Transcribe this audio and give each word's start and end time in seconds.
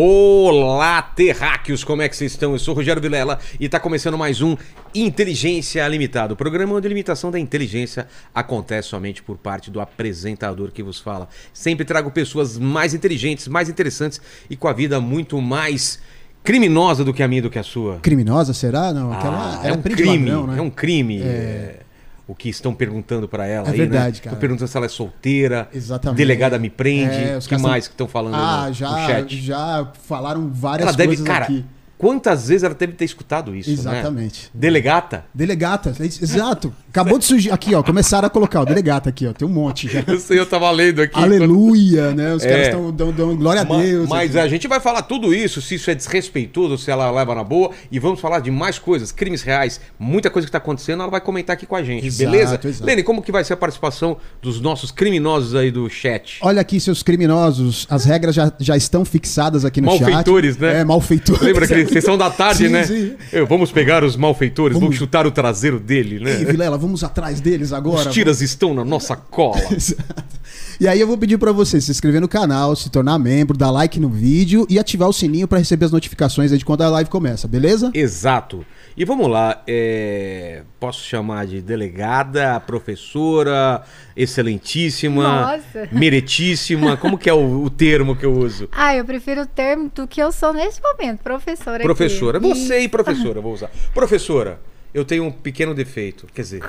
Olá, 0.00 1.02
terráqueos, 1.02 1.82
como 1.82 2.02
é 2.02 2.08
que 2.08 2.14
vocês 2.16 2.30
estão? 2.30 2.52
Eu 2.52 2.58
sou 2.60 2.72
o 2.72 2.76
Rogério 2.76 3.02
Vilela 3.02 3.36
e 3.58 3.64
está 3.64 3.80
começando 3.80 4.16
mais 4.16 4.40
um 4.40 4.56
Inteligência 4.94 5.88
Limitada. 5.88 6.34
O 6.34 6.36
programa 6.36 6.76
onde 6.76 6.86
a 6.86 6.88
limitação 6.88 7.32
da 7.32 7.38
inteligência 7.40 8.06
acontece 8.32 8.90
somente 8.90 9.24
por 9.24 9.36
parte 9.36 9.72
do 9.72 9.80
apresentador 9.80 10.70
que 10.70 10.84
vos 10.84 11.00
fala. 11.00 11.28
Sempre 11.52 11.84
trago 11.84 12.12
pessoas 12.12 12.56
mais 12.56 12.94
inteligentes, 12.94 13.48
mais 13.48 13.68
interessantes 13.68 14.20
e 14.48 14.54
com 14.54 14.68
a 14.68 14.72
vida 14.72 15.00
muito 15.00 15.40
mais 15.42 15.98
criminosa 16.44 17.04
do 17.04 17.12
que 17.12 17.20
a 17.20 17.26
minha 17.26 17.42
do 17.42 17.50
que 17.50 17.58
a 17.58 17.64
sua. 17.64 17.98
Criminosa, 17.98 18.54
será? 18.54 18.92
Não, 18.92 19.12
Ah, 19.12 19.62
era 19.64 19.74
é 19.74 19.76
um 19.76 19.82
crime, 19.82 20.30
ladrão, 20.30 20.46
né? 20.46 20.58
é 20.58 20.62
um 20.62 20.70
crime. 20.70 21.20
é, 21.22 21.80
O 22.28 22.34
que 22.34 22.50
estão 22.50 22.74
perguntando 22.74 23.26
para 23.26 23.46
ela 23.46 23.68
É 23.68 23.70
aí, 23.72 23.78
verdade, 23.78 24.16
né? 24.16 24.20
cara. 24.22 24.26
Estão 24.26 24.38
perguntando 24.38 24.68
se 24.68 24.76
ela 24.76 24.84
é 24.86 24.88
solteira. 24.90 25.66
Exatamente. 25.72 26.18
Delegada 26.18 26.58
me 26.58 26.68
prende. 26.68 27.14
É, 27.16 27.36
os 27.38 27.46
que 27.46 27.56
mais 27.56 27.84
tão- 27.84 27.88
que 27.90 27.94
estão 27.94 28.06
falando 28.06 28.34
Ah, 28.34 28.66
no, 28.68 28.74
já, 28.74 28.90
no 28.90 29.06
chat? 29.06 29.40
já 29.40 29.88
falaram 30.06 30.50
várias 30.52 30.86
Ela 30.88 30.96
deve, 30.96 31.06
coisas 31.08 31.26
cara, 31.26 31.44
aqui. 31.46 31.64
Quantas 31.98 32.48
vezes 32.48 32.62
ela 32.62 32.74
deve 32.74 32.92
ter 32.94 33.04
escutado 33.04 33.54
isso, 33.54 33.68
né? 33.70 33.74
Exatamente. 33.74 34.50
Delegata? 34.54 35.24
Delegata, 35.34 35.92
exato. 36.00 36.72
Acabou 36.88 37.18
de 37.18 37.24
surgir. 37.24 37.50
Aqui, 37.50 37.74
ó. 37.74 37.82
Começaram 37.82 38.26
a 38.26 38.30
colocar 38.30 38.62
o 38.62 38.64
delegata 38.64 39.08
aqui, 39.10 39.26
ó. 39.26 39.32
Tem 39.32 39.46
um 39.46 39.50
monte 39.50 39.88
já. 39.88 40.02
Eu 40.08 40.18
sei, 40.18 40.38
eu 40.38 40.46
tava 40.46 40.70
lendo 40.70 41.00
aqui. 41.02 41.18
Aleluia, 41.18 42.12
né? 42.14 42.32
Os 42.34 42.42
É. 42.44 42.48
caras 42.48 42.66
estão 42.68 42.92
dando, 42.92 43.12
dando 43.12 43.36
glória 43.36 43.60
a 43.62 43.64
Deus. 43.64 44.08
Mas 44.08 44.30
aqui. 44.36 44.38
a 44.46 44.48
gente 44.48 44.66
vai 44.68 44.80
falar 44.80 45.02
tudo 45.02 45.34
isso, 45.34 45.60
se 45.60 45.74
isso 45.74 45.90
é 45.90 45.94
desrespeitoso, 45.94 46.78
se 46.78 46.90
ela 46.90 47.10
leva 47.10 47.34
na 47.34 47.44
boa, 47.44 47.70
e 47.90 47.98
vamos 47.98 48.20
falar 48.20 48.40
de 48.40 48.50
mais 48.50 48.78
coisas, 48.78 49.10
crimes 49.12 49.42
reais, 49.42 49.80
muita 49.98 50.30
coisa 50.30 50.46
que 50.46 50.52
tá 50.52 50.58
acontecendo, 50.58 51.02
ela 51.02 51.10
vai 51.10 51.20
comentar 51.20 51.54
aqui 51.54 51.66
com 51.66 51.76
a 51.76 51.82
gente, 51.82 52.06
Exato, 52.06 52.30
beleza? 52.30 52.60
exato. 52.64 52.84
Lene, 52.84 53.02
como 53.02 53.20
que 53.22 53.32
vai 53.32 53.44
ser 53.44 53.52
a 53.54 53.56
participação 53.56 54.16
dos 54.40 54.60
nossos 54.60 54.90
criminosos 54.90 55.54
aí 55.54 55.70
do 55.70 55.88
chat? 55.90 56.38
Olha 56.42 56.60
aqui, 56.60 56.80
seus 56.80 57.02
criminosos. 57.02 57.86
As 57.90 58.04
regras 58.04 58.34
já, 58.34 58.52
já 58.58 58.76
estão 58.76 59.04
fixadas 59.04 59.64
aqui 59.64 59.80
no 59.80 59.90
chat. 59.92 60.00
Malfeitores, 60.02 60.56
né? 60.56 60.80
É, 60.80 60.84
malfeitores. 60.84 61.42
Lembra 61.42 61.64
aquele 61.64 61.86
sessão 61.88 62.16
da 62.18 62.30
tarde, 62.30 62.66
Sim, 62.66 62.72
né? 62.72 62.84
sim. 62.84 63.14
Eu, 63.32 63.46
vamos 63.46 63.72
pegar 63.72 64.04
os 64.04 64.16
malfeitores, 64.16 64.74
vamos, 64.74 64.88
Vamos. 64.88 64.98
chutar 64.98 65.26
o 65.26 65.30
traseiro 65.30 65.78
dele, 65.78 66.18
né? 66.20 66.38
Ei, 66.38 66.44
Vilela, 66.44 66.76
vamos 66.78 67.02
atrás 67.04 67.40
deles 67.40 67.72
agora. 67.72 68.08
Os 68.08 68.14
tiras 68.14 68.40
estão 68.40 68.74
na 68.74 68.84
nossa 68.84 69.16
cola. 69.16 69.60
Exato. 69.74 70.38
E 70.80 70.86
aí 70.86 71.00
eu 71.00 71.06
vou 71.08 71.18
pedir 71.18 71.38
pra 71.38 71.50
você 71.50 71.80
se 71.80 71.90
inscrever 71.90 72.20
no 72.20 72.28
canal, 72.28 72.74
se 72.76 72.88
tornar 72.88 73.18
membro, 73.18 73.56
dar 73.56 73.70
like 73.70 73.98
no 73.98 74.08
vídeo 74.08 74.64
e 74.70 74.78
ativar 74.78 75.08
o 75.08 75.12
sininho 75.12 75.48
pra 75.48 75.58
receber 75.58 75.86
as 75.86 75.90
notificações 75.92 76.52
aí 76.52 76.58
de 76.58 76.64
quando 76.64 76.82
a 76.82 76.88
live 76.88 77.10
começa, 77.10 77.48
beleza? 77.48 77.90
Exato. 77.92 78.64
E 78.96 79.04
vamos 79.04 79.28
lá, 79.28 79.62
é, 79.66 80.62
posso 80.80 81.04
chamar 81.04 81.46
de 81.46 81.60
delegada, 81.60 82.58
professora, 82.60 83.82
excelentíssima, 84.16 85.22
Nossa. 85.56 85.88
meretíssima, 85.92 86.96
como 86.96 87.18
que 87.18 87.28
é 87.28 87.32
o, 87.34 87.62
o 87.64 87.70
termo 87.70 88.16
que 88.16 88.24
eu 88.26 88.32
uso? 88.32 88.68
Ah, 88.72 88.94
eu 88.96 89.04
prefiro 89.04 89.42
o 89.42 89.46
termo 89.46 89.90
do 89.94 90.06
que 90.06 90.20
eu 90.20 90.32
sou 90.32 90.52
nesse 90.52 90.80
momento, 90.82 91.20
professora. 91.20 91.77
Aqui. 91.80 91.86
Professora, 91.94 92.38
você 92.38 92.80
E- 92.80 92.88
professora, 92.88 93.40
vou 93.40 93.52
usar. 93.52 93.70
Professora, 93.94 94.60
eu 94.92 95.04
tenho 95.04 95.24
um 95.24 95.30
pequeno 95.30 95.74
defeito, 95.74 96.26
quer 96.34 96.42
dizer? 96.42 96.62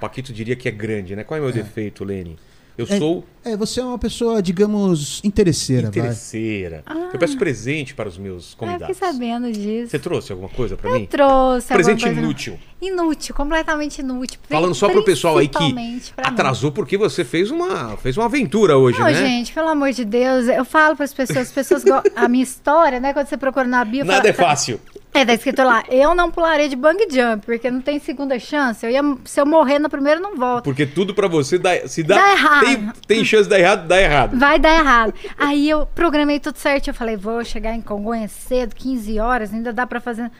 Paquito 0.00 0.32
diria 0.32 0.54
que 0.56 0.68
é 0.68 0.72
grande, 0.72 1.16
né? 1.16 1.24
Qual 1.24 1.36
é 1.36 1.40
o 1.40 1.44
meu 1.44 1.52
defeito, 1.52 2.04
Lene? 2.04 2.36
Eu 2.78 2.86
É, 2.88 2.98
sou 2.98 3.24
É, 3.42 3.56
você 3.56 3.80
é 3.80 3.84
uma 3.84 3.98
pessoa, 3.98 4.42
digamos, 4.42 5.20
interesseira, 5.24 5.86
interesseira. 5.88 6.82
Eu 7.12 7.18
peço 7.18 7.38
presente 7.38 7.94
para 7.94 8.08
os 8.08 8.18
meus 8.18 8.48
Ah, 8.48 8.52
eu 8.52 8.58
convidados. 8.58 8.96
fiquei 8.96 9.12
sabendo 9.12 9.52
disso. 9.52 9.90
Você 9.90 9.98
trouxe 10.00 10.32
alguma 10.32 10.48
coisa 10.48 10.76
para 10.76 10.90
eu 10.90 10.98
mim? 11.00 11.06
trouxe. 11.06 11.72
alguma 11.72 11.84
Presente 11.84 12.04
coisa- 12.04 12.20
inútil. 12.20 12.58
Inútil, 12.82 13.34
completamente 13.34 14.00
inútil. 14.00 14.38
Falando 14.50 14.74
só 14.74 14.88
pro 14.88 15.02
pessoal 15.04 15.38
aí 15.38 15.48
que 15.48 15.56
pra 15.56 15.66
mim. 15.68 16.00
atrasou 16.18 16.70
porque 16.72 16.98
você 16.98 17.24
fez 17.24 17.50
uma, 17.50 17.96
fez 17.96 18.16
uma 18.16 18.26
aventura 18.26 18.76
hoje, 18.76 18.98
Não, 18.98 19.06
né? 19.06 19.14
gente, 19.14 19.52
pelo 19.52 19.68
amor 19.68 19.92
de 19.92 20.04
Deus, 20.04 20.46
eu 20.48 20.64
falo 20.64 20.96
para 20.96 21.04
as 21.04 21.14
pessoas, 21.14 21.38
as 21.38 21.52
pessoas 21.52 21.82
a 22.16 22.28
minha 22.28 22.42
história, 22.44 23.00
né, 23.00 23.12
quando 23.14 23.28
você 23.28 23.36
procura 23.36 23.66
na 23.66 23.84
bio, 23.84 24.04
Nada 24.04 24.18
fala- 24.18 24.28
é 24.28 24.32
fácil. 24.32 24.80
É, 25.16 25.24
tá 25.24 25.32
escrito 25.32 25.62
lá, 25.62 25.82
eu 25.88 26.14
não 26.14 26.30
pularei 26.30 26.68
de 26.68 26.76
bang 26.76 26.98
jump, 27.10 27.46
porque 27.46 27.70
não 27.70 27.80
tem 27.80 27.98
segunda 27.98 28.38
chance. 28.38 28.84
Eu 28.84 28.92
ia, 28.92 29.00
se 29.24 29.40
eu 29.40 29.46
morrer 29.46 29.78
no 29.78 29.88
primeiro, 29.88 30.20
não 30.20 30.36
volto. 30.36 30.64
Porque 30.64 30.84
tudo 30.84 31.14
pra 31.14 31.26
você 31.26 31.56
dá, 31.56 31.88
se 31.88 32.02
dá, 32.02 32.16
Dá 32.16 32.32
errado. 32.32 32.64
Tem, 32.66 32.92
tem 33.06 33.24
chance 33.24 33.44
de 33.44 33.48
dar 33.48 33.58
errado, 33.58 33.88
dá 33.88 33.98
errado. 33.98 34.38
Vai 34.38 34.58
dar 34.58 34.78
errado. 34.78 35.14
Aí 35.38 35.70
eu 35.70 35.86
programei 35.86 36.38
tudo 36.38 36.58
certo. 36.58 36.88
Eu 36.88 36.94
falei, 36.94 37.16
vou 37.16 37.42
chegar 37.44 37.74
em 37.74 37.80
Congonhas 37.80 38.30
cedo, 38.30 38.74
15 38.74 39.18
horas, 39.18 39.54
ainda 39.54 39.72
dá 39.72 39.86
pra 39.86 40.00
fazer. 40.00 40.30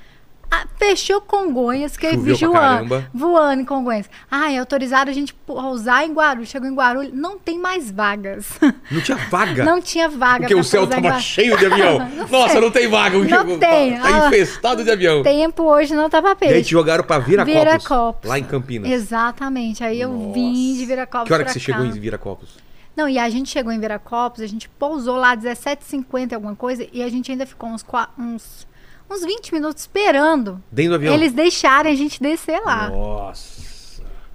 Ah, 0.56 0.66
fechou 0.78 1.20
Congonhas, 1.20 1.96
que 1.96 2.06
eu 2.06 2.18
vi 2.20 2.34
Choveu 2.34 2.52
pra 2.52 2.82
voando, 2.82 3.06
voando 3.12 3.62
em 3.62 3.64
Congonhas. 3.64 4.08
Ai, 4.30 4.56
autorizaram 4.56 5.10
a 5.10 5.14
gente 5.14 5.34
pousar 5.34 6.06
em 6.06 6.12
Guarulhos. 6.12 6.48
Chegou 6.48 6.68
em 6.68 6.74
Guarulhos, 6.74 7.12
não 7.12 7.38
tem 7.38 7.58
mais 7.58 7.90
vagas. 7.90 8.48
Não 8.90 9.00
tinha 9.00 9.16
vaga. 9.16 9.64
Não 9.64 9.80
tinha 9.80 10.08
vaga 10.08 10.40
porque 10.40 10.54
o 10.54 10.64
céu 10.64 10.86
tava 10.86 11.18
cheio 11.20 11.56
de 11.58 11.66
avião. 11.66 11.98
Nossa, 12.30 12.52
sei. 12.52 12.60
não 12.60 12.70
tem 12.70 12.88
vaga. 12.88 13.18
Não 13.18 13.28
jogo 13.28 13.58
tem. 13.58 13.96
Tá, 13.96 14.02
tá 14.02 14.26
infestado 14.26 14.84
de 14.84 14.90
avião. 14.90 15.22
Tempo 15.22 15.64
hoje 15.64 15.94
não 15.94 16.08
tava 16.08 16.28
E 16.28 16.30
aí 16.30 16.36
peixe. 16.36 16.62
te 16.64 16.70
jogaram 16.70 17.04
pra 17.04 17.18
Viracopos, 17.18 17.54
Viracopos. 17.60 18.30
lá 18.30 18.38
em 18.38 18.44
Campinas. 18.44 18.90
Exatamente. 18.90 19.84
Aí 19.84 20.00
eu 20.00 20.32
vim 20.32 20.74
de 20.74 20.86
Viracopos 20.86 21.26
Que 21.26 21.34
hora 21.34 21.44
que 21.44 21.52
você 21.52 21.60
chegou 21.60 21.82
cá. 21.82 21.88
em 21.88 22.00
Viracopos? 22.00 22.66
Não, 22.96 23.06
e 23.06 23.18
a 23.18 23.28
gente 23.28 23.50
chegou 23.50 23.70
em 23.70 23.78
Viracopos, 23.78 24.40
a 24.40 24.46
gente 24.46 24.70
pousou 24.70 25.16
lá 25.16 25.36
17h50 25.36 26.32
alguma 26.32 26.56
coisa, 26.56 26.86
e 26.90 27.02
a 27.02 27.08
gente 27.10 27.30
ainda 27.30 27.44
ficou 27.44 27.68
uns, 27.68 27.84
uns, 28.18 28.66
uns 29.10 29.24
20 29.24 29.52
minutos 29.52 29.82
esperando 29.82 30.62
Dentro 30.70 30.92
do 30.92 30.94
avião? 30.96 31.14
eles 31.14 31.32
deixarem 31.32 31.92
a 31.92 31.96
gente 31.96 32.20
descer 32.20 32.60
lá. 32.64 32.88
Nossa. 32.90 33.66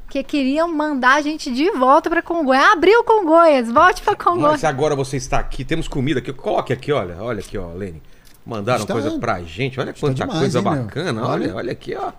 Porque 0.06 0.24
queriam 0.24 0.68
mandar 0.68 1.16
a 1.16 1.22
gente 1.22 1.52
de 1.54 1.72
volta 1.72 2.10
pra 2.10 2.22
Congonhas. 2.22 2.66
Abriu 2.74 3.02
Congonhas, 3.04 3.72
volte 3.72 4.02
pra 4.02 4.14
Congonhas. 4.16 4.52
Mas 4.62 4.64
agora 4.66 4.94
você 4.96 5.16
está 5.18 5.40
aqui, 5.40 5.64
temos 5.64 5.88
comida 5.88 6.20
aqui. 6.20 6.34
Coloque 6.34 6.74
aqui, 6.74 6.92
olha. 6.92 7.16
Olha 7.22 7.40
aqui, 7.40 7.58
ó, 7.58 7.68
Lene. 7.74 8.02
Mandaram 8.46 8.82
Está- 8.82 8.94
coisa 8.94 9.18
pra 9.20 9.42
gente. 9.44 9.80
Olha 9.80 9.92
está 9.92 10.00
quanta 10.02 10.16
demais, 10.16 10.40
coisa 10.40 10.58
hein, 10.60 10.64
bacana. 10.66 11.26
Olha. 11.28 11.56
olha 11.56 11.72
aqui, 11.72 11.96
ó. 11.96 12.12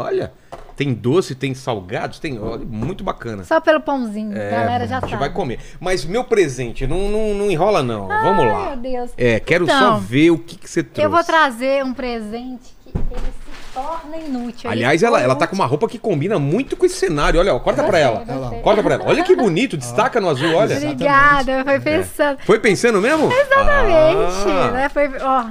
Olha. 0.00 0.32
Tem 0.76 0.94
doce, 0.94 1.34
tem 1.34 1.52
salgados, 1.54 2.18
tem. 2.18 2.40
Olha, 2.40 2.64
muito 2.64 3.04
bacana. 3.04 3.44
Só 3.44 3.60
pelo 3.60 3.80
pãozinho, 3.82 4.34
É, 4.34 4.48
a 4.56 4.60
galera 4.60 4.86
já 4.86 4.96
a 4.96 5.00
gente 5.00 5.10
sabe. 5.10 5.20
vai 5.20 5.30
comer. 5.30 5.58
Mas 5.78 6.06
meu 6.06 6.24
presente, 6.24 6.86
não, 6.86 7.08
não, 7.10 7.34
não 7.34 7.50
enrola, 7.50 7.82
não. 7.82 8.08
Vamos 8.08 8.46
lá. 8.46 8.68
Ai, 8.70 8.76
meu 8.76 8.76
Deus. 8.78 9.10
É, 9.18 9.38
quero 9.38 9.66
só 9.66 9.72
Então, 9.76 10.00
ver 10.00 10.30
o 10.30 10.38
que, 10.38 10.56
que 10.56 10.70
você 10.70 10.82
trouxe. 10.82 11.02
Eu 11.04 11.10
vou 11.10 11.22
trazer 11.22 11.84
um 11.84 11.92
presente 11.92 12.74
que 12.82 12.88
ele 12.96 13.20
se 13.20 13.74
torna 13.74 14.16
inútil. 14.16 14.70
Aliás, 14.70 15.02
ela, 15.02 15.20
ela 15.20 15.36
tá 15.36 15.46
com 15.46 15.54
uma 15.54 15.66
roupa 15.66 15.86
que 15.86 15.98
combina 15.98 16.38
muito 16.38 16.74
com 16.78 16.86
esse 16.86 16.96
cenário. 16.96 17.38
Olha, 17.38 17.54
ó, 17.54 17.60
corta 17.60 17.84
pra 17.84 17.98
ela. 17.98 18.24
Gostei. 18.24 18.60
Corta 18.60 18.82
pra 18.82 18.94
ela. 18.94 19.04
Olha 19.06 19.22
que 19.22 19.36
bonito, 19.36 19.76
destaca 19.76 20.18
no 20.18 20.30
azul, 20.30 20.54
olha. 20.54 20.78
Obrigada, 20.78 21.62
foi 21.62 21.78
pensando. 21.80 22.38
Foi 22.46 22.58
pensando 22.58 23.02
mesmo? 23.02 23.30
Exatamente. 23.30 24.48
Ah, 24.48 24.70
né? 24.72 24.88
Foi, 24.88 25.10
ó, 25.20 25.44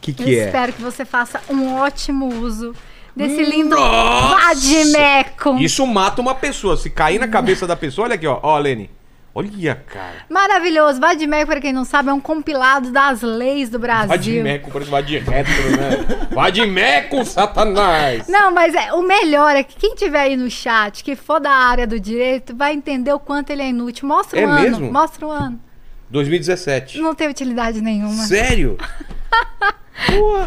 que 0.00 0.10
eu 0.10 0.14
que 0.16 0.40
é? 0.40 0.46
espero 0.46 0.72
que 0.72 0.82
você 0.82 1.04
faça 1.04 1.40
um 1.48 1.76
ótimo 1.76 2.26
uso 2.42 2.74
desse 3.16 3.42
lindo 3.42 3.74
Nossa! 3.74 4.36
vadimeco. 4.46 5.56
Isso 5.58 5.86
mata 5.86 6.20
uma 6.20 6.34
pessoa. 6.34 6.76
Se 6.76 6.90
cair 6.90 7.18
na 7.18 7.26
cabeça 7.26 7.66
da 7.66 7.74
pessoa, 7.74 8.04
olha 8.06 8.14
aqui, 8.14 8.26
ó. 8.26 8.38
Ó, 8.42 8.58
Lene. 8.58 8.90
Olha, 9.34 9.74
cara. 9.86 10.24
Maravilhoso. 10.30 10.98
Vadimeco, 10.98 11.46
para 11.48 11.60
quem 11.60 11.70
não 11.72 11.84
sabe, 11.84 12.08
é 12.08 12.12
um 12.12 12.20
compilado 12.20 12.90
das 12.90 13.20
leis 13.20 13.68
do 13.68 13.78
Brasil. 13.78 14.08
Vadimeco, 14.08 14.70
parece 14.70 14.90
vadimecro, 14.90 15.70
né? 15.76 16.28
Vadimeco, 16.32 17.22
satanás. 17.24 18.26
Não, 18.28 18.50
mas 18.50 18.74
é, 18.74 18.94
o 18.94 19.02
melhor 19.02 19.54
é 19.54 19.62
que 19.62 19.76
quem 19.76 19.94
tiver 19.94 20.20
aí 20.20 20.36
no 20.38 20.50
chat, 20.50 21.04
que 21.04 21.14
for 21.14 21.38
da 21.38 21.50
área 21.50 21.86
do 21.86 22.00
direito, 22.00 22.56
vai 22.56 22.72
entender 22.72 23.12
o 23.12 23.18
quanto 23.18 23.50
ele 23.50 23.60
é 23.60 23.68
inútil. 23.68 24.08
Mostra 24.08 24.38
o 24.38 24.42
É 24.42 24.44
ano. 24.44 24.60
mesmo? 24.62 24.90
Mostra 24.92 25.26
o 25.26 25.30
ano. 25.30 25.60
2017. 26.08 26.98
Não 26.98 27.14
tem 27.14 27.28
utilidade 27.28 27.82
nenhuma. 27.82 28.24
Sério? 28.24 28.78
Pô, 30.06 30.46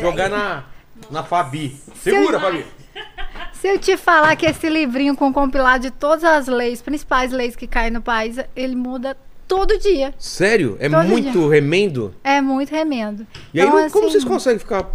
jogar 0.00 0.28
na, 0.28 0.64
na 1.10 1.22
Fabi. 1.22 1.76
Segura, 1.96 2.36
eu- 2.36 2.40
Fabi. 2.40 2.64
Se 3.52 3.66
eu 3.68 3.78
te 3.78 3.96
falar 3.96 4.36
que 4.36 4.46
esse 4.46 4.68
livrinho 4.68 5.16
com 5.16 5.32
compilado 5.32 5.82
de 5.82 5.90
todas 5.90 6.22
as 6.22 6.46
leis, 6.46 6.80
principais 6.80 7.32
leis 7.32 7.56
que 7.56 7.66
caem 7.66 7.90
no 7.90 8.00
país, 8.00 8.36
ele 8.54 8.76
muda 8.76 9.16
todo 9.48 9.76
dia. 9.78 10.14
Sério? 10.18 10.76
É 10.78 10.88
Todo 10.88 11.08
muito 11.08 11.48
remendo? 11.48 12.14
É 12.22 12.40
muito 12.40 12.70
remendo. 12.70 13.26
E 13.52 13.60
aí, 13.60 13.66
Então, 13.66 13.80
não- 13.80 13.90
como 13.90 14.04
assim, 14.04 14.12
vocês 14.12 14.24
conseguem 14.24 14.58
ficar 14.60 14.86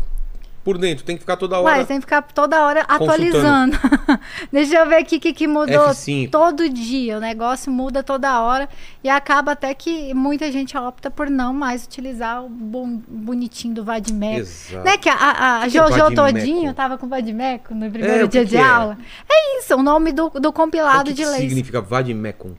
por 0.63 0.77
dentro? 0.77 1.04
Tem 1.04 1.15
que 1.15 1.21
ficar 1.21 1.36
toda 1.36 1.60
hora. 1.60 1.77
Ué, 1.80 1.86
tem 1.86 1.98
que 1.98 2.01
ficar 2.01 2.21
toda 2.21 2.63
hora 2.63 2.86
atualizando. 2.88 3.77
Deixa 4.51 4.75
eu 4.75 4.88
ver 4.88 4.98
aqui 4.98 5.18
o 5.18 5.19
que, 5.19 5.33
que 5.33 5.48
mudou 5.48 5.89
F5. 5.89 6.30
todo 6.30 6.69
dia. 6.69 7.18
O 7.18 7.19
negócio 7.19 7.71
muda 7.71 8.01
toda 8.01 8.42
hora 8.42 8.69
e 9.04 9.10
acaba 9.10 9.51
até 9.51 9.74
que 9.74 10.13
muita 10.13 10.51
gente 10.51 10.77
opta 10.77 11.12
por 11.12 11.30
não 11.30 11.54
mais 11.54 11.83
utilizar 11.86 12.44
o 12.44 12.50
bom, 12.50 13.01
bonitinho 13.07 13.74
do 13.74 13.83
Vadimeco. 13.83 14.39
Exato. 14.39 14.86
Né? 14.86 14.98
Que 14.98 15.10
a, 15.10 15.15
a, 15.15 15.62
a 15.62 15.65
é 15.65 15.69
Jojo 15.69 15.98
Vadimeco? 15.98 16.15
Todinho 16.15 16.74
tava 16.74 16.98
com 16.98 17.07
Vadimeco 17.07 17.74
no 17.75 17.89
primeiro 17.92 18.21
É, 18.21 18.24
o 18.24 18.27
dia 18.27 18.45
de 18.45 18.56
é? 18.56 18.63
aula. 18.63 18.98
É 19.30 19.59
isso, 19.59 19.75
o 19.75 19.83
nome 19.83 20.12
do, 20.13 20.30
do 20.30 20.50
O 20.50 20.54
compilado 20.54 21.06
que, 21.06 21.13
de 21.13 21.24
que 21.24 21.30
leis. 21.30 21.42
significa 21.42 21.81
vadimecum? 21.81 22.54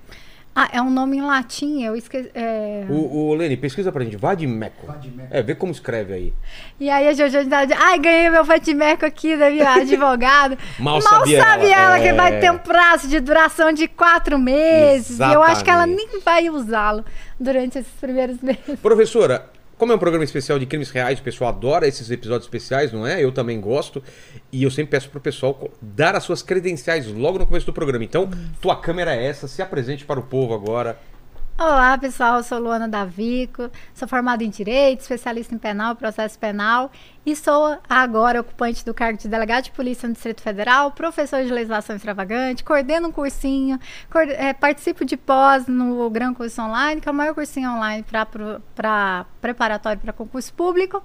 Ah, 0.56 0.68
é 0.72 0.80
um 0.80 0.88
nome 0.88 1.16
em 1.16 1.20
latim, 1.20 1.82
eu 1.82 1.96
esqueci. 1.96 2.30
é. 2.32 2.86
O, 2.88 3.28
o 3.28 3.34
Lene, 3.34 3.56
pesquisa 3.56 3.90
pra 3.90 4.04
gente. 4.04 4.16
Vadimecum. 4.16 4.86
Vadimeco. 4.86 5.28
É, 5.34 5.42
vê 5.42 5.52
como 5.52 5.72
escreve 5.72 6.12
aí. 6.12 6.34
E 6.78 6.88
aí 6.88 7.08
a 7.08 7.12
Jojo 7.12 7.48
tava 7.48 7.66
dizendo, 7.66 7.82
ai, 7.82 7.98
ganhei 7.98 8.30
meu 8.30 8.44
Vadimeco 8.44 9.04
aqui 9.04 9.36
da 9.36 9.50
minha 9.50 9.68
advogada. 9.74 10.56
Mal 10.78 11.00
sabia 11.00 11.42
sabe 11.42 11.66
ela, 11.66 11.96
ela, 11.96 12.00
que 12.00 12.08
é. 12.08 12.12
vai 12.12 12.38
ter 12.38 12.52
um 12.52 12.58
prazo 12.58 13.08
de 13.08 13.18
duração 13.18 13.72
de 13.72 13.88
quatro 13.88 14.38
meses. 14.38 15.18
E 15.18 15.32
eu 15.32 15.42
acho 15.42 15.64
que 15.64 15.70
ela 15.70 15.88
Exatamente. 15.88 16.12
nem 16.12 16.20
vai 16.20 16.48
usá-lo 16.48 17.04
durante 17.38 17.78
esses 17.78 17.92
primeiros 18.00 18.40
meses. 18.40 18.78
Professora, 18.80 19.50
Como 19.84 19.92
é 19.92 19.96
um 19.96 19.98
programa 19.98 20.24
especial 20.24 20.58
de 20.58 20.64
crimes 20.64 20.88
reais, 20.88 21.18
o 21.18 21.22
pessoal 21.22 21.50
adora 21.50 21.86
esses 21.86 22.10
episódios 22.10 22.46
especiais, 22.46 22.90
não 22.90 23.06
é? 23.06 23.22
Eu 23.22 23.30
também 23.30 23.60
gosto. 23.60 24.02
E 24.50 24.62
eu 24.62 24.70
sempre 24.70 24.92
peço 24.92 25.10
pro 25.10 25.20
pessoal 25.20 25.70
dar 25.82 26.16
as 26.16 26.24
suas 26.24 26.40
credenciais 26.40 27.06
logo 27.06 27.38
no 27.38 27.44
começo 27.44 27.66
do 27.66 27.72
programa. 27.74 28.02
Então, 28.02 28.30
tua 28.62 28.76
câmera 28.76 29.14
é 29.14 29.26
essa, 29.26 29.46
se 29.46 29.60
apresente 29.60 30.06
para 30.06 30.18
o 30.18 30.22
povo 30.22 30.54
agora. 30.54 30.98
Olá, 31.56 31.96
pessoal. 31.96 32.42
Sou 32.42 32.58
Luana 32.58 32.88
Davico, 32.88 33.70
sou 33.94 34.08
formada 34.08 34.42
em 34.42 34.50
Direito, 34.50 35.02
especialista 35.02 35.54
em 35.54 35.58
penal, 35.58 35.94
processo 35.94 36.36
penal 36.36 36.90
e 37.24 37.36
sou 37.36 37.78
agora 37.88 38.40
ocupante 38.40 38.84
do 38.84 38.92
cargo 38.92 39.16
de 39.16 39.28
delegado 39.28 39.64
de 39.64 39.70
polícia 39.70 40.08
no 40.08 40.14
Distrito 40.14 40.42
Federal, 40.42 40.90
professor 40.90 41.44
de 41.44 41.52
legislação 41.52 41.94
extravagante, 41.94 42.64
coordeno 42.64 43.06
um 43.06 43.12
cursinho, 43.12 43.78
eh, 44.36 44.52
participo 44.52 45.04
de 45.04 45.16
pós 45.16 45.68
no 45.68 46.10
Gran 46.10 46.34
Curso 46.34 46.60
Online, 46.60 47.00
que 47.00 47.08
é 47.08 47.12
o 47.12 47.14
maior 47.14 47.34
cursinho 47.34 47.70
online 47.70 48.04
para 48.04 49.24
preparatório 49.40 50.00
para 50.00 50.12
concurso 50.12 50.52
público. 50.54 51.04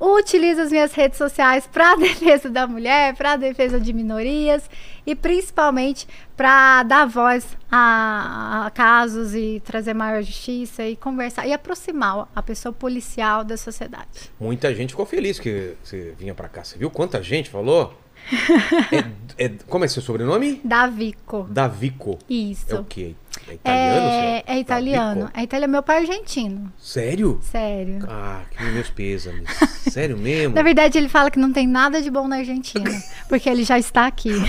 Utilizo 0.00 0.62
as 0.62 0.70
minhas 0.72 0.92
redes 0.94 1.18
sociais 1.18 1.66
para 1.66 1.92
a 1.92 1.96
defesa 1.96 2.48
da 2.48 2.66
mulher, 2.66 3.14
para 3.14 3.32
a 3.32 3.36
defesa 3.36 3.78
de 3.78 3.92
minorias 3.92 4.68
e 5.06 5.14
principalmente 5.14 6.08
para 6.36 6.82
dar 6.84 7.06
voz 7.06 7.46
a, 7.70 8.64
a 8.66 8.70
casos 8.70 9.34
e 9.34 9.60
trazer 9.64 9.92
maior 9.92 10.22
justiça 10.22 10.82
e 10.86 10.96
conversar 10.96 11.46
e 11.46 11.52
aproximar 11.52 12.26
a 12.34 12.42
pessoa 12.42 12.72
policial 12.72 13.44
da 13.44 13.56
sociedade. 13.58 14.30
Muita 14.40 14.74
gente 14.74 14.90
ficou 14.90 15.04
feliz 15.04 15.38
que 15.38 15.74
você 15.84 16.14
vinha 16.18 16.34
pra 16.34 16.48
cá. 16.48 16.64
Você 16.64 16.78
viu 16.78 16.90
quanta 16.90 17.22
gente 17.22 17.50
falou? 17.50 17.94
é, 19.38 19.44
é- 19.44 19.50
como 19.66 19.84
é 19.84 19.88
seu 19.88 20.02
sobrenome? 20.02 20.60
Davico. 20.64 21.46
Davico. 21.50 22.18
Isso. 22.28 22.74
É 22.74 22.78
o 22.78 22.84
quê? 22.84 23.14
É 23.48 23.54
italiano? 23.54 24.06
É, 24.06 24.44
é 24.46 24.58
italiano. 24.58 25.30
É 25.34 25.42
italiano. 25.42 25.72
Meu 25.72 25.82
pai 25.82 25.96
é 25.96 26.00
argentino. 26.00 26.72
Sério? 26.78 27.40
Sério. 27.42 27.98
Ah, 28.08 28.40
que 28.50 28.62
meus 28.64 28.88
pêsames. 28.90 29.48
Sério 29.90 30.16
mesmo? 30.16 30.54
Na 30.54 30.62
verdade, 30.62 30.98
ele 30.98 31.08
fala 31.08 31.30
que 31.30 31.38
não 31.38 31.52
tem 31.52 31.66
nada 31.66 32.00
de 32.00 32.10
bom 32.10 32.28
na 32.28 32.36
Argentina, 32.36 32.90
porque 33.28 33.48
ele 33.48 33.64
já 33.64 33.78
está 33.78 34.06
aqui. 34.06 34.30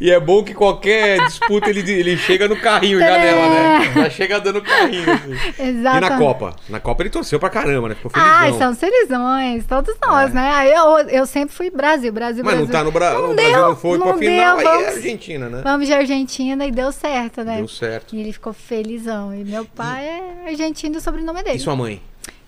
e 0.00 0.10
é 0.10 0.18
bom 0.20 0.42
que 0.42 0.54
qualquer 0.54 1.24
disputa 1.26 1.70
ele, 1.70 1.80
ele 1.90 2.16
chega 2.16 2.48
no 2.48 2.56
carrinho 2.56 2.98
já 2.98 3.06
É. 3.06 3.24
nela, 3.24 3.48
né? 3.48 3.92
Já 3.94 4.10
chega 4.10 4.40
dando 4.40 4.62
carrinho. 4.62 5.12
Assim. 5.12 5.62
E 5.62 5.72
na. 6.00 6.18
Copa? 6.18 6.54
Na 6.68 6.80
Copa 6.80 7.02
ele 7.02 7.10
torceu 7.10 7.38
pra 7.40 7.50
caramba, 7.50 7.88
né? 7.88 7.94
Ficou 7.94 8.10
felizão. 8.10 8.34
Ah, 8.34 8.52
são 8.58 8.74
felizões, 8.74 9.64
todos 9.66 9.94
nós, 10.04 10.32
né? 10.32 10.50
Aí 10.54 10.72
eu, 10.72 10.98
eu 11.08 11.26
sempre 11.26 11.54
fui 11.54 11.70
Brasil, 11.70 12.12
Brasil, 12.12 12.42
É. 12.42 12.44
Mas 12.44 12.54
não 12.58 12.66
Brasil. 12.66 12.72
tá 12.72 12.84
no, 12.84 12.92
Bra... 12.92 13.12
Não 13.14 13.30
o 13.30 13.34
Brasil 13.34 13.52
deu, 13.52 13.68
não 13.68 13.76
foi 13.76 13.98
não 13.98 14.08
pra 14.08 14.18
final, 14.18 14.56
deu, 14.56 14.68
aí 14.68 14.76
é 14.76 14.80
vamos- 14.82 14.96
Argentina, 14.96 15.48
né? 15.48 15.60
Vamos 15.64 15.86
de 15.86 15.92
Argentina 15.92 16.53
e 16.62 16.70
deu 16.70 16.92
certo, 16.92 17.42
né? 17.42 17.56
Deu 17.56 17.68
certo. 17.68 18.14
E 18.14 18.20
ele 18.20 18.32
ficou 18.32 18.52
felizão. 18.52 19.34
E 19.34 19.44
meu 19.44 19.64
pai 19.64 20.06
é 20.06 20.48
argentino, 20.50 20.98
o 20.98 21.00
sobrenome 21.00 21.42
dele. 21.42 21.56
E 21.56 21.60
sua 21.60 21.74
mãe? 21.74 22.00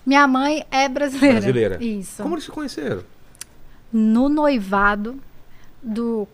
Minha 0.05 0.25
mãe 0.27 0.65
é 0.71 0.87
brasileira. 0.87 1.35
Brasileira. 1.41 1.83
Isso. 1.83 2.23
Como 2.23 2.35
eles 2.35 2.45
se 2.45 2.51
conheceram? 2.51 3.03
No 3.91 4.29
noivado 4.29 5.19
do 5.83 6.27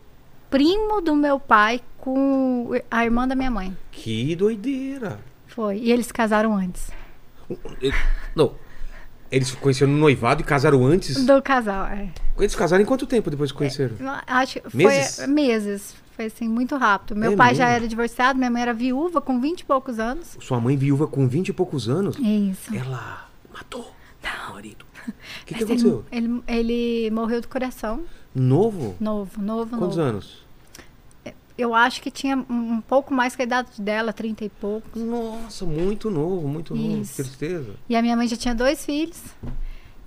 primo 0.50 1.02
do 1.02 1.16
meu 1.16 1.40
pai 1.40 1.82
com 1.98 2.70
a 2.92 3.04
irmã 3.04 3.28
da 3.28 3.34
minha 3.36 3.50
mãe. 3.50 3.76
Que 3.92 4.36
doideira. 4.36 5.20
Foi. 5.48 5.78
E 5.78 5.92
eles 5.92 6.08
se 6.08 6.14
casaram 6.14 6.56
antes 6.56 6.92
Não. 8.36 8.54
Eles 9.32 9.48
se 9.48 9.58
conheceram 9.58 9.92
no 9.92 9.98
noivado 9.98 10.42
e 10.42 10.44
casaram 10.46 10.86
antes? 10.86 11.26
do 11.26 11.42
casal. 11.42 11.88
É. 11.88 12.10
Eles 12.38 12.54
casaram 12.56 12.84
em 12.84 12.86
quanto 12.86 13.08
tempo 13.08 13.32
depois 13.32 13.52
que 13.52 13.58
conheceram? 13.58 13.96
Acho 14.28 14.60
que 14.62 14.78
Meses? 14.78 15.16
foi 15.16 15.28
meses. 15.28 15.96
Foi 16.16 16.26
assim, 16.26 16.48
muito 16.48 16.76
rápido. 16.78 17.16
Meu 17.18 17.32
É 17.34 17.36
pai 17.36 17.56
já 17.56 17.66
mesmo? 17.66 17.78
era 17.78 17.88
divorciado, 17.88 18.38
minha 18.38 18.52
mãe 18.52 18.62
era 18.62 18.74
viúva 18.74 19.20
com 19.20 19.40
20 19.42 19.62
e 19.62 19.66
poucos 19.66 19.98
anos. 20.00 20.38
Sua 20.40 20.60
mãe 20.60 20.78
viúva 20.78 21.08
com 21.08 21.28
20 21.28 21.50
e 21.50 21.54
poucos 21.54 21.90
anos? 21.90 22.16
Isso. 22.20 22.74
Ela 22.76 23.28
matou 23.52 23.82
o 23.82 24.54
marido. 24.54 24.86
O 25.08 25.12
que, 25.46 25.56
que 25.56 25.64
aconteceu? 25.64 26.06
Ele, 26.12 26.42
ele, 26.48 26.74
ele 27.08 27.12
morreu 27.12 27.42
do 27.42 27.48
coração. 27.48 28.02
Novo? 28.34 28.96
Novo, 29.00 29.42
novo, 29.42 29.78
Quantos 29.78 29.98
novo. 29.98 30.10
anos? 30.10 30.44
Eu 31.58 31.76
acho 31.76 32.02
que 32.02 32.10
tinha 32.10 32.36
um 32.50 32.82
pouco 32.82 33.14
mais 33.14 33.36
que 33.36 33.44
a 33.44 33.46
idade 33.46 33.80
dela, 33.80 34.12
30 34.12 34.46
e 34.46 34.50
pouco. 34.50 34.98
Nossa, 34.98 35.66
muito 35.66 36.10
novo, 36.10 36.48
muito 36.48 36.76
novo. 36.76 37.02
Isso. 37.02 37.16
Que 37.16 37.24
tristeza. 37.24 37.76
E 37.88 37.96
a 37.96 38.02
minha 38.02 38.16
mãe 38.18 38.28
já 38.28 38.36
tinha 38.36 38.56
dois 38.56 38.84
filhos. 38.84 39.22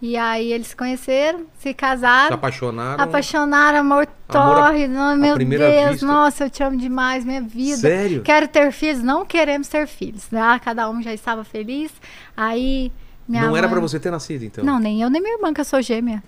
E 0.00 0.16
aí 0.16 0.52
eles 0.52 0.68
se 0.68 0.76
conheceram, 0.76 1.40
se 1.58 1.68
Se 1.70 1.74
casaram. 1.74 2.34
apaixonaram. 2.34 3.02
Apaixonaram, 3.02 3.78
amor 3.78 4.06
torre. 4.28 4.86
Não, 4.86 5.16
meu 5.16 5.38
Deus, 5.38 5.90
vista. 5.92 6.06
nossa, 6.06 6.44
eu 6.44 6.50
te 6.50 6.62
amo 6.62 6.76
demais, 6.76 7.24
minha 7.24 7.40
vida. 7.40 7.78
Sério? 7.78 8.22
Quero 8.22 8.46
ter 8.46 8.70
filhos, 8.72 9.02
não 9.02 9.24
queremos 9.24 9.68
ter 9.68 9.86
filhos. 9.86 10.30
Né? 10.30 10.60
Cada 10.62 10.88
um 10.90 11.00
já 11.02 11.14
estava 11.14 11.44
feliz. 11.44 11.90
Aí 12.36 12.92
minha 13.26 13.42
Não 13.46 13.56
era 13.56 13.66
mãe- 13.66 13.72
pra 13.72 13.80
você 13.80 13.98
ter 13.98 14.10
nascido, 14.10 14.44
então? 14.44 14.62
Não, 14.62 14.78
nem 14.78 15.00
eu, 15.02 15.08
nem 15.08 15.20
minha 15.22 15.34
irmã, 15.36 15.52
que 15.54 15.60
eu 15.60 15.64
sou 15.64 15.80
gêmea. 15.80 16.22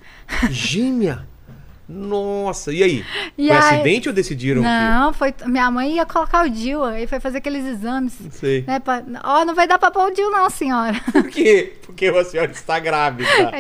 Gêmea? 0.51 1.27
Nossa, 1.89 2.71
e 2.73 2.83
aí? 2.83 3.05
E 3.39 3.49
foi 3.49 3.57
aí- 3.57 3.75
acidente 3.75 4.09
ou 4.09 4.15
decidiram 4.15 4.61
Não, 4.61 5.13
foi. 5.15 5.35
Minha 5.47 5.71
mãe 5.71 5.97
ia 5.97 6.05
colocar 6.05 6.45
o 6.47 6.51
DIU, 6.51 6.85
aí 6.85 7.07
foi 7.07 7.19
fazer 7.19 7.39
aqueles 7.39 7.65
exames. 7.65 8.15
que. 8.15 8.25
Não 8.25 8.31
sei. 8.31 8.65
Né, 8.67 8.79
pra- 8.79 9.03
Ó, 9.25 9.45
não 9.47 9.55
vai 9.55 9.67
dar 9.67 9.79
pra 9.79 9.91
pôr 9.91 10.11
o 10.11 10.15
DIU, 10.15 10.31
não, 10.31 10.51
senhora. 10.51 11.01
Por 11.11 11.29
quê? 11.29 11.73
Porque 11.87 12.07
a 12.07 12.25
senhora 12.25 12.51
está 12.53 12.79
grávida. 12.79 13.29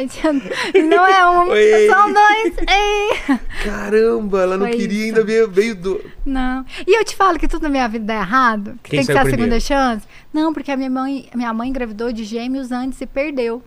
Não 0.88 1.06
é 1.06 1.30
um, 1.30 1.48
Oi. 1.48 1.88
são 1.90 2.12
dois. 2.12 2.54
Ei. 2.68 3.38
Caramba, 3.64 4.42
ela 4.42 4.56
não 4.56 4.66
Foi 4.68 4.76
queria 4.76 4.98
isso. 4.98 5.06
ainda 5.06 5.24
ver 5.24 5.48
veio 5.48 5.74
do. 5.74 6.00
Não. 6.24 6.64
E 6.86 6.98
eu 6.98 7.04
te 7.04 7.16
falo 7.16 7.38
que 7.38 7.48
tudo 7.48 7.62
na 7.62 7.68
minha 7.68 7.88
vida 7.88 8.04
dá 8.04 8.14
errado, 8.14 8.78
que 8.82 8.90
Quem 8.90 8.98
tem 8.98 9.00
que 9.00 9.06
ser 9.06 9.12
saiu 9.14 9.26
a 9.26 9.30
segunda 9.30 9.58
chance. 9.60 10.06
Não, 10.32 10.52
porque 10.52 10.70
a 10.70 10.76
minha 10.76 10.90
mãe, 10.90 11.28
minha 11.34 11.52
mãe 11.52 11.68
engravidou 11.70 12.12
de 12.12 12.24
gêmeos 12.24 12.70
antes 12.70 13.00
e 13.00 13.06
perdeu. 13.06 13.62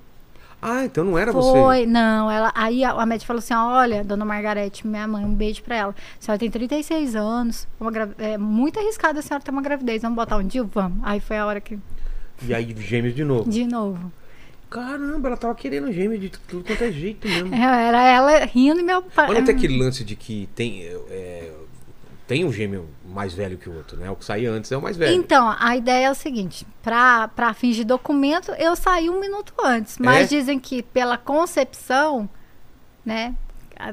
Ah, 0.61 0.85
então 0.85 1.03
não 1.03 1.17
era 1.17 1.31
você. 1.31 1.51
Foi, 1.51 1.85
não, 1.87 2.29
ela, 2.29 2.51
aí 2.53 2.83
a, 2.83 2.91
a 2.91 3.05
médica 3.05 3.27
falou 3.27 3.39
assim, 3.39 3.53
olha, 3.53 4.03
dona 4.03 4.23
Margarete, 4.23 4.85
minha 4.85 5.07
mãe, 5.07 5.25
um 5.25 5.33
beijo 5.33 5.63
pra 5.63 5.75
ela. 5.75 5.95
A 6.19 6.23
senhora 6.23 6.39
tem 6.39 6.51
36 6.51 7.15
anos, 7.15 7.67
uma 7.79 7.91
é 8.19 8.37
muito 8.37 8.79
arriscada 8.79 9.19
a 9.19 9.21
senhora 9.23 9.43
ter 9.43 9.49
uma 9.51 9.61
gravidez, 9.61 10.01
vamos 10.03 10.15
botar 10.15 10.37
um 10.37 10.43
dia? 10.43 10.63
Vamos. 10.63 10.99
Aí 11.01 11.19
foi 11.19 11.37
a 11.37 11.45
hora 11.45 11.59
que, 11.59 11.79
E 12.47 12.53
aí, 12.53 12.75
gêmeos 12.77 13.15
de 13.15 13.23
novo. 13.23 13.49
de 13.49 13.65
novo. 13.65 14.11
Caramba, 14.69 15.29
ela 15.29 15.37
tava 15.37 15.53
querendo 15.55 15.91
gêmeo 15.91 16.17
de 16.17 16.29
tudo 16.29 16.63
quanto 16.63 16.83
é 16.83 16.91
jeito 16.91 17.27
mesmo. 17.27 17.53
É, 17.53 17.57
Era 17.89 18.03
ela 18.03 18.45
rindo 18.45 18.79
e 18.79 18.83
meu 18.83 19.01
pai... 19.01 19.33
Não 19.33 19.43
tem 19.43 19.55
aquele 19.55 19.77
lance 19.77 20.03
de 20.03 20.15
que 20.15 20.47
tem. 20.55 20.83
é, 21.09 21.51
tem 22.31 22.45
um 22.45 22.53
gêmeo 22.53 22.87
mais 23.03 23.33
velho 23.33 23.57
que 23.57 23.67
o 23.67 23.75
outro, 23.75 23.97
né? 23.97 24.09
O 24.09 24.15
que 24.15 24.23
saía 24.23 24.49
antes 24.49 24.71
é 24.71 24.77
o 24.77 24.81
mais 24.81 24.95
velho. 24.95 25.13
Então, 25.13 25.53
a 25.59 25.75
ideia 25.75 26.05
é 26.05 26.09
o 26.11 26.15
seguinte: 26.15 26.65
pra 26.81 27.53
fins 27.53 27.75
de 27.75 27.83
documento, 27.83 28.53
eu 28.53 28.73
saí 28.73 29.09
um 29.09 29.19
minuto 29.19 29.53
antes. 29.61 29.97
Mas 29.97 30.31
É? 30.31 30.37
dizem 30.37 30.57
que 30.57 30.81
pela 30.81 31.17
concepção, 31.17 32.29
né? 33.05 33.35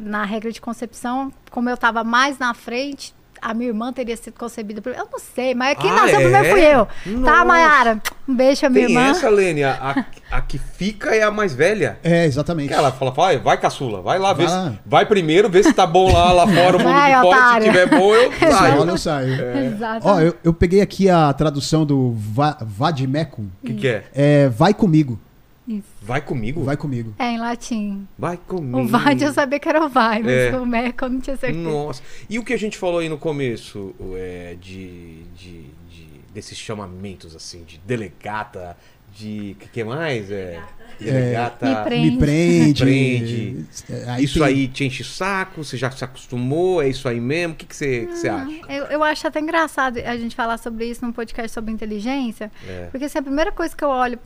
Na 0.03 0.25
regra 0.25 0.53
de 0.53 0.61
concepção, 0.61 1.33
como 1.51 1.69
eu 1.69 1.77
tava 1.77 2.05
mais 2.05 2.39
na 2.39 2.55
frente, 2.55 3.13
a 3.41 3.55
minha 3.55 3.69
irmã 3.69 3.93
teria 3.93 4.17
sido 4.17 4.35
concebida 4.39 4.81
primeiro. 4.81 5.05
Eu 5.05 5.09
não 5.13 5.19
sei, 5.19 5.55
mas 5.55 5.77
quem 5.79 5.91
Ah, 5.91 5.95
nasceu 5.95 6.19
é? 6.21 6.23
primeiro 6.23 6.49
fui 6.51 6.61
eu. 6.65 6.89
Nossa. 7.19 7.33
Tá, 7.39 7.45
Mayara? 7.45 8.01
Um 8.29 8.35
beijo 8.37 8.67
a 8.67 8.69
minha 8.71 8.87
Tem 8.87 8.95
irmã. 8.97 9.11
essa, 9.11 9.29
Lene, 9.31 9.65
a, 9.65 10.05
a, 10.31 10.37
a 10.37 10.41
que 10.43 10.59
fica 10.59 11.15
é 11.15 11.23
a 11.23 11.31
mais 11.31 11.55
velha. 11.55 11.99
É, 12.05 12.25
exatamente. 12.27 12.69
Que 12.69 12.75
ela 12.75 12.93
fala, 12.93 13.11
vai, 13.11 13.39
vai 13.39 13.57
caçula, 13.59 14.03
vai 14.03 14.19
lá, 14.19 14.33
Vai 14.33 14.47
vê 14.47 14.53
lá. 14.53 14.71
se, 14.73 14.79
vai 14.85 15.07
primeiro, 15.07 15.49
vê 15.49 15.63
se 15.63 15.73
tá 15.73 15.87
bom 15.87 16.13
lá, 16.13 16.33
lá 16.33 16.47
fora, 16.47 16.77
o 16.77 16.79
mundo 16.83 16.93
Vai, 16.93 17.15
de 17.15 17.21
fora, 17.23 17.61
se 17.63 17.67
tiver 17.69 17.87
bom, 17.89 18.15
eu 18.15 18.33
Se 18.33 18.39
saio. 18.53 18.75
rola, 18.77 18.91
eu 18.93 18.99
saio. 18.99 19.57
Exato. 19.67 20.07
Ó, 20.09 20.21
eu, 20.21 20.35
eu 20.45 20.53
peguei 20.53 20.81
aqui 20.81 21.09
a 21.09 21.33
tradução 21.33 21.87
do 21.87 22.13
Va 22.17 22.59
Vadimecum. 22.61 23.49
O 23.63 23.67
que, 23.67 23.75
que 23.75 23.89
é? 23.89 24.05
É 24.15 24.49
vai 24.49 24.75
comigo. 24.75 25.19
Isso. 25.69 25.89
Vai 26.01 26.21
comigo? 26.23 26.65
Vai 26.65 26.77
comigo. 26.79 27.15
É, 27.19 27.27
em 27.33 27.39
latim. 27.39 28.09
Vai 28.19 28.39
comigo. 28.39 28.79
O 28.81 28.87
Vade 28.89 29.23
eu 29.25 29.33
sabia 29.35 29.61
que 29.61 29.69
era 29.69 29.85
o 29.85 29.89
vai, 29.89 30.23
mas 30.23 30.33
É. 30.33 30.57
o 30.59 30.65
Meco 30.65 31.05
eu 31.05 31.11
não 31.11 31.21
tinha 31.21 31.37
certeza. 31.37 31.63
Nossa. 31.63 32.03
E 32.29 32.39
o 32.39 32.45
que 32.45 32.55
a 32.55 32.57
gente 32.59 32.79
falou 32.79 33.01
aí 33.01 33.09
no 33.09 33.19
começo 33.19 33.95
é, 34.17 34.57
de, 34.59 35.25
de, 35.37 35.63
de- 35.91 36.09
desses 36.33 36.57
chamamentos, 36.57 37.37
assim, 37.37 37.65
de 37.65 37.79
delegata, 37.87 38.77
de. 39.15 39.53
O 39.53 39.61
que, 39.61 39.69
que 39.69 39.85
mais? 39.85 40.31
É, 40.31 40.45
delegata. 40.53 40.78
Me 41.01 41.77
prende. 41.85 42.11
Me 42.11 42.19
prende. 42.19 42.85
Prende. 42.85 43.67
É, 43.91 44.21
isso 44.21 44.39
tem- 44.39 44.49
aí 44.49 44.69
te 44.69 44.85
enche 44.85 45.03
o 45.03 45.05
saco? 45.05 45.63
Você 45.63 45.77
já 45.77 45.91
se 45.91 46.05
acostumou? 46.05 46.83
É 46.83 46.89
isso 46.89 47.09
aí 47.09 47.21
mesmo? 47.21 47.55
O 47.55 47.57
que, 47.57 47.67
que, 47.67 47.77
você, 47.77 48.07
que 48.07 48.17
você 48.17 48.29
acha? 48.29 48.51
Eu, 48.69 48.85
eu 48.87 49.05
acho 49.05 49.27
até 49.27 49.41
engraçado 49.41 49.99
a 49.99 50.17
gente 50.17 50.35
falar 50.35 50.59
sobre 50.59 50.87
isso 50.87 51.05
num 51.05 51.13
podcast 51.13 51.53
sobre 51.53 51.73
inteligência. 51.73 52.51
É. 52.67 52.89
Porque 52.91 53.05
assim, 53.07 53.19
a 53.19 53.23
primeira 53.23 53.53
coisa 53.53 53.77
que 53.77 53.85
eu 53.85 53.89
olho, 53.89 54.19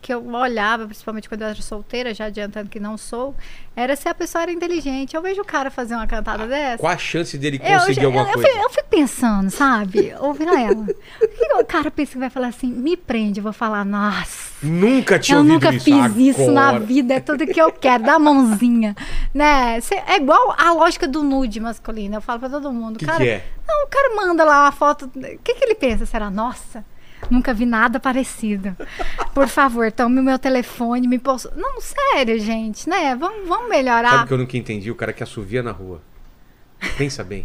que 0.00 0.12
eu 0.12 0.26
olhava, 0.34 0.86
principalmente 0.86 1.28
quando 1.28 1.42
eu 1.42 1.48
era 1.48 1.62
solteira, 1.62 2.12
já 2.12 2.26
adiantando 2.26 2.68
que 2.68 2.78
não 2.80 2.96
sou, 2.98 3.34
era 3.74 3.96
se 3.96 4.08
a 4.08 4.14
pessoa 4.14 4.42
era 4.42 4.52
inteligente. 4.52 5.14
Eu 5.14 5.22
vejo 5.22 5.40
o 5.40 5.44
cara 5.44 5.70
fazer 5.70 5.94
uma 5.94 6.06
cantada 6.06 6.46
dessa. 6.46 6.78
Qual 6.78 6.92
a 6.92 6.98
chance 6.98 7.38
dele 7.38 7.58
conseguir 7.58 8.02
eu, 8.02 8.06
alguma 8.06 8.24
eu, 8.28 8.32
coisa? 8.32 8.48
fico, 8.48 8.60
eu 8.60 8.70
fico 8.70 8.88
pensando, 8.88 9.50
sabe? 9.50 10.12
Ouvindo 10.20 10.54
ela. 10.54 10.86
O 11.20 11.28
que 11.28 11.54
o 11.54 11.64
cara 11.64 11.90
pensa 11.90 12.12
que 12.12 12.18
vai 12.18 12.30
falar 12.30 12.48
assim, 12.48 12.68
me 12.68 12.96
prende? 12.96 13.40
Eu 13.40 13.44
vou 13.44 13.52
falar, 13.52 13.84
nossa. 13.84 14.48
Nunca 14.62 15.18
tinha 15.18 15.36
Eu 15.36 15.40
ouvido 15.42 15.54
nunca 15.54 15.74
isso. 15.74 15.84
fiz 15.84 16.16
isso 16.36 16.50
na 16.50 16.78
vida, 16.78 17.14
é 17.14 17.20
tudo 17.20 17.46
que 17.46 17.60
eu 17.60 17.70
quero, 17.70 18.02
dá 18.04 18.14
a 18.14 18.18
mãozinha, 18.18 18.96
né? 19.32 19.80
Cê- 19.80 20.02
É 20.06 20.16
igual 20.16 20.54
a 20.58 20.72
lógica 20.72 21.06
do 21.06 21.22
nude 21.22 21.60
masculino, 21.60 22.16
eu 22.16 22.20
falo 22.20 22.40
pra 22.40 22.48
todo 22.48 22.72
mundo. 22.72 22.98
Que 22.98 23.06
cara, 23.06 23.18
que 23.18 23.28
é? 23.28 23.44
Não, 23.66 23.84
o 23.84 23.88
cara 23.88 24.16
manda 24.16 24.44
lá 24.44 24.64
uma 24.64 24.72
foto, 24.72 25.04
o 25.06 25.10
que 25.44 25.54
que 25.54 25.64
ele 25.64 25.74
pensa? 25.74 26.04
Será, 26.06 26.28
nossa, 26.30 26.84
Nunca 27.28 27.52
vi 27.52 27.66
nada 27.66 27.98
parecido. 27.98 28.76
Por 29.34 29.48
favor, 29.48 29.90
tome 29.90 30.20
o 30.20 30.22
meu 30.22 30.38
telefone, 30.38 31.08
me 31.08 31.18
posso. 31.18 31.50
Não, 31.56 31.80
sério, 31.80 32.38
gente, 32.38 32.88
né? 32.88 33.16
Vamos, 33.16 33.48
vamos 33.48 33.68
melhorar. 33.68 34.10
Sabe 34.10 34.28
que 34.28 34.34
eu 34.34 34.38
nunca 34.38 34.56
entendi? 34.56 34.88
O 34.88 34.94
cara 34.94 35.12
que 35.12 35.20
assovia 35.24 35.60
na 35.60 35.72
rua. 35.72 36.00
Pensa 36.96 37.24
bem. 37.24 37.44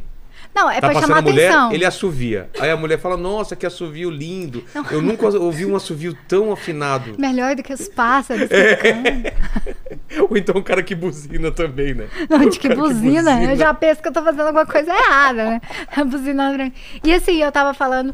Não, 0.53 0.69
é 0.69 0.79
tá 0.79 0.89
pra 0.89 1.01
chamar 1.01 1.17
a 1.17 1.21
mulher, 1.21 1.49
atenção. 1.49 1.71
ele 1.71 1.85
assovia. 1.85 2.49
Aí 2.59 2.69
a 2.69 2.77
mulher 2.77 2.99
fala, 2.99 3.17
nossa, 3.17 3.55
que 3.55 3.65
assovio 3.65 4.09
lindo. 4.09 4.63
Eu 4.91 5.01
nunca 5.01 5.27
ouvi 5.37 5.65
um 5.65 5.75
assovio 5.75 6.15
tão 6.27 6.51
afinado. 6.51 7.15
Melhor 7.17 7.55
do 7.55 7.63
que 7.63 7.73
os 7.73 7.87
pássaros. 7.87 8.49
É. 8.51 8.75
que. 8.75 10.21
Ou 10.29 10.37
então 10.37 10.55
o 10.55 10.63
cara 10.63 10.83
que 10.83 10.93
buzina 10.93 11.51
também, 11.51 11.93
né? 11.93 12.07
Não, 12.29 12.47
de 12.47 12.59
que 12.59 12.67
cara 12.67 12.79
buzina. 12.79 13.43
Eu 13.43 13.55
já 13.55 13.73
penso 13.73 14.01
que 14.01 14.07
eu 14.07 14.13
tô 14.13 14.21
fazendo 14.23 14.47
alguma 14.47 14.65
coisa 14.65 14.93
errada, 14.93 15.43
né? 15.43 15.61
Buzinando. 16.05 16.71
E 17.03 17.13
assim, 17.13 17.41
eu 17.41 17.51
tava 17.51 17.73
falando 17.73 18.13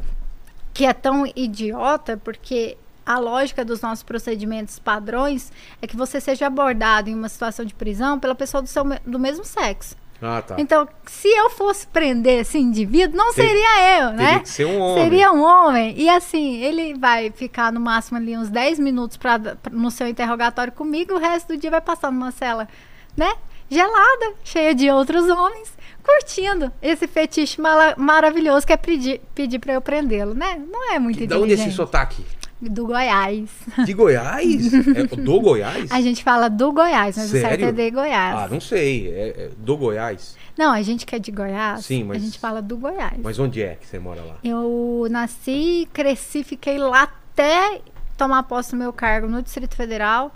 que 0.74 0.86
é 0.86 0.94
tão 0.94 1.26
idiota 1.36 2.16
porque 2.24 2.78
a 3.06 3.18
lógica 3.18 3.66
dos 3.66 3.82
nossos 3.82 4.04
procedimentos 4.04 4.78
padrões 4.80 5.52
é 5.82 5.88
que 5.88 5.98
você 5.98 6.22
seja 6.22 6.48
abordado 6.48 7.10
em 7.10 7.16
uma 7.16 7.28
situação 7.28 7.66
de 7.66 7.74
prisão 7.74 8.20
pela 8.20 8.36
pessoa 8.36 8.62
do, 8.62 8.68
seu, 8.68 8.84
do 9.06 9.20
mesmo 9.20 9.44
sexo. 9.44 9.96
Ah, 10.22 10.42
tá. 10.42 10.56
Então, 10.58 10.88
se 11.06 11.28
eu 11.30 11.50
fosse 11.50 11.88
prender 11.88 12.42
esse 12.42 12.58
indivíduo, 12.58 13.16
não 13.18 13.34
Teria- 13.34 13.50
seria 13.50 14.00
eu, 14.02 14.10
né? 14.12 14.42
Ser 14.44 14.66
um 14.66 14.80
homem. 14.80 15.04
Seria 15.04 15.32
um 15.32 15.42
homem. 15.42 15.94
E 15.98 16.10
assim, 16.10 16.58
ele 16.62 16.94
vai 16.94 17.32
ficar 17.32 17.72
no 17.72 17.80
máximo 17.80 18.18
ali 18.18 18.38
uns 18.38 18.50
10 18.50 18.80
minutos 18.80 19.16
pra, 19.18 19.40
pra- 19.40 19.56
no 19.72 19.90
seu 19.90 20.08
interrogatório 20.08 20.74
comigo, 20.74 21.14
o 21.14 21.18
resto 21.20 21.50
do 21.54 21.58
dia 21.58 21.72
vai 21.72 21.82
passar 21.82 22.12
numa 22.12 22.32
cela, 22.32 22.68
né? 23.16 23.34
Gelada, 23.72 24.34
cheia 24.44 24.74
de 24.74 24.90
outros 24.90 25.30
homens, 25.30 25.72
curtindo 26.04 26.72
esse 26.82 27.08
fetiche 27.08 27.62
maravilhoso 27.98 28.66
que 28.66 28.74
é 28.74 28.78
pedir, 28.78 29.22
pedir 29.36 29.60
pra 29.60 29.74
eu 29.74 29.82
prendê-lo, 29.82 30.34
né? 30.34 30.60
Não 30.72 30.92
é 30.92 30.98
muito 31.00 31.20
Que- 31.20 31.28
Da 31.28 31.36
onde 31.38 31.52
é 31.52 31.54
esse 31.54 31.64
inteligente. 31.64 31.76
sotaque? 31.76 32.26
Do 32.62 32.86
Goiás. 32.88 33.50
De 33.86 33.94
Goiás? 33.94 34.74
É 34.74 35.04
do 35.16 35.40
Goiás? 35.40 35.90
A 35.94 36.02
gente 36.02 36.24
fala 36.24 36.50
do 36.50 36.74
Goiás, 36.74 37.16
mas 37.16 37.28
o 37.28 37.32
certo 37.32 37.50
Sério? 37.62 37.68
é 37.68 37.72
de 37.72 37.90
Goiás. 37.92 38.36
Ah, 38.38 38.48
não 38.52 38.60
sei. 38.60 39.08
É, 39.08 39.28
é 39.30 39.50
do 39.58 39.78
Goiás. 39.78 40.36
Não, 40.58 40.74
a 40.74 40.82
gente 40.82 41.06
que 41.06 41.16
é 41.16 41.20
de 41.20 41.32
Goiás, 41.32 41.86
Sim, 41.86 42.04
mas- 42.04 42.18
a 42.18 42.20
gente 42.20 42.38
fala 42.38 42.62
do 42.62 42.76
Goiás. 42.76 43.18
Mas 43.24 43.40
onde 43.40 43.62
é 43.64 43.76
que 43.76 43.88
você 43.88 43.98
mora 43.98 44.22
lá? 44.22 44.36
Eu 44.44 45.08
nasci, 45.10 45.88
cresci, 45.94 46.44
fiquei 46.44 46.78
lá 46.78 47.04
até 47.04 47.80
tomar 48.18 48.44
posse 48.44 48.72
do 48.72 48.78
meu 48.78 48.92
cargo 48.92 49.28
no 49.30 49.42
Distrito 49.42 49.74
Federal, 49.76 50.34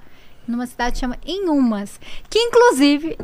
numa 0.47 0.65
cidade 0.65 0.93
que 0.93 0.99
chama 0.99 1.17
Inhumas. 1.25 1.99
Que 2.29 2.39
inclusive 2.39 3.17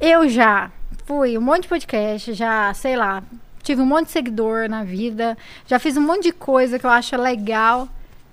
eu 0.00 0.26
já 0.26 0.70
fui 1.04 1.36
um 1.36 1.40
monte 1.42 1.62
de 1.64 1.68
podcast, 1.68 2.32
já, 2.32 2.72
sei 2.72 2.96
lá, 2.96 3.22
tive 3.62 3.80
um 3.82 3.86
monte 3.86 4.06
de 4.06 4.12
seguidor 4.12 4.68
na 4.68 4.82
vida, 4.84 5.36
já 5.66 5.78
fiz 5.78 5.96
um 5.96 6.00
monte 6.02 6.24
de 6.24 6.32
coisa 6.32 6.78
que 6.78 6.86
eu 6.86 6.90
acho 6.90 7.16
legal. 7.16 7.88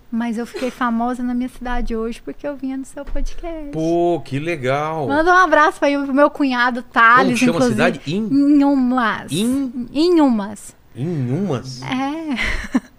Mas 0.09 0.37
eu 0.37 0.45
fiquei 0.45 0.71
famosa 0.71 1.21
na 1.21 1.33
minha 1.33 1.49
cidade 1.49 1.93
hoje 1.93 2.21
porque 2.23 2.47
eu 2.47 2.55
vinha 2.55 2.77
no 2.77 2.85
seu 2.85 3.03
podcast. 3.03 3.71
Pô, 3.73 4.21
que 4.23 4.39
legal. 4.39 5.05
Manda 5.05 5.29
um 5.33 5.35
abraço 5.37 5.79
para 5.81 5.89
o 5.99 6.13
meu 6.13 6.29
cunhado 6.29 6.81
Thales, 6.81 7.37
chama 7.37 7.51
a 7.51 7.55
inclusive. 7.55 7.73
cidade? 7.75 8.01
In- 8.07 8.27
Inhumas. 8.31 9.31
In- 9.33 9.89
Inhumas. 9.93 10.73
Inhumas? 10.95 11.81
É. 11.83 12.79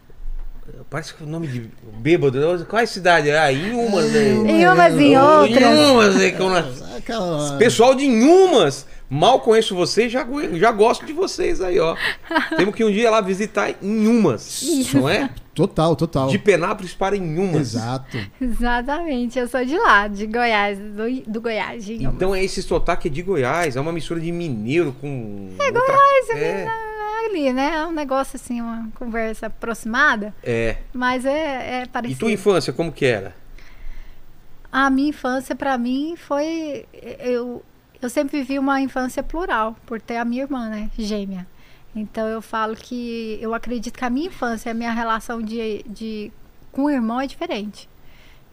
Parece 0.90 1.14
que 1.14 1.22
é 1.22 1.26
o 1.26 1.28
nome 1.28 1.46
de 1.46 1.70
bêbado. 1.98 2.66
Qual 2.68 2.78
é 2.80 2.84
a 2.84 2.86
cidade? 2.86 3.30
Ah, 3.30 3.50
Inhumas. 3.50 4.10
né? 4.12 4.28
Em 4.30 4.66
umas 4.68 4.94
e 5.00 5.16
outras. 5.16 5.62
Inhumas. 5.78 6.20
é 6.20 6.30
que 6.30 6.40
eu 6.42 6.50
nas- 6.50 6.94
Aquela... 6.96 7.56
Pessoal 7.56 7.94
de 7.94 8.04
Inhumas. 8.04 8.86
Mal 9.10 9.40
conheço 9.40 9.74
vocês, 9.74 10.12
já, 10.12 10.26
já 10.54 10.70
gosto 10.70 11.06
de 11.06 11.14
vocês 11.14 11.62
aí, 11.62 11.80
ó. 11.80 11.96
Temos 12.56 12.74
que 12.74 12.84
um 12.84 12.90
dia 12.92 13.10
lá 13.10 13.22
visitar 13.22 13.74
Inhumas, 13.82 14.62
não 14.92 15.08
é? 15.08 15.30
Total, 15.54 15.96
total. 15.96 16.28
De 16.28 16.38
Penápolis 16.38 16.92
para 16.92 17.16
Inhumas. 17.16 17.74
Exato. 17.74 18.18
Exatamente, 18.40 19.38
eu 19.38 19.48
sou 19.48 19.64
de 19.64 19.76
lá, 19.78 20.08
de 20.08 20.26
Goiás, 20.26 20.78
do, 20.78 21.22
do 21.26 21.40
Goiás. 21.40 21.88
Então 21.88 22.34
é 22.34 22.44
esse 22.44 22.62
sotaque 22.62 23.08
de 23.08 23.22
Goiás, 23.22 23.76
é 23.76 23.80
uma 23.80 23.92
mistura 23.92 24.20
de 24.20 24.30
mineiro 24.30 24.94
com. 25.00 25.54
É 25.58 25.72
Goiás, 25.72 26.30
é, 26.30 26.64
É 26.64 27.26
ali, 27.30 27.52
né? 27.52 27.76
É 27.76 27.86
um 27.86 27.92
negócio 27.92 28.36
assim, 28.36 28.60
uma 28.60 28.88
conversa 28.94 29.46
aproximada, 29.46 30.34
é. 30.44 30.76
mas 30.92 31.24
é, 31.24 31.80
é 31.80 31.82
E 31.84 31.88
parecido. 31.88 32.20
tua 32.20 32.30
infância, 32.32 32.72
como 32.72 32.92
que 32.92 33.06
era? 33.06 33.34
A 34.70 34.90
minha 34.90 35.08
infância, 35.08 35.56
pra 35.56 35.78
mim, 35.78 36.14
foi. 36.16 36.84
Eu, 37.20 37.62
eu 38.00 38.08
sempre 38.08 38.38
vivi 38.38 38.58
uma 38.58 38.80
infância 38.80 39.22
plural, 39.22 39.76
por 39.86 40.00
ter 40.00 40.16
a 40.16 40.24
minha 40.24 40.42
irmã, 40.42 40.68
né? 40.68 40.90
Gêmea. 40.98 41.46
Então 41.96 42.26
eu 42.28 42.40
falo 42.40 42.76
que 42.76 43.38
eu 43.40 43.54
acredito 43.54 43.96
que 43.98 44.04
a 44.04 44.10
minha 44.10 44.26
infância, 44.28 44.70
a 44.70 44.74
minha 44.74 44.92
relação 44.92 45.42
de, 45.42 45.82
de 45.88 46.30
com 46.70 46.84
o 46.84 46.90
irmão 46.90 47.20
é 47.20 47.26
diferente. 47.26 47.88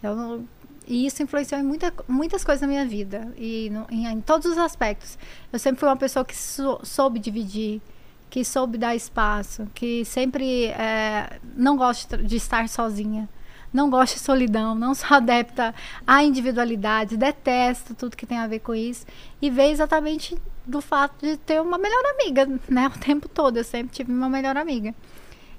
Eu 0.01 0.15
não- 0.15 0.47
e 0.87 1.05
isso 1.05 1.21
influenciou 1.21 1.59
em 1.59 1.63
muita, 1.63 1.93
muitas 2.07 2.43
coisas 2.43 2.61
na 2.61 2.67
minha 2.67 2.85
vida. 2.85 3.33
E 3.37 3.69
no- 3.71 3.85
em, 3.89 4.05
em 4.07 4.21
todos 4.21 4.45
os 4.51 4.57
aspectos. 4.57 5.17
Eu 5.51 5.59
sempre 5.59 5.79
fui 5.79 5.89
uma 5.89 5.97
pessoa 5.97 6.23
que 6.23 6.35
sou- 6.35 6.79
soube 6.83 7.19
dividir, 7.19 7.81
que 8.29 8.43
soube 8.43 8.77
dar 8.77 8.95
espaço, 8.95 9.67
que 9.75 10.03
sempre 10.05 10.67
eh, 10.67 11.39
não 11.55 11.75
gosto 11.77 12.17
de 12.17 12.35
estar 12.35 12.67
sozinha. 12.69 13.27
Não 13.75 13.89
gosto 13.89 14.13
de 14.13 14.21
solidão, 14.21 14.73
não 14.73 14.95
sou 14.95 15.09
adepta 15.17 15.75
à 16.07 16.23
individualidade, 16.23 17.17
detesto 17.17 17.93
tudo 17.93 18.15
que 18.15 18.25
tem 18.25 18.37
a 18.37 18.47
ver 18.47 18.59
com 18.59 18.73
isso. 18.73 19.05
E 19.41 19.49
veio 19.49 19.73
exatamente 19.73 20.37
do 20.65 20.79
fato 20.79 21.25
de 21.25 21.35
ter 21.35 21.61
uma 21.61 21.77
melhor 21.77 22.01
amiga, 22.13 22.47
né? 22.69 22.87
O 22.87 22.97
tempo 22.97 23.27
todo. 23.27 23.57
Eu 23.57 23.65
sempre 23.65 23.93
tive 23.93 24.13
uma 24.13 24.29
melhor 24.29 24.55
amiga. 24.55 24.95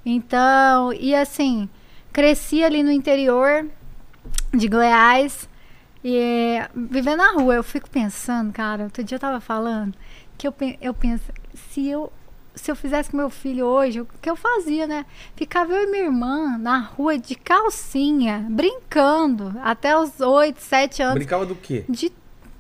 Então, 0.05 0.95
e 0.95 1.15
assim, 1.15 1.69
cresci 2.11 2.65
ali 2.65 2.83
no 2.83 2.91
interior 2.91 3.69
de 4.55 4.67
Goiás 4.67 5.47
e 6.03 6.59
vivendo 6.75 7.19
na 7.19 7.33
rua. 7.33 7.57
Eu 7.57 7.63
fico 7.63 7.91
pensando, 7.91 8.51
cara, 8.51 8.85
outro 8.85 9.05
dia 9.05 9.17
eu 9.17 9.21
tava 9.21 9.41
falando 9.41 9.95
que 10.39 10.49
eu, 10.49 10.55
eu 10.81 10.95
penso, 10.95 11.25
se 11.55 11.87
eu 11.87 12.11
se 12.57 12.71
eu 12.71 12.75
fizesse 12.75 13.11
com 13.11 13.17
meu 13.19 13.31
filho 13.31 13.67
hoje, 13.67 14.01
o 14.01 14.09
que 14.21 14.29
eu 14.29 14.35
fazia, 14.35 14.87
né? 14.87 15.05
Ficava 15.37 15.73
eu 15.75 15.85
e 15.85 15.91
minha 15.91 16.05
irmã 16.05 16.59
na 16.59 16.79
rua 16.79 17.17
de 17.19 17.35
calcinha, 17.37 18.45
brincando, 18.51 19.55
até 19.63 19.97
os 19.97 20.21
8, 20.21 20.59
7 20.61 21.03
anos 21.03 21.15
Brincava 21.15 21.47
do 21.47 21.55
quê? 21.55 21.85
de 21.89 22.11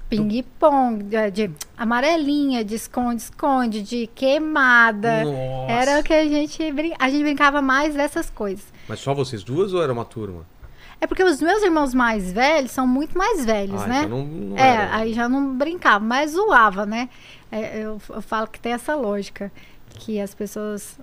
ping-pong, 0.09 1.03
de, 1.05 1.31
de 1.33 1.50
amarelinha, 1.76 2.65
de 2.65 2.75
esconde-esconde, 2.76 3.83
de 3.83 4.07
queimada. 4.15 5.25
Nossa. 5.25 5.73
Era 5.73 6.00
o 6.00 6.03
que 6.05 6.12
a 6.12 6.25
gente 6.25 6.73
brin... 6.73 6.93
a 6.99 7.09
gente 7.11 7.23
brincava 7.23 7.61
mais 7.61 7.95
dessas 7.95 8.31
coisas. 8.31 8.65
Mas 8.88 9.00
só 9.00 9.12
vocês 9.15 9.43
duas 9.43 9.73
ou 9.73 9.83
era 9.83 9.93
uma 9.93 10.05
turma? 10.05 10.47
É 11.00 11.07
porque 11.07 11.23
os 11.25 11.41
meus 11.43 11.62
irmãos 11.62 11.93
mais 11.93 12.33
velhos 12.33 12.71
são 12.71 12.87
muito 12.87 13.19
mais 13.19 13.45
velhos, 13.45 13.83
Ah, 13.83 13.87
né? 13.87 14.03
então 14.05 14.19
não- 14.19 14.25
não 14.26 14.57
é, 14.59 14.88
aí 14.93 15.12
já 15.12 15.29
não 15.29 15.55
brincava, 15.57 16.03
mas 16.05 16.31
zoava, 16.33 16.87
né? 16.87 17.09
É, 17.53 17.79
eu, 17.81 18.00
eu 18.09 18.23
falo 18.23 18.47
que 18.47 18.59
tem 18.59 18.73
essa 18.73 18.95
lógica, 18.95 19.53
que 19.97 20.21
as 20.21 20.35
pessoas. 20.35 20.99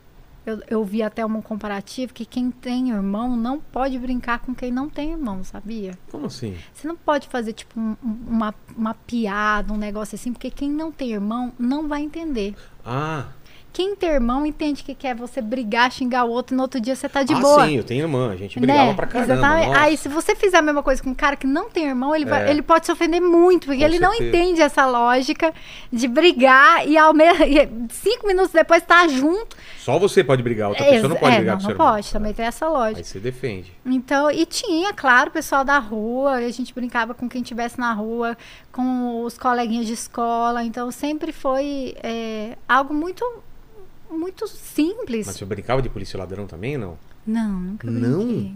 Eu, 0.45 0.61
eu 0.69 0.83
vi 0.83 1.01
até 1.01 1.25
um 1.25 1.41
comparativo 1.41 2.13
que 2.13 2.25
quem 2.25 2.51
tem 2.51 2.89
irmão 2.89 3.37
não 3.37 3.61
pode 3.61 3.97
brincar 3.97 4.39
com 4.39 4.53
quem 4.53 4.69
não 4.73 4.89
tem 4.89 5.11
irmão, 5.11 5.41
sabia? 5.41 5.97
Como 6.11 6.25
assim? 6.25 6.57
Você 6.73 6.85
não 6.85 6.97
pode 6.97 7.29
fazer, 7.29 7.53
tipo, 7.53 7.79
um- 7.79 7.95
um- 8.03 8.17
uma, 8.27 8.53
uma 8.75 8.93
piada, 8.93 9.71
um 9.71 9.77
negócio 9.77 10.15
assim, 10.15 10.33
porque 10.33 10.51
quem 10.51 10.69
não 10.69 10.91
tem 10.91 11.13
irmão 11.13 11.53
não 11.57 11.87
vai 11.87 12.01
entender. 12.01 12.55
Ah, 12.85 13.27
Quem 13.73 13.95
tem 13.95 14.09
irmão 14.09 14.45
entende 14.45 14.83
que 14.83 14.93
quer 14.93 15.15
você 15.15 15.41
brigar, 15.41 15.91
xingar 15.91 16.25
o 16.25 16.29
outro, 16.29 16.53
e 16.53 16.57
no 16.57 16.61
outro 16.61 16.79
dia 16.79 16.95
você 16.95 17.09
tá 17.09 17.23
de 17.23 17.33
ah 17.33 17.39
boa. 17.39 17.65
sim, 17.65 17.75
eu 17.75 17.83
tenho 17.83 18.01
irmã. 18.03 18.31
A 18.31 18.35
gente 18.35 18.59
brigava 18.59 18.85
Né? 18.89 18.93
pra 18.93 19.07
caramba. 19.07 19.33
Exatamente. 19.33 19.67
nossa. 19.69 19.79
Aí, 19.81 19.97
se 19.97 20.07
você 20.07 20.35
fizer 20.35 20.57
a 20.57 20.61
mesma 20.61 20.83
coisa 20.83 21.01
com 21.01 21.09
um 21.09 21.13
cara 21.15 21.35
que 21.35 21.47
não 21.47 21.71
tem 21.71 21.85
irmão, 21.87 22.15
ele, 22.15 22.25
vai- 22.25 22.47
É. 22.47 22.51
ele 22.51 22.61
pode 22.61 22.85
se 22.85 22.91
ofender 22.91 23.19
muito, 23.19 23.65
porque 23.65 23.79
Com 23.79 23.85
ele 23.85 23.97
não 23.99 24.11
certeza. 24.11 24.29
entende 24.37 24.61
essa 24.61 24.85
lógica 24.85 25.51
de 25.91 26.07
brigar 26.07 26.87
e 26.87 26.95
ao 26.97 27.13
mesmo 27.15 27.43
cinco 27.89 28.27
minutos 28.27 28.51
depois 28.51 28.83
tá 28.83 29.07
junto. 29.07 29.57
Só 29.79 29.97
você 29.97 30.23
pode 30.23 30.43
brigar, 30.43 30.69
outra 30.69 30.85
pessoa 30.85 31.09
não 31.09 31.15
pode 31.15 31.33
é, 31.33 31.37
brigar 31.37 31.55
não, 31.55 31.61
com 31.61 31.67
seu 31.67 31.75
não 31.77 31.83
irmão. 31.85 31.95
pode, 31.95 32.11
também 32.13 32.33
tem 32.33 32.45
essa 32.45 32.69
lógica. 32.69 32.99
Aí 32.99 33.03
você 33.03 33.19
defende. 33.19 33.73
Então, 33.85 34.29
e 34.29 34.45
tinha, 34.45 34.93
claro, 34.93 35.29
o 35.29 35.33
pessoal 35.33 35.65
da 35.65 35.79
rua, 35.79 36.33
a 36.33 36.51
gente 36.51 36.73
brincava 36.75 37.15
com 37.15 37.27
quem 37.27 37.41
estivesse 37.41 37.79
na 37.79 37.91
rua, 37.91 38.37
com 38.71 39.23
os 39.23 39.35
coleguinhas 39.35 39.87
de 39.87 39.93
escola, 39.93 40.63
então 40.63 40.91
sempre 40.91 41.31
foi 41.31 41.95
é, 42.03 42.55
algo 42.69 42.93
muito, 42.93 43.25
muito 44.09 44.47
simples. 44.47 45.25
Mas 45.27 45.35
você 45.37 45.45
brincava 45.45 45.81
de 45.81 45.89
polícia 45.89 46.17
ladrão 46.17 46.45
também, 46.47 46.77
não? 46.77 46.97
Não, 47.25 47.51
nunca 47.51 47.89
Não? 47.89 48.25
brinquei. 48.25 48.55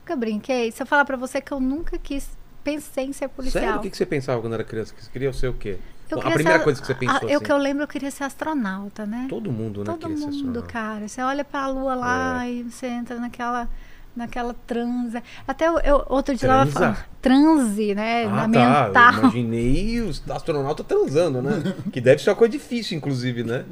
Nunca 0.00 0.16
brinquei. 0.16 0.72
Se 0.72 0.82
eu 0.82 0.86
falar 0.86 1.04
pra 1.04 1.16
você 1.16 1.40
que 1.40 1.52
eu 1.52 1.60
nunca 1.60 1.98
quis, 1.98 2.28
pensei 2.62 3.04
em 3.06 3.12
ser 3.12 3.28
policial. 3.28 3.62
Sério? 3.64 3.78
O 3.78 3.82
que 3.82 3.90
que 3.90 3.96
você 3.96 4.06
pensava 4.06 4.40
quando 4.40 4.52
era 4.54 4.64
criança? 4.64 4.94
Você 4.98 5.10
queria 5.10 5.32
ser 5.32 5.48
o 5.48 5.54
quê? 5.54 5.78
Eu 6.08 6.18
a 6.20 6.30
primeira 6.30 6.58
ser- 6.58 6.64
coisa 6.64 6.80
que 6.80 6.86
você 6.86 6.94
pensou 6.94 7.28
eu 7.28 7.36
assim? 7.36 7.44
que 7.44 7.50
eu 7.52 7.56
lembro, 7.56 7.82
eu 7.82 7.88
queria 7.88 8.10
ser 8.12 8.22
astronauta, 8.24 9.04
né? 9.04 9.26
Todo 9.28 9.50
mundo, 9.50 9.80
né? 9.80 9.86
Todo 9.98 10.08
mundo, 10.08 10.28
astronauta. 10.28 10.62
cara. 10.62 11.08
Você 11.08 11.20
olha 11.20 11.44
pra 11.44 11.66
lua 11.66 11.96
lá 11.96 12.46
É. 12.46 12.52
e 12.52 12.62
você 12.62 12.86
entra 12.86 13.18
naquela 13.18 13.68
naquela 14.14 14.54
transa. 14.66 15.22
Até 15.46 15.68
eu, 15.68 15.78
eu- 15.80 16.06
outro 16.08 16.34
dia 16.34 16.48
eu 16.48 16.50
tava 16.50 16.70
Transa? 16.70 16.78
falando 16.80 17.04
transe, 17.20 17.94
né, 17.94 18.24
Ah, 18.24 18.90
tá. 18.90 19.10
Eu 19.12 19.18
imaginei 19.24 20.00
os 20.00 20.22
astronautas 20.30 20.86
transando, 20.86 21.42
né? 21.42 21.50
que 21.92 22.00
deve 22.00 22.22
ser 22.22 22.30
uma 22.30 22.36
coisa 22.36 22.52
difícil, 22.52 22.96
inclusive, 22.96 23.42
né? 23.44 23.66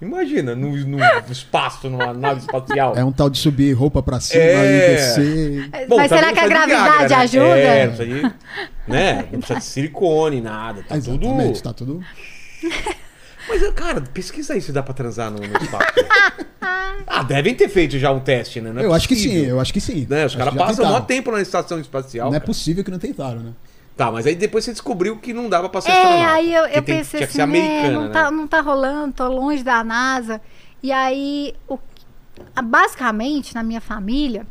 Imagina, 0.00 0.54
no, 0.54 0.76
no 0.76 0.98
espaço, 1.30 1.90
numa 1.90 2.12
nave 2.12 2.40
espacial. 2.40 2.94
É 2.96 3.04
um 3.04 3.10
tal 3.10 3.28
de 3.28 3.36
subir 3.38 3.72
roupa 3.72 4.00
pra 4.00 4.20
cima 4.20 4.40
É. 4.40 4.92
e 4.92 4.94
descer. 4.96 5.70
Mas 5.88 6.08
será 6.08 6.20
também 6.28 6.34
que 6.34 6.40
a 6.40 6.48
gravidade 6.48 7.08
Viagra, 7.08 7.08
né? 7.08 7.16
ajuda? 7.16 7.58
É, 7.58 7.86
não 7.86 7.94
precisa 7.96 8.14
de, 8.14 8.34
né? 8.86 9.28
Não 9.32 9.38
precisa 9.40 9.58
de 9.58 9.64
silicone, 9.64 10.40
nada. 10.40 10.84
Tá 10.88 10.96
Exatamente, 10.96 11.54
tudo. 11.54 11.62
tá 11.62 11.72
tudo. 11.72 12.04
Mas, 13.48 13.70
cara, 13.72 14.00
pesquisa 14.02 14.52
aí 14.54 14.60
se 14.60 14.70
dá 14.70 14.82
pra 14.82 14.94
transar 14.94 15.30
no, 15.32 15.38
no 15.38 15.44
espaço. 15.44 15.92
ah, 17.06 17.22
devem 17.24 17.54
ter 17.54 17.68
feito 17.68 17.98
já 17.98 18.12
um 18.12 18.20
teste, 18.20 18.60
né? 18.60 18.70
Não 18.72 18.80
é 18.80 18.84
eu 18.84 18.92
acho 18.92 19.08
que 19.08 19.16
sim, 19.16 19.28
possível. 19.28 19.48
eu 19.48 19.60
acho 19.60 19.72
que 19.72 19.80
sim. 19.80 20.06
Né? 20.08 20.26
Os 20.26 20.36
caras 20.36 20.54
passam 20.54 20.86
mó 20.86 21.00
tempo 21.00 21.32
na 21.32 21.40
estação 21.40 21.80
espacial. 21.80 22.28
Não 22.28 22.36
é 22.36 22.40
cara. 22.40 22.46
possível 22.46 22.84
que 22.84 22.90
não 22.90 22.98
tentaram, 22.98 23.40
né? 23.40 23.52
Tá, 23.98 24.10
mas 24.12 24.26
aí 24.26 24.34
depois 24.36 24.64
você 24.64 24.70
descobriu 24.70 25.18
que 25.18 25.34
não 25.34 25.48
dava 25.48 25.68
pra 25.68 25.80
ser 25.80 25.90
É, 25.90 25.92
astronauta. 26.02 26.32
aí 26.34 26.54
eu, 26.54 26.64
eu 26.66 26.72
tem- 26.82 26.96
pensei 26.98 27.24
assim, 27.24 27.38
né, 27.38 27.44
americana, 27.44 27.90
não, 28.04 28.10
tá, 28.12 28.30
né? 28.30 28.36
não 28.36 28.46
tá 28.46 28.60
rolando, 28.60 29.12
tô 29.12 29.26
longe 29.28 29.62
da 29.64 29.82
NASA. 29.84 30.40
E 30.80 30.92
aí, 30.92 31.52
o, 31.68 31.76
basicamente, 32.62 33.54
na 33.54 33.62
minha 33.62 33.80
família, 33.80 34.46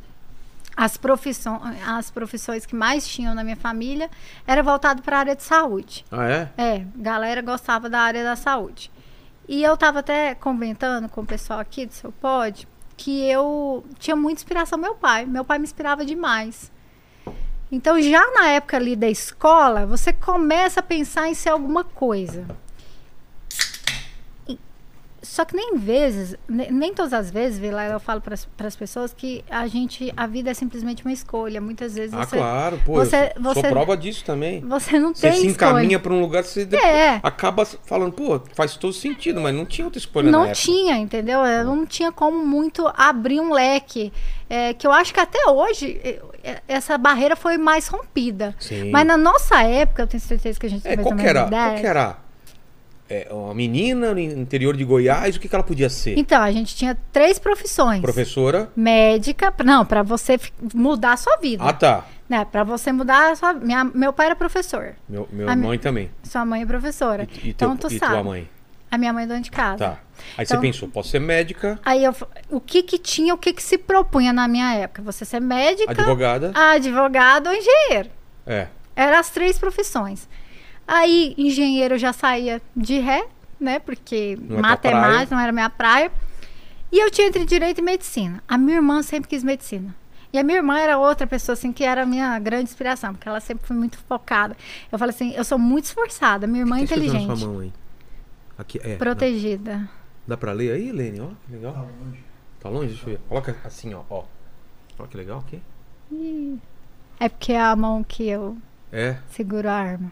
as 0.76 0.98
profissões, 0.98 1.62
as 1.88 2.12
profissões 2.12 2.66
que 2.66 2.76
mais 2.76 3.08
tinham 3.08 3.34
na 3.34 3.44
minha 3.44 3.56
família 3.56 4.10
era 4.46 4.62
voltado 4.62 5.02
para 5.02 5.16
a 5.16 5.20
área 5.22 5.36
de 5.36 5.44
saúde. 5.44 6.06
Ah, 6.12 6.28
é? 6.28 6.50
É, 6.58 6.86
galera 6.96 7.42
gostava 7.42 7.90
da 7.90 8.00
área 8.02 8.24
da 8.24 8.36
saúde. 8.36 8.92
E 9.48 9.64
eu 9.64 9.78
tava 9.78 10.00
até 10.00 10.36
comentando 10.36 11.08
com 11.08 11.22
o 11.22 11.26
pessoal 11.26 11.60
aqui 11.60 11.86
do 11.86 11.94
seu 11.94 12.12
pod 12.12 12.68
que 12.98 13.26
eu 13.30 13.86
tinha 13.98 14.16
muita 14.16 14.42
inspiração 14.42 14.78
meu 14.78 14.94
pai. 14.96 15.26
Meu 15.26 15.46
pai 15.46 15.58
me 15.58 15.64
inspirava 15.64 16.06
demais. 16.06 16.70
Então, 17.72 18.02
já 18.02 18.26
na 18.32 18.48
época 18.50 18.78
ali 18.78 18.96
da 18.96 19.10
escola, 19.10 19.86
você 19.86 20.14
começa 20.14 20.80
a 20.80 20.84
pensar 20.84 21.28
em 21.28 21.34
ser 21.34 21.50
alguma 21.50 21.84
coisa. 21.84 22.46
E- 24.48 24.58
Só 25.22 25.44
que 25.44 25.54
nem 25.56 25.76
vezes, 25.76 26.38
ne- 26.48 26.72
nem 26.72 26.94
todas 26.94 27.12
as 27.12 27.30
vezes, 27.30 27.60
Vila, 27.60 27.84
eu 27.86 28.00
falo 28.00 28.22
para 28.22 28.36
as 28.68 28.76
pessoas 28.78 29.14
que 29.14 29.44
a 29.50 29.68
gente, 29.68 30.14
a 30.16 30.26
vida 30.26 30.50
é 30.52 30.54
simplesmente 30.54 31.04
uma 31.04 31.12
escolha. 31.12 31.60
Muitas 31.60 31.96
vezes 31.96 32.14
Ah, 32.14 32.24
você, 32.26 32.38
claro, 32.38 32.82
pô. 32.86 32.94
você- 32.94 33.34
eu 33.36 33.44
sou 33.44 33.54
você- 33.56 33.70
prova 33.70 33.98
disso 33.98 34.24
também. 34.24 34.62
você 34.62 34.98
não 34.98 35.14
Você 35.14 35.30
tem 35.30 35.42
se 35.42 35.48
escolha. 35.48 35.70
encaminha 35.72 36.00
pra 36.00 36.14
um 36.14 36.22
lugar, 36.22 36.46
você 36.46 36.62
É. 36.74 37.20
acaba 37.22 37.66
falando, 37.66 38.14
pô, 38.14 38.40
faz 38.56 38.78
todo 38.78 38.94
sentido, 38.94 39.42
mas 39.42 39.54
não 39.54 39.66
tinha 39.66 39.84
outra 39.86 40.00
escolha 40.00 40.32
na 40.32 40.38
Não 40.38 40.46
época. 40.46 40.56
tinha, 40.62 40.96
entendeu? 40.98 41.40
Eu 41.42 41.66
não 41.66 41.86
tinha 41.86 42.14
como 42.14 42.46
muito 42.46 42.88
abrir 42.96 43.42
um 43.42 43.52
leque. 43.52 44.14
É, 44.50 44.74
que 44.74 44.88
eu 44.88 44.94
acho 44.94 45.14
que 45.14 45.20
até 45.20 45.46
hoje 45.50 46.00
essa 46.68 46.98
barreira 46.98 47.36
foi 47.36 47.58
mais 47.58 47.88
rompida. 47.88 48.56
Sim. 48.60 48.92
Mas 48.92 49.06
na 49.06 49.18
nossa 49.18 49.62
época, 49.64 50.04
eu 50.04 50.08
tenho 50.08 50.22
certeza 50.22 50.60
que 50.60 50.66
a 50.66 50.70
gente 50.70 50.88
É, 50.88 50.96
qual 50.98 51.16
que 51.16 51.26
era? 51.26 51.46
menos 51.46 51.50
Qual 51.50 51.68
ideia. 51.68 51.80
que 51.82 51.88
era? 51.88 52.18
É, 53.10 53.28
uma 53.32 53.54
menina 53.54 54.14
no 54.14 54.20
interior 54.20 54.76
de 54.76 54.84
Goiás, 54.84 55.38
o 55.38 55.40
que, 55.40 55.48
que 55.48 55.56
ela 55.56 55.64
podia 55.64 55.90
ser? 55.90 56.18
Então, 56.20 56.42
a 56.42 56.52
gente 56.52 56.76
tinha 56.76 56.98
três 57.14 57.40
profissões. 57.40 58.02
Professora? 58.02 58.70
Médica, 58.76 59.54
não, 59.64 59.86
para 59.86 60.04
você 60.04 60.38
mudar 60.74 61.14
a 61.14 61.18
sua 61.18 61.38
vida. 61.38 61.64
Ah, 61.64 61.72
tá. 61.72 62.04
Né, 62.28 62.44
para 62.44 62.66
você 62.66 62.92
mudar 62.92 63.32
a 63.32 63.36
sua 63.38 63.54
minha, 63.54 63.86
Meu 63.86 64.12
pai 64.12 64.26
era 64.26 64.36
professor. 64.36 64.96
Meu, 65.08 65.26
meu 65.32 65.50
A 65.50 65.56
mi- 65.56 65.66
mãe 65.66 65.80
também. 65.80 66.12
Sua 66.24 66.44
mãe 66.44 66.64
é 66.64 66.66
professora. 66.66 67.26
E, 67.44 67.48
e, 67.48 67.50
então, 67.52 67.78
teu, 67.78 67.90
tu 67.90 67.96
e 67.96 67.98
sabe. 68.00 68.12
tua 68.16 68.24
mãe? 68.26 68.50
A 68.92 68.98
minha 68.98 69.14
mãe 69.14 69.24
é 69.24 69.28
dona 69.28 69.40
de 69.40 69.52
casa. 69.52 69.78
Tá. 69.78 69.98
Aí 70.38 70.44
Então- 70.46 70.58
você 70.58 70.62
pensou, 70.62 70.88
posso 70.90 71.10
ser 71.10 71.20
médica, 71.20 71.80
Aí 71.84 72.04
eu, 72.04 72.16
o 72.50 72.60
que 72.60 72.84
que 72.84 72.98
tinha, 72.98 73.34
o 73.34 73.38
que 73.38 73.54
que 73.54 73.64
se 73.64 73.78
propunha 73.78 74.32
na 74.34 74.48
minha 74.48 74.74
época? 74.76 75.02
Você 75.04 75.26
ser 75.26 75.40
médica, 75.40 75.92
advogada. 75.92 76.52
advogado 76.54 77.48
ou 77.48 77.54
engenheiro. 77.54 78.10
É. 78.46 78.68
Eram 78.96 79.18
as 79.20 79.30
três 79.30 79.58
profissões. 79.58 80.28
Aí, 80.88 81.36
engenheiro 81.38 81.98
já 81.98 82.14
saía 82.14 82.62
de 82.76 83.00
ré, 83.00 83.26
né? 83.60 83.80
Porque 83.80 84.38
Não 84.42 84.60
é 84.60 84.62
matemática 84.62 85.36
não 85.36 85.42
era 85.42 85.52
minha 85.52 85.70
praia. 85.70 86.12
E 86.92 87.00
eu 87.00 87.12
tinha 87.12 87.28
entre 87.28 87.44
direito 87.46 87.80
e 87.80 87.82
medicina. 87.82 88.42
A 88.48 88.58
minha 88.58 88.78
irmã 88.78 89.04
sempre 89.04 89.30
quis 89.30 89.44
medicina. 89.44 89.94
E 90.32 90.38
a 90.40 90.44
minha 90.44 90.58
irmã 90.58 90.78
era 90.80 90.98
outra 90.98 91.26
pessoa, 91.28 91.54
assim, 91.54 91.72
que 91.72 91.84
era 91.84 92.04
a 92.04 92.06
minha 92.06 92.38
grande 92.40 92.64
inspiração, 92.66 93.14
porque 93.14 93.28
ela 93.28 93.40
sempre 93.40 93.66
foi 93.68 93.76
muito 93.76 93.98
focada. 94.08 94.56
Eu 94.92 94.98
falei 95.00 95.14
assim, 95.14 95.34
eu 95.34 95.44
sou 95.44 95.58
muito 95.58 95.86
esforçada, 95.86 96.48
minha 96.48 96.62
irmã 96.62 96.76
é 96.78 96.80
tá 96.80 96.84
inteligente, 96.86 97.26
sua 97.38 97.48
mão 97.48 97.60
aí? 97.60 97.74
Aqui, 98.58 98.80
é. 98.84 98.96
Protegida. 98.96 99.90
Dá 100.28 100.38
pra 100.38 100.52
ler 100.52 100.72
aí, 100.74 100.92
Lene? 100.92 101.22
Ó, 101.22 101.28
que 101.46 101.54
legal. 101.54 101.74
Tá 101.74 101.80
longe. 101.82 102.24
Tá 102.60 102.70
longe? 102.70 102.88
Deixa 102.90 103.04
eu 103.04 103.10
ver. 103.14 103.20
Coloca 103.28 103.56
assim, 103.64 103.94
ó. 103.94 104.02
Ó, 104.10 104.24
ó 105.00 105.04
que 105.06 105.18
legal 105.18 105.40
aqui. 105.40 105.62
É 107.20 107.30
porque 107.30 107.54
é 107.54 107.62
a 107.62 107.76
mão 107.76 108.04
que 108.04 108.28
eu 108.28 108.58
É. 108.92 109.18
seguro 109.30 109.68
a 109.70 109.74
arma. 109.74 110.12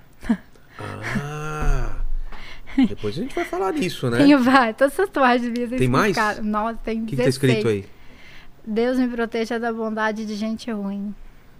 Ah. 0.80 1.98
Depois 2.90 3.18
a 3.18 3.22
gente 3.22 3.34
vai 3.34 3.46
falar 3.46 3.72
disso, 3.72 4.10
né? 4.10 4.18
Tenho 4.24 4.42
várias, 4.44 4.76
todas 4.76 5.00
as 5.00 5.06
tatuagens 5.08 5.50
minhas. 5.50 5.70
Tem 5.70 5.88
mais? 5.88 6.16
Nossa, 6.44 6.78
tem 6.84 7.02
O 7.02 7.06
que, 7.06 7.12
que 7.12 7.18
tá 7.18 7.24
16. 7.24 7.36
escrito 7.36 7.68
aí? 7.68 7.86
Deus 8.68 8.98
me 8.98 9.08
proteja 9.08 9.60
da 9.60 9.72
bondade 9.72 10.26
de 10.26 10.36
gente 10.36 10.70
ruim. 10.72 11.14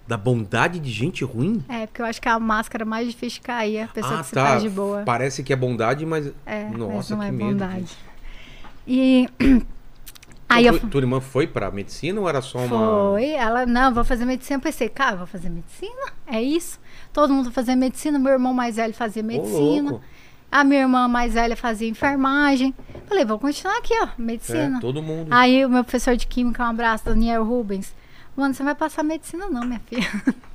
Da 0.06 0.16
bondade 0.16 0.78
de 0.78 0.90
gente 0.90 1.24
ruim? 1.24 1.64
É, 1.68 1.86
porque 1.86 2.02
eu 2.02 2.06
acho 2.06 2.20
que 2.20 2.28
é 2.28 2.32
a 2.32 2.38
máscara 2.38 2.84
mais 2.84 3.08
difícil 3.08 3.40
de 3.40 3.46
cair, 3.46 3.80
a 3.80 3.88
pessoa 3.88 4.16
ah, 4.16 4.20
que 4.20 4.26
se 4.26 4.32
tá. 4.34 4.46
faz 4.46 4.62
de 4.62 4.68
boa. 4.68 5.02
Parece 5.04 5.42
que 5.42 5.52
é 5.52 5.56
bondade, 5.56 6.04
mas. 6.04 6.26
É, 6.44 6.64
mas 6.64 6.78
Nossa, 6.78 7.14
não 7.14 7.22
que 7.22 7.28
é 7.28 7.32
medo. 7.32 7.50
bondade. 7.50 7.82
disso. 7.82 7.98
E 8.86 9.28
aí 10.48 10.64
Então, 10.66 10.74
eu 10.74 10.80
tu- 10.80 10.88
Tua 10.88 11.00
irmã 11.00 11.20
foi 11.20 11.46
pra 11.46 11.70
medicina 11.70 12.20
ou 12.20 12.28
era 12.28 12.40
só 12.40 12.58
uma. 12.58 12.68
foi, 13.12 13.30
ela, 13.30 13.66
não, 13.66 13.92
vou 13.92 14.04
fazer 14.04 14.24
medicina. 14.24 14.58
Eu 14.58 14.62
pensei, 14.62 14.88
cara, 14.88 15.16
vou 15.16 15.26
fazer 15.26 15.48
medicina? 15.50 16.12
É 16.26 16.40
isso? 16.40 16.78
Todo 17.12 17.32
mundo 17.32 17.50
fazia 17.50 17.74
medicina, 17.74 18.18
meu 18.18 18.32
irmão 18.32 18.52
mais 18.54 18.76
velho 18.76 18.94
fazia 18.94 19.22
Ô, 19.22 19.26
medicina. 19.26 19.90
louco. 19.90 20.04
a 20.52 20.62
minha 20.62 20.82
irmã 20.82 21.08
mais 21.08 21.34
velha 21.34 21.56
fazia 21.56 21.88
enfermagem. 21.88 22.74
Falei, 23.06 23.24
vou 23.24 23.38
continuar 23.38 23.76
aqui, 23.78 23.94
ó, 24.02 24.08
medicina. 24.16 24.78
É, 24.78 24.80
todo 24.80 25.02
mundo. 25.02 25.28
Aí 25.32 25.64
o 25.64 25.68
meu 25.68 25.82
professor 25.82 26.16
de 26.16 26.26
química, 26.26 26.62
um 26.64 26.66
abraço, 26.68 27.04
Daniel 27.06 27.44
Rubens. 27.44 27.94
Mano, 28.36 28.52
você 28.54 28.62
não 28.62 28.66
vai 28.68 28.74
passar 28.74 29.02
medicina 29.02 29.48
não, 29.48 29.62
minha 29.64 29.80
filha. 29.80 30.06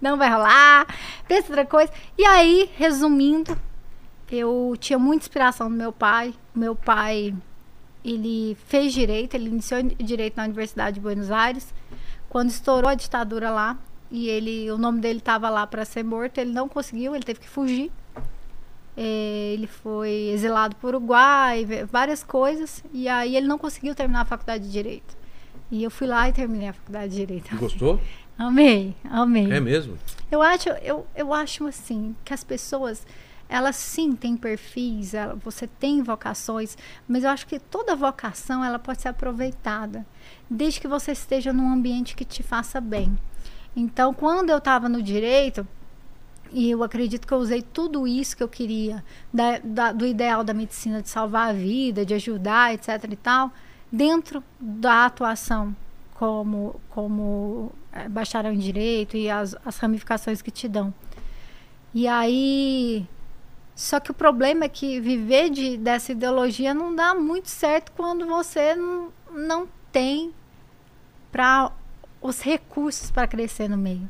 Não 0.00 0.16
vai 0.16 0.28
rolar. 0.28 0.84
Pensa 1.28 1.46
outra 1.50 1.64
coisa. 1.64 1.92
E 2.18 2.24
aí, 2.24 2.68
resumindo, 2.76 3.56
eu 4.28 4.74
tinha 4.80 4.98
muita 4.98 5.24
inspiração 5.26 5.68
do 5.70 5.76
meu 5.76 5.92
pai. 5.92 6.34
Meu 6.52 6.74
pai, 6.74 7.32
ele 8.04 8.56
fez 8.66 8.92
direito, 8.92 9.34
ele 9.34 9.48
iniciou 9.48 9.82
direito 9.82 10.36
na 10.36 10.44
Universidade 10.44 10.94
de 10.94 11.00
Buenos 11.00 11.30
Aires. 11.30 11.72
Quando 12.28 12.50
estourou 12.50 12.88
a 12.88 12.94
ditadura 12.94 13.50
lá, 13.50 13.78
e 14.10 14.28
ele, 14.28 14.70
o 14.70 14.76
nome 14.76 15.00
dele 15.00 15.18
estava 15.18 15.48
lá 15.48 15.66
para 15.66 15.84
ser 15.84 16.02
morto, 16.02 16.38
ele 16.38 16.52
não 16.52 16.68
conseguiu, 16.68 17.14
ele 17.14 17.24
teve 17.24 17.40
que 17.40 17.48
fugir. 17.48 17.90
Eh, 18.96 19.54
ele 19.54 19.66
foi 19.66 20.28
exilado 20.32 20.76
para 20.76 20.86
o 20.86 20.90
Uruguai, 20.90 21.66
várias 21.90 22.22
coisas, 22.22 22.84
e 22.92 23.08
aí 23.08 23.36
ele 23.36 23.46
não 23.46 23.56
conseguiu 23.56 23.94
terminar 23.94 24.20
a 24.20 24.24
faculdade 24.24 24.64
de 24.64 24.70
Direito. 24.70 25.16
E 25.70 25.82
eu 25.82 25.90
fui 25.90 26.06
lá 26.06 26.28
e 26.28 26.32
terminei 26.32 26.68
a 26.68 26.72
faculdade 26.74 27.10
de 27.10 27.16
Direito. 27.16 27.56
Gostou? 27.56 27.98
Amei, 28.36 28.94
amei. 29.04 29.50
É 29.50 29.60
mesmo? 29.60 29.96
Eu 30.30 30.42
acho, 30.42 30.68
eu, 30.82 31.06
eu 31.14 31.32
acho 31.32 31.66
assim, 31.66 32.14
que 32.24 32.34
as 32.34 32.44
pessoas, 32.44 33.06
elas 33.52 33.76
sim 33.76 34.16
têm 34.16 34.34
perfis, 34.34 35.12
ela- 35.12 35.34
você 35.34 35.66
tem 35.66 36.02
vocações, 36.02 36.76
mas 37.06 37.22
eu 37.22 37.28
acho 37.30 37.46
que 37.46 37.58
toda 37.58 37.94
vocação 37.94 38.64
ela 38.64 38.78
pode 38.78 39.02
ser 39.02 39.08
aproveitada, 39.08 40.06
desde 40.48 40.80
que 40.80 40.88
você 40.88 41.12
esteja 41.12 41.52
num 41.52 41.70
ambiente 41.70 42.16
que 42.16 42.24
te 42.24 42.42
faça 42.42 42.80
bem. 42.80 43.16
Então, 43.76 44.14
quando 44.14 44.48
eu 44.48 44.56
estava 44.56 44.88
no 44.88 45.02
direito, 45.02 45.66
e 46.50 46.70
eu 46.70 46.82
acredito 46.82 47.26
que 47.26 47.32
eu 47.34 47.38
usei 47.38 47.60
tudo 47.60 48.06
isso 48.06 48.34
que 48.36 48.42
eu 48.42 48.48
queria, 48.48 49.04
da- 49.32 49.58
da- 49.62 49.92
do 49.92 50.06
ideal 50.06 50.42
da 50.42 50.54
medicina 50.54 51.02
de 51.02 51.10
salvar 51.10 51.50
a 51.50 51.52
vida, 51.52 52.06
de 52.06 52.14
ajudar, 52.14 52.72
etc 52.72 53.04
e 53.10 53.16
tal, 53.16 53.52
dentro 53.90 54.42
da 54.58 55.04
atuação 55.06 55.76
como, 56.14 56.80
como 56.88 57.70
eh, 57.92 58.08
bacharel 58.08 58.52
em 58.54 58.58
direito 58.58 59.16
e 59.16 59.28
as, 59.28 59.54
as 59.64 59.76
ramificações 59.78 60.40
que 60.40 60.50
te 60.50 60.66
dão. 60.68 60.92
E 61.94 62.08
aí. 62.08 63.06
Só 63.74 63.98
que 63.98 64.10
o 64.10 64.14
problema 64.14 64.64
é 64.64 64.68
que 64.68 65.00
viver 65.00 65.50
de, 65.50 65.76
dessa 65.76 66.12
ideologia 66.12 66.74
não 66.74 66.94
dá 66.94 67.14
muito 67.14 67.48
certo 67.48 67.90
quando 67.92 68.26
você 68.26 68.74
não, 68.74 69.08
não 69.30 69.68
tem 69.90 70.32
para 71.30 71.72
os 72.20 72.40
recursos 72.40 73.10
para 73.10 73.26
crescer 73.26 73.68
no 73.68 73.76
meio. 73.76 74.08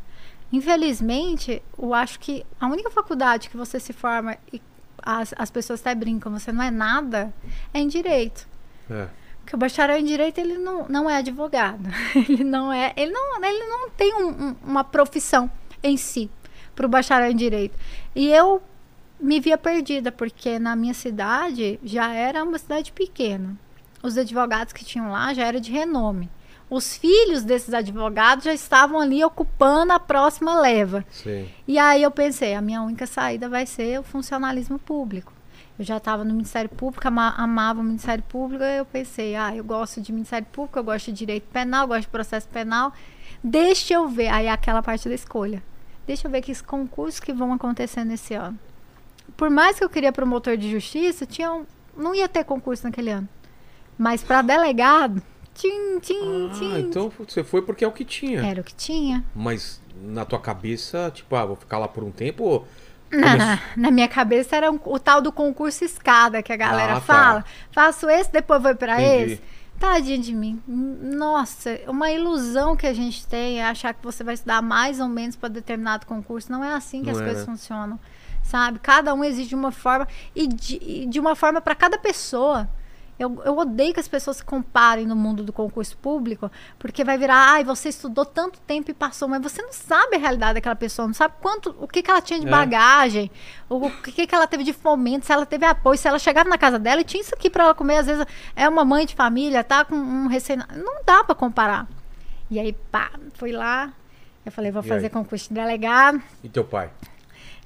Infelizmente, 0.53 1.63
eu 1.79 1.95
acho 1.95 2.19
que 2.21 2.45
a 2.61 2.67
única 2.67 2.91
faculdade 2.91 3.49
que 3.49 3.57
você 3.57 3.81
se 3.81 3.93
forma 3.93 4.37
e 4.53 4.61
as, 5.03 5.35
as 5.37 5.51
pessoas 5.51 5.81
até 5.81 5.95
brincam, 5.95 6.31
você 6.33 6.53
não 6.53 6.63
é 6.63 6.71
nada, 6.71 7.33
é 7.73 7.81
em 7.81 7.89
direito. 7.89 8.47
É. 8.91 9.09
Porque 9.41 9.57
o 9.57 9.59
bacharel 9.59 9.99
em 9.99 10.05
direito 10.05 10.39
ele 10.39 10.57
não, 10.59 10.87
não 10.89 11.11
é 11.11 11.17
advogado. 11.17 11.83
Ele 12.15 12.45
não 12.45 12.73
é, 12.73 12.93
ele 12.97 13.11
não, 13.11 13.43
ele 13.45 13.67
não 13.67 13.91
tem 13.91 14.15
um- 14.15 14.29
um- 14.51 14.57
uma 14.63 14.85
profissão 14.85 15.51
em 15.83 15.97
si 15.97 16.31
para 16.77 16.87
o 16.87 16.89
bacharel 16.89 17.31
em 17.33 17.35
direito. 17.37 17.77
E 18.15 18.29
eu 18.29 18.63
me 19.23 19.41
via 19.41 19.57
perdida 19.57 20.11
porque 20.13 20.59
na 20.59 20.75
minha 20.77 20.93
cidade 20.95 21.79
já 21.83 22.13
era 22.13 22.43
uma 22.45 22.59
cidade 22.59 22.93
pequena. 22.93 23.57
Os 24.03 24.19
advogados 24.19 24.73
que 24.73 24.85
tinham 24.85 25.11
lá 25.13 25.33
já 25.33 25.45
era 25.47 25.61
de 25.61 25.71
renome. 25.71 26.29
Os 26.69 26.97
filhos 26.97 27.43
desses 27.45 27.73
advogados 27.73 28.45
já 28.45 28.53
estavam 28.53 28.99
ali 29.01 29.23
ocupando 29.23 29.93
a 29.93 30.01
próxima 30.01 30.59
leva. 30.61 31.05
Sim. 31.11 31.49
E 31.69 31.79
aí 31.79 32.03
eu 32.03 32.11
pensei, 32.11 32.55
a 32.55 32.61
minha 32.63 32.83
única 32.83 33.07
saída 33.07 33.49
vai 33.49 33.65
ser 33.67 34.01
o 34.01 34.03
funcionalismo 34.03 34.79
público. 34.79 35.33
Eu 35.79 35.85
já 35.85 35.99
estava 35.99 36.25
no 36.25 36.33
Ministério 36.35 36.71
Público, 36.71 37.07
ama- 37.07 37.35
amava 37.37 37.81
o 37.81 37.85
Ministério 37.85 38.25
Público, 38.25 38.65
eu 38.65 38.85
pensei, 38.85 39.35
ah, 39.37 39.55
eu 39.55 39.63
gosto 39.65 40.01
de 40.01 40.13
Ministério 40.13 40.47
Público, 40.51 40.79
eu 40.79 40.85
gosto 40.85 41.07
de 41.07 41.13
direito 41.13 41.45
penal, 41.53 41.83
eu 41.85 41.89
gosto 41.89 42.03
de 42.03 42.09
processo 42.09 42.49
penal. 42.49 42.93
Deixa 43.45 43.95
eu 43.95 44.09
ver, 44.09 44.29
aí 44.29 44.47
é 44.47 44.51
aquela 44.51 44.83
parte 44.83 45.09
da 45.09 45.15
escolha. 45.15 45.63
Deixa 46.07 46.27
eu 46.27 46.31
ver 46.31 46.43
que 46.43 46.53
os 46.53 46.61
concursos 46.63 47.21
que 47.21 47.33
vão 47.33 47.53
acontecer 47.53 48.05
nesse 48.05 48.35
ano. 48.35 48.59
Por 49.37 49.51
mais 49.51 49.79
que 49.79 49.85
eu 49.85 49.89
queria 49.91 50.13
promotor 50.13 50.57
de 50.57 50.71
justiça, 50.71 51.27
tinha 51.27 51.53
um- 51.53 51.67
não 51.97 52.15
ia 52.15 52.29
ter 52.29 52.45
concurso 52.45 52.85
naquele 52.85 53.11
ano. 53.11 53.29
Mas 53.99 54.23
para 54.23 54.43
delegado, 54.43 55.23
tim, 55.55 55.99
tim, 56.01 56.49
Ah, 56.51 56.55
tim. 56.59 56.79
então 56.81 57.11
você 57.19 57.45
foi 57.45 57.63
porque 57.63 57.85
é 57.85 57.89
o 57.89 57.93
que 57.93 58.05
tinha. 58.05 58.41
Era 58.45 58.61
o 58.61 58.65
que 58.65 58.75
tinha. 58.75 59.25
Mas 59.35 59.81
na 60.03 60.25
tua 60.25 60.41
cabeça, 60.41 61.11
tipo, 61.15 61.35
ah, 61.37 61.45
vou 61.45 61.57
ficar 61.57 61.79
lá 61.79 61.89
por 61.89 62.03
um 62.05 62.11
tempo. 62.11 62.45
ou- 62.45 62.67
Na, 63.11 63.59
na 63.77 63.91
minha 63.91 64.09
cabeça 64.09 64.57
era 64.57 64.71
um- 64.73 64.81
o 64.87 64.99
tal 64.99 65.21
do 65.21 65.31
concurso 65.31 65.85
escada 65.85 66.43
que 66.43 66.51
a 66.51 66.57
galera 66.57 66.93
Ah, 66.93 67.01
tá. 67.01 67.01
fala. 67.03 67.45
Faço 67.71 68.09
esse, 68.09 68.33
depois 68.33 68.63
vou 68.63 68.75
pra 68.75 68.95
Entendi. 69.03 69.33
esse. 69.35 69.43
Tadinho 69.79 70.23
de 70.23 70.33
mim. 70.33 70.63
Nossa, 70.67 71.79
uma 71.89 72.11
ilusão 72.11 72.75
que 72.77 72.87
a 72.87 72.95
gente 72.95 73.27
tem 73.27 73.61
é 73.61 73.67
achar 73.67 73.93
que 73.93 74.03
você 74.03 74.23
vai 74.25 74.33
estudar 74.35 74.63
mais 74.63 74.99
ou 75.01 75.09
menos 75.09 75.37
para 75.37 75.49
determinado 75.51 76.07
concurso. 76.07 76.51
Não 76.51 76.65
é 76.65 76.73
assim 76.73 77.01
que 77.01 77.07
Não 77.07 77.13
as 77.13 77.21
é, 77.21 77.25
coisas 77.25 77.47
né? 77.47 77.53
funcionam. 77.53 78.01
Sabe? 78.43 78.79
Cada 78.79 79.15
um 79.15 79.25
exige 79.25 79.51
de 79.51 79.55
uma 79.55 79.73
forma 79.73 80.07
e 80.35 80.47
de, 80.47 81.07
de 81.07 81.21
uma 81.21 81.35
forma 81.35 81.61
para 81.61 81.75
cada 81.75 81.97
pessoa. 81.99 82.69
Eu, 83.19 83.41
eu 83.45 83.57
odeio 83.57 83.95
que 83.95 84.01
as 84.01 84.09
pessoas 84.09 84.39
se 84.39 84.45
comparem 84.45 85.07
no 85.07 85.15
mundo 85.15 85.45
do 85.45 85.53
concurso 85.53 85.97
público, 85.99 86.51
porque 86.79 87.05
vai 87.05 87.17
virar, 87.17 87.53
ai, 87.53 87.63
você 87.63 87.91
estudou 87.91 88.25
tanto 88.25 88.59
tempo 88.61 88.91
e 88.91 88.95
passou, 88.95 89.29
mas 89.29 89.41
você 89.41 89.63
não 89.63 89.73
sabe 89.73 90.17
a 90.17 90.19
realidade 90.19 90.55
daquela 90.55 90.75
pessoa, 90.75 91.07
não 91.07 91.15
sabe 91.15 91.35
quanto, 91.41 91.77
o 91.79 91.87
que, 91.87 92.03
que 92.03 92.11
ela 92.11 92.21
tinha 92.21 92.41
de 92.41 92.47
É. 92.49 92.51
bagagem, 92.51 93.31
o, 93.69 93.87
o 93.87 93.91
que, 94.03 94.27
que 94.27 94.35
ela 94.35 94.47
teve 94.47 94.65
de 94.65 94.73
fomento, 94.73 95.25
se 95.27 95.33
ela 95.33 95.47
teve 95.47 95.65
apoio, 95.65 95.97
se 95.97 96.09
ela 96.09 96.19
chegava 96.19 96.49
na 96.49 96.59
casa 96.59 96.81
dela 96.81 97.03
e 97.03 97.05
tinha 97.05 97.21
isso 97.21 97.35
aqui 97.35 97.49
para 97.49 97.65
ela 97.65 97.75
comer, 97.75 97.99
às 97.99 98.07
vezes 98.07 98.27
é 98.57 98.69
uma 98.69 98.85
mãe 98.85 99.07
de 99.07 99.15
família, 99.15 99.63
tá 99.63 99.85
com 99.85 99.95
um 99.95 100.27
recém. 100.27 100.57
Não 100.57 101.03
dá 101.07 101.23
para 101.23 101.35
comparar. 101.35 101.87
E 102.51 102.59
aí, 102.59 102.73
pá, 102.91 103.11
fui 103.35 103.53
lá, 103.53 103.93
eu 104.45 104.51
falei, 104.51 104.73
vou 104.73 104.83
E 104.83 104.89
fazer 104.89 105.07
aí? 105.07 105.11
concurso 105.11 105.49
de 105.49 105.55
delegado. 105.55 106.21
E 106.43 106.49
teu 106.49 106.65
pai? 106.65 106.91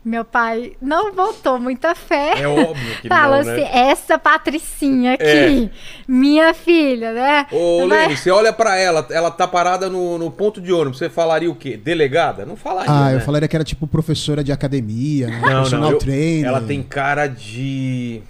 Meu 0.09 0.25
pai 0.25 0.77
não 0.81 1.13
botou 1.13 1.59
muita 1.59 1.93
fé. 1.93 2.35
É 2.41 2.47
óbvio 2.47 2.97
que 3.03 3.09
Falou 3.11 3.43
não, 3.43 3.53
assim, 3.53 3.63
né? 3.63 3.71
essa 3.91 4.17
Patricinha 4.17 5.15
aqui, 5.15 5.25
É. 5.25 5.71
minha 6.07 6.55
filha, 6.55 7.13
né? 7.13 7.47
Ô, 7.51 7.89
Vai- 7.89 8.03
Lene, 8.03 8.17
você 8.17 8.31
olha 8.31 8.53
pra 8.53 8.77
ela, 8.79 9.05
ela 9.11 9.33
tá 9.33 9.49
parada 9.49 9.91
no, 9.91 10.17
no 10.17 10.31
ponto 10.31 10.61
de 10.61 10.73
ônibus, 10.73 10.99
você 10.99 11.11
falaria 11.11 11.51
o 11.51 11.57
quê? 11.57 11.77
Delegada? 11.77 12.47
Não 12.47 12.55
falaria, 12.55 12.93
Ah, 12.93 13.05
né? 13.11 13.17
eu 13.17 13.21
falaria 13.21 13.49
que 13.49 13.57
era 13.57 13.65
tipo 13.65 13.85
professora 13.89 14.45
de 14.45 14.53
academia, 14.53 15.27
né? 15.27 15.41
Não, 15.41 15.49
personal 15.63 15.81
não, 15.91 15.97
eu- 15.97 15.99
trainer. 15.99 16.47
ela 16.47 16.61
tem 16.61 16.85
cara 16.85 17.27
de... 17.27 18.23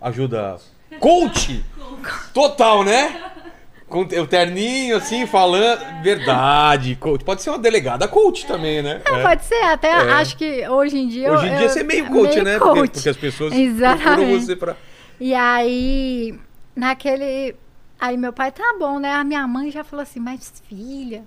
Ajuda... 0.00 0.56
Coach! 1.00 1.64
Total, 2.34 2.84
né? 2.84 3.18
Com 3.88 4.00
o 4.02 4.26
terninho, 4.26 4.96
assim, 4.98 5.26
falando... 5.26 5.80
Verdade, 6.02 6.94
coach. 6.96 7.24
Pode 7.24 7.42
ser 7.42 7.50
uma 7.50 7.58
delegada 7.58 8.06
coach 8.06 8.46
também, 8.46 8.82
né? 8.82 9.00
Não, 9.08 9.16
É. 9.16 9.22
pode 9.22 9.44
ser, 9.44 9.62
até 9.64 9.88
É. 9.88 10.12
acho 10.12 10.36
que 10.36 10.68
hoje 10.68 10.98
em 10.98 11.08
dia. 11.08 11.32
Hoje 11.32 11.46
em 11.46 11.52
eu- 11.52 11.58
dia 11.58 11.68
você 11.70 11.80
é 11.80 11.84
meio 11.84 12.06
coach, 12.06 12.32
meio 12.34 12.44
né? 12.44 12.58
Porque, 12.58 12.80
coach. 12.80 12.90
porque 12.92 13.08
as 13.08 13.16
pessoas 13.16 13.52
procuram 13.54 14.40
você 14.40 14.54
pra... 14.54 14.76
E 15.20 15.34
aí, 15.34 16.38
naquele. 16.76 17.56
Aí 18.00 18.16
meu 18.16 18.32
pai, 18.32 18.52
tá 18.52 18.76
bom, 18.78 18.98
né? 19.00 19.12
A 19.12 19.24
minha 19.24 19.46
mãe 19.48 19.70
já 19.70 19.82
falou 19.82 20.02
assim, 20.02 20.20
mas 20.20 20.62
filha, 20.68 21.24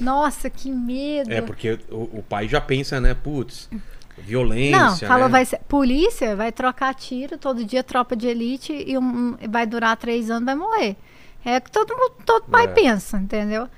nossa, 0.00 0.48
que 0.48 0.70
medo. 0.70 1.32
É, 1.32 1.40
porque 1.40 1.78
o, 1.90 2.18
o 2.18 2.24
pai 2.28 2.46
já 2.46 2.60
pensa, 2.60 3.00
né? 3.00 3.12
Putz, 3.14 3.68
Não, 3.72 3.80
violência, 4.18 5.08
falou, 5.08 5.24
né? 5.24 5.30
vai 5.32 5.44
ser. 5.44 5.58
Polícia 5.68 6.36
vai 6.36 6.52
trocar 6.52 6.94
tiro 6.94 7.36
todo 7.38 7.64
dia, 7.64 7.82
tropa 7.82 8.14
de 8.14 8.28
elite, 8.28 8.72
e 8.86 8.96
um, 8.96 9.36
vai 9.48 9.66
durar 9.66 9.96
três 9.96 10.30
anos, 10.30 10.44
vai 10.44 10.54
morrer. 10.54 10.96
É 11.44 11.58
o 11.58 11.60
que 11.60 11.70
todo, 11.70 11.94
mundo- 11.96 12.22
todo 12.24 12.44
pai 12.44 12.64
É. 12.64 12.68
pensa, 12.68 13.16
entendeu? 13.18 13.68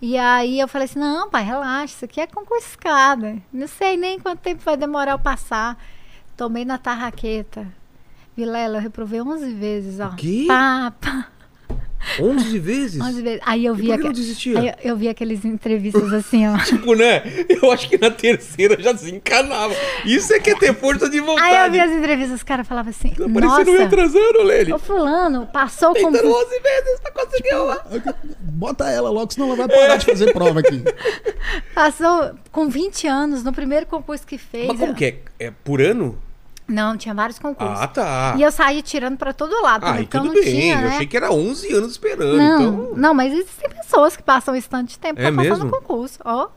E 0.00 0.18
aí 0.18 0.58
eu 0.58 0.66
falei 0.66 0.86
assim, 0.86 0.98
não, 0.98 1.30
pai, 1.30 1.44
relaxa, 1.44 1.94
isso 1.94 2.04
aqui 2.04 2.20
é 2.20 2.26
concursada. 2.26 3.36
Não 3.52 3.68
sei 3.68 3.96
nem 3.96 4.18
quanto 4.18 4.40
tempo 4.40 4.62
vai 4.64 4.76
demorar 4.76 5.12
eu 5.12 5.18
passar. 5.18 5.78
Tomei 6.36 6.64
na 6.64 6.78
tarraqueta. 6.78 7.66
Vilela, 8.36 8.78
eu 8.78 8.82
reprovei 8.82 9.20
11 9.22 9.52
vezes, 9.54 10.00
ó. 10.00 10.08
O 10.08 10.16
quê? 10.16 10.46
Pá, 10.48 10.92
pá, 11.00 11.28
11 12.20 12.58
vezes? 12.58 13.00
11 13.00 13.22
vezes. 13.22 13.40
Aí 13.44 13.64
eu 13.64 13.74
vi, 13.74 13.86
por 13.86 13.96
que 13.96 14.02
não 14.02 14.10
aque- 14.10 14.20
desistia? 14.20 14.58
aí 14.58 14.66
eu, 14.68 14.74
eu 14.90 14.96
vi 14.96 15.08
aqueles 15.08 15.44
entrevistas 15.44 16.12
assim, 16.12 16.46
ó. 16.48 16.56
Tipo, 16.64 16.94
né? 16.94 17.22
Eu 17.48 17.70
acho 17.70 17.88
que 17.88 17.96
na 17.98 18.10
terceira 18.10 18.80
já 18.82 18.96
se 18.96 19.10
encanava. 19.10 19.74
Isso 20.04 20.32
é 20.32 20.40
que 20.40 20.50
é 20.50 20.54
ter 20.58 20.74
força 20.74 21.08
de 21.08 21.18
Aí 21.18 21.20
eu 21.20 21.26
vontade. 21.26 21.72
vi 21.72 21.80
as 21.80 21.90
entrevistas, 21.90 22.36
os 22.36 22.42
caras 22.42 22.66
falavam 22.66 22.90
assim, 22.90 23.10
Tá 23.10 23.28
parecendo 23.28 23.70
eu 23.70 23.74
nossa, 23.74 23.84
atrasando, 23.84 24.42
Lene. 24.42 24.72
o 24.72 24.78
fulano 24.78 25.46
passou 25.52 25.88
com... 25.94 26.12
Tentando 26.12 26.28
11 26.32 26.48
vezes 26.60 27.00
pra 27.00 27.12
conseguir 27.12 27.54
lá. 27.54 27.84
Bota 28.40 28.88
ela 28.90 29.10
logo, 29.10 29.32
senão 29.32 29.46
ela 29.48 29.56
vai 29.56 29.68
parar 29.68 29.96
de 29.96 30.06
fazer 30.06 30.32
prova 30.32 30.60
aqui. 30.60 30.82
Passou 31.74 32.32
com 32.50 32.68
20 32.68 33.06
anos 33.06 33.42
no 33.42 33.52
primeiro 33.52 33.86
concurso 33.86 34.26
que 34.26 34.38
fez. 34.38 34.68
Mas 34.68 34.78
como 34.78 34.94
que 34.94 35.04
é? 35.04 35.46
É 35.46 35.50
por 35.64 35.80
ano? 35.80 36.18
Não, 36.68 36.96
tinha 36.96 37.14
vários 37.14 37.38
concursos. 37.38 37.80
Ah, 37.80 37.88
tá. 37.88 38.34
E 38.38 38.42
eu 38.42 38.50
saí 38.52 38.82
tirando 38.82 39.16
pra 39.18 39.32
todo 39.32 39.60
lado, 39.62 39.84
Ah, 39.84 39.98
e 39.98 40.02
eu 40.04 40.06
tudo 40.06 40.26
não 40.26 40.34
bem. 40.34 40.42
tinha, 40.44 40.74
eu 40.76 40.80
né? 40.82 40.88
achei 40.94 41.06
que 41.06 41.16
era 41.16 41.30
11 41.32 41.72
anos 41.74 41.92
esperando. 41.92 42.36
Não, 42.36 42.56
então... 42.84 42.96
não, 42.96 43.12
mas 43.14 43.32
existem 43.32 43.68
pessoas 43.70 44.16
que 44.16 44.22
passam 44.22 44.54
esse 44.54 44.68
tanto 44.68 44.88
de 44.90 44.98
tempo 44.98 45.20
É 45.20 45.24
pra 45.24 45.32
passar 45.32 45.48
mesmo? 45.50 45.64
no 45.64 45.70
concurso. 45.70 46.18
Ó, 46.24 46.48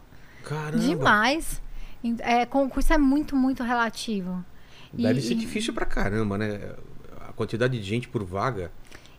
Caramba. 0.44 0.78
demais. 0.78 1.62
É, 2.20 2.46
concurso 2.46 2.94
é 2.94 2.98
muito, 2.98 3.36
muito 3.36 3.64
relativo. 3.64 4.46
E- 4.94 5.02
Deve 5.02 5.22
ser 5.22 5.34
e- 5.34 5.36
difícil 5.38 5.74
pra 5.74 5.86
caramba, 5.86 6.38
né? 6.38 6.62
A 7.28 7.34
quantidade 7.34 7.78
de 7.78 7.84
gente 7.84 8.08
por 8.08 8.24
vaga. 8.24 8.72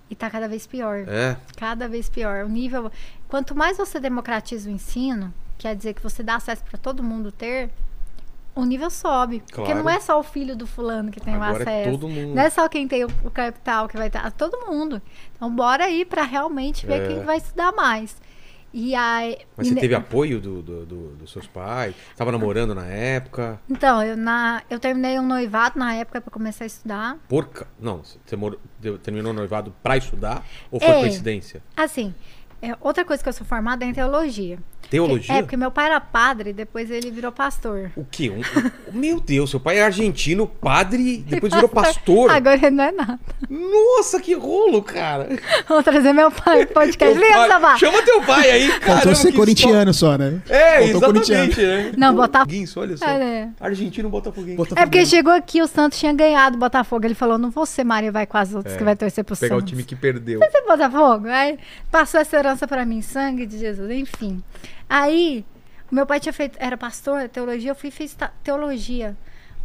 E 0.08 0.14
tá 0.14 0.30
cada 0.30 0.48
vez 0.48 0.68
pior. 0.68 1.04
É. 1.08 1.36
Cada 1.56 1.88
vez 1.88 2.08
pior. 2.08 2.44
O 2.44 2.48
nível. 2.48 2.90
Quanto 3.28 3.56
mais 3.56 3.76
você 3.76 3.98
democratiza 3.98 4.70
o 4.70 4.72
ensino, 4.72 5.34
quer 5.58 5.74
dizer 5.74 5.94
que 5.94 6.02
você 6.02 6.22
dá 6.22 6.36
acesso 6.36 6.62
para 6.62 6.78
todo 6.78 7.02
mundo 7.02 7.32
ter, 7.32 7.70
o 8.56 8.64
nível 8.64 8.90
sobe. 8.90 9.40
Porque 9.40 9.62
Claro. 9.62 9.82
não 9.84 9.88
é 9.90 10.00
só 10.00 10.18
o 10.18 10.22
filho 10.22 10.56
do 10.56 10.66
fulano 10.66 11.10
que 11.12 11.20
tem 11.20 11.34
Agora 11.34 11.52
o 11.52 11.56
é 11.58 11.62
acesso. 11.62 11.90
todo 11.92 12.08
mundo. 12.08 12.34
Não 12.34 12.42
é 12.42 12.50
só 12.50 12.68
quem 12.68 12.88
tem 12.88 13.04
o, 13.04 13.08
o 13.24 13.30
capital 13.30 13.86
que 13.86 13.96
vai 13.96 14.08
estar. 14.08 14.30
Todo 14.32 14.66
mundo. 14.66 15.00
Então, 15.36 15.50
bora 15.54 15.84
aí 15.84 16.04
para 16.04 16.22
realmente 16.22 16.86
ver 16.86 17.02
É. 17.02 17.06
quem 17.08 17.22
vai 17.22 17.36
estudar 17.36 17.70
mais. 17.72 18.16
E 18.72 18.94
aí. 18.94 19.38
Mas 19.56 19.66
e 19.66 19.70
você 19.70 19.74
ne- 19.74 19.80
teve 19.80 19.94
apoio 19.94 20.40
do, 20.40 20.60
do- 20.60 20.84
do- 20.84 21.08
dos 21.16 21.32
seus 21.32 21.46
pais? 21.46 21.94
Tava 22.16 22.30
namorando 22.32 22.74
na 22.74 22.84
época? 22.84 23.58
Então, 23.70 24.02
eu, 24.02 24.16
na, 24.16 24.62
eu 24.68 24.78
terminei 24.78 25.18
um 25.18 25.26
noivado 25.26 25.78
na 25.78 25.94
época 25.94 26.20
para 26.20 26.30
começar 26.30 26.64
a 26.64 26.66
estudar. 26.66 27.16
Porca. 27.28 27.66
Não, 27.80 28.02
você 28.02 28.36
mor- 28.36 28.58
terminou 29.02 29.32
o 29.32 29.34
noivado 29.34 29.72
pra 29.82 29.96
estudar? 29.96 30.44
Ou 30.70 30.78
foi 30.80 30.88
É. 30.90 31.00
coincidência? 31.00 31.62
Assim, 31.74 32.14
é, 32.60 32.76
outra 32.80 33.02
coisa 33.04 33.22
que 33.22 33.28
eu 33.28 33.32
sou 33.32 33.46
formada 33.46 33.84
é 33.84 33.88
em 33.88 33.94
teologia. 33.94 34.58
Teologia? 34.90 35.34
É, 35.36 35.42
porque 35.42 35.56
meu 35.56 35.70
pai 35.70 35.86
era 35.86 36.00
padre, 36.00 36.52
depois 36.52 36.90
ele 36.90 37.10
virou 37.10 37.32
pastor. 37.32 37.90
O 37.96 38.04
quê? 38.10 38.30
Um- 38.30 38.40
um- 38.40 38.70
meu 38.98 39.20
Deus, 39.20 39.50
seu 39.50 39.58
pai 39.60 39.78
é 39.78 39.82
argentino, 39.84 40.46
padre, 40.46 41.18
depois 41.26 41.52
virou 41.52 41.68
pastor. 41.70 42.30
Agora 42.30 42.54
ele 42.56 42.70
não 42.70 42.84
é 42.84 42.92
nada. 42.92 43.18
Nossa, 43.50 44.20
que 44.20 44.34
rolo, 44.34 44.82
cara. 44.82 45.28
Vou 45.68 45.82
trazer 45.82 46.12
meu 46.12 46.30
pai 46.30 46.66
pro 46.66 46.74
podcast. 46.74 47.18
Pai- 47.18 47.48
Sabá. 47.48 47.76
Chama 47.78 48.02
teu 48.02 48.22
pai 48.22 48.50
aí, 48.50 48.68
cara. 48.80 48.94
Faltou 49.00 49.14
ser 49.14 49.32
corintiano 49.32 49.92
só, 49.92 50.16
né? 50.16 50.40
É, 50.48 50.88
Faltou 50.92 51.16
exatamente, 51.16 51.60
né? 51.60 51.92
Não, 51.96 52.14
Botafogo. 52.14 52.26
Botafoguense, 52.46 52.78
olha 52.78 52.96
só. 52.96 53.06
É, 53.06 53.18
né? 53.18 53.52
Argentino 53.60 54.08
Botafoguense. 54.08 54.56
Bota 54.56 54.74
É 54.80 54.84
porque 54.84 55.04
chegou 55.06 55.32
aqui, 55.32 55.60
o 55.62 55.66
Santos 55.66 55.98
tinha 55.98 56.12
ganhado 56.12 56.56
o 56.56 56.58
Botafogo. 56.60 57.04
Ele 57.06 57.14
falou: 57.14 57.38
não 57.38 57.50
vou 57.50 57.66
ser 57.66 57.84
Maria, 57.84 58.10
vai 58.12 58.26
com 58.26 58.36
as 58.38 58.54
outras 58.54 58.74
É. 58.74 58.78
que 58.78 58.84
vai 58.84 58.94
torcer 58.96 59.24
pro 59.24 59.36
Pegar 59.36 59.56
o 59.56 59.58
Santos. 59.60 59.70
time 59.70 59.82
que 59.84 59.96
perdeu. 59.96 60.38
Você 60.40 60.58
é 60.58 60.62
Botafogo? 60.62 61.28
Aí 61.28 61.58
passou 61.90 62.20
essa 62.20 62.36
herança 62.36 62.66
pra 62.66 62.84
mim, 62.84 63.00
sangue 63.02 63.46
de 63.46 63.58
Jesus, 63.58 63.90
enfim. 63.90 64.42
Aí, 64.88 65.44
o 65.90 65.94
meu 65.94 66.06
pai 66.06 66.20
tinha 66.20 66.32
feito, 66.32 66.56
era 66.60 66.76
pastor, 66.76 67.28
teologia, 67.28 67.70
eu 67.70 67.74
fui 67.74 67.90
fiz 67.90 68.16
teologia. 68.42 69.16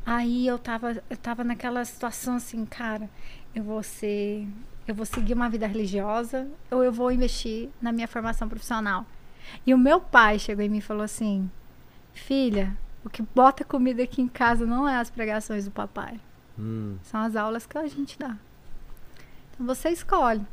Aí 0.06 0.48
eu 0.48 0.58
tava, 0.58 1.02
eu 1.10 1.18
tava 1.18 1.44
naquela 1.44 1.84
situação 1.86 2.36
assim, 2.36 2.66
cara, 2.66 3.10
eu 3.54 3.64
vou 3.64 3.84
ser, 3.84 4.48
eu 4.88 4.96
vou 4.96 5.06
seguir 5.06 5.34
uma 5.34 5.50
vida 5.50 5.68
religiosa 5.68 6.48
ou 6.72 6.84
eu 6.84 6.92
vou 6.92 7.12
investir 7.12 7.70
na 7.82 7.92
minha 7.92 8.08
formação 8.08 8.50
profissional. 8.50 9.06
E 9.66 9.74
o 9.74 9.78
meu 9.78 10.00
pai 10.00 10.40
chegou 10.40 10.64
em 10.64 10.70
mim 10.70 10.78
e 10.80 10.82
falou 10.82 11.04
assim: 11.04 11.50
"Filha, 12.14 12.76
o 13.04 13.10
que 13.10 13.22
bota 13.22 13.64
comida 13.64 14.04
aqui 14.04 14.22
em 14.22 14.28
casa 14.28 14.66
não 14.66 14.88
é 14.88 14.98
as 14.98 15.10
pregações 15.10 15.66
do 15.66 15.72
papai, 15.72 16.20
Hum, 16.58 16.98
são 17.04 17.22
as 17.22 17.36
aulas 17.36 17.66
que 17.66 17.78
a 17.78 17.88
gente 17.88 18.18
dá. 18.20 18.38
Então 19.54 19.66
você 19.66 19.90
escolhe. 19.90 20.46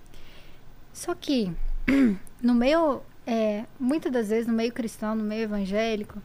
Só 0.92 1.14
que 1.14 1.52
no 2.42 2.54
meio, 2.54 3.02
é, 3.30 3.64
muitas 3.78 4.10
das 4.10 4.28
vezes 4.30 4.46
no 4.46 4.54
meio 4.54 4.72
cristão, 4.72 5.14
no 5.14 5.22
meio 5.22 5.42
evangélico, 5.42 6.18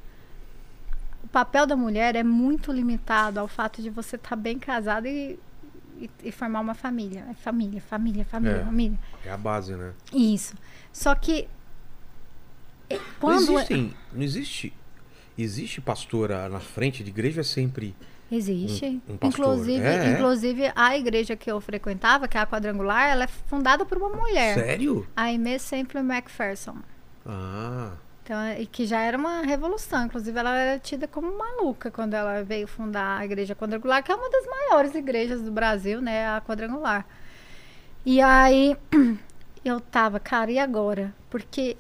o 1.23 1.27
papel 1.27 1.67
da 1.67 1.75
mulher 1.75 2.15
é 2.15 2.23
muito 2.23 2.71
limitado 2.71 3.39
ao 3.39 3.47
fato 3.47 3.81
de 3.81 3.89
você 3.89 4.15
estar 4.15 4.35
bem 4.37 4.57
casado 4.57 5.05
e, 5.07 5.37
e, 5.99 6.09
e 6.23 6.31
formar 6.31 6.61
uma 6.61 6.73
família. 6.73 7.25
É 7.29 7.33
família, 7.33 7.81
família, 7.81 8.23
família, 8.23 8.57
É. 8.61 8.65
família. 8.65 8.99
é 9.25 9.31
a 9.31 9.37
base, 9.37 9.73
né? 9.73 9.91
Isso. 10.13 10.55
Só 10.93 11.13
que 11.13 11.47
é, 12.89 12.97
quando 13.19 13.47
Não 13.47 13.53
existem, 13.55 13.93
não 14.13 14.21
existe. 14.21 14.73
Existe 15.37 15.81
pastora 15.81 16.47
na 16.47 16.59
frente 16.59 17.03
de 17.03 17.09
igreja 17.09 17.41
é 17.41 17.43
sempre 17.43 17.95
Existe. 18.31 19.01
Um- 19.09 19.13
um 19.13 19.27
inclusive, 19.27 19.83
É, 19.83 19.95
é. 20.05 20.11
inclusive, 20.13 20.71
a 20.75 20.97
igreja 20.97 21.35
que 21.35 21.51
eu 21.51 21.59
frequentava, 21.59 22.27
que 22.27 22.37
é 22.37 22.41
a 22.41 22.45
quadrangular, 22.47 23.09
ela 23.09 23.23
é 23.25 23.27
fundada 23.27 23.83
por 23.85 23.97
uma 23.97 24.09
mulher. 24.09 24.53
Sério? 24.55 25.07
A 25.15 25.23
Aimee 25.23 25.59
Semple 25.59 25.99
McPherson. 26.01 26.77
Ah, 27.25 27.91
Então, 28.23 28.38
e 28.53 28.65
que 28.65 28.86
já 28.86 29.01
era 29.01 29.17
uma 29.17 29.41
revolução. 29.41 30.05
Inclusive, 30.05 30.38
ela 30.38 30.55
era 30.57 30.79
tida 30.79 31.07
como 31.07 31.38
maluca 31.38 31.91
quando 31.91 32.13
ela 32.13 32.41
veio 32.43 32.67
fundar 32.67 33.19
a 33.19 33.25
Igreja 33.25 33.55
Quadrangular, 33.55 34.01
que 34.03 34.12
é 34.12 34.15
uma 34.15 34.29
das 34.29 34.45
maiores 34.45 34.95
igrejas 34.95 35.41
do 35.41 35.51
Brasil, 35.51 36.01
né? 36.01 36.27
A 36.27 36.41
Quadrangular. 36.41 37.05
E 38.05 38.21
aí, 38.21 38.77
eu 39.63 39.79
tava, 39.79 40.19
cara, 40.19 40.51
e 40.51 40.59
agora? 40.59 41.13
Porque 41.29 41.75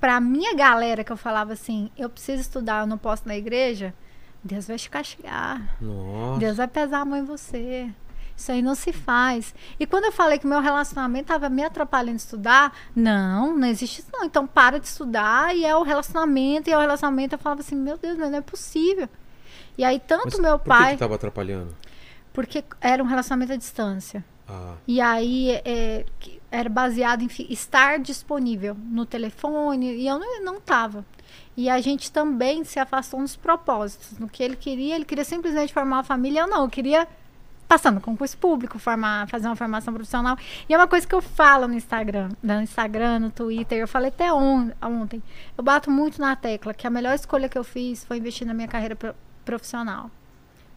pra 0.00 0.20
minha 0.20 0.54
galera 0.54 1.02
que 1.04 1.12
eu 1.12 1.16
falava 1.16 1.52
assim, 1.54 1.90
eu 1.96 2.10
preciso 2.10 2.40
estudar, 2.42 2.80
eu 2.80 2.86
não 2.86 2.98
posso 2.98 3.26
na 3.26 3.36
igreja, 3.36 3.94
Deus 4.42 4.66
vai 4.66 4.76
te 4.76 4.90
castigar. 4.90 5.76
nossa. 5.80 6.40
Deus 6.40 6.56
vai 6.58 6.68
pesar 6.68 7.00
a 7.00 7.04
mão 7.04 7.18
em 7.18 7.24
você. 7.24 7.90
Isso 8.36 8.50
aí 8.50 8.60
não 8.62 8.74
se 8.74 8.92
faz. 8.92 9.54
E 9.78 9.86
quando 9.86 10.06
eu 10.06 10.12
falei 10.12 10.38
que 10.38 10.46
meu 10.46 10.60
relacionamento 10.60 11.24
estava 11.24 11.48
me 11.48 11.62
atrapalhando 11.62 12.16
de 12.16 12.22
estudar, 12.22 12.76
não, 12.94 13.56
não 13.56 13.66
existe 13.68 14.00
isso 14.00 14.08
não. 14.12 14.24
Então 14.24 14.46
para 14.46 14.78
de 14.80 14.86
estudar 14.86 15.54
e 15.54 15.64
é 15.64 15.74
o 15.76 15.82
relacionamento, 15.82 16.68
e 16.68 16.72
é 16.72 16.76
o 16.76 16.80
relacionamento. 16.80 17.34
Eu 17.34 17.38
falava 17.38 17.60
assim, 17.60 17.76
meu 17.76 17.96
Deus, 17.96 18.18
não 18.18 18.34
é 18.34 18.40
possível. 18.40 19.08
E 19.78 19.84
aí 19.84 20.00
tanto 20.00 20.24
Mas 20.26 20.38
meu 20.40 20.58
por 20.58 20.64
que 20.64 20.68
pai, 20.68 20.92
que 20.94 20.98
tava 20.98 21.14
atrapalhando? 21.14 21.74
porque 22.32 22.64
era 22.80 23.02
um 23.02 23.06
relacionamento 23.06 23.52
à 23.52 23.56
distância. 23.56 24.24
Ah, 24.48 24.74
E 24.86 25.00
aí 25.00 25.50
é, 25.64 26.04
era 26.50 26.68
baseado 26.68 27.22
em 27.22 27.28
estar 27.48 27.98
disponível 27.98 28.76
no 28.78 29.06
telefone 29.06 29.94
e 29.94 30.06
eu 30.06 30.18
não, 30.18 30.42
não 30.42 30.60
tava. 30.60 31.04
E 31.56 31.70
a 31.70 31.80
gente 31.80 32.10
também 32.10 32.64
se 32.64 32.78
afastou 32.78 33.20
nos 33.20 33.36
propósitos. 33.36 34.18
No 34.18 34.28
que 34.28 34.42
ele 34.42 34.56
queria, 34.56 34.96
ele 34.96 35.04
queria 35.04 35.24
simplesmente 35.24 35.72
formar 35.72 35.98
uma 35.98 36.04
família, 36.04 36.40
eu 36.40 36.48
não, 36.48 36.64
eu 36.64 36.68
queria 36.68 37.06
passar 37.68 37.90
no 37.90 38.00
concurso 38.00 38.36
público, 38.38 38.78
formar, 38.78 39.26
fazer 39.28 39.46
uma 39.48 39.56
formação 39.56 39.92
profissional. 39.94 40.36
E 40.68 40.74
é 40.74 40.76
uma 40.76 40.86
coisa 40.86 41.06
que 41.06 41.14
eu 41.14 41.22
falo 41.22 41.66
no 41.66 41.74
Instagram, 41.74 42.28
no 42.42 42.60
Instagram, 42.60 43.18
no 43.20 43.30
Twitter, 43.30 43.78
eu 43.78 43.88
falei 43.88 44.08
até 44.10 44.32
on- 44.32 44.70
ontem. 44.82 45.22
Eu 45.56 45.64
bato 45.64 45.90
muito 45.90 46.20
na 46.20 46.36
tecla 46.36 46.72
que 46.74 46.86
a 46.86 46.90
melhor 46.90 47.14
escolha 47.14 47.48
que 47.48 47.58
eu 47.58 47.64
fiz 47.64 48.04
foi 48.04 48.18
investir 48.18 48.46
na 48.46 48.54
minha 48.54 48.68
carreira 48.68 48.94
pro- 48.94 49.14
profissional. 49.44 50.10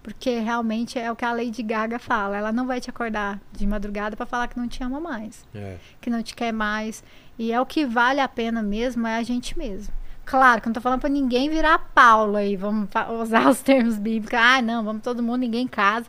Porque 0.01 0.39
realmente 0.39 0.97
é 0.97 1.11
o 1.11 1.15
que 1.17 1.25
a 1.25 1.33
Lady 1.33 1.61
Gaga 1.61 1.99
fala. 1.99 2.37
Ela 2.37 2.51
não 2.53 2.65
vai 2.65 2.79
te 2.79 2.89
acordar 2.89 3.39
de 3.51 3.67
madrugada 3.67 4.15
para 4.15 4.25
falar 4.25 4.47
que 4.47 4.57
não 4.57 4.67
te 4.67 4.81
ama 4.81 5.01
mais, 5.01 5.45
é. 5.53 5.75
que 5.99 6.09
não 6.09 6.23
te 6.23 6.33
quer 6.33 6.53
mais. 6.53 7.03
E 7.37 7.51
é 7.51 7.59
o 7.59 7.65
que 7.65 7.85
vale 7.85 8.21
a 8.21 8.27
pena 8.27 8.63
mesmo, 8.63 9.05
é 9.05 9.17
a 9.17 9.23
gente 9.23 9.57
mesmo. 9.57 9.93
Claro 10.25 10.61
que 10.61 10.67
eu 10.67 10.69
não 10.69 10.73
tô 10.75 10.81
falando 10.81 11.01
pra 11.01 11.09
ninguém 11.09 11.49
virar 11.49 11.77
Paulo 11.93 12.37
aí, 12.37 12.55
vamos 12.55 12.89
usar 13.21 13.47
os 13.49 13.59
termos 13.61 13.97
bíblicos. 13.97 14.37
Ah, 14.39 14.61
não, 14.61 14.83
vamos 14.83 15.01
todo 15.01 15.21
mundo, 15.23 15.39
ninguém 15.39 15.63
em 15.65 15.67
casa. 15.67 16.05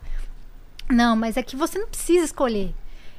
Não, 0.91 1.15
mas 1.17 1.37
é 1.37 1.43
que 1.43 1.57
você 1.57 1.79
não 1.79 1.87
precisa 1.89 2.25
escolher. 2.25 2.75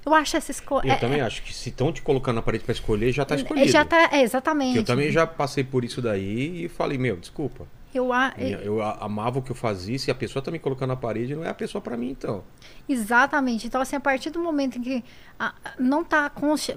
Eu 0.06 0.14
acho 0.16 0.38
essa 0.38 0.50
escolha. 0.50 0.94
Eu 0.94 1.00
também 1.00 1.22
acho 1.22 1.44
que 1.44 1.54
se 1.54 1.70
estão 1.70 1.92
te 1.92 2.02
colocando 2.02 2.36
na 2.38 2.42
parede 2.42 2.64
pra 2.64 2.72
escolher, 2.74 3.12
já 3.12 3.26
tá 3.26 3.36
escolhido. 3.36 3.68
Já 3.70 3.84
tá, 3.86 4.10
é, 4.14 4.22
exatamente. 4.22 4.78
Eu 4.78 4.84
também 4.86 5.12
já 5.12 5.28
passei 5.28 5.64
por 5.64 5.84
isso 5.84 6.02
daí 6.02 6.66
e 6.66 6.70
falei, 6.70 6.98
meu, 6.98 7.18
desculpa. 7.18 7.68
Eu, 7.94 8.14
a- 8.14 8.34
Minha- 8.38 8.58
Eu 8.60 8.82
amava 8.84 9.40
o 9.40 9.42
que 9.42 9.52
eu 9.52 9.56
fazia, 9.56 9.98
se 9.98 10.10
a 10.12 10.16
pessoa 10.16 10.44
tá 10.44 10.52
me 10.52 10.60
colocando 10.60 10.90
na 10.90 10.96
parede, 10.96 11.36
não 11.36 11.44
é 11.44 11.50
a 11.50 11.54
pessoa 11.56 11.82
pra 11.82 11.98
mim, 11.98 12.12
então. 12.12 12.44
Exatamente. 12.88 13.66
Então, 13.68 13.82
assim, 13.82 13.96
a 13.96 14.00
partir 14.00 14.30
do 14.30 14.40
momento 14.40 14.78
em 14.78 14.82
que 14.82 15.04
não 15.80 16.02
está 16.02 16.30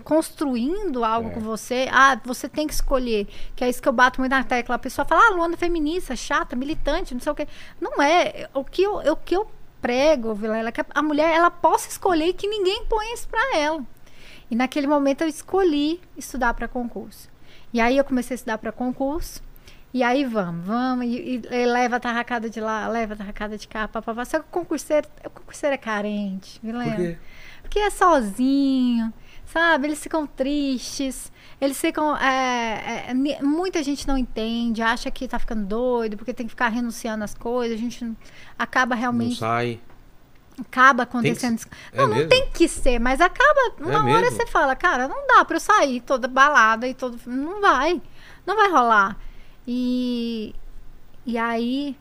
construindo 0.02 1.04
algo 1.04 1.28
É. 1.28 1.32
com 1.32 1.40
você, 1.40 1.88
ah, 1.92 2.18
você 2.24 2.48
tem 2.48 2.66
que 2.66 2.72
escolher. 2.74 3.26
Que 3.54 3.64
é 3.64 3.68
isso 3.68 3.80
que 3.82 3.88
eu 3.88 3.92
bato 3.92 4.20
muito 4.20 4.32
na 4.32 4.42
tecla. 4.42 4.74
A 4.76 4.78
pessoa 4.78 5.04
fala, 5.04 5.22
ah, 5.28 5.30
Luana 5.34 5.54
é 5.54 5.56
feminista, 5.56 6.16
chata, 6.16 6.56
militante, 6.56 7.14
não 7.14 7.20
sei 7.20 7.32
o 7.32 7.34
quê. 7.34 7.46
Não 7.80 8.00
é. 8.02 8.48
O 8.54 8.64
que 8.64 8.82
eu, 8.82 8.96
o 8.96 9.16
que 9.16 9.36
eu 9.36 9.46
prego, 9.82 10.34
Vilela, 10.34 10.72
que 10.72 10.82
a 10.94 11.02
mulher 11.02 11.34
ela 11.34 11.50
possa 11.50 11.88
escolher 11.90 12.32
que 12.32 12.46
ninguém 12.48 12.86
põe 12.88 13.12
isso 13.12 13.28
pra 13.28 13.56
ela. 13.58 13.84
E 14.50 14.56
naquele 14.56 14.86
momento 14.86 15.22
eu 15.22 15.28
escolhi 15.28 16.00
estudar 16.16 16.54
para 16.54 16.66
concurso. 16.68 17.28
E 17.72 17.80
aí 17.80 17.96
eu 17.98 18.04
comecei 18.04 18.34
a 18.34 18.36
estudar 18.36 18.58
para 18.58 18.70
concurso. 18.72 19.42
E 19.94 20.02
aí 20.02 20.24
vamos, 20.24 20.64
vamos, 20.64 21.04
e, 21.04 21.42
e- 21.50 21.54
e 21.54 21.66
leva 21.66 21.96
a 21.96 22.00
tarracada 22.00 22.48
de 22.48 22.60
lá, 22.60 22.88
leva 22.88 23.12
a 23.12 23.16
tarracada 23.16 23.58
de 23.58 23.68
cá, 23.68 23.86
papapá. 23.88 24.24
Só 24.24 24.38
que 24.38 24.46
o 24.46 24.50
concurseiro, 24.50 25.06
o 25.26 25.28
concurseiro 25.30 25.74
é 25.74 25.78
carente, 25.78 26.58
Vilela. 26.62 26.84
Por 26.92 26.96
quê? 26.96 27.18
Porque 27.62 27.78
é 27.78 27.90
sozinho, 27.90 29.12
sabe? 29.52 29.86
Eles 29.88 30.02
ficam 30.02 30.26
tristes, 30.26 31.30
eles 31.60 31.80
ficam. 31.80 32.16
é, 32.16 33.06
é, 33.08 33.14
ni- 33.14 33.38
muita 33.42 33.82
gente 33.82 34.06
não 34.08 34.16
entende, 34.16 34.80
acha 34.82 35.10
que 35.10 35.28
tá 35.28 35.38
ficando 35.38 35.64
doido, 35.66 36.16
porque 36.16 36.32
tem 36.34 36.46
que 36.46 36.50
ficar 36.50 36.68
renunciando 36.68 37.22
às 37.24 37.34
coisas. 37.34 37.76
A 37.76 37.80
gente 37.80 38.04
não- 38.04 38.16
acaba 38.58 38.94
Não 38.94 39.00
realmente. 39.00 39.36
sai. 39.36 39.80
Acaba 40.60 41.06
Tem 41.06 41.22
que 41.22 41.28
acontecendo. 41.28 41.58
ser- 41.58 41.66
isso. 41.66 41.68
é 41.92 41.96
não, 41.96 42.08
não 42.08 42.14
mesmo? 42.16 42.28
tem 42.30 42.48
que 42.50 42.68
ser, 42.68 42.98
mas 42.98 43.20
acaba. 43.20 43.74
Uma 43.80 44.04
hora 44.04 44.20
mesmo? 44.22 44.36
você 44.36 44.46
fala, 44.46 44.76
cara, 44.76 45.08
não 45.08 45.26
dá 45.26 45.44
pra 45.44 45.56
eu 45.56 45.60
sair 45.60 46.00
toda 46.02 46.28
balada 46.28 46.86
e 46.86 46.94
todo. 46.94 47.18
Não 47.26 47.60
vai. 47.60 48.00
Não 48.46 48.54
vai 48.56 48.70
rolar. 48.70 49.16
E, 49.66 50.54
e 51.24 51.38
aí 51.38 51.96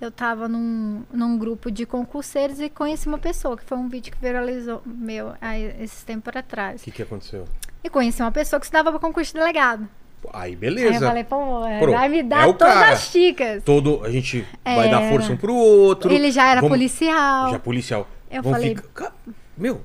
eu 0.00 0.10
tava 0.10 0.46
num, 0.48 1.02
num 1.12 1.38
grupo 1.38 1.70
de 1.70 1.86
concurseiros 1.86 2.60
e 2.60 2.68
conheci 2.68 3.06
uma 3.08 3.18
pessoa, 3.18 3.56
que 3.56 3.64
foi 3.64 3.78
um 3.78 3.88
vídeo 3.88 4.12
que 4.12 4.18
viralizou 4.20 4.82
meu 4.84 5.32
aí, 5.40 5.74
esses 5.80 6.02
tempos 6.04 6.34
atrás. 6.36 6.80
O 6.82 6.84
que, 6.84 6.90
que 6.90 7.02
aconteceu? 7.02 7.46
E 7.82 7.88
conheci 7.88 8.20
uma 8.22 8.32
pessoa 8.32 8.58
que 8.60 8.66
estudava 8.66 8.90
para 8.90 8.98
concurso 9.00 9.32
de 9.32 9.38
delegado. 9.38 9.88
Aí, 10.32 10.42
Aí 10.42 10.52
eu 10.54 10.58
beleza. 10.58 11.06
falei, 11.06 11.22
pô, 11.24 11.36
Pronto. 11.78 11.92
vai 11.96 12.08
me 12.08 12.22
dar 12.22 12.48
É 12.48 12.52
todas 12.52 12.74
cara. 12.74 12.92
as 12.92 13.12
dicas. 13.12 13.62
Todo, 13.62 14.04
a 14.04 14.10
gente 14.10 14.44
vai 14.64 14.90
dar 14.90 15.02
Era. 15.02 15.08
força 15.12 15.32
um 15.32 15.36
pro 15.36 15.54
outro. 15.54 16.12
Ele 16.12 16.30
já 16.32 16.48
era 16.50 16.60
Vamos- 16.60 16.76
policial. 16.76 17.50
Já 17.50 17.58
policial. 17.58 18.08
Eu 18.30 18.42
Vamos 18.42 18.58
falei- 18.58 18.74
ficar- 18.74 18.88
Ca- 18.92 19.12
Meu, 19.56 19.80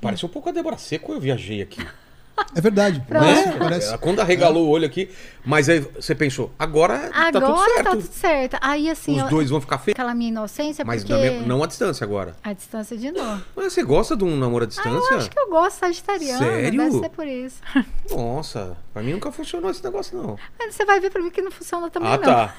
parece 0.00 0.24
um 0.24 0.28
pouco 0.28 0.48
a 0.48 0.52
Débora 0.52 0.78
Seco, 0.78 1.12
eu 1.12 1.20
viajei 1.20 1.60
aqui. 1.60 1.86
É 2.54 2.60
verdade. 2.60 2.98
Né? 3.08 3.56
parece. 3.58 3.96
Quando 3.98 4.20
arregalou 4.20 4.66
o 4.66 4.68
olho 4.70 4.84
aqui, 4.86 5.08
mas 5.44 5.68
aí 5.68 5.80
você 5.80 6.14
pensou, 6.14 6.50
agora, 6.58 6.98
tá 7.10 7.32
tudo 7.32 7.44
Agora 7.46 7.70
certo. 7.74 7.84
tá 7.84 7.90
tudo 7.92 8.02
certo. 8.12 8.56
Aí 8.60 8.90
assim, 8.90 9.16
Os 9.16 9.22
eu- 9.22 9.28
dois 9.28 9.50
vão 9.50 9.60
ficar 9.60 9.78
felizes. 9.78 9.94
aquela 9.98 10.14
minha 10.14 10.30
inocência, 10.30 10.84
Mas 10.84 11.02
porque 11.04 11.14
me- 11.30 11.46
não 11.46 11.62
a 11.62 11.66
distância 11.66 12.04
agora. 12.04 12.34
a 12.42 12.52
distância 12.52 12.96
de 12.96 13.10
novo. 13.10 13.42
Mas 13.56 13.72
você 13.72 13.82
gosta 13.82 14.16
de 14.16 14.24
um 14.24 14.36
namoro 14.36 14.64
à 14.64 14.66
distância? 14.66 15.14
Eu 15.14 15.18
acho 15.18 15.30
que 15.30 15.38
eu 15.38 15.48
gosto 15.50 15.78
sagitariano, 15.78 16.38
Sério? 16.38 16.78
deve 16.78 16.98
ser 17.00 17.08
por 17.10 17.26
isso. 17.26 17.56
Nossa, 18.10 18.76
pra 18.92 19.02
mim 19.02 19.12
nunca 19.12 19.30
funcionou 19.32 19.70
esse 19.70 19.82
negócio, 19.82 20.16
não. 20.16 20.36
Mas 20.58 20.74
você 20.74 20.84
vai 20.84 21.00
ver 21.00 21.10
pra 21.10 21.22
mim 21.22 21.30
que 21.30 21.40
não 21.42 21.50
funciona 21.50 21.88
também 21.90 22.08
ah, 22.12 22.16
não. 22.16 22.22
tá. 22.24 22.54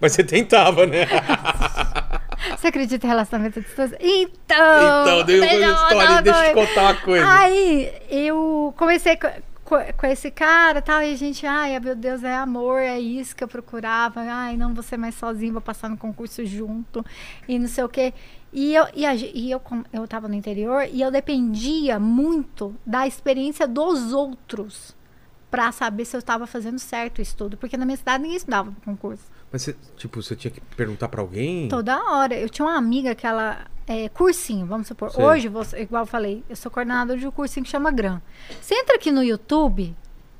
Mas 0.00 0.12
você 0.12 0.24
tentava, 0.24 0.86
né? 0.86 1.06
Você 2.56 2.68
acredita 2.68 3.06
em 3.06 3.08
relacionamento 3.08 3.58
à 3.58 3.62
distância? 3.62 3.98
Então! 4.00 5.02
então, 5.02 5.24
deu 5.24 5.40
deixa 5.40 5.56
uma 5.56 5.72
história, 5.74 6.22
deixa 6.22 6.46
eu 6.46 6.48
te 6.48 6.54
contar 6.68 6.82
uma 6.82 6.94
coisa. 7.00 7.26
Aí, 7.28 7.92
eu 8.10 8.74
comecei 8.76 9.16
co- 9.16 9.28
co- 9.64 9.92
com, 9.96 10.06
esse 10.06 10.30
cara 10.30 10.78
e 10.78 10.82
tal, 10.82 11.02
e 11.02 11.12
a 11.12 11.16
gente, 11.16 11.46
ai, 11.46 11.78
meu 11.80 11.94
Deus, 11.94 12.22
é 12.22 12.34
amor, 12.34 12.80
é 12.80 12.98
isso 12.98 13.34
que 13.34 13.42
eu 13.42 13.48
procurava. 13.48 14.20
Ai, 14.20 14.56
não 14.56 14.74
vou 14.74 14.82
ser 14.82 14.96
mais 14.96 15.14
sozinho, 15.14 15.52
vou 15.52 15.62
passar 15.62 15.88
no 15.88 15.96
concurso 15.96 16.44
junto, 16.44 17.04
e 17.48 17.58
não 17.58 17.68
sei 17.68 17.84
o 17.84 17.88
quê. 17.88 18.12
E 18.52 18.72
eu, 18.74 18.86
e 18.94 19.04
a 19.04 19.14
e 19.16 19.50
eu, 19.50 19.58
com- 19.58 19.82
eu 19.92 20.06
tava 20.06 20.28
no 20.28 20.34
interior 20.34 20.86
e 20.88 21.00
eu 21.02 21.10
dependia 21.10 21.98
muito 21.98 22.72
da 22.86 23.04
experiência 23.04 23.66
dos 23.66 24.12
outros 24.12 24.94
pra 25.50 25.72
saber 25.72 26.04
se 26.04 26.14
eu 26.16 26.20
estava 26.20 26.46
fazendo 26.46 26.78
certo 26.78 27.18
o 27.18 27.22
estudo. 27.22 27.56
Porque 27.56 27.76
na 27.76 27.84
minha 27.84 27.96
cidade 27.96 28.22
ninguém 28.22 28.36
estudava 28.36 28.72
concurso. 28.84 29.24
Mas 29.54 29.62
você, 29.62 29.76
tipo, 29.96 30.20
você 30.20 30.34
tinha 30.34 30.50
que 30.50 30.60
perguntar 30.60 31.08
pra 31.08 31.20
alguém? 31.20 31.68
Toda 31.68 31.96
hora. 32.10 32.34
Eu 32.34 32.48
tinha 32.50 32.66
uma 32.66 32.76
amiga 32.76 33.14
que 33.14 33.24
ela. 33.24 33.66
É, 33.86 34.08
cursinho, 34.08 34.66
vamos 34.66 34.88
supor. 34.88 35.12
Sei. 35.12 35.24
Hoje, 35.24 35.46
você, 35.46 35.80
igual 35.82 36.02
eu 36.02 36.06
falei, 36.08 36.42
eu 36.50 36.56
sou 36.56 36.72
coordenadora 36.72 37.16
de 37.16 37.24
um 37.24 37.30
cursinho 37.30 37.62
que 37.62 37.70
chama 37.70 37.92
GRAM. 37.92 38.20
Você 38.60 38.74
entra 38.74 38.96
aqui 38.96 39.12
no 39.12 39.22
YouTube, 39.22 39.94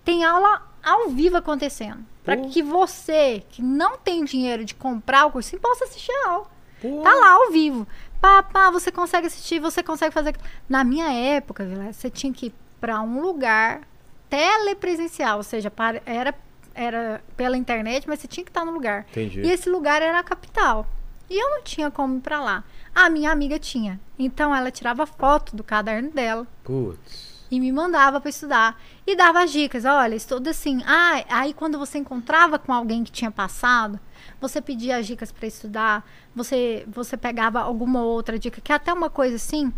tem 0.04 0.24
aula 0.24 0.62
ao 0.82 1.10
vivo 1.10 1.36
acontecendo. 1.36 2.04
Pô. 2.24 2.48
que 2.48 2.60
você, 2.60 3.44
que 3.50 3.62
não 3.62 3.96
tem 3.98 4.24
dinheiro 4.24 4.64
de 4.64 4.74
comprar 4.74 5.26
o 5.26 5.30
cursinho, 5.30 5.62
possa 5.62 5.84
assistir 5.84 6.10
a 6.24 6.30
aula. 6.30 6.46
Pô, 6.82 7.00
Tá 7.04 7.14
lá 7.14 7.34
ao 7.34 7.52
vivo. 7.52 7.86
Pá, 8.20 8.42
pá, 8.42 8.68
você 8.68 8.90
consegue 8.90 9.28
assistir, 9.28 9.60
você 9.60 9.80
consegue 9.80 10.12
fazer. 10.12 10.34
Na 10.68 10.82
minha 10.82 11.12
época, 11.12 11.64
Vila, 11.64 11.92
você 11.92 12.10
tinha 12.10 12.32
que 12.32 12.46
ir 12.46 12.54
pra 12.80 13.00
um 13.00 13.20
lugar 13.20 13.82
telepresencial, 14.28 15.36
ou 15.36 15.44
seja, 15.44 15.70
para- 15.70 16.02
era, 16.04 16.34
era 16.74 17.22
pela 17.36 17.56
internet, 17.56 18.06
mas 18.08 18.18
você 18.20 18.26
tinha 18.26 18.44
que 18.44 18.50
estar 18.50 18.64
no 18.64 18.72
lugar. 18.72 19.06
Entendi. 19.10 19.40
E 19.42 19.50
esse 19.50 19.68
lugar 19.70 20.02
era 20.02 20.18
a 20.18 20.22
capital. 20.22 20.86
E 21.30 21.38
eu 21.42 21.50
não 21.50 21.62
tinha 21.62 21.90
como 21.90 22.16
ir 22.18 22.20
pra 22.20 22.40
lá. 22.40 22.64
A 22.94 23.08
minha 23.08 23.30
amiga 23.30 23.58
tinha. 23.58 23.98
Então 24.18 24.54
ela 24.54 24.70
tirava 24.70 25.06
foto 25.06 25.56
do 25.56 25.64
caderno 25.64 26.10
dela 26.10 26.46
Putz. 26.62 27.46
e 27.50 27.58
me 27.58 27.72
mandava 27.72 28.20
para 28.20 28.28
estudar. 28.30 28.80
E 29.06 29.16
dava 29.16 29.42
as 29.42 29.50
dicas. 29.50 29.84
Olha, 29.84 30.14
estuda 30.14 30.50
assim. 30.50 30.82
Ah, 30.86 31.24
aí 31.30 31.54
quando 31.54 31.78
você 31.78 31.98
encontrava 31.98 32.58
com 32.58 32.72
alguém 32.72 33.02
que 33.02 33.10
tinha 33.10 33.30
passado, 33.30 33.98
você 34.40 34.60
pedia 34.60 34.98
as 34.98 35.06
dicas 35.06 35.32
para 35.32 35.46
estudar. 35.46 36.04
Você, 36.36 36.84
você 36.88 37.16
pegava 37.16 37.60
alguma 37.60 38.02
outra 38.02 38.38
dica. 38.38 38.60
Que 38.60 38.72
é 38.72 38.74
até 38.74 38.92
uma 38.92 39.08
coisa 39.08 39.36
assim, 39.36 39.72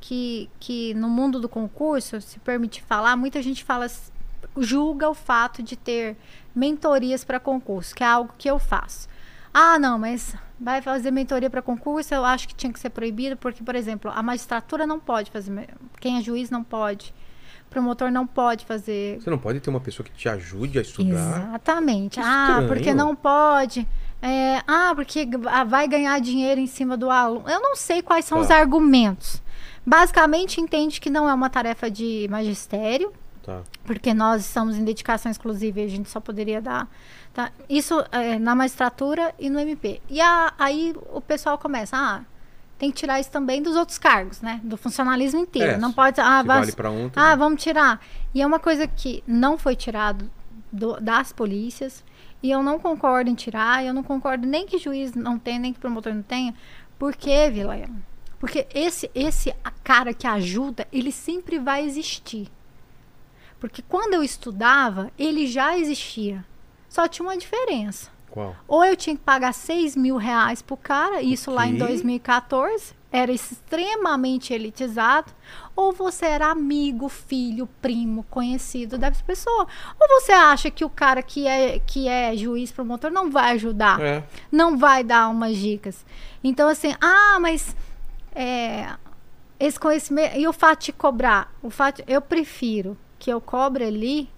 que, 0.00 0.50
que 0.58 0.92
no 0.94 1.08
mundo 1.08 1.38
do 1.40 1.48
concurso, 1.48 2.20
se 2.20 2.38
permitir 2.40 2.82
falar, 2.82 3.16
muita 3.16 3.40
gente 3.42 3.62
fala, 3.64 3.84
s- 3.84 4.10
julga 4.58 5.08
o 5.08 5.14
fato 5.14 5.62
de 5.62 5.76
ter 5.76 6.16
mentorias 6.54 7.24
para 7.24 7.40
concurso, 7.40 7.94
que 7.94 8.02
é 8.02 8.06
algo 8.06 8.34
que 8.36 8.48
eu 8.50 8.58
faço. 8.58 9.08
Ah, 9.52 9.78
não, 9.78 9.98
mas 9.98 10.34
Vai 10.60 10.82
fazer 10.82 11.10
mentoria 11.10 11.48
para 11.48 11.62
concurso, 11.62 12.14
eu 12.14 12.22
acho 12.22 12.46
que 12.46 12.54
tinha 12.54 12.70
que 12.70 12.78
ser 12.78 12.90
proibido, 12.90 13.34
porque, 13.34 13.64
por 13.64 13.74
exemplo, 13.74 14.12
a 14.14 14.22
magistratura 14.22 14.86
não 14.86 15.00
pode 15.00 15.30
fazer. 15.30 15.70
Quem 15.98 16.18
é 16.18 16.20
juiz 16.20 16.50
não 16.50 16.62
pode. 16.62 17.14
Promotor 17.70 18.10
não 18.10 18.26
pode 18.26 18.66
fazer. 18.66 19.18
Você 19.22 19.30
não 19.30 19.38
pode 19.38 19.58
ter 19.60 19.70
uma 19.70 19.80
pessoa 19.80 20.04
que 20.04 20.12
te 20.12 20.28
ajude 20.28 20.78
a 20.78 20.82
estudar. 20.82 21.48
Exatamente. 21.48 22.20
Ah, 22.20 22.62
porque 22.68 22.92
não 22.92 23.16
pode. 23.16 23.88
É, 24.20 24.60
ah, 24.66 24.92
porque 24.94 25.26
ah, 25.46 25.64
vai 25.64 25.88
ganhar 25.88 26.20
dinheiro 26.20 26.60
em 26.60 26.66
cima 26.66 26.94
do 26.94 27.08
aluno. 27.08 27.48
Eu 27.48 27.62
não 27.62 27.74
sei 27.74 28.02
quais 28.02 28.26
são 28.26 28.36
Tá. 28.38 28.44
os 28.44 28.50
argumentos. 28.50 29.42
Basicamente, 29.86 30.60
entende 30.60 31.00
que 31.00 31.08
não 31.08 31.26
é 31.26 31.32
uma 31.32 31.48
tarefa 31.48 31.90
de 31.90 32.28
magistério, 32.30 33.10
Tá. 33.42 33.62
porque 33.84 34.12
nós 34.12 34.42
estamos 34.44 34.76
em 34.76 34.84
dedicação 34.84 35.30
exclusiva 35.30 35.80
e 35.80 35.84
a 35.84 35.88
gente 35.88 36.10
só 36.10 36.20
poderia 36.20 36.60
dar. 36.60 36.86
tá? 37.32 37.50
Isso 37.68 38.04
é, 38.12 38.38
na 38.38 38.54
magistratura 38.54 39.34
e 39.38 39.48
no 39.48 39.58
MP. 39.58 40.00
E 40.10 40.20
a- 40.20 40.52
aí 40.58 40.94
o 41.12 41.20
pessoal 41.20 41.56
começa, 41.56 41.96
ah, 41.96 42.20
tem 42.78 42.90
que 42.90 42.96
tirar 42.98 43.18
isso 43.20 43.30
também 43.30 43.62
dos 43.62 43.76
outros 43.76 43.98
cargos, 43.98 44.40
né? 44.40 44.60
Do 44.64 44.76
funcionalismo 44.76 45.40
inteiro. 45.40 45.72
É, 45.72 45.76
não 45.78 45.92
pode. 45.92 46.20
Ah, 46.20 46.42
vale 46.42 46.60
um, 46.90 47.10
ah, 47.16 47.34
vamos 47.36 47.62
tirar. 47.62 48.00
E 48.34 48.42
é 48.42 48.46
uma 48.46 48.58
coisa 48.58 48.86
que 48.86 49.22
não 49.26 49.56
foi 49.58 49.74
tirado 49.76 50.30
do- 50.72 51.00
das 51.00 51.32
polícias. 51.32 52.04
E 52.42 52.50
eu 52.50 52.62
não 52.62 52.78
concordo 52.78 53.28
em 53.30 53.34
tirar. 53.34 53.84
Eu 53.84 53.92
não 53.94 54.02
concordo 54.02 54.46
nem 54.46 54.66
que 54.66 54.78
juiz 54.78 55.14
não 55.14 55.38
tenha, 55.38 55.58
nem 55.58 55.72
que 55.72 55.78
promotor 55.78 56.14
não 56.14 56.22
tenha. 56.22 56.54
Por 56.98 57.14
quê, 57.14 57.50
Vilela? 57.50 57.88
Porque 58.38 58.66
esse, 58.74 59.10
esse 59.14 59.54
cara 59.84 60.14
que 60.14 60.26
ajuda, 60.26 60.86
ele 60.90 61.12
sempre 61.12 61.58
vai 61.58 61.84
existir. 61.84 62.48
Porque 63.60 63.82
quando 63.82 64.14
eu 64.14 64.22
estudava, 64.24 65.12
ele 65.18 65.46
já 65.46 65.76
existia. 65.78 66.44
Só 66.88 67.06
tinha 67.06 67.26
uma 67.28 67.36
diferença. 67.36 68.10
Qual? 68.30 68.56
Ou 68.66 68.84
eu 68.84 68.96
tinha 68.96 69.14
que 69.14 69.22
pagar 69.22 69.52
6 69.52 69.94
mil 69.96 70.16
reais 70.16 70.62
pro 70.62 70.76
cara, 70.76 71.20
isso 71.22 71.50
lá 71.50 71.66
em 71.66 71.72
quê? 71.72 71.78
2014, 71.78 72.94
era 73.12 73.30
extremamente 73.32 74.54
elitizado, 74.54 75.32
ou 75.74 75.92
você 75.92 76.26
era 76.26 76.46
amigo, 76.46 77.08
filho, 77.08 77.68
primo, 77.82 78.24
conhecido 78.30 78.96
dessa 78.96 79.22
pessoa. 79.24 79.66
Ou 80.00 80.08
você 80.20 80.30
acha 80.32 80.70
que 80.70 80.84
o 80.84 80.88
cara 80.90 81.22
que 81.22 81.46
é, 81.46 81.80
que 81.80 82.06
é 82.08 82.36
juiz, 82.36 82.70
promotor, 82.70 83.10
não 83.10 83.30
vai 83.30 83.52
ajudar, 83.54 84.00
É. 84.00 84.24
não 84.50 84.78
vai 84.78 85.02
dar 85.02 85.28
umas 85.28 85.56
dicas. 85.56 86.04
Então, 86.42 86.68
assim, 86.68 86.94
ah, 87.00 87.38
mas 87.40 87.74
é, 88.32 88.90
esse 89.58 89.78
conhecimento. 89.78 90.38
E 90.38 90.46
o 90.46 90.52
fato 90.52 90.84
de 90.86 90.92
cobrar? 90.92 91.52
O 91.62 91.68
fato, 91.68 92.02
eu 92.06 92.22
prefiro 92.22 92.96
que 93.20 93.30
eu 93.30 93.40
cobre 93.40 93.84
ali 93.84 94.28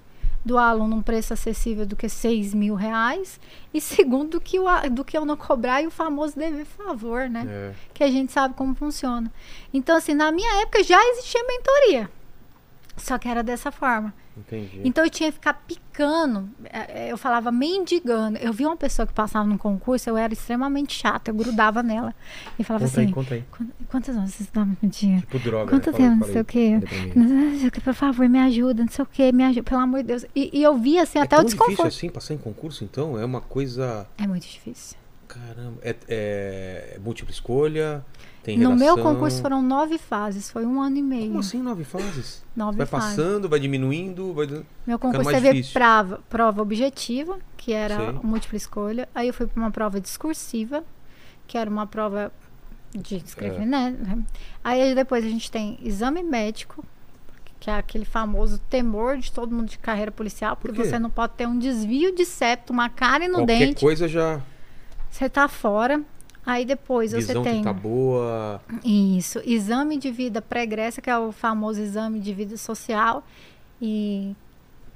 do 0.45 0.59
aluno 0.59 0.97
um 0.97 1.03
preço 1.03 1.33
acessível 1.33 1.87
do 1.87 1.95
que 1.95 2.09
6 2.09 2.53
mil 2.53 2.75
reais. 2.75 3.41
E 3.73 3.81
segundo, 3.81 4.33
do 4.33 4.41
que, 4.41 4.59
o, 4.59 4.67
do 4.91 5.05
que 5.05 5.17
eu 5.17 5.25
não 5.25 5.37
cobrar 5.37 5.81
e 5.81 5.87
o 5.87 5.91
famoso 5.91 6.37
dever 6.37 6.67
favor, 6.67 7.31
né? 7.31 7.47
É. 7.49 7.75
Que 7.95 8.03
a 8.05 8.11
gente 8.11 8.33
sabe 8.33 8.55
como 8.55 8.75
funciona. 8.75 9.33
Então, 9.73 9.97
assim, 9.97 10.15
na 10.15 10.33
minha 10.33 10.63
época 10.63 10.83
já 10.83 11.01
existia 11.11 11.43
mentoria. 11.47 12.11
Só 12.97 13.17
que 13.19 13.29
era 13.29 13.43
dessa 13.43 13.71
forma. 13.71 14.13
Entendi. 14.37 14.81
Então 14.85 15.05
eu 15.05 15.11
tinha 15.11 15.31
que 15.31 15.35
ficar 15.35 15.55
picando, 15.55 15.82
eh, 16.65 16.87
eh, 16.89 17.13
eu 17.13 17.19
falava 17.19 17.53
mendigando. 17.53 18.39
Eu 18.39 18.53
vi 18.53 18.65
uma 18.65 18.77
pessoa 18.77 19.07
que 19.07 19.13
passava 19.13 19.47
num 19.47 19.59
concurso, 19.59 20.09
eu 20.09 20.17
era 20.17 20.33
extremamente 20.33 20.95
chata, 20.97 21.31
eu 21.31 21.35
grudava 21.35 21.83
nela. 21.83 22.15
E 22.59 22.65
falava 22.65 22.87
conta 22.87 23.01
aí, 23.01 23.05
assim: 23.05 23.13
conta 23.15 23.35
aí. 23.35 23.45
"Quan- 23.51 23.69
quantas 23.89 24.17
horas 24.17 24.31
vocês 24.31 24.49
estavam 24.49 24.77
no 24.81 24.89
dia? 24.89 25.19
Tipo 25.21 25.39
droga. 25.39 25.71
Quanto 25.71 25.91
né? 25.93 25.99
Tempo, 25.99 26.17
não 26.21 26.27
sei 26.27 26.37
aí. 26.37 26.41
o 26.41 26.45
quê. 26.45 26.81
Quê, 27.71 27.81
Por 27.83 27.95
favor, 27.95 28.29
me 28.29 28.39
ajuda, 28.39 28.83
não 28.85 28.91
sei 28.91 29.03
o 29.03 29.07
que, 29.07 29.33
me 29.33 29.45
ajuda, 29.45 29.63
pelo 29.65 29.81
amor 29.81 30.01
de 30.01 30.07
Deus. 30.09 30.25
E, 30.35 30.51
e 30.59 30.63
eu 30.63 30.77
vi 30.79 30.99
assim 30.99 31.19
É 31.19 31.23
até 31.23 31.37
o 31.37 31.45
difícil 31.45 31.59
desconforto. 31.67 31.89
assim 31.89 32.09
passar 32.09 32.35
em 32.35 32.39
concurso, 32.39 32.85
então? 32.85 33.19
É 33.19 33.25
uma 33.25 33.41
coisa. 33.41 34.07
É 34.17 34.27
muito 34.27 34.45
difícil. 34.47 34.97
Caramba. 35.29 35.79
É, 35.83 35.97
é 36.09 36.99
múltipla 37.03 37.33
escolha? 37.33 38.05
Tem 38.43 38.59
No 38.59 38.71
redação? 38.71 38.97
meu 38.97 39.05
concurso 39.05 39.41
foram 39.41 39.63
nove 39.63 39.99
fases, 39.99 40.51
foi 40.51 40.67
um 40.67 40.81
ano 40.83 40.97
e 40.97 41.03
meio. 41.03 41.29
Como 41.29 41.39
assim 41.39 41.63
nove 41.63 41.85
fases? 41.85 42.43
Nove 42.57 42.77
vai 42.79 42.87
fases. 42.87 43.17
passando, 43.17 43.49
vai 43.49 43.61
diminuindo, 43.61 44.33
vai. 44.35 44.49
Meu 44.87 44.99
concurso 44.99 45.31
teve 45.31 45.63
prova, 45.73 46.21
prova 46.29 46.61
objetiva, 46.61 47.39
que 47.57 47.73
era 47.73 47.97
Sei. 47.97 48.13
múltipla 48.23 48.57
escolha. 48.57 49.09
Aí 49.15 49.29
eu 49.29 49.35
fui 49.35 49.47
para 49.47 49.61
uma 49.61 49.71
prova 49.71 50.01
discursiva, 50.01 50.83
que 51.47 51.57
era 51.57 51.71
uma 51.71 51.87
prova 51.87 52.33
de 52.93 53.17
escrever, 53.17 53.63
É. 53.63 53.65
né? 53.65 53.97
Aí 54.65 54.93
depois 54.95 55.25
a 55.25 55.29
gente 55.29 55.49
tem 55.51 55.79
exame 55.83 56.23
médico, 56.25 56.85
que 57.61 57.71
é 57.71 57.77
aquele 57.77 58.05
famoso 58.05 58.59
temor 58.69 59.19
de 59.19 59.31
todo 59.31 59.55
mundo 59.55 59.69
de 59.69 59.79
carreira 59.79 60.11
policial, 60.11 60.57
porque 60.57 60.83
quê? 60.83 60.89
você 60.89 60.99
não 60.99 61.09
pode 61.11 61.35
ter 61.35 61.47
um 61.47 61.57
desvio 61.57 62.13
de 62.13 62.25
septo, 62.25 62.73
uma 62.73 62.89
cárie 62.89 63.29
no 63.29 63.35
Qualquer 63.39 63.59
dente, 63.67 63.81
coisa 63.81 64.09
já. 64.09 64.41
você 65.09 65.29
tá 65.29 65.47
fora. 65.47 66.03
Aí 66.45 66.65
depois 66.65 67.13
Visão 67.13 67.43
você 67.45 67.51
tem 67.51 67.59
que 67.59 67.65
tá 67.65 67.73
boa. 67.73 68.61
isso, 68.85 69.41
exame 69.45 69.97
de 69.97 70.11
vida 70.11 70.43
pregressa, 70.43 71.01
que 71.01 71.09
é 71.09 71.17
o 71.17 71.31
famoso 71.31 71.81
exame 71.81 72.19
de 72.19 72.35
vida 72.35 72.57
social, 72.57 73.25
e 73.81 74.35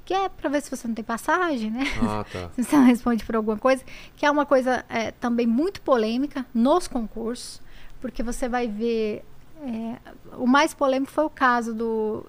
que 0.05 0.13
é 0.15 0.29
para 0.29 0.49
ver 0.51 0.61
se 0.63 0.71
você 0.71 0.87
não 0.89 0.95
tem 0.95 1.05
passagem, 1.05 1.71
né? 1.71 1.85
Ah, 2.01 2.25
tá. 2.31 2.51
Se 2.55 2.63
você 2.65 2.77
não 2.77 2.85
responde 2.85 3.25
por 3.25 3.35
alguma 3.37 3.57
coisa, 3.59 3.83
que 4.17 4.25
é 4.25 4.31
uma 4.31 4.47
coisa 4.47 4.85
é, 4.89 5.11
também 5.13 5.47
muito 5.47 5.81
polêmica 5.83 6.47
nos 6.55 6.87
concursos, 6.89 7.61
porque 8.01 8.23
você 8.23 8.49
vai 8.49 8.69
ver. 8.69 9.25
é, 9.63 9.97
o 10.39 10.47
mais 10.47 10.73
polêmico 10.75 11.11
foi 11.13 11.25
o 11.25 11.31
caso 11.31 11.75
do, 11.75 12.25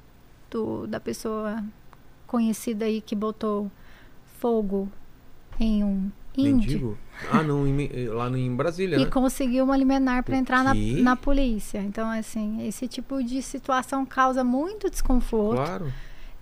do- 0.49 0.87
da 0.87 0.99
pessoa 0.99 1.63
conhecida 2.25 2.85
aí 2.85 2.99
que 2.99 3.15
botou 3.15 3.71
fogo 4.39 4.89
em 5.59 5.83
um 5.83 6.11
índio 6.35 6.55
Mendigo? 6.55 6.97
Ah, 7.31 7.41
não, 7.43 7.67
em- 7.67 8.07
lá 8.09 8.29
no- 8.29 8.37
em 8.37 8.55
Brasília, 8.55 8.97
e 8.97 9.05
né? 9.05 9.09
conseguiu 9.11 9.63
uma 9.65 9.75
liminar 9.75 10.23
para 10.23 10.35
entrar 10.37 10.63
na, 10.63 10.73
na 10.73 11.15
polícia. 11.15 11.79
Então, 11.79 12.09
assim, 12.09 12.65
esse 12.67 12.87
tipo 12.87 13.23
de 13.23 13.41
situação 13.41 14.05
causa 14.05 14.43
muito 14.43 14.89
desconforto. 14.89 15.57
Claro. 15.57 15.91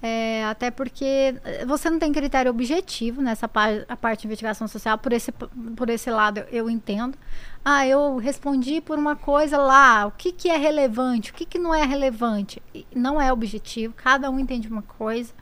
É, 0.04 0.44
até 0.46 0.70
porque 0.70 1.36
eh, 1.44 1.66
você 1.66 1.90
não 1.90 1.98
tem 1.98 2.12
critério 2.12 2.52
objetivo 2.52 3.22
nessa 3.24 3.48
par- 3.48 3.86
a 3.90 3.96
parte 3.98 4.22
de 4.22 4.28
investigação 4.28 4.68
social, 4.68 4.98
por 5.00 5.12
esse, 5.14 5.32
por 5.32 5.90
esse 5.90 6.12
lado 6.12 6.44
eu 6.52 6.70
entendo. 6.70 7.18
Ah, 7.64 7.88
eu 7.88 8.18
respondi 8.18 8.82
por 8.82 9.00
uma 9.00 9.16
coisa 9.16 9.58
lá, 9.58 10.06
o 10.06 10.12
que, 10.12 10.32
que 10.32 10.48
é 10.50 10.58
relevante, 10.58 11.32
o 11.32 11.34
que, 11.34 11.46
que 11.46 11.58
não 11.58 11.74
é 11.74 11.84
relevante. 11.86 12.62
Não 12.94 13.20
é 13.20 13.34
objetivo, 13.34 13.96
cada 13.96 14.30
um 14.30 14.38
entende 14.40 14.68
uma 14.68 14.84
coisa. 14.84 15.34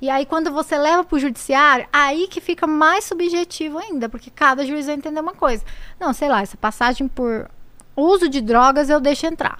E 0.00 0.08
aí, 0.08 0.24
quando 0.24 0.52
você 0.52 0.78
leva 0.78 1.02
para 1.04 1.16
o 1.16 1.18
judiciário, 1.18 1.86
aí 1.92 2.28
que 2.28 2.40
fica 2.40 2.66
mais 2.66 3.04
subjetivo 3.04 3.78
ainda, 3.78 4.08
porque 4.08 4.30
cada 4.30 4.64
juiz 4.64 4.86
vai 4.86 4.94
entender 4.94 5.20
uma 5.20 5.34
coisa. 5.34 5.64
Não, 5.98 6.12
sei 6.12 6.28
lá, 6.28 6.40
essa 6.40 6.56
passagem 6.56 7.08
por 7.08 7.50
uso 7.96 8.28
de 8.28 8.40
drogas 8.40 8.88
eu 8.88 9.00
deixo 9.00 9.26
entrar. 9.26 9.58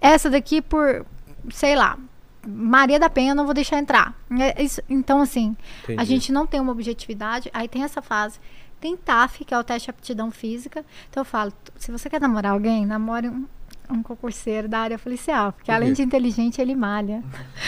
Essa 0.00 0.30
daqui 0.30 0.62
por, 0.62 1.04
sei 1.52 1.74
lá, 1.74 1.98
Maria 2.46 2.98
da 3.00 3.10
Penha 3.10 3.32
eu 3.32 3.34
não 3.34 3.44
vou 3.44 3.52
deixar 3.52 3.78
entrar. 3.78 4.14
É 4.38 4.62
isso- 4.62 4.80
então, 4.88 5.20
assim, 5.20 5.56
a 5.88 5.92
Entendi. 5.92 6.04
gente 6.06 6.32
não 6.32 6.46
tem 6.46 6.60
uma 6.60 6.72
objetividade, 6.72 7.50
aí 7.52 7.66
tem 7.68 7.82
essa 7.82 8.00
fase. 8.00 8.38
Tem 8.80 8.96
TAF, 8.96 9.44
que 9.44 9.52
é 9.52 9.58
o 9.58 9.62
teste 9.64 9.86
de 9.86 9.90
aptidão 9.90 10.30
física. 10.30 10.82
Então 11.10 11.20
eu 11.20 11.24
falo, 11.24 11.52
se 11.76 11.90
você 11.92 12.08
quer 12.08 12.18
namorar 12.20 12.52
alguém, 12.52 12.86
namore 12.86 13.28
um, 13.28 13.44
um 13.92 14.02
concurseiro 14.02 14.68
da 14.68 14.78
área 14.78 14.98
policial. 14.98 15.52
Porque 15.52 15.66
Por 15.70 15.74
além 15.74 15.92
de 15.92 16.02
inteligente, 16.02 16.60
ele 16.60 16.74
malha. 16.74 17.22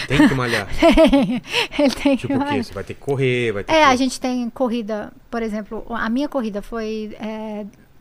Tem 0.08 0.28
que 0.28 0.34
malhar. 0.34 0.68
ele 1.78 1.94
tem 1.94 2.16
que 2.16 2.26
tipo 2.26 2.34
o 2.34 2.38
quê? 2.38 2.44
malhar. 2.44 2.64
Você 2.64 2.72
vai 2.72 2.84
ter 2.84 2.94
que 2.94 3.00
correr, 3.00 3.52
vai 3.52 3.64
ter 3.64 3.72
É, 3.72 3.78
que... 3.78 3.82
a 3.84 3.96
gente 3.96 4.20
tem 4.20 4.48
corrida, 4.50 5.12
por 5.30 5.42
exemplo, 5.42 5.84
a 5.90 6.08
minha 6.08 6.28
corrida 6.28 6.62
foi 6.62 7.16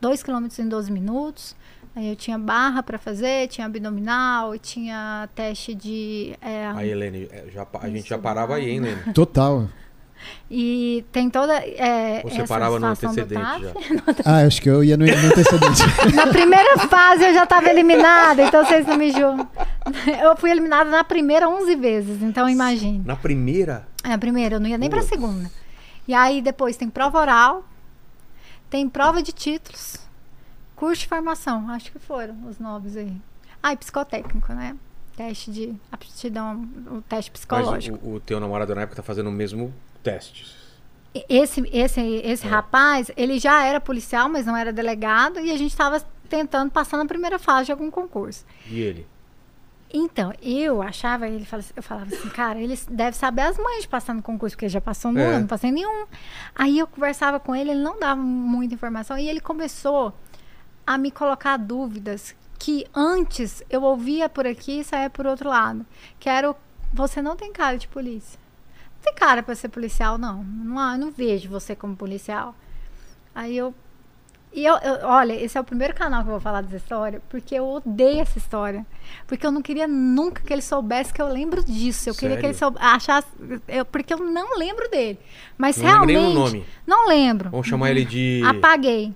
2 0.00 0.22
km 0.22 0.46
em 0.58 0.68
12 0.68 0.92
minutos. 0.92 1.56
Aí 1.94 2.08
eu 2.08 2.16
tinha 2.16 2.38
barra 2.38 2.82
para 2.82 2.98
fazer, 2.98 3.48
tinha 3.48 3.66
abdominal, 3.66 4.56
tinha 4.58 5.28
teste 5.34 5.74
de. 5.74 6.34
é, 6.40 6.66
Aí, 6.74 6.90
Helene, 6.90 7.28
é, 7.30 7.44
já, 7.52 7.66
a 7.80 7.88
gente 7.90 8.08
já 8.08 8.16
parava 8.16 8.54
aí, 8.56 8.70
hein, 8.70 8.78
Helene? 8.78 9.12
Total. 9.12 9.68
E 10.50 11.04
tem 11.12 11.28
toda. 11.30 11.54
É, 11.54 12.20
Ou 12.24 12.30
você 12.30 12.42
essa 12.42 12.46
parava 12.54 12.78
no 12.78 12.86
antecedente 12.86 13.34
TAF. 13.34 13.62
já? 13.62 13.72
Ah, 14.24 14.46
acho 14.46 14.60
que 14.60 14.68
eu 14.68 14.82
ia 14.84 14.96
no, 14.96 15.04
no 15.06 15.12
antecedente. 15.12 15.82
Na 16.14 16.26
primeira 16.26 16.78
fase 16.88 17.24
eu 17.24 17.34
já 17.34 17.44
estava 17.44 17.68
eliminada, 17.70 18.42
então 18.42 18.64
vocês 18.64 18.86
não 18.86 18.96
me 18.96 19.10
julgam. 19.10 19.48
Eu 20.22 20.36
fui 20.36 20.50
eliminada 20.50 20.88
na 20.90 21.02
primeira 21.02 21.48
11 21.48 21.74
vezes, 21.74 22.22
então 22.22 22.48
imagine. 22.48 23.02
Na 23.04 23.16
primeira, 23.16 23.86
É, 24.04 24.12
a 24.12 24.18
primeira, 24.18 24.54
eu 24.56 24.60
não 24.60 24.68
ia 24.68 24.78
nem 24.78 24.88
pra 24.88 25.00
Putz. 25.00 25.08
segunda. 25.10 25.50
E 26.06 26.14
aí 26.14 26.40
depois 26.40 26.76
tem 26.76 26.88
prova 26.88 27.18
oral, 27.18 27.64
tem 28.70 28.88
prova 28.88 29.20
de 29.22 29.32
títulos, 29.32 29.96
curso 30.76 31.02
de 31.02 31.08
formação, 31.08 31.68
acho 31.70 31.90
que 31.90 31.98
foram 31.98 32.36
os 32.48 32.58
novos 32.60 32.96
aí. 32.96 33.12
Ah, 33.62 33.72
e 33.72 33.76
psicotécnico, 33.76 34.52
né? 34.52 34.76
Teste 35.16 35.50
de 35.50 35.74
aptidão, 35.90 36.66
o 36.90 37.02
teste 37.02 37.30
mas 37.30 37.40
psicológico. 37.40 37.98
o, 38.06 38.14
o 38.14 38.20
teu 38.20 38.38
namorado 38.40 38.74
na 38.74 38.82
época 38.82 38.96
tá 38.96 39.02
fazendo 39.02 39.28
o 39.28 39.32
mesmo 39.32 39.74
teste. 40.02 40.46
E- 41.14 41.24
Esse, 41.28 41.60
esse, 41.72 42.00
esse 42.24 42.46
É. 42.46 42.50
rapaz, 42.50 43.10
ele 43.16 43.38
já 43.38 43.64
era 43.64 43.80
policial, 43.80 44.28
mas 44.28 44.46
não 44.46 44.56
era 44.56 44.72
delegado, 44.72 45.38
e 45.40 45.50
a 45.50 45.56
gente 45.58 45.70
estava 45.72 46.00
tentando 46.28 46.70
passar 46.70 46.96
na 46.96 47.04
primeira 47.06 47.38
fase 47.38 47.66
de 47.66 47.72
algum 47.72 47.90
concurso. 47.90 48.44
E 48.66 48.80
ele? 48.80 49.06
Então, 49.94 50.32
eu 50.40 50.80
achava, 50.80 51.28
ele 51.28 51.46
eu 51.76 51.82
falava 51.82 52.06
assim, 52.14 52.28
cara, 52.30 52.58
ele 52.58 52.78
deve 52.90 53.14
saber 53.14 53.42
as 53.42 53.58
mães 53.58 53.82
de 53.82 53.88
passar 53.88 54.14
no 54.14 54.22
concurso, 54.22 54.56
porque 54.56 54.64
ele 54.64 54.72
já 54.72 54.80
passou 54.80 55.12
no 55.12 55.20
É. 55.20 55.26
ano, 55.26 55.40
não 55.40 55.46
passei 55.46 55.70
nenhum. 55.70 56.06
Aí 56.54 56.78
eu 56.78 56.86
conversava 56.86 57.38
com 57.38 57.54
ele, 57.54 57.72
ele 57.72 57.82
não 57.82 58.00
dava 58.00 58.20
muita 58.22 58.72
informação, 58.74 59.18
e 59.18 59.28
ele 59.28 59.40
começou 59.40 60.14
a 60.86 60.96
me 60.96 61.10
colocar 61.10 61.58
dúvidas 61.58 62.34
que 62.58 62.86
antes 62.94 63.62
eu 63.68 63.82
ouvia 63.82 64.30
por 64.30 64.46
aqui 64.46 64.80
e 64.80 64.84
saía 64.84 65.10
por 65.10 65.26
outro 65.26 65.50
lado. 65.50 65.84
Que 66.18 66.28
era 66.30 66.50
o, 66.50 66.56
você 66.90 67.20
não 67.20 67.36
tem 67.36 67.52
cara 67.52 67.76
de 67.76 67.86
polícia. 67.86 68.40
Não 69.02 69.12
tem 69.12 69.14
cara 69.14 69.42
para 69.42 69.54
ser 69.56 69.68
policial, 69.68 70.16
não. 70.16 70.44
Não, 70.44 70.96
não 70.96 71.10
vejo 71.10 71.48
você 71.48 71.74
como 71.74 71.96
policial. 71.96 72.54
Aí 73.34 73.56
eu 73.56 73.74
e 74.54 74.66
eu, 74.66 74.74
eu, 74.76 75.08
olha, 75.08 75.32
esse 75.32 75.56
é 75.56 75.60
o 75.60 75.64
primeiro 75.64 75.94
canal 75.94 76.22
que 76.22 76.28
eu 76.28 76.32
vou 76.32 76.40
falar 76.40 76.60
dessa 76.60 76.76
história, 76.76 77.22
porque 77.30 77.54
eu 77.54 77.66
odeio 77.66 78.20
essa 78.20 78.36
história. 78.36 78.84
Porque 79.26 79.46
eu 79.46 79.50
não 79.50 79.62
queria 79.62 79.88
nunca 79.88 80.42
que 80.42 80.52
ele 80.52 80.60
soubesse 80.60 81.12
que 81.12 81.22
eu 81.22 81.26
lembro 81.26 81.64
disso. 81.64 82.10
Eu 82.10 82.14
queria 82.14 82.36
que 82.36 82.44
ele 82.44 82.56
achasse. 82.78 83.28
Eu, 83.66 83.86
porque 83.86 84.12
eu 84.12 84.18
não 84.18 84.58
lembro 84.58 84.90
dele. 84.90 85.18
Mas 85.56 85.78
Não 85.78 85.86
realmente. 85.86 86.16
lembra 86.16 86.28
nem 86.28 86.36
o 86.36 86.44
nome. 86.44 86.66
Não 86.86 87.08
lembro. 87.08 87.50
Vamos 87.50 87.66
chamar 87.66 87.90
ele 87.90 88.04
de 88.04 88.42
Apaguei. 88.44 89.14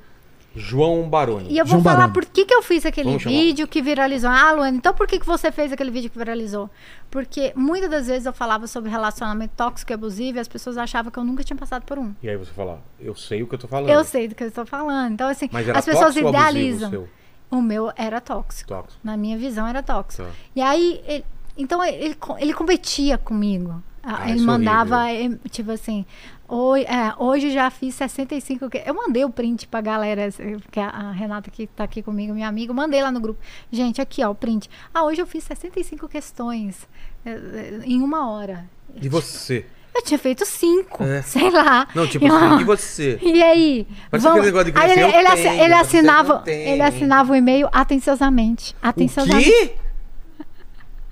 João 0.56 1.08
Baroni. 1.08 1.52
E 1.52 1.58
eu 1.58 1.64
vou 1.64 1.72
João 1.72 1.82
falar 1.84 2.08
Baroni. 2.08 2.14
por 2.14 2.24
que, 2.26 2.44
que 2.46 2.54
eu 2.54 2.62
fiz 2.62 2.84
aquele 2.86 3.08
Vamos 3.10 3.22
chamar. 3.22 3.34
vídeo 3.36 3.68
que 3.68 3.82
viralizou. 3.82 4.30
Ah, 4.30 4.52
Luana, 4.52 4.76
então 4.76 4.94
por 4.94 5.06
que, 5.06 5.18
que 5.20 5.26
você 5.26 5.52
fez 5.52 5.70
aquele 5.72 5.90
vídeo 5.90 6.10
que 6.10 6.16
viralizou? 6.18 6.70
Porque 7.10 7.52
muitas 7.54 7.90
das 7.90 8.06
vezes 8.06 8.26
eu 8.26 8.32
falava 8.32 8.66
sobre 8.66 8.90
relacionamento 8.90 9.52
tóxico 9.56 9.92
e 9.92 9.94
abusivo 9.94 10.38
e 10.38 10.40
as 10.40 10.48
pessoas 10.48 10.76
achavam 10.78 11.12
que 11.12 11.18
eu 11.18 11.24
nunca 11.24 11.44
tinha 11.44 11.56
passado 11.56 11.82
por 11.84 11.98
um. 11.98 12.14
E 12.22 12.28
aí 12.28 12.36
você 12.36 12.50
fala, 12.52 12.82
eu 12.98 13.14
sei 13.14 13.42
o 13.42 13.46
que 13.46 13.54
eu 13.54 13.58
tô 13.58 13.68
falando. 13.68 13.90
Eu 13.90 14.02
sei 14.02 14.28
do 14.28 14.34
que 14.34 14.42
eu 14.44 14.48
estou 14.48 14.66
falando. 14.66 15.12
Então, 15.12 15.28
assim, 15.28 15.48
Mas 15.52 15.68
era 15.68 15.78
as 15.78 15.84
pessoas 15.84 16.16
idealizam. 16.16 17.06
o? 17.50 17.56
O 17.58 17.62
meu 17.62 17.92
era 17.94 18.20
tóxico. 18.20 18.68
Tóxico. 18.68 18.98
Na 19.04 19.16
minha 19.16 19.38
visão 19.38 19.66
era 19.68 19.82
tóxico. 19.82 20.24
Tá. 20.24 20.30
E 20.54 20.60
aí, 20.60 21.00
ele- 21.06 21.24
então 21.56 21.82
ele, 21.84 22.16
ele 22.38 22.52
competia 22.52 23.16
comigo. 23.16 23.82
Ah, 24.02 24.30
ele 24.30 24.38
é 24.40 24.42
mandava, 24.42 25.10
eh, 25.12 25.30
tipo 25.50 25.70
assim, 25.72 26.04
"Oi, 26.48 26.82
é, 26.82 27.12
hoje 27.18 27.50
já 27.50 27.68
fiz 27.70 27.94
65. 27.94 28.68
que-" 28.70 28.82
Eu 28.86 28.94
mandei 28.94 29.24
o 29.24 29.30
print 29.30 29.66
pra 29.68 29.80
galera, 29.80 30.28
que 30.70 30.78
a, 30.80 30.88
a 30.88 31.10
Renata 31.12 31.50
que 31.50 31.66
tá 31.66 31.84
aqui 31.84 32.02
comigo, 32.02 32.32
minha 32.34 32.48
amiga, 32.48 32.72
mandei 32.72 33.02
lá 33.02 33.10
no 33.10 33.20
grupo. 33.20 33.40
Gente, 33.70 34.00
aqui 34.00 34.22
ó, 34.24 34.30
o 34.30 34.34
print. 34.34 34.68
Ah, 34.94 35.04
hoje 35.04 35.20
eu 35.20 35.26
fiz 35.26 35.44
65 35.44 36.08
questões 36.08 36.88
eh, 37.24 37.30
eh, 37.30 37.80
em 37.84 38.00
uma 38.02 38.30
hora. 38.30 38.64
E 39.00 39.08
você? 39.08 39.66
Eu 39.94 40.02
tinha 40.02 40.18
feito 40.18 40.44
cinco, 40.44 41.02
É. 41.02 41.22
sei 41.22 41.50
lá. 41.50 41.88
Não, 41.94 42.06
tipo 42.06 42.26
Eu- 42.26 42.34
assim, 42.36 42.60
e 42.60 42.64
você? 42.64 43.18
e 43.22 43.42
aí? 43.42 43.86
Parece 44.10 44.28
negócio 44.28 44.72
de 44.72 44.78
Aí 44.78 44.90
ele, 44.92 45.00
ele 45.02 45.26
assi- 45.26 45.42
tenho, 45.42 45.62
ele 45.64 45.74
assinava, 45.74 46.42
ele 46.46 46.82
assinava 46.82 47.32
o 47.32 47.34
e-mail 47.36 47.68
atenciosamente. 47.72 48.74
O 48.82 48.86
Atenciosamente. 48.88 49.50
quê? 49.50 49.74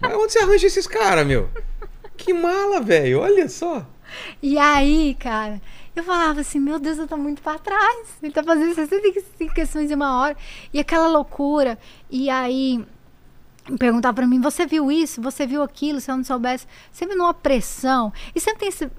Mas 0.01 0.15
onde 0.15 0.33
você 0.33 0.39
arranja 0.41 0.67
esses 0.67 0.87
caras, 0.87 1.27
meu? 1.27 1.49
Que 2.17 2.35
mala, 2.35 2.81
velho. 2.83 3.21
Olha 3.21 3.49
só. 3.49 3.87
E 4.43 4.59
aí, 4.59 5.17
cara, 5.19 5.61
eu 5.95 6.03
falava 6.03 6.41
assim, 6.41 6.59
meu 6.59 6.79
Deus, 6.79 6.99
eu 6.99 7.07
tô 7.07 7.17
muito 7.17 7.43
pra 7.43 7.59
trás. 7.59 8.09
Ele 8.23 8.33
tá 8.33 8.43
fazendo 8.43 8.75
65 8.75 9.55
questões 9.55 9.91
em 9.91 9.95
uma 9.95 10.21
hora. 10.21 10.37
E 10.73 10.79
aquela 10.81 11.09
loucura. 11.09 11.79
E 12.11 12.29
aí, 12.29 12.85
perguntava 13.79 14.15
pra 14.15 14.27
mim, 14.27 14.41
você 14.41 14.67
viu 14.67 14.91
isso? 14.91 15.23
Você 15.23 15.47
viu 15.47 15.63
aquilo? 15.63 16.01
Se 16.01 16.11
eu 16.11 16.17
não 16.17 16.25
soubesse. 16.25 16.67
Sempre 16.91 17.17
numa 17.17 17.33
pressão. 17.35 18.13
E 18.35 18.41
sempre 18.41 18.61
tem 18.61 18.69
esse, 18.69 18.91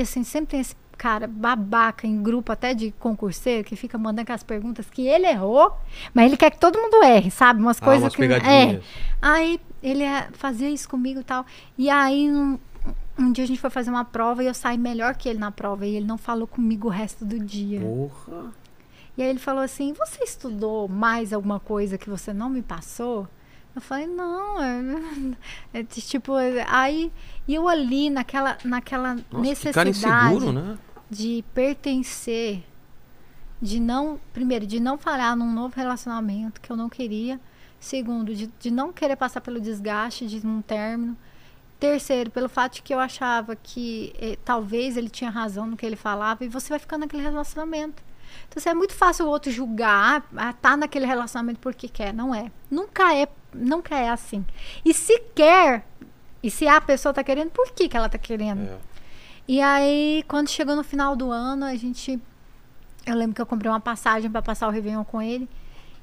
assim, 0.00 0.24
sempre 0.24 0.46
tem 0.52 0.60
esse 0.60 0.76
cara 0.96 1.26
babaca 1.26 2.06
em 2.06 2.22
grupo 2.22 2.52
até 2.52 2.72
de 2.72 2.92
concurseiro 2.92 3.64
que 3.64 3.74
fica 3.74 3.98
mandando 3.98 4.22
aquelas 4.22 4.44
perguntas 4.44 4.86
que 4.88 5.06
ele 5.06 5.26
errou, 5.26 5.76
mas 6.14 6.26
ele 6.26 6.36
quer 6.36 6.50
que 6.50 6.58
todo 6.58 6.78
mundo 6.78 7.02
erre, 7.02 7.32
sabe? 7.32 7.60
Umas 7.60 7.82
Ah, 7.82 7.84
coisas 7.84 8.04
umas 8.04 8.14
que 8.14 8.22
é. 8.48 8.80
Aí 9.20 9.60
ele 9.82 10.04
eh, 10.04 10.28
fazia 10.34 10.70
isso 10.70 10.88
comigo 10.88 11.20
e 11.20 11.24
tal. 11.24 11.44
E 11.76 11.90
aí 11.90 12.30
um 13.18 13.32
dia 13.32 13.44
a 13.44 13.46
gente 13.46 13.60
foi 13.60 13.70
fazer 13.70 13.90
uma 13.90 14.04
prova 14.04 14.42
e 14.42 14.46
eu 14.46 14.54
saí 14.54 14.76
melhor 14.76 15.14
que 15.14 15.28
ele 15.28 15.38
na 15.38 15.50
prova 15.50 15.86
e 15.86 15.94
ele 15.96 16.06
não 16.06 16.18
falou 16.18 16.46
comigo 16.46 16.88
o 16.88 16.90
resto 16.90 17.24
do 17.24 17.38
dia. 17.38 17.80
Porra. 17.80 18.52
E 19.16 19.22
aí 19.22 19.28
ele 19.28 19.38
falou 19.38 19.62
assim: 19.62 19.92
Você 19.92 20.24
estudou 20.24 20.88
mais 20.88 21.32
alguma 21.32 21.60
coisa 21.60 21.96
que 21.96 22.10
você 22.10 22.32
não 22.32 22.50
me 22.50 22.62
passou? 22.62 23.28
Eu 23.74 23.80
falei: 23.80 24.06
Não, 24.06 24.62
é, 24.62 24.80
é 25.80 25.84
tipo, 25.84 26.32
aí 26.66 27.12
e 27.46 27.54
eu 27.54 27.68
ali 27.68 28.10
naquela, 28.10 28.58
naquela 28.64 29.14
Nossa, 29.14 29.40
necessidade 29.40 29.90
inseguro, 29.90 30.52
né? 30.52 30.78
de 31.08 31.44
pertencer, 31.54 32.64
de 33.62 33.78
não, 33.78 34.18
primeiro, 34.32 34.66
de 34.66 34.80
não 34.80 34.98
falhar 34.98 35.36
num 35.36 35.52
novo 35.52 35.74
relacionamento 35.76 36.60
que 36.60 36.70
eu 36.70 36.76
não 36.76 36.88
queria. 36.88 37.40
Segundo, 37.78 38.34
de, 38.34 38.50
de 38.58 38.70
não 38.70 38.92
querer 38.92 39.14
passar 39.14 39.42
pelo 39.42 39.60
desgaste 39.60 40.26
de 40.26 40.44
um 40.46 40.62
término. 40.62 41.16
Terceiro, 41.78 42.30
pelo 42.30 42.48
fato 42.48 42.74
de 42.74 42.82
que 42.82 42.94
eu 42.94 43.00
achava 43.00 43.56
que 43.56 44.14
eh, 44.18 44.38
talvez 44.44 44.96
ele 44.96 45.10
tinha 45.10 45.28
razão 45.28 45.66
no 45.66 45.76
que 45.76 45.84
ele 45.84 45.96
falava 45.96 46.44
e 46.44 46.48
você 46.48 46.70
vai 46.70 46.78
ficando 46.78 47.00
naquele 47.00 47.22
relacionamento. 47.22 48.02
Então, 48.48 48.60
assim, 48.60 48.70
é 48.70 48.74
muito 48.74 48.94
fácil 48.94 49.26
o 49.26 49.28
outro 49.28 49.50
julgar, 49.50 50.26
ah, 50.36 50.52
tá 50.52 50.76
naquele 50.76 51.06
relacionamento 51.06 51.60
porque 51.60 51.88
quer. 51.88 52.12
Não 52.12 52.34
é. 52.34 52.50
Nunca 52.70 53.14
é, 53.14 53.28
nunca 53.52 53.96
é 53.96 54.08
assim. 54.08 54.44
E 54.84 54.94
se 54.94 55.18
quer, 55.34 55.86
e 56.42 56.50
se 56.50 56.66
a 56.66 56.80
pessoa 56.80 57.12
tá 57.12 57.22
querendo, 57.22 57.50
por 57.50 57.70
que, 57.72 57.88
que 57.88 57.96
ela 57.96 58.08
tá 58.08 58.18
querendo? 58.18 58.62
É. 58.62 58.78
E 59.46 59.60
aí, 59.60 60.24
quando 60.26 60.48
chegou 60.48 60.74
no 60.74 60.84
final 60.84 61.14
do 61.14 61.30
ano, 61.30 61.64
a 61.64 61.74
gente. 61.74 62.20
Eu 63.06 63.14
lembro 63.14 63.34
que 63.34 63.42
eu 63.42 63.46
comprei 63.46 63.70
uma 63.70 63.80
passagem 63.80 64.30
para 64.30 64.40
passar 64.40 64.66
o 64.66 64.70
Réveillon 64.70 65.04
com 65.04 65.20
ele. 65.20 65.48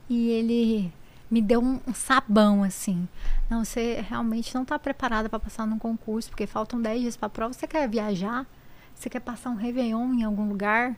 E 0.07 0.29
ele 0.29 0.93
me 1.31 1.41
deu 1.41 1.61
um, 1.61 1.79
um 1.87 1.93
sabão, 1.93 2.61
assim. 2.61 3.07
Não, 3.49 3.63
você 3.63 4.03
realmente 4.07 4.53
não 4.53 4.63
está 4.63 4.77
preparada 4.77 5.29
para 5.29 5.39
passar 5.39 5.65
num 5.65 5.79
concurso, 5.79 6.29
porque 6.29 6.45
faltam 6.45 6.81
10 6.81 7.01
dias 7.01 7.17
para 7.17 7.27
a 7.27 7.29
prova. 7.29 7.53
Você 7.53 7.65
quer 7.65 7.87
viajar? 7.87 8.45
Você 8.93 9.09
quer 9.09 9.21
passar 9.21 9.49
um 9.49 9.55
Réveillon 9.55 10.13
em 10.13 10.23
algum 10.23 10.47
lugar? 10.47 10.95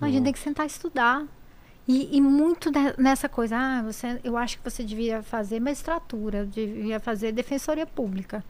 Não, 0.00 0.08
a 0.08 0.10
gente 0.10 0.24
tem 0.24 0.32
que 0.32 0.38
sentar 0.38 0.64
e 0.64 0.68
estudar. 0.68 1.24
E, 1.86 2.16
e 2.16 2.20
muito 2.20 2.70
ne- 2.70 2.94
nessa 2.96 3.28
coisa, 3.28 3.56
ah, 3.58 3.82
você, 3.82 4.20
eu 4.22 4.38
acho 4.38 4.56
que 4.56 4.64
você 4.64 4.84
devia 4.84 5.20
fazer 5.20 5.58
magistratura, 5.58 6.46
devia 6.46 7.00
fazer 7.00 7.32
defensoria 7.32 7.84
pública. 7.84 8.44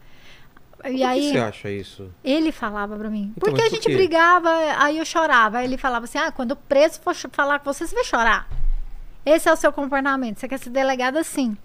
E 0.85 0.89
Por 0.89 0.95
que 0.97 1.03
aí, 1.03 1.31
você 1.31 1.37
acha 1.39 1.71
isso? 1.71 2.11
ele 2.23 2.51
falava 2.51 2.95
pra 2.95 3.09
mim. 3.09 3.33
Então, 3.35 3.49
porque 3.49 3.61
a 3.61 3.69
gente 3.69 3.87
brigava, 3.91 4.49
aí 4.77 4.99
eu 4.99 5.05
chorava. 5.05 5.57
Aí 5.57 5.65
ele 5.65 5.77
falava 5.77 6.05
assim: 6.05 6.17
ah, 6.19 6.31
quando 6.31 6.51
o 6.51 6.55
preso 6.55 6.99
for 7.01 7.15
falar 7.15 7.59
com 7.59 7.73
você, 7.73 7.87
você 7.87 7.95
vai 7.95 8.03
chorar. 8.03 8.47
Esse 9.25 9.47
é 9.49 9.53
o 9.53 9.55
seu 9.55 9.71
comportamento. 9.71 10.39
Você 10.39 10.47
quer 10.47 10.59
ser 10.59 10.69
delegado 10.69 11.17
assim. 11.17 11.57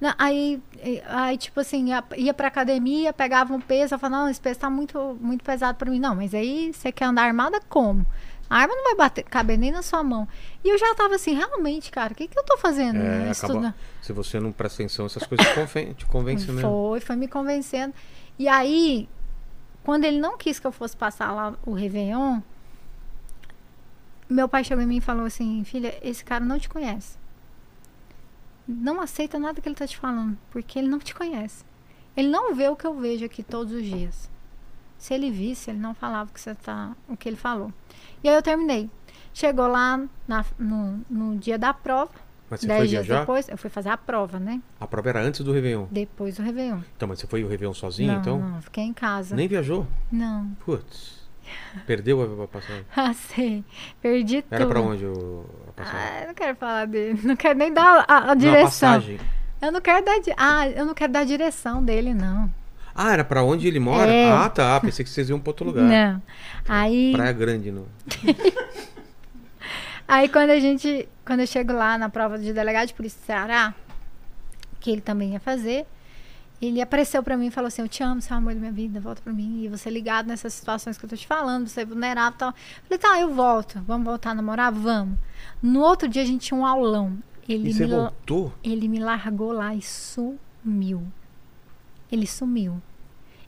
Não, 0.00 0.14
aí, 0.16 0.62
aí, 1.08 1.36
tipo 1.36 1.58
assim, 1.58 1.88
ia, 1.88 2.04
ia 2.16 2.32
pra 2.32 2.46
academia, 2.46 3.12
pegava 3.12 3.52
um 3.52 3.60
peso, 3.60 3.94
eu 3.94 3.98
falava, 3.98 4.22
não, 4.22 4.30
esse 4.30 4.40
peso 4.40 4.60
tá 4.60 4.70
muito, 4.70 5.18
muito 5.20 5.42
pesado 5.44 5.76
pra 5.76 5.90
mim. 5.90 5.98
Não, 5.98 6.14
mas 6.14 6.32
aí 6.34 6.72
você 6.72 6.92
quer 6.92 7.06
andar 7.06 7.22
armada 7.24 7.60
como? 7.68 8.06
A 8.48 8.58
arma 8.58 8.74
não 8.74 8.84
vai 8.84 8.94
bater, 8.94 9.24
caber 9.24 9.58
nem 9.58 9.72
na 9.72 9.82
sua 9.82 10.02
mão. 10.04 10.26
E 10.64 10.68
eu 10.70 10.78
já 10.78 10.94
tava 10.94 11.16
assim, 11.16 11.34
realmente, 11.34 11.90
cara, 11.90 12.12
o 12.12 12.16
que, 12.16 12.28
que 12.28 12.38
eu 12.38 12.44
tô 12.44 12.56
fazendo? 12.56 12.96
É, 12.96 13.02
né? 13.02 13.32
acaba-. 13.32 13.74
Se 14.00 14.12
você 14.12 14.38
não 14.40 14.52
presta 14.52 14.82
atenção, 14.82 15.04
essas 15.06 15.26
coisas 15.26 15.46
conven- 15.52 15.92
te 15.92 16.06
convencem 16.06 16.54
mesmo. 16.54 16.60
Foi, 16.70 17.00
foi 17.00 17.16
me 17.16 17.28
convencendo. 17.28 17.92
E 18.38 18.46
aí, 18.48 19.08
quando 19.82 20.04
ele 20.04 20.18
não 20.20 20.38
quis 20.38 20.58
que 20.58 20.66
eu 20.66 20.72
fosse 20.72 20.96
passar 20.96 21.32
lá 21.32 21.54
o 21.66 21.72
Réveillon, 21.72 22.40
meu 24.28 24.48
pai 24.48 24.62
chegou 24.64 24.82
em 24.82 24.86
mim 24.86 24.96
e 24.98 25.00
falou 25.00 25.24
assim: 25.26 25.62
Filha, 25.64 25.94
esse 26.02 26.24
cara 26.24 26.44
não 26.44 26.58
te 26.58 26.68
conhece. 26.68 27.16
Não 28.66 29.00
aceita 29.00 29.38
nada 29.38 29.60
que 29.60 29.68
ele 29.68 29.74
tá 29.76 29.86
te 29.86 29.96
falando, 29.96 30.36
porque 30.50 30.78
ele 30.78 30.88
não 30.88 30.98
te 30.98 31.14
conhece. 31.14 31.64
Ele 32.16 32.28
não 32.28 32.54
vê 32.54 32.68
o 32.68 32.76
que 32.76 32.86
eu 32.86 32.94
vejo 32.98 33.24
aqui 33.24 33.42
todos 33.42 33.72
os 33.72 33.82
dias. 33.84 34.28
Se 34.98 35.14
ele 35.14 35.30
visse, 35.30 35.70
ele 35.70 35.78
não 35.78 35.94
falava 35.94 36.28
o 36.28 36.34
que, 36.34 36.40
você 36.40 36.54
tá, 36.54 36.94
o 37.08 37.16
que 37.16 37.28
ele 37.28 37.36
falou. 37.36 37.72
E 38.22 38.28
aí 38.28 38.34
eu 38.34 38.42
terminei. 38.42 38.90
Chegou 39.32 39.68
lá 39.68 40.04
na- 40.26 40.44
no, 40.58 41.00
no 41.08 41.36
dia 41.38 41.56
da 41.56 41.72
prova, 41.72 42.10
Mas 42.50 42.60
você 42.60 42.66
dez 42.66 42.78
foi 42.80 42.88
dias 42.88 43.06
viajar? 43.06 43.20
depois, 43.20 43.48
eu 43.48 43.56
fui 43.56 43.70
fazer 43.70 43.90
a 43.90 43.96
prova, 43.96 44.40
né? 44.40 44.60
A 44.80 44.86
prova 44.86 45.08
era 45.10 45.22
antes 45.22 45.40
do 45.42 45.52
Réveillon. 45.52 45.86
Depois 45.90 46.36
do 46.36 46.42
Réveillon. 46.42 46.80
Então, 46.96 47.06
mas 47.08 47.20
você 47.20 47.26
foi 47.28 47.44
o 47.44 47.48
Réveillon 47.48 47.72
sozinho, 47.72 48.12
não, 48.12 48.20
então? 48.20 48.38
não, 48.40 48.60
fiquei 48.60 48.82
em 48.84 48.92
casa. 48.92 49.36
Nem 49.36 49.46
viajou? 49.46 49.86
Não. 50.10 50.48
Putz. 50.64 51.17
Perdeu 51.86 52.42
a- 52.42 52.48
passagem. 52.48 52.84
Ah, 52.96 53.12
sei. 53.14 53.64
Perdi 54.00 54.44
Era 54.50 54.64
tudo. 54.64 54.70
pra 54.70 54.80
onde 54.80 55.04
o, 55.04 55.44
a 55.68 55.72
passagem? 55.72 56.00
Ah, 56.00 56.20
eu 56.22 56.26
não 56.28 56.34
quero 56.34 56.56
falar 56.56 56.86
dele. 56.86 57.20
Não 57.24 57.36
quero 57.36 57.58
nem 57.58 57.72
dar 57.72 58.04
a, 58.08 58.16
a 58.16 58.20
Não, 58.20 58.30
a 58.30 58.34
direção. 58.34 58.64
passagem. 58.64 59.18
eu 59.62 59.72
não 59.72 59.80
quero 59.80 60.04
dar. 60.04 60.18
di- 60.20 60.34
Ah, 60.36 60.68
eu 60.68 60.84
não 60.86 60.94
quero 60.94 61.12
dar 61.12 61.20
a 61.20 61.24
direção 61.24 61.82
dele, 61.84 62.12
não. 62.14 62.50
Ah, 62.94 63.12
era 63.12 63.24
pra 63.24 63.42
onde 63.44 63.66
ele 63.68 63.78
mora? 63.78 64.10
É. 64.12 64.30
Ah, 64.32 64.48
tá. 64.48 64.80
Pensei 64.80 65.04
que 65.04 65.10
vocês 65.10 65.28
iam 65.30 65.38
pra 65.38 65.50
outro 65.50 65.64
lugar. 65.66 65.84
Não. 65.84 66.20
Aí, 66.68 67.12
Praia 67.12 67.32
Grande, 67.32 67.70
não. 67.70 67.86
aí 70.06 70.28
quando 70.28 70.50
a 70.50 70.58
gente. 70.60 71.08
Quando 71.24 71.40
eu 71.40 71.46
chego 71.46 71.72
lá 71.72 71.98
na 71.98 72.08
prova 72.08 72.38
de 72.38 72.52
delegado 72.52 72.88
de 72.88 72.94
polícia 72.94 73.20
do 73.20 73.24
Ceará, 73.26 73.74
que 74.80 74.90
ele 74.90 75.00
também 75.00 75.32
ia 75.32 75.40
fazer, 75.40 75.86
ele 76.66 76.80
apareceu 76.80 77.22
pra 77.22 77.36
mim 77.36 77.46
e 77.46 77.50
falou 77.50 77.68
assim: 77.68 77.82
Eu 77.82 77.88
te 77.88 78.02
amo, 78.02 78.20
você 78.20 78.32
é 78.32 78.36
o 78.36 78.38
amor 78.38 78.54
da 78.54 78.60
minha 78.60 78.72
vida, 78.72 79.00
volta 79.00 79.22
pra 79.22 79.32
mim. 79.32 79.62
E 79.64 79.68
você 79.68 79.88
ligado 79.88 80.26
nessas 80.26 80.52
situações 80.54 80.98
que 80.98 81.04
eu 81.04 81.08
tô 81.08 81.16
te 81.16 81.26
falando, 81.26 81.68
você 81.68 81.82
é 81.82 81.84
vulnerável 81.84 82.34
e 82.34 82.38
tal. 82.38 82.54
Falei, 82.88 82.98
tá, 82.98 83.20
eu 83.20 83.32
volto. 83.34 83.80
Vamos 83.86 84.04
voltar 84.06 84.30
a 84.30 84.34
namorar? 84.34 84.72
Vamos. 84.72 85.18
No 85.62 85.80
outro 85.80 86.08
dia 86.08 86.22
a 86.22 86.26
gente 86.26 86.46
tinha 86.48 86.58
um 86.58 86.66
aulão. 86.66 87.16
Ele 87.48 87.70
E 87.70 87.72
você 87.72 87.86
voltou? 87.86 88.52
Ele 88.62 88.88
me 88.88 88.98
largou 88.98 89.52
lá 89.52 89.74
e 89.74 89.80
sumiu. 89.82 91.02
Ele 92.10 92.26
sumiu. 92.26 92.80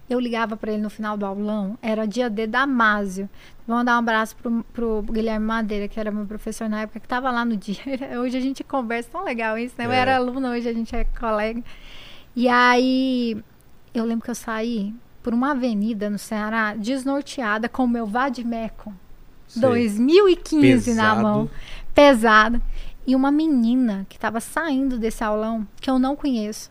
Eu 0.08 0.18
ligava 0.18 0.56
para 0.56 0.72
ele 0.72 0.82
no 0.82 0.90
final 0.90 1.16
do 1.16 1.24
aulão, 1.24 1.78
era 1.80 2.04
dia 2.04 2.28
D 2.28 2.44
Damásio. 2.44 3.30
Vamos 3.64 3.84
dar 3.84 3.94
um 3.94 3.98
abraço 4.00 4.34
pro, 4.34 4.64
pro 4.72 5.02
Guilherme 5.02 5.46
Madeira, 5.46 5.86
que 5.86 6.00
era 6.00 6.10
meu 6.10 6.26
professor 6.26 6.68
na 6.68 6.80
época, 6.80 6.98
que 6.98 7.06
estava 7.06 7.30
lá 7.30 7.44
no 7.44 7.56
dia. 7.56 7.76
Hoje 8.20 8.36
a 8.36 8.40
gente 8.40 8.64
conversa 8.64 9.08
tão 9.12 9.22
legal 9.24 9.56
isso, 9.56 9.76
né? 9.78 9.86
Eu 9.86 9.92
É. 9.92 9.98
era 9.98 10.16
aluna, 10.16 10.50
hoje 10.50 10.68
a 10.68 10.72
gente 10.72 10.96
é 10.96 11.04
colega. 11.04 11.62
E 12.34 12.48
aí, 12.48 13.42
eu 13.92 14.04
lembro 14.04 14.24
que 14.24 14.30
eu 14.30 14.34
saí 14.34 14.94
por 15.22 15.34
uma 15.34 15.50
avenida 15.50 16.08
no 16.08 16.18
Ceará, 16.18 16.74
desnorteada, 16.74 17.68
com 17.68 17.84
o 17.84 17.88
meu 17.88 18.06
Vadimecum 18.06 18.92
Sei. 19.46 19.60
2015 19.62 20.94
na 20.94 21.02
Pesado. 21.02 21.22
mão, 21.22 21.50
pesada. 21.94 22.62
E 23.06 23.16
uma 23.16 23.30
menina 23.32 24.06
que 24.08 24.16
estava 24.16 24.40
saindo 24.40 24.98
desse 24.98 25.24
aulão, 25.24 25.66
que 25.80 25.90
eu 25.90 25.98
não 25.98 26.14
conheço. 26.14 26.70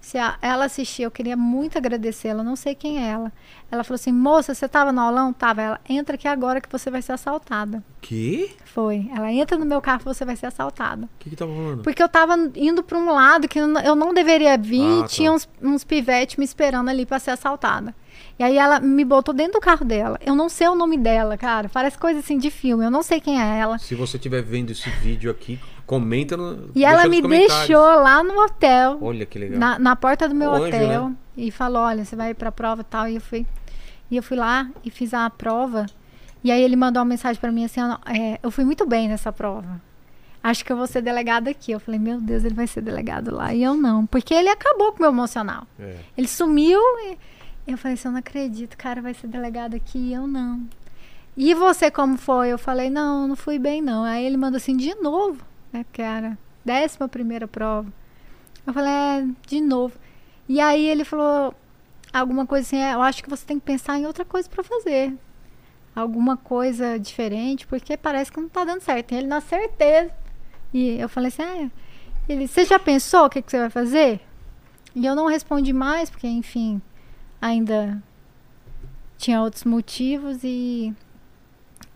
Se 0.00 0.18
a- 0.18 0.38
ela 0.40 0.66
assistir, 0.66 1.02
eu 1.02 1.10
queria 1.10 1.36
muito 1.36 1.76
agradecê-la, 1.76 2.44
não 2.44 2.54
sei 2.54 2.76
quem 2.76 3.02
é 3.04 3.08
ela. 3.08 3.32
Ela 3.70 3.82
falou 3.82 3.96
assim: 3.96 4.12
moça, 4.12 4.54
você 4.54 4.66
estava 4.66 4.92
no 4.92 5.00
aulão? 5.00 5.32
Tava. 5.32 5.60
Ela, 5.62 5.80
entra 5.88 6.14
aqui 6.14 6.28
agora 6.28 6.60
que 6.60 6.70
você 6.70 6.90
vai 6.92 7.02
ser 7.02 7.12
assaltada. 7.12 7.82
Que? 8.00 8.54
Foi. 8.66 9.10
Ela 9.12 9.32
entra 9.32 9.58
no 9.58 9.66
meu 9.66 9.80
carro 9.80 9.98
que 9.98 10.04
você 10.04 10.24
vai 10.24 10.36
ser 10.36 10.46
assaltada. 10.46 11.06
O 11.06 11.08
que 11.18 11.30
que 11.30 11.34
tava 11.36 11.50
rolando? 11.52 11.82
Porque 11.82 12.00
eu 12.00 12.08
tava 12.08 12.34
indo 12.54 12.84
para 12.84 12.96
um 12.96 13.10
lado 13.10 13.48
que 13.48 13.58
eu 13.58 13.66
não- 13.66 13.80
eu 13.80 13.96
não 13.96 14.14
deveria 14.14 14.56
vir, 14.56 14.98
Ah, 14.98 15.02
tá. 15.02 15.08
tinha 15.08 15.32
uns, 15.32 15.48
uns 15.60 15.82
pivetes 15.82 16.36
me 16.36 16.44
esperando 16.44 16.88
ali 16.88 17.04
para 17.04 17.18
ser 17.18 17.32
assaltada. 17.32 17.92
E 18.38 18.44
aí 18.44 18.56
ela 18.56 18.78
me 18.78 19.04
botou 19.04 19.34
dentro 19.34 19.54
do 19.54 19.60
carro 19.60 19.84
dela. 19.84 20.20
Eu 20.24 20.34
não 20.36 20.48
sei 20.48 20.68
o 20.68 20.74
nome 20.76 20.96
dela, 20.96 21.36
cara. 21.36 21.68
Parece 21.68 21.98
coisa 21.98 22.20
assim 22.20 22.38
de 22.38 22.50
filme. 22.50 22.84
Eu 22.84 22.90
não 22.90 23.02
sei 23.02 23.20
quem 23.20 23.40
é 23.42 23.58
ela. 23.58 23.76
Se 23.78 23.94
você 23.94 24.18
estiver 24.18 24.42
vendo 24.42 24.70
esse 24.70 24.88
vídeo 24.88 25.30
aqui, 25.30 25.58
comenta 25.86 26.36
no. 26.36 26.70
E 26.74 26.84
ela 26.84 27.06
me 27.08 27.22
deixou 27.22 27.80
lá 27.80 28.22
no 28.22 28.38
hotel, 28.42 28.98
Olha 29.00 29.24
que 29.24 29.38
legal. 29.38 29.58
na, 29.58 29.78
na 29.78 29.96
porta 29.96 30.28
do 30.28 30.34
meu 30.34 30.50
hotel, 30.50 31.10
né? 31.10 31.16
e 31.36 31.50
falou: 31.50 31.82
olha, 31.82 32.04
você 32.04 32.16
vai 32.16 32.34
pra 32.34 32.50
prova 32.52 32.82
e 32.82 32.84
tal. 32.84 33.08
E 33.08 33.14
eu 33.14 33.20
fui. 33.20 33.46
E 34.10 34.16
eu 34.16 34.22
fui 34.22 34.36
lá 34.36 34.68
e 34.84 34.90
fiz 34.90 35.14
a 35.14 35.28
prova. 35.30 35.86
E 36.44 36.50
aí 36.50 36.62
ele 36.62 36.76
mandou 36.76 37.00
uma 37.00 37.08
mensagem 37.08 37.40
pra 37.40 37.50
mim 37.52 37.64
assim: 37.64 37.80
é, 38.06 38.38
eu 38.42 38.50
fui 38.50 38.64
muito 38.64 38.86
bem 38.86 39.08
nessa 39.08 39.32
prova. 39.32 39.80
Acho 40.42 40.64
que 40.64 40.70
eu 40.70 40.76
vou 40.76 40.86
ser 40.86 41.02
delegado 41.02 41.48
aqui. 41.48 41.72
Eu 41.72 41.80
falei, 41.80 41.98
meu 41.98 42.20
Deus, 42.20 42.44
ele 42.44 42.54
vai 42.54 42.68
ser 42.68 42.80
delegado 42.80 43.34
lá. 43.34 43.52
E 43.52 43.64
eu 43.64 43.74
não. 43.74 44.06
Porque 44.06 44.32
ele 44.32 44.48
acabou 44.48 44.92
com 44.92 44.98
o 44.98 45.00
meu 45.02 45.10
emocional. 45.10 45.66
É. 45.76 45.96
Ele 46.16 46.28
sumiu 46.28 46.78
e 47.08 47.18
eu 47.66 47.76
falei 47.76 47.94
assim, 47.94 48.06
eu 48.06 48.12
não 48.12 48.20
acredito, 48.20 48.74
o 48.74 48.76
cara 48.76 49.02
vai 49.02 49.12
ser 49.12 49.26
delegado 49.26 49.74
aqui 49.74 49.98
e 49.98 50.14
eu 50.14 50.28
não. 50.28 50.62
E 51.36 51.52
você 51.52 51.90
como 51.90 52.16
foi? 52.16 52.48
Eu 52.50 52.58
falei, 52.58 52.88
não, 52.88 53.26
não 53.26 53.34
fui 53.34 53.58
bem 53.58 53.82
não. 53.82 54.04
Aí 54.04 54.24
ele 54.24 54.36
mandou 54.36 54.56
assim, 54.56 54.76
de 54.76 54.94
novo, 54.94 55.42
né? 55.76 55.84
Porque 55.84 56.02
era 56.02 56.38
décima 56.64 57.08
primeira 57.08 57.46
prova. 57.46 57.92
Eu 58.66 58.72
falei, 58.72 58.92
é, 58.92 59.26
de 59.46 59.60
novo. 59.60 59.94
E 60.48 60.60
aí 60.60 60.84
ele 60.86 61.04
falou 61.04 61.54
alguma 62.12 62.46
coisa 62.46 62.66
assim, 62.66 62.78
é, 62.78 62.94
eu 62.94 63.02
acho 63.02 63.22
que 63.22 63.30
você 63.30 63.44
tem 63.44 63.58
que 63.58 63.66
pensar 63.66 63.98
em 63.98 64.06
outra 64.06 64.24
coisa 64.24 64.48
pra 64.48 64.64
fazer. 64.64 65.14
Alguma 65.94 66.36
coisa 66.36 66.98
diferente, 66.98 67.66
porque 67.66 67.96
parece 67.96 68.30
que 68.30 68.40
não 68.40 68.48
tá 68.48 68.64
dando 68.64 68.80
certo. 68.80 69.12
E 69.12 69.16
ele, 69.16 69.26
na 69.26 69.40
certeza. 69.40 70.10
E 70.72 70.98
eu 70.98 71.08
falei 71.08 71.28
assim, 71.28 71.42
é. 71.42 71.70
Ele, 72.28 72.48
você 72.48 72.64
já 72.64 72.78
pensou 72.78 73.26
o 73.26 73.30
que, 73.30 73.40
que 73.40 73.50
você 73.50 73.58
vai 73.58 73.70
fazer? 73.70 74.20
E 74.94 75.06
eu 75.06 75.14
não 75.14 75.26
respondi 75.26 75.72
mais, 75.72 76.10
porque, 76.10 76.26
enfim, 76.26 76.82
ainda 77.40 78.02
tinha 79.16 79.40
outros 79.40 79.64
motivos 79.64 80.42
e 80.42 80.92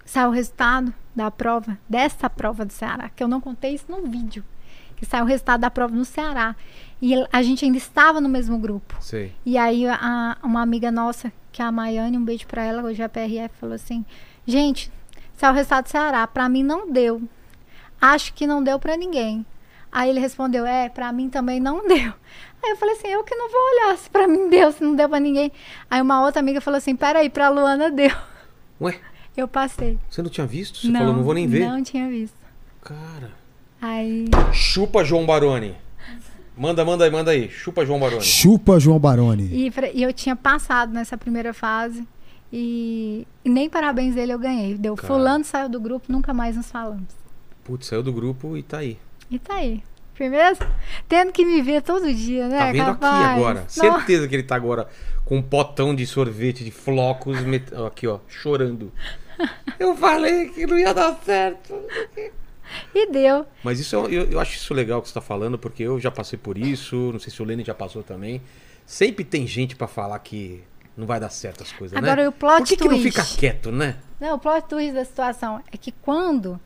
saiu 0.05 0.29
o 0.29 0.33
resultado 0.33 0.95
da 1.21 1.31
prova, 1.31 1.77
dessa 1.89 2.31
prova 2.31 2.65
do 2.65 2.73
Ceará, 2.73 3.11
que 3.15 3.23
eu 3.23 3.29
não 3.29 3.41
contei 3.41 3.75
isso 3.75 3.85
no 3.89 4.07
vídeo. 4.07 4.43
Que 4.97 5.05
saiu 5.05 5.25
o 5.25 5.27
resultado 5.27 5.61
da 5.61 5.71
prova 5.71 5.95
no 5.95 6.05
Ceará. 6.05 6.55
E 7.01 7.15
a 7.33 7.43
gente 7.43 7.65
ainda 7.65 7.77
estava 7.79 8.21
no 8.21 8.29
mesmo 8.29 8.59
grupo. 8.59 8.97
Sei. 9.01 9.33
E 9.45 9.57
aí 9.59 9.87
a- 9.87 10.37
uma 10.43 10.61
amiga 10.63 10.91
nossa, 10.91 11.33
que 11.53 11.61
é 11.63 11.65
a 11.65 11.73
Maiane, 11.73 12.17
um 12.19 12.25
beijo 12.25 12.47
pra 12.47 12.63
ela, 12.63 12.83
hoje 12.83 13.01
é 13.03 13.05
a 13.05 13.09
PRF, 13.09 13.55
falou 13.61 13.75
assim: 13.75 14.05
Gente, 14.47 14.91
saiu 15.37 15.53
o 15.53 15.55
resultado 15.57 15.85
do 15.85 15.91
Ceará, 15.91 16.27
pra 16.27 16.49
mim 16.49 16.63
não 16.63 16.91
deu. 16.91 17.23
Acho 18.01 18.33
que 18.35 18.47
não 18.47 18.63
deu 18.63 18.79
pra 18.79 18.97
ninguém. 18.97 19.45
Aí 19.93 20.09
ele 20.11 20.21
respondeu: 20.21 20.65
É, 20.67 20.89
pra 20.89 21.13
mim 21.13 21.29
também 21.29 21.61
não 21.61 21.79
deu. 21.89 22.13
Aí 22.63 22.71
eu 22.71 22.77
falei 22.77 22.95
assim: 22.95 23.09
Eu 23.09 23.25
que 23.25 23.35
não 23.35 23.51
vou 23.51 23.61
olhar 23.73 23.97
se 23.99 24.09
pra 24.11 24.27
mim 24.29 24.49
deu, 24.51 24.71
se 24.73 24.83
não 24.85 24.95
deu 24.95 25.09
pra 25.09 25.19
ninguém. 25.21 25.51
Aí 25.91 26.01
uma 26.01 26.23
outra 26.23 26.41
amiga 26.41 26.61
falou 26.61 26.79
assim: 26.79 26.95
Peraí, 26.97 27.29
pra 27.31 27.49
Luana 27.49 27.91
deu. 27.91 28.15
Ué, 28.81 28.99
Eu 29.37 29.49
passei. 29.49 29.99
você 30.09 30.23
não 30.23 30.31
tinha 30.31 30.47
visto? 30.47 30.81
Você 30.81 30.93
falou, 30.93 31.15
não 31.15 31.23
vou 31.23 31.35
nem 31.35 31.47
ver. 31.47 31.67
Não 31.67 31.83
tinha 31.83 32.09
visto. 32.09 32.35
Cara. 32.83 33.31
Aí. 33.81 34.27
Chupa 34.53 35.05
João 35.05 35.25
Baroni. 35.25 35.75
Manda, 36.57 36.85
manda 36.85 37.05
aí, 37.05 37.11
manda 37.11 37.31
aí. 37.31 37.49
Chupa 37.49 37.87
João 37.87 37.99
Baroni. 37.99 38.23
Chupa 38.23 38.79
João 38.79 38.99
Baroni. 38.99 39.45
E, 39.45 39.73
e 39.95 40.03
eu 40.03 40.13
tinha 40.13 40.37
passado 40.37 40.93
nessa 40.93 41.17
primeira 41.17 41.55
fase. 41.55 42.07
E, 42.53 43.27
e 43.45 43.49
nem 43.49 43.71
parabéns 43.71 44.15
dele 44.15 44.33
eu 44.33 44.39
ganhei. 44.39 44.77
Deu 44.77 44.95
Cara. 44.97 45.07
fulano 45.07 45.45
saiu 45.45 45.69
do 45.69 45.81
grupo, 45.81 46.13
nunca 46.13 46.35
mais 46.35 46.57
nos 46.57 46.71
falamos. 46.71 47.09
Putz, 47.65 47.87
saiu 47.87 48.03
do 48.03 48.13
grupo 48.13 48.57
e 48.57 48.63
tá 48.63 48.79
aí. 48.79 48.99
E 49.31 49.39
tá 49.39 49.55
aí. 49.55 49.83
Firmeza? 50.25 50.69
Tendo 51.09 51.33
que 51.33 51.43
me 51.47 51.63
ver 51.63 51.81
todo 51.81 52.13
dia, 52.13 52.47
né? 52.47 52.59
Tá 52.59 52.73
vendo 52.73 52.91
aqui 52.91 53.01
capaz? 53.01 53.27
agora. 53.39 53.61
Nossa. 53.63 53.81
Certeza 53.81 54.29
que 54.29 54.35
ele 54.37 54.43
tá 54.43 54.55
agora 54.55 54.87
com 55.25 55.39
um 55.39 55.43
potão 55.43 55.95
de 55.95 56.07
sorvete 56.07 56.63
de 56.63 56.71
flocos, 56.71 57.41
met- 57.41 57.75
aqui 57.87 58.07
ó, 58.07 58.19
chorando. 58.29 58.93
Eu 59.79 59.97
falei 59.97 60.51
que 60.51 60.67
não 60.67 60.79
ia 60.79 60.93
dar 60.93 61.19
certo. 61.25 61.75
E 62.95 63.11
deu. 63.11 63.47
Mas 63.65 63.81
isso 63.81 63.97
eu, 63.97 64.09
eu 64.31 64.39
acho 64.39 64.57
isso 64.57 64.75
legal 64.75 65.01
que 65.01 65.09
você 65.09 65.15
tá 65.15 65.23
falando, 65.23 65.59
porque 65.59 65.83
eu 65.85 65.99
já 65.99 66.11
passei 66.11 66.39
por 66.39 66.59
isso, 66.59 66.95
não 67.13 67.19
sei 67.19 67.33
se 67.33 67.41
o 67.41 67.45
Lênin 67.47 67.65
já 67.65 67.75
passou 67.75 68.03
também. 68.03 68.43
Sempre 68.85 69.25
tem 69.25 69.47
gente 69.47 69.75
pra 69.75 69.87
falar 69.89 70.19
que 70.19 70.63
não 70.97 71.07
vai 71.07 71.19
dar 71.19 71.31
certo 71.31 71.63
as 71.63 71.73
coisas, 71.73 71.97
Agora, 71.97 72.23
né? 72.25 72.29
o 72.29 72.33
plot 72.33 72.59
Por 72.59 72.67
que, 72.69 72.77
que 72.77 72.85
não 72.85 72.99
twist. 73.01 73.11
fica 73.23 73.25
quieto, 73.41 73.73
né? 73.73 73.97
Não, 74.21 74.35
o 74.35 74.39
plot 74.39 74.69
twist 74.69 74.93
da 74.93 75.05
situação 75.05 75.63
é 75.73 75.77
que 75.79 75.91
quando 75.91 76.61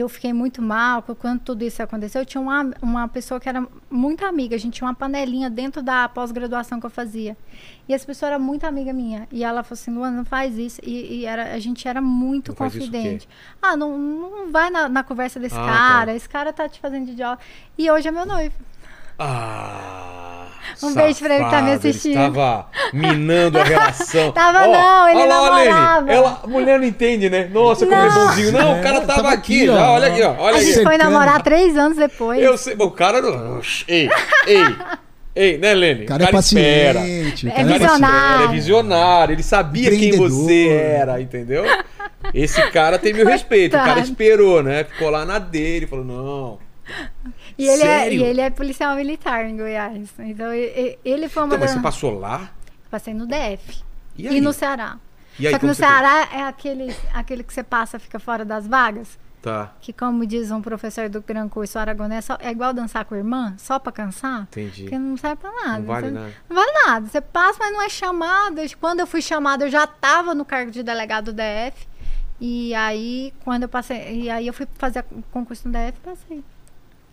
eu 0.00 0.08
fiquei 0.08 0.32
muito 0.32 0.60
mal, 0.60 1.02
quando 1.02 1.40
tudo 1.40 1.62
isso 1.62 1.82
aconteceu, 1.82 2.22
eu 2.22 2.26
tinha 2.26 2.40
uma, 2.40 2.70
uma 2.82 3.06
pessoa 3.08 3.38
que 3.38 3.48
era 3.48 3.64
muito 3.88 4.24
amiga. 4.24 4.56
A 4.56 4.58
gente 4.58 4.74
tinha 4.74 4.88
uma 4.88 4.94
panelinha 4.94 5.48
dentro 5.48 5.82
da 5.82 6.08
pós-graduação 6.08 6.80
que 6.80 6.86
eu 6.86 6.90
fazia. 6.90 7.36
E 7.88 7.94
essa 7.94 8.04
pessoa 8.04 8.30
era 8.30 8.38
muito 8.38 8.64
amiga 8.64 8.92
minha. 8.92 9.28
E 9.30 9.44
ela 9.44 9.62
falou 9.62 9.74
assim, 9.80 9.92
Luana, 9.92 10.16
não 10.16 10.24
faz 10.24 10.58
isso. 10.58 10.80
E, 10.82 11.20
e 11.20 11.26
era, 11.26 11.54
a 11.54 11.58
gente 11.60 11.86
era 11.86 12.00
muito 12.00 12.48
Não 12.48 12.56
confidente. 12.56 13.28
Ah, 13.62 13.76
não, 13.76 13.96
não 13.96 14.50
vai 14.50 14.68
na, 14.70 14.88
na 14.88 15.04
conversa 15.04 15.38
desse 15.38 15.54
Ah, 15.56 15.64
cara. 15.64 16.06
tá. 16.06 16.14
Esse 16.16 16.28
cara 16.28 16.52
tá 16.52 16.68
te 16.68 16.80
fazendo 16.80 17.06
de 17.06 17.12
idiota. 17.12 17.42
E 17.78 17.90
hoje 17.90 18.08
é 18.08 18.10
meu 18.10 18.26
noivo. 18.26 18.54
Ah. 19.18 20.43
Um 20.82 20.94
beijo 20.94 21.18
pra 21.20 21.34
ele 21.34 21.44
que 21.44 21.50
tá 21.50 21.62
me 21.62 21.70
safado, 21.72 21.88
assistindo. 21.88 22.12
Ele 22.18 22.26
estava 22.28 22.66
minando 22.92 23.58
a 23.58 23.64
relação. 23.64 24.32
Tava 24.32 24.66
Ó, 24.68 24.72
não, 24.72 25.08
ele 25.08 25.26
lá, 25.26 25.56
Lene, 25.56 25.68
namorava. 25.70 26.12
Ela, 26.12 26.40
a 26.42 26.46
mulher 26.46 26.78
não 26.78 26.86
entende, 26.86 27.28
né? 27.30 27.48
Nossa, 27.52 27.86
como 27.86 27.96
é 28.00 28.10
bonzinho. 28.10 28.52
Não, 28.52 28.78
o 28.78 28.82
cara 28.82 28.96
É, 28.96 29.00
tava, 29.00 29.14
tava 29.22 29.28
aqui, 29.30 29.62
aqui, 29.62 29.66
já. 29.66 29.90
ó. 29.90 29.94
Olha 29.94 30.08
aqui, 30.08 30.22
ó. 30.22 30.34
Olha 30.38 30.56
a 30.56 30.58
aqui. 30.60 30.72
gente 30.72 30.82
foi 30.82 30.96
namorar 30.98 31.42
três 31.42 31.76
anos 31.76 31.96
depois. 31.98 32.42
Eu 32.42 32.56
sei, 32.56 32.74
o 32.78 32.90
cara 32.90 33.20
não. 33.20 33.60
Ei, 33.86 34.08
ei, 34.46 34.76
ei, 35.34 35.58
né, 35.58 35.74
Lene? 35.74 36.04
O 36.04 36.08
cara 36.08 36.24
é 36.24 36.30
paciente. 36.32 37.46
o 37.46 37.48
É 37.48 37.52
cara 37.52 37.64
Cara 37.64 37.78
visionário. 37.78 38.26
espera, 38.30 38.44
é 38.44 38.48
visionário. 38.52 39.32
Ele 39.34 39.42
sabia 39.42 39.90
quem 39.90 40.12
você 40.16 40.68
era, 40.68 41.20
entendeu? 41.20 41.64
Esse 42.32 42.62
cara 42.70 42.98
tem 42.98 43.12
meu 43.12 43.26
respeito. 43.28 43.76
O 43.76 43.80
cara 43.80 44.00
esperou, 44.00 44.62
né? 44.62 44.84
Ficou 44.84 45.10
lá 45.10 45.24
na 45.24 45.38
dele, 45.38 45.86
falou: 45.86 46.04
não. 46.04 46.58
E 47.56 47.64
ele, 47.68 47.82
é, 47.82 47.86
Sério? 47.86 48.20
e 48.20 48.24
ele 48.24 48.40
é 48.40 48.50
policial 48.50 48.96
militar 48.96 49.44
em 49.46 49.56
Goiás. 49.56 50.12
Então, 50.18 50.48
ele 50.52 51.28
foi 51.28 51.42
uma 51.44 51.48
Então, 51.54 51.58
mas 51.60 51.70
você 51.70 51.80
passou 51.80 52.18
lá? 52.18 52.50
Passei 52.90 53.14
no 53.14 53.26
DF. 53.26 53.82
E 54.16 54.26
E, 54.28 54.40
no 54.40 54.52
Ceará. 54.52 54.98
E 55.38 55.46
aí, 55.46 55.52
Só 55.52 55.58
que 55.58 55.66
no 55.66 55.74
fez? 55.74 55.88
Ceará 55.88 56.28
é 56.32 56.42
aquele, 56.42 56.94
aquele 57.12 57.42
que 57.42 57.52
você 57.52 57.62
passa 57.62 57.98
fica 57.98 58.18
fora 58.18 58.44
das 58.44 58.66
vagas. 58.66 59.18
Tá, 59.42 59.74
Que, 59.80 59.92
como 59.92 60.24
diz 60.24 60.50
um 60.50 60.62
professor 60.62 61.06
do 61.10 61.20
Gran 61.20 61.48
Curso 61.50 61.78
Aragonés, 61.78 62.26
é 62.40 62.50
igual 62.50 62.72
dançar 62.72 63.04
com 63.04 63.14
a 63.14 63.18
irmã, 63.18 63.54
só 63.58 63.78
pra 63.78 63.92
cansar. 63.92 64.42
entendi. 64.44 64.84
Porque 64.84 64.98
não 64.98 65.18
serve 65.18 65.36
pra 65.36 65.52
nada. 65.52 65.78
Não 65.80 65.84
vale 65.86 66.06
Você- 66.06 66.12
nada. 66.14 66.32
Não 66.48 66.56
vale 66.56 66.72
nada. 66.86 67.06
Você 67.08 67.20
passa, 67.20 67.58
mas 67.60 67.72
não 67.72 67.82
é 67.82 67.88
chamada. 67.90 68.62
Quando 68.80 69.00
eu 69.00 69.06
fui 69.06 69.20
chamada, 69.20 69.66
eu 69.66 69.70
já 69.70 69.84
estava 69.84 70.34
no 70.34 70.46
cargo 70.46 70.70
de 70.70 70.82
delegado 70.82 71.26
do 71.26 71.32
DF. 71.34 71.86
E 72.40 72.74
aí, 72.74 73.34
quando 73.44 73.64
eu 73.64 73.68
passei. 73.68 74.22
E 74.22 74.30
aí 74.30 74.46
eu 74.46 74.54
fui 74.54 74.66
fazer 74.76 75.04
o 75.12 75.22
concurso 75.30 75.68
no 75.68 75.72
DF 75.74 75.98
e 76.02 76.08
passei. 76.08 76.44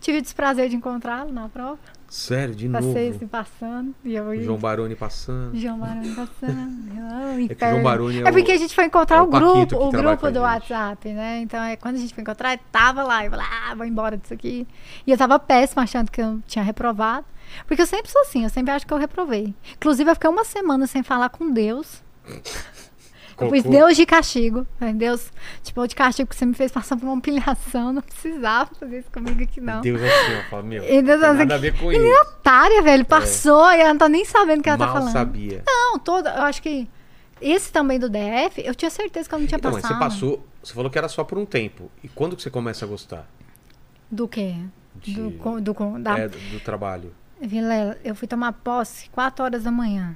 Tive 0.02 0.18
o 0.18 0.22
desprazer 0.22 0.68
de 0.68 0.76
encontrá-lo 0.76 1.32
na 1.32 1.48
prova. 1.48 1.78
Sério, 2.08 2.54
de 2.54 2.68
Passei 2.68 3.06
novo. 3.06 3.16
assim, 3.16 3.26
passando. 3.26 3.94
E 4.04 4.14
eu 4.14 4.42
João 4.42 4.58
Baroni 4.58 4.94
passando. 4.94 5.56
João 5.56 5.78
Baroni 5.78 6.14
passando. 6.14 6.82
É 7.48 7.54
que 7.54 7.70
João. 7.70 7.82
Baroni 7.82 8.18
é 8.22 8.28
É 8.28 8.32
porque 8.32 8.52
o- 8.52 8.54
a 8.54 8.58
gente 8.58 8.74
foi 8.74 8.84
encontrar 8.84 9.16
é 9.16 9.20
o 9.20 9.24
o, 9.24 9.26
grupo, 9.28 9.76
o 9.76 9.90
grupo 9.90 10.30
do. 10.30 10.40
WhatsApp, 10.40 11.08
né? 11.08 11.38
Então, 11.40 11.62
é, 11.62 11.76
quando 11.76 11.94
a 11.94 11.98
gente 11.98 12.12
foi 12.12 12.20
encontrar, 12.22 12.58
tava 12.70 13.02
lá. 13.02 13.24
Eu 13.24 13.30
falei, 13.30 13.46
ah, 13.48 13.74
vou 13.74 13.86
embora 13.86 14.18
disso 14.18 14.34
aqui. 14.34 14.66
E 15.06 15.10
eu 15.10 15.16
tava 15.16 15.38
péssima, 15.38 15.84
achando 15.84 16.10
que 16.10 16.20
eu 16.20 16.40
tinha 16.46 16.62
reprovado. 16.62 17.24
Porque 17.66 17.80
eu 17.80 17.86
sempre 17.86 18.10
sou 18.10 18.20
assim, 18.22 18.42
eu 18.44 18.50
sempre 18.50 18.72
acho 18.72 18.86
que 18.86 18.92
eu 18.92 18.98
reprovei. 18.98 19.54
Inclusive, 19.76 20.10
eu 20.10 20.14
fiquei 20.14 20.28
uma 20.28 20.44
semana 20.44 20.86
sem 20.86 21.02
falar 21.02 21.28
com 21.30 21.50
Deus. 21.50 22.02
Eu 23.40 23.48
pus. 23.48 23.62
Deus 23.62 23.96
de 23.96 24.06
castigo. 24.06 24.66
Falei, 24.78 24.94
Deus, 24.94 25.30
tipo, 25.62 25.86
de 25.86 25.94
castigo 25.94 26.26
porque 26.26 26.38
você 26.38 26.46
me 26.46 26.54
fez 26.54 26.70
passar 26.72 26.96
por 26.96 27.04
uma 27.06 27.12
humilhação. 27.14 27.92
Não 27.92 28.02
precisava 28.02 28.70
fazer 28.78 28.98
isso 29.00 29.10
comigo 29.10 29.42
aqui, 29.42 29.60
não. 29.60 29.80
Deus 29.80 30.00
assim, 30.02 30.34
ó, 30.38 30.50
fala, 30.50 30.62
meu, 30.62 30.82
E 30.84 31.02
Deus 31.02 31.20
tem 31.20 31.28
assim, 31.28 31.38
nada 31.38 31.54
a 31.54 31.58
ver 31.58 31.78
com 31.78 31.92
isso. 31.92 32.20
otária, 32.22 32.82
velho. 32.82 33.04
Passou 33.04 33.70
e 33.72 33.80
ela 33.80 33.90
não 33.90 33.98
tá 33.98 34.08
nem 34.08 34.24
sabendo 34.24 34.60
o 34.60 34.62
que 34.62 34.68
ela 34.68 34.78
tá 34.78 34.86
Mal 34.86 34.94
falando. 34.94 35.12
sabia. 35.12 35.62
Não, 35.66 35.98
toda. 35.98 36.30
Eu 36.30 36.42
acho 36.42 36.62
que 36.62 36.88
esse 37.40 37.72
também 37.72 37.98
do 37.98 38.08
DF, 38.08 38.62
eu 38.64 38.74
tinha 38.74 38.90
certeza 38.90 39.28
que 39.28 39.34
eu 39.34 39.38
não 39.40 39.46
tinha 39.46 39.58
Então, 39.58 39.72
mas 39.72 39.82
passado. 39.82 39.98
você 39.98 40.04
passou, 40.04 40.46
você 40.62 40.72
falou 40.74 40.90
que 40.90 40.98
era 40.98 41.08
só 41.08 41.24
por 41.24 41.38
um 41.38 41.44
tempo. 41.46 41.90
E 42.04 42.08
quando 42.08 42.36
que 42.36 42.42
você 42.42 42.50
começa 42.50 42.84
a 42.84 42.88
gostar 42.88 43.26
Do 44.10 44.28
quê? 44.28 44.54
De- 44.96 45.14
Do, 45.14 45.60
do, 45.60 45.98
da... 45.98 46.18
é, 46.18 46.28
do, 46.28 46.38
do 46.38 46.60
trabalho? 46.60 47.12
Vilela, 47.40 47.98
eu 48.04 48.14
fui 48.14 48.28
tomar 48.28 48.52
posse 48.52 49.08
4 49.10 49.44
horas 49.44 49.64
da 49.64 49.70
manhã. 49.72 50.14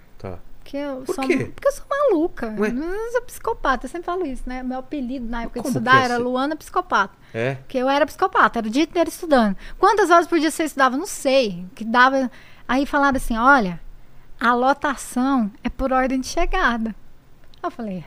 Porque 0.67 0.77
eu 0.79 1.03
Por 1.07 1.15
sou, 1.15 1.25
quê? 1.25 1.53
Porque 1.55 1.69
eu 1.69 1.73
sou 1.73 1.85
maluca. 1.89 2.53
Ué? 2.59 2.71
Eu 2.71 3.13
sou 3.13 3.23
psicopata, 3.23 3.87
eu 3.87 3.91
sempre 3.91 4.05
falo 4.07 4.27
isso, 4.27 4.43
né? 4.47 4.65
Meu 4.65 4.81
apelido 4.81 5.25
na 5.25 5.43
época 5.43 5.61
de 5.61 5.63
Como 5.63 5.69
estudar 5.69 6.01
é 6.01 6.05
era 6.07 6.17
ser- 6.17 6.23
Luana 6.25 6.57
Psicopata. 6.57 7.15
É? 7.33 7.55
Porque 7.55 7.79
eu 7.79 7.89
era 7.89 8.05
psicopata, 8.05 8.59
era 8.59 8.67
o 8.67 8.71
dia 8.71 8.83
inteiro 8.83 9.09
estudando. 9.09 9.57
Quantas 9.79 10.11
horas 10.11 10.27
por 10.27 10.41
dia 10.41 10.51
você 10.51 10.65
estudava? 10.65 10.97
Não 10.97 11.07
sei. 11.07 11.65
Que 11.77 11.85
dava. 11.85 12.29
Aí 12.67 12.85
falaram 12.85 13.17
assim: 13.17 13.37
olha, 13.39 13.81
a 14.41 14.53
lotação 14.55 15.53
é 15.63 15.69
por 15.69 15.93
ordem 15.93 16.21
de 16.21 16.27
chegada. 16.27 16.93
Eu 17.63 17.71
falei, 17.71 18.05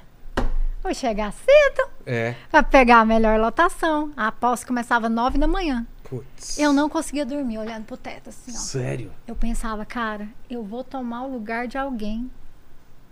vou 0.83 0.93
chegar 0.93 1.31
cedo 1.31 1.89
É. 2.05 2.35
pra 2.51 2.61
pegar 2.61 2.99
a 2.99 3.05
melhor 3.05 3.39
lotação. 3.39 4.11
A 4.17 4.33
posse 4.33 4.65
começava 4.65 5.07
nove 5.07 5.37
da 5.37 5.47
manhã. 5.47 5.87
Putz. 6.03 6.57
Eu 6.59 6.73
não 6.73 6.89
conseguia 6.89 7.25
dormir 7.25 7.57
olhando 7.57 7.85
pro 7.85 7.95
teto, 7.95 8.29
assim, 8.29 8.51
ó. 8.51 8.55
Sério? 8.59 9.11
Eu 9.27 9.35
pensava, 9.35 9.85
cara, 9.85 10.27
eu 10.49 10.61
vou 10.63 10.83
tomar 10.83 11.21
o 11.23 11.31
lugar 11.31 11.65
de 11.67 11.77
alguém 11.77 12.29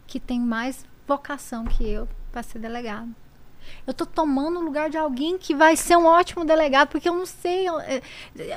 que 0.08 0.20
tem 0.20 0.40
mais 0.40 0.86
vocação 1.08 1.66
que 1.66 1.88
eu 1.88 2.08
para 2.32 2.42
ser 2.42 2.60
delegado. 2.60 3.10
Eu 3.86 3.94
tô 3.94 4.06
tomando 4.06 4.60
o 4.60 4.64
lugar 4.64 4.90
de 4.90 4.98
alguém 4.98 5.38
que 5.38 5.54
vai 5.54 5.76
ser 5.76 5.98
um 5.98 6.06
ótimo 6.06 6.46
delegado, 6.46 6.88
porque 6.88 7.10
eu 7.10 7.14
não 7.14 7.26
sei. 7.26 7.68
eu- 7.68 7.80
é- 7.82 8.02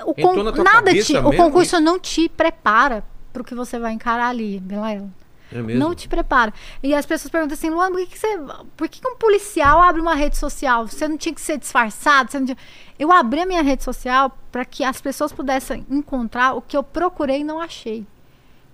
o 0.05 0.15
Entrou 0.17 0.53
con- 0.53 0.63
nada 0.63 0.93
te, 0.93 1.13
o 1.17 1.23
mesmo 1.25 1.37
concurso 1.37 1.77
isso? 1.77 1.81
não 1.81 1.99
te 1.99 2.29
prepara 2.29 3.03
para 3.33 3.43
o 3.43 3.45
que 3.45 3.55
você 3.55 3.79
vai 3.79 3.93
encarar 3.93 4.29
ali, 4.29 4.61
Belela. 4.61 5.09
É? 5.53 5.61
Não 5.61 5.97
te 5.97 6.09
prepara. 6.09 6.55
E 6.81 6.95
as 6.95 7.05
pessoas 7.05 7.29
perguntam 7.29 7.55
assim, 7.55 7.71
Luana, 7.71 7.91
por 7.91 7.99
que, 8.07 8.07
que 8.07 8.19
você. 8.19 8.39
Por 8.77 8.89
que, 8.89 9.01
que 9.01 9.09
um 9.09 9.17
policial 9.17 9.83
abre 9.83 10.01
uma 10.01 10.15
rede 10.15 10.37
social? 10.39 10.87
Você 10.87 11.09
não 11.09 11.17
tinha 11.19 11.35
que 11.35 11.41
ser 11.41 11.59
disfarçado? 11.59 12.31
Você 12.31 12.39
não 12.39 12.47
tinha... 12.47 12.59
Eu 12.97 13.11
abri 13.11 13.41
a 13.41 13.47
minha 13.47 13.63
rede 13.63 13.83
social 13.83 14.31
para 14.53 14.65
que 14.65 14.85
as 14.85 15.01
pessoas 15.01 15.33
pudessem 15.33 15.85
encontrar 15.91 16.55
o 16.55 16.63
que 16.63 16.77
eu 16.77 16.85
procurei 16.85 17.41
e 17.41 17.45
não 17.45 17.61
achei. 17.61 18.07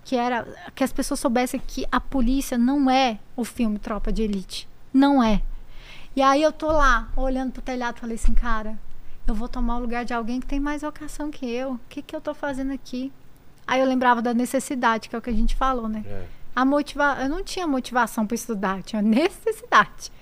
Que 0.07 0.15
era 0.15 0.47
que 0.73 0.85
as 0.85 0.93
pessoas 0.93 1.19
soubessem 1.19 1.61
que 1.67 1.85
a 1.91 2.01
polícia 2.01 2.57
não 2.57 2.89
é 2.89 3.19
o 3.35 3.45
filme 3.45 3.77
Tropa 3.77 4.13
de 4.13 4.23
Elite. 4.23 4.69
Não 4.95 5.21
é. 5.21 5.43
E 6.15 6.23
aí 6.23 6.41
eu 6.41 6.53
tô 6.53 6.71
lá, 6.71 7.09
olhando 7.17 7.51
pro 7.53 7.61
telhado, 7.61 7.99
falei 7.99 8.15
assim, 8.15 8.33
cara, 8.33 8.79
eu 9.27 9.35
vou 9.35 9.49
tomar 9.49 9.77
o 9.77 9.81
lugar 9.81 10.05
de 10.05 10.15
alguém 10.15 10.39
que 10.39 10.47
tem 10.47 10.61
mais 10.61 10.83
vocação 10.83 11.29
que 11.29 11.45
eu. 11.45 11.73
O 11.73 11.81
que, 11.89 12.01
que 12.03 12.15
eu 12.15 12.21
tô 12.21 12.33
fazendo 12.33 12.73
aqui? 12.73 13.13
Aí 13.67 13.81
eu 13.81 13.87
lembrava 13.87 14.23
da 14.23 14.33
necessidade, 14.33 15.09
que 15.09 15.17
é 15.17 15.19
o 15.19 15.23
que 15.23 15.29
a 15.29 15.33
gente 15.35 15.57
falou, 15.57 15.89
né? 15.89 16.05
É. 16.07 16.25
A 16.55 16.65
motiva... 16.65 17.19
Eu 17.21 17.29
não 17.29 17.43
tinha 17.43 17.67
motivação 17.67 18.25
para 18.25 18.37
estudar, 18.37 18.83
tinha 18.85 19.03
necessidade. 19.03 20.13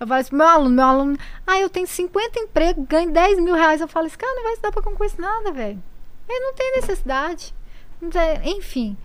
Eu 0.00 0.06
falei 0.06 0.22
assim, 0.22 0.34
meu 0.34 0.48
aluno, 0.48 0.70
meu 0.74 0.84
aluno, 0.86 1.18
ah, 1.46 1.58
eu 1.60 1.68
tenho 1.68 1.86
50 1.86 2.40
empregos, 2.40 2.86
ganho 2.88 3.12
10 3.12 3.40
mil 3.40 3.54
reais. 3.54 3.82
Eu 3.82 3.88
falo, 3.88 4.06
esse 4.06 4.16
cara 4.16 4.34
não 4.34 4.42
vai 4.42 4.52
estudar 4.54 4.72
para 4.72 4.80
concurso 4.82 5.20
nada, 5.20 5.52
velho. 5.52 5.80
Ele 6.26 6.40
não 6.40 6.54
tem 6.54 6.72
necessidade. 6.76 7.54
Não 8.00 8.08
tem- 8.08 8.56
Enfim. 8.56 8.96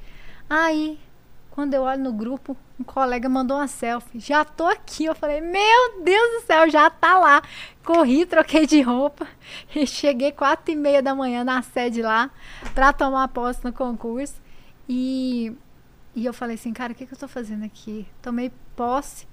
Aí, 0.50 1.00
quando 1.52 1.74
eu 1.74 1.84
olho 1.84 2.02
no 2.02 2.14
grupo, 2.14 2.56
um 2.80 2.84
colega 2.84 3.28
mandou 3.30 3.58
uma 3.58 3.68
selfie. 3.68 4.20
Já 4.20 4.43
tô 4.43 4.66
aqui. 4.66 5.06
Eu 5.06 5.14
falei, 5.16 5.41
meu 5.41 6.04
Deus 6.04 6.41
do 6.41 6.45
céu, 6.47 6.70
já 6.70 6.89
tá 6.89 7.20
lá. 7.20 7.41
Corri, 7.84 8.26
troquei 8.26 8.66
de 8.66 8.82
roupa. 8.82 9.28
E 9.76 9.86
cheguei 9.86 10.32
quatro 10.32 10.72
e 10.72 10.76
meia 10.76 11.02
da 11.02 11.14
manhã 11.14 11.43
na 11.43 11.62
sede 11.62 12.02
lá 12.02 12.30
para 12.74 12.93
tomar 12.93 13.28
posse 13.28 13.64
no 13.64 13.74
concurso. 13.74 14.36
E, 14.88 15.52
e 16.16 16.26
eu 16.26 16.34
falei 16.34 16.56
assim, 16.56 16.74
cara, 16.74 16.93
o 16.93 16.95
que, 16.95 17.06
que 17.06 17.14
eu 17.14 17.18
tô 17.18 17.28
fazendo 17.28 17.64
aqui? 17.66 18.08
Tomei 18.22 18.52
posse, 18.76 19.28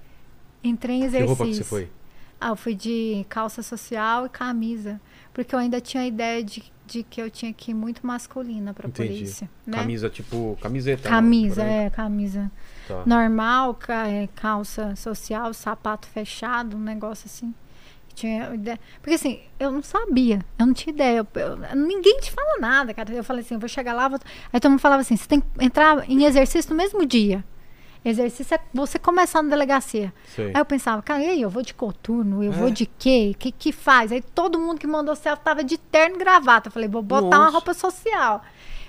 entrei 0.63 0.97
em 0.97 0.99
Que 1.01 1.05
exercício. 1.05 1.27
roupa 1.35 1.45
que 1.45 1.55
você 1.55 1.63
foi? 1.63 1.91
Ah, 2.39 2.49
eu 2.49 2.55
fui 2.55 2.75
de 2.75 3.25
calça 3.29 3.63
social 3.63 4.25
e 4.25 4.29
camisa. 4.29 5.01
Porque 5.33 5.55
eu 5.55 5.59
ainda 5.59 5.79
tinha 5.81 6.03
a 6.03 6.07
ideia 6.07 6.43
de, 6.43 6.63
de 6.87 7.03
que 7.03 7.21
eu 7.21 7.29
tinha 7.29 7.51
que 7.53 7.71
ir 7.71 7.73
muito 7.73 8.05
masculina 8.07 8.73
pra 8.73 8.87
Entendi. 8.87 9.09
polícia. 9.09 9.49
Né? 9.65 9.77
Camisa, 9.77 10.09
tipo, 10.09 10.57
camiseta. 10.61 11.09
Camisa, 11.09 11.61
não, 11.61 11.69
branca. 11.69 11.85
é, 11.85 11.89
camisa. 11.89 12.51
Tá. 12.87 13.03
Normal, 13.05 13.77
é, 13.89 14.27
calça 14.35 14.95
social, 14.95 15.53
sapato 15.53 16.07
fechado, 16.07 16.77
um 16.77 16.79
negócio 16.79 17.25
assim. 17.27 17.53
Tinha 18.15 18.51
ideia. 18.55 18.79
Porque 19.01 19.13
assim, 19.13 19.41
eu 19.59 19.69
não 19.69 19.83
sabia, 19.83 20.43
eu 20.57 20.65
não 20.65 20.73
tinha 20.73 20.91
ideia. 20.91 21.17
eu- 21.19 21.27
eu- 21.41 21.75
ninguém 21.75 22.19
te 22.19 22.31
fala 22.31 22.57
nada, 22.59 22.91
cara. 22.93 23.13
Eu 23.13 23.23
falei 23.23 23.43
assim, 23.43 23.53
eu 23.53 23.59
vou 23.59 23.69
chegar 23.69 23.93
lá, 23.93 24.07
vou... 24.07 24.17
aí 24.51 24.59
todo 24.59 24.71
mundo 24.71 24.79
falava 24.79 25.01
assim, 25.01 25.15
você 25.15 25.27
tem 25.27 25.39
que 25.39 25.47
entrar 25.59 26.09
em 26.09 26.23
exercício 26.23 26.71
no 26.71 26.77
mesmo 26.77 27.05
dia. 27.05 27.43
Exercício 28.09 28.55
é 28.55 28.59
você 28.73 28.97
começar 28.97 29.41
na 29.43 29.49
delegacia. 29.49 30.13
Sei. 30.35 30.47
Aí 30.47 30.61
eu 30.61 30.65
pensava, 30.65 31.01
cara, 31.01 31.21
e 31.23 31.27
aí, 31.27 31.41
eu 31.41 31.49
vou 31.49 31.61
de 31.61 31.73
coturno, 31.73 32.43
eu 32.43 32.51
É? 32.53 32.55
vou 32.55 32.69
de 32.71 32.85
quê? 32.85 33.31
O 33.35 33.37
que 33.37 33.51
que 33.51 33.71
faz? 33.71 34.11
Aí 34.11 34.21
todo 34.21 34.57
mundo 34.59 34.79
que 34.79 34.87
mandou 34.87 35.15
selfie 35.15 35.43
tava 35.43 35.63
de 35.63 35.77
terno 35.77 36.15
e 36.15 36.19
gravata. 36.19 36.69
Eu 36.69 36.71
falei, 36.71 36.87
vou 36.87 37.01
botar 37.01 37.25
uma 37.37 37.37
Nossa. 37.45 37.51
roupa 37.51 37.73
social. 37.73 38.41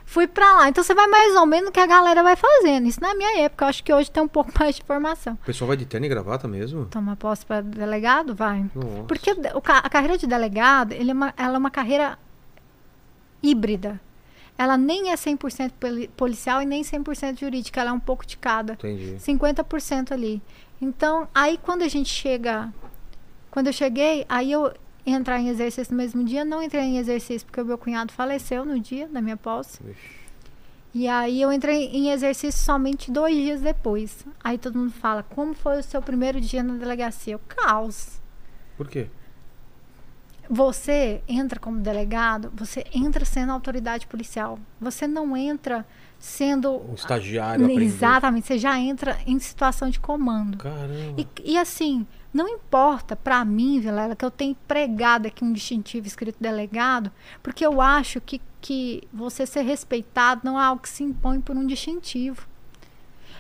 Fui 0.04 0.26
pra 0.26 0.54
lá. 0.54 0.68
Então 0.70 0.82
você 0.82 0.94
vai 0.94 1.06
mais 1.06 1.36
ou 1.36 1.44
menos 1.44 1.68
o 1.68 1.72
que 1.72 1.80
a 1.80 1.86
galera 1.86 2.22
vai 2.22 2.34
fazendo. 2.34 2.86
Isso 2.86 2.98
na 3.00 3.14
minha 3.14 3.40
época. 3.40 3.64
Eu 3.64 3.68
acho 3.68 3.84
que 3.84 3.92
hoje 3.92 4.10
tem 4.10 4.22
um 4.22 4.28
pouco 4.28 4.50
mais 4.58 4.76
de 4.76 4.82
informação. 4.82 5.34
O 5.34 5.44
pessoal 5.44 5.68
vai 5.68 5.76
de 5.76 5.84
terno 5.84 6.06
e 6.06 6.08
gravata 6.08 6.48
mesmo? 6.48 6.86
Toma 6.86 7.14
posse 7.16 7.44
pra 7.44 7.60
delegado? 7.60 8.34
Vai. 8.34 8.64
Nossa. 8.74 9.02
Porque 9.06 9.30
a 9.30 9.90
carreira 9.90 10.16
de 10.16 10.26
delegado, 10.26 10.92
ele 10.92 11.10
é 11.10 11.14
uma, 11.14 11.34
ela 11.36 11.56
é 11.56 11.58
uma 11.58 11.70
carreira 11.70 12.18
híbrida. 13.42 14.00
Ela 14.58 14.76
nem 14.76 15.10
é 15.10 15.14
100% 15.14 15.70
poli- 15.78 16.08
policial 16.08 16.60
e 16.60 16.66
nem 16.66 16.82
100% 16.82 17.38
jurídica. 17.38 17.80
Ela 17.80 17.90
é 17.90 17.92
um 17.92 18.00
pouco 18.00 18.26
de 18.26 18.36
cada. 18.36 18.72
Entendi. 18.72 19.14
50% 19.18 20.10
ali. 20.12 20.42
Então, 20.82 21.28
aí 21.34 21.56
quando 21.62 21.82
a 21.82 21.88
gente 21.88 22.08
chega. 22.10 22.72
Quando 23.50 23.68
eu 23.68 23.72
cheguei, 23.72 24.26
aí 24.28 24.50
eu 24.52 24.72
entrar 25.06 25.38
em 25.40 25.48
exercício 25.48 25.92
no 25.92 25.96
mesmo 25.96 26.24
dia. 26.24 26.44
Não 26.44 26.60
entrei 26.62 26.82
em 26.82 26.98
exercício 26.98 27.46
porque 27.46 27.60
o 27.60 27.64
meu 27.64 27.78
cunhado 27.78 28.12
faleceu 28.12 28.64
no 28.64 28.78
dia 28.80 29.08
da 29.08 29.20
minha 29.22 29.36
posse. 29.36 29.80
Vixe. 29.82 30.18
E 30.94 31.06
aí 31.06 31.40
eu 31.40 31.52
entrei 31.52 31.84
em 31.92 32.10
exercício 32.10 32.60
somente 32.60 33.10
dois 33.10 33.36
dias 33.36 33.60
depois. 33.60 34.24
Aí 34.42 34.58
todo 34.58 34.78
mundo 34.78 34.92
fala: 34.92 35.22
como 35.22 35.54
foi 35.54 35.78
o 35.78 35.82
seu 35.82 36.02
primeiro 36.02 36.40
dia 36.40 36.62
na 36.62 36.74
delegacia? 36.74 37.36
O 37.36 37.40
caos. 37.40 38.20
Por 38.76 38.88
quê? 38.88 39.08
Você 40.50 41.22
entra 41.28 41.60
como 41.60 41.80
delegado, 41.80 42.50
você 42.54 42.84
entra 42.94 43.24
sendo 43.24 43.52
autoridade 43.52 44.06
policial. 44.06 44.58
Você 44.80 45.06
não 45.06 45.36
entra 45.36 45.86
sendo. 46.18 46.80
Um 46.90 46.94
estagiário 46.94 47.64
aprendeu. 47.64 47.84
Exatamente, 47.84 48.46
você 48.46 48.58
já 48.58 48.78
entra 48.78 49.18
em 49.26 49.38
situação 49.38 49.90
de 49.90 50.00
comando. 50.00 50.58
Caramba. 50.58 51.20
E, 51.20 51.52
e 51.52 51.58
assim, 51.58 52.06
não 52.32 52.48
importa 52.48 53.14
pra 53.14 53.44
mim, 53.44 53.80
Vilela, 53.80 54.16
que 54.16 54.24
eu 54.24 54.30
tenho 54.30 54.56
pregado 54.66 55.28
aqui 55.28 55.44
um 55.44 55.52
distintivo 55.52 56.06
escrito 56.06 56.36
delegado, 56.40 57.10
porque 57.42 57.64
eu 57.64 57.80
acho 57.80 58.20
que, 58.20 58.40
que 58.60 59.02
você 59.12 59.46
ser 59.46 59.62
respeitado 59.62 60.42
não 60.44 60.58
é 60.58 60.64
algo 60.64 60.82
que 60.82 60.88
se 60.88 61.02
impõe 61.02 61.40
por 61.40 61.56
um 61.56 61.66
distintivo. 61.66 62.46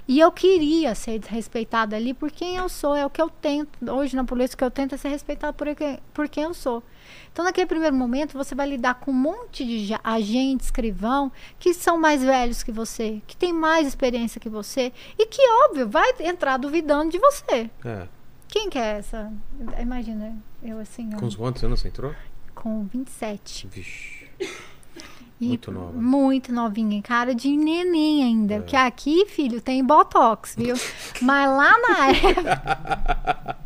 E 0.08 0.18
eu 0.18 0.32
queria 0.32 0.94
ser 0.94 1.20
respeitada 1.20 1.94
ali 1.94 2.14
por 2.14 2.30
quem 2.32 2.56
eu 2.56 2.66
sou, 2.68 2.96
é 2.96 3.04
o 3.04 3.10
que 3.10 3.20
eu 3.20 3.28
tento. 3.28 3.68
Hoje 3.92 4.16
na 4.16 4.24
polícia, 4.24 4.54
o 4.54 4.58
que 4.58 4.64
eu 4.64 4.70
tento 4.70 4.94
é 4.94 4.98
ser 4.98 5.08
respeitado 5.10 5.52
por, 5.52 5.66
quem- 5.76 5.98
por 6.14 6.28
quem 6.30 6.44
eu 6.44 6.54
sou. 6.54 6.82
Então, 7.30 7.44
naquele 7.44 7.66
primeiro 7.66 7.94
momento, 7.94 8.32
você 8.36 8.54
vai 8.54 8.66
lidar 8.66 8.94
com 8.94 9.10
um 9.10 9.14
monte 9.14 9.64
de 9.64 9.94
agentes, 10.02 10.66
escrivão, 10.68 11.30
que 11.58 11.74
são 11.74 11.98
mais 12.00 12.22
velhos 12.24 12.62
que 12.62 12.72
você, 12.72 13.20
que 13.26 13.36
têm 13.36 13.52
mais 13.52 13.86
experiência 13.86 14.40
que 14.40 14.48
você, 14.48 14.92
e 15.18 15.26
que, 15.26 15.42
óbvio, 15.66 15.86
vai 15.88 16.10
entrar 16.20 16.56
duvidando 16.56 17.10
de 17.12 17.18
você. 17.18 17.70
É. 17.84 18.08
Quem 18.48 18.70
que 18.70 18.78
é 18.78 18.96
essa? 18.98 19.30
Imagina, 19.78 20.34
eu 20.62 20.78
assim, 20.78 21.10
ó, 21.14 21.18
Com 21.18 21.30
quantos 21.30 21.62
anos 21.62 21.80
você 21.80 21.88
entrou? 21.88 22.14
com 22.54 22.84
27. 22.86 23.68
Vixe. 23.68 24.26
E 25.40 25.48
Muito 25.48 25.70
nova. 25.70 25.92
Muito 25.92 26.52
novinha, 26.52 27.00
cara 27.00 27.34
de 27.34 27.56
neném 27.56 28.24
ainda. 28.24 28.54
É. 28.54 28.58
Porque 28.58 28.74
aqui, 28.74 29.24
filho, 29.26 29.60
tem 29.60 29.84
botox, 29.84 30.54
viu? 30.56 30.74
Mas 31.22 31.48
lá 31.48 31.72
na 31.78 32.08
época. 32.08 33.58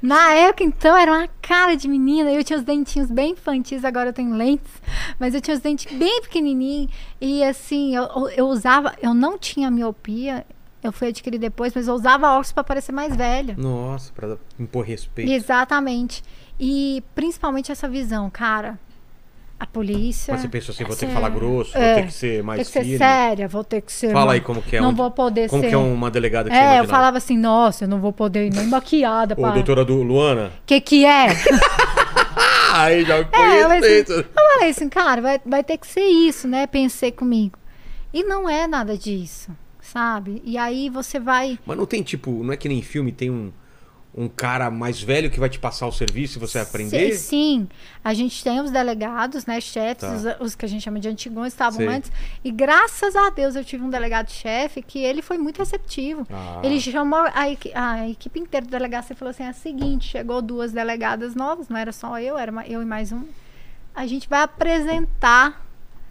na 0.00 0.32
época, 0.32 0.64
então, 0.64 0.96
era 0.96 1.12
uma 1.12 1.28
cara 1.42 1.76
de 1.76 1.86
menina. 1.86 2.32
Eu 2.32 2.42
tinha 2.42 2.58
os 2.58 2.64
dentinhos 2.64 3.10
bem 3.10 3.32
infantis, 3.32 3.84
agora 3.84 4.08
eu 4.08 4.12
tenho 4.14 4.34
lentes. 4.34 4.72
Mas 5.18 5.34
eu 5.34 5.42
tinha 5.42 5.54
os 5.54 5.60
dentes 5.60 5.92
bem 5.94 6.22
pequenininhos. 6.22 6.90
E 7.20 7.44
assim, 7.44 7.94
eu, 7.94 8.28
eu 8.30 8.46
usava. 8.46 8.94
Eu 9.02 9.12
não 9.12 9.36
tinha 9.36 9.70
miopia. 9.70 10.46
Eu 10.82 10.92
fui 10.92 11.08
adquirir 11.08 11.38
depois, 11.38 11.74
mas 11.74 11.88
eu 11.88 11.94
usava 11.94 12.30
óculos 12.30 12.52
para 12.52 12.64
parecer 12.64 12.92
mais 12.92 13.14
velha. 13.14 13.54
Nossa, 13.58 14.12
pra 14.12 14.38
impor 14.58 14.84
respeito. 14.84 15.30
Exatamente. 15.30 16.22
E 16.58 17.02
principalmente 17.14 17.70
essa 17.70 17.88
visão, 17.88 18.30
cara. 18.30 18.78
A 19.58 19.66
polícia. 19.66 20.32
Mas 20.34 20.42
você 20.42 20.48
pensou 20.48 20.72
assim, 20.74 20.84
vou 20.84 20.94
ter 20.94 21.06
que 21.06 21.12
Sim. 21.12 21.14
falar 21.16 21.30
grosso, 21.30 21.76
É. 21.78 21.94
vou 21.94 22.02
ter 22.02 22.06
que 22.08 22.12
ser 22.12 22.42
mais 22.42 22.58
Tem 22.58 22.64
que 22.66 22.72
ser 22.72 22.80
firme. 22.82 22.98
séria, 22.98 23.48
vou 23.48 23.64
ter 23.64 23.80
que 23.80 23.90
ser. 23.90 24.12
Fala 24.12 24.26
uma- 24.26 24.32
aí 24.34 24.40
como 24.40 24.60
que 24.60 24.76
é. 24.76 24.80
Não 24.80 24.88
onde- 24.88 24.98
vou 24.98 25.10
poder 25.10 25.48
Como 25.48 25.62
ser. 25.62 25.68
que 25.70 25.74
é 25.74 25.78
uma 25.78 26.10
delegada 26.10 26.50
que 26.50 26.54
você 26.54 26.60
É, 26.60 26.62
eu 26.64 26.66
imaginava? 26.68 26.88
falava 26.92 27.16
assim, 27.16 27.38
nossa, 27.38 27.84
eu 27.84 27.88
não 27.88 27.98
vou 27.98 28.12
poder 28.12 28.46
ir 28.48 28.50
nem 28.52 28.66
maquiada, 28.66 29.34
Ô, 29.38 29.50
doutora 29.52 29.82
do 29.84 30.02
Luana. 30.02 30.52
Que 30.66 30.78
que 30.80 31.06
é? 31.06 31.28
Aí 32.74 33.04
já 33.04 33.16
É, 33.16 33.20
eu 33.20 33.26
falei, 33.68 34.00
assim, 34.02 34.12
eu 34.12 34.24
falei 34.34 34.70
assim, 34.70 34.88
cara, 34.88 35.22
vai, 35.22 35.40
vai 35.46 35.64
ter 35.64 35.78
que 35.78 35.86
ser 35.86 36.04
isso, 36.04 36.46
né? 36.46 36.66
Pensei 36.66 37.10
comigo. 37.10 37.58
E 38.12 38.22
não 38.24 38.48
é 38.48 38.66
nada 38.66 38.96
disso, 38.96 39.50
sabe? 39.80 40.42
E 40.44 40.58
aí 40.58 40.90
você 40.90 41.18
vai. 41.18 41.58
Mas 41.64 41.76
não 41.78 41.86
tem 41.86 42.02
tipo, 42.02 42.30
não 42.44 42.52
é 42.52 42.56
que 42.56 42.68
nem 42.68 42.82
filme, 42.82 43.12
tem 43.12 43.30
um, 43.30 43.50
um 44.16 44.28
cara 44.28 44.70
mais 44.70 45.02
velho 45.02 45.30
que 45.30 45.38
vai 45.38 45.48
te 45.50 45.58
passar 45.58 45.86
o 45.86 45.92
serviço 45.92 46.38
e 46.38 46.40
você 46.40 46.58
aprender? 46.58 47.12
Se- 47.12 47.28
Sim, 47.28 47.68
a 48.02 48.14
gente 48.14 48.42
tem 48.42 48.60
os 48.60 48.70
delegados, 48.70 49.44
né, 49.44 49.60
chefes, 49.60 50.00
Tá. 50.22 50.38
os, 50.40 50.46
os 50.48 50.54
que 50.54 50.64
a 50.64 50.68
gente 50.68 50.82
chama 50.82 50.98
de 50.98 51.08
antigões, 51.08 51.52
estavam 51.52 51.78
Sei. 51.80 51.86
antes. 51.88 52.10
E 52.42 52.50
graças 52.50 53.14
a 53.14 53.28
Deus 53.30 53.54
eu 53.56 53.64
tive 53.64 53.84
um 53.84 53.90
delegado-chefe 53.90 54.80
que 54.80 54.98
ele 55.00 55.20
foi 55.20 55.36
muito 55.36 55.58
receptivo. 55.58 56.26
Ah. 56.32 56.60
Ele 56.62 56.80
chamou 56.80 57.18
a, 57.18 57.32
a 57.74 58.08
equipe 58.08 58.40
inteira 58.40 58.64
do 58.64 58.70
delegacia 58.70 59.12
e 59.12 59.16
falou 59.16 59.30
assim: 59.30 59.44
é 59.44 59.50
o 59.50 59.54
seguinte, 59.54 60.08
chegou 60.08 60.40
duas 60.40 60.72
delegadas 60.72 61.34
novas, 61.34 61.68
não 61.68 61.76
era 61.76 61.92
só 61.92 62.18
eu, 62.18 62.38
era 62.38 62.52
eu 62.66 62.80
e 62.80 62.86
mais 62.86 63.12
um. 63.12 63.22
A 63.94 64.06
gente 64.06 64.28
vai 64.28 64.42
apresentar 64.42 65.62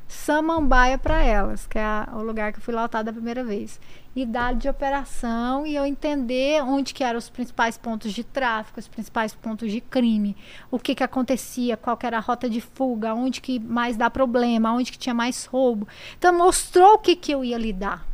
Samambaia 0.07 0.97
para 0.99 1.23
elas, 1.23 1.65
que 1.65 1.79
é 1.79 1.83
a- 1.83 2.07
o 2.13 2.21
lugar 2.21 2.53
que 2.53 2.59
eu 2.59 2.63
fui 2.63 2.73
lotada 2.73 3.09
a 3.09 3.13
primeira 3.13 3.43
vez. 3.43 3.79
E 4.15 4.25
dar 4.25 4.55
de 4.55 4.69
operação 4.69 5.67
e 5.67 5.75
eu 5.75 5.85
entender 5.85 6.63
onde 6.63 6.93
que 6.93 7.03
eram 7.03 7.19
os 7.19 7.29
principais 7.29 7.77
pontos 7.77 8.13
de 8.13 8.23
tráfico, 8.23 8.79
os 8.79 8.87
principais 8.87 9.33
pontos 9.35 9.69
de 9.69 9.81
crime, 9.81 10.37
o 10.71 10.79
que 10.79 10.95
que 10.95 11.03
acontecia, 11.03 11.75
qual 11.75 11.97
que 11.97 12.05
era 12.05 12.17
a 12.17 12.21
rota 12.21 12.49
de 12.49 12.61
fuga, 12.61 13.13
onde 13.13 13.41
que 13.41 13.59
mais 13.59 13.97
dá 13.97 14.09
problema, 14.09 14.71
onde 14.71 14.89
que 14.89 14.97
tinha 14.97 15.13
mais 15.13 15.43
roubo. 15.45 15.85
Então 16.17 16.31
mostrou 16.33 16.93
o 16.93 16.97
que 16.97 17.13
que 17.13 17.33
eu 17.33 17.43
ia 17.43 17.57
lidar. 17.57 18.07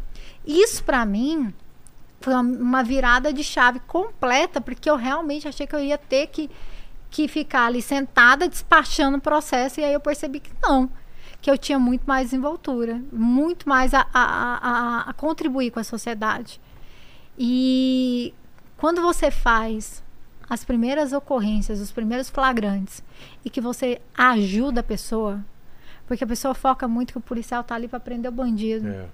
Isso 0.44 0.84
para 0.84 1.06
mim 1.06 1.54
foi 2.20 2.34
uma- 2.34 2.42
uma 2.42 2.84
virada 2.84 3.32
de 3.32 3.44
chave 3.44 3.80
completa, 3.82 4.60
porque 4.60 4.90
eu 4.90 4.96
realmente 4.96 5.48
achei 5.48 5.68
que 5.68 5.76
eu 5.76 5.80
ia 5.80 6.00
ter 6.00 6.28
que, 6.28 6.50
que 7.12 7.28
ficar 7.28 7.68
ali 7.68 7.82
sentada 7.82 8.48
despachando 8.50 9.18
o 9.18 9.22
processo, 9.22 9.80
e 9.80 9.84
aí 9.84 9.94
eu 9.94 10.00
percebi 10.00 10.40
que 10.40 10.52
não, 10.64 10.90
que 11.42 11.50
eu 11.50 11.58
tinha 11.58 11.80
muito 11.80 12.04
mais 12.06 12.28
desenvoltura, 12.28 13.02
muito 13.12 13.68
mais 13.68 13.94
a, 13.94 14.02
a, 14.14 14.22
a, 14.22 14.58
a- 14.58 15.02
a 15.10 15.14
contribuir 15.14 15.72
com 15.72 15.80
a 15.80 15.84
sociedade. 15.84 16.62
E 17.38 18.34
quando 18.78 19.02
você 19.02 19.32
faz 19.32 20.04
as 20.50 20.64
primeiras 20.64 21.14
ocorrências, 21.14 21.80
os 21.80 21.92
primeiros 21.92 22.30
flagrantes, 22.30 23.02
e 23.44 23.50
que 23.50 23.62
você 23.62 24.02
ajuda 24.16 24.82
a 24.82 24.84
pessoa, 24.84 25.44
porque 26.06 26.24
a 26.24 26.28
pessoa 26.28 26.54
foca 26.54 26.88
muito 26.88 27.14
que 27.14 27.18
o 27.18 27.22
policial 27.22 27.64
tá 27.64 27.74
ali 27.76 27.88
para 27.88 28.00
prender 28.00 28.30
o 28.30 28.34
bandido. 28.36 28.88
É. 28.88 29.06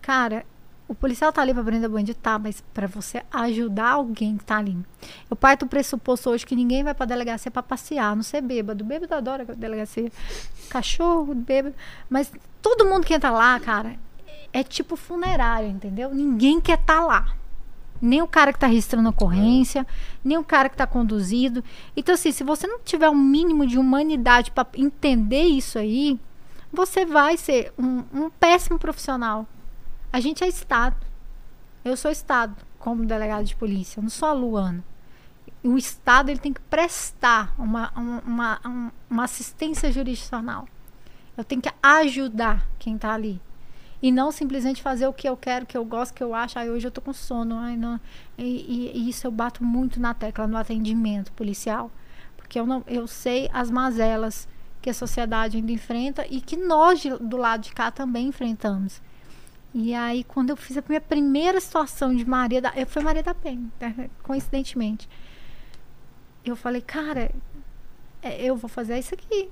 Cara, 0.00 0.46
o 0.88 0.94
policial 0.94 1.32
tá 1.32 1.42
ali 1.42 1.52
pra 1.52 1.64
prender 1.64 1.90
o 1.90 1.92
bandido, 1.92 2.18
tá, 2.20 2.38
mas 2.38 2.62
pra 2.72 2.86
você 2.86 3.22
ajudar 3.32 3.92
alguém 3.92 4.36
que 4.36 4.44
tá 4.44 4.58
ali. 4.58 4.78
Eu 5.28 5.36
parto 5.36 5.64
do 5.64 5.68
pressuposto 5.68 6.30
hoje 6.30 6.46
que 6.46 6.54
ninguém 6.54 6.84
vai 6.84 6.94
pra 6.94 7.06
delegacia 7.06 7.50
pra 7.50 7.62
passear, 7.62 8.14
não 8.14 8.22
ser 8.22 8.40
bêbado. 8.40 8.84
Bêbado 8.84 9.14
adora 9.14 9.44
delegacia. 9.44 10.10
Cachorro, 10.68 11.34
bêbado. 11.34 11.74
Mas 12.08 12.30
todo 12.62 12.86
mundo 12.86 13.04
que 13.04 13.14
entra 13.14 13.30
lá, 13.30 13.58
cara, 13.58 13.96
é 14.52 14.62
tipo 14.62 14.94
funerário, 14.94 15.68
entendeu? 15.68 16.14
Ninguém 16.14 16.60
quer 16.60 16.78
estar 16.78 17.00
lá. 17.00 17.34
Nem 18.00 18.22
o 18.22 18.28
cara 18.28 18.52
que 18.52 18.58
tá 18.58 18.66
registrando 18.66 19.08
a 19.08 19.10
ocorrência, 19.10 19.86
nem 20.22 20.38
o 20.38 20.44
cara 20.44 20.68
que 20.68 20.76
tá 20.76 20.86
conduzido. 20.86 21.64
Então, 21.96 22.14
assim, 22.14 22.30
se 22.30 22.44
você 22.44 22.66
não 22.66 22.78
tiver 22.78 23.08
um 23.08 23.14
mínimo 23.14 23.66
de 23.66 23.78
humanidade 23.78 24.50
pra 24.50 24.66
entender 24.76 25.44
isso 25.44 25.78
aí, 25.78 26.20
você 26.72 27.04
vai 27.06 27.36
ser 27.36 27.72
um, 27.78 28.04
um 28.12 28.30
péssimo 28.30 28.78
profissional. 28.78 29.48
A 30.12 30.20
gente 30.20 30.42
é 30.42 30.48
Estado. 30.48 30.96
Eu 31.84 31.96
sou 31.96 32.10
Estado 32.10 32.54
como 32.78 33.04
delegado 33.04 33.44
de 33.44 33.54
polícia. 33.56 33.98
Eu 33.98 34.02
não 34.02 34.10
sou 34.10 34.28
a 34.28 34.32
Luana. 34.32 34.84
O 35.62 35.76
Estado 35.76 36.30
ele 36.30 36.38
tem 36.40 36.52
que 36.52 36.60
prestar 36.60 37.54
uma, 37.58 37.92
um- 37.98 38.18
uma, 38.20 38.60
um- 38.64 38.90
uma 39.10 39.24
assistência 39.24 39.90
jurisdicional. 39.92 40.66
Eu 41.36 41.44
tenho 41.44 41.60
que 41.60 41.70
ajudar 41.82 42.66
quem 42.78 42.96
está 42.96 43.12
ali. 43.12 43.40
E 44.02 44.12
não 44.12 44.30
simplesmente 44.30 44.82
fazer 44.82 45.06
o 45.06 45.12
que 45.12 45.28
eu 45.28 45.36
quero, 45.36 45.66
que 45.66 45.76
eu 45.76 45.84
gosto, 45.84 46.14
que 46.14 46.22
eu 46.22 46.34
acho. 46.34 46.58
Ai, 46.58 46.70
hoje 46.70 46.86
eu 46.86 46.90
tô 46.90 47.00
com 47.00 47.12
sono. 47.12 47.56
Ai, 47.56 47.76
não. 47.76 48.00
E, 48.38 48.42
e- 48.44 48.92
e 48.98 49.08
isso 49.08 49.26
eu 49.26 49.30
bato 49.30 49.64
muito 49.64 50.00
na 50.00 50.14
tecla 50.14 50.46
no 50.46 50.56
atendimento 50.56 51.32
policial. 51.32 51.90
Porque 52.36 52.58
eu, 52.60 52.66
não, 52.66 52.84
eu 52.86 53.06
sei 53.06 53.50
as 53.52 53.70
mazelas 53.70 54.46
que 54.80 54.90
a 54.90 54.94
sociedade 54.94 55.56
ainda 55.56 55.72
enfrenta 55.72 56.24
e 56.28 56.40
que 56.40 56.56
nós 56.56 57.00
de- 57.00 57.16
do 57.18 57.36
lado 57.36 57.62
de 57.62 57.72
cá 57.72 57.90
também 57.90 58.28
enfrentamos. 58.28 59.00
E 59.78 59.92
aí, 59.94 60.24
quando 60.24 60.48
eu 60.48 60.56
fiz 60.56 60.78
a 60.78 60.82
minha 60.88 61.02
primeira 61.02 61.60
situação 61.60 62.16
de 62.16 62.24
Maria 62.24 62.62
da... 62.62 62.72
Eu 62.74 62.86
fui 62.86 63.02
Maria 63.02 63.22
da 63.22 63.34
Penha, 63.34 63.70
né, 63.78 64.08
coincidentemente. 64.22 65.06
Eu 66.42 66.56
falei, 66.56 66.80
cara, 66.80 67.30
é, 68.22 68.42
eu 68.42 68.56
vou 68.56 68.70
fazer 68.70 68.98
isso 68.98 69.12
aqui. 69.12 69.50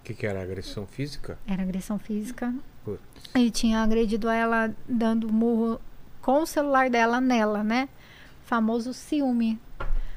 O 0.00 0.04
que, 0.04 0.14
que 0.14 0.26
era? 0.26 0.42
Agressão 0.42 0.86
física? 0.86 1.38
Era 1.46 1.62
agressão 1.62 1.98
física. 1.98 2.54
Putz. 2.82 3.02
Ele 3.34 3.50
tinha 3.50 3.82
agredido 3.82 4.30
ela 4.30 4.74
dando 4.88 5.30
murro 5.30 5.78
com 6.22 6.40
o 6.40 6.46
celular 6.46 6.88
dela 6.88 7.20
nela, 7.20 7.62
né? 7.62 7.90
Famoso 8.46 8.94
ciúme. 8.94 9.60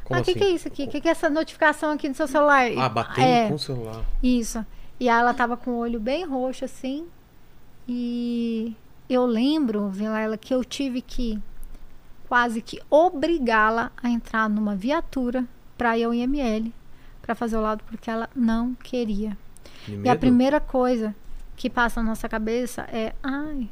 Como 0.06 0.20
ah, 0.20 0.22
o 0.22 0.24
que, 0.24 0.32
assim? 0.32 0.40
que 0.40 0.46
é 0.46 0.50
isso 0.52 0.68
aqui? 0.70 0.84
O 0.86 0.88
que, 0.88 1.02
que 1.02 1.10
é 1.10 1.12
essa 1.12 1.30
notificação 1.30 1.92
aqui 1.92 2.08
no 2.08 2.16
seu 2.16 2.30
celular? 2.30 2.72
Ah, 2.78 2.88
batendo 2.88 3.28
É. 3.28 3.50
com 3.50 3.56
o 3.56 3.60
celular. 3.60 4.06
Isso. 4.24 4.66
E 4.98 5.10
aí 5.10 5.20
ela 5.20 5.34
tava 5.34 5.58
com 5.58 5.72
o 5.72 5.78
olho 5.80 6.00
bem 6.00 6.24
roxo, 6.24 6.64
assim. 6.64 7.06
E 7.86 8.74
eu 9.14 9.26
lembro, 9.26 9.90
Vilela, 9.90 10.38
que 10.38 10.54
eu 10.54 10.64
tive 10.64 11.02
que 11.02 11.42
quase 12.28 12.62
que 12.62 12.82
obrigá-la 12.90 13.92
a 14.02 14.10
entrar 14.10 14.50
numa 14.50 14.76
viatura 14.76 15.46
para 15.78 15.98
ir 15.98 16.04
ao 16.06 16.14
IML 16.14 16.72
para 17.22 17.36
fazer 17.36 17.58
o 17.58 17.62
laudo, 17.62 17.84
porque 17.86 18.10
ela 18.10 18.30
não 18.36 18.74
queria. 18.76 19.38
E 19.88 20.10
a 20.10 20.16
primeira 20.20 20.60
coisa 20.60 21.16
que 21.56 21.70
passa 21.70 22.02
na 22.02 22.10
nossa 22.10 22.28
cabeça 22.30 22.82
é, 22.92 23.14
ai, 23.22 23.70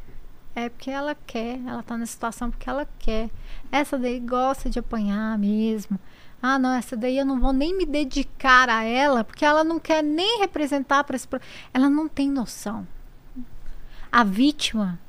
é 0.56 0.70
porque 0.70 0.90
ela 0.92 1.16
quer, 1.16 1.60
ela 1.66 1.82
tá 1.82 1.98
nessa 1.98 2.12
situação 2.14 2.50
porque 2.52 2.70
ela 2.70 2.88
quer. 3.00 3.30
Essa 3.72 3.98
daí 3.98 4.20
gosta 4.20 4.70
de 4.70 4.78
apanhar 4.80 5.38
mesmo. 5.38 6.00
Ah, 6.42 6.58
não, 6.60 6.74
essa 6.74 6.96
daí 6.96 7.18
eu 7.18 7.26
não 7.26 7.40
vou 7.40 7.52
nem 7.54 7.76
me 7.78 7.86
dedicar 7.86 8.70
a 8.70 8.84
ela, 8.84 9.24
porque 9.24 9.44
ela 9.44 9.64
não 9.64 9.80
quer 9.80 10.02
nem 10.04 10.40
representar 10.40 11.04
para 11.04 11.16
esse. 11.16 11.28
pro- 11.28 11.40
Ela 11.74 11.90
não 11.90 12.08
tem 12.08 12.30
noção. 12.32 12.88
A 14.12 14.24
vítima 14.24 15.00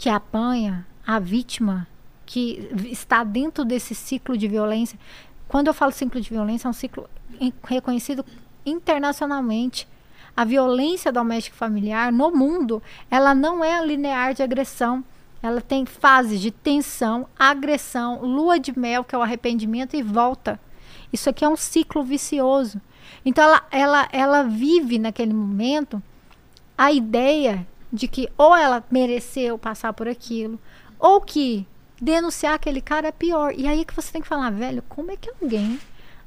que 0.00 0.08
apanha, 0.08 0.86
a 1.06 1.18
vítima 1.18 1.86
que 2.24 2.70
está 2.86 3.22
dentro 3.22 3.66
desse 3.66 3.94
ciclo 3.94 4.34
de 4.34 4.48
violência. 4.48 4.98
Quando 5.46 5.66
eu 5.66 5.74
falo 5.74 5.92
ciclo 5.92 6.18
de 6.18 6.30
violência, 6.30 6.66
é 6.66 6.70
um 6.70 6.72
ciclo 6.72 7.06
reconhecido 7.64 8.24
internacionalmente. 8.64 9.86
A 10.34 10.42
violência 10.42 11.12
doméstica 11.12 11.54
familiar 11.54 12.10
no 12.10 12.30
mundo, 12.30 12.82
ela 13.10 13.34
não 13.34 13.62
é 13.62 13.84
linear 13.84 14.32
de 14.32 14.42
agressão. 14.42 15.04
Ela 15.42 15.60
tem 15.60 15.84
fases 15.84 16.40
de 16.40 16.50
tensão, 16.50 17.26
agressão, 17.38 18.22
lua 18.22 18.58
de 18.58 18.78
mel, 18.78 19.04
que 19.04 19.14
é 19.14 19.18
o 19.18 19.22
arrependimento, 19.22 19.96
e 19.96 20.02
volta. 20.02 20.58
Isso 21.12 21.28
aqui 21.28 21.44
é 21.44 21.48
um 21.48 21.56
ciclo 21.56 22.02
vicioso. 22.02 22.80
Então 23.22 23.44
ela, 23.44 23.66
ela, 23.70 24.08
ela 24.12 24.42
vive 24.44 24.98
naquele 24.98 25.34
momento 25.34 26.02
a 26.78 26.90
ideia 26.90 27.66
de 27.92 28.08
que 28.08 28.28
ou 28.36 28.54
ela 28.54 28.84
mereceu 28.90 29.58
passar 29.58 29.92
por 29.92 30.08
aquilo, 30.08 30.58
ou 30.98 31.20
que 31.20 31.66
denunciar 32.00 32.54
aquele 32.54 32.80
cara 32.80 33.08
é 33.08 33.12
pior. 33.12 33.52
E 33.56 33.66
aí 33.66 33.84
que 33.84 33.94
você 33.94 34.12
tem 34.12 34.22
que 34.22 34.28
falar, 34.28 34.50
velho, 34.50 34.82
como 34.88 35.10
é 35.10 35.16
que 35.16 35.30
alguém 35.30 35.78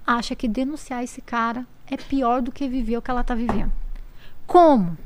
acha 0.05 0.35
que 0.35 0.47
denunciar 0.47 1.03
esse 1.03 1.21
cara 1.21 1.65
é 1.89 1.97
pior 1.97 2.41
do 2.41 2.51
que 2.51 2.67
viver 2.67 2.97
o 2.97 3.01
que 3.01 3.09
ela 3.09 3.21
está 3.21 3.33
vivendo? 3.33 3.71
Como? 4.45 4.97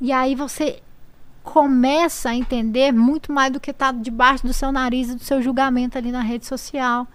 E 0.00 0.12
aí 0.12 0.34
você 0.34 0.80
começa 1.42 2.30
a 2.30 2.34
entender 2.34 2.92
muito 2.92 3.32
mais 3.32 3.52
do 3.52 3.58
que 3.58 3.70
está 3.70 3.90
debaixo 3.90 4.46
do 4.46 4.52
seu 4.52 4.70
nariz 4.70 5.10
e 5.10 5.14
do 5.14 5.24
seu 5.24 5.40
julgamento 5.42 5.96
ali 5.96 6.12
na 6.12 6.20
rede 6.20 6.46
social. 6.46 7.06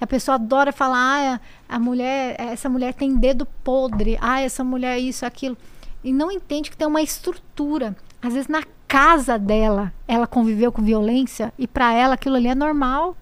A 0.00 0.06
pessoa 0.06 0.36
adora 0.36 0.72
falar, 0.72 1.36
ah, 1.36 1.40
a 1.68 1.78
mulher, 1.78 2.36
essa 2.38 2.68
mulher 2.68 2.94
tem 2.94 3.16
dedo 3.16 3.46
podre, 3.62 4.18
ah, 4.20 4.40
essa 4.40 4.64
mulher 4.64 4.98
isso, 4.98 5.26
aquilo. 5.26 5.56
E 6.02 6.12
não 6.12 6.30
entende 6.30 6.70
que 6.70 6.76
tem 6.76 6.86
uma 6.86 7.02
estrutura. 7.02 7.96
Às 8.22 8.32
vezes 8.34 8.48
na 8.48 8.62
casa 8.88 9.38
dela, 9.38 9.92
ela 10.08 10.26
conviveu 10.26 10.72
com 10.72 10.82
violência 10.82 11.52
e 11.58 11.66
para 11.66 11.92
ela 11.92 12.14
aquilo 12.14 12.36
ali 12.36 12.48
é 12.48 12.54
normal. 12.54 13.16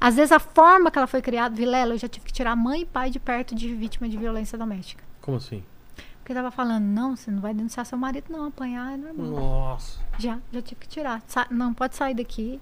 Às 0.00 0.16
vezes 0.16 0.32
a 0.32 0.38
forma 0.38 0.90
que 0.90 0.96
ela 0.98 1.06
foi 1.06 1.20
criada, 1.20 1.54
Vilela, 1.54 1.94
eu 1.94 1.98
já 1.98 2.08
tive 2.08 2.24
que 2.26 2.32
tirar 2.32 2.56
mãe 2.56 2.82
e 2.82 2.86
pai 2.86 3.10
de 3.10 3.18
perto 3.20 3.54
de 3.54 3.74
vítima 3.74 4.08
de 4.08 4.16
violência 4.16 4.56
doméstica. 4.56 5.04
Como 5.20 5.36
assim? 5.36 5.62
Porque 6.18 6.32
tava 6.32 6.50
falando, 6.50 6.84
não, 6.84 7.16
você 7.16 7.30
não 7.30 7.40
vai 7.40 7.52
denunciar 7.52 7.84
seu 7.84 7.98
marido, 7.98 8.26
não, 8.30 8.46
apanhar 8.46 8.94
é 8.94 8.96
normal. 8.96 9.26
Nossa. 9.26 9.98
Já, 10.18 10.38
já 10.52 10.62
tive 10.62 10.80
que 10.80 10.88
tirar. 10.88 11.22
Sa- 11.26 11.46
não, 11.50 11.74
pode 11.74 11.96
sair 11.96 12.14
daqui. 12.14 12.60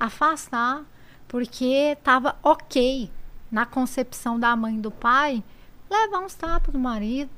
Afastar, 0.00 0.82
porque 1.28 1.96
tava 2.02 2.34
ok 2.42 3.10
na 3.50 3.64
concepção 3.64 4.40
da 4.40 4.56
mãe 4.56 4.76
e 4.76 4.80
do 4.80 4.90
pai 4.90 5.44
levar 5.88 6.20
uns 6.20 6.34
tapas 6.34 6.72
do 6.72 6.78
marido. 6.80 7.30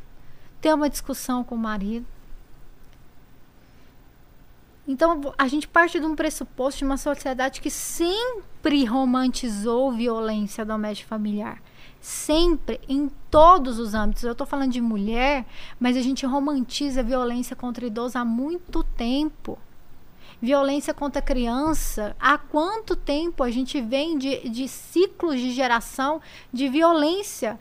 Ter 0.65 0.73
uma 0.73 0.89
discussão 0.89 1.45
com 1.45 1.57
o 1.57 1.59
marido. 1.59 2.07
Então 4.89 5.35
a 5.37 5.47
gente 5.47 5.69
parte 5.69 6.01
de 6.01 6.07
um 6.07 6.17
pressuposto 6.17 6.79
de 6.79 6.85
uma 6.87 6.97
sociedade 6.97 7.61
que 7.61 7.69
sempre 7.69 8.87
romantizou 8.87 9.93
violência 9.93 10.65
doméstica 10.65 11.07
familiar. 11.07 11.63
Sempre, 12.01 12.81
em 12.89 13.11
todos 13.31 13.79
os 13.79 13.93
âmbitos. 13.93 14.25
Eu 14.25 14.33
estou 14.33 14.47
falando 14.47 14.73
de 14.73 14.81
mulher, 14.81 15.45
mas 15.79 15.99
a 15.99 16.01
gente 16.01 16.25
romantiza 16.25 17.03
violência 17.03 17.55
contra 17.55 17.85
idoso 17.85 18.17
há 18.17 18.25
muito 18.25 18.83
tempo. 18.83 19.59
Violência 20.41 20.95
contra 20.95 21.21
criança. 21.21 22.17
Há 22.19 22.39
quanto 22.39 22.97
tempo 22.97 23.43
a 23.43 23.51
gente 23.51 23.83
vem 23.83 24.17
de, 24.17 24.49
de 24.49 24.67
ciclos 24.67 25.39
de 25.39 25.51
geração 25.51 26.23
de 26.51 26.71
violência 26.71 27.61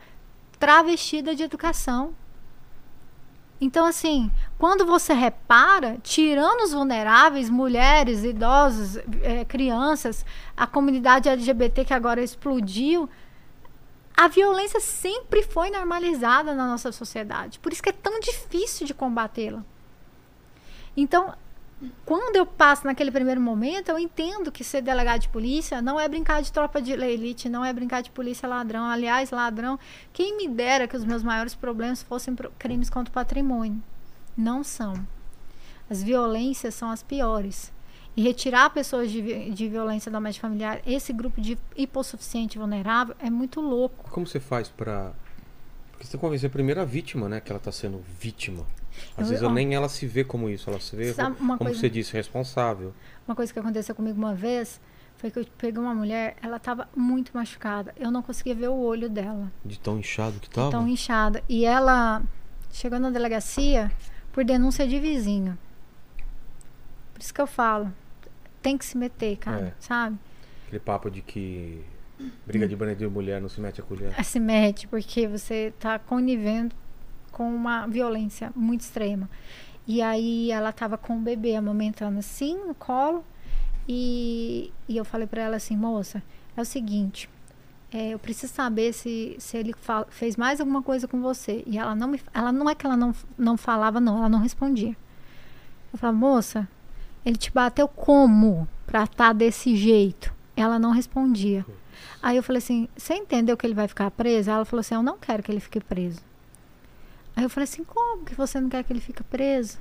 travestida 0.58 1.36
de 1.36 1.44
educação? 1.44 2.14
Então, 3.64 3.86
assim, 3.86 4.30
quando 4.58 4.86
você 4.86 5.14
repara, 5.14 5.98
tirando 6.04 6.64
os 6.64 6.74
vulneráveis, 6.74 7.50
mulheres, 7.50 8.22
idosos, 8.22 8.98
é, 9.22 9.46
crianças, 9.46 10.26
a 10.56 10.68
comunidade 10.68 11.30
LGBT 11.30 11.86
que 11.86 11.94
agora 11.94 12.22
explodiu, 12.22 13.10
a 14.18 14.28
violência 14.28 14.82
sempre 14.82 15.44
foi 15.44 15.70
normalizada 15.70 16.54
na 16.54 16.68
nossa 16.68 16.92
sociedade. 16.92 17.58
Por 17.60 17.72
isso 17.72 17.82
que 17.82 17.88
é 17.88 17.94
tão 17.94 18.20
difícil 18.20 18.86
de 18.86 18.94
combatê-la. 18.94 19.64
Então, 20.96 21.34
quando 22.06 22.36
eu 22.36 22.46
passo 22.46 22.86
naquele 22.86 23.12
primeiro 23.12 23.42
momento, 23.42 23.90
eu 23.90 24.00
entendo 24.00 24.52
que 24.52 24.64
ser 24.64 24.82
delegado 24.82 25.22
de 25.22 25.30
polícia 25.30 25.82
não 25.82 26.00
é 26.00 26.08
brincar 26.08 26.42
de 26.42 26.52
tropa 26.52 26.82
de 26.82 26.92
elite, 26.92 27.50
não 27.50 27.64
é 27.64 27.72
brincar 27.74 28.02
de 28.02 28.10
polícia 28.12 28.48
ladrão. 28.48 28.86
Aliás, 28.86 29.32
ladrão, 29.32 29.80
quem 30.12 30.38
me 30.38 30.48
dera 30.48 30.88
que 30.88 30.96
os 30.96 31.04
meus 31.04 31.24
maiores 31.24 31.56
problemas 31.56 32.04
fossem 32.04 32.36
crimes 32.58 32.90
contra 32.90 33.10
o 33.10 33.14
patrimônio. 33.14 33.82
Não 34.38 34.64
são. 34.64 34.94
As 35.90 36.02
violências 36.02 36.74
são 36.76 36.90
as 36.90 37.04
piores. 37.04 37.72
E 38.16 38.22
retirar 38.22 38.70
pessoas 38.70 39.12
de, 39.12 39.50
de 39.50 39.68
violência 39.68 40.12
doméstica 40.12 40.48
familiar, 40.48 40.82
esse 40.86 41.12
grupo 41.12 41.42
de 41.42 41.58
hipossuficiente 41.76 42.60
vulnerável, 42.60 43.16
é 43.20 43.30
muito 43.30 43.60
louco. 43.60 44.10
Como 44.10 44.28
você 44.28 44.40
faz 44.40 44.70
para. 44.70 45.14
Porque 45.92 46.06
você 46.06 46.12
tem 46.12 46.20
que 46.20 46.26
convencer 46.26 46.48
a 46.48 46.54
primeira 46.54 46.86
vítima, 46.86 47.28
né? 47.28 47.40
Que 47.40 47.52
ela 47.52 47.58
está 47.58 47.72
sendo 47.72 48.04
vítima. 48.20 48.66
Às 49.18 49.26
eu, 49.26 49.30
vezes 49.30 49.44
ó, 49.44 49.50
nem 49.52 49.74
ela 49.74 49.90
se 49.90 50.06
vê 50.06 50.24
como 50.24 50.50
isso, 50.50 50.70
ela 50.70 50.80
se 50.80 50.96
vê, 50.96 51.14
como 51.14 51.58
coisa, 51.58 51.80
você 51.80 51.90
disse, 51.90 52.14
responsável. 52.14 52.94
Uma 53.28 53.36
coisa 53.36 53.52
que 53.52 53.60
aconteceu 53.60 53.94
comigo 53.96 54.18
uma 54.18 54.34
vez 54.34 54.80
foi 55.18 55.32
que 55.32 55.40
eu 55.40 55.46
peguei 55.58 55.82
uma 55.82 55.96
mulher, 55.96 56.36
ela 56.42 56.58
estava 56.58 56.90
muito 56.96 57.32
machucada. 57.34 57.94
Eu 57.98 58.12
não 58.12 58.22
conseguia 58.22 58.54
ver 58.54 58.68
o 58.68 58.78
olho 58.78 59.10
dela. 59.10 59.52
De 59.64 59.80
tão 59.80 59.98
inchado 59.98 60.40
que 60.40 60.48
estava? 60.48 60.72
Tão 60.72 60.88
inchada. 60.88 61.44
E 61.48 61.66
ela 61.66 62.22
chegou 62.72 63.00
na 63.00 63.10
delegacia 63.10 63.92
por 64.32 64.44
denúncia 64.44 64.88
de 64.88 65.00
vizinho. 65.00 65.58
Por 67.14 67.22
isso 67.22 67.34
que 67.34 67.40
eu 67.40 67.48
falo, 67.48 67.94
tem 68.62 68.78
que 68.78 68.86
se 68.86 68.98
meter, 68.98 69.38
cara, 69.38 69.68
é. 69.68 69.74
sabe? 69.80 70.18
Aquele 70.66 70.80
papo 70.80 71.10
de 71.10 71.22
que 71.22 71.84
briga 72.46 72.68
de 72.68 72.76
banheiro 72.76 73.00
de 73.00 73.08
mulher 73.08 73.40
não 73.40 73.48
se 73.48 73.62
mete 73.62 73.80
a 73.80 73.84
colher. 73.84 74.14
Se 74.24 74.40
mete, 74.40 74.88
porque 74.88 75.28
você 75.28 75.74
está 75.76 76.00
conivendo 76.00 76.76
com 77.34 77.54
uma 77.54 77.86
violência 77.88 78.54
muito 78.56 78.82
extrema. 78.82 79.30
E 79.86 80.02
aí 80.02 80.52
ela 80.52 80.70
estava 80.70 80.98
com 80.98 81.18
o 81.18 81.22
bebê 81.22 81.56
amamentando 81.56 82.20
assim 82.20 82.56
no 82.66 82.74
colo. 82.74 83.26
E, 83.88 84.72
e 84.88 84.96
eu 84.96 85.04
falei 85.04 85.28
para 85.28 85.42
ela 85.42 85.58
assim, 85.58 85.76
moça, 85.76 86.24
é 86.56 86.62
o 86.62 86.66
seguinte, 86.66 87.30
é, 87.92 88.10
eu 88.14 88.20
preciso 88.20 88.54
saber 88.54 88.94
se, 88.94 89.36
se 89.40 89.58
ele 89.58 89.74
fala, 89.74 90.08
fez 90.10 90.38
mais 90.38 90.62
alguma 90.62 90.82
coisa 90.82 91.08
com 91.08 91.22
você. 91.22 91.64
E 91.68 91.78
ela 91.78 91.94
não 91.94 92.08
me, 92.08 92.22
ela 92.34 92.52
não 92.52 92.70
é 92.70 92.76
que 92.76 92.86
ela 92.86 92.96
não, 92.96 93.14
não 93.38 93.58
falava, 93.58 94.00
não, 94.00 94.18
ela 94.18 94.30
não 94.30 94.40
respondia. 94.40 94.96
Eu 95.92 96.00
falava, 96.00 96.18
moça, 96.18 96.68
ele 97.26 97.36
te 97.36 97.52
bateu 97.52 97.88
como 97.88 98.68
pra 98.86 99.04
estar 99.04 99.28
tá 99.28 99.34
desse 99.34 99.76
jeito? 99.76 100.34
Ela 100.56 100.80
não 100.80 100.92
respondia. 100.92 101.66
Aí 102.22 102.38
eu 102.38 102.44
falei 102.44 102.60
assim, 102.60 102.88
você 102.96 103.16
entendeu 103.16 103.58
que 103.58 103.66
ele 103.66 103.74
vai 103.74 103.88
ficar 103.88 104.10
preso? 104.12 104.50
Ela 104.50 104.66
falou 104.66 104.80
assim, 104.80 104.96
eu 104.96 105.04
não 105.04 105.18
quero 105.18 105.44
que 105.44 105.52
ele 105.52 105.60
fique 105.60 105.80
preso. 105.80 106.22
Aí 107.36 107.44
eu 107.44 107.50
falei 107.50 107.66
assim: 107.66 107.84
como 107.84 108.26
que 108.26 108.36
você 108.36 108.60
não 108.60 108.70
quer 108.70 108.84
que 108.84 108.94
ele 108.94 109.00
fique 109.00 109.24
preso? 109.24 109.78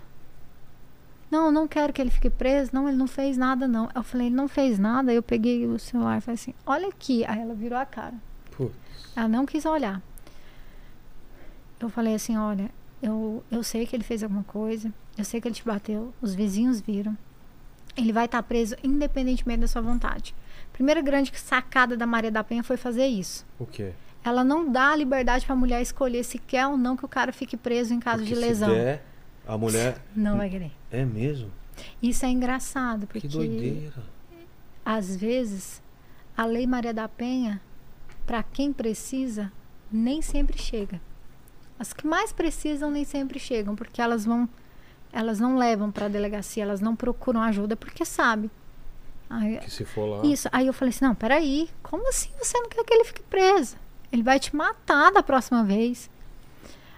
Não, 1.30 1.46
eu 1.46 1.52
não 1.52 1.66
quero 1.66 1.92
que 1.92 2.00
ele 2.00 2.10
fique 2.10 2.28
preso. 2.28 2.70
Não, 2.74 2.88
ele 2.88 2.96
não 2.96 3.06
fez 3.06 3.36
nada, 3.36 3.66
não. 3.66 3.88
Eu 3.94 4.02
falei: 4.02 4.26
ele 4.28 4.36
não 4.36 4.48
fez 4.48 4.78
nada. 4.78 5.10
Aí 5.10 5.16
eu 5.16 5.22
peguei 5.22 5.66
o 5.66 5.78
celular 5.78 6.18
e 6.18 6.20
falei 6.20 6.34
assim: 6.34 6.54
olha 6.66 6.88
aqui. 6.88 7.24
Aí 7.26 7.40
ela 7.40 7.54
virou 7.54 7.78
a 7.78 7.86
cara. 7.86 8.14
Putz. 8.50 8.74
Ela 9.16 9.28
não 9.28 9.46
quis 9.46 9.64
olhar. 9.64 10.02
Eu 11.80 11.88
falei 11.88 12.14
assim: 12.14 12.36
olha, 12.36 12.70
eu, 13.02 13.42
eu 13.50 13.62
sei 13.62 13.86
que 13.86 13.96
ele 13.96 14.04
fez 14.04 14.22
alguma 14.22 14.44
coisa. 14.44 14.92
Eu 15.16 15.24
sei 15.24 15.40
que 15.40 15.48
ele 15.48 15.54
te 15.54 15.64
bateu. 15.64 16.12
Os 16.20 16.34
vizinhos 16.34 16.80
viram. 16.80 17.16
Ele 17.96 18.12
vai 18.12 18.24
estar 18.24 18.42
preso 18.42 18.74
independentemente 18.82 19.60
da 19.60 19.68
sua 19.68 19.82
vontade. 19.82 20.34
Primeira 20.72 21.02
grande 21.02 21.30
sacada 21.38 21.96
da 21.96 22.06
Maria 22.06 22.30
da 22.30 22.42
Penha 22.42 22.62
foi 22.62 22.76
fazer 22.76 23.06
isso. 23.06 23.44
O 23.58 23.66
quê? 23.66 23.92
Ela 24.24 24.44
não 24.44 24.70
dá 24.70 24.92
a 24.92 24.96
liberdade 24.96 25.44
para 25.44 25.54
a 25.54 25.58
mulher 25.58 25.82
escolher 25.82 26.24
se 26.24 26.38
quer 26.38 26.66
ou 26.66 26.76
não 26.76 26.96
que 26.96 27.04
o 27.04 27.08
cara 27.08 27.32
fique 27.32 27.56
preso 27.56 27.92
em 27.92 28.00
caso 28.00 28.18
porque 28.22 28.34
de 28.34 28.40
lesão. 28.40 28.68
Se 28.68 28.74
der, 28.74 29.04
a 29.46 29.58
mulher 29.58 29.98
não 30.14 30.36
vai 30.36 30.48
querer. 30.48 30.72
É 30.90 31.04
mesmo? 31.04 31.50
Isso 32.02 32.24
é 32.24 32.28
engraçado, 32.28 33.06
porque 33.06 33.22
que 33.22 33.28
doideira. 33.28 34.02
às 34.84 35.16
vezes 35.16 35.82
a 36.36 36.44
Lei 36.44 36.66
Maria 36.66 36.94
da 36.94 37.08
Penha, 37.08 37.60
para 38.26 38.42
quem 38.42 38.72
precisa, 38.72 39.50
nem 39.90 40.22
sempre 40.22 40.58
chega. 40.58 41.00
As 41.78 41.92
que 41.92 42.06
mais 42.06 42.32
precisam 42.32 42.90
nem 42.90 43.04
sempre 43.04 43.38
chegam, 43.38 43.74
porque 43.74 44.00
elas 44.00 44.24
vão 44.24 44.48
elas 45.12 45.38
não 45.38 45.56
levam 45.56 45.90
para 45.90 46.06
a 46.06 46.08
delegacia, 46.08 46.62
elas 46.62 46.80
não 46.80 46.96
procuram 46.96 47.42
ajuda 47.42 47.76
porque 47.76 48.04
sabe. 48.04 48.50
Aí, 49.28 49.58
que 49.58 49.70
se 49.70 49.84
for 49.84 50.06
lá. 50.06 50.26
Isso. 50.26 50.48
Aí 50.52 50.66
eu 50.66 50.72
falei 50.72 50.90
assim: 50.90 51.04
"Não, 51.04 51.14
peraí, 51.14 51.68
como 51.82 52.08
assim 52.08 52.30
você 52.38 52.58
não 52.58 52.68
quer 52.68 52.84
que 52.84 52.94
ele 52.94 53.04
fique 53.04 53.22
preso?" 53.22 53.76
Ele 54.12 54.22
vai 54.22 54.38
te 54.38 54.54
matar 54.54 55.10
da 55.10 55.22
próxima 55.22 55.64
vez. 55.64 56.10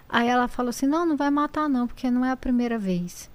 Aí 0.09 0.29
ela 0.29 0.49
falou 0.49 0.71
assim: 0.71 0.87
Não, 0.87 1.07
não 1.07 1.17
vai 1.17 1.31
matar, 1.31 1.69
não, 1.69 1.87
porque 1.87 2.11
não 2.11 2.25
é 2.25 2.33
a 2.33 2.37
primeira 2.37 2.79
vez. 2.79 3.31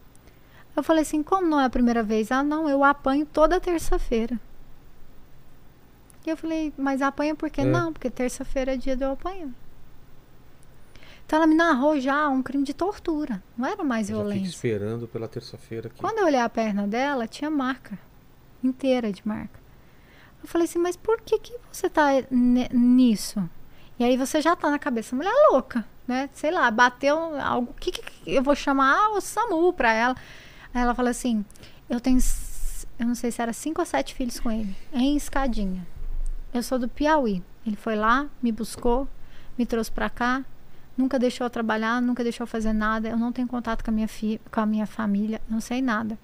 Eu 0.75 0.84
falei 0.84 1.03
assim: 1.03 1.23
Como 1.23 1.47
não 1.47 1.59
é 1.59 1.65
a 1.65 1.69
primeira 1.69 2.03
vez? 2.03 2.32
Ah, 2.32 2.43
não, 2.43 2.69
eu 2.69 2.84
apanho 2.84 3.25
toda 3.25 3.59
terça-feira. 3.59 4.39
E 6.25 6.30
eu 6.30 6.38
falei: 6.38 6.73
Mas 6.77 7.01
apanha 7.01 7.36
por 7.36 7.49
quê? 7.49 7.61
É. 7.61 7.65
Não, 7.65 7.93
porque 7.93 8.09
terça-feira 8.09 8.73
é 8.73 8.77
dia 8.77 8.95
de 8.95 9.03
eu 9.03 9.11
apanhar. 9.11 9.49
Então 11.25 11.38
ela 11.38 11.47
me 11.47 11.53
narrou 11.53 11.99
já 11.99 12.27
um 12.27 12.41
crime 12.41 12.63
de 12.63 12.73
tortura. 12.73 13.41
Não 13.55 13.67
era 13.67 13.84
mais 13.84 14.09
eu 14.09 14.17
violência. 14.17 14.45
Já 14.45 14.49
esperando 14.49 15.07
pela 15.07 15.27
terça-feira. 15.27 15.91
Quando 15.95 16.17
eu 16.17 16.25
olhei 16.25 16.39
a 16.39 16.49
perna 16.49 16.88
dela, 16.88 17.27
tinha 17.27 17.51
marca 17.51 17.99
inteira 18.63 19.11
de 19.11 19.25
marca. 19.27 19.59
Eu 20.41 20.47
falei 20.47 20.65
assim, 20.65 20.80
mas 20.80 20.95
por 20.95 21.21
que, 21.21 21.38
que 21.38 21.53
você 21.71 21.88
está 21.88 22.07
nisso? 22.32 23.47
E 23.99 24.03
aí 24.05 24.15
você 24.15 24.41
já 24.41 24.55
tá 24.55 24.69
na 24.69 24.79
cabeça, 24.79 25.13
mulher 25.13 25.33
louca, 25.51 25.85
né? 26.07 26.29
Sei 26.31 26.51
lá, 26.51 26.71
bateu 26.71 27.37
algo. 27.41 27.75
que, 27.77 27.91
que 27.91 28.01
eu 28.25 28.41
vou 28.41 28.55
chamar 28.55 29.09
o 29.09 29.19
SAMU 29.19 29.73
pra 29.73 29.91
ela? 29.91 30.15
Aí 30.73 30.81
ela 30.81 30.95
fala 30.95 31.09
assim: 31.09 31.43
eu 31.89 31.99
tenho. 31.99 32.17
Eu 32.97 33.05
não 33.05 33.15
sei 33.15 33.29
se 33.29 33.41
era 33.41 33.51
cinco 33.51 33.81
ou 33.81 33.85
sete 33.85 34.15
filhos 34.15 34.39
com 34.39 34.49
ele, 34.49 34.73
em 34.93 35.17
escadinha. 35.17 35.85
Eu 36.53 36.63
sou 36.63 36.79
do 36.79 36.87
Piauí. 36.87 37.43
Ele 37.67 37.75
foi 37.75 37.95
lá, 37.95 38.27
me 38.41 38.51
buscou, 38.53 39.07
me 39.57 39.65
trouxe 39.65 39.91
pra 39.91 40.09
cá, 40.09 40.43
nunca 40.97 41.19
deixou 41.19 41.45
eu 41.45 41.49
trabalhar, 41.49 42.01
nunca 42.01 42.23
deixou 42.23 42.43
eu 42.43 42.47
fazer 42.47 42.71
nada. 42.71 43.09
Eu 43.09 43.17
não 43.17 43.33
tenho 43.33 43.47
contato 43.49 43.83
com 43.83 43.91
a 43.91 43.93
minha, 43.93 44.07
com 44.49 44.61
a 44.61 44.65
minha 44.65 44.87
família, 44.87 45.41
não 45.49 45.59
sei 45.59 45.81
nada. 45.81 46.17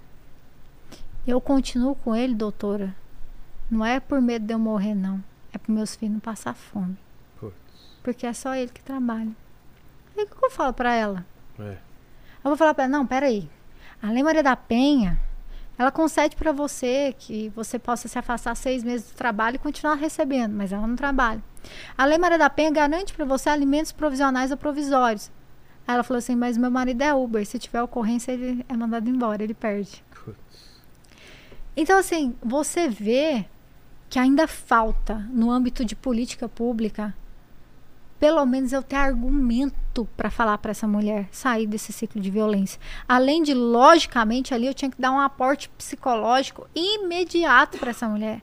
Eu 1.27 1.41
continuo 1.41 1.95
com 1.95 2.15
ele, 2.15 2.33
doutora. 2.33 2.95
Não 3.69 3.83
é 3.83 3.99
por 3.99 4.21
medo 4.21 4.45
de 4.45 4.53
eu 4.53 4.59
morrer, 4.59 4.95
não. 4.95 5.21
É 5.51 5.57
para 5.57 5.73
meus 5.73 5.95
filhos 5.95 6.13
não 6.13 6.19
passar 6.21 6.53
fome. 6.53 6.97
Porque 8.05 8.27
é 8.27 8.33
só 8.33 8.53
ele 8.53 8.69
que 8.71 8.83
trabalha. 8.83 9.31
E 10.15 10.21
o 10.21 10.27
que 10.27 10.45
eu 10.45 10.51
falo 10.51 10.71
para 10.71 10.93
ela? 10.93 11.25
É. 11.57 11.71
Eu 12.43 12.51
vou 12.51 12.55
falar 12.55 12.75
para 12.75 12.83
ela, 12.83 12.91
não, 12.91 13.03
peraí. 13.03 13.49
A 13.99 14.11
Lei 14.11 14.21
Maria 14.21 14.43
da 14.43 14.55
Penha, 14.55 15.19
ela 15.75 15.89
concede 15.89 16.35
para 16.35 16.51
você 16.51 17.15
que 17.17 17.49
você 17.55 17.79
possa 17.79 18.07
se 18.07 18.19
afastar 18.19 18.53
seis 18.53 18.83
meses 18.83 19.09
do 19.09 19.15
trabalho 19.15 19.55
e 19.55 19.57
continuar 19.57 19.95
recebendo, 19.95 20.53
mas 20.53 20.71
ela 20.71 20.85
não 20.85 20.95
trabalha. 20.95 21.43
A 21.97 22.05
Lei 22.05 22.19
Maria 22.19 22.37
da 22.37 22.47
Penha 22.47 22.69
garante 22.69 23.11
para 23.11 23.25
você 23.25 23.49
alimentos 23.49 23.91
provisionais 23.91 24.51
ou 24.51 24.57
provisórios. 24.57 25.31
Aí 25.87 25.95
ela 25.95 26.03
falou 26.03 26.19
assim, 26.19 26.35
mas 26.35 26.59
meu 26.59 26.69
marido 26.69 27.01
é 27.01 27.11
Uber, 27.11 27.43
se 27.43 27.57
tiver 27.57 27.81
ocorrência 27.81 28.31
ele 28.31 28.63
é 28.69 28.77
mandado 28.77 29.09
embora, 29.09 29.43
ele 29.43 29.55
perde. 29.55 30.03
Então 31.75 31.97
assim, 31.97 32.35
você 32.39 32.87
vê 32.87 33.47
que 34.11 34.19
ainda 34.19 34.47
falta 34.47 35.15
no 35.31 35.49
âmbito 35.49 35.83
de 35.83 35.95
política 35.95 36.47
pública 36.47 37.11
pelo 38.19 38.45
menos 38.45 38.71
eu 38.71 38.81
ter 38.81 38.95
argumento 38.95 40.07
para 40.15 40.29
falar 40.29 40.57
para 40.57 40.71
essa 40.71 40.87
mulher 40.87 41.27
sair 41.31 41.67
desse 41.67 41.91
ciclo 41.91 42.21
de 42.21 42.31
violência. 42.31 42.79
Além 43.07 43.43
de, 43.43 43.53
logicamente, 43.53 44.53
ali 44.53 44.67
eu 44.67 44.73
tinha 44.73 44.89
que 44.89 45.01
dar 45.01 45.11
um 45.11 45.19
aporte 45.19 45.69
psicológico 45.69 46.67
imediato 46.73 47.77
para 47.77 47.91
essa 47.91 48.07
mulher. 48.07 48.41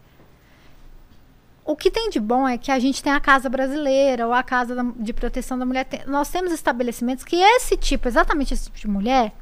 o 1.64 1.76
que 1.76 1.90
tem 1.90 2.10
de 2.10 2.18
bom 2.18 2.46
é 2.46 2.58
que 2.58 2.72
a 2.72 2.78
gente 2.78 3.02
tem 3.02 3.12
a 3.12 3.20
Casa 3.20 3.48
Brasileira 3.48 4.26
ou 4.26 4.32
a 4.32 4.42
Casa 4.42 4.76
de 4.96 5.12
Proteção 5.12 5.58
da 5.58 5.64
Mulher. 5.64 5.86
Nós 6.06 6.28
temos 6.28 6.52
estabelecimentos 6.52 7.24
que 7.24 7.36
esse 7.36 7.76
tipo, 7.76 8.08
exatamente 8.08 8.52
esse 8.52 8.64
tipo 8.64 8.78
de 8.78 8.88
mulher, 8.88 9.32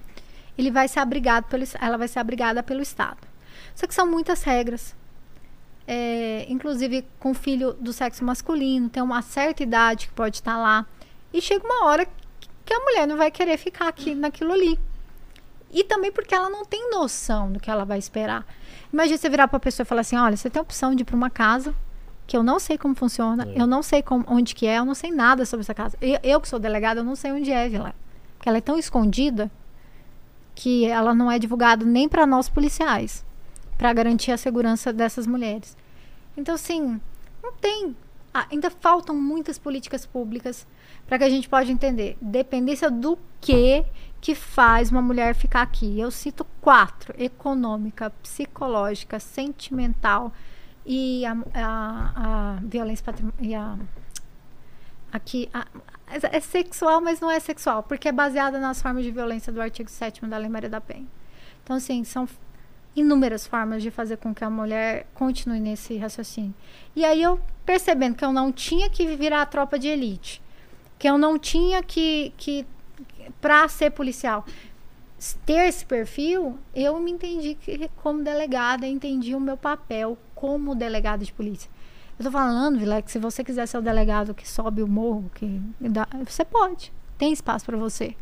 ele 0.56 0.70
vai 0.70 0.86
ser 0.86 1.00
abrigado 1.00 1.44
pelo, 1.44 1.64
ela 1.80 1.96
vai 1.96 2.08
ser 2.08 2.18
abrigada 2.18 2.62
pelo 2.62 2.82
Estado. 2.82 3.18
Só 3.74 3.86
que 3.86 3.94
são 3.94 4.06
muitas 4.06 4.42
regras. 4.42 4.94
É, 5.86 6.46
inclusive 6.48 7.04
com 7.18 7.34
filho 7.34 7.72
do 7.74 7.92
sexo 7.92 8.24
masculino, 8.24 8.88
tem 8.88 9.02
uma 9.02 9.22
certa 9.22 9.62
idade 9.62 10.06
que 10.08 10.12
pode 10.14 10.36
estar 10.36 10.56
lá. 10.56 10.86
E 11.32 11.40
chega 11.40 11.64
uma 11.64 11.86
hora 11.86 12.06
que 12.64 12.72
a 12.72 12.78
mulher 12.80 13.06
não 13.06 13.16
vai 13.16 13.30
querer 13.30 13.56
ficar 13.56 13.88
aqui 13.88 14.14
naquilo 14.14 14.52
ali. 14.52 14.78
E 15.72 15.84
também 15.84 16.10
porque 16.12 16.34
ela 16.34 16.48
não 16.50 16.64
tem 16.64 16.90
noção 16.90 17.52
do 17.52 17.60
que 17.60 17.70
ela 17.70 17.84
vai 17.84 17.98
esperar. 17.98 18.44
Imagina 18.92 19.16
você 19.18 19.28
virar 19.28 19.48
para 19.48 19.56
a 19.56 19.60
pessoa 19.60 19.84
e 19.84 19.86
falar 19.86 20.00
assim: 20.02 20.16
olha, 20.16 20.36
você 20.36 20.50
tem 20.50 20.58
a 20.58 20.62
opção 20.62 20.94
de 20.94 21.02
ir 21.02 21.04
para 21.04 21.16
uma 21.16 21.30
casa 21.30 21.74
que 22.26 22.36
eu 22.36 22.42
não 22.44 22.60
sei 22.60 22.78
como 22.78 22.94
funciona, 22.94 23.44
É. 23.56 23.60
eu 23.60 23.66
não 23.66 23.82
sei 23.82 24.02
como, 24.02 24.24
onde 24.28 24.54
que 24.54 24.64
é, 24.64 24.78
eu 24.78 24.84
não 24.84 24.94
sei 24.94 25.10
nada 25.10 25.44
sobre 25.44 25.62
essa 25.62 25.74
casa. 25.74 25.96
Eu, 26.00 26.18
eu 26.22 26.40
que 26.40 26.48
sou 26.48 26.60
delegada, 26.60 27.00
eu 27.00 27.04
não 27.04 27.16
sei 27.16 27.32
onde 27.32 27.50
é, 27.50 27.68
Vila. 27.68 27.92
Porque 28.36 28.48
ela 28.48 28.58
é 28.58 28.60
tão 28.60 28.78
escondida 28.78 29.50
que 30.54 30.84
ela 30.86 31.12
não 31.14 31.30
é 31.30 31.38
divulgada 31.40 31.84
nem 31.84 32.08
para 32.08 32.26
nós 32.26 32.48
policiais, 32.48 33.24
para 33.80 33.94
garantir 33.94 34.30
a 34.30 34.36
segurança 34.36 34.92
dessas 34.92 35.26
mulheres. 35.26 35.74
Então, 36.36 36.54
assim, 36.54 37.00
não 37.42 37.50
tem. 37.54 37.96
Ainda 38.50 38.68
faltam 38.70 39.16
muitas 39.16 39.58
políticas 39.58 40.04
públicas 40.04 40.66
para 41.06 41.16
que 41.16 41.24
a 41.24 41.30
gente 41.30 41.48
pode 41.48 41.72
entender. 41.72 42.14
Dependência 42.20 42.90
do 42.90 43.18
que 43.40 43.82
que 44.20 44.34
faz 44.34 44.90
uma 44.90 45.00
mulher 45.00 45.34
ficar 45.34 45.62
aqui. 45.62 45.98
Eu 45.98 46.10
cito 46.10 46.44
quatro: 46.60 47.14
econômica, 47.16 48.10
psicológica, 48.22 49.18
sentimental 49.18 50.30
e 50.84 51.24
a, 51.24 51.32
a, 51.54 52.12
a 52.16 52.58
violência 52.62 53.02
patrimonial. 53.02 53.78
Aqui, 55.10 55.48
a- 55.54 55.66
é 56.30 56.40
sexual, 56.40 57.00
mas 57.00 57.18
não 57.18 57.30
é 57.30 57.40
sexual, 57.40 57.82
porque 57.82 58.08
é 58.08 58.12
baseada 58.12 58.60
nas 58.60 58.82
formas 58.82 59.04
de 59.04 59.10
violência 59.10 59.50
do 59.50 59.60
artigo 59.62 59.88
7 59.88 60.26
da 60.26 60.36
Lei 60.36 60.50
Maria 60.50 60.68
da 60.68 60.82
Penha. 60.82 61.06
Então, 61.64 61.76
assim, 61.76 62.04
são 62.04 62.28
inúmeras 62.94 63.46
formas 63.46 63.82
de 63.82 63.90
fazer 63.90 64.16
com 64.16 64.34
que 64.34 64.44
a 64.44 64.50
mulher 64.50 65.06
continue 65.14 65.60
nesse 65.60 65.96
raciocínio. 65.96 66.54
E 66.94 67.04
aí 67.04 67.22
eu 67.22 67.40
percebendo 67.64 68.16
que 68.16 68.24
eu 68.24 68.32
não 68.32 68.50
tinha 68.50 68.90
que 68.90 69.06
virar 69.16 69.42
a 69.42 69.46
tropa 69.46 69.78
de 69.78 69.88
elite, 69.88 70.42
que 70.98 71.08
eu 71.08 71.16
não 71.16 71.38
tinha 71.38 71.82
que, 71.82 72.32
que 72.36 72.66
para 73.40 73.68
ser 73.68 73.90
policial, 73.90 74.44
ter 75.44 75.68
esse 75.68 75.84
perfil, 75.84 76.58
eu 76.74 76.98
me 76.98 77.10
entendi 77.10 77.54
que, 77.54 77.90
como 77.96 78.24
delegada, 78.24 78.86
entendi 78.86 79.34
o 79.34 79.40
meu 79.40 79.56
papel 79.56 80.18
como 80.34 80.74
delegada 80.74 81.24
de 81.24 81.32
polícia. 81.32 81.70
Eu 82.18 82.24
tô 82.24 82.30
falando, 82.30 82.78
Vila, 82.78 83.00
que 83.00 83.10
se 83.10 83.18
você 83.18 83.44
quiser 83.44 83.66
ser 83.66 83.78
o 83.78 83.82
delegado 83.82 84.34
que 84.34 84.48
sobe 84.48 84.82
o 84.82 84.88
morro, 84.88 85.30
que 85.34 85.60
dá, 85.80 86.06
você 86.26 86.44
pode. 86.44 86.92
Tem 87.16 87.32
espaço 87.32 87.64
para 87.64 87.76
você. 87.76 88.14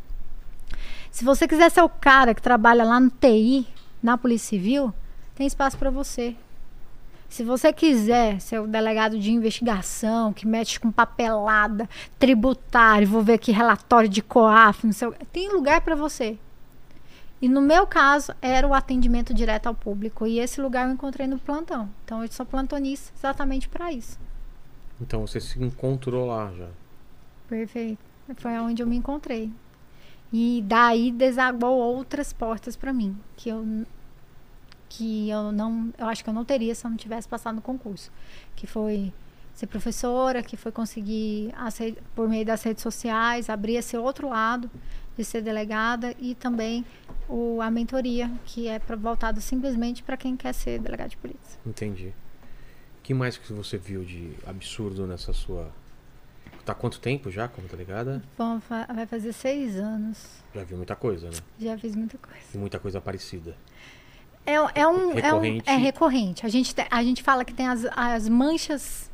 Se 1.11 1.25
você 1.25 1.49
quiser 1.49 1.71
ser 1.71 1.83
o 1.83 1.89
cara 1.89 2.35
que 2.35 2.43
trabalha 2.43 2.85
lá 2.85 3.01
no 3.01 3.11
TI, 3.11 3.67
na 4.03 4.19
Polícia 4.19 4.51
Civil, 4.51 4.93
tem 5.35 5.47
espaço 5.47 5.77
para 5.79 5.91
você. 5.91 6.37
Se 7.29 7.45
você 7.45 7.73
quiser 7.73 8.41
ser 8.41 8.59
o 8.59 8.67
delegado 8.67 9.19
de 9.19 9.31
investigação, 9.31 10.33
que 10.33 10.47
mexe 10.47 10.81
com 10.81 10.91
papelada, 10.91 11.89
tributário, 12.19 13.07
vou 13.07 13.23
ver 13.23 13.35
aqui 13.35 13.53
relatório 13.53 14.09
de 14.09 14.23
COAF, 14.23 14.87
não 14.87 14.93
sei, 14.93 15.11
tem 15.31 15.53
lugar 15.53 15.83
para 15.83 15.95
você. 15.95 16.39
E 17.41 17.49
no 17.49 17.61
meu 17.61 17.87
caso, 17.87 18.33
era 18.43 18.67
o 18.67 18.75
atendimento 18.75 19.33
direto 19.33 19.69
ao 19.69 19.75
público. 19.75 20.27
E 20.27 20.41
esse 20.41 20.61
lugar 20.61 20.89
eu 20.89 20.93
encontrei 20.93 21.27
no 21.27 21.39
plantão. 21.39 21.89
Então 22.05 22.23
eu 22.23 22.33
sou 22.33 22.45
plantonista 22.45 23.13
exatamente 23.17 23.69
para 23.69 23.93
isso. 23.93 24.19
Então 25.01 25.25
você 25.25 25.41
se 25.41 25.63
encontrou 25.63 26.27
lá 26.27 26.51
já. 26.57 26.67
Perfeito. 27.49 27.99
Foi 28.37 28.59
onde 28.59 28.83
eu 28.83 28.87
me 28.87 28.97
encontrei. 28.97 29.53
E 30.33 30.63
daí 30.67 31.11
desaguou 31.11 31.79
outras 31.79 32.33
portas 32.33 32.77
para 32.77 32.93
mim, 32.93 33.17
que 33.37 33.49
eu 33.49 33.87
que 34.89 35.29
eu 35.29 35.53
não, 35.53 35.93
eu 35.99 36.07
acho 36.07 36.25
que 36.25 36.31
eu 36.31 36.35
não 36.35 36.45
teria 36.45 36.75
se 36.75 36.85
eu 36.87 36.91
não 36.91 36.97
tivesse 36.97 37.29
passado 37.29 37.57
no 37.57 37.61
concurso, 37.61 38.11
que 38.57 38.67
foi 38.67 39.13
ser 39.55 39.67
professora, 39.67 40.43
que 40.43 40.57
foi 40.57 40.73
conseguir 40.73 41.53
por 42.15 42.29
meio 42.29 42.45
das 42.45 42.63
redes 42.63 42.83
sociais 42.83 43.51
abrir 43.51 43.75
esse 43.75 43.97
outro 43.97 44.29
lado 44.29 44.71
de 45.17 45.25
ser 45.25 45.43
delegada 45.43 46.15
e 46.21 46.35
também 46.35 46.87
o, 47.29 47.61
a 47.61 47.71
mentoria, 47.71 48.31
que 48.47 48.69
é 48.69 48.79
pra, 48.79 48.95
voltado 48.95 49.41
simplesmente 49.41 50.03
para 50.03 50.17
quem 50.17 50.37
quer 50.37 50.53
ser 50.53 50.79
delegado 50.79 51.11
de 51.11 51.17
polícia. 51.17 51.59
Entendi. 51.67 52.15
O 52.99 53.03
que 53.03 53.13
mais 53.13 53.37
que 53.37 53.53
você 53.53 53.77
viu 53.77 54.05
de 54.05 54.31
absurdo 54.47 55.07
nessa 55.07 55.33
sua. 55.33 55.73
Tá 56.69 56.73
há 56.73 56.75
quanto 56.75 57.01
tempo 57.01 57.31
já 57.31 57.49
como 57.49 57.67
delegada? 57.67 58.23
Bom, 58.37 58.61
fa- 58.61 58.87
vai 58.95 59.07
fazer 59.07 59.33
seis 59.33 59.77
anos, 59.77 60.19
Já 60.55 60.65
viu 60.65 60.77
muita 60.77 60.95
coisa, 60.95 61.31
né? 61.31 61.37
já 61.59 61.79
fiz 61.79 61.97
muita 61.97 62.19
coisa. 62.19 62.39
E 62.55 62.59
muita 62.59 62.79
coisa 62.79 63.01
parecida. 63.01 63.57
É, 64.45 64.53
é 64.53 64.61
um, 64.61 64.69
é, 64.75 64.87
um, 64.87 65.15
Recorrente. 65.15 65.71
é 65.71 65.77
recorrente. 65.77 66.45
A 66.45 66.49
gente, 66.51 66.75
te- 66.75 66.87
a 66.91 67.03
gente 67.03 67.23
fala 67.23 67.43
que 67.43 67.55
tem 67.55 67.67
as, 67.67 67.87
as 67.97 68.29
manchas, 68.29 69.11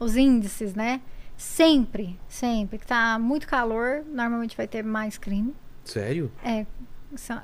os 0.00 0.16
índices, 0.16 0.74
né? 0.74 1.02
Sempre, 1.36 2.18
sempre. 2.26 2.78
Que 2.78 2.86
tá 2.86 3.18
muito 3.18 3.46
calor, 3.46 4.02
normalmente 4.06 4.56
vai 4.56 4.66
ter 4.66 4.82
mais 4.82 5.18
crime. 5.18 5.54
Sério? 5.84 6.32
É, 6.42 6.64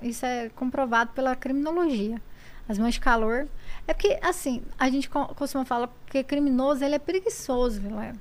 isso, 0.03 0.25
é 0.25 0.49
comprovado 0.49 1.13
pela 1.13 1.37
criminologia. 1.37 2.19
As 2.67 2.79
manchas 2.79 2.95
de 2.95 3.01
calor. 3.01 3.47
É 3.87 3.93
porque, 3.93 4.19
assim, 4.23 4.63
a 4.79 4.89
gente 4.89 5.11
co- 5.11 5.35
costuma 5.35 5.67
falar 5.67 5.91
que 6.07 6.25
criminoso 6.25 6.83
ele 6.83 6.95
é 6.95 6.99
preguiçoso, 6.99 7.79
Vilela. 7.79 8.15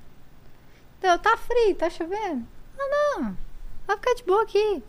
Então, 1.00 1.18
tá 1.18 1.36
frio, 1.38 1.76
tá 1.76 1.90
chovendo. 1.90 2.46
Ah, 2.78 3.18
não. 3.18 3.38
Vai 3.88 3.98
ficar 3.98 4.14
de 4.14 4.24
boa 4.24 4.44
aqui. 4.44 4.84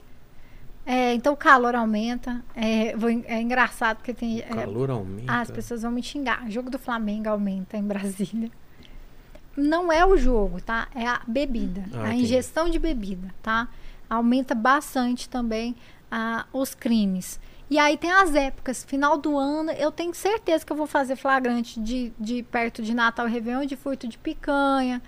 É, 0.85 1.15
então 1.15 1.35
o 1.35 1.37
calor 1.37 1.75
aumenta. 1.75 2.45
É, 2.55 2.97
vou 2.97 3.09
é 3.09 3.41
engraçado 3.41 3.99
porque 3.99 4.13
tem. 4.13 4.39
O 4.39 4.43
é, 4.43 4.45
calor 4.45 4.91
aumenta. 4.91 5.33
ah, 5.33 5.41
as 5.41 5.51
pessoas 5.51 5.83
vão 5.83 5.91
me 5.93 6.03
xingar. 6.03 6.45
O 6.45 6.51
jogo 6.51 6.69
do 6.69 6.79
Flamengo 6.79 7.29
aumenta 7.29 7.77
em 7.77 7.83
Brasília. 7.83 8.51
Não 9.57 9.93
é 9.93 10.05
o 10.05 10.17
jogo, 10.17 10.61
tá? 10.61 10.89
É 10.95 11.07
a 11.07 11.21
bebida. 11.27 11.85
Ah, 11.95 12.03
a 12.03 12.09
entendi. 12.09 12.25
ingestão 12.25 12.69
de 12.69 12.79
bebida, 12.79 13.33
tá? 13.43 13.69
Aumenta 14.09 14.55
bastante 14.55 15.29
também 15.29 15.77
ah, 16.11 16.47
os 16.53 16.75
crimes. 16.75 17.39
E 17.69 17.79
aí 17.79 17.97
tem 17.97 18.11
as 18.11 18.35
épocas. 18.35 18.83
Final 18.83 19.17
do 19.17 19.39
ano, 19.39 19.71
eu 19.73 19.93
tenho 19.93 20.13
certeza 20.13 20.67
que 20.67 20.73
eu 20.73 20.77
vou 20.77 20.89
fazer 20.89 21.15
flagrante 21.15 21.79
de, 21.79 22.13
de 22.19 22.43
perto 22.43 22.83
de 22.83 22.93
Natal 22.93 23.29
e 23.29 23.31
Réveillon, 23.31 23.65
de 23.65 23.77
furto 23.77 24.09
de 24.09 24.19
picanha, 24.19 25.01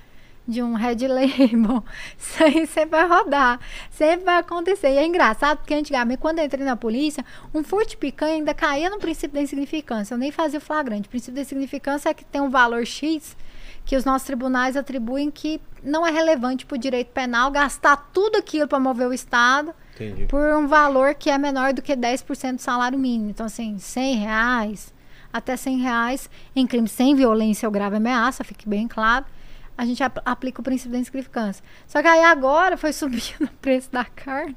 de 0.46 0.62
um 0.62 0.74
Red 0.74 1.06
Label. 1.06 1.84
Isso 2.18 2.42
aí 2.42 2.66
sempre 2.66 2.90
vai 2.90 3.08
rodar. 3.08 3.60
Sempre 3.90 4.24
vai 4.24 4.38
acontecer. 4.38 4.88
E 4.88 4.98
é 4.98 5.06
engraçado 5.06 5.58
porque 5.58 5.74
antigamente, 5.74 6.20
quando 6.20 6.38
eu 6.38 6.44
entrei 6.44 6.64
na 6.64 6.76
polícia, 6.76 7.24
um 7.54 7.62
furto 7.62 7.96
picanha 7.96 8.34
ainda 8.34 8.54
caía 8.54 8.90
no 8.90 8.98
princípio 8.98 9.34
da 9.34 9.42
insignificância. 9.42 10.14
Eu 10.14 10.18
nem 10.18 10.32
fazia 10.32 10.58
o 10.58 10.62
flagrante. 10.62 11.06
O 11.08 11.10
princípio 11.10 11.34
da 11.34 11.42
insignificância 11.42 12.08
é 12.08 12.14
que 12.14 12.24
tem 12.24 12.40
um 12.40 12.50
valor 12.50 12.84
X 12.86 13.36
que 13.84 13.96
os 13.96 14.04
nossos 14.04 14.26
tribunais 14.26 14.76
atribuem 14.76 15.30
que 15.30 15.60
não 15.82 16.06
é 16.06 16.10
relevante 16.10 16.64
para 16.64 16.76
o 16.76 16.78
direito 16.78 17.08
penal 17.08 17.50
gastar 17.50 17.96
tudo 18.12 18.36
aquilo 18.36 18.68
para 18.68 18.78
mover 18.78 19.08
o 19.08 19.12
Estado 19.12 19.74
Entendi. 19.94 20.26
por 20.26 20.40
um 20.54 20.68
valor 20.68 21.14
que 21.14 21.28
é 21.28 21.36
menor 21.36 21.72
do 21.72 21.82
que 21.82 21.96
10% 21.96 22.56
do 22.56 22.60
salário 22.60 22.98
mínimo. 22.98 23.30
Então, 23.30 23.46
assim, 23.46 23.78
100 23.78 24.16
reais 24.16 24.94
até 25.32 25.56
100 25.56 25.78
reais 25.78 26.30
em 26.54 26.66
crime 26.66 26.88
sem 26.88 27.14
violência 27.14 27.66
ou 27.66 27.72
grave 27.72 27.96
ameaça, 27.96 28.44
fique 28.44 28.68
bem 28.68 28.86
claro, 28.86 29.24
a 29.76 29.84
gente 29.84 30.02
ap- 30.02 30.22
aplica 30.24 30.60
o 30.60 30.64
princípio 30.64 30.92
da 30.92 30.98
insignificância. 30.98 31.64
Só 31.86 32.00
que 32.02 32.08
aí 32.08 32.22
agora 32.24 32.76
foi 32.76 32.92
subindo 32.94 33.44
o 33.44 33.48
preço 33.60 33.90
da 33.92 34.04
carne. 34.04 34.56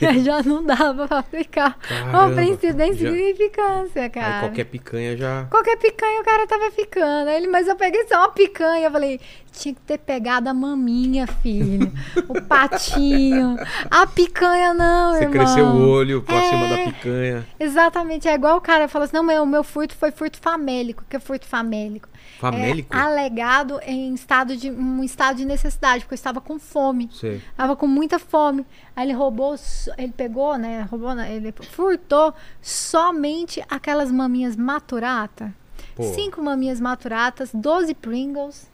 e 0.00 0.06
aí 0.06 0.22
já 0.22 0.42
não 0.42 0.62
dava 0.64 1.06
para 1.08 1.18
aplicar 1.18 1.76
Caramba, 1.80 2.28
o 2.28 2.34
princípio 2.34 2.74
da 2.74 2.84
já- 2.86 2.90
insignificância, 2.92 4.08
cara. 4.08 4.34
Aí 4.36 4.40
qualquer 4.40 4.64
picanha 4.64 5.16
já. 5.16 5.44
Qualquer 5.50 5.76
picanha 5.76 6.20
o 6.20 6.24
cara 6.24 6.46
tava 6.46 6.70
ficando. 6.70 7.28
Aí 7.28 7.36
Ele, 7.36 7.48
mas 7.48 7.66
eu 7.66 7.76
peguei 7.76 8.06
só 8.06 8.18
uma 8.20 8.30
picanha. 8.30 8.86
Eu 8.86 8.90
falei, 8.92 9.20
tinha 9.52 9.74
que 9.74 9.80
ter 9.80 9.98
pegado 9.98 10.48
a 10.48 10.54
maminha, 10.54 11.26
filho. 11.26 11.92
o 12.28 12.40
patinho. 12.46 13.56
A 13.90 14.06
picanha 14.06 14.72
não, 14.72 15.12
Você 15.14 15.24
irmão. 15.24 15.32
cresceu 15.32 15.66
o 15.66 15.88
olho 15.88 16.22
pra 16.22 16.36
É. 16.36 16.48
cima 16.50 16.68
da 16.68 16.78
picanha. 16.92 17.46
Exatamente. 17.58 18.28
É 18.28 18.34
igual 18.34 18.56
o 18.56 18.60
cara 18.60 18.86
falou 18.88 19.04
assim: 19.04 19.16
não, 19.16 19.24
meu, 19.24 19.44
meu 19.44 19.64
furto 19.64 19.94
foi 19.96 20.10
furto 20.12 20.38
famélico. 20.40 21.02
O 21.02 21.06
que 21.10 21.16
é 21.16 21.20
furto 21.20 21.46
famélico? 21.46 22.08
Famélico? 22.38 22.94
É 22.94 23.00
alegado 23.00 23.80
em 23.82 24.12
estado 24.14 24.56
de, 24.56 24.70
um 24.70 25.02
estado 25.02 25.36
de 25.36 25.44
necessidade, 25.44 26.00
porque 26.04 26.14
eu 26.14 26.16
estava 26.16 26.40
com 26.40 26.58
fome. 26.58 27.08
Sei. 27.12 27.40
Tava 27.56 27.74
com 27.76 27.86
muita 27.86 28.18
fome. 28.18 28.66
Aí 28.94 29.06
ele 29.06 29.12
roubou, 29.14 29.54
ele 29.96 30.12
pegou, 30.12 30.56
né? 30.58 30.86
Roubou, 30.90 31.14
né, 31.14 31.34
ele 31.34 31.52
furtou 31.70 32.34
somente 32.60 33.62
aquelas 33.70 34.10
maminhas 34.12 34.56
maturata. 34.56 35.52
Pô. 35.94 36.02
Cinco 36.14 36.42
maminhas 36.42 36.80
maturatas, 36.80 37.50
12 37.54 37.94
Pringles. 37.94 38.68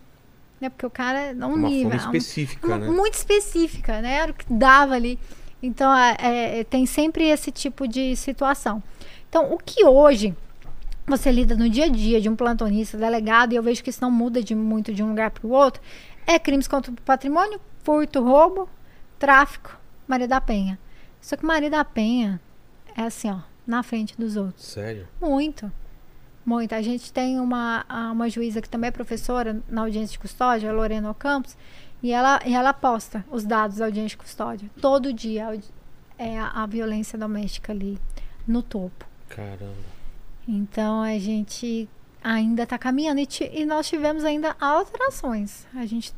Né? 0.60 0.68
Porque 0.68 0.86
o 0.86 0.90
cara 0.90 1.18
é 1.20 1.34
um 1.34 1.54
Uma 1.54 1.68
nível. 1.68 1.90
fome 1.92 1.94
é 1.94 2.18
específica, 2.18 2.68
mu- 2.68 2.76
né? 2.78 2.88
Muito 2.90 3.14
específica, 3.14 4.00
né? 4.00 4.14
Era 4.14 4.32
o 4.32 4.34
que 4.34 4.44
dava 4.52 4.94
ali. 4.94 5.18
Então, 5.62 5.92
é, 5.96 6.16
é, 6.60 6.64
tem 6.64 6.86
sempre 6.86 7.28
esse 7.28 7.52
tipo 7.52 7.86
de 7.86 8.16
situação. 8.16 8.82
Então, 9.28 9.52
o 9.52 9.58
que 9.58 9.84
hoje 9.84 10.36
você 11.06 11.30
lida 11.30 11.56
no 11.56 11.68
dia 11.68 11.86
a 11.86 11.88
dia 11.88 12.20
de 12.20 12.28
um 12.28 12.36
plantonista, 12.36 12.96
delegado, 12.96 13.52
e 13.52 13.56
eu 13.56 13.62
vejo 13.62 13.82
que 13.82 13.90
isso 13.90 14.02
não 14.02 14.10
muda 14.10 14.42
de 14.42 14.54
muito 14.54 14.92
de 14.94 15.02
um 15.02 15.08
lugar 15.08 15.30
para 15.30 15.46
o 15.46 15.50
outro, 15.50 15.82
é 16.26 16.38
crimes 16.38 16.68
contra 16.68 16.92
o 16.92 16.94
patrimônio, 17.02 17.60
furto, 17.82 18.22
roubo, 18.22 18.68
tráfico, 19.18 19.78
Maria 20.06 20.28
da 20.28 20.40
Penha. 20.40 20.78
Só 21.20 21.36
que 21.36 21.44
Maria 21.44 21.70
da 21.70 21.84
Penha 21.84 22.40
é 22.96 23.02
assim, 23.02 23.30
ó, 23.30 23.38
na 23.66 23.82
frente 23.82 24.16
dos 24.16 24.36
outros. 24.36 24.64
Sério? 24.64 25.08
Muito. 25.20 25.70
Muito. 26.44 26.74
A 26.74 26.82
gente 26.82 27.12
tem 27.12 27.38
uma, 27.38 27.84
uma 28.12 28.28
juíza 28.28 28.60
que 28.60 28.68
também 28.68 28.88
é 28.88 28.90
professora 28.90 29.60
na 29.68 29.82
audiência 29.82 30.12
de 30.12 30.18
custódia, 30.18 30.70
a 30.70 30.72
Lorena 30.72 31.10
Ocampos, 31.10 31.56
e 32.02 32.10
ela, 32.10 32.40
e 32.44 32.54
ela 32.54 32.72
posta 32.72 33.24
os 33.30 33.44
dados 33.44 33.76
da 33.76 33.84
audiência 33.84 34.10
de 34.10 34.16
custódia. 34.16 34.68
Todo 34.80 35.12
dia 35.12 35.56
é 36.18 36.38
a, 36.38 36.48
a 36.48 36.66
violência 36.66 37.16
doméstica 37.16 37.72
ali 37.72 37.98
no 38.46 38.62
topo. 38.62 39.06
Caramba. 39.28 39.91
Então 40.46 41.02
a 41.02 41.18
gente 41.18 41.88
ainda 42.22 42.62
está 42.64 42.78
caminhando 42.78 43.20
e, 43.20 43.28
e 43.52 43.64
nós 43.64 43.88
tivemos 43.88 44.24
ainda 44.24 44.56
alterações. 44.60 45.66
A 45.74 45.86
gente, 45.86 46.12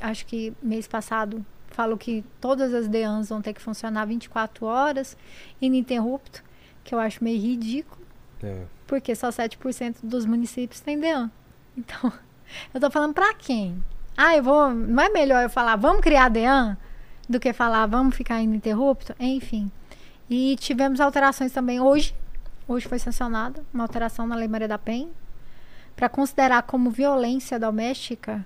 acho 0.00 0.26
que 0.26 0.52
mês 0.62 0.86
passado, 0.86 1.44
falou 1.68 1.96
que 1.96 2.24
todas 2.40 2.72
as 2.72 2.88
DEANs 2.88 3.28
vão 3.28 3.42
ter 3.42 3.52
que 3.52 3.60
funcionar 3.60 4.06
24 4.06 4.64
horas, 4.64 5.16
ininterrupto, 5.60 6.42
que 6.82 6.94
eu 6.94 6.98
acho 6.98 7.22
meio 7.22 7.40
ridículo, 7.40 8.00
É. 8.42 8.64
porque 8.86 9.14
só 9.14 9.28
7% 9.28 9.96
dos 10.02 10.24
municípios 10.24 10.80
têm 10.80 10.98
DEAN. 10.98 11.30
Então, 11.76 12.10
eu 12.72 12.80
tô 12.80 12.90
falando 12.90 13.12
para 13.12 13.34
quem? 13.34 13.82
Ah, 14.16 14.34
eu 14.34 14.42
vou. 14.42 14.72
Não 14.72 15.02
é 15.02 15.08
melhor 15.10 15.42
eu 15.42 15.50
falar, 15.50 15.76
vamos 15.76 16.00
criar 16.00 16.30
DEAN, 16.30 16.76
do 17.28 17.38
que 17.38 17.52
falar, 17.52 17.84
vamos 17.86 18.14
ficar 18.16 18.40
ininterrupto? 18.40 19.14
Enfim. 19.20 19.70
E 20.30 20.56
tivemos 20.56 21.00
alterações 21.00 21.52
também 21.52 21.80
hoje. 21.80 22.14
Hoje 22.68 22.88
foi 22.88 22.98
sancionada 22.98 23.64
uma 23.72 23.84
alteração 23.84 24.26
na 24.26 24.34
Lei 24.34 24.48
Maria 24.48 24.68
da 24.68 24.78
Penha 24.78 25.08
para 25.94 26.08
considerar 26.08 26.62
como 26.62 26.90
violência 26.90 27.58
doméstica 27.58 28.44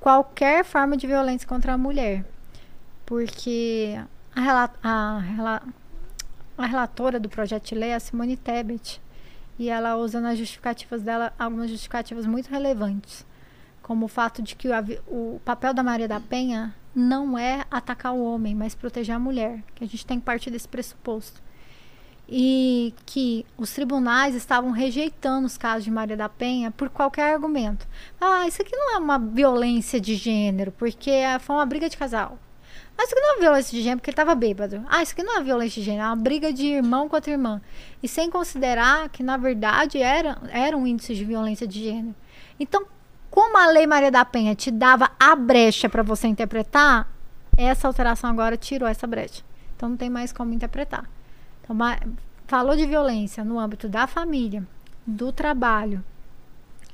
qualquer 0.00 0.64
forma 0.64 0.96
de 0.96 1.06
violência 1.06 1.48
contra 1.48 1.72
a 1.72 1.78
mulher. 1.78 2.24
Porque 3.06 3.98
a, 4.34 4.70
a 4.82 5.62
a 6.56 6.66
relatora 6.66 7.18
do 7.18 7.28
projeto 7.28 7.68
de 7.68 7.74
lei 7.74 7.90
é 7.90 7.94
a 7.94 8.00
Simone 8.00 8.36
Tebet. 8.36 9.00
E 9.58 9.68
ela 9.68 9.96
usa 9.96 10.20
nas 10.20 10.38
justificativas 10.38 11.02
dela 11.02 11.32
algumas 11.38 11.70
justificativas 11.70 12.26
muito 12.26 12.48
relevantes. 12.48 13.24
Como 13.82 14.06
o 14.06 14.08
fato 14.08 14.42
de 14.42 14.56
que 14.56 14.68
o, 14.68 15.34
o 15.36 15.40
papel 15.44 15.74
da 15.74 15.82
Maria 15.82 16.08
da 16.08 16.20
Penha 16.20 16.74
não 16.94 17.38
é 17.38 17.64
atacar 17.70 18.14
o 18.14 18.24
homem, 18.24 18.54
mas 18.54 18.74
proteger 18.74 19.14
a 19.14 19.18
mulher. 19.18 19.62
Que 19.74 19.84
a 19.84 19.86
gente 19.86 20.06
tem 20.06 20.18
que 20.18 20.24
partir 20.24 20.50
desse 20.50 20.68
pressuposto. 20.68 21.42
E 22.28 22.94
que 23.04 23.44
os 23.56 23.72
tribunais 23.72 24.34
estavam 24.34 24.70
rejeitando 24.70 25.46
os 25.46 25.58
casos 25.58 25.84
de 25.84 25.90
Maria 25.90 26.16
da 26.16 26.28
Penha 26.28 26.70
por 26.70 26.88
qualquer 26.88 27.34
argumento. 27.34 27.86
Ah, 28.20 28.46
isso 28.48 28.62
aqui 28.62 28.74
não 28.74 28.94
é 28.94 28.98
uma 28.98 29.18
violência 29.18 30.00
de 30.00 30.14
gênero, 30.14 30.72
porque 30.72 31.10
foi 31.40 31.56
uma 31.56 31.66
briga 31.66 31.88
de 31.88 31.96
casal. 31.96 32.38
Ah, 32.96 33.02
isso 33.02 33.12
aqui 33.12 33.20
não 33.20 33.36
é 33.36 33.40
violência 33.40 33.72
de 33.72 33.82
gênero 33.82 33.98
porque 33.98 34.10
ele 34.10 34.14
estava 34.14 34.34
bêbado. 34.34 34.84
Ah, 34.88 35.02
isso 35.02 35.12
aqui 35.12 35.22
não 35.22 35.38
é 35.38 35.42
violência 35.42 35.80
de 35.80 35.86
gênero, 35.86 36.04
é 36.04 36.06
uma 36.06 36.16
briga 36.16 36.52
de 36.52 36.66
irmão 36.66 37.08
contra 37.08 37.32
irmã. 37.32 37.60
E 38.02 38.08
sem 38.08 38.30
considerar 38.30 39.08
que, 39.08 39.22
na 39.22 39.36
verdade, 39.36 40.00
era, 40.00 40.38
era 40.50 40.76
um 40.76 40.86
índice 40.86 41.14
de 41.14 41.24
violência 41.24 41.66
de 41.66 41.82
gênero. 41.82 42.14
Então, 42.58 42.86
como 43.30 43.58
a 43.58 43.66
Lei 43.66 43.86
Maria 43.86 44.12
da 44.12 44.24
Penha 44.24 44.54
te 44.54 44.70
dava 44.70 45.10
a 45.18 45.34
brecha 45.34 45.88
para 45.88 46.02
você 46.02 46.28
interpretar, 46.28 47.12
essa 47.56 47.88
alteração 47.88 48.30
agora 48.30 48.56
tirou 48.56 48.88
essa 48.88 49.06
brecha. 49.06 49.42
Então, 49.76 49.88
não 49.88 49.96
tem 49.96 50.08
mais 50.08 50.32
como 50.32 50.52
interpretar. 50.52 51.04
Então, 51.64 51.76
falou 52.46 52.76
de 52.76 52.86
violência 52.86 53.42
no 53.44 53.58
âmbito 53.58 53.88
da 53.88 54.06
família, 54.06 54.62
do 55.06 55.32
trabalho 55.32 56.04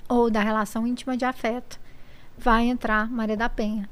ou 0.08 0.30
da 0.30 0.40
relação 0.40 0.86
íntima 0.86 1.16
de 1.16 1.24
afeto, 1.24 1.78
vai 2.38 2.64
entrar 2.64 3.10
Maria 3.10 3.36
da 3.36 3.48
Penha. 3.48 3.88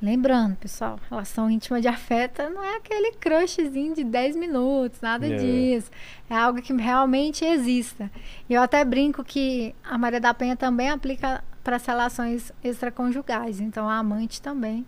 Lembrando, 0.00 0.54
pessoal, 0.56 1.00
relação 1.10 1.50
íntima 1.50 1.80
de 1.80 1.88
afeto 1.88 2.40
não 2.50 2.62
é 2.62 2.76
aquele 2.76 3.12
crushzinho 3.14 3.94
de 3.96 4.04
10 4.04 4.36
minutos, 4.36 5.00
nada 5.00 5.26
É. 5.26 5.36
disso. 5.36 5.90
É 6.30 6.36
algo 6.36 6.62
que 6.62 6.72
realmente 6.72 7.44
exista. 7.44 8.08
E 8.48 8.54
eu 8.54 8.62
até 8.62 8.84
brinco 8.84 9.24
que 9.24 9.74
a 9.82 9.98
Maria 9.98 10.20
da 10.20 10.32
Penha 10.32 10.56
também 10.56 10.88
aplica 10.88 11.42
para 11.64 11.76
as 11.76 11.84
relações 11.84 12.52
extraconjugais. 12.62 13.58
Então, 13.60 13.88
a 13.88 13.98
amante 13.98 14.40
também 14.40 14.86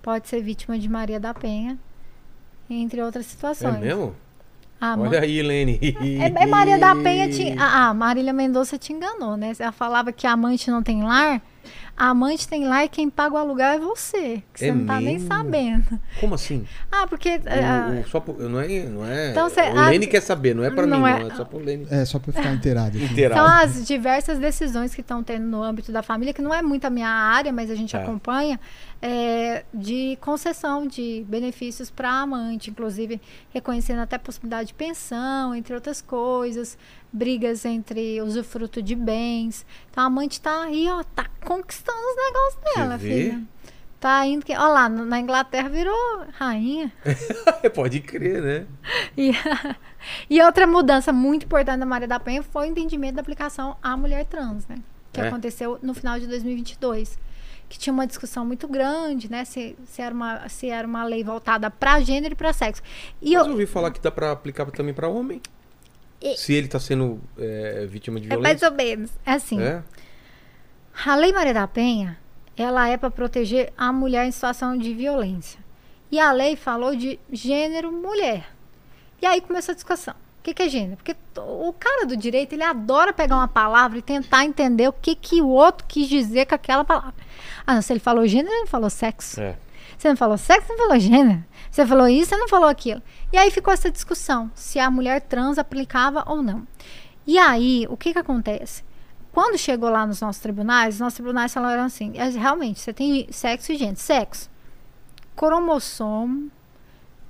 pode 0.00 0.28
ser 0.28 0.40
vítima 0.42 0.78
de 0.78 0.88
Maria 0.88 1.18
da 1.18 1.34
Penha, 1.34 1.76
entre 2.70 3.02
outras 3.02 3.26
É 3.26 3.28
situações. 3.28 3.80
mesmo? 3.80 4.14
A 4.80 4.92
ama- 4.92 5.04
Olha 5.04 5.20
aí, 5.20 5.42
Lene. 5.42 5.78
é, 6.20 6.42
é 6.42 6.46
Maria 6.46 6.78
da 6.78 6.94
Penha 6.94 7.28
te. 7.30 7.54
Ah, 7.58 7.88
ah, 7.88 7.94
Marília 7.94 8.32
Mendonça 8.32 8.76
te 8.76 8.92
enganou, 8.92 9.36
né? 9.36 9.52
Ela 9.58 9.72
falava 9.72 10.12
que 10.12 10.26
amante 10.26 10.70
não 10.70 10.82
tem 10.82 11.02
lar. 11.02 11.40
A 11.96 12.10
amante 12.10 12.46
tem 12.46 12.66
lar 12.68 12.84
e 12.84 12.88
quem 12.90 13.08
paga 13.08 13.34
o 13.34 13.38
aluguel 13.38 13.68
é 13.68 13.78
você. 13.78 14.42
Que 14.52 14.60
você 14.60 14.66
É 14.66 14.72
não 14.74 14.84
tá 14.84 15.00
nem 15.00 15.18
sabendo. 15.18 15.98
Como 16.20 16.34
assim? 16.34 16.66
Ah, 16.92 17.06
porque. 17.06 17.40
ah, 17.46 17.90
O- 17.90 18.00
o- 18.00 18.08
só 18.08 18.20
por- 18.20 18.38
não 18.38 18.60
é, 18.60 18.68
não 18.84 19.06
é. 19.06 19.30
Então 19.30 19.48
cê- 19.48 19.62
o 19.62 19.78
ah, 19.78 19.88
Lene 19.88 20.06
quer 20.06 20.20
saber, 20.20 20.54
não 20.54 20.62
é 20.62 20.70
pra 20.70 20.86
não 20.86 21.00
mim, 21.00 21.08
é- 21.08 21.20
não. 21.20 21.30
É 21.30 21.34
só 21.34 21.44
pro 21.46 21.58
Lene. 21.58 21.86
É, 21.90 22.04
só 22.04 22.18
pra 22.18 22.30
eu 22.30 22.34
ficar 22.34 22.52
inteirado. 22.52 22.98
São 23.34 23.46
as 23.46 23.86
diversas 23.86 24.38
decisões 24.38 24.94
que 24.94 25.00
estão 25.00 25.22
tendo 25.22 25.46
no 25.46 25.62
âmbito 25.62 25.90
da 25.90 26.02
família, 26.02 26.34
que 26.34 26.42
não 26.42 26.52
é 26.52 26.60
muito 26.60 26.84
a 26.84 26.90
minha 26.90 27.08
área, 27.08 27.50
mas 27.50 27.70
a 27.70 27.74
gente 27.74 27.92
Tá. 27.92 28.02
acompanha, 28.02 28.60
é, 29.00 29.64
de 29.72 30.18
concessão 30.20 30.86
de 30.86 31.24
benefícios 31.28 31.90
para 31.90 32.10
a 32.10 32.20
amante, 32.22 32.68
inclusive 32.70 33.20
reconhecendo 33.54 34.00
até 34.00 34.18
possibilidade 34.18 34.68
de 34.68 34.74
pensão, 34.74 35.54
entre 35.54 35.74
outras 35.74 36.02
coisas, 36.02 36.76
brigas 37.16 37.64
entre 37.64 38.20
usufruto 38.20 38.82
de 38.82 38.94
bens. 38.94 39.64
Então 39.90 40.04
a 40.04 40.06
amante 40.06 40.32
está 40.32 40.64
aí, 40.64 40.86
ó, 40.88 41.02
tá 41.02 41.26
conquistando 41.44 41.98
os 41.98 42.16
negócios 42.16 42.74
dela, 42.74 42.98
filha. 42.98 43.42
Tá 43.98 44.26
indo 44.26 44.44
que, 44.44 44.54
ó 44.54 44.68
lá, 44.68 44.88
na 44.90 45.18
Inglaterra 45.18 45.68
virou 45.70 45.96
rainha. 46.34 46.92
Pode 47.74 48.00
crer, 48.00 48.42
né? 48.42 48.66
E, 49.16 49.32
e 50.28 50.42
outra 50.42 50.66
mudança 50.66 51.12
muito 51.12 51.46
importante 51.46 51.78
da 51.80 51.86
Maria 51.86 52.06
da 52.06 52.20
Penha 52.20 52.42
foi 52.42 52.68
o 52.68 52.70
entendimento 52.70 53.14
da 53.14 53.22
aplicação 53.22 53.76
à 53.82 53.96
mulher 53.96 54.26
trans, 54.26 54.66
né? 54.68 54.76
Que 55.12 55.20
É. 55.22 55.28
aconteceu 55.28 55.78
no 55.82 55.94
final 55.94 56.20
de 56.20 56.26
2022. 56.26 57.18
Que 57.68 57.78
tinha 57.78 57.92
uma 57.92 58.06
discussão 58.06 58.44
muito 58.44 58.68
grande, 58.68 59.28
né? 59.30 59.44
Se, 59.44 59.74
se, 59.86 60.00
era, 60.02 60.14
uma, 60.14 60.48
se 60.48 60.68
era 60.68 60.86
uma 60.86 61.02
lei 61.04 61.24
voltada 61.24 61.68
para 61.70 61.98
gênero 62.00 62.34
e 62.34 62.36
para 62.36 62.52
sexo. 62.52 62.82
E 63.20 63.34
Mas 63.34 63.46
eu, 63.46 63.52
ouvi 63.52 63.66
falar 63.66 63.90
que 63.90 64.00
dá 64.00 64.10
pra 64.10 64.30
aplicar 64.30 64.66
também 64.70 64.94
pra 64.94 65.08
homem. 65.08 65.40
E- 66.20 66.36
Se 66.36 66.52
ele 66.54 66.68
tá 66.68 66.78
sendo 66.80 67.20
é, 67.38 67.86
vítima 67.88 68.18
de 68.20 68.26
é 68.32 68.36
mais 68.36 68.60
violência. 68.60 68.68
ou 68.70 68.74
menos. 68.74 69.10
É 69.24 69.32
assim. 69.32 69.60
É? 69.60 69.82
A 71.04 71.14
Lei 71.14 71.32
Maria 71.32 71.52
da 71.54 71.66
Penha, 71.68 72.18
ela 72.56 72.88
é 72.88 72.96
para 72.96 73.10
proteger 73.10 73.72
a 73.76 73.92
mulher 73.92 74.26
em 74.26 74.30
situação 74.32 74.76
de 74.78 74.94
violência. 74.94 75.60
E 76.10 76.18
a 76.20 76.32
lei 76.32 76.56
falou 76.56 76.94
de 76.94 77.18
gênero 77.30 77.90
mulher. 77.92 78.46
E 79.20 79.26
aí 79.26 79.40
começou 79.40 79.72
a 79.72 79.74
discussão. 79.74 80.14
O 80.14 80.42
que, 80.46 80.54
que 80.54 80.62
é 80.62 80.68
gênero? 80.68 80.96
Porque 80.96 81.16
o 81.36 81.72
cara 81.72 82.06
do 82.06 82.16
direito, 82.16 82.52
ele 82.52 82.62
adora 82.62 83.12
pegar 83.12 83.34
uma 83.36 83.48
palavra 83.48 83.98
e 83.98 84.02
tentar 84.02 84.44
entender 84.44 84.86
o 84.88 84.92
que, 84.92 85.16
que 85.16 85.42
o 85.42 85.48
outro 85.48 85.84
quis 85.88 86.08
dizer 86.08 86.46
com 86.46 86.54
aquela 86.54 86.84
palavra. 86.84 87.14
Ah, 87.66 87.74
não, 87.74 87.82
se 87.82 87.92
ele 87.92 87.98
falou 88.00 88.26
gênero, 88.26 88.48
ele 88.54 88.60
não 88.60 88.66
falou 88.68 88.88
sexo. 88.88 89.40
É. 89.40 89.56
Você 89.98 90.08
não 90.08 90.16
falou 90.16 90.38
sexo, 90.38 90.68
não 90.70 90.78
falou 90.78 90.98
gênero. 91.00 91.44
Você 91.76 91.86
falou 91.86 92.08
isso, 92.08 92.30
você 92.30 92.36
não 92.38 92.48
falou 92.48 92.70
aquilo. 92.70 93.02
E 93.30 93.36
aí 93.36 93.50
ficou 93.50 93.70
essa 93.70 93.90
discussão, 93.90 94.50
se 94.54 94.78
a 94.78 94.90
mulher 94.90 95.20
trans 95.20 95.58
aplicava 95.58 96.24
ou 96.26 96.42
não. 96.42 96.66
E 97.26 97.38
aí, 97.38 97.86
o 97.90 97.98
que 97.98 98.14
que 98.14 98.18
acontece? 98.18 98.82
Quando 99.30 99.58
chegou 99.58 99.90
lá 99.90 100.06
nos 100.06 100.22
nossos 100.22 100.40
tribunais, 100.40 100.94
os 100.94 101.00
nossos 101.00 101.16
tribunais 101.18 101.52
falaram 101.52 101.82
assim, 101.82 102.14
é, 102.16 102.30
realmente, 102.30 102.80
você 102.80 102.94
tem 102.94 103.30
sexo 103.30 103.72
e 103.72 103.76
gênero. 103.76 103.98
Sexo, 103.98 104.48
cromossomo, 105.36 106.50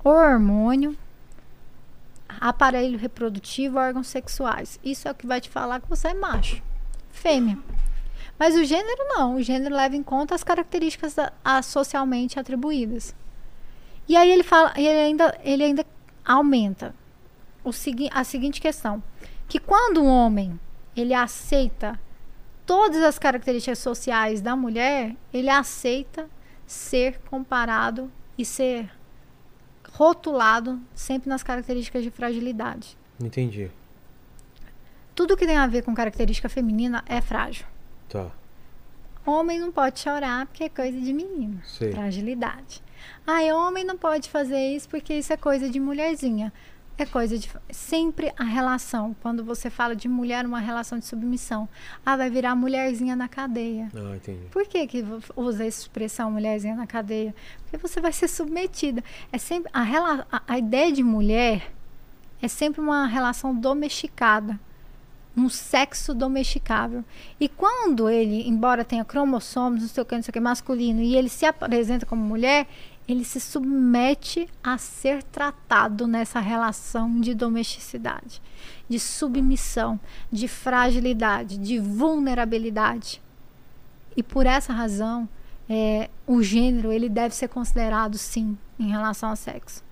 hormônio, 0.01 0.97
aparelho 2.39 2.97
reprodutivo, 2.97 3.77
órgãos 3.77 4.07
sexuais. 4.07 4.79
Isso 4.81 5.09
é 5.09 5.11
o 5.11 5.15
que 5.15 5.27
vai 5.27 5.41
te 5.41 5.49
falar 5.49 5.81
que 5.81 5.89
você 5.89 6.07
é 6.07 6.13
macho, 6.13 6.63
fêmea. 7.11 7.57
Mas 8.39 8.55
o 8.55 8.63
gênero 8.63 9.03
não. 9.09 9.35
O 9.35 9.41
gênero 9.41 9.75
leva 9.75 9.97
em 9.97 10.03
conta 10.03 10.33
as 10.35 10.43
características 10.45 11.15
da- 11.15 11.33
a- 11.43 11.61
socialmente 11.61 12.39
atribuídas. 12.39 13.13
E 14.07 14.15
aí 14.15 14.31
ele 14.31 14.43
fala, 14.43 14.73
ele 14.75 14.87
ainda, 14.87 15.37
ele 15.43 15.63
ainda 15.63 15.85
aumenta 16.25 16.95
o 17.63 17.73
segui 17.73 18.09
a 18.13 18.23
seguinte 18.23 18.61
questão, 18.61 19.03
que 19.47 19.59
quando 19.59 20.01
um 20.01 20.07
homem 20.07 20.59
ele 20.95 21.13
aceita 21.13 21.99
todas 22.65 23.01
as 23.03 23.19
características 23.19 23.79
sociais 23.79 24.41
da 24.41 24.55
mulher, 24.55 25.15
ele 25.33 25.49
aceita 25.49 26.29
ser 26.65 27.19
comparado 27.29 28.11
e 28.37 28.43
ser 28.43 28.89
rotulado 29.93 30.79
sempre 30.93 31.29
nas 31.29 31.43
características 31.43 32.03
de 32.03 32.11
fragilidade. 32.11 32.97
Entendi. 33.19 33.71
Tudo 35.15 35.35
que 35.35 35.47
tem 35.47 35.57
a 35.57 35.65
ver 35.65 35.81
com 35.81 35.95
característica 35.95 36.47
feminina 36.47 37.03
é 37.07 37.19
frágil. 37.19 37.65
Tá. 38.07 38.29
Homem 39.25 39.59
não 39.59 39.71
pode 39.71 39.99
chorar 39.99 40.45
porque 40.45 40.65
é 40.65 40.69
coisa 40.69 40.99
de 40.99 41.11
menino. 41.11 41.59
Sei. 41.65 41.91
Fragilidade. 41.91 42.83
Ai, 43.25 43.51
homem 43.51 43.83
não 43.83 43.97
pode 43.97 44.29
fazer 44.29 44.59
isso 44.75 44.87
porque 44.89 45.13
isso 45.13 45.31
é 45.33 45.37
coisa 45.37 45.69
de 45.69 45.79
mulherzinha. 45.79 46.51
é 46.97 47.05
coisa 47.05 47.37
de. 47.37 47.47
Sempre 47.69 48.33
a 48.37 48.43
relação. 48.43 49.15
Quando 49.21 49.43
você 49.43 49.69
fala 49.69 49.95
de 49.95 50.07
mulher, 50.07 50.45
uma 50.45 50.59
relação 50.59 50.97
de 50.97 51.05
submissão. 51.05 51.69
Ah, 52.05 52.17
vai 52.17 52.29
virar 52.29 52.55
mulherzinha 52.55 53.15
na 53.15 53.27
cadeia. 53.27 53.89
Ah, 53.95 54.15
entendi. 54.15 54.47
Por 54.49 54.65
que, 54.67 54.87
que 54.87 55.05
usa 55.35 55.63
essa 55.65 55.81
expressão 55.81 56.31
mulherzinha 56.31 56.75
na 56.75 56.87
cadeia? 56.87 57.35
Porque 57.63 57.77
você 57.77 58.01
vai 58.01 58.11
ser 58.11 58.27
submetida. 58.27 59.03
É 59.31 59.37
sempre 59.37 59.69
a, 59.73 59.83
rela, 59.83 60.25
a, 60.31 60.41
a 60.47 60.57
ideia 60.57 60.91
de 60.91 61.03
mulher 61.03 61.71
é 62.41 62.47
sempre 62.47 62.81
uma 62.81 63.05
relação 63.07 63.53
domesticada, 63.55 64.59
um 65.37 65.47
sexo 65.47 66.15
domesticável. 66.15 67.05
E 67.39 67.47
quando 67.47 68.09
ele, 68.09 68.47
embora 68.47 68.83
tenha 68.83 69.05
cromossomos, 69.05 69.81
não 69.81 69.87
sei 69.87 70.01
o 70.01 70.05
que, 70.05 70.15
não 70.15 70.23
sei 70.23 70.31
o 70.31 70.33
que, 70.33 70.39
masculino, 70.39 70.99
e 71.01 71.15
ele 71.15 71.29
se 71.29 71.45
apresenta 71.45 72.07
como 72.07 72.23
mulher, 72.23 72.67
ele 73.07 73.23
se 73.23 73.39
submete 73.39 74.49
a 74.63 74.77
ser 74.77 75.21
tratado 75.23 76.07
nessa 76.07 76.39
relação 76.39 77.21
de 77.21 77.33
domesticidade, 77.35 78.41
de 78.89 78.99
submissão, 78.99 79.99
de 80.31 80.47
fragilidade, 80.47 81.57
de 81.57 81.79
vulnerabilidade. 81.79 83.21
E 84.15 84.23
por 84.23 84.47
essa 84.47 84.73
razão, 84.73 85.29
é, 85.69 86.09
o 86.25 86.41
gênero 86.41 86.91
ele 86.91 87.07
deve 87.07 87.35
ser 87.35 87.47
considerado 87.47 88.17
sim 88.17 88.57
em 88.79 88.89
relação 88.89 89.29
ao 89.29 89.35
sexo. 89.35 89.85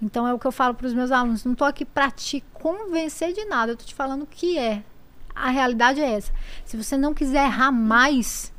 Então 0.00 0.26
é 0.26 0.34
o 0.34 0.38
que 0.38 0.46
eu 0.46 0.52
falo 0.52 0.74
para 0.74 0.86
os 0.86 0.92
meus 0.92 1.10
alunos. 1.10 1.44
Não 1.44 1.52
estou 1.52 1.66
aqui 1.66 1.84
para 1.84 2.10
te 2.10 2.42
convencer 2.66 3.32
de 3.32 3.44
nada. 3.44 3.70
Eu 3.70 3.74
estou 3.74 3.86
te 3.86 3.94
falando 3.94 4.22
o 4.22 4.26
que 4.26 4.58
é. 4.58 4.82
A 5.32 5.50
realidade 5.50 6.00
é 6.00 6.14
essa. 6.14 6.32
Se 6.64 6.76
você 6.76 6.96
não 6.96 7.14
quiser 7.14 7.44
errar 7.44 7.70
mais, 7.70 8.52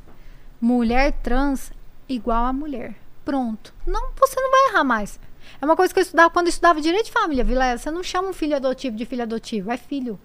mulher 0.58 1.12
trans 1.22 1.70
igual 2.08 2.46
a 2.46 2.52
mulher. 2.52 2.94
Pronto. 3.22 3.74
Não, 3.86 4.10
você 4.18 4.40
não 4.40 4.50
vai 4.50 4.68
errar 4.70 4.84
mais. 4.84 5.20
É 5.60 5.64
uma 5.64 5.76
coisa 5.76 5.92
que 5.92 6.00
eu 6.00 6.02
estudava 6.02 6.30
quando 6.30 6.46
eu 6.46 6.50
estudava 6.50 6.80
direito 6.80 7.06
de 7.06 7.12
família, 7.12 7.44
Vila. 7.44 7.76
Você 7.76 7.90
não 7.90 8.02
chama 8.02 8.28
um 8.28 8.32
filho 8.32 8.56
adotivo 8.56 8.96
de 8.96 9.04
filho 9.04 9.24
adotivo, 9.24 9.70
é 9.70 9.76
filho. 9.76 10.18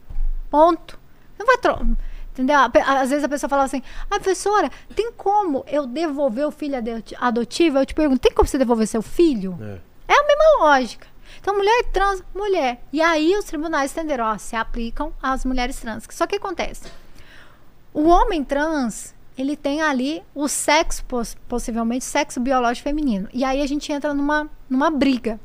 Ponto. 0.49 0.97
Não 1.37 1.45
vai 1.45 1.57
trocar. 1.57 1.85
Entendeu? 2.31 2.57
Às 2.87 3.09
vezes 3.09 3.25
a 3.25 3.29
pessoa 3.29 3.49
fala 3.49 3.63
assim: 3.63 3.81
ah, 4.09 4.15
professora, 4.15 4.71
tem 4.95 5.11
como 5.11 5.65
eu 5.67 5.85
devolver 5.85 6.47
o 6.47 6.51
filho 6.51 6.75
adotivo? 7.19 7.79
Eu 7.79 7.85
te 7.85 7.93
pergunto: 7.93 8.21
tem 8.21 8.31
como 8.31 8.47
você 8.47 8.57
devolver 8.57 8.87
seu 8.87 9.01
filho? 9.01 9.57
É, 10.07 10.13
é 10.13 10.19
a 10.19 10.25
mesma 10.25 10.65
lógica. 10.65 11.12
Então, 11.43 11.57
mulher 11.57 11.83
trans, 11.91 12.23
mulher. 12.33 12.81
E 12.93 13.01
aí 13.01 13.35
os 13.35 13.43
tribunais 13.43 13.91
entenderam: 13.91 14.23
ó, 14.23 14.37
se 14.37 14.55
aplicam 14.55 15.13
às 15.21 15.43
mulheres 15.43 15.77
trans. 15.77 16.07
Só 16.09 16.25
que 16.25 16.37
acontece? 16.37 16.89
O 17.93 18.07
homem 18.07 18.45
trans, 18.45 19.13
ele 19.37 19.57
tem 19.57 19.81
ali 19.81 20.23
o 20.33 20.47
sexo, 20.47 21.03
possivelmente, 21.49 22.05
sexo 22.05 22.39
biológico 22.39 22.85
feminino. 22.85 23.27
E 23.33 23.43
aí 23.43 23.61
a 23.61 23.67
gente 23.67 23.91
entra 23.91 24.13
numa, 24.13 24.49
numa 24.69 24.89
briga. 24.89 25.37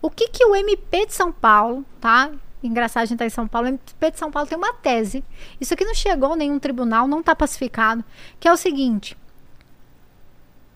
O 0.00 0.08
que, 0.08 0.28
que 0.28 0.46
o 0.46 0.56
MP 0.56 1.04
de 1.04 1.12
São 1.12 1.30
Paulo, 1.30 1.84
tá? 2.00 2.30
Engraçado 2.62 3.02
a 3.02 3.06
gente 3.06 3.18
tá 3.18 3.26
em 3.26 3.30
São 3.30 3.46
Paulo. 3.46 3.66
O 3.66 3.68
MP 3.68 4.12
de 4.12 4.18
São 4.18 4.30
Paulo 4.30 4.48
tem 4.48 4.56
uma 4.56 4.72
tese. 4.72 5.22
Isso 5.60 5.74
aqui 5.74 5.84
não 5.84 5.94
chegou 5.94 6.34
em 6.34 6.38
nenhum 6.38 6.58
tribunal, 6.58 7.06
não 7.06 7.20
está 7.20 7.36
pacificado. 7.36 8.02
Que 8.40 8.48
é 8.48 8.52
o 8.52 8.56
seguinte: 8.56 9.14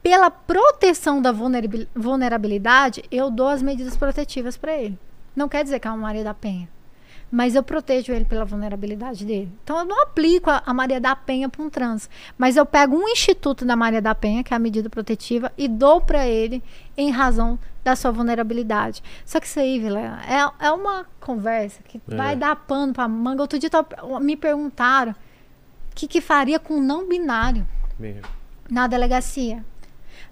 pela 0.09 0.31
proteção 0.31 1.21
da 1.21 1.33
vulnerabilidade, 1.33 3.05
eu 3.11 3.31
dou 3.31 3.49
as 3.49 3.63
medidas 3.63 3.95
protetivas 3.95 4.57
para 4.57 4.75
ele. 4.75 4.99
Não 5.37 5.51
quer 5.51 5.63
dizer 5.63 5.79
que 5.79 5.87
é 5.87 5.91
uma 5.91 5.99
Maria 5.99 6.25
da 6.25 6.33
Penha 6.33 6.67
mas 7.31 7.55
eu 7.55 7.63
protejo 7.63 8.11
ele 8.11 8.25
pela 8.25 8.43
vulnerabilidade 8.43 9.23
dele. 9.23 9.53
Então 9.63 9.81
eu 9.81 9.85
não 9.85 10.03
aplico 10.03 10.49
a, 10.49 10.63
a 10.65 10.73
Maria 10.73 10.99
da 10.99 11.15
Penha 11.15 11.47
para 11.47 11.63
um 11.63 11.69
trans, 11.69 12.09
mas 12.39 12.57
eu 12.57 12.65
pego 12.65 12.97
um 12.97 13.07
instituto 13.07 13.67
da 13.67 13.77
Maria 13.77 14.01
da 14.01 14.15
Penha, 14.15 14.43
que 14.43 14.55
é 14.55 14.57
a 14.57 14.59
medida 14.59 14.89
protetiva, 14.89 15.53
e 15.59 15.69
dou 15.69 16.01
para 16.01 16.27
ele 16.27 16.65
em 16.97 17.11
razão 17.11 17.59
da 17.85 17.95
sua 17.95 18.11
vulnerabilidade. 18.11 19.03
Só 19.27 19.39
que 19.39 19.47
isso 19.47 19.61
aí, 19.61 19.79
Vila, 19.79 20.01
é, 20.01 20.67
é 20.67 20.73
uma 20.73 21.05
conversa 21.21 21.83
que 21.83 22.01
é. 22.11 22.17
vai 22.17 22.35
dar 22.35 22.57
pano 22.57 22.95
para 22.95 23.07
manga. 23.07 23.43
Outro 23.43 23.59
dia 23.59 23.69
me 24.23 24.35
perguntaram 24.35 25.13
o 25.13 25.95
que, 25.95 26.09
que 26.09 26.23
faria 26.23 26.59
com 26.59 26.77
um 26.77 26.83
não 26.83 27.07
binário 27.07 27.69
Mesmo. 27.99 28.23
na 28.71 28.87
delegacia. 28.87 29.63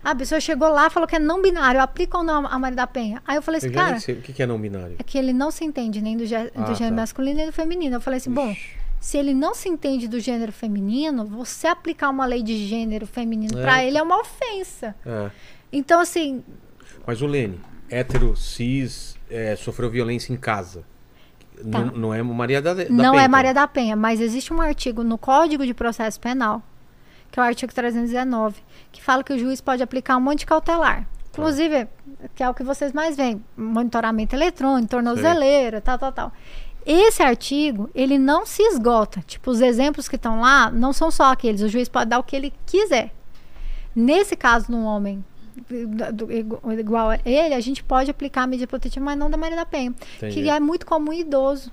A 0.07 0.15
pessoa 0.15 0.41
chegou 0.41 0.69
lá 0.69 0.89
falou 0.89 1.09
que 1.09 1.17
é 1.17 1.19
não 1.19 1.43
binário. 1.43 1.81
Aplica 1.81 2.17
ou 2.17 2.23
não 2.23 2.47
a 2.47 2.57
Maria 2.61 2.77
da 2.77 2.87
Penha? 2.87 3.21
Aí 3.27 3.35
eu 3.35 3.43
falei 3.43 3.59
assim, 3.59 3.67
eu 3.67 3.73
cara. 3.73 3.97
O 3.97 4.23
que 4.23 4.41
é 4.41 4.47
não 4.47 4.57
binário? 4.57 4.95
É 5.01 5.03
que 5.03 5.19
ele 5.19 5.33
não 5.33 5.51
se 5.51 5.65
entende 5.65 6.01
nem 6.01 6.17
do, 6.17 6.25
gê 6.25 6.37
ah, 6.37 6.63
do 6.63 6.75
gênero 6.77 6.95
tá. 6.95 7.03
masculino 7.03 7.37
nem 7.39 7.47
do 7.47 7.53
feminino. 7.53 7.97
Eu 7.97 8.01
falei 8.01 8.19
assim, 8.19 8.31
Ixi. 8.31 8.37
bom, 8.37 8.55
se 9.01 9.19
ele 9.19 9.35
não 9.35 9.53
se 9.53 9.69
entende 9.69 10.07
do 10.07 10.21
gênero 10.21 10.53
feminino, 10.53 11.27
você 11.27 11.67
aplicar 11.67 12.09
uma 12.11 12.25
lei 12.25 12.41
de 12.41 12.57
gênero 12.69 13.05
feminino 13.05 13.59
é. 13.59 13.63
para 13.63 13.85
ele 13.85 13.99
é 13.99 14.03
uma 14.03 14.21
ofensa. 14.21 14.95
É. 15.05 15.29
Então, 15.73 15.99
assim. 15.99 16.45
Mas 17.05 17.21
o 17.21 17.27
Lene, 17.27 17.61
hétero, 17.91 18.37
cis, 18.37 19.17
é, 19.29 19.57
sofreu 19.57 19.91
violência 19.91 20.33
em 20.33 20.37
casa. 20.37 20.85
Tá. 21.69 21.81
Não, 21.81 21.87
não, 21.87 22.15
é 22.15 22.23
Maria 22.23 22.63
da, 22.63 22.75
da 22.75 22.85
Não 22.85 22.97
Penha, 22.97 23.07
é 23.07 23.11
então. 23.23 23.29
Maria 23.29 23.55
da 23.55 23.67
Penha, 23.67 23.97
mas 23.97 24.21
existe 24.21 24.53
um 24.53 24.61
artigo 24.61 25.03
no 25.03 25.19
Código 25.19 25.67
de 25.67 25.75
Processo 25.75 26.21
Penal 26.21 26.63
que 27.31 27.41
é 27.41 27.43
o 27.43 27.47
artigo 27.47 27.73
319, 27.73 28.63
que 28.97 29.03
fala 29.03 29.23
que 29.23 29.33
o 29.33 29.39
juiz 29.39 29.61
pode 29.61 29.83
aplicar 29.83 30.17
um 30.17 30.21
monte 30.21 30.41
de 30.41 30.47
cautelar. 30.47 31.07
Inclusive, 31.31 31.87
que 32.35 32.43
é 32.43 32.49
o 32.49 32.55
que 32.55 32.63
vocês 32.63 32.93
mais 32.93 33.17
veem, 33.17 33.45
monitoramento 33.57 34.35
eletrônico, 34.35 34.89
tornozeleira, 34.89 35.81
tal, 35.81 35.99
tal, 35.99 36.13
tal. 36.13 36.33
Esse 36.85 37.23
artigo, 37.23 37.91
ele 37.95 38.17
não 38.17 38.47
se 38.47 38.63
esgota. 38.63 39.23
Tipo, 39.27 39.51
os 39.51 39.61
exemplos 39.61 40.09
que 40.09 40.17
estão 40.17 40.41
lá 40.41 40.71
não 40.71 40.93
são 40.93 41.11
só 41.11 41.33
aqueles. 41.33 41.61
O 41.61 41.69
juiz 41.69 41.89
pode 41.89 42.09
dar 42.11 42.19
o 42.19 42.23
que 42.23 42.37
ele 42.37 42.53
quiser. 42.65 43.13
Nesse 43.95 44.37
caso, 44.37 44.71
num 44.71 44.85
homem 44.85 45.25
do, 45.69 46.27
do, 46.27 46.33
igual 46.73 47.11
a 47.11 47.19
ele, 47.25 47.55
a 47.55 47.61
gente 47.61 47.83
pode 47.83 48.11
aplicar 48.11 48.43
a 48.43 48.47
medida 48.47 48.67
protetiva, 48.67 49.05
mas 49.05 49.19
não 49.19 49.29
da 49.29 49.37
Maria 49.37 49.57
da 49.57 49.67
Penha. 49.67 49.95
Entendi. 50.17 50.43
Que 50.43 50.49
é 50.49 50.61
muito 50.61 50.87
comum 50.87 51.13
idoso. 51.13 51.73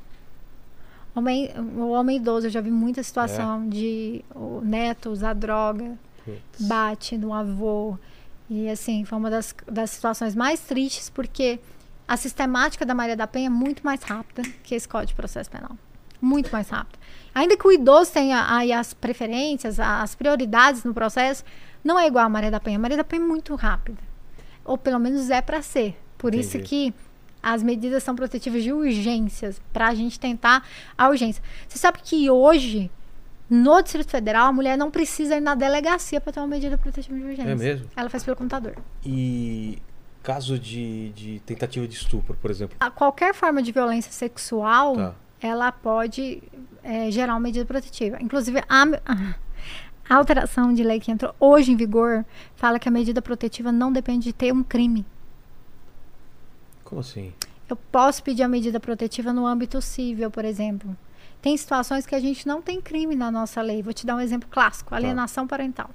Homem, 1.15 1.51
o 1.77 1.89
homem 1.91 2.17
idoso, 2.17 2.47
eu 2.47 2.51
já 2.51 2.59
vi 2.59 2.71
muita 2.71 3.03
situação 3.03 3.63
é. 3.65 3.69
de 3.69 4.25
o 4.33 4.61
neto 4.63 5.11
usar 5.11 5.33
droga, 5.33 5.95
Putz. 6.23 6.67
bate 6.67 7.17
no 7.17 7.33
avô. 7.33 7.97
E 8.49 8.69
assim, 8.69 9.05
foi 9.05 9.17
uma 9.17 9.29
das, 9.29 9.55
das 9.65 9.89
situações 9.91 10.35
mais 10.35 10.59
tristes, 10.59 11.09
porque 11.09 11.59
a 12.07 12.17
sistemática 12.17 12.85
da 12.85 12.93
Maria 12.93 13.15
da 13.15 13.25
Penha 13.25 13.47
é 13.47 13.49
muito 13.49 13.83
mais 13.83 14.03
rápida 14.03 14.43
que 14.63 14.75
esse 14.75 14.87
Código 14.87 15.09
de 15.09 15.15
Processo 15.15 15.49
Penal. 15.49 15.77
Muito 16.21 16.51
mais 16.51 16.69
rápida. 16.69 16.99
Ainda 17.33 17.57
que 17.57 17.67
o 17.67 17.71
idoso 17.71 18.11
tenha 18.11 18.45
aí 18.55 18.71
as 18.71 18.93
preferências, 18.93 19.79
as 19.79 20.15
prioridades 20.15 20.83
no 20.83 20.93
processo, 20.93 21.43
não 21.83 21.99
é 21.99 22.07
igual 22.07 22.25
a 22.25 22.29
Maria 22.29 22.51
da 22.51 22.59
Penha. 22.59 22.77
A 22.77 22.81
Maria 22.81 22.97
da 22.97 23.03
Penha 23.03 23.21
é 23.21 23.25
muito 23.25 23.55
rápida. 23.55 24.01
Ou 24.63 24.77
pelo 24.77 24.99
menos 24.99 25.29
é 25.29 25.41
para 25.41 25.61
ser. 25.61 25.97
Por 26.17 26.33
Entendi. 26.33 26.47
isso 26.47 26.59
que 26.59 26.93
as 27.41 27.61
medidas 27.61 28.03
são 28.03 28.15
protetivas 28.15 28.63
de 28.63 28.71
urgências, 28.71 29.61
para 29.73 29.89
a 29.89 29.93
gente 29.93 30.17
tentar 30.17 30.65
a 30.97 31.09
urgência. 31.09 31.43
Você 31.67 31.77
sabe 31.77 31.99
que 32.01 32.29
hoje, 32.29 32.89
no 33.49 33.81
Distrito 33.81 34.09
Federal, 34.09 34.47
a 34.47 34.53
mulher 34.53 34.77
não 34.77 34.89
precisa 34.89 35.35
ir 35.35 35.41
na 35.41 35.55
delegacia 35.55 36.19
para 36.19 36.31
ter 36.33 36.39
uma 36.39 36.47
medida 36.47 36.77
protetiva 36.77 37.17
de 37.17 37.23
urgência. 37.23 37.51
É 37.51 37.55
mesmo? 37.55 37.87
Ela 37.95 38.09
faz 38.09 38.23
pelo 38.23 38.37
computador. 38.37 38.75
E 39.05 39.79
caso 40.23 40.57
de, 40.57 41.09
de 41.09 41.39
tentativa 41.45 41.87
de 41.87 41.93
estupro, 41.93 42.35
por 42.41 42.49
exemplo? 42.49 42.77
A 42.79 42.89
qualquer 42.89 43.33
forma 43.35 43.61
de 43.61 43.71
violência 43.71 44.11
sexual, 44.11 44.95
tá. 44.95 45.15
ela 45.41 45.71
pode 45.71 46.41
é, 46.81 47.11
gerar 47.11 47.33
uma 47.33 47.41
medida 47.41 47.65
protetiva. 47.65 48.17
Inclusive, 48.21 48.63
a, 48.69 48.83
a 50.09 50.15
alteração 50.15 50.73
de 50.73 50.83
lei 50.83 50.99
que 50.99 51.11
entrou 51.11 51.35
hoje 51.39 51.71
em 51.71 51.75
vigor 51.75 52.25
fala 52.55 52.79
que 52.79 52.87
a 52.87 52.91
medida 52.91 53.21
protetiva 53.21 53.71
não 53.71 53.91
depende 53.91 54.23
de 54.23 54.33
ter 54.33 54.53
um 54.53 54.63
crime. 54.63 55.05
Como 56.83 57.01
assim? 57.01 57.33
Eu 57.69 57.75
posso 57.75 58.23
pedir 58.23 58.43
a 58.43 58.47
medida 58.47 58.79
protetiva 58.79 59.33
no 59.33 59.45
âmbito 59.45 59.81
civil, 59.81 60.31
por 60.31 60.45
exemplo. 60.45 60.95
Tem 61.43 61.57
situações 61.57 62.05
que 62.05 62.15
a 62.15 62.19
gente 62.21 62.47
não 62.47 62.61
tem 62.61 62.79
crime 62.79 63.15
na 63.15 63.29
nossa 63.29 63.61
lei. 63.61 63.83
Vou 63.83 63.91
te 63.91 64.05
dar 64.05 64.15
um 64.15 64.21
exemplo 64.21 64.47
clássico: 64.49 64.91
tá. 64.91 64.95
alienação 64.95 65.45
parental. 65.45 65.89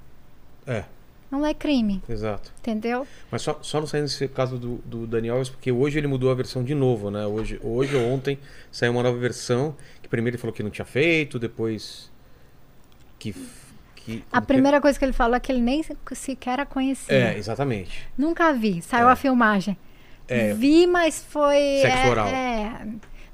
É. 0.67 0.83
Não 1.31 1.43
é 1.43 1.55
crime. 1.55 2.03
Exato. 2.07 2.51
Entendeu? 2.59 3.05
Mas 3.31 3.41
só, 3.41 3.57
só 3.61 3.79
não 3.79 3.87
saindo 3.87 4.03
nesse 4.03 4.27
caso 4.27 4.59
do, 4.59 4.75
do 4.85 5.07
Daniel 5.07 5.35
Alves, 5.35 5.49
porque 5.49 5.71
hoje 5.71 5.97
ele 5.97 6.07
mudou 6.07 6.31
a 6.31 6.35
versão 6.35 6.63
de 6.63 6.75
novo, 6.75 7.09
né? 7.09 7.25
Hoje, 7.25 7.59
hoje 7.63 7.95
ou 7.95 8.11
ontem 8.11 8.37
saiu 8.71 8.91
uma 8.91 9.01
nova 9.01 9.17
versão, 9.17 9.75
que 10.03 10.07
primeiro 10.07 10.35
ele 10.35 10.41
falou 10.41 10.53
que 10.53 10.61
não 10.61 10.69
tinha 10.69 10.85
feito, 10.85 11.39
depois 11.39 12.11
que 13.17 13.35
que, 13.95 14.23
a 14.31 14.41
primeira 14.41 14.77
que... 14.77 14.81
coisa 14.81 14.97
que 14.97 15.03
ele 15.03 15.13
falou 15.13 15.35
é 15.35 15.39
que 15.39 15.51
ele 15.51 15.61
nem 15.61 15.83
sequer 16.13 16.59
a 16.59 16.65
conhecia. 16.65 17.13
É, 17.13 17.37
exatamente. 17.37 18.07
Nunca 18.17 18.53
vi. 18.53 18.81
Saiu 18.81 19.09
é. 19.09 19.11
a 19.11 19.15
filmagem. 19.15 19.77
É, 20.27 20.53
Vi, 20.53 20.85
mas 20.85 21.23
foi. 21.27 21.79
Sexo 21.81 21.97
é, 21.97 22.09
oral. 22.09 22.27
É, 22.27 22.87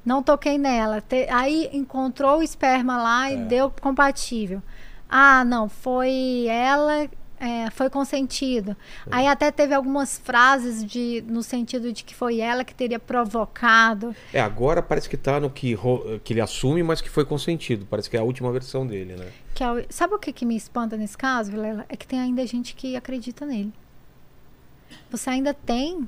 não 0.05 0.21
toquei 0.21 0.57
nela. 0.57 1.01
Te, 1.01 1.27
aí 1.29 1.69
encontrou 1.73 2.39
o 2.39 2.43
esperma 2.43 3.01
lá 3.01 3.31
e 3.31 3.35
é. 3.35 3.37
deu 3.37 3.73
compatível. 3.81 4.61
Ah, 5.09 5.43
não, 5.43 5.67
foi 5.67 6.45
ela. 6.47 7.09
É, 7.37 7.69
foi 7.71 7.89
consentido. 7.89 8.77
Aí 9.11 9.27
até 9.27 9.51
teve 9.51 9.73
algumas 9.73 10.17
frases 10.17 10.83
de, 10.85 11.21
no 11.27 11.43
sentido 11.43 11.91
de 11.91 12.01
que 12.03 12.15
foi 12.15 12.39
ela 12.39 12.63
que 12.63 12.73
teria 12.73 12.97
provocado. 12.97 14.15
É, 14.31 14.39
agora 14.39 14.81
parece 14.81 15.09
que 15.09 15.17
tá 15.17 15.37
no 15.37 15.49
que, 15.49 15.77
que 16.23 16.31
ele 16.31 16.39
assume, 16.39 16.81
mas 16.81 17.01
que 17.01 17.09
foi 17.09 17.25
consentido. 17.25 17.85
Parece 17.89 18.09
que 18.09 18.15
é 18.15 18.21
a 18.21 18.23
última 18.23 18.51
versão 18.53 18.87
dele, 18.87 19.15
né? 19.17 19.27
Que 19.53 19.63
é, 19.63 19.85
sabe 19.89 20.15
o 20.15 20.19
que, 20.19 20.31
que 20.31 20.45
me 20.45 20.55
espanta 20.55 20.95
nesse 20.95 21.17
caso, 21.17 21.51
Vilela? 21.51 21.85
É 21.89 21.97
que 21.97 22.07
tem 22.07 22.19
ainda 22.19 22.45
gente 22.47 22.73
que 22.73 22.95
acredita 22.95 23.45
nele. 23.45 23.73
Você 25.11 25.29
ainda 25.29 25.53
tem 25.53 26.07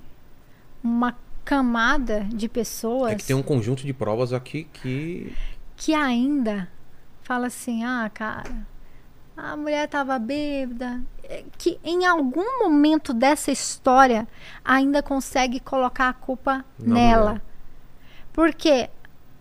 uma 0.81 1.15
camada 1.47 2.25
de 2.25 2.49
pessoas 2.49 3.13
É 3.13 3.15
que 3.15 3.23
tem 3.23 3.35
um 3.35 3.41
conjunto 3.41 3.85
de 3.85 3.93
provas 3.93 4.33
aqui 4.33 4.65
que. 4.73 5.33
que 5.77 5.93
ainda 5.93 6.67
fala 7.21 7.47
assim: 7.47 7.83
ah, 7.85 8.11
cara, 8.13 8.67
a 9.35 9.55
mulher 9.55 9.87
tava 9.87 10.19
bêbada. 10.19 11.01
É, 11.23 11.43
Que 11.57 11.79
em 11.83 12.05
algum 12.05 12.59
momento 12.63 13.13
dessa 13.13 13.49
história 13.51 14.27
ainda 14.63 15.01
consegue 15.01 15.59
colocar 15.61 16.09
a 16.09 16.13
culpa 16.13 16.65
Na 16.77 16.93
nela. 16.93 17.25
mulher. 17.29 17.41
Porque 18.33 18.89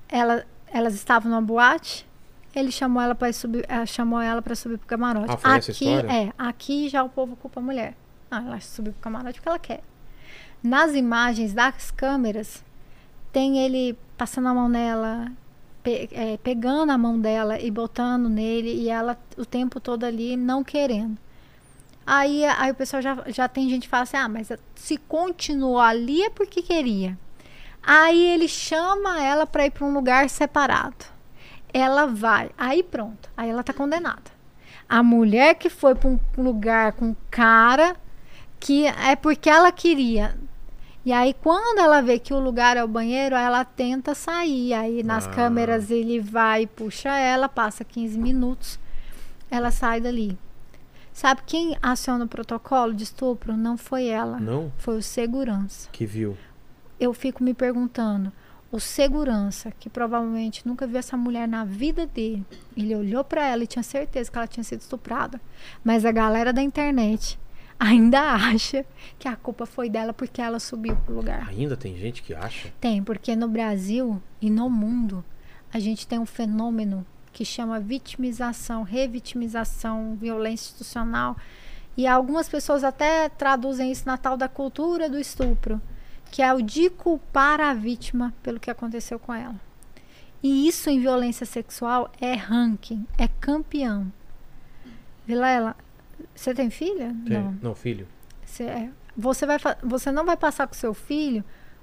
ela, 0.09 0.45
elas 0.69 0.95
estavam 0.95 1.31
numa 1.31 1.43
boate, 1.43 2.07
ele 2.55 2.71
chamou 2.73 3.03
ela 3.03 3.15
para 3.15 3.33
subir, 3.33 3.65
eh, 3.69 3.85
chamou 3.85 4.21
ela 4.21 4.41
para 4.41 4.55
subir 4.55 4.79
pro 4.79 4.87
camarote. 4.87 5.37
Ah, 5.43 5.57
aqui 5.57 5.89
é, 5.89 6.33
aqui 6.39 6.89
já 6.89 7.03
o 7.03 7.09
povo 7.09 7.37
culpa 7.37 7.61
a 7.61 7.63
mulher. 7.63 7.95
Ah, 8.31 8.43
ela 8.45 8.61
subiu 8.61 8.93
pro 8.93 9.03
camarote 9.03 9.35
porque 9.41 9.49
ela 9.49 9.59
quer. 9.59 9.81
Nas 10.63 10.95
imagens 10.95 11.53
das 11.55 11.91
câmeras 11.91 12.65
tem 13.33 13.59
ele 13.59 13.97
passando 14.17 14.49
a 14.49 14.55
mão 14.55 14.69
nela, 14.69 15.31
pe- 15.83 16.09
eh, 16.13 16.39
pegando 16.43 16.91
a 16.91 16.99
mão 16.99 17.21
dela 17.21 17.61
e 17.61 17.71
botando 17.71 18.29
nele 18.29 18.73
e 18.75 18.89
ela 18.89 19.19
o 19.37 19.45
tempo 19.45 19.79
todo 19.81 20.05
ali 20.05 20.37
não 20.37 20.65
querendo. 20.65 21.17
Aí, 22.07 22.45
aí 22.45 22.71
o 22.71 22.75
pessoal 22.75 23.03
já, 23.03 23.17
já 23.29 23.49
tem 23.49 23.69
gente 23.69 23.83
que 23.85 23.89
fala 23.89 24.05
assim: 24.05 24.17
ah, 24.17 24.29
mas 24.29 24.51
se 24.75 24.97
continuou 24.97 25.81
ali 25.81 26.23
é 26.23 26.31
porque 26.31 26.63
queria. 26.63 27.19
Aí 27.83 28.21
ele 28.27 28.49
chama 28.49 29.23
ela 29.23 29.47
para 29.47 29.67
ir 29.67 29.71
para 29.71 29.85
um 29.87 29.93
lugar 29.93 30.29
separado. 30.29 31.05
Ela 31.73 32.07
vai. 32.07 32.51
Aí 32.59 32.83
pronto. 32.83 33.29
Aí 33.37 33.51
ela 33.51 33.63
tá 33.63 33.73
condenada. 33.73 34.35
A 34.89 35.03
mulher 35.03 35.55
que 35.57 35.69
foi 35.69 35.95
para 35.95 36.09
um 36.09 36.19
lugar 36.39 36.93
com 36.93 37.15
cara 37.31 37.97
que 38.59 38.87
é 38.87 39.15
porque 39.17 39.49
ela 39.51 39.71
queria. 39.71 40.37
E 41.07 41.13
aí 41.13 41.33
quando 41.35 41.79
ela 41.79 42.03
vê 42.03 42.19
que 42.19 42.35
o 42.35 42.41
lugar 42.41 42.77
é 42.77 42.83
o 42.83 42.89
banheiro, 42.89 43.37
ela 43.37 43.65
tenta 43.65 44.13
sair. 44.13 44.75
Aí 44.75 45.05
nas 45.05 45.27
Ah. 45.29 45.31
câmeras 45.31 45.89
ele 45.91 46.19
vai 46.19 46.63
e 46.63 46.67
puxa 46.67 47.11
ela, 47.17 47.49
passa 47.49 47.85
15 47.85 48.19
minutos, 48.19 48.77
ela 49.49 49.71
sai 49.71 50.01
dali. 50.01 50.37
Sabe 51.13 51.43
quem 51.47 51.79
aciona 51.81 52.25
o 52.25 52.29
protocolo 52.29 52.93
de 52.93 53.05
estupro? 53.05 53.57
Não 53.57 53.77
foi 53.79 54.07
ela, 54.07 54.39
Não? 54.41 54.73
foi 54.79 54.97
o 54.99 55.03
segurança 55.03 55.89
Que 55.93 56.05
viu. 56.05 56.37
eu 56.99 57.15
fico 57.15 57.43
me 57.43 57.55
perguntando, 57.55 58.33
o 58.73 58.81
segurança, 58.81 59.71
que 59.79 59.89
provavelmente 59.89 60.67
nunca 60.67 60.89
viu 60.89 60.99
essa 60.99 61.17
mulher 61.17 61.47
na 61.47 61.65
vida 61.65 62.05
dele, 62.05 62.45
ele 62.77 62.95
olhou 62.97 63.23
pra 63.23 63.47
ela 63.47 63.63
e 63.63 63.67
tinha 63.67 63.83
certeza 63.85 64.29
que 64.31 64.37
ela 64.37 64.47
tinha 64.49 64.65
sido 64.65 64.81
estuprada. 64.81 65.41
Mas 65.85 66.05
a 66.05 66.11
galera 66.11 66.53
da 66.53 66.61
internet 66.61 67.39
ainda 67.79 68.21
acha 68.35 68.85
que 69.19 69.29
a 69.29 69.37
culpa 69.37 69.67
foi 69.67 69.89
dela 69.89 70.13
porque 70.13 70.41
ela 70.41 70.59
subiu 70.59 70.97
pro 70.97 71.15
lugar. 71.15 71.49
Ainda 71.49 71.77
tem 71.77 71.97
gente 71.97 72.23
que 72.23 72.35
acha. 72.35 72.73
Tem, 72.81 73.03
porque 73.03 73.35
no 73.37 73.49
Brasil 73.49 74.23
e 74.41 74.51
no 74.51 74.69
mundo 74.69 75.25
a 75.73 75.79
gente 75.79 76.07
tem 76.07 76.19
um 76.19 76.27
fenômeno 76.27 77.07
que 77.33 77.45
chama 77.45 77.79
vitimização, 77.79 78.83
revitimização, 78.83 80.17
violência 80.17 80.71
institucional. 80.71 81.37
E 81.97 82.07
algumas 82.07 82.49
pessoas 82.49 82.83
até 82.83 83.29
traduzem 83.29 83.93
isso 83.93 84.07
na 84.07 84.17
tal 84.17 84.37
da 84.37 84.49
cultura 84.49 85.09
do 85.09 85.19
estupro, 85.19 85.81
que 86.31 86.43
é 86.43 86.53
o 86.53 86.63
de 86.63 86.89
culpar 86.89 87.61
a 87.61 87.75
vítima 87.75 88.35
pelo 88.43 88.61
que 88.61 88.71
aconteceu 88.71 89.19
com 89.19 89.35
ela. 89.35 89.55
E 90.43 90.69
isso 90.69 90.89
em 90.89 91.01
violência 91.01 91.45
sexual 91.45 92.11
é 92.21 92.35
ranking, 92.35 93.07
é 93.19 93.29
campeão. 93.29 94.11
Vilela, 95.27 95.77
você 96.37 96.55
tem 96.55 96.71
filha? 96.71 97.15
Tem. 97.27 97.43
Não. 97.43 97.59
Não, 97.63 97.75
filho. 97.75 98.07
Você, 98.45 98.63
é, 98.65 98.91
você, 99.17 99.47
vai, 99.47 99.59
você 99.83 100.13
não 100.13 100.25
vai 100.25 100.37
passar 100.37 100.67
com 100.67 100.75
seu 100.75 100.95
filho 100.95 101.43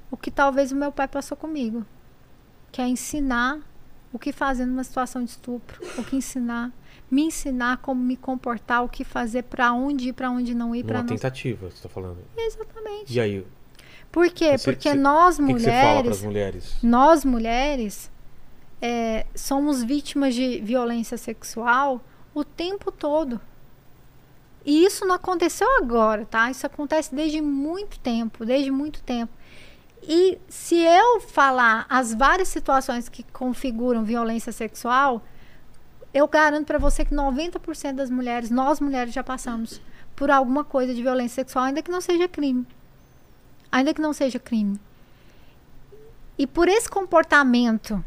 o 0.09 0.15
que 0.17 0.29
talvez 0.31 0.71
o 0.71 0.75
meu 0.75 0.91
pai 0.91 1.07
passou 1.07 1.35
comigo. 1.35 1.85
Que 2.71 2.81
é 2.81 2.87
ensinar 2.87 3.59
o 4.11 4.17
que 4.19 4.31
fazer 4.31 4.65
numa 4.65 4.83
situação 4.83 5.23
de 5.23 5.31
estupro. 5.31 5.81
O 5.97 6.03
que 6.03 6.15
ensinar. 6.15 6.71
Me 7.11 7.23
ensinar 7.23 7.77
como 7.77 8.01
me 8.03 8.15
comportar, 8.17 8.83
o 8.83 8.89
que 8.89 9.03
fazer, 9.03 9.43
pra 9.43 9.71
onde 9.73 10.09
ir, 10.09 10.13
pra 10.13 10.31
onde 10.31 10.55
não 10.55 10.75
ir, 10.75 10.83
Numa 10.83 10.99
não. 10.99 11.05
tentativa, 11.05 11.69
você 11.69 11.83
tá 11.83 11.89
falando. 11.89 12.17
Exatamente. 12.37 13.13
E 13.13 13.19
aí, 13.19 13.45
Por 14.11 14.29
quê? 14.31 14.57
Você- 14.57 14.71
Porque 14.71 14.89
você- 14.89 14.95
nós 14.95 15.37
o 15.39 15.45
que, 15.45 15.53
que 15.55 15.59
você 15.59 15.71
fala 15.71 15.95
mulheres. 15.97 16.21
mulheres? 16.23 16.77
Nós 16.83 17.25
mulheres 17.25 18.11
é, 18.81 19.25
somos 19.35 19.83
vítimas 19.83 20.33
de 20.35 20.59
violência 20.61 21.17
sexual 21.17 22.03
o 22.33 22.43
tempo 22.43 22.91
todo. 22.91 23.39
E 24.65 24.85
isso 24.85 25.05
não 25.05 25.15
aconteceu 25.15 25.67
agora, 25.77 26.25
tá? 26.25 26.49
Isso 26.49 26.65
acontece 26.65 27.13
desde 27.13 27.41
muito 27.41 27.99
tempo, 27.99 28.45
desde 28.45 28.71
muito 28.71 29.03
tempo. 29.03 29.31
E 30.01 30.37
se 30.47 30.75
eu 30.75 31.21
falar 31.21 31.85
as 31.89 32.13
várias 32.13 32.47
situações 32.47 33.07
que 33.09 33.23
configuram 33.23 34.03
violência 34.03 34.51
sexual, 34.51 35.21
eu 36.13 36.27
garanto 36.27 36.65
para 36.65 36.77
você 36.77 37.03
que 37.03 37.13
90% 37.13 37.93
das 37.93 38.09
mulheres, 38.09 38.49
nós 38.49 38.79
mulheres 38.79 39.13
já 39.13 39.23
passamos 39.23 39.81
por 40.15 40.29
alguma 40.29 40.63
coisa 40.63 40.93
de 40.93 41.01
violência 41.01 41.35
sexual, 41.35 41.65
ainda 41.65 41.81
que 41.81 41.91
não 41.91 42.01
seja 42.01 42.27
crime. 42.27 42.65
Ainda 43.71 43.93
que 43.93 44.01
não 44.01 44.13
seja 44.13 44.39
crime. 44.39 44.79
E 46.37 46.45
por 46.45 46.67
esse 46.67 46.89
comportamento 46.89 48.03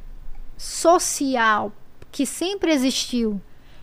social 0.56 1.72
que 2.10 2.24
sempre 2.24 2.72
existiu 2.72 3.40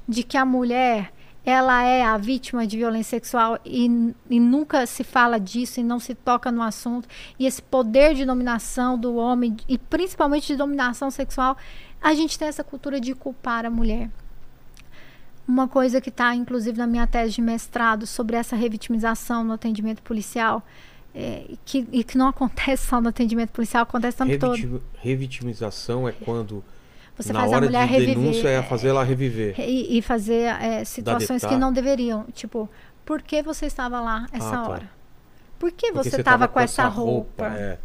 de 0.07 0.23
que 0.23 0.37
a 0.37 0.45
mulher 0.45 1.13
ela 1.45 1.83
é 1.83 2.03
a 2.03 2.17
vítima 2.17 2.65
de 2.65 2.77
violência 2.77 3.11
sexual 3.17 3.59
e, 3.65 4.13
e 4.29 4.39
nunca 4.39 4.85
se 4.85 5.03
fala 5.03 5.37
disso 5.39 5.79
e 5.79 5.83
não 5.83 5.99
se 5.99 6.15
toca 6.15 6.51
no 6.51 6.61
assunto. 6.61 7.07
E 7.37 7.45
esse 7.45 7.61
poder 7.61 8.13
de 8.13 8.25
dominação 8.25 8.97
do 8.97 9.15
homem 9.15 9.57
e 9.67 9.77
principalmente 9.77 10.47
de 10.47 10.55
dominação 10.55 11.11
sexual 11.11 11.57
a 12.01 12.13
gente 12.13 12.37
tem 12.39 12.47
essa 12.47 12.63
cultura 12.63 12.99
de 12.99 13.13
culpar 13.13 13.65
a 13.65 13.69
mulher. 13.69 14.09
Uma 15.45 15.67
coisa 15.67 15.99
que 15.99 16.09
está 16.09 16.33
inclusive 16.33 16.77
na 16.77 16.87
minha 16.87 17.05
tese 17.05 17.33
de 17.33 17.41
mestrado 17.41 18.07
sobre 18.07 18.37
essa 18.37 18.55
revitimização 18.55 19.43
no 19.43 19.53
atendimento 19.53 20.01
policial 20.01 20.63
é, 21.13 21.55
que, 21.65 21.85
e 21.91 22.03
que 22.05 22.17
não 22.17 22.27
acontece 22.29 22.87
só 22.87 23.01
no 23.01 23.09
atendimento 23.09 23.51
policial 23.51 23.83
acontece 23.83 24.23
o 24.23 24.39
todo. 24.39 24.55
Revitim- 24.55 24.81
Revitimização 24.95 26.07
é 26.07 26.13
quando 26.13 26.63
você 27.17 27.31
na 27.33 27.39
faz 27.41 27.53
a 27.53 27.61
mulher 27.61 27.85
de 27.87 27.93
reviver 27.93 28.15
denúncia 28.15 28.47
é 28.49 28.63
fazer 28.63 28.87
ela 28.89 29.03
reviver. 29.03 29.59
e, 29.59 29.97
e 29.97 30.01
fazer 30.01 30.53
é, 30.61 30.83
situações 30.83 31.43
que 31.45 31.55
não 31.55 31.71
deveriam. 31.71 32.25
Tipo, 32.33 32.69
por 33.05 33.21
que 33.21 33.41
você 33.43 33.65
estava 33.65 33.99
lá 34.01 34.25
essa 34.31 34.47
Ah, 34.49 34.63
tá. 34.63 34.69
hora? 34.69 34.89
Por 35.59 35.71
que 35.71 35.91
Porque 35.91 36.09
você 36.09 36.17
estava 36.21 36.39
tava 36.39 36.47
com 36.49 36.59
essa 36.59 36.85
roupa? 36.87 37.45
É. 37.45 37.77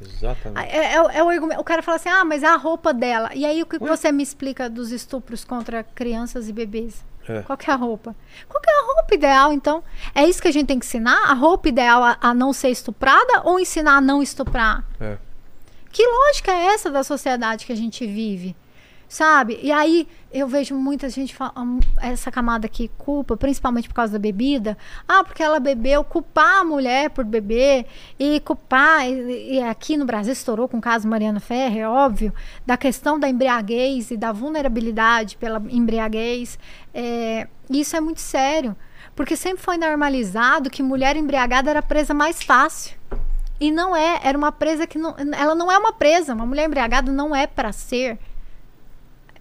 Exatamente. 0.00 0.58
Ah, 0.58 0.66
É, 0.66 0.94
é 0.94 1.02
o- 1.02 1.10
é 1.10 1.22
o 1.22 1.28
argumento- 1.30 1.60
o 1.60 1.64
cara 1.64 1.82
fala 1.82 1.96
assim, 1.96 2.08
ah, 2.10 2.24
mas 2.24 2.42
é 2.42 2.46
a 2.46 2.56
roupa 2.56 2.92
dela. 2.92 3.30
E 3.34 3.46
aí 3.46 3.62
o 3.62 3.66
que 3.66 3.82
Ué? 3.82 3.88
você 3.88 4.12
me 4.12 4.22
explica 4.22 4.68
dos 4.68 4.90
estupros 4.92 5.42
contra 5.44 5.82
crianças 5.82 6.48
e 6.48 6.52
bebês? 6.52 7.02
É. 7.28 7.42
Qual 7.42 7.58
é 7.66 7.70
a 7.70 7.74
roupa? 7.76 8.14
Qual 8.48 8.62
é 8.64 8.70
a 8.82 8.86
roupa 8.94 9.14
ideal, 9.14 9.52
então? 9.52 9.82
É 10.14 10.24
isso 10.28 10.40
que 10.40 10.46
a 10.48 10.52
gente 10.52 10.66
tem 10.66 10.78
que 10.78 10.84
ensinar? 10.86 11.30
A 11.30 11.32
roupa 11.34 11.68
ideal 11.68 12.02
a, 12.04 12.16
a 12.20 12.34
não 12.34 12.52
ser 12.52 12.68
estuprada 12.68 13.40
ou 13.44 13.58
ensinar 13.58 13.96
a 13.96 14.00
não 14.00 14.22
estuprar? 14.22 14.84
É. 15.00 15.16
Que 15.96 16.06
lógica 16.06 16.52
é 16.52 16.74
essa 16.74 16.90
da 16.90 17.02
sociedade 17.02 17.64
que 17.64 17.72
a 17.72 17.74
gente 17.74 18.06
vive? 18.06 18.54
Sabe? 19.08 19.58
E 19.62 19.72
aí 19.72 20.06
eu 20.30 20.46
vejo 20.46 20.74
muita 20.74 21.08
gente 21.08 21.34
falando 21.34 21.80
essa 22.02 22.30
camada 22.30 22.68
que 22.68 22.88
culpa, 22.98 23.34
principalmente 23.34 23.88
por 23.88 23.94
causa 23.94 24.12
da 24.12 24.18
bebida. 24.18 24.76
Ah, 25.08 25.24
porque 25.24 25.42
ela 25.42 25.58
bebeu, 25.58 26.04
culpar 26.04 26.58
a 26.58 26.64
mulher 26.66 27.08
por 27.08 27.24
beber 27.24 27.86
e 28.18 28.40
culpar. 28.40 29.08
E, 29.08 29.54
e 29.54 29.62
aqui 29.62 29.96
no 29.96 30.04
Brasil 30.04 30.34
estourou 30.34 30.68
com 30.68 30.76
o 30.76 30.82
caso 30.82 31.08
Mariana 31.08 31.40
Ferrer, 31.40 31.84
é 31.84 31.88
óbvio, 31.88 32.30
da 32.66 32.76
questão 32.76 33.18
da 33.18 33.26
embriaguez 33.26 34.10
e 34.10 34.18
da 34.18 34.32
vulnerabilidade 34.32 35.38
pela 35.38 35.62
embriaguez. 35.70 36.58
É, 36.92 37.48
isso 37.70 37.96
é 37.96 38.02
muito 38.02 38.20
sério. 38.20 38.76
Porque 39.14 39.34
sempre 39.34 39.62
foi 39.62 39.78
normalizado 39.78 40.68
que 40.68 40.82
mulher 40.82 41.16
embriagada 41.16 41.70
era 41.70 41.80
presa 41.80 42.12
mais 42.12 42.42
fácil. 42.42 42.94
E 43.58 43.70
não 43.70 43.96
é, 43.96 44.20
era 44.22 44.36
uma 44.36 44.52
presa 44.52 44.86
que 44.86 44.98
não, 44.98 45.14
ela 45.34 45.54
não 45.54 45.70
é 45.72 45.78
uma 45.78 45.92
presa, 45.92 46.34
uma 46.34 46.44
mulher 46.46 46.66
embriagada 46.66 47.10
não 47.10 47.34
é 47.34 47.46
para 47.46 47.72
ser 47.72 48.18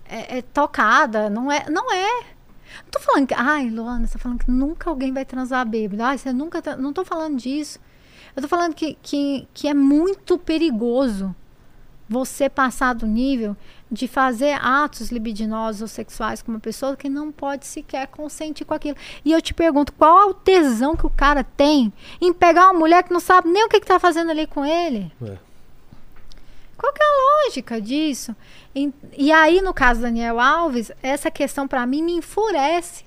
é, 0.08 0.38
é 0.38 0.42
tocada, 0.42 1.30
não 1.30 1.52
é, 1.52 1.70
não 1.70 1.92
é. 1.92 2.36
Não 2.84 2.92
tô 2.92 3.00
falando 3.00 3.28
que, 3.28 3.34
ai, 3.34 3.70
Luana, 3.70 4.08
você 4.08 4.14
tá 4.14 4.20
falando 4.20 4.40
que 4.40 4.52
nunca 4.52 4.90
alguém 4.90 5.14
vai 5.14 5.26
transar 5.26 5.66
bêbado. 5.68 6.04
Ai, 6.04 6.18
você 6.18 6.32
nunca, 6.34 6.62
tá- 6.62 6.78
não 6.78 6.94
tô 6.94 7.04
falando 7.06 7.38
disso. 7.38 7.80
Eu 8.36 8.42
tô 8.42 8.48
falando 8.48 8.74
que, 8.74 8.98
que, 9.02 9.48
que 9.54 9.68
é 9.68 9.74
muito 9.74 10.38
perigoso 10.38 11.34
você 12.08 12.50
passar 12.50 12.94
do 12.94 13.08
nível 13.08 13.56
de 13.92 14.08
fazer 14.08 14.54
atos 14.62 15.12
libidinosos 15.12 15.82
ou 15.82 15.88
sexuais 15.88 16.42
com 16.42 16.52
uma 16.52 16.60
pessoa 16.60 16.96
que 16.96 17.08
não 17.08 17.32
pode 17.32 17.66
sequer 17.66 18.08
consentir 18.08 18.66
com 18.66 18.74
aquilo. 18.74 18.98
E 19.24 19.32
eu 19.32 19.42
te 19.42 19.54
pergunto, 19.54 19.94
qual 19.94 20.20
é 20.22 20.26
o 20.26 20.34
tesão 20.34 20.96
que 20.96 21.06
o 21.06 21.10
cara 21.10 21.44
tem 21.44 21.94
em 22.20 22.34
pegar 22.34 22.72
uma 22.72 22.80
mulher 22.80 23.04
que 23.04 23.14
não 23.14 23.20
sabe 23.20 23.50
nem 23.50 23.64
o 23.66 23.70
que, 23.70 23.80
que 23.80 23.86
tá 23.88 24.00
fazendo 24.00 24.32
ali 24.32 24.48
com 24.48 24.66
ele? 24.66 25.12
É. 25.22 25.38
Qual 26.78 26.92
que 26.92 27.02
é 27.02 27.06
a 27.06 27.46
lógica 27.46 27.80
disso? 27.80 28.36
E, 28.76 28.92
e 29.18 29.32
aí, 29.32 29.62
no 29.62 29.74
caso 29.74 30.02
do 30.02 30.04
Daniel 30.04 30.40
Alves, 30.40 30.92
essa 31.02 31.32
questão 31.32 31.68
pra 31.68 31.86
mim 31.86 32.04
me 32.04 32.14
enfurece. 32.14 33.06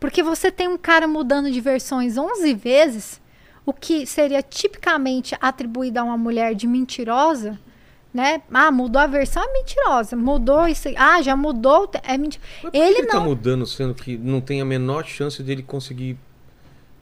Porque 0.00 0.22
você 0.22 0.50
tem 0.50 0.68
um 0.68 0.78
cara 0.78 1.06
mudando 1.06 1.50
de 1.50 1.60
versões 1.60 2.16
11 2.16 2.54
vezes, 2.54 3.20
o 3.64 3.72
que 3.72 4.06
seria 4.06 4.42
tipicamente 4.42 5.36
atribuído 5.40 5.98
a 5.98 6.04
uma 6.04 6.16
mulher 6.16 6.54
de 6.54 6.66
mentirosa, 6.66 7.58
né? 8.12 8.42
Ah, 8.52 8.70
mudou 8.70 9.00
a 9.00 9.06
versão, 9.06 9.42
é 9.42 9.52
mentirosa. 9.52 10.16
Mudou 10.16 10.66
isso. 10.66 10.88
Ah, 10.96 11.20
já 11.22 11.36
mudou, 11.36 11.90
é 12.02 12.16
mentira. 12.18 12.42
Mas 12.62 12.72
Ele 12.74 12.98
ele 12.98 13.06
tá 13.06 13.18
não. 13.18 13.24
mudando, 13.26 13.66
sendo 13.66 13.94
que 13.94 14.16
não 14.16 14.40
tem 14.40 14.60
a 14.60 14.64
menor 14.64 15.04
chance 15.04 15.42
dele 15.42 15.62
conseguir 15.62 16.16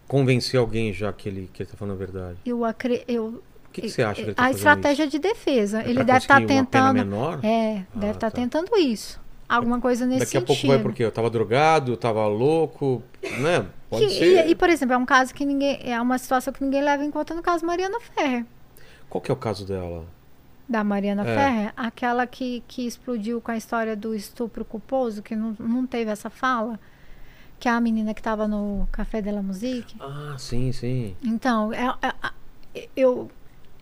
convencer 0.09 0.59
alguém 0.59 0.93
já 0.93 1.13
que 1.13 1.29
ele, 1.29 1.51
que 1.53 1.63
ele 1.63 1.71
tá 1.71 1.77
falando 1.77 1.95
a 1.95 1.99
verdade? 1.99 2.39
Eu 2.45 2.65
acre... 2.65 3.03
eu 3.09 3.43
O 3.69 3.71
que, 3.73 3.89
você 3.89 4.03
acha 4.03 4.15
que 4.23 4.29
ele 4.29 4.35
tá 4.35 4.45
a 4.45 4.51
estratégia 4.51 5.07
de 5.07 5.19
defesa. 5.19 5.83
É 5.83 5.89
ele 5.91 6.05
deve 6.05 6.19
estar 6.19 6.37
pena 6.37 6.47
tentando. 6.65 6.95
menor? 6.95 7.41
É, 7.45 7.79
Ah, 7.79 7.85
deve 7.99 8.13
estar 8.13 8.31
tá. 8.31 8.37
tentando 8.37 8.77
isso. 8.77 9.21
Alguma 9.49 9.81
coisa 9.81 10.05
nesse 10.05 10.21
Daqui 10.25 10.37
a 10.39 10.41
sentido. 10.41 10.47
pouco 10.47 10.67
vai 10.67 10.79
porque 10.81 11.05
eu 11.05 11.13
tava 11.13 11.31
drogado, 11.31 11.93
eu 11.93 11.97
tava 11.97 12.27
louco, 12.27 13.01
né? 13.39 13.65
Pode 13.89 14.07
Que- 14.07 14.11
ser. 14.13 14.47
e, 14.47 14.51
e, 14.51 14.55
por 14.57 14.69
exemplo, 14.69 14.93
é 14.95 14.99
um 14.99 15.07
caso 15.07 15.33
que 15.33 15.45
ninguém. 15.45 15.79
É 15.85 16.01
uma 16.01 16.19
situação 16.19 16.53
que 16.53 16.65
ninguém 16.65 16.83
leva 16.83 17.05
em 17.05 17.11
conta 17.13 17.33
no 17.33 17.43
caso 17.43 17.65
Mariana 17.65 17.99
Ferrer. 18.01 18.45
Qual 19.09 19.23
que 19.23 19.31
é 19.31 19.35
o 19.35 19.37
caso 19.37 19.65
dela? 19.65 20.05
Da 20.69 20.83
Mariana 20.83 21.23
É. 21.23 21.35
Ferrer, 21.35 21.73
aquela 21.77 22.27
que, 22.27 22.63
que 22.67 22.87
explodiu 22.87 23.41
com 23.41 23.51
a 23.53 23.57
história 23.57 23.95
do 23.97 24.15
estupro 24.15 24.65
culposo, 24.65 25.23
que 25.23 25.37
não, 25.37 25.55
não 25.61 25.87
teve 25.87 26.11
essa 26.11 26.29
fala, 26.29 26.79
que 27.61 27.69
é 27.69 27.71
a 27.73 27.81
menina 27.81 28.13
que 28.13 28.21
estava 28.21 28.49
no 28.49 28.89
Café 28.91 29.23
de 29.23 29.31
la 29.31 29.43
Musique. 29.43 29.95
Ah, 30.01 30.35
sim, 30.39 30.73
sim. 30.73 31.17
Então, 31.23 31.73
é- 31.73 31.95
é- 32.75 32.89
eu, 32.97 33.31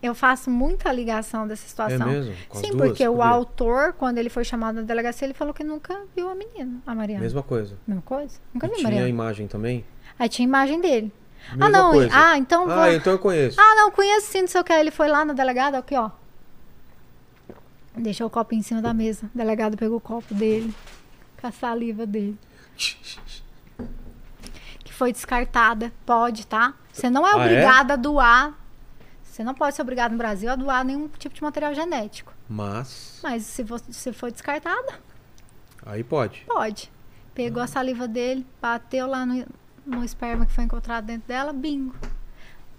eu 0.01 0.13
faço 0.13 0.49
muita 0.51 0.91
ligação 0.91 1.47
dessa 1.47 1.65
É 1.65 1.67
situação. 1.69 2.07
mesmo? 2.07 2.35
Com 2.47 2.59
Sim, 2.59 2.69
duas? 2.71 2.89
porque 2.89 3.07
o 3.07 3.13
Por 3.15 3.21
quê? 3.23 3.27
autor, 3.27 3.93
quando 3.93 4.19
ele 4.19 4.29
foi 4.29 4.43
chamado 4.45 4.75
na 4.75 4.81
delegacia, 4.83 5.25
ele 5.25 5.33
falou 5.33 5.53
que 5.55 5.63
nunca 5.63 5.99
viu 6.15 6.29
a 6.29 6.35
menina, 6.35 6.79
a 6.85 6.93
Mariana. 6.93 7.21
Mesma 7.23 7.41
coisa. 7.41 7.75
Mesma 7.87 8.03
coisa? 8.03 8.39
Nunca 8.53 8.67
E 8.67 8.69
vi 8.69 8.73
a 8.75 8.77
tinha 8.77 8.87
a 8.87 8.91
Mariana. 8.91 9.09
imagem 9.09 9.47
também? 9.47 9.83
Aí 10.19 10.29
tinha 10.29 10.43
imagem 10.47 10.79
dele. 10.79 11.11
Mesma 11.49 11.65
ah, 11.65 11.69
não. 11.69 11.91
coisa. 11.91 12.09
Ah, 12.13 12.37
então 12.37 12.65
vou. 12.67 12.73
Ah, 12.79 12.93
então 12.93 13.13
eu 13.13 13.19
conheço. 13.19 13.59
Ah, 13.59 13.75
não, 13.75 13.89
conheço 13.91 14.27
sim, 14.27 14.41
não 14.41 14.47
sei 14.47 14.61
o 14.61 14.63
que. 14.63 14.71
Ele 14.71 14.91
foi 14.91 15.07
lá 15.07 15.25
no 15.25 15.33
delegado, 15.33 15.75
aqui, 15.75 15.95
ó. 15.95 16.09
Deixou 17.97 18.27
o 18.27 18.29
copo 18.29 18.53
em 18.53 18.61
cima 18.61 18.81
da 18.81 18.93
mesa. 18.93 19.29
O 19.33 19.37
delegado 19.37 19.77
pegou 19.77 19.97
o 19.97 20.01
copo 20.01 20.33
dele, 20.33 20.73
com 21.39 21.47
a 21.47 21.51
saliva 21.51 22.05
dele, 22.05 22.37
que 24.83 24.93
foi 24.93 25.11
descartada. 25.11 25.91
Pode, 26.05 26.45
tá? 26.45 26.73
Você 26.91 27.09
não 27.09 27.25
é 27.27 27.31
Ah, 27.33 27.37
é? 27.39 27.45
obrigada 27.45 27.93
a 27.93 27.97
doar. 27.97 28.53
Você 29.23 29.43
não 29.43 29.53
pode 29.53 29.75
ser 29.75 29.81
obrigado 29.81 30.11
no 30.13 30.17
Brasil 30.17 30.49
a 30.49 30.55
doar 30.55 30.83
nenhum 30.85 31.07
tipo 31.09 31.35
de 31.35 31.41
material 31.43 31.73
genético. 31.73 32.33
Mas. 32.49 33.19
Mas 33.23 33.43
se 33.43 33.63
você 33.63 34.13
for 34.13 34.31
descartada, 34.31 34.99
Aí 35.85 36.03
pode. 36.03 36.43
pode. 36.47 36.91
Pegou 37.33 37.61
a 37.61 37.67
saliva 37.67 38.07
dele, 38.07 38.45
bateu 38.61 39.07
lá 39.07 39.25
no, 39.25 39.45
no 39.85 40.03
esperma 40.05 40.45
que 40.45 40.53
foi 40.53 40.63
encontrado 40.63 41.05
dentro 41.05 41.27
dela, 41.27 41.51
bingo. 41.51 41.93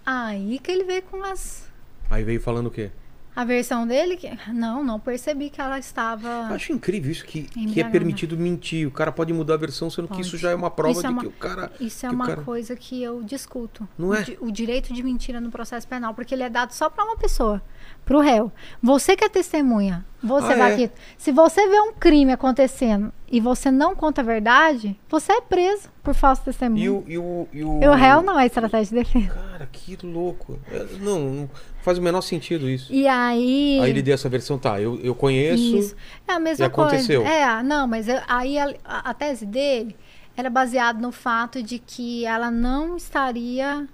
Aí 0.05 0.57
que 0.59 0.71
ele 0.71 0.83
veio 0.83 1.03
com 1.03 1.21
as 1.23 1.67
Aí 2.09 2.23
veio 2.23 2.41
falando 2.41 2.67
o 2.67 2.71
quê? 2.71 2.91
A 3.39 3.45
versão 3.45 3.85
dele, 3.85 4.17
que 4.17 4.31
não, 4.51 4.83
não 4.83 4.99
percebi 4.99 5.51
que 5.51 5.61
ela 5.61 5.77
estava. 5.77 6.27
Eu 6.49 6.55
acho 6.55 6.73
incrível 6.73 7.11
isso 7.11 7.23
que, 7.23 7.43
que 7.43 7.79
é 7.79 7.83
permitido 7.83 8.35
mentir. 8.35 8.87
O 8.87 8.91
cara 8.91 9.11
pode 9.11 9.31
mudar 9.31 9.53
a 9.53 9.57
versão, 9.57 9.91
sendo 9.91 10.07
que 10.07 10.15
Pode. 10.15 10.25
isso 10.27 10.37
já 10.37 10.49
é 10.49 10.55
uma 10.55 10.71
prova 10.71 10.91
Isso 10.97 11.05
é 11.05 11.09
de 11.09 11.13
uma- 11.13 11.21
que 11.21 11.27
o 11.27 11.31
cara. 11.31 11.71
Isso 11.79 12.03
é 12.05 12.09
que 12.09 12.15
o 12.15 12.17
uma 12.17 12.25
cara- 12.27 12.41
coisa 12.41 12.75
que 12.75 13.03
eu 13.03 13.21
discuto. 13.21 13.87
Não 13.95 14.07
o, 14.07 14.15
é? 14.15 14.23
di- 14.23 14.37
o 14.41 14.51
direito 14.51 14.91
de 14.91 15.03
mentira 15.03 15.39
no 15.39 15.51
processo 15.51 15.87
penal, 15.87 16.15
porque 16.15 16.33
ele 16.33 16.41
é 16.41 16.49
dado 16.49 16.71
só 16.71 16.89
para 16.89 17.03
uma 17.03 17.15
pessoa, 17.15 17.61
para 18.07 18.17
o 18.17 18.21
réu. 18.21 18.51
Você 18.81 19.15
que 19.17 19.25
é 19.25 19.29
testemunha, 19.29 20.05
você 20.23 20.53
Ah, 20.53 20.55
vai 20.55 20.71
é? 20.71 20.73
aqui. 20.73 20.91
Se 21.17 21.31
você 21.31 21.67
vê 21.67 21.79
um 21.81 21.91
crime 21.93 22.31
acontecendo 22.31 23.11
e 23.29 23.39
você 23.41 23.69
não 23.69 23.93
conta 23.93 24.21
a 24.21 24.23
verdade, 24.23 24.97
você 25.09 25.33
é 25.33 25.41
preso 25.41 25.89
por 26.01 26.13
falso 26.15 26.41
testemunho. 26.43 26.81
E 26.81 26.89
o, 26.89 27.03
e 27.05 27.17
o, 27.17 27.47
e 27.53 27.63
o... 27.63 27.83
E 27.83 27.87
o 27.89 27.93
réu 27.93 28.21
não 28.21 28.39
é 28.39 28.45
estratégia 28.45 28.97
de 28.97 29.03
defesa. 29.03 29.33
Cara, 29.35 29.67
que 29.69 29.97
louco. 30.05 30.57
Não, 31.01 31.19
não 31.19 31.49
faz 31.81 31.97
o 31.97 32.01
menor 32.01 32.21
sentido 32.21 32.69
isso. 32.69 32.91
E 32.93 33.05
aí. 33.07 33.79
Aí 33.83 33.89
ele 33.89 34.01
deu 34.01 34.13
essa 34.13 34.29
versão, 34.29 34.57
tá, 34.57 34.79
eu, 34.79 34.97
eu 35.01 35.13
conheço. 35.13 35.75
Isso. 35.77 35.95
É 36.25 36.31
a 36.33 36.39
mesma 36.39 36.63
E 36.63 36.67
aconteceu. 36.67 37.21
coisa. 37.21 37.35
É, 37.35 37.61
não, 37.61 37.85
mas 37.85 38.07
eu- 38.07 38.21
aí 38.25 38.57
a, 38.57 38.73
a- 38.85 39.09
a 39.09 39.13
tese 39.13 39.45
dele 39.45 39.95
era 40.37 40.49
baseada 40.49 40.97
no 41.01 41.11
fato 41.11 41.61
de 41.61 41.77
que 41.77 42.25
ela 42.25 42.49
não 42.49 42.95
estaria 42.95 43.85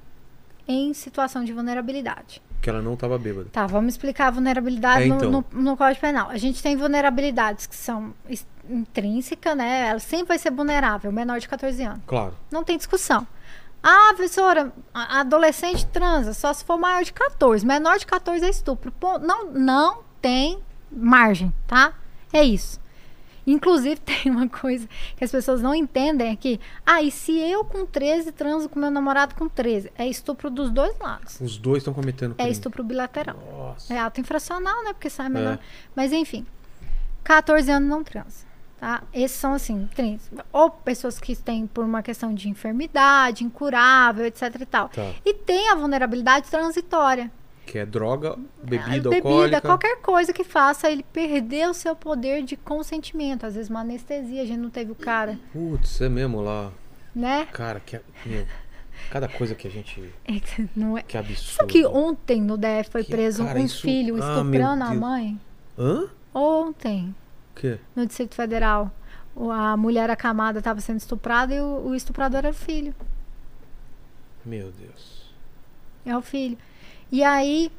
em 0.68 0.94
situação 0.94 1.44
de 1.44 1.52
vulnerabilidade. 1.52 2.42
Que 2.64 2.70
ela 2.70 2.82
não 2.82 2.96
tava 2.96 3.18
bêbada. 3.20 3.50
Tá, 3.52 3.68
vamos 3.68 3.94
explicar 3.94 4.28
a 4.28 4.32
vulnerabilidade 4.32 5.04
É, 5.04 5.08
no- 5.08 5.16
então. 5.18 5.32
no, 5.52 5.62
no 5.62 5.78
Código 5.78 6.00
Penal. 6.00 6.30
A 6.30 6.38
gente 6.38 6.64
tem 6.64 6.78
vulnerabilidades 6.78 7.68
que 7.68 7.76
são 7.76 8.14
is- 8.30 8.48
intrínseca, 8.70 9.54
né? 9.54 9.90
Ela 9.90 10.00
sempre 10.00 10.30
vai 10.30 10.38
ser 10.40 10.50
vulnerável, 10.50 11.12
menor 11.12 11.40
de 11.42 11.48
14 11.50 11.84
anos. 11.84 12.00
Claro. 12.08 12.34
Não 12.50 12.64
tem 12.64 12.78
discussão. 12.78 13.28
Ah, 13.84 14.14
professora, 14.16 14.72
adolescente 14.94 15.86
transa 15.88 16.34
só 16.34 16.54
se 16.54 16.64
for 16.64 16.78
maior 16.78 17.04
de 17.04 17.12
14. 17.12 17.66
Menor 17.66 17.98
de 18.00 18.06
14 18.06 18.46
é 18.46 18.50
estupro. 18.50 18.92
Pô, 18.94 19.20
não, 19.20 19.52
não 19.52 20.00
tem 20.22 20.60
margem, 20.90 21.54
tá? 21.68 21.94
É 22.32 22.44
isso. 22.44 22.80
Inclusive, 23.46 24.00
tem 24.02 24.32
uma 24.32 24.48
coisa 24.48 24.88
que 25.16 25.24
as 25.24 25.32
pessoas 25.32 25.62
não 25.62 25.74
entendem 25.76 26.32
aqui. 26.32 26.60
Ah, 26.86 27.02
e 27.02 27.12
se 27.12 27.38
eu 27.40 27.64
com 27.66 27.86
13 27.86 28.32
transo 28.32 28.70
com 28.70 28.80
meu 28.80 28.92
namorado 28.92 29.36
com 29.36 29.48
13? 29.50 29.92
É 29.98 30.08
estupro 30.08 30.50
dos 30.50 30.70
dois 30.72 30.98
lados. 31.00 31.40
Os 31.42 31.58
dois 31.58 31.80
estão 31.80 31.94
cometendo 31.94 32.34
É 32.34 32.36
crime. 32.36 32.52
estupro 32.52 32.84
bilateral. 32.84 33.36
Nossa. 33.52 33.94
É 33.94 34.00
ato 34.00 34.22
infracional, 34.22 34.84
né? 34.84 34.94
Porque 34.94 35.10
sai 35.10 35.30
menor. 35.30 35.54
É. 35.56 35.60
Mas 35.96 36.12
enfim, 36.12 36.46
14 37.24 37.70
anos 37.72 37.90
não 37.90 38.04
transa. 38.04 38.46
Tá? 38.80 39.02
Esses 39.14 39.38
são 39.38 39.54
assim, 39.54 39.88
trans. 39.96 40.30
Ou 40.52 40.70
pessoas 40.70 41.18
que 41.18 41.34
têm 41.38 41.66
por 41.66 41.86
uma 41.86 42.04
questão 42.04 42.34
de 42.34 42.50
enfermidade, 42.50 43.46
incurável, 43.46 44.26
etc 44.26 44.56
e 44.60 44.66
tal. 44.66 44.90
Tá. 44.90 45.10
E 45.24 45.34
tem 45.34 45.70
a 45.70 45.76
vulnerabilidade 45.76 46.50
transitória. 46.50 47.32
Que 47.66 47.80
é 47.80 47.86
droga, 47.86 48.38
bebida, 48.62 49.10
Ah, 49.10 49.16
alcoólica. 49.16 49.62
qualquer 49.62 49.98
coisa 50.02 50.34
que 50.34 50.44
faça 50.44 50.92
ele 50.92 51.04
perder 51.14 51.70
o 51.70 51.74
seu 51.74 51.96
poder 51.96 52.44
de 52.44 52.58
consentimento. 52.58 53.46
Às 53.46 53.56
vezes 53.56 53.70
uma 53.70 53.80
anestesia, 53.82 54.42
a 54.42 54.46
gente 54.46 54.60
não 54.60 54.70
teve 54.70 54.92
o 54.92 54.96
cara, 54.96 55.40
Putz, 55.54 56.02
é 56.02 56.10
mesmo 56.10 56.42
lá. 56.42 56.72
né? 57.16 57.46
Cara, 57.54 57.80
que 57.80 58.00
meu, 58.26 58.46
cada 59.10 59.28
coisa 59.30 59.56
que 59.56 59.66
a 59.68 59.72
gente. 59.72 60.14
É 60.26 60.40
que 60.40 60.70
não 60.76 60.98
é. 60.98 61.04
Que 61.04 61.18
absurdo. 61.18 61.52
Sabe 61.58 61.72
que 61.72 61.86
ontem 61.86 62.42
no 62.42 62.58
DF 62.58 62.90
foi 62.92 63.04
Que, 63.04 63.12
preso 63.12 63.46
cara, 63.46 63.60
um 63.60 63.64
isso- 63.66 63.82
filho 63.82 64.16
Ah, 64.22 64.38
estuprando 64.40 64.84
a 64.84 64.90
Deus. 64.90 65.00
mãe? 65.00 65.42
Hã? 65.80 66.10
Ontem. 66.34 67.16
O 67.52 67.60
quê? 67.60 67.80
no 67.96 68.06
Distrito 68.06 68.36
Federal. 68.36 68.92
A 69.52 69.76
mulher 69.78 70.10
acamada 70.12 70.60
estava 70.60 70.80
sendo 70.82 70.98
estuprada 71.00 71.54
e 71.56 71.60
o, 71.62 71.88
o 71.88 71.96
estuprador 71.96 72.40
era 72.40 72.50
o 72.50 72.54
filho. 72.54 72.94
Meu 74.46 74.72
Deus. 74.72 75.24
É 76.06 76.16
o 76.18 76.22
filho. 76.22 76.58
E 77.14 77.24
aí, 77.24 77.72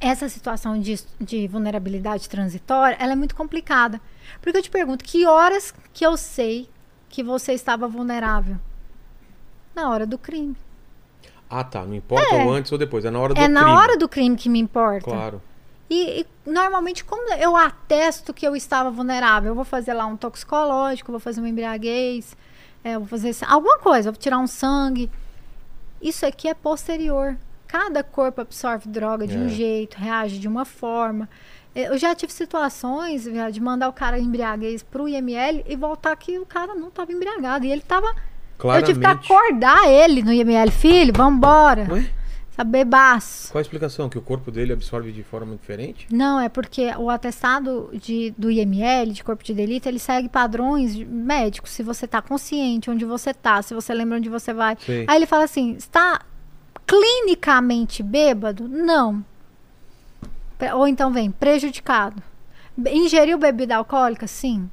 essa 0.00 0.28
situação 0.28 0.78
de, 0.80 1.00
de 1.20 1.48
vulnerabilidade 1.48 2.28
transitória, 2.28 2.96
ela 3.00 3.10
é 3.10 3.16
muito 3.16 3.34
complicada. 3.34 4.00
Porque 4.40 4.56
eu 4.56 4.62
te 4.62 4.70
pergunto, 4.70 5.04
que 5.04 5.26
horas 5.26 5.74
que 5.92 6.06
eu 6.06 6.16
sei 6.16 6.68
que 7.08 7.20
você 7.20 7.52
estava 7.52 7.88
vulnerável? 7.88 8.56
Na 9.74 9.90
hora 9.90 10.06
do 10.06 10.16
crime. 10.16 10.56
Ah, 11.50 11.64
tá. 11.64 11.84
Não 11.84 11.96
importa 11.96 12.32
É. 12.32 12.46
o 12.46 12.50
antes 12.52 12.70
ou 12.70 12.78
depois. 12.78 13.04
É 13.04 13.10
na 13.10 13.18
hora 13.18 13.34
do 13.34 13.40
é 13.40 13.48
na 13.48 13.62
crime. 13.64 13.76
hora 13.76 13.96
do 13.98 14.08
crime 14.08 14.36
que 14.36 14.48
me 14.48 14.60
importa. 14.60 15.10
Claro. 15.10 15.42
E, 15.90 16.20
e, 16.20 16.26
normalmente, 16.48 17.04
como 17.04 17.28
eu 17.34 17.56
atesto 17.56 18.32
que 18.32 18.46
eu 18.46 18.54
estava 18.54 18.88
vulnerável, 18.88 19.50
eu 19.50 19.54
vou 19.56 19.64
fazer 19.64 19.94
lá 19.94 20.06
um 20.06 20.16
toxicológico, 20.16 21.10
vou 21.10 21.20
fazer 21.20 21.40
uma 21.40 21.48
embriaguez, 21.48 22.36
é, 22.84 22.96
vou 22.96 23.08
fazer 23.08 23.34
alguma 23.48 23.80
coisa, 23.80 24.12
vou 24.12 24.20
tirar 24.20 24.38
um 24.38 24.46
sangue. 24.46 25.10
Isso 26.00 26.24
aqui 26.24 26.46
é 26.46 26.54
posterior. 26.54 27.36
Cada 27.74 28.04
corpo 28.04 28.40
absorve 28.40 28.88
droga 28.88 29.26
de 29.26 29.36
um 29.36 29.46
É. 29.46 29.48
jeito, 29.48 29.96
reage 29.96 30.38
de 30.38 30.46
uma 30.46 30.64
forma. 30.64 31.28
É, 31.74 31.88
Eu 31.88 31.98
já 31.98 32.14
tive 32.14 32.32
situações 32.32 33.24
viu, 33.24 33.50
de 33.50 33.60
mandar 33.60 33.88
o 33.88 33.92
cara 33.92 34.16
embriaguez 34.16 34.84
pro 34.84 35.08
IML 35.08 35.64
e 35.68 35.74
voltar 35.74 36.14
que 36.14 36.38
o 36.38 36.46
cara 36.46 36.76
não 36.76 36.86
estava 36.86 37.10
embriagado. 37.12 37.66
E 37.66 37.72
ele 37.72 37.80
estava. 37.80 38.06
Eu 38.06 38.80
tive 38.84 39.00
que 39.00 39.00
Claramente. 39.00 39.32
acordar 39.32 39.88
ele 39.90 40.22
no 40.22 40.32
IML. 40.32 40.70
Filho, 40.70 41.12
vambora. 41.12 41.88
Ué? 41.90 42.08
Sabe, 42.52 42.70
bebaço. 42.70 43.50
Qual 43.50 43.58
a 43.58 43.62
explicação? 43.62 44.08
Que 44.08 44.16
o 44.18 44.22
corpo 44.22 44.52
dele 44.52 44.72
absorve 44.72 45.10
de 45.10 45.24
forma 45.24 45.56
diferente? 45.56 46.06
Não, 46.12 46.38
é 46.38 46.48
porque 46.48 46.92
o 46.96 47.10
atestado 47.10 47.90
de, 47.94 48.32
do 48.38 48.48
IML, 48.52 49.10
de 49.12 49.24
corpo 49.24 49.42
de 49.42 49.52
delito, 49.52 49.88
ele 49.88 49.98
segue 49.98 50.28
padrões 50.28 50.94
médicos. 50.96 51.72
Se 51.72 51.82
você 51.82 52.04
está 52.04 52.22
consciente 52.22 52.88
onde 52.88 53.04
você 53.04 53.30
está, 53.30 53.60
se 53.62 53.74
você 53.74 53.92
lembra 53.92 54.18
onde 54.18 54.28
você 54.28 54.52
vai. 54.54 54.76
Sei. 54.78 55.04
Aí 55.08 55.16
ele 55.16 55.26
fala 55.26 55.42
assim: 55.42 55.72
está 55.74 56.20
clinicamente 56.86 58.02
bêbado? 58.02 58.68
Não. 58.68 59.24
Ou 60.74 60.86
então 60.86 61.12
vem 61.12 61.30
prejudicado. 61.30 62.22
Ingeriu 62.86 63.38
bebida 63.38 63.76
alcoólica? 63.76 64.26
Sim. 64.26 64.70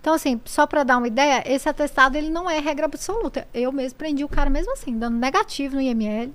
Então, 0.00 0.14
assim, 0.14 0.40
só 0.44 0.66
para 0.66 0.84
dar 0.84 0.98
uma 0.98 1.08
ideia, 1.08 1.42
esse 1.44 1.68
atestado 1.68 2.16
ele 2.16 2.30
não 2.30 2.48
é 2.48 2.60
regra 2.60 2.86
absoluta. 2.86 3.46
Eu 3.52 3.72
mesmo 3.72 3.98
prendi 3.98 4.24
o 4.24 4.28
cara 4.28 4.48
mesmo 4.48 4.72
assim, 4.72 4.96
dando 4.96 5.18
negativo 5.18 5.74
no 5.74 5.80
IML. 5.80 6.32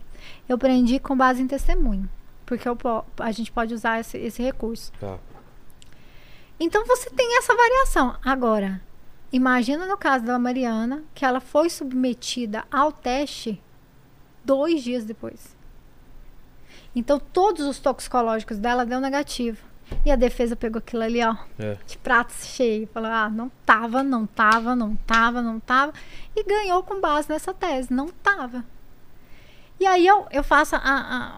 Eu 0.48 0.58
prendi 0.58 1.00
com 1.00 1.16
base 1.16 1.42
em 1.42 1.48
testemunho. 1.48 2.10
Porque 2.46 2.68
eu 2.68 2.78
a 3.18 3.32
gente 3.32 3.50
pode 3.50 3.74
usar 3.74 4.02
esse, 4.02 4.18
esse 4.18 4.44
recurso. 4.44 4.92
Tá. 5.00 5.18
Então 6.60 6.86
você 6.86 7.10
tem 7.12 7.38
essa 7.38 7.56
variação. 7.56 8.16
Agora, 8.26 8.82
imagina 9.32 9.86
no 9.86 9.98
caso 9.98 10.26
da 10.26 10.38
Mariana, 10.38 11.04
que 11.16 11.24
ela 11.24 11.40
foi 11.40 11.70
submetida 11.70 12.66
ao 12.70 12.92
teste 12.92 13.62
dois 14.44 14.84
dias 14.84 15.04
depois. 15.06 15.56
Então, 16.96 17.20
todos 17.20 17.66
os 17.66 17.80
toxicológicos 17.80 18.58
dela 18.58 18.86
deu 18.86 19.00
negativo. 19.00 19.58
E 20.06 20.12
a 20.12 20.16
defesa 20.16 20.56
pegou 20.56 20.80
aquilo 20.80 21.04
ali, 21.04 21.22
ó, 21.24 21.36
É. 21.60 21.78
de 21.86 21.98
prato 21.98 22.32
cheio. 22.34 22.88
Falou, 22.94 23.10
ah, 23.12 23.30
não 23.30 23.52
tava, 23.66 24.02
não 24.04 24.26
tava, 24.26 24.76
não 24.76 24.96
tava, 24.96 25.42
não 25.42 25.60
tava. 25.60 25.94
E 26.36 26.44
ganhou 26.44 26.82
com 26.84 27.00
base 27.02 27.30
nessa 27.30 27.54
tese, 27.54 27.94
não 27.94 28.08
tava. 28.08 28.64
E 29.80 29.86
aí 29.86 30.06
eu, 30.06 30.28
eu 30.32 30.44
faço 30.44 30.76
a, 30.76 30.80
a, 30.80 31.32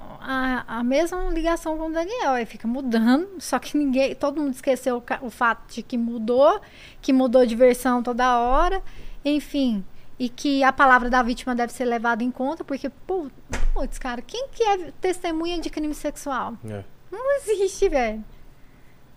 a, 0.68 0.80
a 0.80 0.84
mesma 0.84 1.18
ligação 1.30 1.78
com 1.78 1.88
o 1.88 1.92
Daniel. 1.94 2.32
Aí 2.34 2.46
fica 2.46 2.68
mudando, 2.68 3.28
só 3.40 3.58
que 3.58 3.76
ninguém, 3.78 4.14
todo 4.14 4.40
mundo 4.42 4.54
esqueceu 4.54 4.98
o, 5.22 5.26
o 5.26 5.30
fato 5.30 5.74
de 5.74 5.82
que 5.82 5.98
mudou, 5.98 6.60
que 7.02 7.12
mudou 7.14 7.46
de 7.46 7.56
versão 7.56 8.04
toda 8.04 8.38
hora, 8.38 8.84
enfim. 9.26 9.84
E 10.20 10.30
que 10.30 10.64
a 10.64 10.72
palavra 10.72 11.10
da 11.10 11.24
vítima 11.24 11.56
deve 11.56 11.74
ser 11.74 11.86
levada 11.86 12.24
em 12.24 12.32
conta, 12.32 12.64
porque, 12.64 12.90
pô, 12.90 13.30
putz, 13.74 13.98
cara, 13.98 14.22
quem 14.22 14.48
que 14.50 14.64
é 14.64 14.92
testemunha 15.02 15.60
de 15.60 15.70
crime 15.70 15.94
sexual? 15.94 16.56
É. 16.66 16.84
Não 17.12 17.38
existe, 17.38 17.90
velho. 17.90 18.24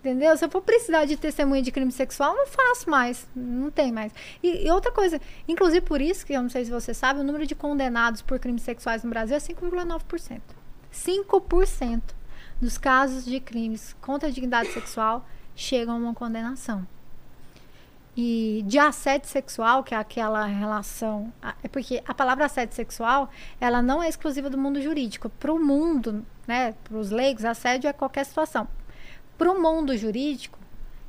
Entendeu? 0.01 0.37
Se 0.37 0.45
eu 0.45 0.49
for 0.49 0.63
precisar 0.63 1.05
de 1.05 1.17
testemunha 1.17 1.61
de 1.61 1.73
crime 1.73 1.91
sexual, 1.91 2.35
não 2.35 2.47
faço 2.47 2.89
mais. 2.89 3.27
Não 3.35 3.71
tem 3.71 3.91
mais. 3.91 4.13
E, 4.43 4.67
e 4.67 4.71
outra 4.71 4.93
coisa, 4.93 5.21
inclusive 5.49 5.81
por 5.81 6.01
isso, 6.01 6.25
que 6.25 6.33
eu 6.33 6.43
não 6.43 6.49
sei 6.49 6.65
se 6.65 6.71
você 6.71 6.95
sabe, 6.95 7.21
o 7.21 7.25
número 7.25 7.45
de 7.45 7.55
condenados 7.55 8.23
por 8.23 8.39
crimes 8.39 8.63
sexuais 8.63 9.03
no 9.03 9.11
Brasil 9.11 9.37
é 9.37 9.41
5,9%. 9.41 10.41
5% 10.93 12.03
dos 12.61 12.79
casos 12.79 13.25
de 13.25 13.41
crimes 13.41 13.97
contra 14.01 14.29
a 14.29 14.33
dignidade 14.33 14.73
sexual 14.73 15.27
chegam 15.55 15.95
a 15.95 15.99
uma 15.99 16.15
condenação. 16.15 16.87
E 18.17 18.63
de 18.67 18.79
assédio 18.79 19.29
sexual, 19.29 19.85
que 19.85 19.95
é 19.95 19.99
aquela 19.99 20.45
relação. 20.47 21.31
É 21.63 21.69
porque 21.69 22.03
a 22.09 22.15
palavra 22.15 22.47
assédio 22.47 22.75
sexual, 22.75 23.29
ela 23.61 23.83
não 23.83 24.03
é 24.03 24.09
exclusiva 24.09 24.49
do 24.49 24.57
mundo 24.57 24.81
jurídico. 24.81 25.29
Para 25.29 25.53
o 25.53 25.63
mundo, 25.63 26.25
né, 26.47 26.75
para 26.85 26.97
os 26.97 27.11
leigos, 27.11 27.45
assédio 27.45 27.89
é 27.89 27.93
qualquer 27.93 28.25
situação. 28.25 28.67
Para 29.37 29.53
o 29.53 29.61
mundo 29.61 29.95
jurídico, 29.99 30.59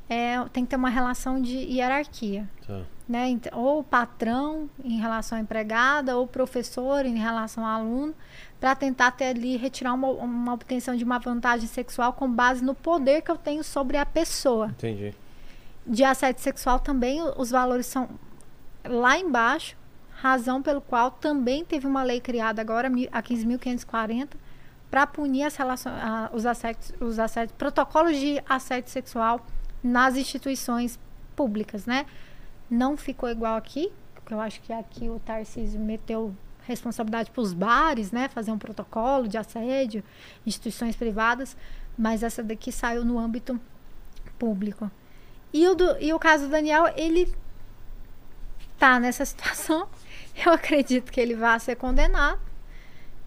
é, 0.10 0.38
tem 0.52 0.66
que 0.66 0.70
ter 0.72 0.76
uma 0.76 0.90
relação 0.90 1.42
de 1.42 1.56
hierarquia. 1.58 2.48
Tá. 2.66 2.82
Né? 3.08 3.30
Ent- 3.30 3.48
Ou 3.54 3.82
patrão 3.86 4.70
em 4.84 5.00
relação 5.00 5.38
à 5.38 5.42
empregada, 5.42 6.18
ou 6.18 6.28
professor 6.28 7.06
em 7.06 7.18
relação 7.18 7.66
ao 7.66 7.80
aluno, 7.80 8.14
para 8.60 8.76
tentar 8.76 9.12
ter 9.12 9.28
ali, 9.28 9.56
retirar 9.56 9.94
uma, 9.94 10.10
uma 10.10 10.54
obtenção 10.54 10.94
de 10.94 11.06
uma 11.06 11.20
vantagem 11.20 11.68
sexual 11.68 12.12
com 12.12 12.30
base 12.30 12.62
no 12.62 12.76
poder 12.76 13.22
que 13.22 13.32
eu 13.32 13.38
tenho 13.38 13.64
sobre 13.64 13.96
a 13.96 14.06
pessoa 14.06 14.68
Entendi. 14.68 15.14
De 15.88 16.04
assédio 16.04 16.42
sexual 16.42 16.80
também 16.80 17.22
os 17.38 17.50
valores 17.50 17.86
são 17.86 18.10
lá 18.84 19.18
embaixo, 19.18 19.76
razão 20.10 20.62
pelo 20.62 20.82
qual 20.82 21.12
também 21.12 21.64
teve 21.64 21.88
uma 21.88 22.04
lei 22.04 22.20
criada 22.20 22.62
agora, 22.62 22.88
a 23.12 23.24
15.540, 23.24 24.30
para 24.90 25.06
punir 25.06 25.44
as 25.44 25.56
relações, 25.56 25.96
ah, 25.98 26.30
os, 26.34 26.46
assédios, 26.46 26.94
os 27.00 27.20
assédios, 27.20 27.56
protocolos 27.58 28.18
de 28.18 28.42
assédio 28.48 28.90
sexual 28.90 29.46
nas 29.84 30.16
instituições 30.16 31.00
públicas, 31.36 31.86
né? 31.86 32.06
Não 32.70 32.98
ficou 32.98 33.30
igual 33.30 33.56
aqui, 33.56 33.92
porque 34.14 34.34
eu 34.34 34.40
acho 34.40 34.62
que 34.62 34.74
aqui 34.74 35.10
o 35.10 35.20
Tarcísio 35.20 35.80
meteu 35.80 36.36
responsabilidade 36.64 37.32
para 37.32 37.42
os 37.42 37.54
bares, 37.54 38.12
né? 38.12 38.28
Fazer 38.28 38.52
um 38.52 38.58
protocolo 38.58 39.28
de 39.28 39.38
assédio, 39.38 40.04
instituições 40.46 40.96
privadas, 40.96 41.56
mas 41.98 42.24
essa 42.24 42.44
daqui 42.44 42.72
saiu 42.72 43.06
no 43.06 43.20
âmbito 43.20 43.60
público. 44.38 44.90
E 45.54 45.68
o, 45.68 45.76
do- 45.76 45.98
e 46.00 46.14
o 46.14 46.20
caso 46.20 46.46
do 46.46 46.50
Daniel, 46.52 46.92
ele 46.96 47.34
tá 48.78 49.00
nessa 49.00 49.24
situação. 49.26 49.88
Eu 50.46 50.52
acredito 50.54 51.12
que 51.12 51.20
ele 51.20 51.36
vai 51.36 51.60
ser 51.60 51.76
condenado. 51.76 52.40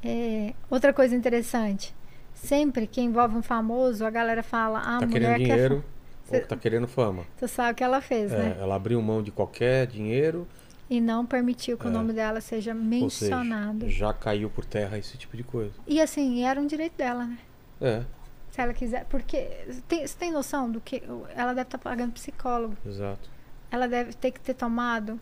É, 0.03 0.55
outra 0.71 0.93
coisa 0.93 1.15
interessante. 1.15 1.95
Sempre 2.35 2.87
que 2.87 3.01
envolve 3.01 3.37
um 3.37 3.43
famoso, 3.43 4.05
a 4.07 4.11
galera 4.11 4.43
fala, 4.43 4.79
ah, 4.79 4.99
Tá 5.01 5.07
mulher 5.07 5.37
querendo 5.37 5.37
quer 5.37 5.55
dinheiro 5.55 5.85
Cê- 6.25 6.37
ou 6.37 6.47
tá 6.47 6.57
querendo 6.57 6.89
fama. 6.89 7.25
Tu 7.39 7.47
sabe 7.49 7.73
o 7.73 7.75
que 7.75 7.85
ela 7.85 8.01
fez, 8.01 8.33
É, 8.33 8.37
né? 8.39 8.57
ela 8.61 8.77
abriu 8.77 9.01
mão 9.03 9.23
de 9.23 9.31
qualquer 9.31 9.87
dinheiro, 9.87 10.47
E 10.89 11.01
não 11.01 11.27
permitiu 11.27 11.77
que 11.77 11.87
o 11.87 11.89
É. 11.89 11.93
nome 11.93 12.13
dela 12.15 12.41
seja 12.41 12.73
mencionado. 12.75 13.81
seja, 13.87 13.99
já 14.07 14.13
caiu 14.15 14.49
por 14.49 14.65
terra 14.65 14.97
esse 14.99 15.19
tipo 15.19 15.37
de 15.37 15.43
coisa. 15.45 15.73
E 15.87 16.01
assim, 16.01 16.45
era 16.45 16.59
um 16.61 16.67
direito 16.67 16.97
dela, 16.97 17.27
né? 17.27 17.39
É, 17.81 18.03
Se 18.51 18.61
ela 18.61 18.73
quiser. 18.75 19.05
Porque 19.07 19.49
tem- 19.89 20.07
você 20.07 20.17
tem 20.19 20.33
noção 20.33 20.71
do 20.71 20.81
que. 20.81 21.03
Ela 21.35 21.53
deve 21.53 21.69
estar 21.69 21.79
pagando 21.79 22.13
psicólogo. 22.13 22.77
exato. 22.87 23.29
ela 23.73 23.87
deve 23.87 24.13
ter 24.15 24.33
que 24.33 24.41
ter 24.41 24.55
tomado 24.55 25.21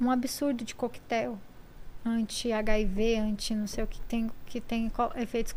um 0.00 0.08
absurdo 0.10 0.62
de 0.64 0.72
coquetel 0.72 1.36
anti-HIV, 2.04 3.16
anti 3.18 3.54
não 3.54 3.66
sei 3.66 3.82
o 3.84 3.86
que 3.86 4.00
tem, 4.02 4.30
que 4.46 4.60
tem 4.60 4.90
efeitos 5.16 5.52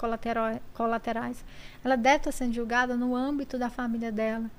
colaterais. 0.74 1.46
Ela 1.84 1.96
deve 1.96 2.18
estar 2.18 2.32
sendo 2.32 2.54
julgada 2.54 2.96
no 2.96 3.16
âmbito 3.16 3.58
da 3.58 3.70
família 3.70 4.12
dela. 4.12 4.50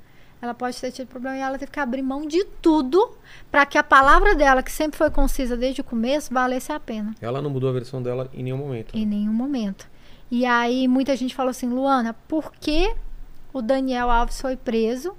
Ela 0.40 0.52
pode 0.52 0.78
ter 0.78 0.93
tido 0.93 1.09
problema 1.09 1.36
e 1.36 1.40
ela 1.40 1.59
teve 1.59 1.73
que 1.73 1.81
abrir 1.81 2.02
mão 2.02 2.27
de 2.27 2.44
tudo 2.60 3.16
para 3.51 3.64
que 3.64 3.78
a 3.78 3.82
palavra 3.82 4.35
dela, 4.35 4.62
que 4.62 4.70
sempre 4.70 4.98
foi 4.98 5.10
concisa 5.10 5.56
desde 5.56 5.81
o 5.81 5.85
começo, 5.85 6.32
valesse 6.32 6.70
a 6.70 6.78
pena. 6.78 7.14
Ela 7.23 7.40
não 7.40 7.48
mudou 7.48 7.70
a 7.70 7.73
versão 7.73 8.02
dela 8.02 8.28
em 8.35 8.43
nenhum 8.43 8.59
momento. 8.59 8.94
Em 8.94 9.06
nenhum 9.06 9.32
momento. 9.32 9.89
E 10.30 10.44
aí 10.44 10.88
muita 10.88 11.14
gente 11.16 11.34
falou 11.34 11.50
assim, 11.50 11.68
Luana, 11.68 12.14
por 12.26 12.52
que 12.52 12.94
o 13.52 13.62
Daniel 13.62 14.10
Alves 14.10 14.40
foi 14.40 14.56
preso? 14.56 15.16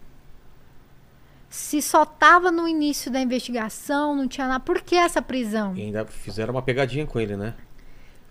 Se 1.49 1.81
só 1.81 2.05
tava 2.05 2.51
no 2.51 2.67
início 2.67 3.09
da 3.09 3.19
investigação, 3.19 4.15
não 4.15 4.27
tinha 4.27 4.47
nada. 4.47 4.59
Por 4.59 4.81
que 4.81 4.95
essa 4.95 5.21
prisão? 5.21 5.75
E 5.75 5.84
ainda 5.84 6.05
fizeram 6.05 6.53
uma 6.53 6.61
pegadinha 6.61 7.05
com 7.05 7.19
ele, 7.19 7.38
né? 7.38 7.53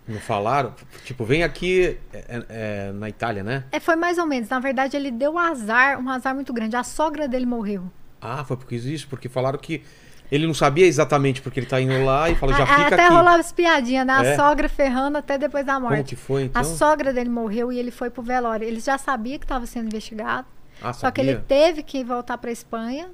Não 0.07 0.19
falaram? 0.19 0.73
Tipo, 1.03 1.25
vem 1.25 1.43
aqui 1.43 1.97
é, 2.13 2.45
é, 2.47 2.91
na 2.93 3.09
Itália, 3.09 3.43
né? 3.43 3.65
É, 3.71 3.79
foi 3.79 3.95
mais 3.95 4.17
ou 4.17 4.25
menos. 4.25 4.47
Na 4.47 4.59
verdade, 4.59 4.95
ele 4.95 5.11
deu 5.11 5.37
azar, 5.37 5.99
um 5.99 6.09
azar 6.09 6.33
muito 6.33 6.53
grande. 6.53 6.75
A 6.77 6.83
sogra 6.83 7.27
dele 7.27 7.45
morreu. 7.45 7.91
Ah, 8.21 8.45
foi 8.45 8.55
porque 8.55 8.75
isso, 8.75 9.07
porque 9.09 9.27
falaram 9.27 9.59
que 9.59 9.83
ele 10.31 10.45
não 10.47 10.53
sabia 10.53 10.85
exatamente 10.85 11.41
porque 11.41 11.59
ele 11.59 11.67
tá 11.67 11.79
indo 11.79 12.03
lá 12.03 12.29
e 12.29 12.35
falou, 12.35 12.55
já 12.55 12.63
A- 12.63 12.67
fica 12.67 12.87
até 12.95 13.05
aqui. 13.05 13.13
rolava 13.13 13.39
as 13.39 13.51
piadinhas, 13.51 14.05
né? 14.05 14.13
A 14.13 14.23
É? 14.23 14.35
sogra 14.35 14.67
ferrando 14.69 15.17
até 15.17 15.37
depois 15.37 15.65
da 15.65 15.75
Como 15.75 15.89
morte. 15.89 16.09
que 16.09 16.15
foi, 16.15 16.43
então? 16.43 16.61
A 16.61 16.65
sogra 16.65 17.13
dele 17.13 17.29
morreu 17.29 17.71
e 17.71 17.77
ele 17.79 17.91
foi 17.91 18.09
pro 18.09 18.21
velório. 18.21 18.67
Ele 18.67 18.79
já 18.79 18.97
sabia 18.97 19.37
que 19.39 19.45
estava 19.45 19.65
sendo 19.65 19.87
investigado. 19.87 20.47
Ah, 20.81 20.93
Só 20.93 21.09
que 21.11 21.21
sabia? 21.21 21.31
ele 21.33 21.41
teve 21.47 21.81
que 21.83 22.03
voltar 22.03 22.37
pra 22.37 22.51
Espanha 22.51 23.09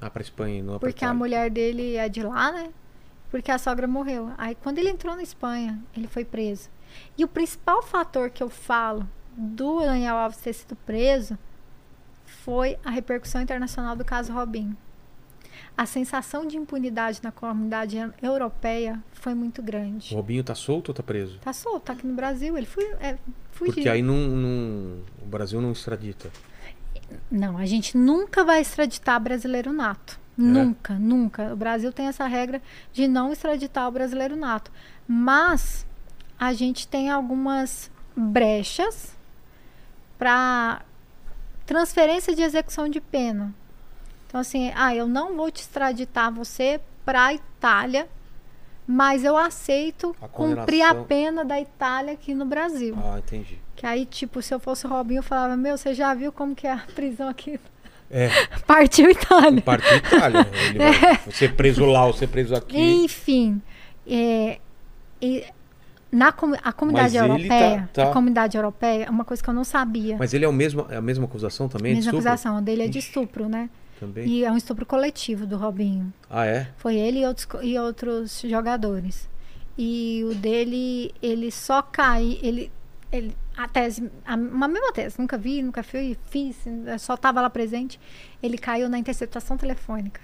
Ah, 0.00 0.10
pra 0.10 0.22
Espanha, 0.22 0.62
não 0.62 0.78
pra 0.78 0.88
Porque 0.88 1.04
a 1.04 1.08
Itália. 1.08 1.14
mulher 1.18 1.50
dele 1.50 1.94
é 1.96 2.08
de 2.08 2.22
lá, 2.22 2.50
né? 2.50 2.70
Porque 3.30 3.50
a 3.50 3.58
sogra 3.58 3.86
morreu. 3.86 4.30
Aí 4.36 4.54
quando 4.54 4.78
ele 4.78 4.88
entrou 4.90 5.14
na 5.14 5.22
Espanha, 5.22 5.78
ele 5.96 6.06
foi 6.08 6.24
preso. 6.24 6.68
E 7.16 7.24
o 7.24 7.28
principal 7.28 7.82
fator 7.82 8.28
que 8.30 8.42
eu 8.42 8.48
falo 8.50 9.08
do 9.36 9.80
Daniel 9.80 10.16
Alves 10.16 10.38
ter 10.38 10.52
sido 10.52 10.74
preso 10.76 11.38
foi 12.24 12.76
a 12.84 12.90
repercussão 12.90 13.40
internacional 13.40 13.94
do 13.96 14.04
caso 14.04 14.32
Robinho. 14.32 14.76
A 15.82 15.86
sensação 15.86 16.46
de 16.46 16.56
impunidade 16.56 17.18
na 17.24 17.32
comunidade 17.32 17.96
europeia 18.22 19.02
foi 19.14 19.34
muito 19.34 19.60
O 19.60 19.64
grande. 19.64 20.14
Robinho 20.14 20.44
tá 20.44 20.54
solto 20.54 20.90
ou 20.90 20.94
tá 20.94 21.02
preso? 21.02 21.40
Tá 21.40 21.52
solto, 21.52 21.86
tá 21.86 21.92
aqui 21.94 22.06
no 22.06 22.14
Brasil. 22.14 22.56
Ele 22.56 22.66
foi, 22.66 22.84
é, 23.00 23.18
fugiu. 23.50 23.74
Porque 23.74 23.88
aí 23.88 24.00
não, 24.00 24.14
não- 24.14 25.02
o 25.20 25.26
Brasil 25.26 25.60
não 25.60 25.72
extradita. 25.72 26.30
Não, 27.28 27.58
a 27.58 27.66
gente 27.66 27.96
nunca 27.96 28.44
vai 28.44 28.60
extraditar 28.60 29.18
brasileiro 29.20 29.72
nato. 29.72 30.20
É? 30.38 30.40
Nunca, 30.40 30.94
nunca. 30.94 31.52
O 31.52 31.56
Brasil 31.56 31.92
tem 31.92 32.06
essa 32.06 32.28
regra 32.28 32.62
de 32.92 33.08
não 33.08 33.32
extraditar 33.32 33.88
o 33.88 33.90
brasileiro 33.90 34.36
nato. 34.36 34.70
Mas 35.08 35.84
a 36.38 36.52
gente 36.52 36.86
tem 36.86 37.10
algumas 37.10 37.90
brechas 38.16 39.16
para 40.16 40.82
transferência 41.66 42.36
de 42.36 42.42
execução 42.42 42.88
de 42.88 43.00
pena. 43.00 43.52
Então, 44.32 44.40
assim, 44.40 44.72
ah, 44.74 44.96
eu 44.96 45.06
não 45.06 45.36
vou 45.36 45.50
te 45.50 45.60
extraditar 45.60 46.32
você 46.32 46.80
para 47.04 47.26
a 47.26 47.34
Itália, 47.34 48.08
mas 48.86 49.24
eu 49.24 49.36
aceito 49.36 50.16
A 50.22 50.26
cumprir 50.26 50.80
a 50.80 50.88
condenação- 50.88 51.04
pena 51.04 51.44
da 51.44 51.60
Itália 51.60 52.14
aqui 52.14 52.32
no 52.32 52.46
Brasil. 52.46 52.96
Ah, 53.04 53.18
entendi. 53.18 53.58
Que 53.76 53.84
aí, 53.86 54.06
tipo, 54.06 54.40
se 54.40 54.54
eu 54.54 54.58
fosse 54.58 54.86
o 54.86 54.88
Robinho, 54.88 55.18
eu 55.18 55.22
falava, 55.22 55.54
meu, 55.54 55.76
você 55.76 55.92
já 55.92 56.14
viu 56.14 56.32
como 56.32 56.54
que 56.54 56.66
é 56.66 56.72
a 56.72 56.78
prisão 56.94 57.28
aqui? 57.28 57.60
É, 58.10 58.30
Partiu 58.66 59.10
Itália. 59.10 59.60
parte 59.60 59.94
Itália. 59.96 60.46
Ele 60.70 60.78
vai 60.78 61.20
ser 61.30 61.54
preso 61.54 61.84
lá 61.84 62.06
ou 62.06 62.14
ser 62.14 62.28
preso 62.28 62.54
aqui. 62.54 62.78
Enfim, 62.78 63.60
é, 64.06 64.58
e 65.20 65.44
na 66.10 66.28
a 66.28 66.72
comunidade 66.72 67.18
Mas 67.18 67.26
tá- 67.26 67.26
europeia, 67.26 67.90
tá- 67.92 68.04
a 68.04 68.12
comunidade 68.14 68.56
europeia, 68.56 69.04
é 69.04 69.10
uma 69.10 69.24
coisa 69.26 69.42
que 69.42 69.48
eu 69.50 69.54
não 69.54 69.64
sabia. 69.64 70.16
Mas 70.18 70.32
ele 70.32 70.44
é 70.46 70.48
o 70.48 70.52
mesmo, 70.54 70.86
é 70.88 70.96
a 70.96 71.02
mesma 71.02 71.26
acusação 71.26 71.68
também? 71.68 71.92
de 71.92 71.96
Mesma 71.98 72.12
acusação, 72.12 72.62
dele 72.62 72.84
é 72.84 72.88
de 72.88 72.98
estupro, 72.98 73.46
né? 73.46 73.68
Também? 74.02 74.26
E 74.26 74.44
é 74.44 74.50
um 74.50 74.56
estupro 74.56 74.84
coletivo 74.84 75.46
do 75.46 75.56
Robinho. 75.56 76.12
Ah, 76.28 76.44
é? 76.44 76.68
Foi 76.76 76.96
ele 76.96 77.20
e 77.20 77.24
outros, 77.24 77.46
e 77.62 77.78
outros 77.78 78.40
jogadores. 78.40 79.28
E 79.78 80.24
o 80.28 80.34
dele, 80.34 81.14
ele 81.22 81.52
só 81.52 81.80
cai, 81.80 82.36
ele, 82.42 82.72
ele 83.12 83.36
a 83.56 83.68
tese, 83.68 84.10
a, 84.26 84.34
uma 84.34 84.66
mesma 84.66 84.92
tese, 84.92 85.20
nunca 85.20 85.38
vi, 85.38 85.62
nunca 85.62 85.84
fui, 85.84 86.18
fiz, 86.30 86.64
só 86.98 87.14
estava 87.14 87.40
lá 87.40 87.48
presente. 87.48 88.00
Ele 88.42 88.58
caiu 88.58 88.88
na 88.88 88.98
interceptação 88.98 89.56
telefônica. 89.56 90.20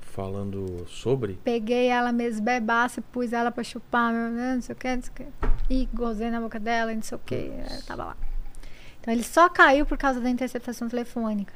falando 0.00 0.84
sobre. 0.88 1.38
Peguei 1.44 1.86
ela 1.86 2.10
mesmo 2.10 2.44
bebaça, 2.44 3.00
pus 3.00 3.32
ela 3.32 3.52
pra 3.52 3.62
chupar, 3.62 4.12
não 4.12 4.60
sei 4.60 4.72
o 4.72 4.76
que, 4.76 4.96
não 4.96 5.02
sei 5.02 5.12
o 5.12 5.14
que. 5.14 5.26
E 5.70 5.88
gozei 5.94 6.30
na 6.30 6.40
boca 6.40 6.58
dela, 6.58 6.92
não 6.92 7.02
sei 7.02 7.16
o 7.16 7.20
que. 7.24 7.52
Tava 7.86 8.06
lá. 8.06 8.16
Então 9.00 9.14
ele 9.14 9.22
só 9.22 9.48
caiu 9.48 9.86
por 9.86 9.96
causa 9.96 10.20
da 10.20 10.28
interceptação 10.28 10.88
telefônica. 10.88 11.52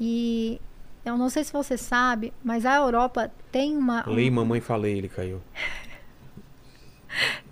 E 0.00 0.60
eu 1.04 1.16
não 1.16 1.28
sei 1.30 1.44
se 1.44 1.52
você 1.52 1.76
sabe, 1.76 2.32
mas 2.44 2.66
a 2.66 2.76
Europa 2.76 3.30
tem 3.50 3.76
uma. 3.76 4.04
Lei 4.06 4.30
Mamãe 4.30 4.60
Falei, 4.60 4.96
ele 4.98 5.08
caiu. 5.08 5.40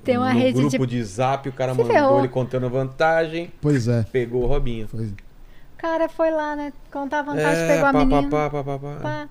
Tem 0.03 0.19
uma 0.19 0.33
no 0.35 0.39
rede 0.39 0.59
grupo 0.61 0.87
de. 0.87 0.97
de 0.99 1.05
zap, 1.05 1.49
o 1.49 1.53
cara 1.53 1.73
Se 1.73 1.79
mandou 1.79 1.95
ferrou. 1.95 2.19
ele 2.19 2.29
contando 2.29 2.67
a 2.67 2.69
vantagem, 2.69 3.51
Pois 3.61 3.89
é. 3.89 4.03
pegou 4.13 4.43
o 4.43 4.47
Robinho. 4.47 4.87
Pois- 4.91 5.11
O 5.11 5.15
cara 5.79 6.09
foi 6.09 6.31
lá, 6.31 6.55
né? 6.55 6.73
Contar 6.93 7.21
a 7.21 7.23
vantagem, 7.23 7.63
É, 7.65 7.69
pegou 7.69 7.87
a 7.89 7.93
pá, 7.93 7.99
pá, 8.01 8.05
menina. 8.05 8.29
pá, 8.31 8.51
pá, 8.51 8.63
pá, 8.65 8.79
pá. 8.79 8.97
pá. 9.01 9.29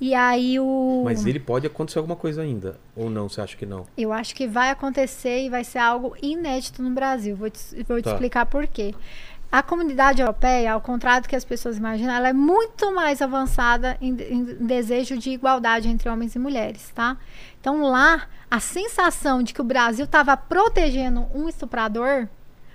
E 0.00 0.14
aí 0.14 0.60
o. 0.60 1.02
Mas 1.04 1.24
ele 1.26 1.40
pode 1.40 1.66
acontecer 1.66 1.98
alguma 1.98 2.14
coisa 2.16 2.42
ainda. 2.42 2.78
Ou 2.94 3.08
não, 3.10 3.28
você 3.28 3.40
acha 3.40 3.56
que 3.56 3.64
não? 3.66 3.86
Eu 3.96 4.12
acho 4.12 4.34
que 4.34 4.46
vai 4.46 4.70
acontecer 4.70 5.44
e 5.46 5.48
vai 5.50 5.64
ser 5.64 5.78
algo 5.78 6.14
inédito 6.22 6.82
no 6.82 6.90
Brasil. 6.90 7.34
Vou 7.34 7.48
te, 7.50 7.60
vou 7.88 7.96
te 8.00 8.04
Tá. 8.04 8.12
explicar 8.12 8.46
por 8.46 8.66
quê. 8.68 8.94
A 9.50 9.62
comunidade 9.62 10.20
europeia, 10.20 10.72
ao 10.72 10.80
contrário 10.80 11.22
do 11.22 11.28
que 11.28 11.36
as 11.36 11.44
pessoas 11.44 11.78
imaginam, 11.78 12.14
ela 12.14 12.28
é 12.28 12.32
muito 12.32 12.92
mais 12.94 13.22
avançada 13.22 13.96
em, 14.00 14.10
em 14.10 14.44
desejo 14.44 15.16
de 15.16 15.30
igualdade 15.30 15.88
entre 15.88 16.08
homens 16.08 16.34
e 16.34 16.38
mulheres, 16.38 16.90
tá? 16.94 17.16
Então 17.60 17.82
lá, 17.82 18.28
a 18.50 18.60
sensação 18.60 19.42
de 19.42 19.54
que 19.54 19.60
o 19.60 19.64
Brasil 19.64 20.04
estava 20.04 20.36
protegendo 20.36 21.26
um 21.34 21.48
estuprador 21.48 22.28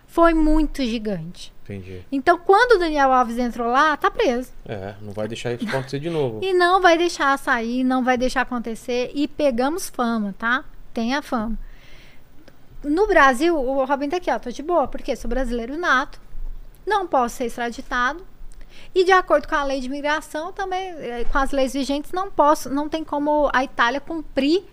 foi 0.08 0.34
muito 0.34 0.84
gigante. 0.84 1.54
Entendi. 1.64 2.06
Então, 2.12 2.38
quando 2.38 2.74
o 2.74 2.80
Daniel 2.80 3.14
Alves 3.14 3.38
entrou 3.38 3.70
lá, 3.70 3.96
tá 3.96 4.12
preso. 4.12 4.52
É, 4.66 4.94
não 5.02 5.14
vai 5.14 5.26
deixar 5.26 5.54
isso 5.54 5.66
acontecer 5.68 6.00
de 6.00 6.10
novo. 6.10 6.42
E 6.44 6.54
não 6.54 6.82
vai 6.82 6.98
deixar 6.98 7.38
sair, 7.38 7.84
não 7.84 8.04
vai 8.04 8.18
deixar 8.18 8.42
acontecer. 8.42 9.12
E 9.16 9.26
pegamos 9.26 9.90
fama, 9.90 10.36
tá? 10.38 10.66
Tem 10.94 11.16
a 11.16 11.22
fama. 11.22 11.58
No 12.84 13.08
Brasil, 13.08 13.56
o 13.56 13.86
Robin 13.86 14.10
tá 14.10 14.18
aqui, 14.18 14.30
ó, 14.30 14.38
tô 14.38 14.50
de 14.50 14.62
boa, 14.62 14.88
porque 14.88 15.16
sou 15.16 15.30
brasileiro 15.30 15.78
nato, 15.78 16.20
não 16.92 17.08
posso 17.08 17.38
ser 17.38 17.46
extraditado. 17.46 18.24
E 18.94 19.04
de 19.06 19.12
acordo 19.12 19.48
com 19.48 19.56
a 19.56 19.64
lei 19.64 19.80
de 19.80 19.88
imigração, 19.88 20.52
também, 20.52 20.90
eh, 20.90 21.26
com 21.32 21.38
as 21.38 21.52
leis 21.52 21.74
vigentes, 21.74 22.12
não 22.12 22.30
posso, 22.30 22.70
não 22.70 22.90
tem 22.90 23.04
como 23.04 23.50
a 23.54 23.64
Itália 23.64 24.02
cumprir 24.02 24.64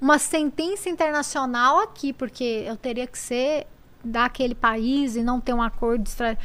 uma 0.00 0.18
sentença 0.18 0.88
internacional 0.88 1.80
aqui, 1.80 2.12
porque 2.12 2.64
eu 2.66 2.76
teria 2.76 3.06
que 3.06 3.18
ser 3.18 3.66
daquele 4.02 4.54
país 4.54 5.16
e 5.16 5.22
não 5.22 5.40
ter 5.40 5.52
um 5.52 5.62
acordo 5.62 6.04
de 6.04 6.10
extra... 6.10 6.38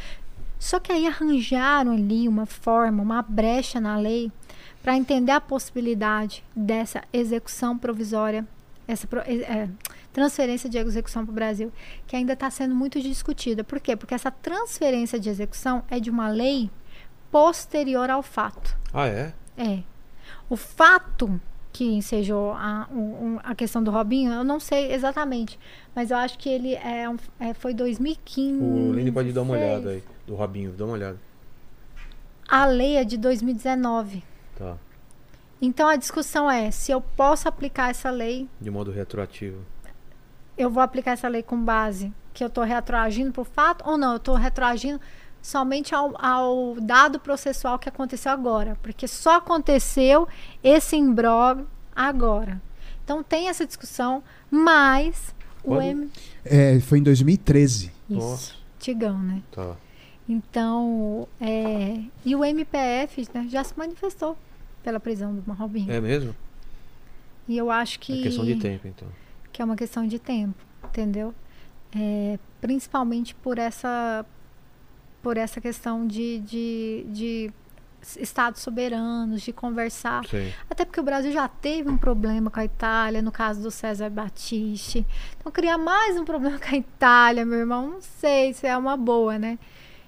Só 0.58 0.80
que 0.80 0.92
aí 0.92 1.08
arranjaram 1.08 1.94
ali 1.94 2.28
uma 2.28 2.46
forma, 2.46 3.02
uma 3.02 3.22
brecha 3.22 3.80
na 3.80 3.98
lei 3.98 4.32
para 4.82 4.98
entender 4.98 5.32
a 5.32 5.40
possibilidade 5.40 6.44
dessa 6.56 7.04
execução 7.14 7.78
provisória, 7.78 8.46
essa 8.88 9.08
eh, 9.28 9.70
transferência 10.14 10.70
de 10.70 10.78
execução 10.78 11.24
para 11.26 11.32
o 11.32 11.36
Brasil, 11.36 11.72
que 12.08 12.16
ainda 12.16 12.34
está 12.34 12.50
sendo 12.50 12.76
muito 12.76 13.00
discutida. 13.02 13.64
Por 13.64 13.80
quê? 13.80 13.96
Porque 13.96 14.14
essa 14.14 14.32
transferência 14.32 15.20
de 15.20 15.30
execução 15.30 15.84
é 15.90 16.00
de 16.00 16.10
uma 16.10 16.28
lei 16.30 16.70
posterior 17.32 18.10
ao 18.10 18.24
fato. 18.24 18.76
Ah, 18.94 19.08
é? 19.08 19.34
É. 19.58 19.80
O 20.50 20.56
fato 20.56 21.40
que 21.72 21.84
ensejou 21.86 22.52
a, 22.54 22.88
um- 22.92 23.40
a 23.44 23.54
questão 23.54 23.84
do 23.84 23.92
Robinho, 23.92 24.32
eu 24.34 24.44
não 24.44 24.60
sei 24.60 24.92
exatamente, 24.92 25.60
mas 25.96 26.10
eu 26.10 26.18
acho 26.18 26.38
que 26.40 26.50
ele 26.50 26.74
é, 26.74 27.06
é, 27.40 27.54
foi 27.54 27.74
2015. 27.76 28.60
O 28.64 28.92
Lene 28.92 29.12
pode 29.12 29.32
dar 29.32 29.44
uma 29.44 29.56
16. 29.56 29.76
olhada 29.86 29.90
aí. 29.96 30.04
Do 30.26 30.36
Robinho, 30.36 30.72
dá 30.72 30.86
uma 30.86 30.94
olhada. 30.94 31.20
A 32.48 32.66
lei 32.66 32.96
é 32.98 33.04
de 33.04 33.16
2019. 33.18 34.24
Tá. 34.58 34.76
Então 35.62 35.88
a 35.88 35.96
discussão 35.96 36.50
é 36.50 36.72
se 36.72 36.92
eu 36.92 37.00
posso 37.02 37.48
aplicar 37.48 37.92
essa 37.92 38.10
lei, 38.10 38.48
De 38.60 38.72
modo 38.72 38.92
retroativo. 38.92 39.64
Eu 40.60 40.70
vou 40.70 40.84
aplicar 40.84 41.12
essa 41.12 41.28
lei 41.30 41.42
com 41.42 41.58
base 41.58 42.14
que 42.34 42.44
eu 42.44 42.48
estou 42.48 42.64
retroagindo 42.66 43.32
para 43.32 43.42
o 43.42 43.46
fato 43.46 43.90
ou 43.90 43.98
não, 43.98 44.12
eu 44.12 44.18
estou 44.18 44.36
retroagindo 44.36 45.00
somente 45.42 45.96
ao, 45.96 46.14
ao 46.24 46.76
dado 46.82 47.18
processual 47.18 47.80
que 47.80 47.88
aconteceu 47.88 48.32
agora, 48.32 48.78
porque 48.82 49.08
só 49.08 49.38
aconteceu 49.38 50.28
esse 50.62 50.98
imbróglio 50.98 51.66
agora. 51.96 52.62
Então 53.04 53.24
tem 53.24 53.48
essa 53.48 53.66
discussão, 53.66 54.22
mas 54.52 55.34
o 55.64 55.76
Quando? 55.76 55.82
M... 55.82 56.12
É, 56.44 56.80
foi 56.82 57.00
em 57.00 57.04
2013. 57.04 57.92
Nossa. 58.10 58.52
Isso, 58.52 58.64
Tigão, 58.80 59.18
né? 59.18 59.42
Tá. 59.52 59.76
Então, 60.28 61.28
é, 61.42 62.02
e 62.24 62.36
o 62.36 62.46
MPF 62.46 63.28
né, 63.34 63.48
já 63.50 63.64
se 63.64 63.74
manifestou 63.78 64.38
pela 64.84 65.00
prisão 65.00 65.34
do 65.34 65.52
Robinho. 65.54 65.92
É 65.92 66.00
mesmo? 66.00 66.36
E 67.48 67.58
eu 67.58 67.72
acho 67.72 68.00
que 68.00 68.20
É 68.20 68.24
questão 68.24 68.46
de 68.46 68.56
tempo, 68.58 68.88
então. 68.88 69.08
Que 69.60 69.62
é 69.62 69.66
uma 69.66 69.76
questão 69.76 70.08
de 70.08 70.18
tempo, 70.18 70.56
entendeu? 70.86 71.36
É, 71.94 72.40
principalmente 72.62 73.36
por 73.36 73.58
essa 73.58 74.26
por 75.22 75.36
essa 75.36 75.60
questão 75.60 76.08
de, 76.08 76.40
de, 76.40 77.06
de 77.10 77.54
estados 78.18 78.62
soberanos, 78.62 79.42
de 79.42 79.52
conversar. 79.52 80.26
Sim. 80.26 80.54
Até 80.70 80.86
porque 80.86 81.02
o 81.02 81.04
Brasil 81.04 81.34
já 81.34 81.46
teve 81.50 81.90
um 81.90 81.98
problema 81.98 82.50
com 82.50 82.58
a 82.58 82.64
Itália, 82.64 83.22
no 83.22 83.34
caso 83.34 83.62
do 83.62 83.70
César 83.70 84.10
Battisti. 84.10 85.06
Então, 85.38 85.52
criar 85.52 85.78
mais 85.78 86.18
um 86.18 86.24
problema 86.24 86.58
com 86.58 86.74
a 86.74 86.78
Itália, 86.78 87.44
meu 87.44 87.60
irmão, 87.60 87.90
não 87.90 88.02
sei 88.02 88.54
se 88.54 88.66
é 88.66 88.78
uma 88.78 88.96
boa, 88.96 89.38
né? 89.38 89.60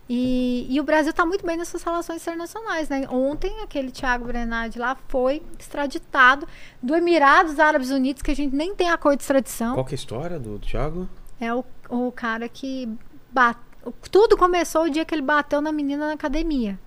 E, 0.09 0.67
e 0.69 0.79
o 0.79 0.83
Brasil 0.83 1.11
está 1.11 1.25
muito 1.25 1.45
bem 1.45 1.55
nessas 1.55 1.83
relações 1.83 2.21
internacionais, 2.21 2.89
né? 2.89 3.07
Ontem, 3.09 3.61
aquele 3.61 3.91
Thiago 3.91 4.25
Brenard 4.25 4.77
lá 4.77 4.97
foi 5.07 5.41
extraditado 5.57 6.47
do 6.81 6.95
Emirados 6.95 7.59
Árabes 7.59 7.91
Unidos, 7.91 8.21
que 8.21 8.31
a 8.31 8.35
gente 8.35 8.53
nem 8.53 8.75
tem 8.75 8.89
acordo 8.89 9.17
de 9.17 9.23
extradição. 9.23 9.75
Qual 9.75 9.85
que 9.85 9.93
é 9.93 9.95
a 9.95 9.99
história 9.99 10.39
do 10.39 10.59
Thiago? 10.59 11.07
É 11.39 11.53
o, 11.53 11.63
o 11.89 12.11
cara 12.11 12.49
que 12.49 12.89
bate. 13.31 13.59
Tudo 14.11 14.37
começou 14.37 14.83
o 14.83 14.89
dia 14.89 15.05
que 15.05 15.15
ele 15.15 15.21
bateu 15.21 15.61
na 15.61 15.71
menina 15.71 16.07
na 16.07 16.13
academia. 16.13 16.77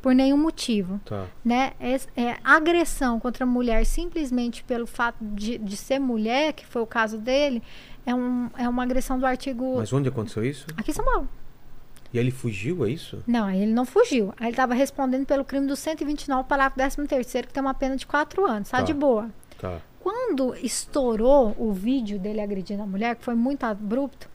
Por 0.00 0.14
nenhum 0.14 0.36
motivo. 0.36 1.00
Tá. 1.04 1.26
Né? 1.44 1.72
É, 1.78 1.94
é 2.16 2.36
agressão 2.42 3.20
contra 3.20 3.44
a 3.44 3.46
mulher 3.46 3.84
simplesmente 3.84 4.64
pelo 4.64 4.86
fato 4.86 5.16
de, 5.20 5.58
de 5.58 5.76
ser 5.76 5.98
mulher, 5.98 6.52
que 6.52 6.64
foi 6.64 6.80
o 6.80 6.86
caso 6.86 7.18
dele, 7.18 7.62
é, 8.04 8.14
um, 8.14 8.48
é 8.56 8.68
uma 8.68 8.82
agressão 8.82 9.18
do 9.18 9.26
artigo. 9.26 9.76
Mas 9.76 9.92
onde 9.92 10.08
aconteceu 10.08 10.44
isso? 10.44 10.66
Aqui 10.76 10.90
em 10.90 10.94
São 10.94 11.04
Paulo. 11.04 11.28
E 12.12 12.18
ele 12.18 12.30
fugiu, 12.30 12.84
é 12.86 12.90
isso? 12.90 13.22
Não, 13.26 13.50
ele 13.50 13.72
não 13.72 13.84
fugiu. 13.84 14.32
Aí 14.38 14.46
ele 14.46 14.50
estava 14.52 14.74
respondendo 14.74 15.26
pelo 15.26 15.44
crime 15.44 15.66
do 15.66 15.76
129, 15.76 16.48
parágrafo 16.48 17.06
13, 17.06 17.42
que 17.42 17.52
tem 17.52 17.60
uma 17.62 17.74
pena 17.74 17.96
de 17.96 18.06
4 18.06 18.46
anos. 18.46 18.68
Tá, 18.70 18.78
Tá. 18.78 18.82
de 18.84 18.92
boa. 18.94 19.28
Tá. 19.58 19.80
Quando 20.00 20.54
estourou 20.56 21.54
o 21.58 21.72
vídeo 21.72 22.18
dele 22.18 22.40
agredindo 22.40 22.82
a 22.82 22.86
mulher, 22.86 23.16
que 23.16 23.24
foi 23.24 23.34
muito 23.34 23.64
abrupto, 23.64 24.28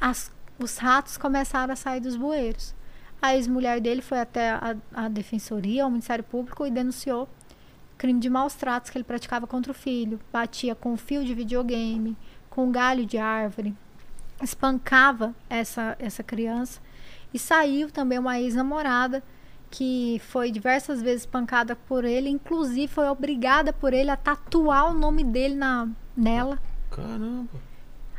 as- 0.00 0.30
os 0.58 0.76
ratos 0.76 1.16
começaram 1.16 1.72
a 1.72 1.76
sair 1.76 2.00
dos 2.00 2.16
bueiros. 2.16 2.74
A 3.22 3.34
ex-mulher 3.34 3.80
dele 3.80 4.02
foi 4.02 4.18
até 4.20 4.50
a, 4.50 4.76
a 4.94 5.08
defensoria, 5.08 5.84
ao 5.84 5.90
Ministério 5.90 6.22
Público, 6.24 6.66
e 6.66 6.70
denunciou 6.70 7.28
crime 7.96 8.18
de 8.20 8.30
maus 8.30 8.54
tratos 8.54 8.90
que 8.90 8.96
ele 8.98 9.04
praticava 9.04 9.46
contra 9.46 9.72
o 9.72 9.74
filho. 9.74 10.18
Batia 10.32 10.74
com 10.74 10.96
fio 10.96 11.24
de 11.24 11.34
videogame, 11.34 12.16
com 12.48 12.70
galho 12.70 13.04
de 13.06 13.16
árvore, 13.18 13.74
espancava 14.42 15.34
essa, 15.48 15.96
essa 15.98 16.22
criança. 16.22 16.80
E 17.32 17.38
saiu 17.38 17.90
também 17.90 18.18
uma 18.18 18.40
ex-namorada 18.40 19.22
que 19.70 20.20
foi 20.28 20.50
diversas 20.50 21.00
vezes 21.00 21.22
espancada 21.22 21.76
por 21.76 22.04
ele, 22.04 22.28
inclusive 22.28 22.88
foi 22.88 23.08
obrigada 23.08 23.72
por 23.72 23.92
ele 23.92 24.10
a 24.10 24.16
tatuar 24.16 24.90
o 24.90 24.94
nome 24.98 25.22
dele 25.22 25.54
na, 25.54 25.88
nela, 26.16 26.58
Caramba. 26.90 27.48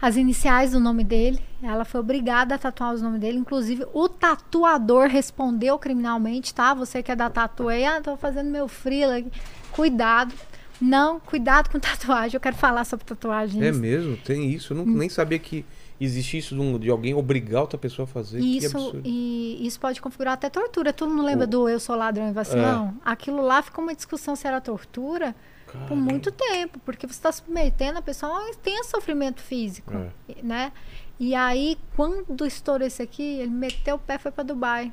as 0.02 0.16
iniciais 0.16 0.72
do 0.72 0.80
nome 0.80 1.04
dele. 1.04 1.40
Ela 1.62 1.84
foi 1.84 2.00
obrigada 2.00 2.56
a 2.56 2.58
tatuar 2.58 2.94
os 2.94 3.02
nomes 3.02 3.20
dele, 3.20 3.38
inclusive 3.38 3.86
o 3.94 4.08
tatuador 4.08 5.08
respondeu 5.08 5.78
criminalmente, 5.78 6.54
tá? 6.54 6.74
Você 6.74 7.04
que 7.04 7.12
é 7.12 7.16
da 7.16 7.30
tatu 7.30 7.68
aí, 7.68 7.86
ah, 7.86 8.00
tô 8.02 8.16
fazendo 8.16 8.50
meu 8.50 8.70
frila 8.70 9.18
aqui. 9.18 9.32
Cuidado. 9.72 10.34
Não, 10.80 11.20
cuidado 11.20 11.70
com 11.70 11.80
tatuagem. 11.80 12.36
Eu 12.36 12.42
quero 12.42 12.56
falar 12.56 12.86
sobre 12.86 13.06
tatuagem. 13.06 13.64
É 13.64 13.72
mesmo? 13.72 14.18
Tem 14.18 14.50
isso? 14.52 14.74
Eu 14.74 14.78
não, 14.78 14.86
nem 14.86 15.10
sabia 15.10 15.38
que 15.38 15.64
existia 16.04 16.40
isso 16.40 16.56
de, 16.56 16.62
um- 16.62 16.80
de 16.80 16.90
alguém 16.90 17.14
obrigar 17.14 17.62
outra 17.62 17.78
pessoa 17.78 18.04
a 18.04 18.08
fazer. 18.08 18.40
Isso, 18.40 19.00
e 19.04 19.66
isso 19.66 19.80
pode 19.80 20.02
configurar 20.02 20.34
até 20.34 20.50
tortura. 20.50 20.92
Tu 20.92 21.06
não 21.06 21.24
lembra 21.24 21.46
O- 21.46 21.50
do 21.50 21.70
eu 21.70 21.80
sou 21.80 21.96
ladrão 21.96 22.30
e 22.30 22.32
vacilão? 22.34 22.96
Aquilo 23.06 23.42
lá 23.42 23.62
ficou 23.62 23.84
uma 23.84 23.94
discussão 23.96 24.36
se 24.36 24.48
era 24.48 24.60
tortura 24.60 25.36
por 25.66 25.74
Caramba. 25.74 25.96
muito 25.96 26.32
tempo, 26.32 26.80
porque 26.84 27.08
você 27.08 27.14
está 27.14 27.32
submetendo 27.32 28.00
a 28.00 28.02
pessoa 28.02 28.32
a 28.32 28.44
um 28.46 28.48
intenso 28.50 28.90
sofrimento 28.90 29.42
físico, 29.42 29.94
É. 29.94 30.12
né? 30.44 30.72
E 31.20 31.36
aí, 31.36 31.78
quando 31.96 32.46
estourou 32.46 32.86
esse 32.88 33.02
aqui, 33.02 33.22
ele 33.22 33.52
meteu 33.52 33.96
o 33.96 34.00
pé 34.00 34.16
e 34.16 34.20
foi 34.20 34.32
para 34.32 34.44
Dubai. 34.44 34.92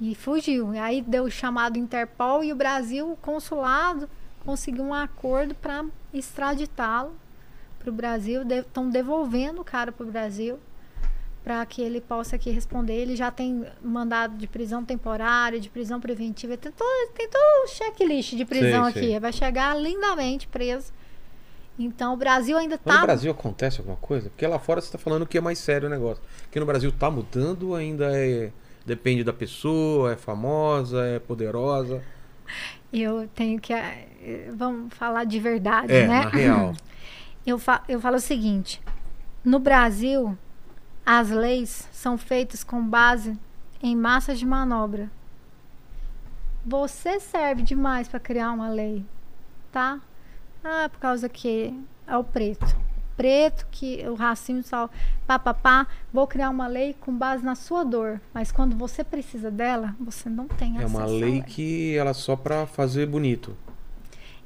E 0.00 0.14
fugiu. 0.14 0.74
E 0.74 0.78
aí 0.78 1.02
deu 1.02 1.24
o 1.24 1.30
chamado 1.30 1.76
Interpol 1.78 2.44
e 2.44 2.52
o 2.52 2.56
Brasil, 2.56 3.10
o 3.10 3.16
consulado, 3.16 4.08
conseguiu 4.44 4.84
um 4.84 4.94
acordo 4.94 5.54
para 5.54 5.84
extraditá-lo 6.14 7.12
para 7.88 7.92
o 7.92 7.96
Brasil. 7.96 8.42
Estão 8.48 8.88
devolvendo 8.90 9.60
o 9.60 9.64
cara 9.64 9.90
para 9.92 10.06
o 10.06 10.10
Brasil 10.10 10.58
para 11.44 11.64
que 11.64 11.80
ele 11.80 12.00
possa 12.00 12.36
aqui 12.36 12.50
responder. 12.50 12.94
Ele 12.94 13.16
já 13.16 13.30
tem 13.30 13.64
mandado 13.82 14.36
de 14.36 14.46
prisão 14.46 14.84
temporária, 14.84 15.58
de 15.58 15.70
prisão 15.70 15.98
preventiva, 16.00 16.56
tem 16.56 16.70
todo, 16.72 17.10
tem 17.14 17.28
todo 17.28 17.64
o 17.64 17.68
checklist 17.68 18.34
de 18.34 18.44
prisão 18.44 18.84
Sei, 18.84 18.90
aqui. 18.90 19.10
sei. 19.12 19.20
Vai 19.20 19.32
chegar 19.32 19.74
lindamente 19.80 20.46
preso. 20.46 20.92
Então 21.78 22.12
o 22.12 22.16
Brasil 22.16 22.58
ainda 22.58 22.74
está 22.74 22.96
no 22.96 23.02
Brasil 23.06 23.30
acontece 23.30 23.78
alguma 23.78 23.96
coisa? 23.96 24.28
Porque 24.30 24.46
lá 24.46 24.58
fora 24.58 24.80
você 24.80 24.90
tá 24.90 24.98
falando 24.98 25.24
que 25.26 25.38
é 25.38 25.40
mais 25.40 25.58
sério 25.58 25.86
o 25.86 25.90
negócio. 25.90 26.22
Aqui 26.44 26.58
no 26.58 26.66
Brasil 26.66 26.92
tá 26.92 27.10
mudando, 27.10 27.74
ainda 27.74 28.10
é. 28.18 28.50
Depende 28.84 29.22
da 29.22 29.32
pessoa, 29.34 30.12
é 30.12 30.16
famosa, 30.16 31.04
é 31.04 31.18
poderosa. 31.18 32.02
Eu 32.92 33.28
tenho 33.34 33.60
que. 33.60 33.72
eh, 33.72 34.50
Vamos 34.54 34.92
falar 34.94 35.24
de 35.24 35.38
verdade, 35.38 35.92
É, 35.92 36.06
né? 36.08 36.24
na 36.24 36.28
real. 36.30 36.72
Eu, 37.46 37.58
fa 37.58 37.82
eu 37.88 38.00
falo 38.00 38.16
o 38.16 38.20
seguinte: 38.20 38.80
no 39.44 39.58
Brasil, 39.58 40.36
as 41.04 41.30
leis 41.30 41.88
são 41.92 42.18
feitas 42.18 42.62
com 42.62 42.86
base 42.86 43.38
em 43.82 43.96
massa 43.96 44.34
de 44.34 44.44
manobra. 44.44 45.10
Você 46.66 47.18
serve 47.18 47.62
demais 47.62 48.08
para 48.08 48.20
criar 48.20 48.52
uma 48.52 48.68
lei, 48.68 49.04
tá? 49.72 50.00
Ah, 50.62 50.88
por 50.90 50.98
causa 50.98 51.28
que 51.28 51.72
é 52.06 52.16
o 52.16 52.24
preto. 52.24 52.66
Preto, 53.16 53.66
que 53.70 54.06
o 54.06 54.14
racismo 54.14 54.62
tal, 54.62 54.90
pá, 55.26 55.38
pá, 55.38 55.54
pá, 55.54 55.86
vou 56.12 56.26
criar 56.26 56.50
uma 56.50 56.68
lei 56.68 56.94
com 57.00 57.16
base 57.16 57.44
na 57.44 57.54
sua 57.54 57.84
dor. 57.84 58.20
Mas 58.34 58.52
quando 58.52 58.76
você 58.76 59.02
precisa 59.02 59.50
dela, 59.50 59.96
você 59.98 60.28
não 60.28 60.46
tem 60.46 60.74
É 60.76 60.84
acesso 60.84 60.96
uma 60.96 61.04
à 61.04 61.06
lei 61.06 61.42
que 61.42 61.96
ela 61.96 62.10
é 62.10 62.14
só 62.14 62.36
pra 62.36 62.66
fazer 62.66 63.06
bonito. 63.06 63.56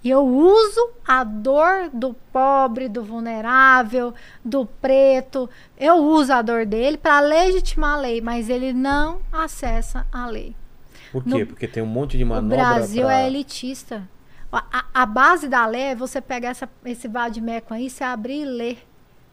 E 0.05 0.11
eu 0.11 0.27
uso 0.27 0.91
a 1.07 1.23
dor 1.23 1.89
do 1.93 2.13
pobre, 2.33 2.89
do 2.89 3.05
vulnerável, 3.05 4.13
do 4.45 4.67
preto. 4.67 5.49
Eu 5.79 5.97
uso 5.97 6.33
a 6.33 6.43
dor 6.43 6.67
dele 6.67 6.97
para 6.99 7.21
legitimar 7.21 7.95
a 7.95 8.01
lei, 8.01 8.21
mas 8.21 8.49
ele 8.49 8.73
não 8.73 9.21
acessa 9.33 10.05
a 10.11 10.27
lei. 10.27 10.57
Por 11.13 11.23
quê? 11.23 11.31
No- 11.31 11.47
Porque 11.47 11.69
tem 11.69 11.83
um 11.83 11.87
monte 11.87 12.17
de 12.19 12.25
o 12.25 12.27
manobra. 12.27 12.57
Brasil 12.57 13.05
pra- 13.05 13.21
é 13.21 13.27
elitista. 13.29 14.09
A, 14.51 14.65
a- 14.73 14.85
a 15.03 15.07
base 15.07 15.49
da 15.49 15.65
lei 15.67 15.83
é 15.83 15.95
você 15.95 16.21
pegar 16.21 16.49
essa, 16.51 16.69
esse 16.85 17.07
vadimeco 17.07 17.73
aí, 17.73 17.89
você 17.89 18.03
abrir 18.03 18.43
e 18.43 18.45
ler. 18.45 18.79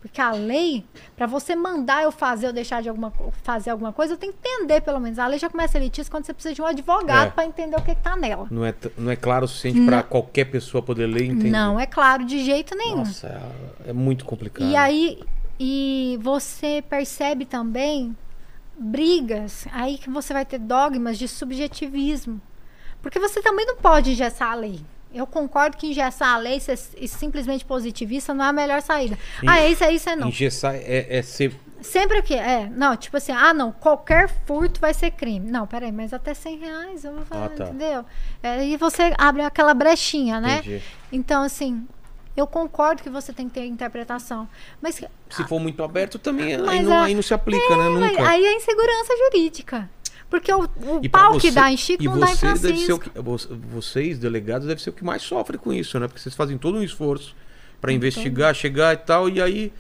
Porque 0.01 0.21
a 0.21 0.31
lei, 0.31 0.85
para 1.17 1.27
você 1.27 1.55
mandar 1.57 2.03
eu 2.03 2.11
fazer 2.11 2.47
ou 2.47 2.53
deixar 2.53 2.81
de 2.81 2.87
alguma, 2.87 3.11
fazer 3.43 3.69
alguma 3.69 3.91
coisa, 3.91 4.13
eu 4.13 4.17
tenho 4.17 4.31
que 4.31 4.39
entender 4.47 4.79
pelo 4.79 4.97
menos. 4.99 5.19
A 5.19 5.27
lei 5.27 5.37
já 5.37 5.49
começa 5.49 5.77
elitista 5.77 6.09
quando 6.09 6.25
você 6.25 6.33
precisa 6.33 6.55
de 6.55 6.61
um 6.61 6.65
advogado 6.65 7.27
É. 7.27 7.31
para 7.31 7.45
entender 7.45 7.75
o 7.75 7.81
que, 7.81 7.93
que 7.93 8.01
tá 8.01 8.15
nela. 8.15 8.47
Não 8.49 8.63
é, 8.65 8.73
não 8.97 9.11
é 9.11 9.17
claro 9.17 9.43
o 9.43 9.47
suficiente 9.47 9.85
pra 9.85 10.01
qualquer 10.01 10.45
pessoa 10.45 10.81
poder 10.81 11.05
ler 11.05 11.23
e 11.23 11.27
entender. 11.27 11.49
Não 11.49 11.77
é 11.77 11.85
claro 11.85 12.23
de 12.23 12.43
jeito 12.45 12.75
nenhum. 12.77 12.99
Nossa, 12.99 13.27
é, 13.85 13.89
é 13.89 13.93
muito 13.93 14.23
complicado. 14.23 14.65
E 14.69 14.75
aí, 14.75 15.19
e 15.59 16.17
você 16.21 16.81
percebe 16.89 17.43
também 17.45 18.15
brigas, 18.77 19.67
aí 19.73 19.97
que 19.97 20.09
você 20.09 20.31
vai 20.31 20.45
ter 20.45 20.59
dogmas 20.59 21.17
de 21.17 21.27
subjetivismo. 21.27 22.39
Porque 23.01 23.19
você 23.19 23.41
também 23.41 23.65
não 23.65 23.75
pode 23.75 24.11
engessar 24.11 24.51
a 24.51 24.55
lei. 24.55 24.79
Eu 25.13 25.25
concordo 25.25 25.75
que 25.77 25.87
engessar 25.87 26.35
a 26.35 26.37
lei 26.37 26.59
ser 26.59 26.77
e 26.97 27.07
simplesmente 27.07 27.65
positivista 27.65 28.33
não 28.33 28.45
é 28.45 28.49
a 28.49 28.53
melhor 28.53 28.81
saída. 28.81 29.17
Ah, 29.47 29.59
é 29.59 29.69
isso, 29.71 29.83
é 29.83 29.91
isso, 29.91 30.09
é 30.09 30.15
não. 30.15 30.27
Engessar 30.27 30.75
é, 30.75 31.07
é 31.17 31.21
ser. 31.23 31.55
Sempre 31.81 32.21
que 32.21 32.33
é, 32.35 32.69
não, 32.69 32.95
tipo 32.97 33.15
assim, 33.17 33.31
ah, 33.31 33.53
não, 33.53 33.71
qualquer 33.71 34.29
furto 34.45 34.79
vai 34.81 34.93
ser 34.93 35.11
crime. 35.11 35.49
Não, 35.49 35.65
peraí, 35.65 35.91
mas 35.91 36.13
até 36.13 36.33
100 36.33 36.57
reais 36.59 37.03
eu 37.05 37.13
vou 37.13 37.25
falar, 37.25 37.45
Ah, 37.45 37.49
tá. 37.49 37.63
entendeu? 37.65 38.05
É, 38.43 38.65
e 38.67 38.75
você 38.77 39.13
abre 39.17 39.41
aquela 39.43 39.73
brechinha, 39.73 40.39
né? 40.41 40.57
Entendi. 40.59 40.83
Então, 41.11 41.41
assim, 41.41 41.87
eu 42.35 42.45
concordo 42.45 43.01
que 43.01 43.09
você 43.09 43.31
tem 43.33 43.47
que 43.47 43.55
ter 43.55 43.65
interpretação. 43.65 44.47
Mas 44.81 45.01
Se 45.29 45.43
for 45.47 45.59
muito 45.59 45.81
aberto, 45.81 46.19
também 46.19 46.53
aí 46.53 46.61
Mas 46.61 46.85
não, 46.85 46.93
a- 46.97 47.03
aí 47.05 47.15
não 47.15 47.21
se 47.21 47.33
aplica, 47.33 47.75
né? 47.77 47.89
Mas 47.89 48.11
Nunca. 48.11 48.29
aí 48.29 48.45
é 48.45 48.53
insegurança 48.55 49.13
jurídica. 49.17 49.89
Porque 50.29 50.53
o, 50.53 50.63
o 50.63 51.09
pau 51.09 51.33
que 51.39 51.47
você- 51.49 51.51
dá 51.51 51.71
em 51.71 51.77
Chico 51.77 52.03
e 52.03 52.05
não 52.07 52.19
dá 52.19 52.31
em 52.31 52.35
você 52.35 52.45
deve 52.45 52.77
ser 52.77 52.93
o 52.93 52.97
Francisco. 52.97 53.09
que, 53.09 53.19
vo- 53.21 53.57
vocês, 53.71 54.19
delegados, 54.19 54.67
devem 54.67 54.83
ser 54.83 54.91
o 54.91 54.93
que 54.93 55.03
mais 55.03 55.21
sofrem 55.23 55.59
com 55.59 55.73
isso, 55.73 55.99
né? 55.99 56.07
Porque 56.07 56.19
vocês 56.21 56.35
fazem 56.35 56.57
todo 56.57 56.77
um 56.77 56.83
esforço 56.83 57.35
pra 57.81 57.91
investigar, 57.91 58.53
chegar 58.53 58.93
e 58.93 58.97
tal, 58.97 59.27
e 59.29 59.41
aí 59.41 59.73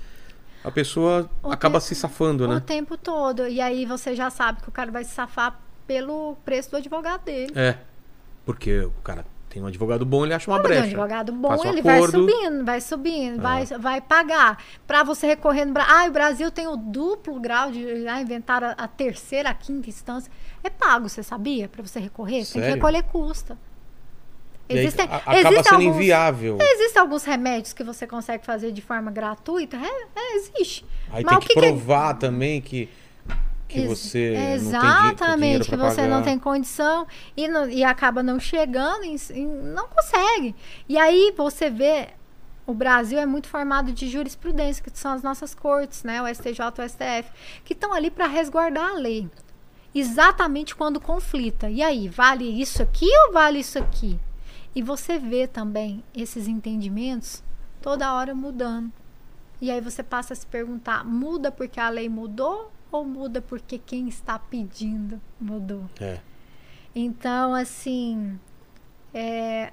a 0.63 0.71
pessoa 0.71 1.29
O 1.43 1.51
acaba 1.51 1.79
te- 1.79 1.85
se 1.85 1.95
safando, 1.95 2.45
O 2.45 2.47
né? 2.47 2.59
tempo 2.65 2.97
todo. 2.97 3.47
E 3.47 3.61
aí 3.61 3.85
você 3.85 4.15
já 4.15 4.29
sabe 4.29 4.61
que 4.61 4.69
o 4.69 4.71
cara 4.71 4.91
vai 4.91 5.03
se 5.03 5.11
safar 5.11 5.59
pelo 5.85 6.35
preço 6.43 6.71
do 6.71 6.77
advogado 6.77 7.23
dele. 7.25 7.51
É. 7.55 7.77
Porque 8.45 8.79
o 8.79 8.91
cara 9.03 9.25
tem 9.49 9.63
um 9.63 9.65
advogado 9.65 10.05
bom, 10.05 10.23
ele 10.25 10.33
acha 10.33 10.49
uma 10.49 10.59
brecha. 10.59 10.81
um 10.81 10.85
advogado 10.85 11.31
bom, 11.33 11.49
um 11.55 11.65
ele 11.65 11.81
vai 11.81 11.95
acordo. 11.95 12.19
subindo, 12.19 12.63
vai 12.65 12.79
subindo, 12.81 13.39
É. 13.39 13.41
vai, 13.41 13.65
vai 13.65 13.99
pagar. 14.01 14.63
Pra 14.85 15.03
você 15.03 15.25
recorrer 15.25 15.65
no 15.65 15.73
Brasil. 15.73 15.93
Ah, 15.95 16.05
o 16.07 16.11
Brasil 16.11 16.51
tem 16.51 16.67
o 16.67 16.75
duplo 16.77 17.39
grau 17.39 17.71
de 17.71 18.07
ah, 18.07 18.21
inventar 18.21 18.63
a, 18.63 18.71
a 18.73 18.87
terceira, 18.87 19.49
a 19.49 19.53
quinta 19.55 19.89
instância. 19.89 20.31
É 20.63 20.69
pago, 20.69 21.09
você 21.09 21.23
sabia? 21.23 21.67
Pra 21.67 21.81
você 21.81 21.99
recorrer? 21.99 22.35
Tem 22.37 22.45
Sério? 22.45 22.67
que 22.69 22.73
recolher 22.75 23.03
custa. 23.03 23.57
Aí 24.69 24.77
Existem, 24.77 25.07
a- 25.09 25.15
acaba 25.15 25.63
sendo 25.63 25.75
alguns, 25.75 25.95
inviável. 25.95 26.57
Existem 26.61 27.01
alguns 27.01 27.23
remédios 27.23 27.73
que 27.73 27.83
você 27.83 28.05
consegue 28.05 28.45
fazer 28.45 28.71
de 28.71 28.83
forma 28.83 29.09
gratuita? 29.09 29.77
É, 29.77 30.07
é, 30.15 30.35
existe. 30.35 30.85
Aí 31.11 31.23
Mas 31.23 31.39
tem 31.39 31.47
que, 31.47 31.53
que 31.55 31.59
que 31.59 31.65
é- 31.65 31.69
provar 31.71 32.13
também 32.13 32.61
que, 32.61 32.87
que 33.69 33.85
você 33.87 34.31
não 34.31 34.39
tem 34.39 34.53
Exatamente, 34.55 35.69
que 35.69 35.75
você 35.77 36.01
pagar. 36.01 36.07
não 36.09 36.21
tem 36.23 36.37
condição 36.39 37.07
e, 37.37 37.47
não- 37.47 37.69
e 37.69 37.83
acaba 37.83 38.21
não 38.23 38.39
chegando, 38.39 39.03
em- 39.05 39.15
em- 39.31 39.45
não 39.47 39.87
consegue. 39.87 40.55
E 40.89 40.97
aí 40.97 41.33
você 41.37 41.69
vê, 41.69 42.09
o 42.65 42.73
Brasil 42.73 43.17
é 43.19 43.25
muito 43.25 43.47
formado 43.47 43.91
de 43.93 44.09
jurisprudência, 44.09 44.83
que 44.83 44.89
são 44.99 45.11
as 45.13 45.21
nossas 45.23 45.53
cortes, 45.55 46.03
né, 46.03 46.21
o 46.21 46.27
STJ, 46.27 46.59
o 46.79 46.81
STF, 46.83 47.31
que 47.63 47.73
estão 47.73 47.93
ali 47.93 48.09
para 48.11 48.27
resguardar 48.27 48.89
a 48.89 48.93
lei. 48.95 49.29
Exatamente 49.93 50.75
quando 50.75 50.99
conflita. 50.99 51.69
E 51.69 51.81
aí, 51.81 52.07
vale 52.07 52.45
isso 52.61 52.81
aqui 52.81 53.07
ou 53.27 53.33
vale 53.33 53.59
isso 53.59 53.79
aqui? 53.79 54.19
E 54.75 54.81
você 54.83 55.17
vê 55.17 55.47
também 55.47 56.03
esses 56.15 56.47
entendimentos 56.47 57.43
toda 57.81 58.13
hora 58.13 58.35
mudando. 58.35 58.91
E 59.59 59.69
aí 59.71 59.81
você 59.81 60.03
passa 60.03 60.33
a 60.33 60.35
se 60.35 60.45
perguntar: 60.45 61.03
muda 61.03 61.51
porque 61.51 61.79
a 61.79 61.89
lei 61.89 62.07
mudou 62.07 62.71
ou 62.91 63.05
muda 63.05 63.41
porque 63.41 63.77
quem 63.77 64.07
está 64.09 64.37
pedindo 64.39 65.19
mudou? 65.39 65.83
É. 65.99 66.19
Então, 66.95 67.53
assim. 67.53 68.39
É, 69.13 69.71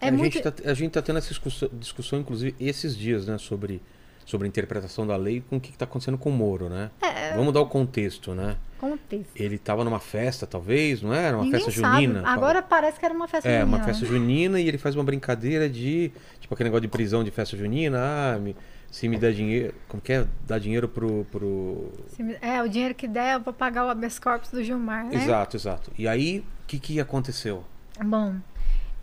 é 0.00 0.08
a, 0.08 0.12
muito. 0.12 0.32
gente 0.34 0.42
tá, 0.42 0.70
a 0.70 0.74
gente 0.74 0.92
tá 0.92 1.02
tendo 1.02 1.18
essa 1.18 1.28
discussão, 1.28 1.68
discussão, 1.72 2.18
inclusive, 2.20 2.54
esses 2.60 2.96
dias, 2.96 3.26
né? 3.26 3.38
Sobre, 3.38 3.80
sobre 4.24 4.46
a 4.46 4.48
interpretação 4.48 5.06
da 5.06 5.16
lei 5.16 5.42
com 5.48 5.56
o 5.56 5.60
que, 5.60 5.72
que 5.72 5.78
tá 5.78 5.84
acontecendo 5.84 6.18
com 6.18 6.30
o 6.30 6.32
Moro, 6.32 6.68
né? 6.68 6.90
É, 7.00 7.34
Vamos 7.36 7.52
dar 7.52 7.60
o 7.60 7.66
contexto, 7.66 8.34
né? 8.34 8.56
contexto. 8.78 9.30
Ele 9.36 9.58
tava 9.58 9.84
numa 9.84 10.00
festa, 10.00 10.44
talvez, 10.44 11.00
não 11.02 11.14
era? 11.14 11.36
Uma 11.36 11.44
Ninguém 11.44 11.60
festa 11.64 11.80
sabe. 11.80 12.02
junina. 12.04 12.26
Agora 12.28 12.60
parece 12.60 12.98
que 12.98 13.04
era 13.04 13.14
uma 13.14 13.28
festa 13.28 13.48
É, 13.48 13.60
junina. 13.60 13.76
uma 13.76 13.84
festa 13.84 14.04
junina 14.04 14.60
e 14.60 14.66
ele 14.66 14.76
faz 14.78 14.96
uma 14.96 15.04
brincadeira 15.04 15.68
de. 15.70 16.10
Tipo 16.40 16.52
aquele 16.54 16.68
negócio 16.68 16.82
de 16.82 16.88
prisão 16.88 17.22
de 17.22 17.30
festa 17.30 17.56
junina. 17.56 17.98
Ah, 18.00 18.38
me- 18.40 18.56
se 18.92 19.08
me 19.08 19.16
der 19.18 19.32
dinheiro. 19.32 19.74
Como 19.88 20.00
que 20.00 20.12
é? 20.12 20.26
Dar 20.46 20.60
dinheiro 20.60 20.86
pro. 20.88 21.24
pro... 21.32 21.90
Me- 22.18 22.38
É, 22.40 22.62
o 22.62 22.68
dinheiro 22.68 22.94
que 22.94 23.08
der, 23.08 23.34
eu 23.34 23.40
vou 23.40 23.52
pagar 23.52 23.86
o 23.86 23.88
habeas 23.88 24.18
corpus 24.20 24.50
do 24.50 24.62
Gilmar, 24.62 25.04
né? 25.06 25.16
Exato, 25.16 25.56
exato. 25.56 25.90
E 25.98 26.06
aí, 26.06 26.40
o 26.62 26.66
que, 26.66 26.78
que 26.78 27.00
aconteceu? 27.00 27.64
Bom, 28.04 28.36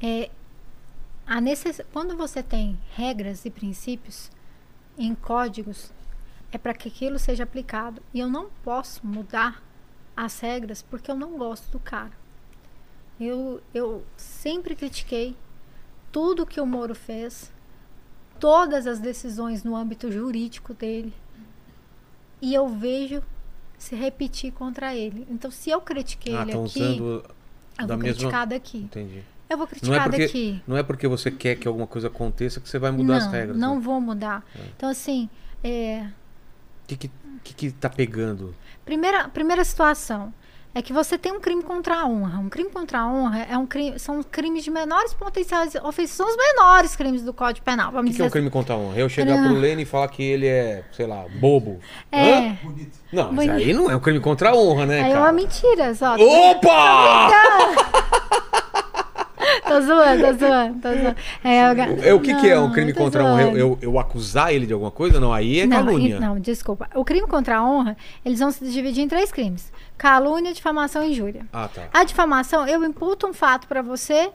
é, 0.02 0.30
a 1.28 1.42
necess... 1.42 1.82
quando 1.92 2.16
você 2.16 2.42
tem 2.42 2.80
regras 2.96 3.44
e 3.46 3.50
princípios 3.50 4.32
em 4.98 5.14
códigos, 5.16 5.92
é 6.52 6.58
para 6.58 6.74
que 6.74 6.88
aquilo 6.88 7.18
seja 7.20 7.44
aplicado. 7.44 8.02
E 8.14 8.20
eu 8.20 8.30
não 8.30 8.50
posso 8.64 9.06
mudar 9.06 9.62
as 10.16 10.40
regras 10.40 10.82
porque 10.82 11.10
eu 11.10 11.16
não 11.16 11.38
gosto 11.38 11.70
do 11.72 11.80
cara. 11.80 12.12
Eu, 13.20 13.62
eu 13.74 14.06
sempre 14.16 14.76
critiquei 14.76 15.36
tudo 16.12 16.46
que 16.46 16.62
o 16.62 16.66
Moro 16.66 16.96
fez, 16.96 17.52
todas 18.40 18.88
as 18.88 19.00
decisões 19.00 19.64
no 19.64 19.76
âmbito 19.76 20.12
jurídico 20.12 20.74
dele. 20.74 21.14
E 22.42 22.54
eu 22.54 22.68
vejo 22.68 23.22
se 23.78 23.96
repetir 23.96 24.52
contra 24.52 24.96
ele. 24.96 25.26
Então, 25.30 25.50
se 25.52 25.70
eu 25.70 25.82
critiquei 25.82 26.36
ah, 26.36 26.42
ele 26.42 26.52
aqui, 26.52 26.60
usando 26.60 27.24
eu 27.80 27.88
vou 27.88 27.98
mesma. 27.98 28.14
criticar 28.14 28.48
daqui. 28.48 28.78
Entendi. 28.80 29.24
Eu 29.50 29.58
vou 29.58 29.66
Não 29.66 29.94
é, 29.96 30.00
criticar 30.00 30.04
porque, 30.10 30.26
daqui. 30.26 30.64
não 30.68 30.78
é 30.78 30.84
porque 30.84 31.08
você 31.08 31.32
quer 31.32 31.56
que 31.56 31.68
alguma 31.68 31.88
coisa 31.88 32.08
aconteça 32.08 32.60
que 32.60 32.70
você 32.70 32.78
vai 32.78 32.92
mudar 32.92 33.04
não, 33.08 33.16
as 33.16 33.32
regras. 33.32 33.58
não 33.58 33.76
né? 33.76 33.82
vou 33.82 34.00
mudar. 34.00 34.46
É. 34.56 34.60
Então, 34.76 34.90
assim, 34.90 35.30
é, 35.64 36.04
O 36.84 36.88
que, 36.88 36.96
que, 36.98 37.12
que, 37.44 37.54
que 37.54 37.72
tá 37.72 37.90
pegando? 37.90 38.54
primeira, 38.86 39.28
primeira 39.30 39.64
situação 39.64 40.34
é 40.74 40.82
que 40.82 40.94
você 40.94 41.18
tem 41.18 41.32
um 41.32 41.40
crime 41.40 41.64
contra 41.64 41.96
a 41.96 42.06
honra. 42.06 42.40
Um 42.40 42.48
crime 42.48 42.70
contra 42.70 43.00
a 43.00 43.08
honra 43.08 43.40
é 43.50 43.58
um 43.58 43.66
crime, 43.66 43.98
são 44.00 44.22
crimes 44.22 44.64
de 44.64 44.70
menores 44.72 45.14
potenciais 45.14 45.74
ofensas, 45.76 46.16
são 46.16 46.28
os 46.28 46.38
menores 46.38 46.96
crimes 46.96 47.24
do 47.24 47.34
Código 47.34 47.66
Penal. 47.66 47.92
O 47.94 48.04
que, 48.04 48.14
que 48.14 48.22
é 48.22 48.26
um 48.26 48.30
crime 48.30 48.50
contra 48.50 48.76
a 48.76 48.78
honra? 48.78 48.98
Eu 48.98 49.10
chegar 49.10 49.38
Ah. 49.40 49.48
pro 49.48 49.56
Lênin 49.60 49.82
e 49.82 49.86
falar 49.86 50.08
que 50.10 50.24
ele 50.24 50.46
é, 50.48 50.84
sei 50.92 51.08
lá, 51.08 51.26
bobo. 51.40 51.80
assim. 52.12 52.22
Hã? 52.32 52.36
É, 52.38 52.58
Não, 53.12 53.32
mas 53.34 53.48
Bonito. 53.48 53.68
aí 53.68 53.74
não 53.74 53.90
é 53.90 53.96
um 53.96 54.00
crime 54.00 54.20
contra 54.20 54.52
a 54.52 54.56
honra, 54.56 54.86
né, 54.86 55.02
aí 55.02 55.10
é 55.10 55.14
cara? 55.14 55.26
uma 55.26 55.32
mentira, 55.32 55.96
só. 55.96 56.16
Opa! 56.16 57.30
tô 59.70 59.82
zoando, 59.82 60.24
tô 60.24 60.34
zoando, 60.34 60.80
tô 60.82 60.90
zoando. 60.90 61.16
É, 61.44 61.62
eu 61.62 62.04
É, 62.10 62.14
o 62.14 62.20
que, 62.20 62.34
que 62.36 62.50
é 62.50 62.60
um 62.60 62.68
Não, 62.68 62.72
crime 62.74 62.94
contra 62.94 63.24
a 63.24 63.26
honra? 63.26 63.44
Eu, 63.44 63.68
zoando. 63.70 63.78
eu, 63.82 64.00
acusar 64.00 64.54
ele 64.54 64.66
de 64.66 64.74
alguma 64.74 64.92
coisa? 64.92 65.20
Não, 65.20 65.32
aí 65.34 65.60
é 65.60 65.66
não, 65.66 65.78
calúnia. 65.86 66.16
e- 66.16 66.20
não, 66.20 66.40
desculpa. 66.40 66.90
O 66.96 67.06
crime 67.06 67.28
contra 67.28 67.58
a 67.58 67.64
honra, 67.64 67.96
eles 68.26 68.40
vão 68.40 68.52
se 68.52 68.66
dividir 68.70 69.04
em 69.04 69.08
três 69.08 69.32
crimes: 69.32 69.72
calúnia, 69.98 70.54
difamação 70.54 71.04
e 71.04 71.12
injúria. 71.12 71.46
Ah, 71.54 71.68
tá. 71.68 71.84
A 71.94 72.04
difamação, 72.04 72.68
eu 72.68 72.84
imputo 72.84 73.28
um 73.28 73.34
fato 73.34 73.68
pra 73.68 73.82
você 73.82 74.32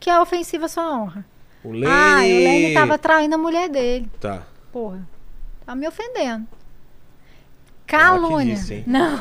que 0.00 0.10
é 0.10 0.20
ofensivo 0.20 0.64
à 0.66 0.68
sua 0.68 0.92
honra. 0.92 1.24
O 1.62 1.72
Lene... 1.72 1.86
Ah, 1.86 2.18
o 2.18 2.20
Lene 2.20 2.74
tava 2.74 2.98
traindo 2.98 3.34
a 3.36 3.38
mulher 3.38 3.70
dele. 3.70 4.10
Tá. 4.20 4.42
Porra, 4.70 5.00
tá 5.64 5.74
me 5.74 5.88
ofendendo. 5.88 6.46
Calúnia. 7.86 8.56
Não, 8.86 9.20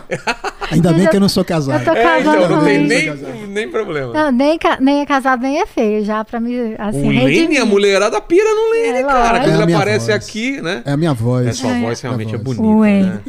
Ainda 0.72 0.94
bem 0.94 1.04
Eu 1.04 1.10
que 1.10 1.16
eu 1.18 1.20
não 1.20 1.28
sou 1.30 1.44
casado. 1.44 1.80
eu 1.82 1.86
tô 1.86 1.92
É, 2.00 2.22
então, 2.22 2.50
não 2.50 2.64
tem 2.64 2.80
nem, 2.88 3.12
nem 3.48 3.70
problema. 3.70 4.14
Não, 4.14 4.32
nem, 4.32 4.58
nem 4.80 5.02
é 5.02 5.06
casado, 5.06 5.42
nem 5.42 5.60
é 5.62 5.66
feio, 5.66 6.04
já 6.06 6.24
pra 6.24 6.40
mim, 6.40 6.56
assim, 6.78 7.06
o 7.06 7.10
Lene, 7.26 7.58
a 7.58 7.66
mulherada 7.66 8.20
pira 8.22 8.50
no 8.50 8.72
Lene, 8.72 9.00
É, 9.00 9.04
cara. 9.04 9.40
Quando 9.42 9.52
É 9.52 9.56
ele 9.56 9.66
minha 9.66 9.78
aparece 9.78 10.08
voz. 10.12 10.16
aqui, 10.16 10.62
né? 10.62 10.82
É 10.86 10.92
a 10.94 10.98
minha 10.98 11.14
voz. 11.14 11.48
É, 11.48 11.52
sua 11.54 11.72
É. 11.72 11.82
voz 11.82 12.02
realmente 12.02 12.36
é 12.36 12.38
voz. 12.38 12.58
bonita, 12.58 12.78
Ué. 12.80 13.02
né? 13.04 13.20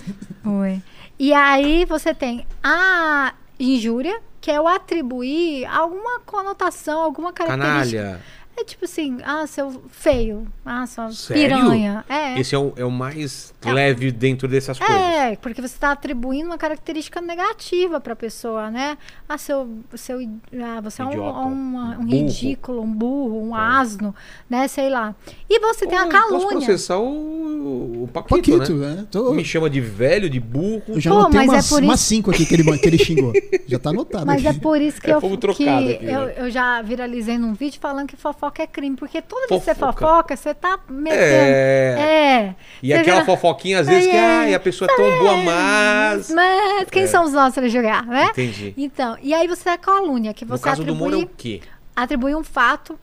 Ué. 0.47 0.79
E 1.19 1.33
aí 1.33 1.85
você 1.85 2.15
tem 2.15 2.47
a 2.63 3.35
injúria, 3.59 4.17
que 4.41 4.51
é 4.51 4.61
o 4.61 4.69
atribuir 4.69 5.65
alguma 5.67 6.21
conotação, 6.25 7.01
alguma 7.01 7.33
característica. 7.33 8.03
Canalha. 8.03 8.21
É 8.57 8.63
tipo 8.65 8.85
assim, 8.85 9.19
ah, 9.25 9.47
seu 9.49 9.83
feio, 9.89 10.47
ah, 10.65 10.87
sua 10.87 11.11
Sério? 11.11 11.57
piranha. 11.57 12.05
É. 12.09 12.39
Esse 12.39 12.55
é 12.55 12.59
o, 12.59 12.73
é 12.77 12.85
o 12.85 12.91
mais 12.91 13.53
leve 13.65 14.13
dentro 14.13 14.47
dessas 14.47 14.79
coisas. 14.79 14.97
É, 14.97 15.35
porque 15.37 15.61
você 15.61 15.75
está 15.75 15.91
atribuindo 15.91 16.47
uma 16.47 16.57
característica 16.59 17.21
negativa 17.21 18.01
para 18.01 18.13
a 18.13 18.17
pessoa, 18.17 18.71
né? 18.71 18.97
Ah, 19.29 19.37
seu, 19.37 19.69
seu, 19.97 20.19
ah, 20.63 20.81
você 20.81 21.03
é 21.03 21.05
um, 21.05 21.47
um, 21.49 21.77
um 22.01 22.07
ridículo, 22.07 22.81
um 22.83 22.93
burro, 22.93 23.43
um 23.51 23.57
É. 23.57 23.61
asno, 23.61 24.15
né? 24.49 24.69
Sei 24.69 24.89
lá. 24.89 25.15
E 25.51 25.59
você 25.59 25.85
tem 25.87 25.99
a 25.99 26.03
eu 26.05 26.09
Posso 26.11 26.29
calúnia. 26.29 26.49
processar 26.49 26.99
o, 26.99 28.05
o 28.05 28.09
Paquito, 28.13 28.37
Paquito, 28.37 28.75
né? 28.75 28.95
né? 28.95 29.07
Tô- 29.11 29.33
Me 29.35 29.45
chama 29.45 29.69
de 29.69 29.81
velho, 29.81 30.31
de 30.31 30.39
burro. 30.39 30.83
Eu 30.89 31.01
já 31.01 31.11
Pô, 31.11 31.17
anotei 31.19 31.41
mas 31.41 31.49
é 31.49 31.53
umas, 31.55 31.69
por 31.69 31.83
umas 31.83 32.01
isso- 32.01 32.09
cinco 32.09 32.31
aqui 32.31 32.47
que 32.47 32.55
ele, 32.55 32.79
que 32.79 32.87
ele 32.87 32.99
xingou. 32.99 33.33
Já 33.67 33.79
tá 33.81 33.91
anotado 33.91 34.27
Mas 34.27 34.47
aqui. 34.47 34.57
é 34.57 34.61
por 34.61 34.81
isso 34.81 35.01
que, 35.01 35.11
É 35.11 35.15
eu, 35.15 35.21
que 35.21 35.69
aqui, 35.69 35.99
eu, 36.05 36.27
né? 36.27 36.35
eu 36.37 36.51
já 36.51 36.81
viralizei 36.83 37.37
num 37.37 37.53
vídeo 37.53 37.81
falando 37.81 38.07
que 38.07 38.17
fofoca 38.17 38.44
é 38.63 38.67
crime. 38.67 38.97
Porque 38.97 39.21
toda 39.23 39.47
vez 39.47 39.61
que 39.61 39.65
você 39.67 39.75
Fofoca. 39.75 40.07
fofoca, 40.07 40.37
você 40.37 40.55
tá 40.55 40.79
metendo. 40.89 41.21
É. 41.23 41.97
É. 42.01 42.55
E 42.83 42.89
Você 42.89 42.95
aquela 42.95 43.21
vira- 43.23 43.25
fofoquinha, 43.27 43.81
às 43.81 43.87
vezes, 43.87 44.11
que 44.11 44.17
É. 44.17 44.21
ai, 44.25 44.55
a 44.55 44.61
pessoa 44.61 44.91
é 44.91 44.97
tão 44.97 45.19
boa, 45.19 45.37
mas. 45.39 46.31
Mas 46.31 46.91
quem 46.91 47.03
É. 47.05 47.07
somos 47.07 47.33
nós 47.33 47.55
para 47.55 47.69
julgar, 47.69 48.05
né? 48.07 48.27
Entendi. 48.31 48.75
Então, 48.77 49.17
e 49.23 49.33
aí 49.35 49.47
você 49.49 49.69
a 49.69 49.79
calúnia, 49.79 50.33
que 50.35 50.45
No 50.45 50.57
você 50.57 50.65
caso 50.65 50.83
do 50.85 50.93
atribui, 50.93 51.11
Moro 51.11 51.21
é 51.23 51.25
o 51.25 51.29
quê? 51.37 51.61
atribui 51.97 52.35
um 52.35 52.45
fato 52.45 52.99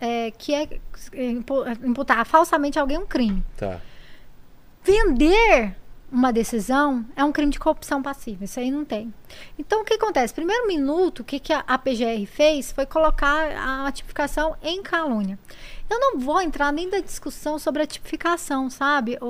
é, 0.00 0.30
que 0.36 0.54
é 0.54 0.66
é, 1.12 1.24
impu- 1.30 1.64
imputar 1.84 2.24
falsamente 2.26 2.78
a 2.78 2.82
alguém 2.82 2.98
um 2.98 3.06
crime. 3.06 3.42
Tá. 3.56 3.80
Vender 4.84 5.76
uma 6.10 6.32
decisão 6.32 7.04
é 7.14 7.24
um 7.24 7.30
crime 7.30 7.52
de 7.52 7.58
corrupção 7.58 8.02
passiva. 8.02 8.44
Isso 8.44 8.58
aí 8.58 8.70
não 8.70 8.84
tem. 8.84 9.12
Então, 9.58 9.82
o 9.82 9.84
que 9.84 9.94
acontece? 9.94 10.34
Primeiro 10.34 10.66
minuto, 10.66 11.20
o 11.20 11.24
que, 11.24 11.38
que 11.38 11.52
a, 11.52 11.78
PGR 11.78 12.26
fez 12.26 12.72
foi 12.72 12.84
colocar 12.84 13.86
a 13.86 13.90
tipificação 13.92 14.56
em 14.62 14.82
calúnia. 14.82 15.38
Eu 15.88 15.98
não 16.00 16.18
vou 16.18 16.40
entrar 16.40 16.72
nem 16.72 16.88
da 16.88 16.98
discussão 17.00 17.58
sobre 17.58 17.82
a 17.82 17.86
tipificação, 17.86 18.68
sabe, 18.68 19.18
o, 19.20 19.26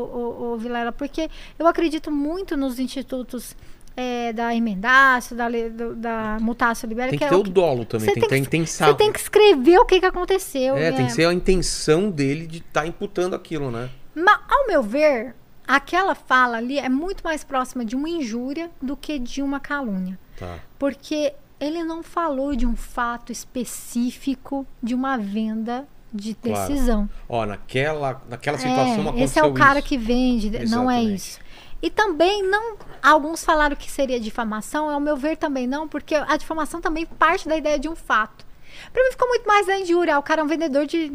o, 0.52 0.56
Vilela? 0.56 0.92
Porque 0.92 1.30
eu 1.58 1.66
acredito 1.66 2.10
muito 2.10 2.56
nos 2.56 2.78
institutos 2.78 3.54
é, 3.96 4.32
da 4.32 4.54
emendácio, 4.54 5.36
da, 5.36 5.48
do- 5.48 5.94
da 5.94 6.38
mutácio 6.40 6.86
libera, 6.86 7.10
Tem 7.10 7.18
que 7.18 7.24
é 7.24 7.28
ter 7.28 7.34
o 7.34 7.40
o 7.40 7.42
dolo 7.42 7.84
também, 7.84 8.06
você 8.06 8.14
tem 8.14 8.22
que 8.22 8.28
ter 8.28 8.34
a 8.34 8.38
tem 8.38 8.42
intenção. 8.42 8.88
Você 8.88 8.94
tem 8.94 9.12
que 9.12 9.18
escrever 9.20 9.78
o 9.78 9.84
que, 9.84 10.00
que 10.00 10.06
aconteceu. 10.06 10.76
É, 10.76 10.90
né? 10.90 10.96
tem 10.96 11.06
que 11.06 11.12
ser 11.12 11.26
a 11.26 11.32
intenção 11.32 12.10
dele 12.10 12.46
de 12.46 12.58
estar 12.58 12.86
imputando 12.86 13.34
aquilo, 13.34 13.70
né? 13.70 13.90
Mas, 14.14 14.38
ao 14.48 14.66
meu 14.66 14.82
ver, 14.82 15.34
aquela 15.76 16.14
fala 16.14 16.56
ali 16.56 16.78
é 16.78 16.88
muito 16.88 17.22
mais 17.22 17.44
próxima 17.44 17.84
de 17.84 17.94
uma 17.96 18.08
injúria 18.08 18.70
do 18.80 18.96
que 18.96 19.18
de 19.18 19.42
uma 19.42 19.60
calúnia. 19.60 20.18
Tá. 20.38 20.58
Porque 20.78 21.32
ele 21.58 21.84
não 21.84 22.02
falou 22.02 22.56
de 22.56 22.66
um 22.66 22.74
fato 22.76 23.30
específico 23.32 24.66
de 24.82 24.94
uma 24.94 25.16
venda 25.16 25.86
de 26.12 26.34
Claro. 26.34 26.68
decisão. 26.72 27.10
Ó, 27.28 27.46
naquela, 27.46 28.20
naquela 28.28 28.58
situação 28.58 29.14
É, 29.16 29.22
esse 29.22 29.38
é 29.38 29.44
o 29.44 29.54
cara 29.54 29.78
isso. 29.78 29.88
que 29.88 29.96
vende, 29.96 30.50
não 30.68 30.90
é 30.90 30.96
Exatamente. 30.96 31.14
isso. 31.14 31.38
E 31.82 31.88
também 31.88 32.42
não. 32.42 32.76
Alguns 33.02 33.42
falaram 33.44 33.74
que 33.76 33.90
seria 33.90 34.20
difamação, 34.20 34.90
ao 34.90 35.00
meu 35.00 35.16
ver 35.16 35.36
também 35.36 35.66
não, 35.66 35.88
porque 35.88 36.14
a 36.14 36.36
difamação 36.36 36.80
também 36.80 37.06
parte 37.06 37.48
da 37.48 37.56
ideia 37.56 37.78
de 37.78 37.88
um 37.88 37.96
fato. 37.96 38.44
Pra 38.92 39.02
mim 39.02 39.10
ficou 39.10 39.28
muito 39.28 39.46
mais 39.46 39.68
a 39.68 39.78
injúria. 39.78 40.18
O 40.18 40.22
cara 40.22 40.40
é 40.42 40.44
um 40.44 40.46
vendedor 40.46 40.86
de, 40.86 41.10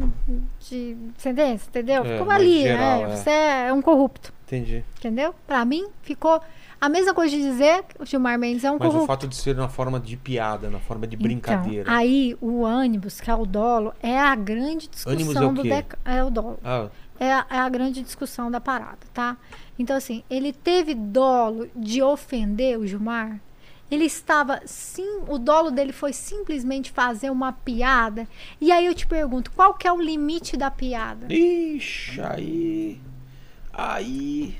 de 0.68 0.96
sentença, 1.18 1.68
entendeu? 1.68 2.04
É, 2.04 2.18
ficou 2.18 2.30
ali. 2.30 2.62
geral, 2.62 3.00
é, 3.00 3.02
é. 3.02 3.16
Você 3.16 3.30
é 3.30 3.72
um 3.72 3.80
corrupto, 3.82 4.32
Entendi. 4.46 4.84
entendeu? 4.98 5.34
Pra 5.46 5.64
mim 5.64 5.86
ficou 6.02 6.40
a 6.80 6.88
mesma 6.88 7.12
coisa 7.12 7.34
de 7.36 7.42
dizer 7.42 7.82
que 7.84 8.00
o 8.02 8.06
Gilmar 8.06 8.38
Mendes 8.38 8.62
é 8.64 8.70
um 8.70 8.74
Mas 8.78 8.88
o 8.88 8.92
corrupto. 8.92 9.06
fato 9.06 9.26
de 9.28 9.34
ser 9.34 9.56
na 9.56 9.68
forma 9.68 9.98
de 9.98 10.16
piada, 10.16 10.70
na 10.70 10.78
forma 10.78 11.06
de 11.06 11.16
Então, 11.16 11.24
brincadeira. 11.24 11.90
aí 11.92 12.36
o 12.40 12.64
ânimos, 12.64 13.20
que 13.20 13.30
é 13.30 13.34
o 13.34 13.44
dolo, 13.44 13.92
é 14.02 14.18
a 14.18 14.34
grande 14.36 14.86
discussão 14.88 15.42
é 15.42 15.46
o 15.46 15.52
do 15.52 15.62
quê? 15.62 15.68
dec... 15.70 15.94
é 16.04 16.22
o 16.22 16.30
dolo. 16.30 16.58
Ah, 16.64 16.88
É 17.18 17.32
a, 17.32 17.46
é 17.50 17.58
a 17.58 17.68
grande 17.68 18.02
discussão 18.02 18.50
da 18.50 18.60
parada, 18.60 18.98
tá? 19.12 19.36
Então, 19.78 19.96
assim, 19.96 20.22
ele 20.30 20.52
teve 20.52 20.94
dolo 20.94 21.68
de 21.74 22.02
ofender 22.02 22.78
o 22.78 22.86
Gilmar? 22.86 23.40
Ele 23.90 24.04
estava, 24.04 24.60
sim, 24.66 25.20
o 25.28 25.38
dolo 25.38 25.70
dele 25.70 25.92
foi 25.92 26.12
simplesmente 26.12 26.90
fazer 26.90 27.30
uma 27.30 27.52
piada. 27.52 28.28
E 28.60 28.70
aí 28.70 28.84
eu 28.86 28.94
te 28.94 29.06
pergunto, 29.06 29.50
qual 29.52 29.74
que 29.74 29.86
é 29.88 29.92
o 29.92 30.00
limite 30.00 30.56
da 30.56 30.70
piada? 30.70 31.26
ixi, 31.32 32.20
aí. 32.20 33.00
Aí. 33.76 34.56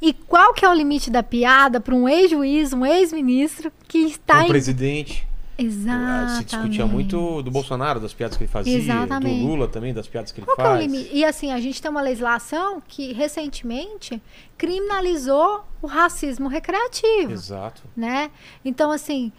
E 0.00 0.12
qual 0.12 0.54
que 0.54 0.64
é 0.64 0.68
o 0.68 0.72
limite 0.72 1.10
da 1.10 1.22
piada 1.22 1.80
para 1.80 1.94
um 1.94 2.08
ex-juiz, 2.08 2.72
um 2.72 2.86
ex-ministro 2.86 3.72
que 3.88 3.98
está 3.98 4.42
o 4.42 4.42
em... 4.44 4.48
presidente. 4.48 5.26
ah, 5.58 5.62
Exatamente. 5.62 6.36
Se 6.36 6.44
discutia 6.44 6.86
muito 6.86 7.42
do 7.42 7.50
Bolsonaro, 7.50 7.98
das 7.98 8.14
piadas 8.14 8.36
que 8.36 8.44
ele 8.44 8.50
fazia, 8.50 8.78
Exatamente. 8.78 9.40
do 9.40 9.46
Lula 9.46 9.66
também, 9.66 9.92
das 9.92 10.06
piadas 10.06 10.30
que 10.30 10.40
ele 10.40 10.46
Qual 10.46 10.56
que 10.56 10.62
é 10.62 10.66
o 10.66 10.68
faz. 10.68 10.80
limite? 10.80 11.10
E 11.12 11.24
assim, 11.24 11.50
a 11.52 11.60
gente 11.60 11.82
tem 11.82 11.90
uma 11.90 12.00
legislação 12.00 12.80
que 12.86 13.12
recentemente 13.12 14.22
criminalizou 14.56 15.64
o 15.80 15.86
racismo 15.86 16.48
recreativo. 16.48 17.32
Exato. 17.32 17.82
né? 17.96 18.30
Então, 18.64 18.90
assim, 18.92 19.32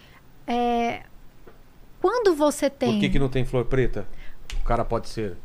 é, 0.46 1.04
quando 2.02 2.36
você 2.36 2.70
tem. 2.70 2.92
Por 2.92 3.00
que, 3.00 3.10
que 3.10 3.20
não 3.20 3.30
tem 3.30 3.46
flor 3.46 3.66
preta? 3.66 4.06
O 4.60 4.64
cara 4.66 4.84
pode 4.84 5.08
ser. 5.08 5.38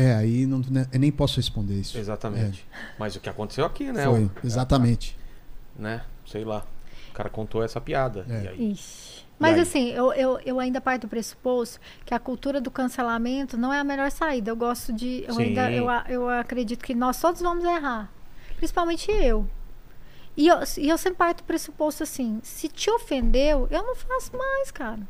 É, 0.00 0.14
aí 0.14 0.46
não, 0.46 0.60
né, 0.70 0.86
eu 0.92 1.00
nem 1.00 1.10
posso 1.10 1.36
responder 1.36 1.74
isso. 1.74 1.98
Exatamente. 1.98 2.66
Mas 2.98 3.16
o 3.16 3.20
que 3.20 3.28
aconteceu 3.28 3.64
aqui, 3.64 3.90
né? 3.92 4.04
Foi, 4.04 4.24
O- 4.24 4.32
exatamente. 4.44 5.16
né? 5.76 6.02
Sei 6.26 6.44
lá. 6.44 6.64
O 7.10 7.12
cara 7.14 7.28
contou 7.28 7.62
essa 7.64 7.80
piada. 7.80 8.24
É. 8.28 8.44
E 8.44 8.48
aí? 8.48 8.72
Ixi. 8.72 9.26
Mas 9.40 9.54
aí? 9.56 9.60
assim, 9.62 9.88
eu, 9.90 10.12
eu, 10.12 10.38
eu 10.44 10.60
ainda 10.60 10.80
parto 10.80 11.02
do 11.02 11.08
pressuposto 11.08 11.78
que 12.04 12.12
a 12.14 12.18
cultura 12.18 12.60
do 12.60 12.70
cancelamento 12.70 13.56
não 13.56 13.72
é 13.72 13.78
a 13.78 13.84
melhor 13.84 14.10
saída. 14.10 14.50
Eu 14.50 14.56
gosto 14.56 14.92
de. 14.92 15.24
Eu, 15.26 15.34
Sim. 15.34 15.42
ainda, 15.44 15.70
eu, 15.70 15.88
a- 15.88 16.04
eu 16.08 16.28
acredito 16.28 16.84
que 16.84 16.94
nós 16.94 17.20
todos 17.20 17.40
vamos 17.40 17.64
errar. 17.64 18.10
Principalmente 18.56 19.10
eu. 19.10 19.48
E 20.36 20.46
eu, 20.48 20.58
e 20.76 20.88
eu 20.88 20.98
sempre 20.98 21.18
parto 21.18 21.38
do 21.38 21.44
pressuposto 21.46 22.02
assim: 22.04 22.40
se 22.42 22.68
te 22.68 22.90
ofendeu, 22.90 23.66
eu 23.70 23.82
não 23.82 23.94
faço 23.96 24.36
mais, 24.36 24.70
cara. 24.70 25.00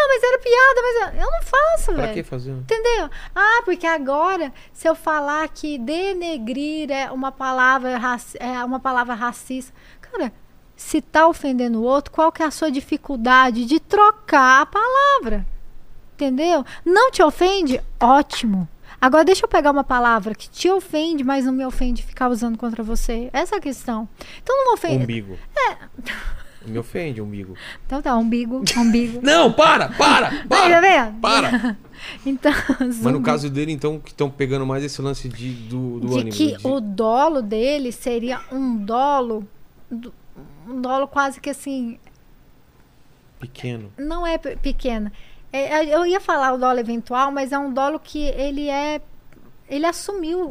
Ah, 0.00 0.08
mas 0.08 0.22
era 0.22 0.38
piada, 0.38 0.82
mas 0.82 1.24
eu 1.24 1.30
não 1.30 1.42
faço, 1.42 1.92
Pra 1.92 2.02
velho. 2.02 2.14
que 2.14 2.22
fazer? 2.22 2.52
Entendeu? 2.52 3.10
Ah, 3.34 3.62
porque 3.64 3.86
agora, 3.86 4.52
se 4.72 4.88
eu 4.88 4.94
falar 4.94 5.48
que 5.48 5.76
denegrir 5.78 6.90
é 6.90 7.10
uma 7.10 7.32
palavra, 7.32 7.98
é 8.38 8.64
uma 8.64 8.78
palavra 8.80 9.14
racista, 9.14 9.72
cara, 10.00 10.32
se 10.76 11.00
tá 11.00 11.26
ofendendo 11.26 11.80
o 11.80 11.82
outro, 11.82 12.12
qual 12.12 12.30
que 12.30 12.42
é 12.42 12.46
a 12.46 12.50
sua 12.50 12.70
dificuldade 12.70 13.64
de 13.64 13.80
trocar 13.80 14.62
a 14.62 14.66
palavra? 14.66 15.44
Entendeu? 16.14 16.64
Não 16.84 17.10
te 17.10 17.22
ofende? 17.22 17.80
Ótimo. 18.00 18.68
Agora 19.00 19.24
deixa 19.24 19.44
eu 19.44 19.48
pegar 19.48 19.70
uma 19.70 19.84
palavra 19.84 20.34
que 20.34 20.48
te 20.48 20.68
ofende, 20.70 21.22
mas 21.22 21.44
não 21.44 21.52
me 21.52 21.64
ofende 21.64 22.02
ficar 22.02 22.28
usando 22.28 22.58
contra 22.58 22.82
você. 22.82 23.30
Essa 23.32 23.54
é 23.54 23.58
a 23.58 23.60
questão. 23.60 24.08
Então 24.42 24.56
não 24.56 24.64
me 24.66 24.74
ofende. 24.74 25.04
Umbigo. 25.04 25.38
Me 26.66 26.78
ofende, 26.78 27.20
umbigo. 27.22 27.54
Então 27.86 28.02
tá, 28.02 28.16
umbigo, 28.16 28.62
umbigo. 28.76 29.20
Não, 29.24 29.52
para, 29.52 29.88
para, 29.90 30.30
Tá 30.44 30.44
para, 30.48 30.80
vendo? 30.80 31.20
para. 31.20 31.76
Então, 32.24 32.52
Mas 32.78 32.98
no 32.98 33.10
zumbi. 33.12 33.24
caso 33.24 33.50
dele, 33.50 33.72
então, 33.72 33.98
que 33.98 34.10
estão 34.10 34.30
pegando 34.30 34.64
mais 34.64 34.84
esse 34.84 35.02
lance 35.02 35.28
de, 35.28 35.50
do, 35.52 35.98
do 35.98 36.06
de 36.08 36.14
ânimo. 36.20 36.30
que 36.36 36.56
de- 36.56 36.66
o 36.66 36.80
dolo 36.80 37.42
dele 37.42 37.90
seria 37.90 38.40
um 38.52 38.76
dolo 38.76 39.46
do- 39.90 40.14
um 40.68 40.80
dolo 40.80 41.08
quase 41.08 41.40
que 41.40 41.50
assim 41.50 41.98
Pequeno. 43.40 43.92
não 43.98 44.26
é 44.26 44.38
pe- 44.38 44.56
pequeno 44.56 45.10
É, 45.52 45.60
é, 45.80 45.94
eu 45.94 46.04
ia 46.06 46.20
falar 46.20 46.52
o 46.52 46.58
dolo 46.58 46.78
eventual 46.78 47.32
mas 47.32 47.50
é 47.52 47.58
um 47.58 47.72
dolo 47.72 47.98
que 47.98 48.22
ele 48.22 48.68
é 48.68 49.00
ele 49.68 49.84
assumiu 49.86 50.48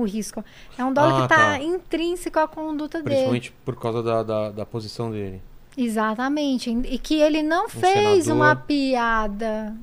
o 0.00 0.04
risco 0.04 0.44
é 0.76 0.84
um 0.84 0.92
dolo 0.92 1.14
Ah, 1.14 1.16
que 1.18 1.22
está 1.34 1.36
tá. 1.36 1.58
intrínseco 1.62 2.38
à 2.38 2.46
conduta 2.48 2.98
dele 2.98 3.08
Principalmente 3.10 3.52
por 3.64 3.76
causa 3.78 4.02
da, 4.02 4.22
da, 4.22 4.50
da 4.50 4.66
posição 4.66 5.10
dele. 5.10 5.40
Exatamente. 5.76 6.70
E 6.70 6.98
que 6.98 7.14
ele 7.20 7.42
não 7.42 7.68
fez 7.68 8.24
senador. 8.24 8.34
uma 8.34 8.56
piada 8.56 9.76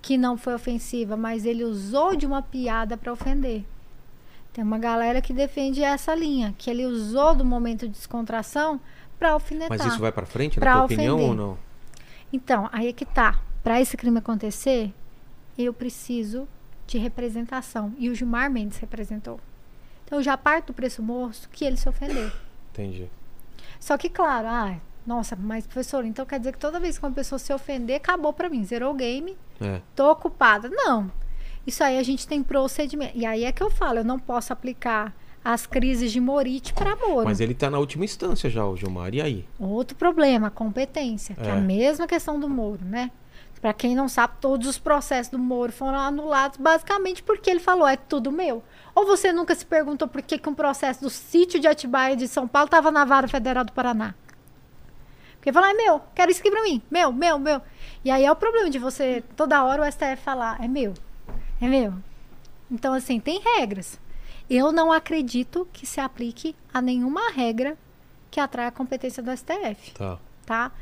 que 0.00 0.16
não 0.18 0.36
foi 0.36 0.54
ofensiva, 0.54 1.16
mas 1.16 1.44
ele 1.44 1.64
usou 1.64 2.14
de 2.14 2.26
uma 2.26 2.42
piada 2.42 2.96
para 2.96 3.12
ofender. 3.12 3.64
Tem 4.52 4.62
uma 4.62 4.78
galera 4.78 5.20
que 5.20 5.32
defende 5.32 5.82
essa 5.82 6.14
linha, 6.14 6.54
que 6.56 6.70
ele 6.70 6.86
usou 6.86 7.34
do 7.34 7.44
momento 7.44 7.86
de 7.88 7.94
descontração 7.94 8.80
para 9.18 9.32
alfinetar. 9.32 9.76
Mas 9.76 9.84
isso 9.86 9.98
vai 9.98 10.12
pra 10.12 10.24
frente, 10.26 10.60
na 10.60 10.72
tua 10.72 10.84
opinião, 10.84 11.16
ofender. 11.16 11.30
ou 11.30 11.34
não? 11.36 11.58
Então, 12.32 12.68
aí 12.72 12.88
é 12.88 12.92
que 12.92 13.04
tá. 13.04 13.40
Para 13.62 13.80
esse 13.80 13.96
crime 13.96 14.18
acontecer, 14.18 14.92
eu 15.58 15.72
preciso 15.72 16.46
de 16.86 16.98
representação. 16.98 17.92
E 17.98 18.08
o 18.08 18.14
Gilmar 18.14 18.50
Mendes 18.50 18.78
representou. 18.78 19.40
Então, 20.04 20.18
eu 20.18 20.22
já 20.22 20.36
parto 20.36 20.68
do 20.68 20.74
pressuposto 20.74 21.48
que 21.50 21.64
ele 21.64 21.76
se 21.76 21.88
ofendeu. 21.88 22.30
Entendi. 22.72 23.08
Só 23.80 23.96
que, 23.96 24.08
claro, 24.08 24.46
ah, 24.48 24.76
nossa, 25.06 25.36
mas 25.36 25.66
professor, 25.66 26.04
então 26.04 26.24
quer 26.26 26.38
dizer 26.38 26.52
que 26.52 26.58
toda 26.58 26.80
vez 26.80 26.98
que 26.98 27.04
uma 27.04 27.12
pessoa 27.12 27.38
se 27.38 27.52
ofender, 27.52 27.96
acabou 27.96 28.32
pra 28.32 28.48
mim, 28.48 28.64
zerou 28.64 28.92
o 28.92 28.96
game, 28.96 29.36
É. 29.60 29.80
tô 29.94 30.10
ocupada. 30.10 30.68
Não. 30.70 31.10
Isso 31.66 31.82
aí 31.82 31.98
a 31.98 32.02
gente 32.02 32.26
tem 32.26 32.42
procedimento. 32.42 33.16
E 33.16 33.24
aí 33.24 33.44
é 33.44 33.52
que 33.52 33.62
eu 33.62 33.70
falo, 33.70 33.98
eu 34.00 34.04
não 34.04 34.18
posso 34.18 34.52
aplicar 34.52 35.14
as 35.42 35.66
crises 35.66 36.10
de 36.12 36.20
Morite 36.20 36.72
para 36.72 36.96
Moro. 36.96 37.24
Mas 37.24 37.40
ele 37.40 37.54
tá 37.54 37.70
na 37.70 37.78
última 37.78 38.04
instância 38.04 38.48
já, 38.48 38.64
o 38.66 38.76
Gilmar. 38.76 39.14
E 39.14 39.20
aí? 39.20 39.44
Outro 39.58 39.96
problema, 39.96 40.50
competência, 40.50 41.34
que 41.34 41.42
é. 41.42 41.48
É. 41.48 41.52
a 41.52 41.56
mesma 41.56 42.06
questão 42.06 42.38
do 42.40 42.48
Moro, 42.48 42.84
né? 42.84 43.10
Para 43.64 43.72
quem 43.72 43.94
não 43.94 44.10
sabe, 44.10 44.34
todos 44.42 44.68
os 44.68 44.76
processos 44.76 45.30
do 45.30 45.38
Moro 45.38 45.72
foram 45.72 45.98
anulados 45.98 46.58
basicamente 46.58 47.22
porque 47.22 47.48
ele 47.48 47.60
falou, 47.60 47.88
é 47.88 47.96
tudo 47.96 48.30
meu. 48.30 48.62
Ou 48.94 49.06
você 49.06 49.32
nunca 49.32 49.54
se 49.54 49.64
perguntou 49.64 50.06
por 50.06 50.20
que, 50.20 50.36
que 50.36 50.50
um 50.50 50.54
processo 50.54 51.00
do 51.00 51.08
sítio 51.08 51.58
de 51.58 51.66
Atibaia 51.66 52.14
de 52.14 52.28
São 52.28 52.46
Paulo 52.46 52.66
estava 52.66 52.90
na 52.90 53.06
Vara 53.06 53.26
Federal 53.26 53.64
do 53.64 53.72
Paraná? 53.72 54.14
Porque 55.36 55.50
falou, 55.50 55.70
é 55.70 55.72
meu, 55.72 56.02
quero 56.14 56.30
isso 56.30 56.40
aqui 56.40 56.50
pra 56.50 56.62
mim, 56.62 56.82
meu, 56.90 57.10
meu, 57.10 57.38
meu. 57.38 57.62
E 58.04 58.10
aí 58.10 58.26
é 58.26 58.30
o 58.30 58.36
problema 58.36 58.68
de 58.68 58.78
você, 58.78 59.24
toda 59.34 59.64
hora 59.64 59.80
o 59.80 59.90
STF 59.90 60.18
falar, 60.22 60.62
é 60.62 60.68
meu, 60.68 60.92
é 61.58 61.66
meu. 61.66 61.94
Então, 62.70 62.92
assim, 62.92 63.18
tem 63.18 63.40
regras. 63.56 63.98
Eu 64.50 64.72
não 64.72 64.92
acredito 64.92 65.66
que 65.72 65.86
se 65.86 66.02
aplique 66.02 66.54
a 66.70 66.82
nenhuma 66.82 67.30
regra 67.30 67.78
que 68.30 68.38
atrai 68.38 68.66
a 68.66 68.70
competência 68.70 69.22
do 69.22 69.34
STF 69.34 69.92
Tá. 69.94 70.18
tá? 70.44 70.72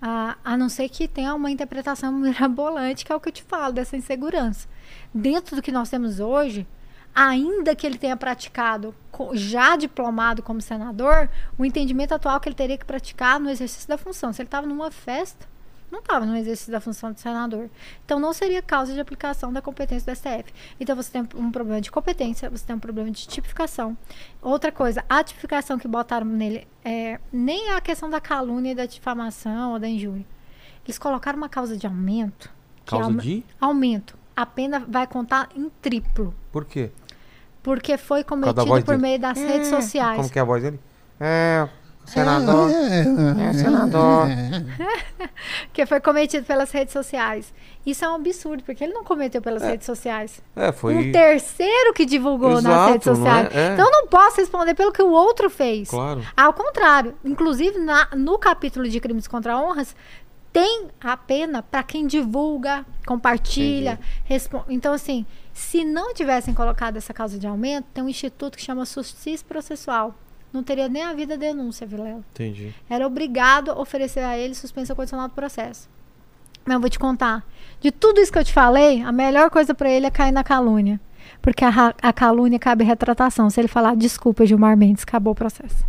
A, 0.00 0.36
a 0.44 0.56
não 0.56 0.68
ser 0.68 0.88
que 0.88 1.08
tenha 1.08 1.34
uma 1.34 1.50
interpretação 1.50 2.12
mirabolante, 2.12 3.04
que 3.04 3.12
é 3.12 3.16
o 3.16 3.20
que 3.20 3.28
eu 3.28 3.32
te 3.32 3.42
falo, 3.42 3.72
dessa 3.72 3.96
insegurança. 3.96 4.68
Dentro 5.12 5.56
do 5.56 5.62
que 5.62 5.72
nós 5.72 5.90
temos 5.90 6.20
hoje, 6.20 6.66
ainda 7.14 7.74
que 7.74 7.84
ele 7.84 7.98
tenha 7.98 8.16
praticado, 8.16 8.94
já 9.32 9.74
diplomado 9.74 10.40
como 10.40 10.60
senador, 10.60 11.28
o 11.58 11.64
entendimento 11.64 12.12
atual 12.14 12.38
que 12.38 12.48
ele 12.48 12.54
teria 12.54 12.78
que 12.78 12.84
praticar 12.84 13.40
no 13.40 13.50
exercício 13.50 13.88
da 13.88 13.98
função. 13.98 14.32
Se 14.32 14.40
ele 14.40 14.46
estava 14.46 14.68
numa 14.68 14.90
festa, 14.92 15.47
não 15.90 16.00
estava 16.00 16.26
no 16.26 16.36
exercício 16.36 16.70
da 16.72 16.80
função 16.80 17.12
de 17.12 17.20
senador. 17.20 17.68
Então, 18.04 18.18
não 18.20 18.32
seria 18.32 18.60
causa 18.62 18.92
de 18.92 19.00
aplicação 19.00 19.52
da 19.52 19.62
competência 19.62 20.12
do 20.12 20.16
STF. 20.16 20.52
Então, 20.78 20.94
você 20.94 21.10
tem 21.10 21.26
um 21.34 21.50
problema 21.50 21.80
de 21.80 21.90
competência, 21.90 22.48
você 22.50 22.64
tem 22.66 22.76
um 22.76 22.78
problema 22.80 23.10
de 23.10 23.26
tipificação. 23.26 23.96
Outra 24.42 24.70
coisa, 24.70 25.04
a 25.08 25.22
tipificação 25.24 25.78
que 25.78 25.88
botaram 25.88 26.26
nele, 26.26 26.66
é, 26.84 27.18
nem 27.32 27.70
a 27.72 27.80
questão 27.80 28.08
da 28.10 28.20
calúnia 28.20 28.74
da 28.74 28.86
difamação 28.86 29.72
ou 29.72 29.78
da 29.78 29.88
injúria. 29.88 30.26
Eles 30.84 30.98
colocaram 30.98 31.36
uma 31.38 31.48
causa 31.48 31.76
de 31.76 31.86
aumento. 31.86 32.50
Causa 32.86 33.06
auma- 33.06 33.20
de? 33.22 33.44
Aumento. 33.60 34.16
A 34.34 34.46
pena 34.46 34.78
vai 34.88 35.06
contar 35.06 35.48
em 35.54 35.68
triplo. 35.82 36.34
Por 36.52 36.64
quê? 36.64 36.90
Porque 37.62 37.98
foi 37.98 38.22
cometido 38.24 38.54
por 38.84 38.96
meio 38.98 39.18
das 39.18 39.36
redes 39.38 39.68
sociais. 39.68 40.16
Como 40.16 40.30
que 40.30 40.38
é 40.38 40.42
a 40.42 40.44
voz 40.44 40.62
dele? 40.62 40.80
É, 41.20 41.68
senador. 42.08 42.70
É, 42.70 43.48
É, 43.48 43.52
senador. 43.52 44.26
Que 45.72 45.86
foi 45.86 46.00
cometido 46.00 46.44
pelas 46.46 46.70
redes 46.70 46.92
sociais. 46.92 47.52
Isso 47.86 48.04
é 48.04 48.08
um 48.10 48.14
absurdo, 48.16 48.62
porque 48.64 48.82
ele 48.84 48.92
não 48.92 49.04
cometeu 49.04 49.40
pelas 49.40 49.62
redes 49.62 49.86
sociais. 49.86 50.42
É, 50.56 50.72
foi. 50.72 50.94
Um 50.96 51.12
terceiro 51.12 51.92
que 51.94 52.04
divulgou 52.04 52.60
nas 52.60 52.64
Exato, 52.64 52.92
redes 52.92 53.06
não 53.06 53.14
sociais. 53.16 53.48
é? 53.54 53.60
É. 53.68 53.72
Então 53.72 53.84
eu 53.86 53.90
não 53.92 54.06
posso 54.08 54.36
responder 54.40 54.74
pelo 54.74 54.92
que 54.92 55.02
o 55.02 55.10
outro 55.10 55.48
fez. 55.48 55.88
Claro. 55.88 56.22
Ao 56.36 56.52
contrário, 56.52 57.14
inclusive 57.24 57.78
na- 57.78 58.08
no 58.16 58.38
capítulo 58.38 58.88
de 58.88 58.98
crimes 59.00 59.26
contra 59.28 59.56
honras, 59.56 59.94
tem 60.52 60.88
a 61.00 61.16
pena 61.16 61.62
para 61.62 61.82
quem 61.82 62.06
divulga, 62.06 62.84
compartilha, 63.06 63.98
respon- 64.24 64.64
Então, 64.68 64.92
assim, 64.92 65.24
se 65.52 65.84
não 65.84 66.12
tivessem 66.14 66.52
colocado 66.54 66.96
essa 66.96 67.14
causa 67.14 67.38
de 67.38 67.46
aumento, 67.46 67.86
tem 67.94 68.02
um 68.02 68.08
instituto 68.08 68.56
que 68.56 68.62
chama 68.64 68.84
Justiça 68.84 69.44
Processual. 69.46 70.14
Não 70.52 70.62
teria 70.62 70.88
nem 70.88 71.02
a 71.02 71.12
denúncia, 71.14 71.86
Vilela. 71.86 72.22
Entendi. 72.32 72.74
Era 72.88 73.06
obrigado 73.06 73.70
a 73.70 73.78
oferecer 73.78 74.20
a 74.20 74.36
ele 74.36 74.54
suspensão 74.54 74.96
condicional 74.96 75.28
do 75.28 75.34
processo. 75.34 75.88
Mas 76.64 76.74
eu 76.74 76.80
vou 76.80 76.90
te 76.90 76.98
contar. 76.98 77.44
De 77.80 77.90
tudo 77.90 78.20
isso 78.20 78.32
que 78.32 78.38
eu 78.38 78.44
te 78.44 78.52
falei, 78.52 79.02
a 79.02 79.12
melhor 79.12 79.50
coisa 79.50 79.74
pra 79.74 79.90
ele 79.90 80.06
é 80.06 80.10
cair 80.10 80.32
na 80.32 80.42
calúnia. 80.44 81.00
Porque 81.42 81.64
a, 81.64 81.94
a 82.02 82.12
calúnia 82.12 82.58
cabe 82.58 82.84
retratação. 82.84 83.48
Se 83.50 83.60
ele 83.60 83.68
falar, 83.68 83.94
desculpa, 83.94 84.44
Gilmar 84.46 84.76
Mendes, 84.76 85.02
acabou 85.02 85.32
o 85.32 85.36
processo. 85.36 85.84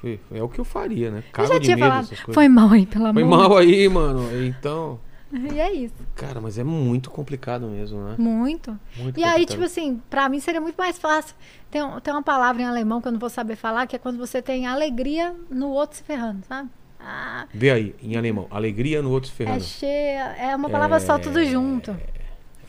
Foi- 0.00 0.18
é 0.32 0.42
o 0.42 0.48
que 0.48 0.58
eu 0.58 0.64
faria, 0.64 1.10
né? 1.10 1.18
Eu 1.18 1.32
Cago 1.32 1.48
já 1.48 1.58
de 1.58 1.64
tinha 1.64 1.76
medo 1.76 1.88
falado. 1.88 2.08
Foi 2.32 2.48
mal 2.48 2.70
aí, 2.70 2.86
pelo 2.86 3.04
amor. 3.06 3.14
Foi 3.20 3.24
mal 3.24 3.56
aí, 3.58 3.88
mano. 3.88 4.44
Então. 4.46 4.98
E 5.54 5.60
é 5.60 5.72
isso. 5.72 5.94
Cara, 6.14 6.40
mas 6.40 6.58
é 6.58 6.64
muito 6.64 7.10
complicado 7.10 7.66
mesmo, 7.68 8.02
né? 8.02 8.16
Muito. 8.18 8.78
Muito 8.96 9.18
E 9.18 9.24
aí, 9.24 9.46
tipo 9.46 9.62
assim, 9.62 10.02
pra 10.10 10.28
mim 10.28 10.40
seria 10.40 10.60
muito 10.60 10.76
mais 10.76 10.98
fácil. 10.98 11.34
Tem, 11.70 11.80
tem 12.02 12.12
uma 12.12 12.22
palavra 12.22 12.62
em 12.62 12.64
alemão 12.64 13.00
que 13.00 13.08
eu 13.08 13.12
não 13.12 13.18
vou 13.18 13.30
saber 13.30 13.56
falar, 13.56 13.86
que 13.86 13.94
é 13.94 13.98
quando 13.98 14.18
você 14.18 14.42
tem 14.42 14.66
alegria 14.66 15.34
no 15.48 15.68
outro 15.68 15.98
se 15.98 16.02
ferrando, 16.02 16.44
sabe? 16.48 16.68
Ah, 16.98 17.46
Vê 17.54 17.70
aí, 17.70 17.94
em 18.02 18.16
alemão. 18.16 18.46
Alegria 18.50 19.00
no 19.00 19.10
outro 19.10 19.30
se 19.30 19.34
é 19.34 19.46
ferrando. 19.46 19.62
cheia. 19.64 20.34
É 20.36 20.54
uma 20.54 20.68
palavra 20.68 21.00
só, 21.00 21.18
tudo 21.18 21.42
junto. 21.44 21.92
É 21.92 22.19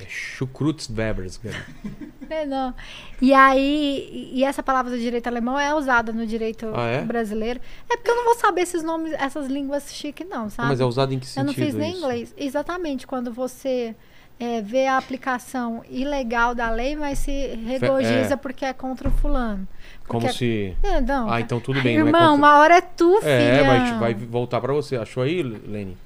Schukruzwebers, 0.07 1.37
cara. 1.37 1.65
É, 2.29 2.45
não. 2.45 2.73
E 3.21 3.33
aí, 3.33 4.29
e 4.33 4.43
essa 4.43 4.63
palavra 4.63 4.91
do 4.91 4.97
direito 4.97 5.27
alemão 5.27 5.59
é 5.59 5.73
usada 5.75 6.11
no 6.13 6.25
direito 6.25 6.71
Ah, 6.75 6.87
é? 6.87 7.01
brasileiro. 7.01 7.59
É 7.89 7.97
porque 7.97 8.09
eu 8.09 8.15
não 8.15 8.25
vou 8.25 8.35
saber 8.35 8.61
esses 8.61 8.83
nomes, 8.83 9.13
essas 9.13 9.47
línguas 9.47 9.93
chiques, 9.93 10.27
não, 10.27 10.49
sabe? 10.49 10.69
mas 10.69 10.79
é 10.79 10.85
usado 10.85 11.13
em 11.13 11.19
que 11.19 11.25
eu 11.25 11.29
sentido 11.29 11.47
não 11.47 11.53
fiz 11.53 11.73
nem 11.75 11.89
isso? 11.91 11.99
inglês. 11.99 12.33
Exatamente, 12.37 13.05
quando 13.05 13.31
você 13.33 13.93
é, 14.39 14.61
vê 14.61 14.87
a 14.87 14.97
aplicação 14.97 15.83
ilegal 15.89 16.55
da 16.55 16.69
lei, 16.71 16.95
mas 16.95 17.19
se 17.19 17.31
regozija 17.65 18.33
é. 18.33 18.35
porque 18.37 18.65
é 18.65 18.73
contra 18.73 19.07
o 19.07 19.11
fulano. 19.11 19.67
Como 20.07 20.21
Porque- 20.25 20.37
se... 20.37 20.75
É, 20.83 20.99
não. 20.99 21.29
Ah, 21.31 21.39
então 21.41 21.59
tudo 21.59 21.81
bem, 21.81 21.97
não 21.97 22.05
é 22.05 22.09
Irmão, 22.09 22.31
contra- 22.31 22.35
uma 22.47 22.57
hora 22.59 22.77
é 22.77 22.81
tu, 22.81 23.19
filha. 23.19 23.29
É, 23.29 23.63
vai, 23.63 23.99
vai 23.99 24.13
voltar 24.13 24.59
pra 24.59 24.73
você. 24.73 24.95
Achou 24.97 25.23
aí, 25.23 25.41
Lene? 25.43 25.97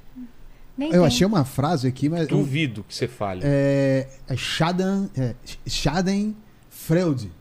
Nem 0.78 0.90
Eu 0.90 1.00
tem. 1.00 1.08
achei 1.08 1.26
uma 1.26 1.46
frase 1.46 1.88
aqui, 1.88 2.10
mas. 2.10 2.28
Duvido 2.28 2.84
que 2.84 2.94
você 2.94 3.08
fale. 3.08 3.42
É, 3.44 4.08
é 4.28 4.36
Schaden, 4.36 5.10
é, 5.18 5.34
Schadenfreude, 5.66 7.32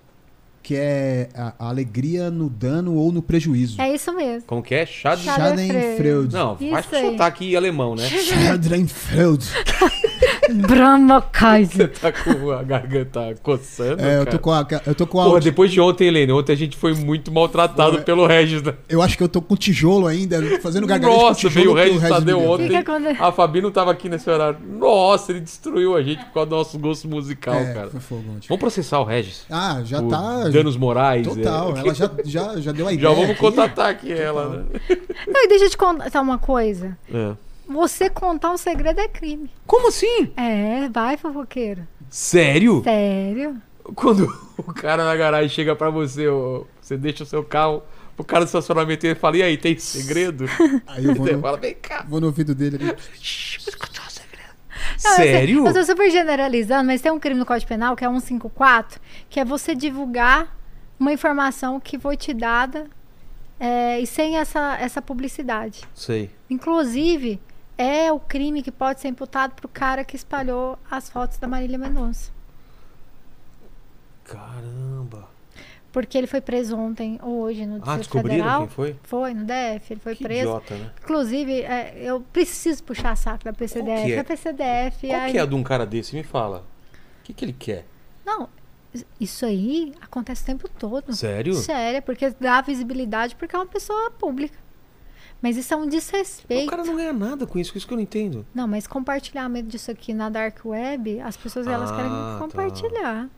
que 0.64 0.74
é 0.76 1.28
a, 1.36 1.52
a 1.58 1.68
alegria 1.68 2.30
no 2.30 2.48
dano 2.48 2.94
ou 2.94 3.12
no 3.12 3.20
prejuízo. 3.22 3.80
É 3.80 3.94
isso 3.94 4.10
mesmo. 4.14 4.42
Como 4.46 4.62
que 4.62 4.74
é? 4.74 4.86
Chad... 4.86 5.18
Schadenfreude. 5.20 6.32
Não, 6.34 6.54
vai 6.56 6.80
Isso 6.80 6.88
com 6.88 6.96
aí. 6.96 7.10
sotaque 7.12 7.54
alemão, 7.54 7.94
né? 7.94 8.02
Schadenfreude. 8.08 9.46
Brahma 10.66 11.20
Você 11.20 11.26
Kaiser. 11.32 11.92
tá 11.98 12.12
com 12.12 12.50
a 12.50 12.62
garganta 12.62 13.34
coçando, 13.42 14.02
É, 14.02 14.16
eu 14.20 14.24
cara. 14.24 14.30
tô 14.30 14.38
com 14.38 14.52
a. 14.52 14.66
Eu 14.86 14.94
tô 14.94 15.06
com 15.06 15.20
a. 15.20 15.24
Porra, 15.24 15.40
depois 15.40 15.70
de 15.72 15.80
ontem, 15.80 16.06
Helene, 16.08 16.32
ontem 16.32 16.52
a 16.52 16.56
gente 16.56 16.76
foi 16.76 16.94
muito 16.94 17.32
maltratado 17.32 18.02
pelo 18.02 18.26
Regis. 18.26 18.62
né? 18.62 18.74
Eu 18.88 19.00
acho 19.00 19.16
que 19.16 19.22
eu 19.22 19.28
tô 19.28 19.40
com 19.40 19.56
tijolo 19.56 20.06
ainda, 20.06 20.40
fazendo 20.60 20.86
com 20.86 20.98
Nossa, 20.98 21.48
tijolo. 21.48 21.54
veio 21.54 21.70
o 21.70 21.74
Regis 21.98 22.08
Tadeu 22.08 22.38
me 22.40 22.42
deu. 22.44 22.52
ontem. 22.52 23.16
A 23.18 23.32
Fabi 23.32 23.62
não 23.62 23.70
tava 23.70 23.90
aqui 23.92 24.08
nesse 24.08 24.28
horário. 24.28 24.58
Nossa, 24.66 25.32
ele 25.32 25.40
destruiu 25.40 25.96
a 25.96 26.02
gente 26.02 26.22
por 26.26 26.32
causa 26.34 26.50
do 26.50 26.56
nosso 26.56 26.78
gosto 26.78 27.08
musical, 27.08 27.54
É, 27.54 27.72
cara. 27.72 27.88
foi 27.88 28.00
fogo 28.00 28.24
ontem. 28.36 28.46
Vamos 28.48 28.60
processar 28.60 29.00
o 29.00 29.04
Regis. 29.04 29.44
Ah, 29.50 29.80
já 29.84 30.00
por 30.02 30.10
tá. 30.10 30.50
Danos 30.54 30.76
morais. 30.76 31.26
Total, 31.26 31.76
é. 31.76 31.80
ela 31.80 31.94
já, 31.94 32.10
já, 32.24 32.60
já 32.60 32.72
deu 32.72 32.86
a 32.86 32.90
Já 32.92 32.96
ideia. 32.96 33.14
vamos 33.14 33.30
aqui. 33.30 33.40
contatar 33.40 33.90
aqui 33.90 34.12
ela, 34.12 34.48
né? 34.48 34.64
Não, 35.26 35.44
e 35.44 35.48
deixa 35.48 35.64
eu 35.66 35.70
te 35.70 35.76
contar 35.76 36.20
uma 36.20 36.38
coisa. 36.38 36.96
É. 37.12 37.32
Você 37.68 38.10
contar 38.10 38.50
um 38.50 38.56
segredo 38.56 39.00
é 39.00 39.08
crime. 39.08 39.50
Como 39.66 39.88
assim? 39.88 40.32
É, 40.36 40.88
vai, 40.90 41.16
fofoqueiro. 41.16 41.86
Sério? 42.10 42.82
Sério? 42.84 43.56
Quando 43.94 44.26
o 44.58 44.72
cara 44.72 45.04
na 45.04 45.16
garagem 45.16 45.48
chega 45.48 45.74
pra 45.74 45.90
você, 45.90 46.26
você 46.80 46.96
deixa 46.96 47.24
o 47.24 47.26
seu 47.26 47.42
carro 47.42 47.82
pro 48.16 48.24
cara 48.24 48.44
do 48.44 48.48
estacionamento 48.48 49.04
e 49.04 49.08
ele 49.10 49.14
fala, 49.18 49.36
e 49.38 49.42
aí, 49.42 49.56
tem 49.56 49.76
segredo? 49.76 50.44
Aí 50.86 51.04
eu 51.04 51.14
vou 51.14 51.26
no, 51.26 51.40
fala, 51.40 51.56
vem 51.56 51.74
cá. 51.74 52.04
vou 52.08 52.20
no 52.20 52.26
ouvido 52.28 52.54
dele 52.54 52.76
ali. 52.76 52.94
Shhh, 54.98 55.02
vou 55.02 55.12
escutar 55.12 55.12
o 55.12 55.14
segredo. 55.14 55.14
Não, 55.14 55.16
eu 55.16 55.16
sei- 55.16 55.32
Sério? 55.32 55.66
Eu 55.66 55.72
tô 55.74 55.84
super 55.84 56.10
generalizando, 56.10 56.84
mas 56.86 57.00
tem 57.00 57.12
um 57.12 57.18
crime 57.20 57.38
no 57.38 57.46
Código 57.46 57.68
Penal, 57.68 57.94
que 57.96 58.04
é 58.04 58.08
154, 58.08 59.00
que 59.28 59.40
é 59.40 59.44
você 59.44 59.74
divulgar 59.74 60.56
uma 60.98 61.12
informação 61.12 61.80
que 61.80 61.98
foi 61.98 62.16
te 62.16 62.32
dada 62.32 62.86
é, 63.58 64.00
e 64.00 64.06
sem 64.06 64.36
essa, 64.36 64.76
essa 64.78 65.00
publicidade. 65.02 65.82
Sei. 65.94 66.30
Inclusive, 66.50 67.40
é 67.76 68.12
o 68.12 68.20
crime 68.20 68.62
que 68.62 68.70
pode 68.70 69.00
ser 69.00 69.08
imputado 69.08 69.52
pro 69.54 69.68
cara 69.68 70.04
que 70.04 70.16
espalhou 70.16 70.78
as 70.90 71.08
fotos 71.10 71.38
da 71.38 71.46
Marília 71.48 71.76
Mendonça. 71.78 72.30
Caramba. 74.24 75.28
Porque 75.94 76.18
ele 76.18 76.26
foi 76.26 76.40
preso 76.40 76.76
ontem 76.76 77.18
ou 77.22 77.42
hoje 77.42 77.64
no 77.64 77.76
Ah, 77.76 77.96
Distrito 77.96 78.20
Federal. 78.28 78.60
quem 78.62 78.68
foi? 78.68 78.96
Foi, 79.04 79.32
no 79.32 79.44
DF, 79.44 79.92
ele 79.92 80.00
foi 80.00 80.16
Que 80.16 80.24
preso. 80.24 80.40
idiota, 80.42 80.74
né? 80.74 80.90
Inclusive, 81.02 81.62
é, 81.62 81.94
eu 81.98 82.20
preciso 82.32 82.82
puxar 82.82 83.16
saco 83.16 83.44
da 83.44 83.52
PCDF. 83.52 84.04
que 84.06 84.12
é? 84.12 84.18
A 84.18 84.24
PCDF. 84.24 85.06
Qual 85.06 85.20
aí- 85.20 85.30
que 85.30 85.38
é 85.38 85.40
a 85.40 85.46
de 85.46 85.54
um 85.54 85.62
cara 85.62 85.86
desse? 85.86 86.16
Me 86.16 86.24
fala. 86.24 86.66
O 87.20 87.22
que, 87.22 87.32
que 87.32 87.44
ele 87.44 87.52
quer? 87.56 87.86
Não, 88.26 88.48
isso 89.20 89.46
aí 89.46 89.92
acontece 90.00 90.42
o 90.42 90.46
tempo 90.46 90.68
todo. 90.68 91.14
Sério? 91.14 91.54
Sério, 91.54 92.02
porque 92.02 92.28
dá 92.40 92.60
visibilidade 92.60 93.36
porque 93.36 93.54
é 93.54 93.58
uma 93.60 93.64
pessoa 93.66 94.10
pública. 94.10 94.58
Mas 95.40 95.56
isso 95.56 95.72
é 95.74 95.76
um 95.76 95.82
O 95.84 95.88
desrespeito. 95.88 96.70
cara 96.70 96.82
não 96.82 96.96
ganha 96.96 97.12
nada 97.12 97.46
com 97.46 97.56
isso, 97.56 97.76
isso 97.78 97.86
que 97.86 97.92
eu 97.92 97.96
não 97.96 98.02
entendo. 98.02 98.44
Não, 98.52 98.66
mas 98.66 98.86
compartilhamento 98.88 99.68
disso 99.68 99.92
aqui 99.92 100.12
na 100.12 100.28
Dark 100.28 100.58
Web, 100.64 101.20
as 101.20 101.36
pessoas 101.36 101.68
elas 101.68 101.92
Ah, 101.92 101.94
querem 101.96 102.10
tá. 102.10 102.36
compartilhar. 102.40 103.28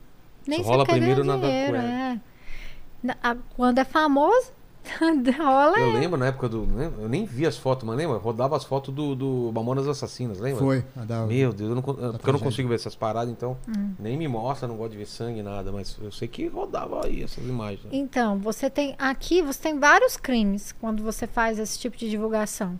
Nem 0.47 0.63
rola 0.63 0.87
primeiro 0.87 1.23
na 1.25 1.35
Dark 1.37 1.45
dinheiro, 1.51 1.73
Web. 1.75 1.87
é. 1.87 2.21
Quando 3.57 3.79
é 3.79 3.85
famoso, 3.85 4.53
rola. 5.39 5.79
Eu 5.79 5.93
lembro 5.93 6.17
na 6.17 6.27
época 6.27 6.49
do. 6.49 6.63
né, 6.67 6.91
Eu 6.99 7.09
nem 7.09 7.25
vi 7.25 7.45
as 7.47 7.57
fotos, 7.57 7.85
mas 7.87 7.97
lembra? 7.97 8.17
Rodava 8.19 8.57
as 8.57 8.65
fotos 8.65 8.95
do, 8.95 9.15
do 9.17 9.51
Mamonas 9.53 9.87
Assassinas, 9.89 10.39
lembra? 10.39 10.61
Foi. 10.65 10.85
a 10.97 11.05
da- 11.05 11.27
Meu 11.27 11.53
Deus, 11.53 11.71
eu 11.71 11.75
não, 11.75 11.83
porque 11.83 12.29
eu 12.29 12.33
não 12.33 12.39
consigo 12.41 12.69
ver 12.69 12.77
essas 12.77 12.95
paradas, 12.95 13.31
então 13.33 13.57
Hum. 13.69 13.95
nem 13.99 14.17
me 14.17 14.29
mostra, 14.29 14.69
não 14.69 14.77
gosto 14.77 14.93
de 14.93 14.99
ver 14.99 15.07
sangue, 15.07 15.43
nada, 15.43 15.73
mas 15.73 15.97
eu 16.01 16.13
sei 16.13 16.29
que 16.29 16.47
rodava 16.47 17.05
aí 17.05 17.23
essas 17.23 17.45
imagens. 17.45 17.83
né? 17.85 17.91
Então, 17.93 18.39
você 18.39 18.71
tem 18.71 18.95
aqui 18.99 19.43
você 19.43 19.61
tem 19.61 19.79
vários 19.79 20.17
crimes 20.17 20.73
quando 20.81 21.03
você 21.03 21.27
faz 21.27 21.59
esse 21.59 21.79
tipo 21.79 21.97
de 21.97 22.09
divulgação. 22.09 22.79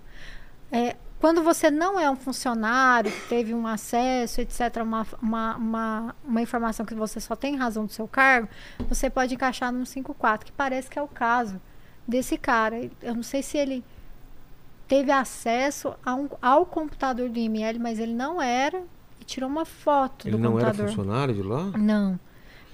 É, 0.71 0.97
quando 1.27 1.43
você 1.43 1.73
não 1.73 1.99
é 1.99 2.09
um 2.09 2.15
funcionário 2.15 3.11
que 3.11 3.29
teve 3.29 3.53
um 3.53 3.67
acesso, 3.67 4.41
etc., 4.41 4.77
uma, 4.85 5.05
uma, 5.21 5.57
uma, 5.57 6.17
uma 6.25 6.41
informação 6.41 6.87
que 6.87 6.95
você 6.95 7.19
só 7.19 7.35
tem 7.35 7.57
razão 7.57 7.85
do 7.85 7.91
seu 7.93 8.07
cargo, 8.07 8.49
você 8.89 9.11
pode 9.11 9.35
encaixar 9.35 9.73
no 9.73 9.85
54, 9.85 10.47
que 10.47 10.53
parece 10.53 10.89
que 10.89 10.97
é 10.97 11.03
o 11.03 11.09
caso 11.09 11.61
desse 12.07 12.39
cara. 12.39 12.89
Eu 13.03 13.17
não 13.17 13.25
sei 13.25 13.43
se 13.43 13.59
ele 13.59 13.83
teve 14.87 15.11
acesso 15.11 15.97
um- 16.07 16.29
ao 16.41 16.65
computador 16.65 17.29
do 17.29 17.37
IML, 17.41 17.81
mas 17.81 17.99
ele 17.99 18.15
não 18.15 18.41
era 18.41 18.81
e 19.21 19.25
tirou 19.25 19.51
uma 19.51 19.65
foto 19.65 20.29
Ele 20.29 20.37
do 20.37 20.41
não 20.41 20.57
era 20.61 20.67
computador. 20.67 20.89
funcionário 20.95 21.35
de 21.35 21.43
lá? 21.43 21.65
Não. 21.77 22.21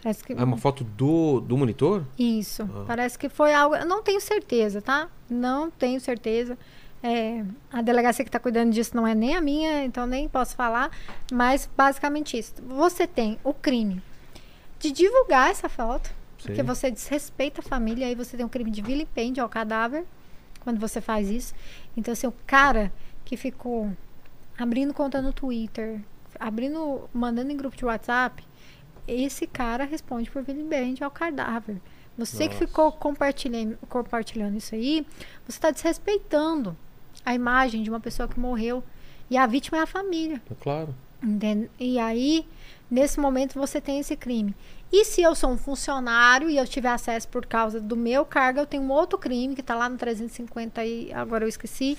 Parece 0.02 0.24
que 0.24 0.34
Ah, 0.34 0.44
uma 0.44 0.58
foto 0.58 0.84
do, 0.84 1.40
do 1.40 1.56
monitor? 1.56 2.04
isso. 2.18 2.64
Ah. 2.70 2.84
Parece 2.86 3.18
que 3.18 3.30
foi 3.30 3.54
algo. 3.54 3.74
Eu 3.76 3.86
não 3.86 4.02
tenho 4.02 4.20
certeza, 4.20 4.82
tá? 4.82 5.08
Não 5.30 5.70
tenho 5.70 5.98
certeza. 5.98 6.58
É, 7.02 7.44
a 7.72 7.82
delegacia 7.82 8.24
que 8.24 8.28
está 8.28 8.38
cuidando 8.38 8.70
disso 8.70 8.94
não 8.94 9.06
é 9.06 9.14
nem 9.14 9.34
a 9.34 9.40
minha, 9.40 9.84
então 9.84 10.06
nem 10.06 10.28
posso 10.28 10.54
falar. 10.54 10.90
Mas 11.32 11.68
basicamente 11.76 12.38
isso. 12.38 12.54
Você 12.62 13.06
tem 13.06 13.38
o 13.42 13.52
crime 13.52 14.00
de 14.78 14.92
divulgar 14.92 15.50
essa 15.50 15.68
foto, 15.68 16.10
porque 16.38 16.56
Sim. 16.56 16.62
você 16.62 16.90
desrespeita 16.90 17.60
a 17.60 17.64
família, 17.64 18.06
aí 18.06 18.14
você 18.14 18.36
tem 18.36 18.46
um 18.46 18.48
crime 18.48 18.70
de 18.70 18.82
vilipêndio 18.82 19.42
ao 19.42 19.48
cadáver 19.48 20.04
quando 20.60 20.78
você 20.78 21.00
faz 21.00 21.28
isso. 21.28 21.54
Então, 21.96 22.12
assim, 22.12 22.26
o 22.26 22.34
cara 22.46 22.92
que 23.24 23.36
ficou 23.36 23.90
abrindo 24.56 24.94
conta 24.94 25.20
no 25.20 25.32
Twitter, 25.32 26.00
abrindo, 26.38 27.08
mandando 27.12 27.50
em 27.50 27.56
grupo 27.56 27.76
de 27.76 27.84
WhatsApp, 27.84 28.44
esse 29.06 29.46
cara 29.46 29.84
responde 29.84 30.30
por 30.30 30.42
vilipêndio 30.42 31.04
ao 31.04 31.10
cadáver. 31.10 31.80
Você 32.16 32.46
que 32.46 32.54
Nossa. 32.54 32.66
ficou 32.66 32.92
compartilhando, 32.92 33.76
compartilhando 33.88 34.56
isso 34.56 34.74
aí, 34.74 35.06
você 35.46 35.56
está 35.56 35.70
desrespeitando 35.70 36.76
a 37.24 37.34
imagem 37.34 37.82
de 37.82 37.90
uma 37.90 38.00
pessoa 38.00 38.28
que 38.28 38.38
morreu. 38.38 38.82
E 39.30 39.36
a 39.36 39.46
vítima 39.46 39.78
é 39.78 39.80
a 39.82 39.86
família. 39.86 40.42
É 40.50 40.54
claro. 40.60 40.94
Entende? 41.22 41.70
E 41.78 41.98
aí, 41.98 42.46
nesse 42.90 43.20
momento, 43.20 43.54
você 43.54 43.80
tem 43.80 44.00
esse 44.00 44.16
crime. 44.16 44.54
E 44.92 45.06
se 45.06 45.22
eu 45.22 45.34
sou 45.34 45.50
um 45.50 45.56
funcionário 45.56 46.50
e 46.50 46.58
eu 46.58 46.66
tiver 46.66 46.90
acesso 46.90 47.26
por 47.28 47.46
causa 47.46 47.80
do 47.80 47.96
meu 47.96 48.26
cargo, 48.26 48.60
eu 48.60 48.66
tenho 48.66 48.82
um 48.82 48.90
outro 48.90 49.16
crime 49.16 49.54
que 49.54 49.62
está 49.62 49.74
lá 49.74 49.88
no 49.88 49.96
350 49.96 50.84
e 50.84 51.10
agora 51.14 51.44
eu 51.44 51.48
esqueci, 51.48 51.96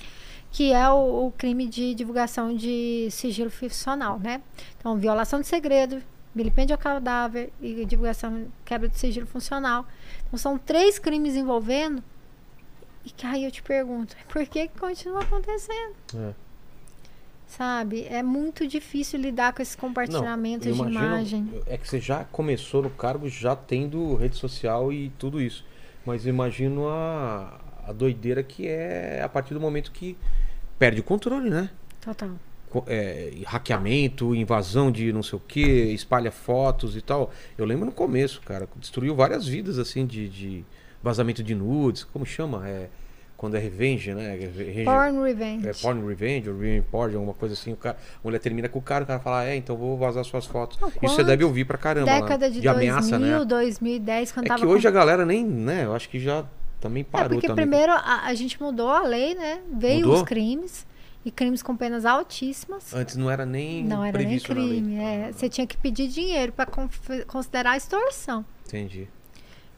que 0.52 0.72
é 0.72 0.88
o, 0.88 1.26
o 1.26 1.32
crime 1.32 1.66
de 1.66 1.92
divulgação 1.94 2.54
de 2.54 3.08
sigilo 3.10 3.50
funcional, 3.50 4.20
né? 4.20 4.40
Então, 4.78 4.96
violação 4.96 5.40
de 5.40 5.48
segredo, 5.48 6.00
vilipêndio 6.32 6.74
ao 6.74 6.78
cadáver 6.78 7.52
e 7.60 7.84
divulgação, 7.84 8.46
quebra 8.64 8.88
de 8.88 8.96
sigilo 8.96 9.26
funcional. 9.26 9.84
Então, 10.26 10.38
são 10.38 10.56
três 10.56 10.96
crimes 10.96 11.34
envolvendo. 11.34 12.00
E 13.04 13.10
que 13.10 13.26
aí 13.26 13.44
eu 13.44 13.50
te 13.50 13.62
pergunto, 13.62 14.16
por 14.28 14.46
que, 14.46 14.68
que 14.68 14.78
continua 14.78 15.20
acontecendo? 15.20 15.94
É. 16.14 16.32
Sabe? 17.46 18.06
É 18.08 18.22
muito 18.22 18.66
difícil 18.66 19.20
lidar 19.20 19.52
com 19.52 19.62
esses 19.62 19.76
compartilhamentos 19.76 20.66
eu 20.66 20.74
de 20.74 20.80
imagem. 20.80 21.62
É 21.66 21.76
que 21.76 21.86
você 21.86 22.00
já 22.00 22.24
começou 22.24 22.82
no 22.82 22.90
cargo 22.90 23.28
já 23.28 23.54
tendo 23.54 24.14
rede 24.16 24.36
social 24.36 24.92
e 24.92 25.10
tudo 25.18 25.40
isso. 25.40 25.64
Mas 26.04 26.26
eu 26.26 26.30
imagino 26.30 26.88
a, 26.88 27.60
a 27.86 27.92
doideira 27.92 28.42
que 28.42 28.66
é 28.66 29.22
a 29.22 29.28
partir 29.28 29.54
do 29.54 29.60
momento 29.60 29.92
que 29.92 30.16
perde 30.78 31.00
o 31.00 31.04
controle, 31.04 31.50
né? 31.50 31.70
Total. 32.00 32.30
É, 32.86 33.32
hackeamento, 33.46 34.34
invasão 34.34 34.90
de 34.90 35.12
não 35.12 35.22
sei 35.22 35.36
o 35.36 35.42
que, 35.46 35.62
espalha 35.92 36.32
fotos 36.32 36.96
e 36.96 37.00
tal. 37.00 37.30
Eu 37.56 37.64
lembro 37.64 37.86
no 37.86 37.92
começo, 37.92 38.40
cara, 38.40 38.68
destruiu 38.76 39.14
várias 39.14 39.46
vidas 39.46 39.78
assim 39.78 40.04
de, 40.04 40.28
de 40.28 40.64
vazamento 41.04 41.42
de 41.42 41.54
nudes, 41.54 42.02
como 42.04 42.24
chama? 42.26 42.68
É, 42.68 42.88
quando 43.36 43.56
é 43.56 43.58
revenge, 43.60 44.14
né? 44.14 44.36
Revenge- 44.36 44.84
Porn 44.84 45.22
revenge. 45.22 45.68
é 45.68 45.72
porn 45.74 46.06
revenge 46.08 46.48
ou 46.48 46.56
revenge 46.58 46.86
porn, 46.90 47.14
alguma 47.14 47.34
coisa 47.34 47.52
assim. 47.54 47.72
O 47.72 47.76
cara, 47.76 47.96
a 47.96 48.20
mulher 48.26 48.38
termina 48.38 48.68
com 48.68 48.78
o 48.78 48.82
cara, 48.82 49.04
o 49.04 49.06
cara 49.06 49.20
fala, 49.20 49.44
é, 49.44 49.54
então 49.54 49.76
vou 49.76 49.98
vazar 49.98 50.24
suas 50.24 50.46
fotos. 50.46 50.78
Não, 50.80 50.88
Isso 50.88 51.14
você 51.14 51.22
deve 51.22 51.44
ouvir 51.44 51.64
pra 51.66 51.76
caramba. 51.76 52.06
Década 52.10 52.48
né? 52.48 52.54
de, 52.54 52.60
de 52.60 52.68
ameaça, 52.68 53.18
2000, 53.18 53.38
né? 53.40 53.44
2010, 53.44 54.32
quando 54.32 54.46
É 54.46 54.48
tava 54.48 54.60
que 54.60 54.66
hoje 54.66 54.82
com... 54.82 54.88
a 54.88 54.90
galera 54.90 55.26
nem, 55.26 55.44
né? 55.44 55.84
Eu 55.84 55.94
acho 55.94 56.08
que 56.08 56.18
já 56.18 56.44
também 56.80 57.02
É 57.02 57.04
parou 57.04 57.30
porque 57.30 57.46
também. 57.46 57.66
primeiro 57.66 57.92
a, 57.92 58.22
a 58.26 58.34
gente 58.34 58.60
mudou 58.62 58.88
a 58.88 59.02
lei, 59.02 59.34
né? 59.34 59.60
Veio 59.72 60.06
Mudou? 60.06 60.22
os 60.22 60.22
crimes 60.22 60.86
e 61.24 61.30
crimes 61.30 61.62
com 61.62 61.76
penas 61.76 62.04
altíssimas. 62.06 62.94
Antes 62.94 63.16
não 63.16 63.30
era 63.30 63.44
nem 63.44 63.82
Não 63.84 64.04
era 64.04 64.18
nem 64.18 64.38
crime. 64.38 64.96
é. 64.98 65.32
Você 65.32 65.48
tinha 65.48 65.66
que 65.66 65.76
pedir 65.76 66.08
dinheiro 66.08 66.52
para 66.52 66.70
considerar 67.26 67.76
extorsão. 67.76 68.44
Entendi. 68.66 69.08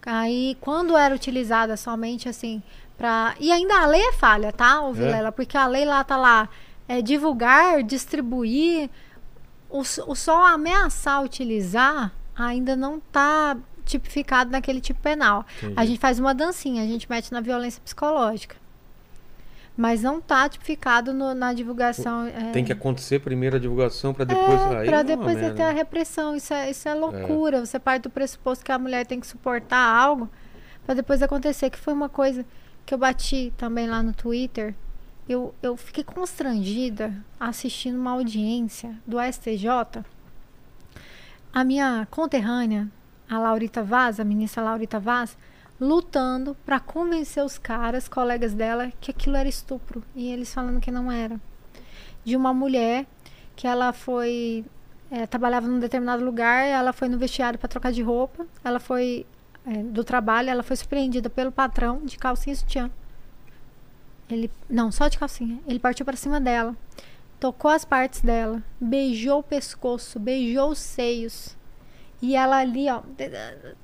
Aí, 0.06 0.56
quando 0.60 0.96
era 0.96 1.14
utilizada 1.14 1.76
somente 1.76 2.28
assim 2.28 2.62
para 2.96 3.34
e 3.40 3.50
ainda 3.50 3.82
a 3.82 3.86
lei 3.86 4.00
é 4.00 4.12
falha, 4.12 4.52
tá, 4.52 4.80
ô 4.80 4.90
É? 4.90 4.92
Vilela? 4.92 5.32
Porque 5.32 5.58
a 5.58 5.66
lei 5.66 5.84
lá 5.84 6.04
tá 6.04 6.16
lá 6.16 6.48
é, 6.88 7.02
divulgar, 7.02 7.82
distribuir, 7.82 8.88
o, 9.68 9.80
o 9.80 10.14
só 10.14 10.46
ameaçar 10.46 11.22
utilizar 11.22 12.12
ainda 12.36 12.76
não 12.76 13.00
tá 13.00 13.56
tipificado 13.84 14.50
naquele 14.50 14.80
tipo 14.80 15.00
penal. 15.00 15.44
Entendi. 15.58 15.74
A 15.76 15.84
gente 15.84 15.98
faz 15.98 16.18
uma 16.18 16.34
dancinha, 16.34 16.82
a 16.82 16.86
gente 16.86 17.08
mete 17.08 17.32
na 17.32 17.40
violência 17.40 17.80
psicológica. 17.82 18.56
Mas 19.76 20.02
não 20.02 20.20
tá 20.22 20.48
tipificado 20.48 21.12
no- 21.12 21.34
na 21.34 21.52
divulgação. 21.52 22.24
é, 22.26 22.50
Tem 22.50 22.64
que 22.64 22.72
acontecer 22.72 23.18
primeiro 23.18 23.56
a 23.56 23.58
divulgação 23.58 24.14
pra 24.14 24.24
depois. 24.24 24.58
é 24.60 24.84
Pra 24.86 24.96
uma 24.98 25.04
depois 25.04 25.36
merda, 25.36 25.54
ter 25.54 25.62
a 25.64 25.68
né? 25.68 25.72
repressão. 25.74 26.34
Isso 26.34 26.54
é, 26.54 26.70
isso 26.70 26.88
é 26.88 26.94
loucura. 26.94 27.64
Você 27.64 27.78
parte 27.78 28.04
do 28.04 28.10
pressuposto 28.10 28.64
que 28.64 28.72
a 28.72 28.78
mulher 28.78 29.04
tem 29.06 29.20
que 29.20 29.26
suportar 29.26 29.78
algo 29.94 30.30
pra 30.86 30.94
depois 30.94 31.20
acontecer. 31.22 31.68
Que 31.68 31.78
foi 31.78 31.92
uma 31.92 32.08
coisa 32.08 32.44
que 32.86 32.94
eu 32.94 32.98
bati 32.98 33.52
também 33.58 33.86
lá 33.86 34.02
no 34.02 34.14
Twitter. 34.14 34.74
Eu, 35.28 35.54
eu 35.62 35.76
fiquei 35.76 36.04
constrangida 36.04 37.12
assistindo 37.38 37.96
uma 37.98 38.12
audiência 38.12 38.94
do 39.06 39.18
STJ. 39.20 40.02
A 41.52 41.64
minha 41.64 42.06
conterrânea, 42.10 42.88
a 43.28 43.38
Laurita 43.38 43.82
Vaz, 43.82 44.20
a 44.20 44.24
ministra 44.24 44.62
Laurita 44.62 45.00
Vaz, 45.00 45.36
lutando 45.80 46.56
pra 46.64 46.80
convencer 46.80 47.44
os 47.44 47.58
caras, 47.58 48.08
colegas 48.08 48.54
dela, 48.54 48.92
que 49.00 49.10
aquilo 49.10 49.36
era 49.36 49.48
estupro. 49.48 50.02
E 50.14 50.30
eles 50.30 50.52
falando 50.52 50.80
que 50.80 50.90
não 50.90 51.10
era. 51.10 51.40
De 52.24 52.36
uma 52.36 52.52
mulher 52.52 53.06
que 53.54 53.66
ela 53.66 53.92
foi 53.92 54.64
é, 55.10 55.26
trabalhava 55.26 55.66
num 55.66 55.78
determinado 55.78 56.24
lugar, 56.24 56.66
ela 56.66 56.92
foi 56.92 57.08
no 57.08 57.18
vestiário 57.18 57.58
para 57.58 57.68
trocar 57.68 57.92
de 57.92 58.02
roupa, 58.02 58.46
ela 58.64 58.80
foi 58.80 59.26
é, 59.66 59.82
do 59.82 60.02
trabalho, 60.02 60.50
ela 60.50 60.62
foi 60.62 60.76
surpreendida 60.76 61.30
pelo 61.30 61.52
patrão 61.52 62.04
de 62.04 62.18
calcinha 62.18 62.54
e 62.54 62.56
sutiã. 62.56 62.90
Ele, 64.28 64.50
não, 64.68 64.90
só 64.90 65.06
de 65.08 65.18
calcinha. 65.18 65.60
Ele 65.66 65.78
partiu 65.78 66.04
para 66.04 66.16
cima 66.16 66.40
dela, 66.40 66.74
tocou 67.38 67.70
as 67.70 67.84
partes 67.84 68.20
dela, 68.20 68.62
beijou 68.80 69.38
o 69.40 69.42
pescoço, 69.42 70.18
beijou 70.18 70.70
os 70.70 70.78
seios. 70.78 71.56
E 72.20 72.34
ela 72.34 72.56
ali, 72.56 72.90
ó, 72.90 73.02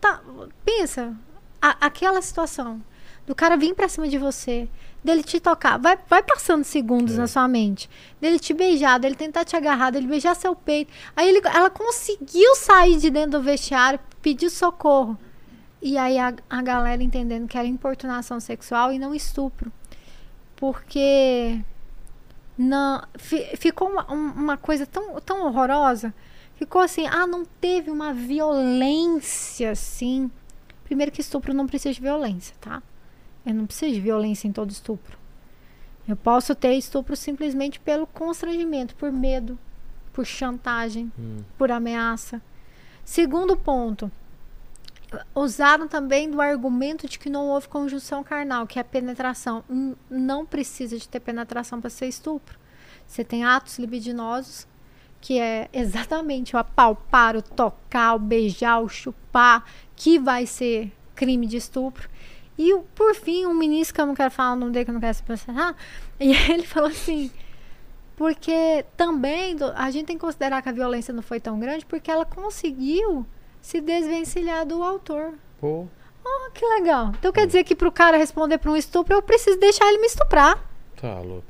tá, 0.00 0.22
pensa, 0.64 1.14
a- 1.62 1.76
aquela 1.80 2.20
situação 2.20 2.82
do 3.26 3.34
cara 3.36 3.56
vir 3.56 3.72
pra 3.74 3.88
cima 3.88 4.08
de 4.08 4.18
você, 4.18 4.68
dele 5.02 5.22
te 5.22 5.38
tocar, 5.38 5.78
vai, 5.78 5.96
vai 6.10 6.22
passando 6.22 6.64
segundos 6.64 7.14
É. 7.14 7.18
na 7.18 7.26
sua 7.28 7.46
mente, 7.46 7.88
dele 8.20 8.38
te 8.40 8.52
beijar, 8.52 8.98
dele 8.98 9.14
tentar 9.14 9.44
te 9.44 9.54
agarrar, 9.56 9.90
dele 9.90 10.08
beijar 10.08 10.34
seu 10.34 10.54
peito. 10.56 10.92
Aí 11.16 11.28
ele, 11.28 11.40
ela 11.46 11.70
conseguiu 11.70 12.56
sair 12.56 12.96
de 12.98 13.08
dentro 13.10 13.38
do 13.38 13.42
vestiário, 13.42 14.00
pediu 14.20 14.50
socorro. 14.50 15.16
E 15.80 15.96
aí 15.96 16.18
a, 16.18 16.34
a 16.50 16.62
galera 16.62 17.02
entendendo 17.02 17.46
que 17.48 17.56
era 17.56 17.66
importunação 17.66 18.38
sexual 18.40 18.92
e 18.92 18.98
não 18.98 19.14
estupro. 19.14 19.72
Porque 20.56 21.60
não, 22.56 23.02
fi- 23.18 23.56
ficou 23.56 23.88
uma, 23.90 24.12
um- 24.12 24.30
uma 24.32 24.56
coisa 24.56 24.86
tão, 24.86 25.20
tão 25.20 25.44
horrorosa. 25.46 26.14
Ficou 26.54 26.80
assim, 26.80 27.06
ah, 27.08 27.26
não 27.26 27.44
teve 27.44 27.90
uma 27.90 28.12
violência 28.12 29.72
assim. 29.72 30.30
Primeiro 30.92 31.10
que 31.10 31.22
estupro 31.22 31.54
não 31.54 31.66
precisa 31.66 31.94
de 31.94 32.02
violência, 32.02 32.54
tá? 32.60 32.82
Eu 33.46 33.54
não 33.54 33.64
preciso 33.64 33.94
de 33.94 34.00
violência 34.00 34.46
em 34.46 34.52
todo 34.52 34.70
estupro. 34.70 35.16
Eu 36.06 36.14
posso 36.16 36.54
ter 36.54 36.74
estupro 36.74 37.16
simplesmente 37.16 37.80
pelo 37.80 38.06
constrangimento, 38.06 38.94
por 38.96 39.10
medo, 39.10 39.58
por 40.12 40.26
chantagem, 40.26 41.10
Hum. 41.18 41.38
por 41.56 41.70
ameaça. 41.70 42.42
Segundo 43.06 43.56
ponto, 43.56 44.12
usaram 45.34 45.88
também 45.88 46.30
do 46.30 46.42
argumento 46.42 47.08
de 47.08 47.18
que 47.18 47.30
não 47.30 47.48
houve 47.48 47.68
conjunção 47.68 48.22
carnal, 48.22 48.66
que 48.66 48.78
é 48.78 48.82
penetração. 48.82 49.64
Não 50.10 50.44
precisa 50.44 50.98
de 50.98 51.08
ter 51.08 51.20
penetração 51.20 51.80
para 51.80 51.88
ser 51.88 52.06
estupro. 52.06 52.58
Você 53.06 53.24
tem 53.24 53.44
atos 53.44 53.78
libidinosos, 53.78 54.66
que 55.22 55.38
é 55.38 55.68
exatamente 55.72 56.54
o 56.54 56.58
apalpar, 56.58 57.34
o 57.36 57.40
tocar, 57.42 58.14
o 58.16 58.18
beijar, 58.18 58.80
o 58.82 58.88
chupar, 58.88 59.64
que 59.96 60.18
vai 60.18 60.44
ser 60.44 60.92
crime 61.14 61.46
de 61.46 61.56
estupro. 61.56 62.08
E 62.58 62.74
o- 62.74 62.82
por 62.94 63.14
fim, 63.14 63.46
um 63.46 63.54
ministro 63.54 63.94
que 63.94 64.00
eu 64.02 64.06
não 64.06 64.14
quero 64.14 64.30
falar 64.30 64.52
o 64.52 64.56
nome 64.56 64.72
dele, 64.72 64.84
que 64.84 64.90
eu 64.90 64.94
não 64.94 65.00
quero 65.00 65.14
se 65.14 65.22
processar, 65.22 65.74
e 66.20 66.32
ele 66.50 66.66
falou 66.66 66.90
assim: 66.90 67.30
porque 68.16 68.84
também 68.96 69.56
a 69.74 69.90
gente 69.90 70.06
tem 70.06 70.16
que 70.16 70.20
considerar 70.24 70.60
que 70.62 70.68
a 70.68 70.72
violência 70.72 71.14
não 71.14 71.22
foi 71.22 71.40
tão 71.40 71.58
grande 71.58 71.84
porque 71.86 72.10
ela 72.10 72.24
conseguiu 72.24 73.24
se 73.60 73.80
desvencilhar 73.80 74.66
do 74.66 74.82
autor. 74.82 75.34
Pô. 75.60 75.86
Ah, 76.24 76.50
que 76.52 76.64
legal. 76.66 77.12
Então 77.18 77.32
quer 77.32 77.46
dizer 77.46 77.64
que 77.64 77.74
pro 77.74 77.90
cara 77.90 78.16
responder 78.16 78.58
para 78.58 78.70
um 78.70 78.76
estupro, 78.76 79.14
eu 79.14 79.22
preciso 79.22 79.58
deixar 79.58 79.86
ele 79.88 79.98
me 79.98 80.06
estuprar. 80.06 80.58
Tá 81.00 81.18
louco. 81.20 81.44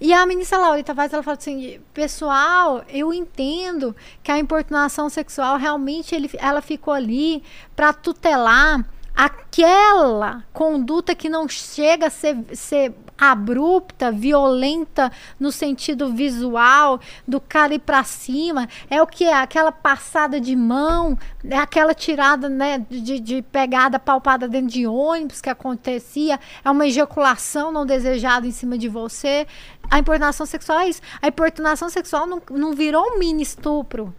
E 0.00 0.12
a 0.12 0.26
ministra 0.26 0.58
Laurita 0.58 0.94
Vaz, 0.94 1.12
ela 1.12 1.22
fala 1.22 1.36
assim, 1.36 1.80
pessoal, 1.92 2.84
eu 2.88 3.12
entendo 3.12 3.94
que 4.22 4.30
a 4.30 4.38
importunação 4.38 5.08
sexual 5.08 5.56
realmente 5.56 6.14
ele, 6.14 6.30
ela 6.38 6.60
ficou 6.60 6.92
ali 6.92 7.42
para 7.74 7.92
tutelar 7.92 8.84
aquela 9.14 10.42
conduta 10.52 11.14
que 11.14 11.28
não 11.28 11.46
chega 11.48 12.06
a 12.06 12.10
ser, 12.10 12.36
ser 12.54 12.94
abrupta, 13.18 14.10
violenta 14.10 15.12
no 15.38 15.52
sentido 15.52 16.12
visual, 16.12 16.98
do 17.28 17.40
cara 17.40 17.74
ir 17.74 17.78
para 17.78 18.02
cima, 18.02 18.68
é 18.90 19.00
o 19.00 19.06
que 19.06 19.24
é 19.24 19.34
aquela 19.34 19.70
passada 19.70 20.40
de 20.40 20.56
mão, 20.56 21.16
é 21.44 21.56
aquela 21.56 21.94
tirada 21.94 22.48
né, 22.48 22.84
de, 22.90 23.20
de 23.20 23.42
pegada 23.42 23.98
palpada 23.98 24.48
dentro 24.48 24.72
de 24.72 24.86
ônibus 24.86 25.40
que 25.40 25.50
acontecia, 25.50 26.40
é 26.64 26.70
uma 26.70 26.86
ejaculação 26.86 27.70
não 27.70 27.86
desejada 27.86 28.46
em 28.46 28.50
cima 28.52 28.76
de 28.76 28.88
você. 28.88 29.46
A 29.90 29.98
importunação 29.98 30.46
sexual 30.46 30.80
é 30.80 30.88
isso. 30.88 31.00
A 31.20 31.28
importunação 31.28 31.88
sexual 31.88 32.26
não, 32.26 32.42
não 32.50 32.72
virou 32.74 33.04
um 33.04 33.18
mini 33.18 33.42
estupro. 33.42 34.14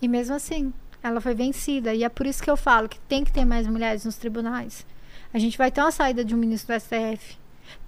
E 0.00 0.08
mesmo 0.08 0.34
assim, 0.34 0.72
ela 1.02 1.20
foi 1.20 1.34
vencida. 1.34 1.94
E 1.94 2.04
é 2.04 2.08
por 2.08 2.26
isso 2.26 2.42
que 2.42 2.50
eu 2.50 2.56
falo 2.56 2.88
que 2.88 2.98
tem 3.00 3.24
que 3.24 3.32
ter 3.32 3.44
mais 3.44 3.66
mulheres 3.66 4.04
nos 4.04 4.16
tribunais. 4.16 4.86
A 5.32 5.38
gente 5.38 5.58
vai 5.58 5.70
ter 5.70 5.80
uma 5.80 5.90
saída 5.90 6.24
de 6.24 6.34
um 6.34 6.38
ministro 6.38 6.74
do 6.74 6.80
STF. 6.80 7.36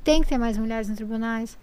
Tem 0.04 0.22
que 0.22 0.28
ter 0.28 0.38
mais 0.38 0.58
mulheres 0.58 0.88
nos 0.88 0.96
tribunais. 0.96 1.58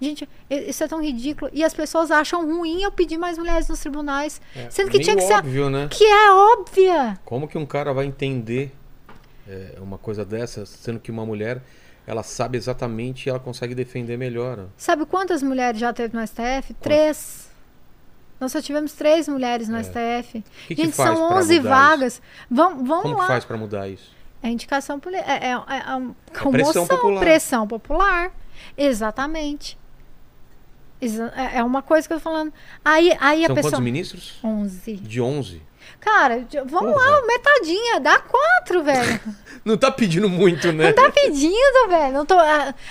Gente, 0.00 0.28
isso 0.50 0.84
é 0.84 0.88
tão 0.88 1.02
ridículo. 1.02 1.50
E 1.54 1.64
as 1.64 1.72
pessoas 1.72 2.10
acham 2.10 2.44
ruim 2.44 2.82
eu 2.82 2.92
pedir 2.92 3.16
mais 3.16 3.38
mulheres 3.38 3.66
nos 3.68 3.80
tribunais. 3.80 4.40
É, 4.54 4.68
Sendo 4.68 4.90
que 4.90 5.00
tinha 5.00 5.16
que 5.16 5.22
ser. 5.22 5.34
óbvio, 5.34 5.70
né? 5.70 5.88
Que 5.90 6.04
é 6.04 6.30
óbvia. 6.30 7.18
Como 7.24 7.48
que 7.48 7.56
um 7.56 7.64
cara 7.64 7.94
vai 7.94 8.04
entender 8.04 8.74
é, 9.48 9.78
uma 9.80 9.96
coisa 9.96 10.22
dessa, 10.24 10.66
sendo 10.66 11.00
que 11.00 11.10
uma 11.10 11.24
mulher, 11.24 11.62
ela 12.06 12.22
sabe 12.22 12.56
exatamente 12.56 13.26
e 13.26 13.30
ela 13.30 13.40
consegue 13.40 13.74
defender 13.74 14.16
melhor. 14.16 14.66
Sabe 14.76 15.04
quantas 15.06 15.42
mulheres 15.42 15.80
já 15.80 15.92
teve 15.92 16.16
no 16.16 16.26
STF? 16.26 16.72
Três. 16.80 17.46
Nós 18.38 18.52
só 18.52 18.60
tivemos 18.60 18.92
três 18.92 19.26
mulheres 19.28 19.68
no 19.68 19.76
É. 19.78 19.82
STF. 19.82 20.44
Que, 20.68 20.74
que 20.74 20.82
Gente, 20.84 20.94
faz 20.94 21.16
são 21.18 21.28
pra 21.28 21.36
11 21.38 21.56
mudar 21.58 21.70
vagas. 21.70 22.22
Vamos, 22.50 22.86
vamos? 22.86 23.02
Como 23.02 23.14
lá. 23.16 23.22
que 23.22 23.28
faz 23.28 23.44
pra 23.44 23.56
mudar 23.56 23.88
isso? 23.88 24.14
É 24.42 24.48
indicação 24.48 25.00
poli- 25.00 25.16
é, 25.16 25.20
é, 25.20 25.50
é, 25.50 25.52
é 25.52 25.60
pressão 26.50 26.52
comoção, 26.52 26.86
popular. 26.86 27.20
pressão 27.20 27.66
popular. 27.66 28.30
Exatamente. 28.76 29.76
Exa- 31.00 31.32
é 31.36 31.58
é 31.58 31.64
uma 31.64 31.82
coisa 31.82 32.06
que 32.06 32.14
eu 32.14 32.18
tô 32.18 32.22
falando. 32.24 32.52
Aí, 32.84 33.16
aí 33.20 33.44
a 33.44 33.46
São 33.48 33.54
pessoa. 33.56 33.72
quantos 33.72 33.84
ministros? 33.84 34.38
11. 34.44 34.96
De 34.96 35.20
11. 35.20 35.62
Cara, 36.00 36.46
vamos 36.66 36.92
Porra. 36.92 37.10
lá, 37.10 37.26
metadinha, 37.26 38.00
dá 38.00 38.18
quatro, 38.18 38.82
velho. 38.82 39.20
Não 39.64 39.76
tá 39.76 39.90
pedindo 39.90 40.28
muito, 40.28 40.72
né? 40.72 40.86
Não 40.86 40.92
tá 40.92 41.10
pedindo, 41.10 41.88
velho. 41.88 42.12
Não 42.12 42.24
tô, 42.24 42.36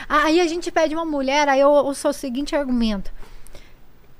aí 0.09 0.41
a 0.41 0.47
gente 0.47 0.69
pede 0.71 0.93
uma 0.93 1.05
mulher, 1.05 1.47
aí 1.47 1.61
eu 1.61 1.69
uso 1.69 2.09
o 2.09 2.13
seguinte 2.13 2.53
argumento. 2.55 3.09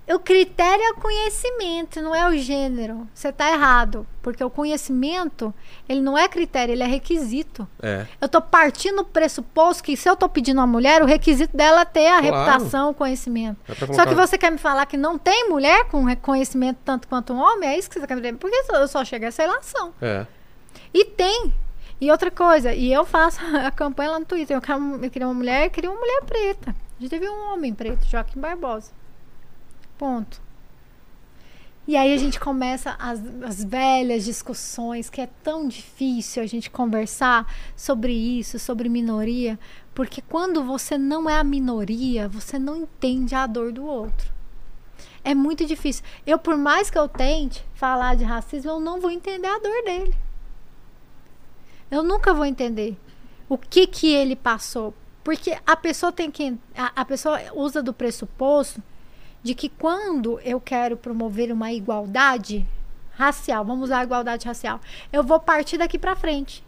O 0.08 0.20
critério 0.20 0.84
é 0.84 0.92
o 0.92 0.96
conhecimento, 0.96 2.00
não 2.00 2.14
é 2.14 2.30
o 2.30 2.38
gênero. 2.38 3.08
Você 3.14 3.32
tá 3.32 3.52
errado. 3.52 4.06
Porque 4.22 4.44
o 4.44 4.50
conhecimento, 4.52 5.54
ele 5.90 6.00
não 6.00 6.16
é 6.18 6.28
critério, 6.28 6.72
ele 6.74 6.84
é 6.84 6.86
requisito. 6.86 7.68
É. 7.82 8.06
Eu 8.22 8.30
tô 8.30 8.40
partindo 8.42 8.98
do 8.98 9.06
pressuposto 9.06 9.84
que 9.84 9.98
se 9.98 10.08
eu 10.08 10.16
tô 10.16 10.30
pedindo 10.30 10.60
uma 10.60 10.68
mulher, 10.68 11.02
o 11.02 11.06
requisito 11.06 11.58
dela 11.58 11.82
é 11.82 11.86
ter 11.86 12.08
a 12.08 12.22
Claro. 12.22 12.26
reputação, 12.52 12.90
o 12.92 12.94
conhecimento. 12.94 13.58
Só 13.96 14.06
que 14.06 14.14
você 14.14 14.38
quer 14.38 14.52
me 14.52 14.60
falar 14.60 14.86
que 14.86 14.96
não 14.98 15.18
tem 15.18 15.50
mulher 15.50 15.86
com 15.86 16.04
conhecimento 16.18 16.78
tanto 16.86 17.08
quanto 17.08 17.34
um 17.34 17.38
homem? 17.40 17.70
É 17.70 17.78
isso 17.78 17.90
que 17.90 18.00
você 18.00 18.06
quer 18.06 18.16
me 18.16 18.22
dizer? 18.22 18.36
Porque 18.38 18.56
eu 18.74 18.88
só 18.88 19.04
chego 19.04 19.26
a 19.26 19.30
essa 19.30 19.42
relação. 19.42 19.92
É. 20.02 20.26
E 20.94 21.04
tem. 21.06 21.52
E 22.00 22.12
outra 22.12 22.30
coisa, 22.30 22.74
e 22.74 22.92
eu 22.94 23.06
faço 23.06 23.40
a 23.66 23.72
campanha 23.72 24.12
lá 24.12 24.20
no 24.20 24.26
Twitter. 24.26 24.56
Eu, 24.56 24.62
quero, 24.62 25.04
eu 25.04 25.10
queria 25.10 25.28
uma 25.28 25.34
mulher, 25.34 25.66
eu 25.66 25.72
queria 25.72 25.90
uma 25.90 26.00
mulher 26.00 26.22
preta. 26.26 26.76
A 26.98 27.02
gente 27.02 27.10
teve 27.10 27.28
um 27.28 27.54
homem 27.54 27.74
preto, 27.74 28.06
Joaquim 28.06 28.40
Barbosa. 28.40 28.92
Ponto. 29.98 30.42
E 31.88 31.96
aí 31.96 32.14
a 32.14 32.18
gente 32.18 32.40
começa 32.40 32.96
as, 32.98 33.22
as 33.44 33.64
velhas 33.64 34.26
discussões, 34.26 35.08
que 35.08 35.22
é 35.22 35.30
tão 35.44 35.68
difícil 35.68 36.42
a 36.42 36.46
gente 36.48 36.70
conversar 36.70 37.54
sobre 37.76 38.12
isso, 38.12 38.58
sobre 38.58 38.90
minoria, 38.90 39.60
porque 39.94 40.20
quando 40.20 40.64
você 40.64 40.98
não 40.98 41.30
é 41.30 41.38
a 41.38 41.44
minoria, 41.44 42.28
você 42.28 42.58
não 42.58 42.76
entende 42.76 43.36
a 43.36 43.46
dor 43.46 43.72
do 43.72 43.86
outro. 43.86 44.34
É 45.24 45.36
muito 45.36 45.64
difícil. 45.66 46.04
Eu, 46.26 46.40
por 46.40 46.58
mais 46.58 46.90
que 46.90 46.98
eu 46.98 47.08
tente 47.08 47.64
falar 47.76 48.16
de 48.16 48.24
racismo, 48.24 48.72
eu 48.72 48.80
não 48.80 49.00
vou 49.00 49.12
entender 49.12 49.48
a 49.48 49.60
dor 49.60 49.84
dele. 49.84 50.16
Eu 51.92 52.02
nunca 52.02 52.34
vou 52.34 52.46
entender 52.46 52.98
o 53.48 53.60
que 53.60 53.86
que 53.86 54.12
ele 54.12 54.36
passou, 54.36 54.92
porque 55.24 55.56
a 55.68 55.76
pessoa 55.76 56.12
tem 56.12 56.32
que 56.32 56.58
a, 56.76 57.02
a 57.02 57.06
pessoa 57.06 57.40
usa 57.54 57.84
do 57.84 57.94
pressuposto 57.94 58.82
de 59.46 59.54
que 59.54 59.70
quando 59.70 60.40
eu 60.40 60.60
quero 60.60 60.98
promover 60.98 61.52
uma 61.52 61.72
igualdade 61.72 62.66
racial, 63.12 63.64
vamos 63.64 63.84
usar 63.84 64.00
a 64.00 64.04
igualdade 64.04 64.48
racial, 64.48 64.82
eu 65.14 65.24
vou 65.24 65.40
partir 65.40 65.78
daqui 65.78 66.00
para 66.00 66.16
frente. 66.16 66.64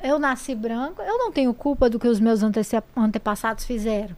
Eu 0.00 0.16
nasci 0.16 0.54
branco, 0.54 1.02
eu 1.02 1.18
não 1.18 1.32
tenho 1.32 1.52
culpa 1.52 1.90
do 1.90 1.98
que 1.98 2.06
os 2.06 2.20
meus 2.20 2.40
antece- 2.40 2.80
antepassados 2.96 3.64
fizeram. 3.64 4.14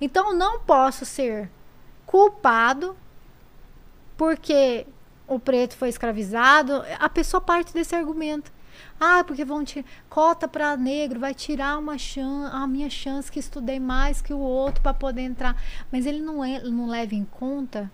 Então 0.00 0.32
não 0.32 0.60
posso 0.60 1.04
ser 1.04 1.50
culpado 2.06 2.96
porque 4.16 4.86
o 5.26 5.40
preto 5.40 5.76
foi 5.76 5.88
escravizado. 5.88 6.84
A 7.00 7.08
pessoa 7.08 7.40
parte 7.40 7.74
desse 7.74 7.96
argumento. 7.96 8.52
Ah, 9.00 9.24
porque 9.24 9.46
vão 9.46 9.64
tirar 9.64 9.86
cota 10.10 10.46
para 10.46 10.76
negro, 10.76 11.18
vai 11.18 11.32
tirar 11.32 11.78
uma 11.78 11.96
chance, 11.96 12.54
a 12.54 12.66
minha 12.66 12.90
chance 12.90 13.32
que 13.32 13.38
estudei 13.40 13.80
mais 13.80 14.20
que 14.20 14.34
o 14.34 14.38
outro 14.38 14.82
para 14.82 14.92
poder 14.92 15.22
entrar. 15.22 15.56
Mas 15.90 16.04
ele 16.04 16.20
não, 16.20 16.44
é, 16.44 16.62
não 16.64 16.86
leva 16.86 17.14
em 17.14 17.24
conta 17.24 17.90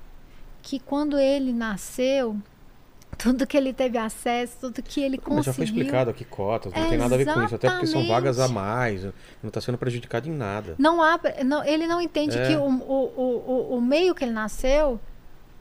que 0.63 0.81
quando 0.81 1.17
ele 1.17 1.53
nasceu, 1.53 2.37
tudo 3.17 3.47
que 3.47 3.57
ele 3.57 3.73
teve 3.73 3.97
acesso, 3.97 4.57
tudo 4.63 4.83
que 4.83 5.01
ele 5.01 5.17
conseguiu. 5.17 5.37
Mas 5.37 5.47
já 5.47 5.53
foi 5.53 5.65
explicado 5.65 6.11
aqui 6.11 6.25
cotas, 6.25 6.73
não 6.73 6.83
É, 6.83 6.89
tem 6.89 6.99
nada 6.99 7.15
a 7.15 7.19
ver 7.19 7.33
com 7.33 7.45
isso. 7.45 7.55
Até 7.55 7.71
porque 7.71 7.87
são 7.87 8.07
vagas 8.09 8.41
a 8.41 8.49
mais. 8.49 9.05
Não 9.43 9.51
tá 9.51 9.61
sendo 9.61 9.79
prejudicado 9.79 10.29
em 10.29 10.33
nada. 10.33 10.75
Não 10.77 11.01
há, 11.01 11.21
não, 11.45 11.65
ele 11.65 11.87
não 11.87 12.01
entende 12.01 12.37
É. 12.37 12.49
que 12.49 12.57
o, 12.57 12.65
o, 12.65 13.71
o, 13.73 13.77
o 13.77 13.81
meio 13.81 14.13
que 14.13 14.25
ele 14.25 14.33
nasceu 14.33 15.01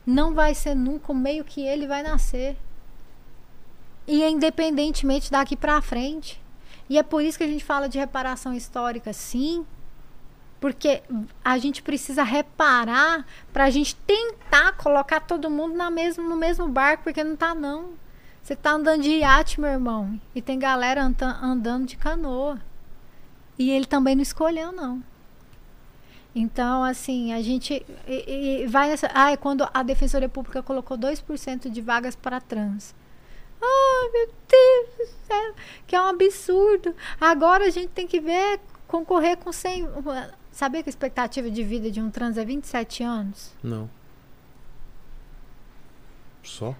não 0.06 0.34
vai 0.34 0.56
ser 0.56 0.76
nunca 0.76 1.12
o 1.12 1.16
meio 1.16 1.44
que 1.44 1.62
ele 1.62 1.86
vai 1.88 2.02
nascer. 2.02 2.58
E 4.08 4.22
é 4.24 4.30
independentemente 4.30 5.32
daqui 5.32 5.56
para 5.56 5.82
frente. 5.82 6.42
E 6.90 6.98
é 6.98 7.04
por 7.04 7.24
isso 7.24 7.38
que 7.38 7.44
a 7.44 7.48
gente 7.48 7.64
fala 7.64 7.90
de 7.90 7.98
reparação 7.98 8.54
histórica, 8.54 9.12
sim. 9.14 9.66
Porque 10.60 11.02
a 11.44 11.58
gente 11.58 11.82
precisa 11.82 12.24
reparar 12.24 13.26
para 13.52 13.66
a 13.66 13.70
gente 13.70 13.96
tentar 13.96 14.74
colocar 14.74 15.20
todo 15.20 15.50
mundo 15.50 15.76
na 15.76 15.90
mesmo, 15.90 16.28
no 16.28 16.36
mesmo 16.36 16.68
barco, 16.68 17.04
porque 17.04 17.24
não 17.24 17.36
tá 17.36 17.54
não. 17.54 17.90
Você 18.42 18.56
tá 18.56 18.72
andando 18.74 19.02
de 19.02 19.10
iate, 19.10 19.60
meu 19.60 19.70
irmão, 19.72 20.20
e 20.36 20.42
tem 20.42 20.60
galera 20.60 21.04
anda- 21.04 21.40
andando 21.42 21.86
de 21.88 21.98
canoa. 21.98 22.60
E 23.58 23.72
ele 23.72 23.86
também 23.86 24.16
não 24.16 24.22
escolheu, 24.22 24.72
não. 24.72 25.04
Então, 26.36 26.84
assim, 26.84 27.32
a 27.34 27.42
gente 27.42 27.86
e- 28.08 28.62
e 28.64 28.68
vai 28.68 28.90
nessa. 28.90 29.10
Ah, 29.14 29.32
é 29.32 29.38
quando 29.38 29.68
a 29.74 29.82
Defensoria 29.82 30.28
Pública 30.30 30.62
colocou 30.62 30.98
2% 30.98 31.70
de 31.70 31.82
vagas 31.82 32.16
para 32.16 32.42
trans. 32.42 32.94
Ai, 33.66 34.10
meu 34.12 34.30
Deus 34.48 34.98
do 34.98 35.28
céu, 35.28 35.56
que 35.88 35.96
é 35.96 36.02
um 36.02 36.08
absurdo. 36.08 36.96
Agora 37.20 37.66
a 37.66 37.70
gente 37.70 37.90
tem 37.90 38.08
que 38.08 38.20
ver 38.20 38.60
concorrer 38.88 39.38
com 39.38 39.52
100. 39.52 39.88
Sabia 40.52 40.82
que 40.82 40.90
a 40.90 40.92
expectativa 40.92 41.50
de 41.50 41.64
vida 41.64 41.92
de 41.92 42.00
um 42.00 42.10
trans 42.10 42.38
é 42.38 42.46
27 42.46 43.04
anos? 43.04 43.54
Não. 43.62 43.90
Só? 46.44 46.76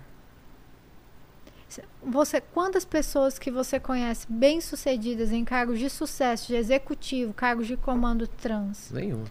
Você, 2.02 2.40
quantas 2.40 2.86
pessoas 2.86 3.38
que 3.38 3.52
você 3.52 3.80
conhece 3.80 4.26
bem-sucedidas 4.30 5.32
em 5.32 5.44
cargos 5.44 5.80
de 5.80 5.90
sucesso, 5.90 6.48
de 6.48 6.56
executivo, 6.56 7.34
cargos 7.34 7.68
de 7.68 7.76
comando 7.76 8.28
trans? 8.28 8.92
Nenhuma. 8.92 9.26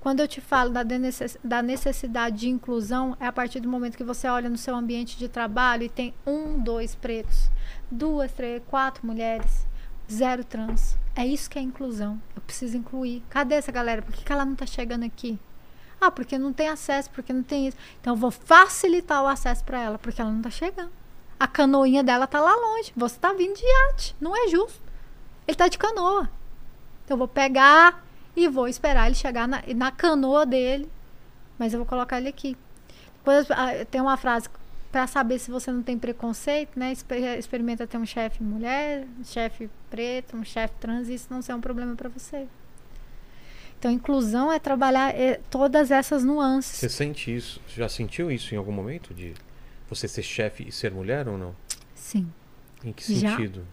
Quando 0.00 0.20
eu 0.20 0.28
te 0.28 0.40
falo 0.40 0.70
da, 0.70 1.62
necessidade 1.62 2.38
de 2.38 2.48
inclusão, 2.48 3.14
é 3.20 3.26
a 3.26 3.32
partir 3.32 3.60
do 3.60 3.68
momento 3.68 3.98
que 3.98 4.04
você 4.04 4.26
olha 4.28 4.48
no 4.48 4.56
seu 4.56 4.74
ambiente 4.74 5.18
de 5.18 5.28
trabalho 5.28 5.82
e 5.82 5.90
tem 5.90 6.14
um, 6.26 6.58
dois 6.58 6.94
pretos, 6.94 7.50
duas, 7.90 8.32
três, 8.32 8.62
quatro 8.66 9.06
mulheres, 9.06 9.66
zero 10.10 10.42
trans. 10.42 10.96
É 11.14 11.26
isso 11.26 11.50
que 11.50 11.58
é 11.58 11.62
inclusão. 11.62 12.20
Eu 12.34 12.40
preciso 12.40 12.78
incluir. 12.78 13.22
Cadê 13.28 13.56
essa 13.56 13.70
galera? 13.70 14.00
Por 14.00 14.14
que, 14.14 14.24
que 14.24 14.32
ela 14.32 14.46
não 14.46 14.54
está 14.54 14.64
chegando 14.64 15.04
aqui? 15.04 15.38
Ah, 16.00 16.10
porque 16.10 16.38
não 16.38 16.50
tem 16.50 16.68
acesso, 16.68 17.10
porque 17.10 17.30
não 17.30 17.42
tem 17.42 17.68
isso. 17.68 17.76
Então 18.00 18.14
eu 18.14 18.16
vou 18.16 18.30
facilitar 18.30 19.22
o 19.22 19.26
acesso 19.26 19.62
para 19.64 19.82
ela, 19.82 19.98
porque 19.98 20.18
ela 20.18 20.30
não 20.30 20.38
está 20.38 20.50
chegando. 20.50 20.90
A 21.38 21.46
canoinha 21.46 22.02
dela 22.02 22.26
tá 22.26 22.40
lá 22.40 22.54
longe. 22.56 22.90
Você 22.96 23.18
tá 23.18 23.34
vindo 23.34 23.54
de 23.54 23.64
iate. 23.64 24.16
Não 24.18 24.34
é 24.34 24.48
justo. 24.48 24.82
Ele 25.46 25.56
tá 25.56 25.68
de 25.68 25.76
canoa. 25.76 26.30
Então 27.04 27.14
eu 27.14 27.18
vou 27.18 27.28
pegar 27.28 28.02
e 28.36 28.48
vou 28.48 28.68
esperar 28.68 29.06
ele 29.06 29.14
chegar 29.14 29.46
na, 29.48 29.62
na 29.74 29.90
canoa 29.90 30.44
dele. 30.46 30.88
Mas 31.58 31.72
eu 31.72 31.78
vou 31.78 31.86
colocar 31.86 32.18
ele 32.18 32.28
aqui. 32.28 32.56
Depois 33.16 33.50
ah, 33.50 33.84
tem 33.90 34.00
uma 34.00 34.16
frase 34.16 34.48
para 34.90 35.06
saber 35.06 35.38
se 35.38 35.50
você 35.50 35.70
não 35.70 35.82
tem 35.82 35.98
preconceito, 35.98 36.78
né? 36.78 36.90
Exper- 36.92 37.38
Experimenta 37.38 37.86
ter 37.86 37.98
um 37.98 38.06
chefe 38.06 38.42
mulher, 38.42 39.06
um 39.20 39.24
chefe 39.24 39.70
preto, 39.88 40.36
um 40.36 40.44
chefe 40.44 40.74
trans, 40.80 41.08
e 41.08 41.14
isso 41.14 41.28
não 41.30 41.40
ser 41.42 41.54
um 41.54 41.60
problema 41.60 41.94
para 41.94 42.08
você. 42.08 42.46
Então, 43.78 43.90
inclusão 43.90 44.52
é 44.52 44.58
trabalhar 44.58 45.14
eh, 45.14 45.40
todas 45.48 45.90
essas 45.90 46.22
nuances. 46.24 46.78
Você 46.80 46.88
sente 46.88 47.34
isso? 47.34 47.60
Já 47.68 47.88
sentiu 47.88 48.30
isso 48.30 48.54
em 48.54 48.58
algum 48.58 48.72
momento? 48.72 49.14
De 49.14 49.32
você 49.88 50.06
ser 50.06 50.22
chefe 50.22 50.68
e 50.68 50.72
ser 50.72 50.90
mulher 50.92 51.26
ou 51.28 51.38
não? 51.38 51.54
Sim. 51.94 52.30
Em 52.84 52.92
que 52.92 53.14
Já. 53.14 53.30
sentido? 53.30 53.66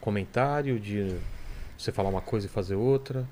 Comentário 0.00 0.78
de 0.78 1.16
você 1.76 1.90
falar 1.92 2.08
uma 2.10 2.20
coisa 2.20 2.46
e 2.46 2.48
fazer 2.50 2.74
outra? 2.74 3.26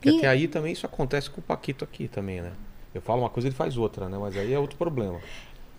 Porque 0.00 0.10
E- 0.10 0.18
até 0.18 0.28
aí 0.28 0.46
também 0.48 0.72
isso 0.72 0.86
acontece 0.86 1.28
com 1.28 1.40
o 1.40 1.44
Paquito 1.44 1.84
aqui 1.84 2.06
também, 2.08 2.40
né? 2.40 2.52
Eu 2.94 3.02
falo 3.02 3.20
uma 3.22 3.30
coisa 3.30 3.46
e 3.46 3.50
ele 3.50 3.56
faz 3.56 3.76
outra, 3.76 4.08
né? 4.08 4.16
Mas 4.18 4.36
aí 4.36 4.52
é 4.52 4.58
outro 4.58 4.76
problema. 4.76 5.16
O 5.16 5.20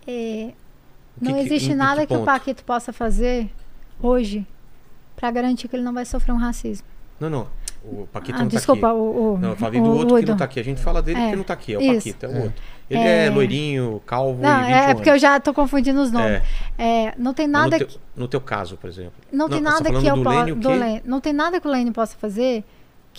que 0.04 0.54
não 1.20 1.34
que- 1.34 1.40
existe 1.40 1.72
em 1.72 1.74
nada 1.74 2.06
que, 2.06 2.12
o 2.12 2.16
ponto? 2.18 2.26
Paquito 2.26 2.64
possa 2.64 2.92
fazer 2.92 3.50
hoje 4.00 4.46
para 5.16 5.30
garantir 5.30 5.68
que 5.68 5.76
ele 5.76 5.82
não 5.82 5.92
vai 5.92 6.04
sofrer 6.04 6.32
um 6.32 6.36
racismo. 6.38 6.86
Não, 7.18 7.28
não. 7.28 7.48
O 7.82 8.06
Paquito 8.12 8.36
Ah, 8.38 8.42
não 8.42 8.48
desculpa, 8.48 8.82
tá 8.82 8.88
aqui. 8.90 8.98
o, 8.98 9.34
o. 9.34 9.38
Não, 9.38 9.50
eu 9.50 9.56
falei 9.56 9.80
o- 9.80 9.84
do 9.84 9.90
o 9.90 9.96
outro 9.96 10.16
que 10.18 10.26
não 10.26 10.36
tá 10.36 10.44
aqui. 10.44 10.60
A 10.60 10.64
gente 10.64 10.80
fala 10.82 11.00
dele 11.00 11.18
É, 11.18 11.30
que 11.30 11.36
não 11.36 11.44
tá 11.44 11.54
aqui. 11.54 11.74
É 11.74 11.78
o 11.78 11.80
isso. 11.82 11.94
Paquito, 12.08 12.26
é 12.26 12.28
o 12.28 12.32
É. 12.32 12.42
outro. 12.42 12.62
Ele 12.90 13.00
é, 13.00 13.26
É. 13.26 13.30
loirinho, 13.30 14.02
calvo 14.06 14.42
Não, 14.42 14.50
e 14.50 14.64
21 14.64 14.74
é, 14.76 14.90
é 14.90 14.94
porque 14.94 15.08
eu 15.08 15.12
anos. 15.14 15.22
já 15.22 15.40
tô 15.40 15.54
confundindo 15.54 16.00
os 16.00 16.10
nomes. 16.12 16.42
É. 16.78 17.06
É, 17.08 17.14
não 17.16 17.32
tem 17.32 17.46
nada 17.46 17.78
no, 17.78 17.86
que. 17.86 17.92
teu, 17.92 18.00
no 18.16 18.28
teu 18.28 18.40
caso, 18.40 18.76
por 18.76 18.88
exemplo. 18.88 19.12
Não, 19.32 19.48
tem 19.48 19.58
você 19.58 19.64
tá 19.64 19.70
nada 19.70 19.84
que 19.90 20.06
eu 20.06 20.22
possa. 20.22 20.52
O? 20.52 21.00
Não 21.08 21.20
tem 21.20 21.32
nada 21.32 21.60
que 21.60 21.66
o 21.66 21.70
Lênin 21.70 21.92
possa 21.92 22.16
fazer 22.18 22.64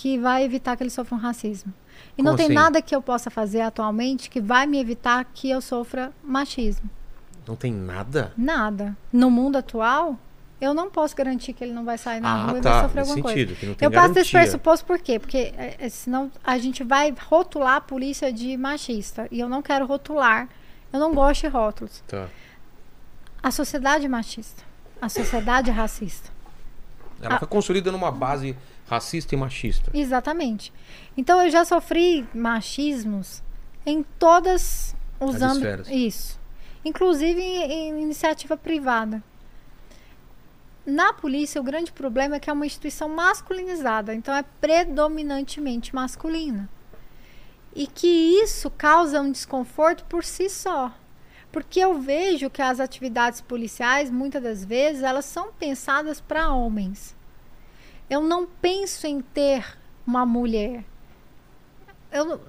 que 0.02 0.18
vai 0.18 0.44
evitar 0.44 0.76
que 0.76 0.82
ele 0.82 0.90
sofra 0.90 1.16
um 1.16 1.20
racismo. 1.20 1.72
E 2.14 2.16
Como 2.18 2.30
não 2.30 2.36
tem 2.36 2.48
assim? 2.48 2.56
nada 2.56 2.82
que 2.82 2.96
eu 2.96 3.02
possa 3.04 3.30
fazer 3.30 3.62
atualmente 3.62 4.32
que 4.32 4.42
vai 4.42 4.66
me 4.66 4.80
evitar 4.80 5.24
que 5.32 5.48
eu 5.48 5.62
sofra 5.62 6.12
machismo. 6.24 6.90
Não 7.48 7.56
tem 7.56 7.72
nada? 7.72 8.34
Nada. 8.36 8.98
No 9.14 9.30
mundo 9.30 9.58
atual, 9.58 10.18
eu 10.60 10.74
não 10.74 10.90
posso 10.90 11.16
garantir 11.16 11.54
que 11.54 11.64
ele 11.64 11.72
não 11.72 11.86
vai 11.86 12.00
sair 12.00 12.20
na 12.20 12.32
Ah, 12.34 12.46
rua 12.48 12.58
e 12.58 12.62
tá. 12.62 12.72
vai 12.72 12.82
sofrer 12.82 13.00
Nesse 13.02 13.12
alguma 13.12 13.30
sentido, 13.30 13.48
coisa. 13.50 13.60
que 13.60 13.66
não 13.68 13.74
tem 13.76 13.86
Eu 13.86 13.92
passo 13.92 14.14
desse 14.16 14.32
pressuposto 14.32 14.86
por 14.88 14.98
quê? 14.98 15.20
Porque 15.20 15.54
é, 15.56 15.76
é, 15.78 15.90
senão 15.90 16.32
a 16.44 16.58
gente 16.58 16.84
vai 16.84 17.14
rotular 17.30 17.76
a 17.76 17.82
polícia 17.82 18.34
de 18.34 18.58
machista. 18.58 19.28
E 19.30 19.40
eu 19.40 19.48
não 19.48 19.62
quero 19.62 19.86
rotular. 19.86 20.50
Eu 20.92 21.00
não 21.00 21.14
gosto 21.14 21.42
de 21.42 21.48
rótulos. 21.48 22.04
Tá. 22.08 22.28
A 23.44 23.52
sociedade 23.52 24.06
é 24.06 24.10
machista. 24.10 24.64
A 25.00 25.10
sociedade 25.10 25.70
é 25.70 25.74
racista. 25.74 26.30
Ela 27.22 27.36
Ah. 27.36 27.40
foi 27.40 27.48
construída 27.48 27.92
numa 27.92 28.12
base 28.12 28.56
racista 28.92 29.34
e 29.34 29.38
machista. 29.38 29.90
Exatamente. 29.94 30.74
Então 31.16 31.42
eu 31.42 31.50
já 31.50 31.64
sofri 31.64 32.28
machismos 32.34 33.42
em 33.86 34.04
todas 34.20 34.94
esferas. 35.56 35.88
Isso. 35.90 36.38
Inclusive 36.84 37.42
em, 37.42 37.72
em 37.72 38.02
iniciativa 38.02 38.58
privada. 38.58 39.24
Na 40.86 41.14
polícia, 41.14 41.62
o 41.62 41.64
grande 41.64 41.92
problema 41.94 42.36
é 42.36 42.40
que 42.40 42.50
é 42.50 42.54
uma 42.54 42.66
instituição 42.66 43.08
masculinizada, 43.08 44.14
então 44.14 44.36
é 44.36 44.44
predominantemente 44.60 45.96
masculina. 45.96 46.68
E 47.74 47.88
que 47.88 48.42
isso 48.44 48.70
causa 48.72 49.22
um 49.22 49.32
desconforto 49.32 50.04
por 50.06 50.26
si 50.26 50.50
só. 50.50 50.92
Porque 51.50 51.80
eu 51.80 52.02
vejo 52.02 52.50
que 52.50 52.62
as 52.62 52.80
atividades 52.80 53.40
policiais, 53.40 54.10
muitas 54.10 54.44
das 54.44 54.66
vezes, 54.66 55.04
elas 55.04 55.26
são 55.26 55.54
pensadas 55.54 56.20
para 56.20 56.52
homens. 56.52 57.16
Eu 58.12 58.22
não 58.22 58.46
penso 58.46 59.08
em 59.08 59.22
ter 59.22 59.66
uma 60.06 60.26
mulher. 60.26 60.84
Eu, 62.12 62.42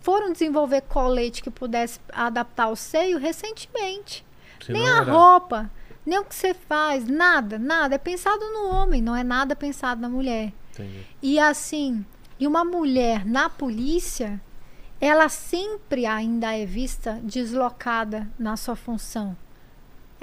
foram 0.00 0.32
desenvolver 0.32 0.80
colete 0.80 1.42
que 1.42 1.50
pudesse 1.50 2.00
adaptar 2.10 2.68
o 2.68 2.76
seio 2.76 3.18
recentemente. 3.18 4.24
Senão 4.64 4.80
Nem 4.80 4.88
a 4.88 4.96
era- 5.02 5.12
roupa, 5.12 5.70
nem 6.06 6.18
o 6.18 6.24
que 6.24 6.34
você 6.34 6.54
faz, 6.54 7.06
nada, 7.06 7.58
nada. 7.58 7.94
É 7.96 7.98
pensado 7.98 8.40
no 8.54 8.70
homem, 8.70 9.02
não 9.02 9.14
é 9.14 9.22
nada 9.22 9.54
pensado 9.54 10.00
na 10.00 10.08
mulher. 10.08 10.50
Entendi. 10.72 11.06
E 11.20 11.38
assim, 11.38 12.06
e 12.40 12.46
uma 12.46 12.64
mulher 12.64 13.26
na 13.26 13.50
polícia, 13.50 14.40
ela 14.98 15.28
sempre 15.28 16.06
ainda 16.06 16.56
é 16.56 16.64
vista 16.64 17.20
deslocada 17.22 18.26
na 18.38 18.56
sua 18.56 18.76
função. 18.76 19.36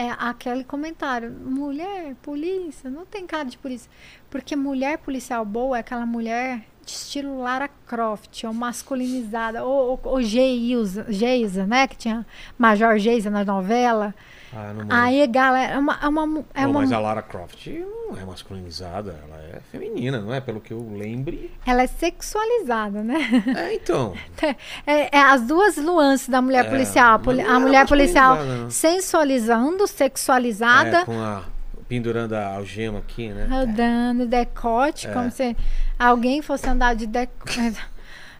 É 0.02 0.12
aquele 0.18 0.64
comentário, 0.64 1.30
mulher, 1.30 2.16
polícia, 2.22 2.90
não 2.90 3.06
tem 3.06 3.28
cara 3.28 3.44
de 3.44 3.58
polícia. 3.58 3.92
Porque 4.30 4.56
mulher 4.56 4.98
policial 5.00 5.44
boa 5.44 5.76
é 5.76 5.82
aquela 5.82 6.06
mulher 6.06 6.66
de 6.86 6.92
estilo 6.92 7.42
Lara 7.42 7.68
Croft, 7.86 8.46
ou 8.46 8.54
masculinizada, 8.54 9.66
ou, 9.66 9.90
ou, 9.90 10.00
ou 10.06 10.22
Geisa, 10.22 11.06
Geisa, 11.10 11.68
né? 11.68 11.86
Que 11.86 11.98
tinha 11.98 12.26
Major 12.58 12.98
Geisa 12.98 13.30
na 13.30 13.44
novela. 13.44 14.16
Ah, 14.54 14.74
não. 14.74 14.86
Aí, 14.90 15.26
galera, 15.28 15.74
é 15.74 15.78
uma. 15.78 16.00
É 16.02 16.08
uma, 16.08 16.44
é 16.56 16.66
uma 16.68 16.80
mas 16.82 16.92
a 16.92 17.00
Lara 17.00 17.22
Croft 17.22 17.68
não 17.68 18.18
é 18.20 18.26
masculinizada, 18.26 19.20
ela 19.28 19.38
é 19.44 19.60
feminina, 19.72 20.20
não 20.20 20.34
é? 20.34 20.42
Pelo 20.42 20.60
que 20.60 20.74
eu 20.74 20.80
lembre. 20.92 21.52
Ela 21.66 21.84
é 21.84 21.88
sexualizada, 21.88 23.04
né? 23.04 23.20
É, 23.56 23.74
então. 23.76 24.14
É, 24.88 25.18
é 25.18 25.22
as 25.22 25.42
duas 25.44 25.78
nuances 25.78 26.28
da 26.30 26.42
mulher 26.42 26.66
É, 26.66 26.70
policial. 26.70 27.20
A, 27.28 27.32
é 27.56 27.60
mulher 27.60 27.88
policial 27.88 28.44
não. 28.44 28.72
sensualizando, 28.72 29.86
sexualizada, 29.86 31.00
É, 31.02 31.06
com 31.06 31.20
a. 31.22 31.44
pendurando 31.88 32.34
a 32.34 32.56
algema 32.56 33.00
aqui, 33.00 33.30
né? 33.30 33.48
rodando 33.50 34.26
decote, 34.26 35.08
É. 35.08 35.12
como 35.14 35.30
se 35.30 35.56
alguém 35.98 36.42
fosse 36.42 36.68
andar 36.68 36.96
de 36.96 37.06
decote. 37.06 37.60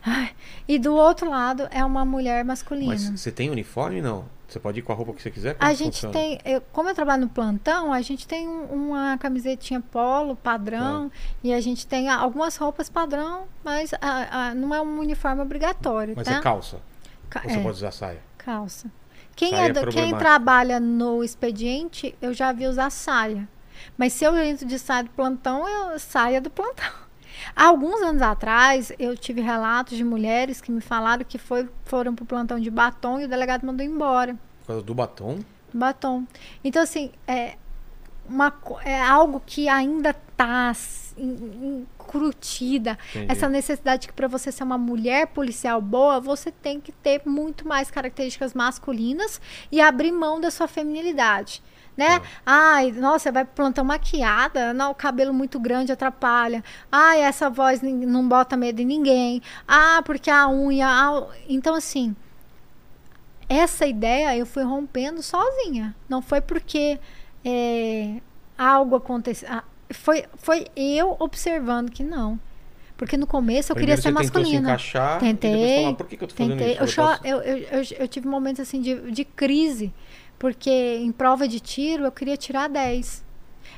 E 0.68 0.80
do 0.80 0.96
outro 0.96 1.30
lado 1.30 1.68
é 1.72 1.84
uma 1.84 2.06
mulher 2.06 2.46
masculina. 2.46 2.94
Mas 2.94 3.10
você 3.10 3.32
tem 3.32 3.50
uniforme 3.50 4.02
não? 4.02 4.26
Você 4.50 4.60
pode 4.60 4.80
ir 4.80 4.82
com 4.82 4.92
a 4.92 4.96
roupa 4.96 5.14
que 5.14 5.22
você 5.22 5.30
quiser? 5.30 5.56
Como 5.56 5.70
A 5.70 5.74
gente 5.74 5.94
funciona? 5.94 6.14
tem, 6.14 6.40
eu- 6.44 6.62
como 6.74 6.90
eu 6.90 6.96
trabalho 6.96 7.22
no 7.22 7.30
plantão, 7.30 7.94
a 7.94 8.02
gente 8.02 8.28
tem 8.28 8.48
um- 8.48 8.90
uma 8.90 9.18
camisetinha 9.18 9.80
polo 9.80 10.36
padrão 10.36 11.12
e 11.44 11.54
a 11.54 11.62
gente 11.62 11.86
tem 11.86 12.10
algumas 12.10 12.56
roupas 12.58 12.90
padrão, 12.90 13.44
mas 13.64 13.94
ah, 13.96 14.28
ah, 14.50 14.56
não 14.56 14.74
é 14.74 14.82
um 14.82 15.00
uniforme 15.00 15.42
obrigatório, 15.42 16.14
Mas 16.18 16.28
tá? 16.28 16.36
é 16.38 16.42
calça. 16.42 16.78
Ca- 17.30 17.42
Ou 17.44 17.50
você 17.52 17.58
é. 17.58 17.62
pode 17.62 17.78
usar 17.78 17.92
saia? 17.92 18.20
Calça. 18.40 18.92
Quem, 19.36 19.52
Saia 19.52 19.62
é 19.62 19.70
é 19.70 19.74
do- 19.74 19.88
quem 19.88 20.14
trabalha 20.18 20.80
no 20.80 21.24
expediente, 21.24 22.14
eu 22.22 22.34
já 22.34 22.52
vi 22.52 22.68
usar 22.68 22.90
saia. 22.90 23.48
Mas 23.98 24.12
se 24.14 24.26
eu 24.26 24.36
entro 24.36 24.66
de 24.66 24.78
saia 24.80 25.04
do 25.04 25.10
plantão, 25.12 25.66
eu 25.68 25.98
saia 26.00 26.42
do 26.42 26.50
plantão. 26.50 26.92
Há 27.56 27.66
alguns 27.66 28.02
anos 28.02 28.22
atrás, 28.22 28.92
eu 29.00 29.16
tive 29.18 29.42
relatos 29.42 29.98
de 29.98 30.04
mulheres 30.04 30.62
que 30.62 30.72
me 30.72 30.82
falaram 30.82 31.24
que 31.24 31.38
foi, 31.38 31.68
foram 31.86 32.16
pro 32.16 32.26
plantão 32.26 32.60
de 32.60 32.70
batom 32.70 33.20
e 33.20 33.26
o 33.26 33.28
delegado 33.28 33.66
mandou 33.66 33.86
embora. 33.86 34.36
Por 34.62 34.68
causa 34.68 34.84
do 34.84 34.94
batom? 34.94 35.40
Batom. 35.74 36.26
Então, 36.64 36.82
assim, 36.82 37.12
é, 37.28 37.56
uma, 38.28 38.54
é 38.86 39.02
algo 39.02 39.42
que 39.46 39.68
ainda 39.68 40.12
está 40.12 40.72
encrutida. 41.18 42.98
Entendi. 43.10 43.32
Essa 43.32 43.50
necessidade 43.50 44.08
que 44.08 44.14
para 44.14 44.28
você 44.28 44.52
ser 44.52 44.64
uma 44.64 44.78
mulher 44.78 45.28
policial 45.28 45.82
boa, 45.82 46.20
você 46.20 46.52
tem 46.52 46.80
que 46.80 46.92
ter 46.92 47.22
muito 47.26 47.68
mais 47.68 47.92
características 47.92 48.54
masculinas 48.54 49.42
e 49.72 49.82
abrir 49.82 50.12
mão 50.12 50.40
da 50.40 50.50
sua 50.52 50.68
feminilidade. 50.68 51.62
Né? 52.00 52.20
Tá. 52.20 52.26
Ai, 52.46 52.92
nossa, 52.94 53.32
vai 53.32 53.44
pro 53.44 53.54
plantão 53.56 53.84
maquiada, 53.84 54.74
não, 54.74 54.92
o 54.92 54.96
cabelo 54.96 55.34
muito 55.34 55.60
grande 55.60 55.92
atrapalha. 55.92 56.64
Ai, 56.92 57.20
essa 57.22 57.50
voz 57.50 57.82
não 57.82 58.28
bota 58.28 58.56
medo 58.56 58.82
em 58.82 58.86
ninguém. 58.86 59.42
Ah, 59.68 60.02
porque 60.06 60.30
a 60.32 60.48
unha. 60.50 60.88
ah, 60.88 61.28
Então, 61.50 61.76
assim, 61.76 62.16
essa 63.48 63.86
ideia 63.86 64.36
eu 64.38 64.46
fui 64.46 64.64
rompendo 64.64 65.22
sozinha. 65.24 65.96
Não 66.08 66.22
foi 66.22 66.40
porque 66.42 67.00
é, 67.44 68.16
algo 68.58 68.96
aconteceu. 68.96 69.50
Foi, 69.92 70.26
foi 70.36 70.68
eu 70.76 71.16
observando 71.20 71.90
que 71.92 72.04
não. 72.04 72.40
Porque 72.96 73.16
no 73.16 73.26
começo 73.26 73.72
eu 73.72 73.76
Primeiro 73.78 74.02
queria 74.02 74.12
ser 74.12 74.16
você 74.18 74.26
tentou 74.28 74.42
se 74.46 74.52
masculina. 74.52 74.70
encaixar 74.70 75.20
Tentei, 75.22 75.84
falar, 75.84 75.96
por 75.96 76.06
que, 76.06 76.18
que 76.18 76.24
eu 76.24 76.28
tô 76.28 76.36
fazendo 76.36 76.58
Tentei. 76.58 76.74
isso? 76.74 76.84
Eu, 76.84 76.88
Eu 76.88 76.96
posso- 77.10 77.28
eu, 77.28 77.42
eu, 77.42 77.82
eu 78.00 78.08
tive 78.10 78.28
momentos 78.28 78.60
assim 78.60 78.82
de, 78.82 79.10
de 79.12 79.24
crise. 79.24 79.94
Porque 80.40 80.70
em 80.70 81.12
prova 81.12 81.48
de 81.48 81.60
tiro 81.60 82.06
eu 82.06 82.12
queria 82.12 82.38
tirar 82.38 82.68
10. 82.68 83.28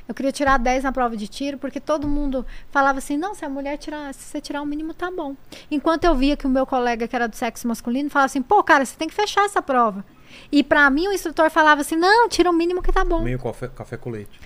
Eu 0.08 0.14
queria 0.14 0.32
tirar 0.32 0.58
10 0.58 0.84
na 0.84 0.92
prova 0.92 1.16
de 1.16 1.28
tiro, 1.28 1.58
porque 1.58 1.80
todo 1.80 2.08
mundo 2.08 2.46
falava 2.70 2.98
assim: 2.98 3.16
não, 3.16 3.34
se 3.34 3.44
a 3.44 3.48
mulher 3.48 3.76
tirar, 3.76 4.14
se 4.14 4.22
você 4.22 4.40
tirar 4.40 4.62
o 4.62 4.66
mínimo, 4.66 4.94
tá 4.94 5.10
bom. 5.10 5.36
Enquanto 5.70 6.04
eu 6.04 6.14
via 6.14 6.36
que 6.36 6.46
o 6.46 6.50
meu 6.50 6.64
colega, 6.64 7.06
que 7.06 7.14
era 7.14 7.28
do 7.28 7.36
sexo 7.36 7.68
masculino, 7.68 8.08
falava 8.08 8.26
assim: 8.26 8.40
pô, 8.40 8.62
cara, 8.62 8.84
você 8.86 8.96
tem 8.96 9.08
que 9.08 9.14
fechar 9.14 9.44
essa 9.44 9.60
prova. 9.60 10.04
E 10.50 10.62
pra 10.64 10.88
mim 10.88 11.08
o 11.08 11.12
instrutor 11.12 11.50
falava 11.50 11.82
assim: 11.82 11.96
não, 11.96 12.28
tira 12.28 12.50
o 12.50 12.54
mínimo 12.54 12.82
que 12.82 12.92
tá 12.92 13.04
bom. 13.04 13.22
Meio 13.22 13.38
café, 13.38 13.68
café 13.68 13.96
com 13.96 14.10
leite. 14.10 14.40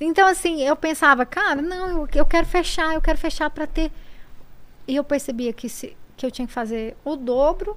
Então, 0.00 0.28
assim, 0.28 0.62
eu 0.62 0.76
pensava, 0.76 1.24
cara, 1.24 1.62
não, 1.62 1.88
eu, 1.88 2.08
eu 2.14 2.26
quero 2.26 2.46
fechar, 2.46 2.94
eu 2.94 3.00
quero 3.00 3.16
fechar 3.16 3.48
pra 3.48 3.66
ter. 3.66 3.90
E 4.86 4.94
eu 4.94 5.02
percebia 5.02 5.52
que, 5.52 5.68
se, 5.68 5.96
que 6.16 6.26
eu 6.26 6.30
tinha 6.30 6.46
que 6.46 6.52
fazer 6.52 6.96
o 7.04 7.16
dobro 7.16 7.76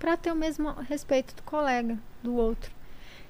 pra 0.00 0.16
ter 0.16 0.32
o 0.32 0.36
mesmo 0.36 0.72
respeito 0.88 1.36
do 1.36 1.42
colega, 1.44 1.96
do 2.24 2.34
outro. 2.34 2.72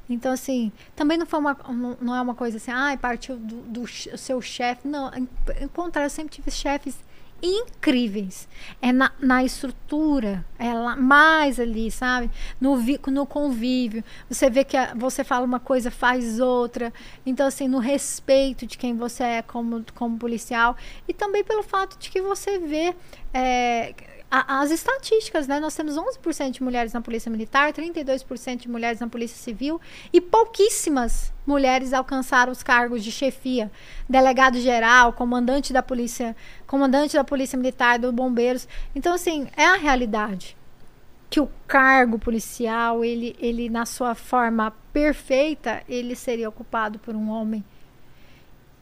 Então, 0.09 0.33
assim, 0.33 0.73
também 0.97 1.19
não 1.19 1.27
foi 1.27 1.39
uma, 1.39 1.57
não, 1.69 1.99
não 2.01 2.17
é 2.17 2.21
uma 2.23 2.35
coisa 2.35 2.57
assim, 2.57 2.71
ai, 2.73 2.97
partiu 2.97 3.37
do, 3.37 3.57
do 3.63 3.87
seu 3.87 4.41
chefe. 4.41 4.89
Não, 4.89 5.11
pelo 5.45 5.69
contrário, 5.69 6.07
eu 6.07 6.11
sempre 6.11 6.35
tive 6.35 6.51
chefes 6.51 6.97
incríveis. 7.43 8.49
É 8.83 8.93
na, 8.93 9.13
na 9.21 9.45
estrutura, 9.45 10.45
é 10.59 10.73
lá, 10.75 10.97
mais 10.97 11.59
ali, 11.61 11.91
sabe? 11.91 12.31
No, 12.61 12.77
vi, 12.77 13.01
no 13.07 13.25
convívio. 13.27 14.03
Você 14.29 14.51
vê 14.51 14.65
que 14.65 14.77
a- 14.77 14.95
você 14.95 15.25
fala 15.25 15.45
uma 15.47 15.61
coisa, 15.61 15.91
faz 15.91 16.41
outra. 16.41 16.93
Então, 17.25 17.47
assim, 17.47 17.69
no 17.69 17.79
respeito 17.79 18.67
de 18.67 18.77
quem 18.77 18.97
você 18.97 19.23
é 19.23 19.43
como, 19.43 19.85
como 19.95 20.19
policial. 20.19 20.77
E 21.09 21.15
também 21.15 21.45
pelo 21.45 21.63
fato 21.63 21.99
de 21.99 22.11
que 22.11 22.21
você 22.21 22.59
vê. 22.59 22.95
é, 23.33 23.95
a- 24.31 24.61
as 24.61 24.71
estatísticas, 24.71 25.49
né? 25.49 25.59
Nós 25.59 25.75
temos 25.75 25.97
11% 25.97 26.53
de 26.55 26.63
mulheres 26.63 26.93
na 26.93 27.01
Polícia 27.01 27.31
Militar, 27.31 27.73
32% 27.73 28.63
de 28.63 28.69
mulheres 28.69 29.01
na 29.01 29.09
Polícia 29.09 29.37
Civil 29.37 29.81
e 30.13 30.21
pouquíssimas 30.21 31.33
mulheres 31.47 31.93
alcançaram 31.93 32.53
os 32.53 32.63
cargos 32.63 33.03
de 33.03 33.11
chefia, 33.11 33.71
delegado 34.09 34.61
geral, 34.61 35.13
comandante 35.13 35.73
da 35.73 35.83
Polícia, 35.83 36.37
comandante 36.67 37.15
da 37.17 37.25
Polícia 37.25 37.57
Militar, 37.59 37.99
do 37.99 38.13
Bombeiros. 38.13 38.69
Então 38.95 39.13
assim, 39.15 39.49
é 39.57 39.65
a 39.65 39.77
realidade 39.77 40.57
que 41.29 41.41
o 41.41 41.49
cargo 41.67 42.19
policial, 42.19 43.05
ele 43.05 43.37
ele 43.39 43.69
na 43.69 43.87
sua 43.87 44.15
forma 44.15 44.73
perfeita, 44.93 45.83
ele 45.89 46.15
seria 46.17 46.49
ocupado 46.49 46.99
por 46.99 47.15
um 47.15 47.31
homem. 47.31 47.65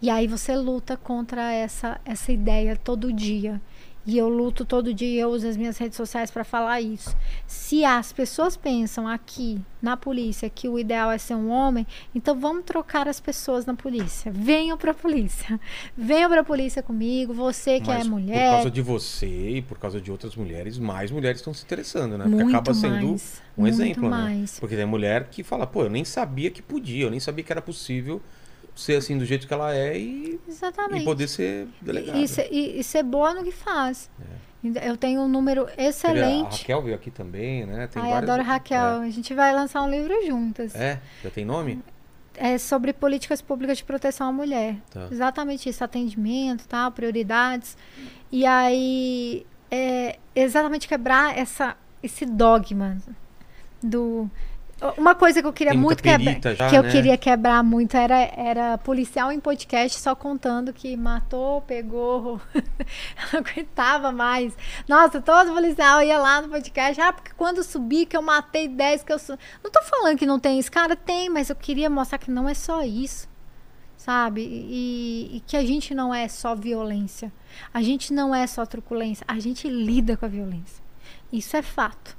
E 0.00 0.08
aí 0.10 0.26
você 0.26 0.56
luta 0.56 0.96
contra 0.96 1.52
essa 1.52 2.00
essa 2.04 2.30
ideia 2.32 2.76
todo 2.76 3.12
dia. 3.12 3.60
E 4.08 4.16
eu 4.16 4.26
luto 4.26 4.64
todo 4.64 4.94
dia, 4.94 5.20
eu 5.20 5.28
uso 5.28 5.46
as 5.46 5.54
minhas 5.54 5.76
redes 5.76 5.94
sociais 5.94 6.30
para 6.30 6.42
falar 6.42 6.80
isso. 6.80 7.14
Se 7.46 7.84
as 7.84 8.10
pessoas 8.10 8.56
pensam 8.56 9.06
aqui 9.06 9.60
na 9.82 9.98
polícia 9.98 10.48
que 10.48 10.66
o 10.66 10.78
ideal 10.78 11.10
é 11.10 11.18
ser 11.18 11.34
um 11.34 11.50
homem, 11.50 11.86
então 12.14 12.34
vamos 12.34 12.64
trocar 12.64 13.06
as 13.06 13.20
pessoas 13.20 13.66
na 13.66 13.74
polícia. 13.74 14.32
Venham 14.34 14.78
para 14.78 14.92
a 14.92 14.94
polícia. 14.94 15.60
Venham 15.94 16.30
para 16.30 16.40
a 16.40 16.44
polícia 16.44 16.82
comigo, 16.82 17.34
você 17.34 17.80
que 17.80 17.88
Mas 17.88 18.00
é 18.00 18.02
por 18.04 18.10
mulher. 18.10 18.50
causa 18.52 18.70
de 18.70 18.80
você 18.80 19.50
e 19.50 19.60
por 19.60 19.78
causa 19.78 20.00
de 20.00 20.10
outras 20.10 20.34
mulheres, 20.34 20.78
mais 20.78 21.10
mulheres 21.10 21.40
estão 21.40 21.52
se 21.52 21.62
interessando, 21.62 22.16
né? 22.16 22.24
Porque 22.24 22.44
Muito 22.44 22.56
acaba 22.56 22.72
sendo 22.72 23.08
mais, 23.08 23.42
um 23.58 23.66
exemplo, 23.66 24.04
né? 24.04 24.08
mais. 24.08 24.58
Porque 24.58 24.74
tem 24.74 24.86
mulher 24.86 25.28
que 25.30 25.42
fala, 25.42 25.66
pô, 25.66 25.82
eu 25.82 25.90
nem 25.90 26.06
sabia 26.06 26.50
que 26.50 26.62
podia, 26.62 27.04
eu 27.04 27.10
nem 27.10 27.20
sabia 27.20 27.44
que 27.44 27.52
era 27.52 27.60
possível 27.60 28.22
ser 28.78 28.96
assim 28.96 29.18
do 29.18 29.24
jeito 29.24 29.46
que 29.46 29.52
ela 29.52 29.74
é 29.74 29.98
e, 29.98 30.38
Exatamente. 30.48 31.02
e 31.02 31.04
poder 31.04 31.26
ser 31.28 31.66
delegada. 31.80 32.16
E, 32.18 32.22
e, 32.24 32.28
ser, 32.28 32.48
e- 32.52 32.84
ser 32.84 33.02
boa 33.02 33.34
no 33.34 33.42
que 33.42 33.50
faz. 33.50 34.08
Eu 34.82 34.96
tenho 34.96 35.20
um 35.20 35.28
número 35.28 35.66
Teve 35.66 35.82
A 35.82 35.88
excelente. 35.88 36.60
Raquel 36.62 36.82
veio 36.82 36.94
aqui 36.94 37.10
também, 37.10 37.64
né? 37.66 37.86
Tem 37.88 38.02
Ai, 38.02 38.10
várias- 38.10 38.30
adoro 38.30 38.42
Raquel. 38.48 39.00
A 39.00 39.10
gente 39.10 39.34
vai 39.34 39.52
lançar 39.54 39.82
um 39.82 39.90
livro 39.90 40.14
juntas. 40.26 40.74
É. 40.74 40.92
é, 40.92 41.00
já 41.24 41.30
tem 41.30 41.44
nome? 41.44 41.80
É 42.36 42.56
sobre 42.56 42.92
políticas 42.92 43.40
públicas 43.42 43.78
de 43.78 43.84
proteção 43.84 44.28
à 44.28 44.32
mulher. 44.32 44.76
Tá. 44.90 45.08
Exatamente 45.10 45.68
isso, 45.68 45.82
atendimento, 45.82 46.66
tal, 46.68 46.90
prioridades. 46.92 47.76
E 48.30 48.46
aí, 48.46 49.44
é 49.70 50.18
exatamente 50.36 50.86
quebrar 50.86 51.36
essa, 51.36 51.76
esse 52.02 52.24
dogma 52.24 52.96
do 53.82 54.28
uma 54.96 55.14
coisa 55.14 55.40
que 55.40 55.48
eu 55.48 55.52
queria 55.52 55.74
muito 55.74 56.02
quebrar, 56.02 56.54
já, 56.54 56.68
que 56.68 56.76
eu 56.76 56.82
né? 56.82 56.90
queria 56.90 57.16
quebrar 57.16 57.64
muito 57.64 57.96
era 57.96 58.30
era 58.36 58.78
policial 58.78 59.32
em 59.32 59.40
podcast 59.40 59.98
só 59.98 60.14
contando 60.14 60.72
que 60.72 60.96
matou, 60.96 61.62
pegou, 61.62 62.40
não 62.54 63.40
aguentava 63.40 64.12
mais. 64.12 64.56
Nossa, 64.88 65.20
todo 65.20 65.52
policial 65.52 66.00
ia 66.02 66.18
lá 66.18 66.40
no 66.42 66.48
podcast, 66.48 67.00
ah, 67.00 67.12
porque 67.12 67.32
quando 67.36 67.64
subi 67.64 68.06
que 68.06 68.16
eu 68.16 68.22
matei 68.22 68.68
10, 68.68 69.02
que 69.02 69.12
eu 69.12 69.18
su... 69.18 69.36
não 69.62 69.70
tô 69.70 69.82
falando 69.82 70.16
que 70.16 70.26
não 70.26 70.38
tem 70.38 70.58
isso, 70.58 70.70
cara, 70.70 70.94
tem, 70.94 71.28
mas 71.28 71.50
eu 71.50 71.56
queria 71.56 71.90
mostrar 71.90 72.18
que 72.18 72.30
não 72.30 72.48
é 72.48 72.54
só 72.54 72.82
isso 72.82 73.28
sabe? 73.96 74.42
E, 74.42 75.36
e 75.36 75.40
que 75.40 75.56
a 75.56 75.66
gente 75.66 75.92
não 75.92 76.14
é 76.14 76.28
só 76.28 76.54
violência. 76.54 77.30
A 77.74 77.82
gente 77.82 78.12
não 78.12 78.34
é 78.34 78.46
só 78.46 78.64
truculência. 78.64 79.24
A 79.28 79.38
gente 79.40 79.68
lida 79.68 80.16
com 80.16 80.24
a 80.24 80.28
violência. 80.28 80.82
Isso 81.32 81.56
é 81.56 81.62
fato. 81.62 82.17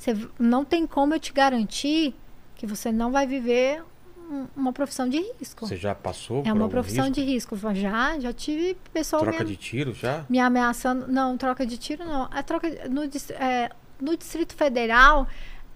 Você 0.00 0.16
não 0.38 0.64
tem 0.64 0.86
como 0.86 1.14
eu 1.14 1.20
te 1.20 1.30
garantir 1.30 2.14
que 2.56 2.66
você 2.66 2.90
não 2.90 3.12
vai 3.12 3.26
viver 3.26 3.82
um- 4.30 4.46
uma 4.56 4.72
profissão 4.72 5.06
de 5.06 5.18
risco. 5.38 5.66
Você 5.66 5.76
já 5.76 5.94
passou 5.94 6.40
É 6.40 6.44
por 6.44 6.52
uma 6.56 6.68
profissão 6.70 7.04
risco? 7.08 7.20
de 7.20 7.20
risco. 7.30 7.56
Já, 7.74 8.18
já 8.18 8.32
tive 8.32 8.78
pessoal 8.94 9.20
Troca 9.22 9.40
me, 9.44 9.50
de 9.50 9.56
tiro 9.56 9.92
já? 9.92 10.24
me 10.26 10.38
ameaçando. 10.38 11.06
Não, 11.06 11.36
troca 11.36 11.66
de 11.66 11.76
tiro 11.76 12.02
não. 12.06 12.28
A 12.30 12.42
troca 12.42 12.70
de- 12.70 12.88
no, 12.88 13.02
é, 13.34 13.68
no 14.00 14.16
Distrito 14.16 14.54
Federal 14.54 15.28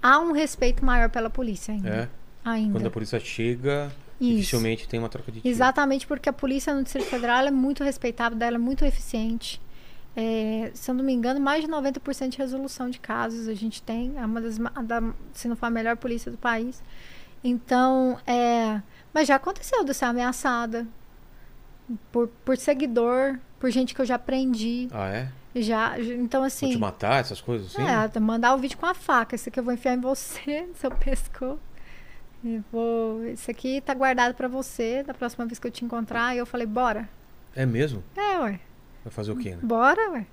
há 0.02 0.18
um 0.18 0.32
respeito 0.32 0.82
maior 0.82 1.10
pela 1.10 1.28
polícia 1.28 1.74
ainda. 1.74 1.88
É. 1.90 2.08
ainda. 2.42 2.72
Quando 2.72 2.86
a 2.86 2.90
polícia 2.90 3.20
chega, 3.20 3.92
Isso. 4.18 4.36
dificilmente 4.36 4.88
tem 4.88 4.98
uma 5.00 5.08
troca 5.10 5.30
de 5.32 5.42
tiro. 5.42 5.52
Exatamente 5.54 6.06
porque 6.06 6.30
a 6.30 6.32
polícia 6.32 6.74
no 6.74 6.82
Distrito 6.82 7.08
Federal 7.08 7.44
é 7.46 7.50
muito 7.50 7.84
respeitável, 7.84 8.38
ela 8.40 8.56
é 8.56 8.58
muito 8.58 8.84
eficiente. 8.86 9.60
É, 10.16 10.70
se 10.74 10.90
eu 10.90 10.94
não 10.94 11.04
me 11.04 11.12
engano, 11.12 11.40
mais 11.40 11.64
de 11.64 11.70
90% 11.70 12.28
de 12.28 12.38
resolução 12.38 12.88
de 12.88 13.00
casos 13.00 13.48
a 13.48 13.54
gente 13.54 13.82
tem. 13.82 14.14
É 14.16 14.24
uma 14.24 14.40
das, 14.40 14.58
da, 14.58 15.02
se 15.32 15.48
não 15.48 15.56
for 15.56 15.66
a 15.66 15.70
melhor 15.70 15.96
polícia 15.96 16.30
do 16.30 16.38
país. 16.38 16.82
Então, 17.42 18.18
é, 18.26 18.80
mas 19.12 19.28
já 19.28 19.36
aconteceu 19.36 19.84
de 19.84 19.92
ser 19.92 20.06
ameaçada 20.06 20.86
por, 22.10 22.28
por 22.44 22.56
seguidor, 22.56 23.38
por 23.58 23.70
gente 23.70 23.94
que 23.94 24.00
eu 24.00 24.06
já 24.06 24.18
prendi. 24.18 24.88
Ah, 24.92 25.08
é? 25.08 25.28
Já, 25.56 25.98
então 26.00 26.40
Vou 26.40 26.46
assim. 26.46 26.70
te 26.70 26.78
matar, 26.78 27.20
essas 27.20 27.40
coisas 27.40 27.68
assim? 27.68 27.82
É, 27.82 28.20
mandar 28.20 28.54
o 28.54 28.58
vídeo 28.58 28.76
com 28.76 28.86
a 28.86 28.94
faca. 28.94 29.34
Esse 29.34 29.48
aqui 29.48 29.60
eu 29.60 29.64
vou 29.64 29.72
enfiar 29.72 29.94
em 29.94 30.00
você, 30.00 30.62
no 30.66 30.74
seu 30.74 30.90
pescoço. 30.90 31.60
Vou. 32.70 33.24
Esse 33.26 33.50
aqui 33.50 33.80
tá 33.80 33.94
guardado 33.94 34.34
pra 34.34 34.48
você. 34.48 35.02
Da 35.02 35.14
próxima 35.14 35.46
vez 35.46 35.58
que 35.58 35.66
eu 35.66 35.70
te 35.70 35.84
encontrar, 35.84 36.36
eu 36.36 36.44
falei, 36.44 36.66
bora. 36.66 37.08
É 37.54 37.64
mesmo? 37.64 38.02
É, 38.16 38.38
ué. 38.38 38.60
Vai 39.04 39.12
fazer 39.12 39.32
o 39.32 39.36
quê, 39.36 39.50
né? 39.50 39.58
Bora, 39.62 40.10
ué. 40.12 40.26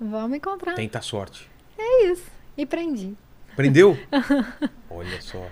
Vamos 0.00 0.36
encontrar. 0.36 0.74
Tenta 0.74 0.98
a 0.98 1.02
sorte. 1.02 1.48
É 1.78 2.04
isso. 2.06 2.24
E 2.56 2.66
prendi. 2.66 3.14
Prendeu? 3.56 3.98
Olha 4.90 5.20
só. 5.20 5.46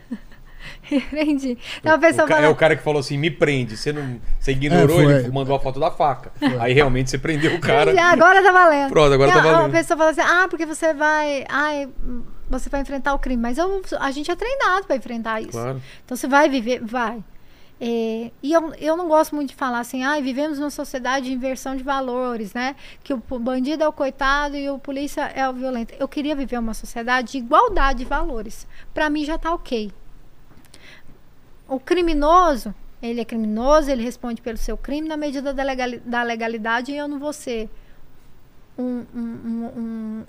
E 0.91 1.01
prendi. 1.01 1.57
Então 1.79 1.97
O 1.97 2.01
ca- 2.01 2.27
fala. 2.35 2.47
É 2.47 2.49
o 2.49 2.55
cara 2.57 2.77
que 2.77 2.83
falou 2.83 3.01
assim, 3.01 3.17
me 3.17 3.31
prende. 3.31 3.77
Você 3.77 3.93
não. 3.93 4.21
Você 4.39 4.53
ignorou, 4.53 5.01
É, 5.01 5.05
foi. 5.05 5.13
ele 5.15 5.31
mandou 5.31 5.55
a 5.57 5.61
foto 5.61 5.79
da 5.81 5.91
faca. 5.91 6.33
Aí 6.61 6.73
realmente 6.73 7.11
você 7.11 7.19
prendeu 7.19 7.55
o 7.55 7.61
cara. 7.61 7.87
"Prendi, 7.93 7.99
agora 8.01 8.43
tá 8.43 8.53
valendo. 8.53 8.91
Pronto, 8.91 9.13
agora 9.13 9.33
tá 9.33 9.39
a- 9.39 9.43
valendo. 9.43 9.67
A 9.67 9.79
pessoa 9.79 9.97
fala 9.97 10.11
assim: 10.11 10.21
ah, 10.21 10.47
porque 10.51 10.67
você 10.67 10.93
vai. 10.93 11.45
Ai, 11.49 11.89
você 12.51 12.69
vai 12.69 12.81
enfrentar 12.81 13.15
o 13.15 13.19
crime. 13.19 13.41
Mas 13.41 13.57
eu, 13.57 13.83
a 14.01 14.11
gente 14.11 14.31
é 14.31 14.37
treinado 14.37 14.87
pra 14.87 14.97
enfrentar 14.97 15.41
isso. 15.41 15.53
Claro. 15.53 15.81
Então 16.05 16.17
você 16.17 16.27
vai 16.27 16.49
viver, 16.49 16.81
vai. 16.85 17.23
É, 17.81 18.33
e 18.43 18.53
eu, 18.53 18.75
eu 18.75 18.97
não 18.97 19.07
gosto 19.07 19.37
muito 19.37 19.51
de 19.51 19.55
falar 19.55 19.79
assim, 19.81 20.03
ah, 20.03 20.21
vivemos 20.21 20.59
numa 20.59 20.71
sociedade 20.71 21.27
de 21.27 21.33
inversão 21.33 21.77
de 21.77 21.85
valores, 21.85 22.53
né? 22.53 22.75
Que 23.05 23.15
o 23.15 23.19
bandido 23.39 23.85
é 23.85 23.89
o 23.89 23.93
coitado 23.93 24.57
e 24.57 24.69
o 24.69 24.79
polícia 24.81 25.23
é 25.23 25.49
o 25.49 25.53
violento. 25.53 25.95
Eu 25.99 26.09
queria 26.09 26.35
viver 26.35 26.59
uma 26.59 26.75
sociedade 26.75 27.33
de 27.33 27.39
igualdade 27.39 28.01
de 28.01 28.05
valores. 28.05 28.67
Pra 28.93 29.09
mim 29.09 29.25
já 29.25 29.39
tá 29.39 29.55
ok. 29.55 29.93
O 31.69 31.79
criminoso, 31.79 32.75
ele 33.01 33.21
é 33.21 33.25
criminoso, 33.25 33.91
ele 33.91 34.03
responde 34.03 34.43
pelo 34.43 34.57
seu 34.59 34.77
crime 34.77 35.07
na 35.09 35.17
medida 35.17 35.55
da, 35.55 35.63
legali- 35.63 35.99
da 36.01 36.23
legalidade 36.25 36.91
e 36.91 36.97
eu 36.97 37.07
não 37.07 37.19
vou 37.21 37.33
ser 37.33 37.69
um, 38.77 39.05
um- 39.15 39.21
um- 39.77 40.25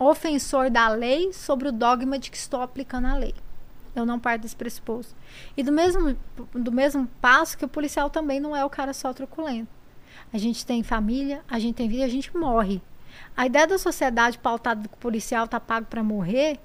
um 0.00 0.04
ofensor 0.06 0.70
da 0.70 0.88
lei 0.88 1.32
sobre 1.32 1.68
o 1.68 1.72
dogma 1.72 2.18
de 2.18 2.30
que 2.30 2.36
estou 2.38 2.62
aplicando 2.62 3.06
a 3.06 3.14
lei. 3.14 3.34
Eu 3.94 4.06
não 4.06 4.18
parto 4.18 4.42
desse 4.42 4.56
pressuposto. 4.56 5.14
E 5.56 5.62
do 5.62 5.72
mesmo, 5.72 6.16
do 6.54 6.70
mesmo 6.70 7.08
passo 7.20 7.58
que 7.58 7.64
o 7.64 7.68
policial 7.68 8.08
também 8.08 8.38
não 8.38 8.54
é 8.54 8.64
o 8.64 8.70
cara 8.70 8.92
só 8.92 9.12
truculento. 9.12 9.68
A 10.32 10.38
gente 10.38 10.64
tem 10.64 10.82
família, 10.82 11.42
a 11.48 11.58
gente 11.58 11.74
tem 11.74 11.88
vida, 11.88 12.04
a 12.04 12.08
gente 12.08 12.36
morre. 12.36 12.80
A 13.36 13.46
ideia 13.46 13.66
da 13.66 13.78
sociedade 13.78 14.38
pautada 14.38 14.88
que 14.88 14.94
o 14.94 14.98
policial 14.98 15.48
tá 15.48 15.58
pago 15.58 15.86
para 15.86 16.02
morrer, 16.02 16.60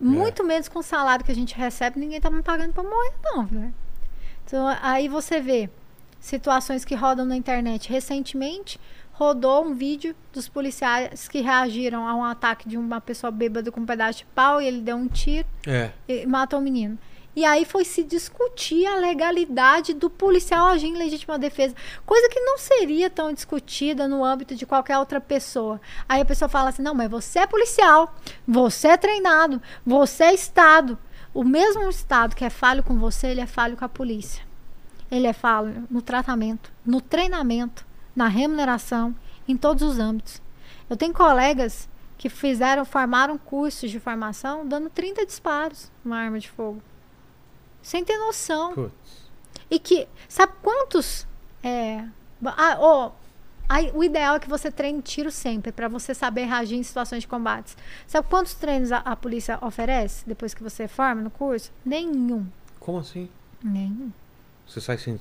muito 0.00 0.42
menos 0.42 0.68
com 0.68 0.80
o 0.80 0.82
salário 0.82 1.24
que 1.24 1.30
a 1.30 1.34
gente 1.34 1.54
recebe, 1.54 2.00
ninguém 2.00 2.20
tá 2.20 2.28
me 2.30 2.42
pagando 2.42 2.72
para 2.72 2.82
morrer, 2.82 3.14
não, 3.22 3.44
né? 3.44 3.72
Então, 4.44 4.66
aí 4.82 5.08
você 5.08 5.40
vê 5.40 5.70
situações 6.20 6.84
que 6.84 6.94
rodam 6.94 7.24
na 7.24 7.36
internet. 7.36 7.88
Recentemente, 7.88 8.80
rodou 9.14 9.64
um 9.64 9.74
vídeo 9.74 10.14
dos 10.32 10.48
policiais 10.48 11.28
que 11.28 11.40
reagiram 11.40 12.06
a 12.06 12.14
um 12.14 12.24
ataque 12.24 12.68
de 12.68 12.76
uma 12.76 13.00
pessoa 13.00 13.30
bêbada 13.30 13.70
com 13.70 13.80
um 13.80 13.86
pedaço 13.86 14.18
de 14.18 14.24
pau 14.26 14.60
e 14.60 14.66
ele 14.66 14.80
deu 14.80 14.96
um 14.96 15.08
tiro 15.08 15.46
É. 15.66 15.90
e 16.08 16.26
matou 16.26 16.58
o 16.58 16.62
menino. 16.62 16.98
E 17.36 17.44
aí 17.44 17.64
foi 17.64 17.84
se 17.84 18.04
discutir 18.04 18.86
a 18.86 18.94
legalidade 18.96 19.92
do 19.92 20.08
policial 20.08 20.66
agir 20.66 20.86
em 20.86 20.96
legítima 20.96 21.36
defesa, 21.36 21.74
coisa 22.06 22.28
que 22.28 22.38
não 22.38 22.58
seria 22.58 23.10
tão 23.10 23.32
discutida 23.32 24.06
no 24.06 24.24
âmbito 24.24 24.54
de 24.54 24.64
qualquer 24.64 24.98
outra 24.98 25.20
pessoa. 25.20 25.80
Aí 26.08 26.20
a 26.20 26.24
pessoa 26.24 26.48
fala 26.48 26.68
assim: 26.68 26.82
não, 26.82 26.94
mas 26.94 27.10
você 27.10 27.40
é 27.40 27.46
policial, 27.46 28.14
você 28.46 28.88
é 28.88 28.96
treinado, 28.96 29.60
você 29.84 30.24
é 30.24 30.34
Estado. 30.34 30.96
O 31.32 31.42
mesmo 31.42 31.88
Estado 31.88 32.36
que 32.36 32.44
é 32.44 32.50
falho 32.50 32.84
com 32.84 32.96
você, 32.96 33.28
ele 33.28 33.40
é 33.40 33.46
falho 33.46 33.76
com 33.76 33.84
a 33.84 33.88
polícia. 33.88 34.44
Ele 35.10 35.26
é 35.26 35.32
falho 35.32 35.88
no 35.90 36.00
tratamento, 36.00 36.72
no 36.86 37.00
treinamento, 37.00 37.84
na 38.14 38.28
remuneração, 38.28 39.14
em 39.46 39.56
todos 39.56 39.82
os 39.82 39.98
âmbitos. 39.98 40.40
Eu 40.88 40.96
tenho 40.96 41.12
colegas 41.12 41.88
que 42.16 42.28
fizeram, 42.28 42.84
formaram 42.84 43.36
cursos 43.36 43.90
de 43.90 43.98
formação 43.98 44.66
dando 44.66 44.88
30 44.88 45.26
disparos 45.26 45.90
numa 46.04 46.18
arma 46.18 46.38
de 46.38 46.50
fogo. 46.50 46.82
Sem 47.82 48.04
ter 48.04 48.16
noção. 48.18 48.90
E 49.70 49.78
que, 49.78 50.08
sabe 50.28 50.54
quantos. 50.62 51.26
É, 51.62 52.04
ah, 52.44 52.78
oh, 52.80 53.12
aí, 53.68 53.90
o 53.94 54.02
ideal 54.02 54.36
é 54.36 54.40
que 54.40 54.48
você 54.48 54.70
treine 54.70 55.02
tiro 55.02 55.30
sempre, 55.30 55.72
para 55.72 55.88
você 55.88 56.14
saber 56.14 56.44
reagir 56.44 56.78
em 56.78 56.82
situações 56.82 57.22
de 57.22 57.28
combates. 57.28 57.76
Sabe 58.06 58.28
quantos 58.28 58.54
treinos 58.54 58.92
a, 58.92 58.98
a 58.98 59.16
polícia 59.16 59.58
oferece 59.60 60.26
depois 60.26 60.54
que 60.54 60.62
você 60.62 60.88
forma 60.88 61.20
no 61.20 61.30
curso? 61.30 61.72
Nenhum. 61.84 62.46
Como 62.78 62.98
assim? 62.98 63.28
Nenhum. 63.62 64.10
Você 64.66 64.80
sai 64.80 64.98
sem 64.98 65.20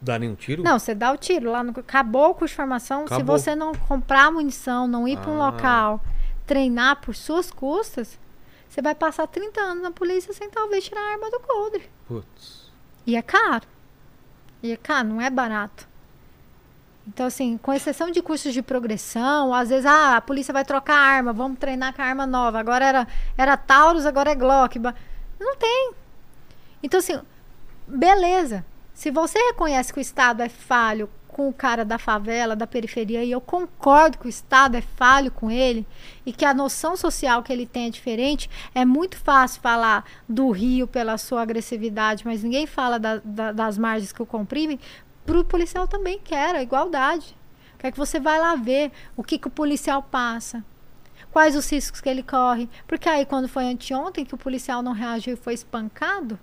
dar 0.00 0.18
nenhum 0.18 0.34
tiro? 0.34 0.62
Não, 0.62 0.78
você 0.78 0.94
dá 0.94 1.12
o 1.12 1.16
tiro 1.16 1.50
lá 1.50 1.62
no. 1.62 1.70
Acabou 1.78 2.30
o 2.30 2.34
curso 2.34 2.52
de 2.52 2.56
formação. 2.56 3.04
Acabou. 3.04 3.38
Se 3.38 3.44
você 3.44 3.54
não 3.54 3.74
comprar 3.74 4.30
munição, 4.30 4.86
não 4.88 5.06
ir 5.06 5.18
para 5.18 5.30
um 5.30 5.42
Ah. 5.42 5.50
local, 5.50 6.00
treinar 6.46 7.00
por 7.00 7.14
suas 7.14 7.50
custas, 7.50 8.18
você 8.68 8.80
vai 8.80 8.94
passar 8.94 9.26
30 9.26 9.60
anos 9.60 9.82
na 9.82 9.90
polícia 9.90 10.32
sem 10.32 10.48
talvez 10.50 10.84
tirar 10.84 11.00
a 11.00 11.12
arma 11.12 11.30
do 11.30 11.40
coldre. 11.40 11.88
Putz. 12.06 12.70
E 13.06 13.16
é 13.16 13.22
caro. 13.22 13.66
E 14.62 14.72
é 14.72 14.76
caro, 14.76 15.08
não 15.08 15.20
é 15.20 15.28
barato. 15.30 15.88
Então, 17.08 17.26
assim, 17.26 17.58
com 17.58 17.72
exceção 17.72 18.10
de 18.10 18.22
cursos 18.22 18.52
de 18.52 18.62
progressão, 18.62 19.52
às 19.54 19.70
vezes, 19.70 19.86
ah, 19.86 20.16
a 20.16 20.20
polícia 20.20 20.52
vai 20.52 20.64
trocar 20.64 20.94
a 20.94 21.00
arma, 21.16 21.32
vamos 21.32 21.58
treinar 21.58 21.92
com 21.94 22.02
a 22.02 22.04
arma 22.04 22.26
nova. 22.26 22.60
Agora 22.60 22.84
era, 22.84 23.08
era 23.36 23.56
Taurus, 23.56 24.06
agora 24.06 24.30
é 24.30 24.34
Glock. 24.34 24.78
Não 24.78 25.56
tem. 25.56 25.92
Então, 26.82 26.98
assim, 26.98 27.20
beleza. 27.88 28.64
Se 29.00 29.10
você 29.10 29.38
reconhece 29.38 29.94
que 29.94 29.98
o 29.98 30.02
Estado 30.02 30.42
é 30.42 30.48
falho 30.50 31.08
com 31.26 31.48
o 31.48 31.54
cara 31.54 31.86
da 31.86 31.96
favela, 31.96 32.54
da 32.54 32.66
periferia, 32.66 33.24
e 33.24 33.30
eu 33.30 33.40
concordo 33.40 34.18
que 34.18 34.26
o 34.26 34.28
Estado 34.28 34.76
é 34.76 34.82
falho 34.82 35.30
com 35.30 35.50
ele, 35.50 35.86
e 36.26 36.34
que 36.34 36.44
a 36.44 36.52
noção 36.52 36.94
social 36.98 37.42
que 37.42 37.50
ele 37.50 37.64
tem 37.64 37.86
é 37.86 37.90
diferente, 37.90 38.50
é 38.74 38.84
muito 38.84 39.16
fácil 39.16 39.62
falar 39.62 40.04
do 40.28 40.50
Rio 40.50 40.86
pela 40.86 41.16
sua 41.16 41.40
agressividade, 41.40 42.26
mas 42.26 42.42
ninguém 42.42 42.66
fala 42.66 42.98
da- 42.98 43.22
da- 43.24 43.52
das 43.52 43.78
margens 43.78 44.12
que 44.12 44.20
o 44.22 44.26
comprimem, 44.26 44.78
para 45.24 45.38
o 45.40 45.44
policial 45.46 45.88
também 45.88 46.18
quer 46.18 46.54
a 46.54 46.62
igualdade. 46.62 47.34
Quer 47.78 47.92
que 47.92 47.96
você 47.98 48.20
vai 48.20 48.38
lá 48.38 48.54
ver 48.54 48.92
o 49.16 49.24
que, 49.24 49.38
que 49.38 49.48
o 49.48 49.50
policial 49.50 50.02
passa, 50.02 50.62
quais 51.32 51.56
os 51.56 51.72
riscos 51.72 52.02
que 52.02 52.08
ele 52.10 52.22
corre. 52.22 52.68
Porque 52.86 53.08
aí, 53.08 53.24
quando 53.24 53.48
foi 53.48 53.64
anteontem 53.64 54.26
que 54.26 54.34
o 54.34 54.38
policial 54.38 54.82
não 54.82 54.92
reagiu 54.92 55.32
e 55.32 55.36
foi 55.38 55.54
espancado, 55.54 56.38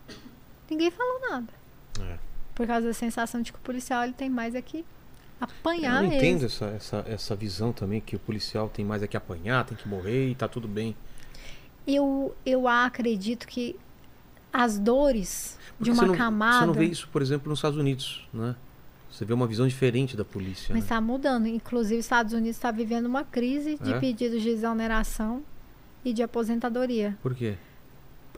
ninguém 0.67 0.89
falou 0.89 1.21
nada. 1.29 1.53
É. 2.01 2.26
Por 2.57 2.65
causa 2.65 2.88
da 2.88 2.93
sensação 2.93 3.39
de 3.39 3.51
que 3.51 3.59
o 3.59 3.61
policial 3.61 4.03
ele 4.03 4.13
tem 4.13 4.31
mais 4.31 4.55
aqui 4.55 4.84
apanhar 5.39 6.03
Eu 6.03 6.09
não 6.09 6.15
entendo 6.17 6.43
essa, 6.43 6.65
essa, 6.65 7.05
essa 7.07 7.35
visão 7.35 7.71
também 7.71 8.01
que 8.01 8.15
o 8.15 8.19
policial 8.19 8.67
tem 8.67 8.84
mais 8.84 9.03
é 9.03 9.07
que 9.07 9.15
apanhar, 9.15 9.63
tem 9.63 9.77
que 9.77 9.88
morrer 9.88 10.31
e 10.31 10.34
tá 10.34 10.47
tudo 10.47 10.67
bem. 10.67 10.95
Eu, 11.85 12.35
eu 12.43 12.67
acredito 12.67 13.47
que 13.47 13.75
as 14.51 14.79
dores 14.79 15.59
Porque 15.77 15.91
de 15.91 15.95
você 15.95 16.01
uma 16.01 16.07
não, 16.07 16.17
camada. 16.17 16.61
Você 16.61 16.65
não 16.65 16.73
vê 16.73 16.85
isso, 16.85 17.07
por 17.09 17.21
exemplo, 17.21 17.47
nos 17.47 17.59
Estados 17.59 17.77
Unidos, 17.77 18.27
né? 18.34 18.55
Você 19.11 19.23
vê 19.23 19.34
uma 19.34 19.45
visão 19.45 19.67
diferente 19.67 20.17
da 20.17 20.25
polícia. 20.25 20.73
Mas 20.73 20.79
né? 20.84 20.85
está 20.85 20.99
mudando. 20.99 21.45
Inclusive, 21.45 21.99
os 21.99 22.05
Estados 22.05 22.34
Unidos 22.34 22.57
está 22.57 22.71
vivendo 22.71 23.05
uma 23.05 23.23
crise 23.23 23.77
de 23.79 23.93
É? 23.93 23.99
pedidos 23.99 24.41
de 24.41 24.49
exoneração 24.49 25.43
e 26.03 26.11
de 26.11 26.23
aposentadoria. 26.23 27.15
Por 27.21 27.35
quê? 27.35 27.55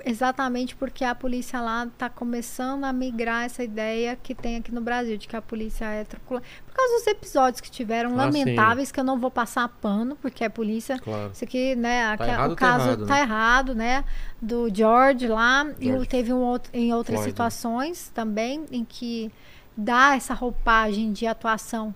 Exatamente 0.06 0.76
porque 0.76 1.04
a 1.04 1.14
polícia 1.14 1.60
lá 1.60 1.86
está 1.86 2.10
começando 2.10 2.84
a 2.86 2.94
migrar 2.94 3.44
essa 3.44 3.64
ideia 3.64 4.16
que 4.16 4.34
tem 4.34 4.56
aqui 4.58 4.74
no 4.74 4.82
Brasil, 4.82 5.18
de 5.18 5.28
que 5.28 5.36
a 5.36 5.42
polícia 5.42 5.86
é 5.86 6.04
truculenta. 6.04 6.48
Por 6.66 6.74
causa 6.74 6.94
dos 6.96 7.08
episódios 7.08 7.60
que 7.62 7.70
tiveram 7.70 8.12
Ah, 8.14 8.26
lamentáveis, 8.26 8.92
que 8.92 9.00
eu 9.00 9.04
não 9.04 9.20
vou 9.20 9.30
passar 9.30 9.68
pano, 9.68 10.16
porque 10.22 10.44
é 10.44 10.50
polícia. 10.50 10.98
Claro. 11.00 11.32
Isso 11.34 11.44
aqui, 11.44 11.76
né? 11.76 12.06
aqui- 12.08 12.24
errado, 12.24 12.52
o 12.52 12.56
tá 12.56 12.60
caso 12.60 12.86
errado, 12.86 13.08
tá 13.08 13.14
né? 13.16 13.22
errado, 13.22 13.76
né? 13.76 14.06
Do 14.42 14.74
George 14.74 15.28
lá. 15.28 15.68
E 15.80 15.86
George 15.88 16.04
o- 16.06 16.10
teve 16.10 16.32
um 16.34 16.40
outro, 16.42 16.72
em 16.74 16.94
outras 16.94 17.16
Floyd. 17.18 17.32
situações 17.32 18.10
também, 18.14 18.66
em 18.72 18.86
que 18.86 19.30
dá 19.76 20.16
essa 20.16 20.34
roupagem 20.34 21.12
de 21.12 21.28
atuação 21.28 21.94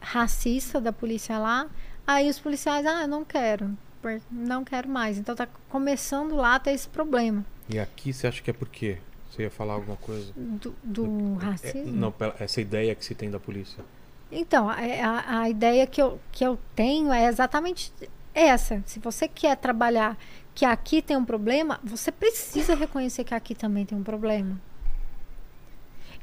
racista 0.00 0.80
da 0.80 0.92
polícia 0.92 1.38
lá. 1.38 1.66
Aí 2.06 2.28
os 2.28 2.38
policiais, 2.38 2.84
ah, 2.86 3.02
eu 3.02 3.08
não 3.08 3.24
quero. 3.24 3.76
Por- 4.02 4.20
Não 4.30 4.64
quero 4.64 4.88
mais. 4.88 5.16
Então 5.16 5.34
tá 5.34 5.48
começando 5.70 6.34
lá 6.34 6.56
a 6.56 6.58
ter 6.58 6.72
esse 6.72 6.88
problema 6.88 7.44
E 7.68 7.78
aqui 7.78 8.12
você 8.12 8.26
acha 8.26 8.42
que 8.42 8.50
é 8.50 8.52
por 8.52 8.68
quê? 8.68 8.98
Você 9.30 9.42
ia 9.44 9.50
falar 9.50 9.74
alguma 9.74 9.96
coisa? 9.96 10.30
do, 10.36 10.74
do 10.82 11.38
É, 11.40 11.44
racismo. 11.44 11.92
não, 11.92 12.12
pela- 12.12 12.34
essa 12.38 12.60
ideia 12.60 12.94
que 12.94 13.04
se 13.04 13.14
tem 13.14 13.30
da 13.30 13.40
polícia. 13.40 13.82
Então, 14.30 14.68
a- 14.68 15.40
a 15.40 15.48
ideia 15.48 15.86
que 15.86 16.00
eu, 16.02 16.18
que 16.30 16.44
eu 16.44 16.58
tenho 16.74 17.12
é 17.12 17.26
exatamente 17.26 17.92
essa. 18.34 18.82
Se 18.86 18.98
você 18.98 19.28
quer 19.28 19.56
trabalhar 19.56 20.18
que 20.54 20.64
aqui 20.66 21.00
tem 21.02 21.16
um 21.16 21.24
problema, 21.24 21.78
você 21.84 22.10
precisa 22.12 22.74
reconhecer 22.74 23.24
que 23.24 23.34
aqui 23.34 23.54
também 23.54 23.84
tem 23.86 23.96
um 23.96 24.02
problema. 24.02 24.58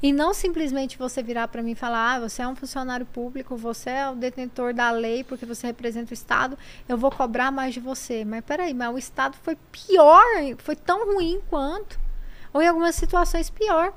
E 0.02 0.12
não 0.12 0.32
simplesmente 0.32 0.96
você 0.96 1.22
virar 1.22 1.48
para 1.48 1.62
mim 1.62 1.72
e 1.72 1.74
falar: 1.74 2.14
ah, 2.14 2.20
você 2.20 2.42
é 2.42 2.48
um 2.48 2.56
funcionário 2.56 3.04
público, 3.04 3.56
você 3.56 3.90
é 3.90 4.10
o 4.10 4.14
detentor 4.14 4.72
da 4.72 4.90
lei 4.90 5.22
porque 5.22 5.44
você 5.44 5.66
representa 5.66 6.12
o 6.12 6.14
Estado, 6.14 6.58
eu 6.88 6.96
vou 6.96 7.10
cobrar 7.10 7.50
mais 7.50 7.74
de 7.74 7.80
você. 7.80 8.24
Mas 8.24 8.44
peraí, 8.44 8.72
mas 8.72 8.94
o 8.94 8.98
Estado 8.98 9.36
foi 9.42 9.56
pior, 9.70 10.24
foi 10.58 10.76
tão 10.76 11.14
ruim 11.14 11.40
quanto. 11.50 11.98
Ou 12.52 12.62
em 12.62 12.68
algumas 12.68 12.94
situações 12.94 13.50
pior. 13.50 13.92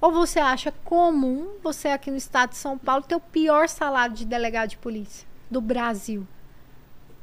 Ou 0.00 0.12
você 0.12 0.38
acha 0.38 0.72
comum 0.84 1.56
você 1.62 1.88
aqui 1.88 2.10
no 2.10 2.16
estado 2.16 2.50
de 2.50 2.56
São 2.56 2.76
Paulo 2.78 3.02
ter 3.02 3.16
o 3.16 3.20
pior 3.20 3.68
salário 3.68 4.14
de 4.14 4.24
delegado 4.24 4.70
de 4.70 4.76
polícia 4.76 5.26
do 5.50 5.60
Brasil? 5.60 6.26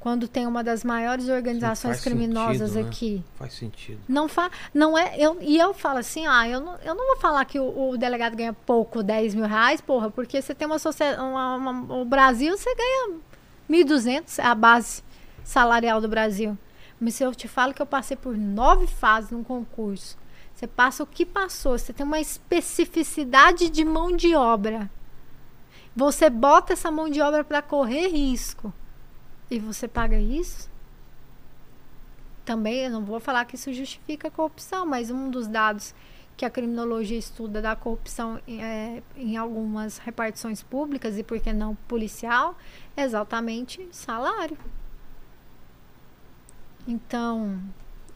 Quando 0.03 0.27
tem 0.27 0.45
uma 0.45 0.61
das 0.61 0.83
maiores 0.83 1.29
organizações 1.29 2.01
criminosas 2.01 2.71
sentido, 2.71 2.83
né? 2.83 2.89
aqui. 2.89 3.23
Faz 3.35 3.53
sentido. 3.53 4.01
Não 4.05 4.27
fa 4.27 4.51
não 4.73 4.97
é. 4.97 5.15
Eu, 5.17 5.37
e 5.39 5.57
eu 5.57 5.73
falo 5.73 5.99
assim, 5.99 6.27
ah, 6.27 6.45
eu 6.45 6.59
não, 6.59 6.75
eu 6.79 6.93
não 6.93 7.07
vou 7.07 7.15
falar 7.21 7.45
que 7.45 7.57
o, 7.57 7.91
o 7.91 7.97
delegado 7.97 8.35
ganha 8.35 8.51
pouco, 8.51 9.01
10 9.01 9.33
mil 9.33 9.45
reais, 9.45 9.79
porra, 9.79 10.11
porque 10.11 10.41
você 10.41 10.53
tem 10.53 10.67
uma 10.67 10.77
sociedade. 10.77 11.21
O 11.87 12.03
Brasil, 12.03 12.57
você 12.57 12.75
ganha 12.75 13.15
1.200, 13.69 14.39
é 14.39 14.45
a 14.45 14.53
base 14.53 15.01
salarial 15.41 16.01
do 16.01 16.09
Brasil. 16.09 16.57
Mas 16.99 17.15
se 17.15 17.23
eu 17.23 17.33
te 17.33 17.47
falo 17.47 17.73
que 17.73 17.81
eu 17.81 17.85
passei 17.85 18.17
por 18.17 18.35
nove 18.37 18.87
fases 18.87 19.31
num 19.31 19.41
concurso, 19.41 20.17
você 20.53 20.67
passa 20.67 21.01
o 21.01 21.07
que 21.07 21.25
passou, 21.25 21.79
você 21.79 21.93
tem 21.93 22.05
uma 22.05 22.19
especificidade 22.19 23.69
de 23.69 23.85
mão 23.85 24.13
de 24.13 24.35
obra. 24.35 24.91
Você 25.95 26.29
bota 26.29 26.73
essa 26.73 26.91
mão 26.91 27.09
de 27.09 27.21
obra 27.21 27.41
para 27.41 27.61
correr 27.61 28.09
risco. 28.09 28.73
E 29.53 29.59
você 29.59 29.87
paga 29.87 30.17
isso? 30.17 30.67
Também 32.43 32.85
eu 32.85 32.89
não 32.89 33.05
vou 33.05 33.19
falar 33.19 33.45
que 33.45 33.53
isso 33.53 33.71
justifica 33.71 34.27
a 34.27 34.31
corrupção, 34.31 34.83
mas 34.83 35.11
um 35.11 35.29
dos 35.29 35.45
dados 35.45 35.93
que 36.35 36.43
a 36.43 36.49
criminologia 36.49 37.19
estuda 37.19 37.61
da 37.61 37.75
corrupção 37.75 38.41
é, 38.47 39.03
em 39.15 39.37
algumas 39.37 39.99
repartições 39.99 40.63
públicas 40.63 41.19
e 41.19 41.23
por 41.23 41.39
que 41.39 41.53
não 41.53 41.75
policial 41.87 42.57
é 42.97 43.03
exatamente 43.03 43.87
salário. 43.91 44.57
Então, 46.87 47.61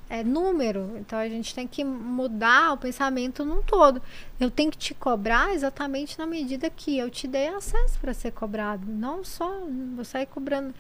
é 0.10 0.24
número. 0.24 0.98
Então 0.98 1.20
a 1.20 1.30
gente 1.30 1.54
tem 1.54 1.68
que 1.68 1.84
mudar 1.84 2.74
o 2.74 2.78
pensamento 2.78 3.46
num 3.46 3.62
todo. 3.62 4.02
Eu 4.40 4.50
tenho 4.50 4.72
que 4.72 4.78
te 4.80 4.96
cobrar 4.96 5.54
exatamente 5.54 6.18
na 6.18 6.26
medida 6.26 6.68
que 6.68 6.98
eu 6.98 7.12
te 7.12 7.28
dei 7.28 7.50
acesso 7.50 8.00
para 8.00 8.12
ser 8.12 8.32
cobrado, 8.32 8.88
não 8.88 9.24
só 9.24 9.48
vou 9.96 10.04
sair 10.04 10.26
cobrando. 10.26 10.74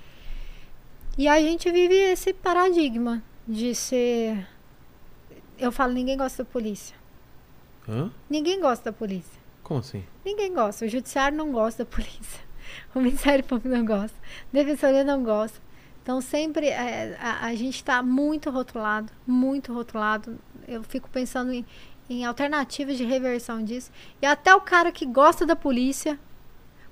E 1.17 1.27
a 1.27 1.39
gente 1.39 1.71
vive 1.71 1.95
esse 1.95 2.31
paradigma 2.31 3.23
de 3.47 3.73
ser. 3.73 4.47
Eu 5.57 5.71
falo, 5.71 5.93
ninguém 5.93 6.15
gosta 6.15 6.43
da 6.43 6.49
polícia. 6.49 6.95
Hã? 7.89 8.11
Ninguém 8.29 8.59
gosta 8.61 8.91
da 8.91 8.97
polícia. 8.97 9.41
Como 9.63 9.79
assim? 9.79 10.03
Ninguém 10.23 10.53
gosta. 10.53 10.85
O 10.85 10.87
judiciário 10.87 11.35
não 11.35 11.51
gosta 11.51 11.83
da 11.83 11.89
polícia. 11.89 12.45
O 12.93 12.99
Ministério 12.99 13.45
Público 13.45 13.69
não 13.69 13.85
gosta. 13.85 14.17
A 14.19 14.49
Defensoria 14.51 15.03
não 15.03 15.23
gosta. 15.23 15.57
Então, 16.03 16.19
sempre 16.19 16.67
é, 16.67 17.17
a, 17.19 17.45
a 17.45 17.55
gente 17.55 17.75
está 17.75 18.03
muito 18.03 18.49
rotulado, 18.49 19.11
muito 19.25 19.73
rotulado. 19.73 20.37
Eu 20.67 20.83
fico 20.83 21.09
pensando 21.09 21.51
em, 21.53 21.65
em 22.09 22.25
alternativas 22.25 22.97
de 22.97 23.05
reversão 23.05 23.63
disso. 23.63 23.89
E 24.21 24.25
até 24.25 24.53
o 24.53 24.59
cara 24.59 24.91
que 24.91 25.05
gosta 25.05 25.45
da 25.45 25.55
polícia, 25.55 26.19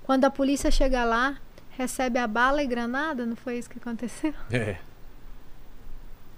quando 0.03 0.23
a 0.23 0.29
polícia 0.29 0.71
chega 0.71 1.03
lá, 1.03 1.37
recebe 1.77 2.17
a 2.19 2.27
bala 2.27 2.63
e 2.63 2.67
granada, 2.67 3.25
não 3.25 3.35
foi 3.35 3.57
isso 3.57 3.69
que 3.69 3.77
aconteceu? 3.77 4.33
É. 4.51 4.77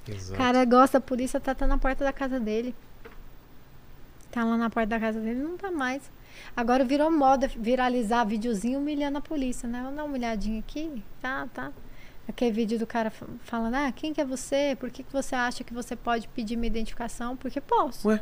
O 0.08 0.12
Exato. 0.12 0.38
cara 0.38 0.64
gosta 0.64 1.00
da 1.00 1.06
polícia, 1.06 1.38
tá, 1.40 1.54
tá 1.54 1.68
na 1.68 1.78
porta 1.78 2.04
da 2.06 2.14
casa 2.14 2.40
dele. 2.40 2.74
tá 4.32 4.44
lá 4.46 4.56
na 4.56 4.70
porta 4.70 4.88
da 4.88 5.00
casa 5.00 5.20
dele, 5.20 5.42
não 5.42 5.58
tá 5.58 5.70
mais. 5.70 6.10
Agora 6.56 6.86
virou 6.86 7.12
moda 7.12 7.48
viralizar 7.48 8.24
videozinho 8.24 8.80
humilhando 8.80 9.18
a 9.18 9.22
polícia, 9.22 9.68
né? 9.68 9.82
Vamos 9.82 9.98
dar 9.98 10.04
uma 10.06 10.14
olhadinha 10.14 10.60
aqui. 10.60 11.04
Tá, 11.22 11.48
tá. 11.54 11.72
Aquele 12.28 12.52
vídeo 12.52 12.78
do 12.80 12.86
cara 12.88 13.10
fa- 13.10 13.26
falando, 13.44 13.76
ah, 13.76 13.92
quem 13.92 14.14
que 14.14 14.22
é 14.22 14.26
você? 14.26 14.78
Por 14.80 14.90
que, 14.90 15.04
que 15.04 15.12
você 15.12 15.36
acha 15.36 15.64
que 15.64 15.74
você 15.74 15.96
pode 15.96 16.28
pedir 16.30 16.56
minha 16.56 16.68
identificação? 16.68 17.36
Porque 17.36 17.60
posso. 17.60 18.08
Ué? 18.08 18.22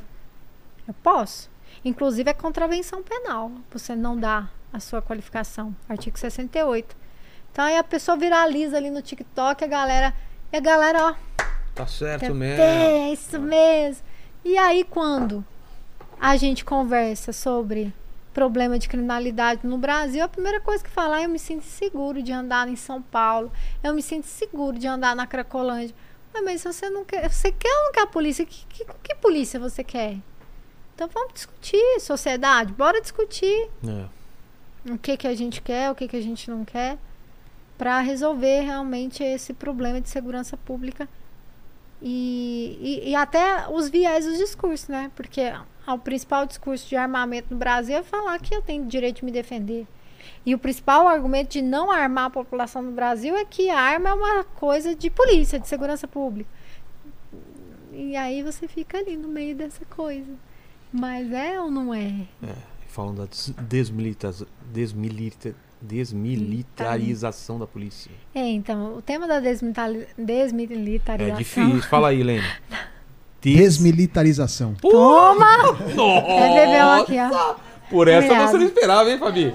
Eu 0.87 0.93
posso. 1.03 1.49
Inclusive 1.83 2.29
é 2.29 2.33
contravenção 2.33 3.03
penal. 3.03 3.51
Você 3.71 3.95
não 3.95 4.17
dá 4.17 4.49
a 4.73 4.79
sua 4.79 5.01
qualificação. 5.03 5.75
Artigo 5.89 6.17
68. 6.17 6.95
Então 7.55 7.63
aí 7.63 7.77
a 7.77 7.83
pessoa 7.85 8.17
viraliza 8.17 8.75
ali 8.75 8.89
no 8.89 9.01
TikTok, 9.01 9.63
a 9.63 9.67
galera. 9.67 10.13
E 10.51 10.57
a 10.57 10.59
galera, 10.59 11.05
ó, 11.07 11.15
Tá 11.73 11.87
certo 11.87 12.35
mesmo. 12.35 12.61
é 12.61 13.13
isso 13.13 13.39
mesmo. 13.39 14.03
E 14.43 14.57
aí 14.57 14.83
quando 14.83 15.41
a 16.19 16.35
gente 16.35 16.65
conversa 16.65 17.31
sobre 17.31 17.93
problema 18.33 18.77
de 18.77 18.89
criminalidade 18.89 19.65
no 19.65 19.77
Brasil, 19.77 20.21
a 20.21 20.27
primeira 20.27 20.59
coisa 20.59 20.83
que 20.83 20.89
falar 20.89 21.21
é 21.21 21.25
eu 21.25 21.29
me 21.29 21.39
sinto 21.39 21.63
seguro 21.63 22.21
de 22.21 22.33
andar 22.33 22.67
em 22.67 22.75
São 22.75 23.01
Paulo, 23.01 23.49
eu 23.81 23.93
me 23.93 24.01
sinto 24.01 24.27
seguro 24.27 24.77
de 24.77 24.85
andar 24.85 25.15
na 25.15 25.25
Cracolândia. 25.25 25.95
Mas 26.43 26.59
se 26.59 26.67
você 26.73 26.89
não 26.89 27.05
quer, 27.05 27.29
você 27.31 27.53
quer 27.53 27.73
ou 27.73 27.83
não 27.85 27.91
quer 27.93 28.01
a 28.01 28.07
polícia? 28.07 28.45
Que, 28.45 28.65
que, 28.67 28.85
que 29.01 29.15
polícia 29.15 29.57
você 29.57 29.81
quer? 29.81 30.17
Então 30.93 31.07
vamos 31.07 31.33
discutir, 31.35 32.01
sociedade, 32.01 32.73
bora 32.73 32.99
discutir 32.99 33.69
É. 33.87 34.91
o 34.91 34.97
que, 34.97 35.15
que 35.15 35.25
a 35.27 35.33
gente 35.33 35.61
quer, 35.61 35.89
o 35.89 35.95
que, 35.95 36.05
que 36.05 36.17
a 36.17 36.21
gente 36.21 36.49
não 36.51 36.65
quer, 36.65 36.97
para 37.77 37.99
resolver 37.99 38.61
realmente 38.61 39.23
esse 39.23 39.53
problema 39.53 39.99
de 39.99 40.09
segurança 40.09 40.55
pública 40.55 41.07
e, 42.01 43.01
e, 43.05 43.09
e 43.11 43.15
até 43.15 43.67
os 43.69 43.89
viés 43.89 44.25
dos 44.25 44.37
discursos, 44.37 44.87
né? 44.87 45.11
Porque 45.15 45.41
o 45.87 45.97
principal 45.97 46.45
discurso 46.45 46.87
de 46.87 46.95
armamento 46.95 47.47
no 47.53 47.57
Brasil 47.57 47.97
é 47.97 48.03
falar 48.03 48.39
que 48.39 48.53
eu 48.55 48.61
tenho 48.61 48.85
direito 48.85 49.17
de 49.17 49.25
me 49.25 49.31
defender. 49.31 49.87
E 50.45 50.53
o 50.55 50.59
principal 50.59 51.07
argumento 51.07 51.49
de 51.51 51.61
não 51.61 51.91
armar 51.91 52.25
a 52.25 52.29
população 52.29 52.81
no 52.81 52.91
Brasil 52.91 53.35
é 53.35 53.45
que 53.45 53.69
a 53.69 53.79
arma 53.79 54.09
é 54.09 54.13
uma 54.13 54.43
coisa 54.43 54.95
de 54.95 55.09
polícia, 55.09 55.59
de 55.59 55.67
segurança 55.67 56.07
pública. 56.07 56.49
E 57.91 58.15
aí 58.15 58.41
você 58.43 58.67
fica 58.67 58.97
ali 58.97 59.15
no 59.15 59.27
meio 59.27 59.55
dessa 59.55 59.85
coisa. 59.85 60.31
Mas 60.91 61.31
é 61.31 61.59
ou 61.59 61.69
não 61.71 61.93
é? 61.93 62.11
Falando 62.87 63.17
da 63.17 63.25
des- 63.25 63.53
desmilita- 63.67 64.33
desmilita- 64.71 65.55
desmilitarização 65.81 67.59
da 67.59 67.67
polícia. 67.67 68.11
É, 68.33 68.41
então, 68.49 68.95
o 68.97 69.01
tema 69.01 69.27
da 69.27 69.39
desmilitari- 69.39 70.07
É 70.17 70.23
desmilitarização. 70.23 71.37
difícil. 71.37 71.81
Fala 71.89 72.09
aí, 72.09 72.23
Lênin. 72.23 72.43
Des- 73.41 73.57
Desmilitarização. 73.57 74.73
Toma! 74.81 75.57
Nossa! 75.95 76.27
É 76.31 76.81
aqui, 76.81 77.15
ó. 77.19 77.55
Por 77.89 78.07
essa 78.07 78.25
Obrigada. 78.25 78.51
você 78.51 78.57
não 78.57 78.65
esperava, 78.65 79.11
hein, 79.11 79.19
Fabi? 79.19 79.53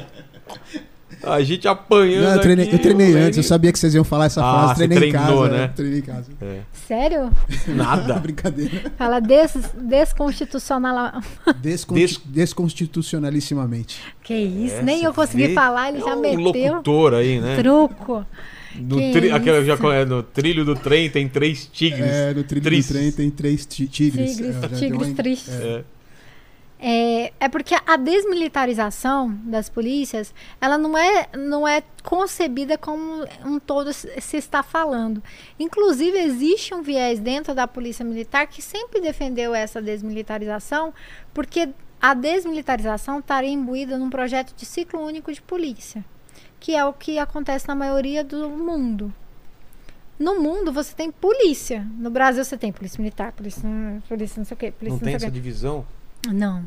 A 1.23 1.43
gente 1.43 1.67
apanhando. 1.69 2.25
Não, 2.25 2.35
eu 2.35 2.41
treinei, 2.41 2.65
aqui, 2.67 2.75
eu 2.75 2.79
treinei 2.81 3.15
antes, 3.15 3.37
eu 3.37 3.43
sabia 3.43 3.73
que 3.73 3.79
vocês 3.79 3.95
iam 3.95 4.05
falar 4.05 4.27
essa 4.27 4.43
Ah, 4.45 4.65
frase, 4.75 4.87
treinei 4.87 5.09
em 5.09 5.13
casa. 5.13 5.49
né? 5.49 5.65
é, 5.65 5.69
Treinei 5.69 5.99
em 5.99 6.03
casa. 6.03 6.27
É. 6.41 6.61
Sério? 6.87 7.31
Nada. 7.69 8.15
Brincadeira. 8.21 8.93
Fala 8.97 9.21
des, 9.21 9.53
desconstitucional. 9.75 11.21
Desconsti- 11.61 12.21
Des- 12.27 12.51
Desconstitucionalissimamente. 12.51 14.01
Que 14.23 14.35
isso, 14.35 14.77
É, 14.77 14.83
nem 14.83 15.03
eu 15.05 15.13
consegui 15.15 15.49
vê? 15.49 15.55
falar, 15.55 15.89
ele 15.91 15.99
É 15.99 16.05
já 16.05 16.15
um 16.17 16.21
meteu. 16.21 16.73
locutor 16.73 17.15
aí, 17.15 17.41
né? 17.41 17.57
Truco. 17.57 18.25
No, 18.77 18.97
tri- 19.13 19.33
aquela, 19.33 19.65
já, 19.65 19.75
é, 19.93 20.05
no 20.05 20.23
trilho 20.23 20.65
do 20.65 20.77
trem 20.77 21.11
tem 21.11 21.29
três 21.29 21.67
tigres. 21.67 22.05
É, 22.07 22.33
no 22.33 22.45
trilho 22.45 22.63
Tristes. 22.65 22.95
do 22.95 22.99
trem 22.99 23.13
tem 23.13 23.31
três 23.31 23.67
ti- 23.67 23.89
tigres. 23.89 24.37
Tigres, 24.37 24.57
É, 24.63 24.69
tigres 24.69 25.13
tristes. 25.15 25.55
É. 26.81 27.33
É, 27.39 27.49
porque 27.49 27.75
a 27.87 27.97
desmilitarização 27.97 29.37
das 29.45 29.69
polícias, 29.69 30.35
ela 30.61 30.79
não 30.79 30.97
é, 30.97 31.29
não 31.37 31.69
é 31.69 31.83
concebida 32.03 32.79
como 32.79 33.25
um 33.45 33.59
todo 33.59 33.93
se 33.93 34.37
está 34.37 34.63
falando. 34.63 35.23
Inclusive, 35.59 36.17
existe 36.19 36.75
um 36.75 36.83
viés 36.83 37.21
dentro 37.21 37.55
da 37.55 37.69
polícia 37.69 38.05
militar 38.05 38.47
que 38.47 38.63
sempre 38.63 39.01
defendeu 39.01 39.55
essa 39.55 39.83
desmilitarização, 39.83 40.95
porque 41.35 41.69
a 42.01 42.15
desmilitarização 42.15 43.19
estaria 43.19 43.51
imbuída 43.51 43.99
num 43.99 44.09
projeto 44.09 44.55
de 44.57 44.65
ciclo 44.65 45.01
único 45.01 45.31
de 45.31 45.43
polícia, 45.43 46.03
que 46.59 46.75
é 46.75 46.83
o 46.85 46.95
que 46.95 47.19
acontece 47.19 47.69
na 47.69 47.75
maioria 47.75 48.25
do 48.25 48.49
mundo. 48.49 49.13
No 50.19 50.41
mundo, 50.41 50.73
você 50.73 50.95
tem 50.95 51.11
polícia. 51.11 51.87
No 51.97 52.11
Brasil, 52.11 52.45
você 52.45 52.57
tem 52.57 52.73
polícia 52.73 53.01
militar, 53.01 53.33
polícia, 53.33 53.63
polícia 54.09 54.39
não 54.39 54.45
sei 54.45 54.55
o 54.55 54.59
quê, 54.59 54.71
polícia 54.71 54.95
Não 54.95 54.97
não, 54.97 55.05
tem 55.05 55.15
essa 55.15 55.27
quê. 55.27 55.33
divisão? 55.33 55.87
Não. 56.29 56.65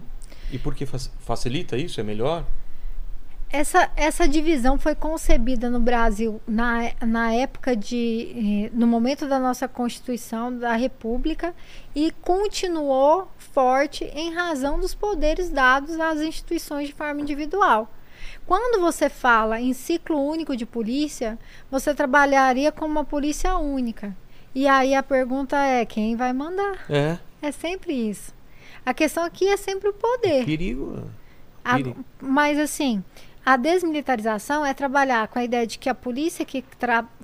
E 0.52 0.58
por 0.58 0.76
que 0.76 0.86
fac- 0.86 1.12
facilita 1.20 1.78
isso? 1.78 2.00
É 2.00 2.04
melhor? 2.04 2.46
Essa, 3.50 3.92
essa 3.96 4.28
divisão 4.28 4.80
foi 4.80 4.96
concebida 4.96 5.70
no 5.70 5.80
Brasil 5.80 6.42
na, 6.48 6.92
na 7.06 7.32
época 7.34 7.76
de. 7.76 8.32
eh, 8.36 8.72
no 8.74 8.88
momento 8.88 9.28
da 9.28 9.38
nossa 9.38 9.68
Constituição 9.68 10.58
da 10.58 10.76
República 10.76 11.54
e 11.96 12.12
continuou 12.22 13.28
forte 13.38 14.06
em 14.06 14.34
razão 14.34 14.80
dos 14.80 14.96
poderes 14.96 15.52
dados 15.52 16.00
às 16.00 16.20
instituições 16.20 16.88
de 16.88 16.94
forma 16.96 17.22
individual. 17.22 17.94
Quando 18.48 18.82
você 18.82 19.08
fala 19.08 19.62
em 19.62 19.72
ciclo 19.74 20.20
único 20.20 20.58
de 20.58 20.66
polícia, 20.66 21.38
você 21.70 21.94
trabalharia 21.94 22.72
com 22.72 22.86
uma 22.86 23.06
polícia 23.06 23.56
única. 23.58 24.16
E 24.56 24.68
aí 24.68 24.96
a 24.96 25.04
pergunta 25.04 25.58
é: 25.58 25.86
quem 25.86 26.16
vai 26.16 26.34
mandar? 26.34 26.86
É. 26.90 27.20
É 27.40 27.52
sempre 27.52 27.94
isso. 27.94 28.34
A 28.86 28.94
questão 28.94 29.24
aqui 29.24 29.48
é 29.48 29.58
sempre 29.58 29.90
o 29.90 29.94
poder. 29.94 30.46
Perigo. 30.46 31.04
A- 31.64 31.78
mas 32.22 32.60
assim, 32.60 33.04
a 33.46 33.56
desmilitarização 33.58 34.66
é 34.66 34.74
trabalhar 34.74 35.28
com 35.28 35.40
a 35.40 35.44
ideia 35.44 35.66
de 35.68 35.78
que 35.78 35.90
a 35.90 35.96
polícia 35.96 36.46
que, 36.46 36.64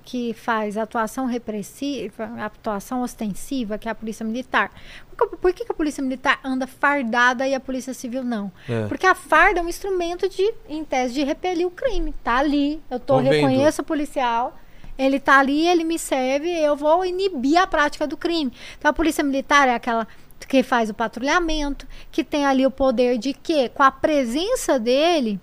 que 0.04 0.34
faz 0.34 0.78
atuação 0.78 1.26
repressiva, 1.26 2.30
atuação 2.40 3.02
ostensiva, 3.02 3.78
que 3.78 3.88
é 3.88 3.92
a 3.92 3.96
polícia 3.96 4.26
militar. 4.26 4.72
Por 5.16 5.30
que, 5.30 5.36
por 5.38 5.54
que 5.54 5.66
a 5.70 5.74
polícia 5.74 6.02
militar 6.02 6.40
anda 6.44 6.66
fardada 6.66 7.48
e 7.48 7.54
a 7.54 7.60
polícia 7.60 7.94
civil 7.94 8.24
não? 8.24 8.52
É. 8.68 8.88
Porque 8.88 9.06
a 9.06 9.14
farda 9.16 9.60
é 9.60 9.64
um 9.64 9.70
instrumento 9.70 10.28
de, 10.30 10.54
em 10.68 10.84
tese, 10.86 11.14
de 11.14 11.24
repelir 11.24 11.68
o 11.68 11.72
crime. 11.72 12.14
Tá 12.24 12.38
ali, 12.38 12.82
eu 12.90 13.00
tô, 13.00 13.18
reconheço 13.36 13.82
o 13.82 13.86
policial, 13.86 14.58
ele 14.98 15.20
tá 15.20 15.40
ali, 15.40 15.68
ele 15.68 15.84
me 15.84 16.00
serve, 16.00 16.50
eu 16.50 16.76
vou 16.76 17.06
inibir 17.06 17.58
a 17.58 17.68
prática 17.68 18.08
do 18.08 18.18
crime. 18.18 18.52
Então 18.78 18.90
a 18.92 18.94
polícia 18.94 19.24
militar 19.24 19.68
é 19.68 19.76
aquela 19.76 20.08
que 20.48 20.64
faz 20.64 20.90
o 20.90 20.94
patrulhamento, 20.94 21.88
que 22.12 22.24
tem 22.24 22.46
ali 22.46 22.66
o 22.66 22.72
poder 22.72 23.18
de 23.18 23.34
que, 23.34 23.70
com 23.70 23.84
a 23.84 23.92
presença 23.92 24.80
dele, 24.80 25.40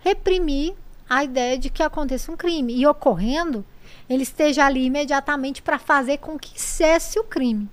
reprimir 0.00 0.74
a 1.08 1.24
ideia 1.24 1.58
de 1.58 1.70
que 1.70 1.82
aconteça 1.82 2.30
um 2.30 2.36
crime. 2.36 2.74
E 2.74 2.86
ocorrendo, 2.86 3.64
ele 4.08 4.22
esteja 4.22 4.64
ali 4.64 4.84
imediatamente 4.84 5.62
para 5.62 5.78
fazer 5.78 6.18
com 6.18 6.38
que 6.38 6.60
cesse 6.60 7.18
o 7.18 7.24
crime. 7.24 7.68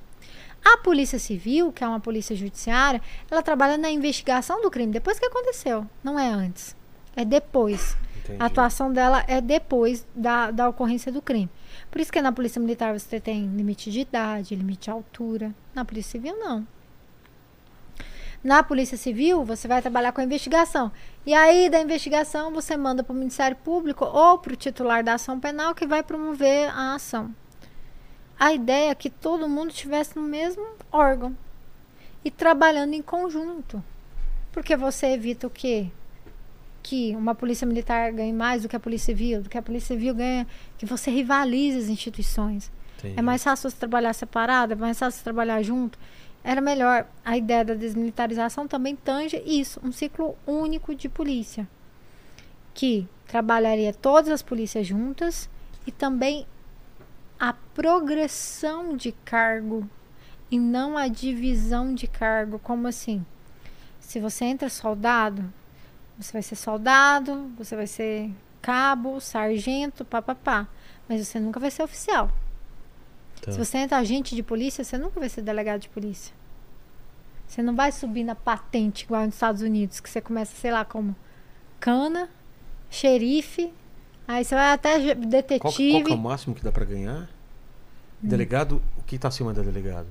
A 0.64 0.78
Polícia 0.78 1.20
Civil, 1.20 1.72
que 1.72 1.84
é 1.84 1.88
uma 1.88 2.00
polícia 2.00 2.36
judiciária, 2.36 3.02
ela 3.30 3.42
trabalha 3.42 3.78
na 3.78 3.92
investigação 3.92 4.62
do 4.62 4.72
crime, 4.72 4.94
depois 4.94 5.20
que 5.20 5.26
aconteceu, 5.26 5.86
não 6.04 6.18
é 6.18 6.30
antes. 6.30 6.76
É 7.16 7.26
depois. 7.26 7.98
Entendi. 8.24 8.42
A 8.42 8.46
atuação 8.46 8.92
dela 8.92 9.24
é 9.28 9.42
depois 9.42 10.06
da, 10.16 10.52
da 10.52 10.70
ocorrência 10.70 11.12
do 11.12 11.22
crime. 11.22 11.50
Por 11.94 12.02
isso 12.02 12.12
que 12.12 12.24
na 12.24 12.32
Polícia 12.32 12.60
Militar 12.60 12.92
você 12.92 13.20
tem 13.20 13.46
limite 13.46 13.92
de 13.92 14.00
idade, 14.00 14.56
limite 14.56 14.86
de 14.86 14.90
altura. 14.90 15.54
Na 15.76 15.86
Polícia 15.86 16.14
Civil, 16.14 16.36
não. 16.40 16.66
Na 18.44 18.64
Polícia 18.64 18.98
Civil, 18.98 19.46
você 19.46 19.68
vai 19.68 19.80
trabalhar 19.80 20.12
com 20.12 20.20
a 20.20 20.24
investigação. 20.24 20.92
E 21.24 21.36
aí, 21.36 21.70
da 21.70 21.80
investigação, 21.80 22.52
você 22.52 22.76
manda 22.76 23.04
para 23.04 23.14
o 23.14 23.16
Ministério 23.16 23.56
Público 23.58 24.06
ou 24.06 24.40
para 24.40 24.54
o 24.54 24.56
titular 24.56 25.04
da 25.04 25.14
ação 25.14 25.40
penal 25.40 25.76
que 25.76 25.86
vai 25.86 26.02
promover 26.02 26.68
a 26.70 26.96
ação. 26.96 27.32
A 28.40 28.52
ideia 28.52 28.90
é 28.90 28.96
que 28.96 29.12
todo 29.12 29.48
mundo 29.48 29.70
estivesse 29.70 30.16
no 30.16 30.24
mesmo 30.24 30.66
órgão 30.92 31.38
e 32.26 32.32
trabalhando 32.32 32.96
em 32.96 33.04
conjunto. 33.04 33.84
Porque 34.52 34.76
você 34.76 35.10
evita 35.10 35.46
o 35.46 35.52
quê? 35.52 35.92
Que 36.84 37.16
uma 37.16 37.34
polícia 37.34 37.66
militar 37.66 38.12
ganhe 38.12 38.34
mais 38.34 38.62
do 38.62 38.70
que 38.70 38.76
a 38.76 38.80
polícia 38.80 39.16
civil, 39.16 39.42
do 39.42 39.50
que 39.50 39.58
a 39.58 39.62
polícia 39.62 39.96
civil 39.96 40.14
ganha, 40.14 40.46
que 40.78 40.86
você 40.86 41.10
rivalize 41.10 41.80
as 41.80 41.88
instituições. 41.88 42.72
Entendi. 43.00 43.18
É 43.18 43.22
mais 43.22 43.44
fácil 43.44 43.70
você 43.70 43.78
trabalhar 43.78 44.14
separado, 44.14 44.74
é 44.74 44.76
mais 44.76 45.00
fácil 45.00 45.18
você 45.18 45.24
trabalhar 45.24 45.64
junto. 45.64 45.98
Era 46.44 46.60
melhor. 46.60 47.08
A 47.24 47.38
ideia 47.38 47.64
da 47.64 47.74
desmilitarização 47.74 48.68
também 48.68 48.96
tange 48.96 49.42
isso, 49.46 49.80
um 49.84 49.92
ciclo 49.92 50.36
único 50.46 50.94
de 50.94 51.08
polícia. 51.08 51.68
Que 52.74 53.08
trabalharia 53.28 53.94
todas 53.94 54.30
as 54.30 54.42
polícias 54.42 54.86
juntas 54.86 55.50
e 55.88 55.92
também 55.92 56.46
a 57.40 57.54
progressão 57.74 58.96
de 58.96 59.12
cargo 59.26 59.90
e 60.52 60.60
não 60.60 60.98
a 60.98 61.08
divisão 61.08 61.94
de 61.94 62.08
cargo. 62.08 62.60
Como 62.60 62.88
assim? 62.88 63.26
Se 64.00 64.20
você 64.20 64.46
entra 64.46 64.70
soldado, 64.70 65.52
você 66.18 66.34
vai 66.34 66.42
ser 66.42 66.56
soldado, 66.56 67.52
você 67.58 67.76
vai 67.76 67.88
ser 67.88 68.32
cabo, 68.62 69.20
sargento, 69.20 70.06
papapá. 70.06 70.68
Mas 71.08 71.26
você 71.28 71.40
nunca 71.40 71.60
vai 71.60 71.70
ser 71.72 71.84
oficial. 71.84 72.32
Tá. 73.42 73.52
Se 73.52 73.58
você 73.58 73.78
entra 73.80 73.98
agente 73.98 74.36
de 74.36 74.42
polícia, 74.44 74.84
você 74.84 74.98
nunca 74.98 75.20
vai 75.20 75.28
ser 75.30 75.42
delegado 75.42 75.82
de 75.82 75.90
polícia. 75.90 76.34
Você 77.48 77.62
não 77.62 77.76
vai 77.76 77.92
subir 77.92 78.24
na 78.24 78.36
patente 78.36 79.04
igual 79.04 79.26
nos 79.26 79.36
Estados 79.36 79.62
Unidos, 79.62 80.00
que 80.00 80.10
você 80.10 80.22
começa, 80.22 80.56
sei 80.56 80.72
lá, 80.72 80.86
como 80.86 81.16
cana, 81.80 82.30
xerife, 82.90 83.72
aí 84.28 84.44
você 84.46 84.56
vai 84.56 84.72
até 84.72 85.00
ge- 85.00 85.14
Qual, 85.16 85.20
qual 85.20 85.30
detetive. 85.30 86.12
é 86.12 86.16
o 86.16 86.18
máximo 86.18 86.56
que 86.56 86.64
dá 86.64 86.72
pra 86.72 86.86
ganhar? 86.86 87.30
Delegado, 88.22 88.82
o 88.98 89.04
que 89.04 89.18
tá 89.20 89.28
acima 89.28 89.54
da 89.54 89.62
delegado? 89.62 90.08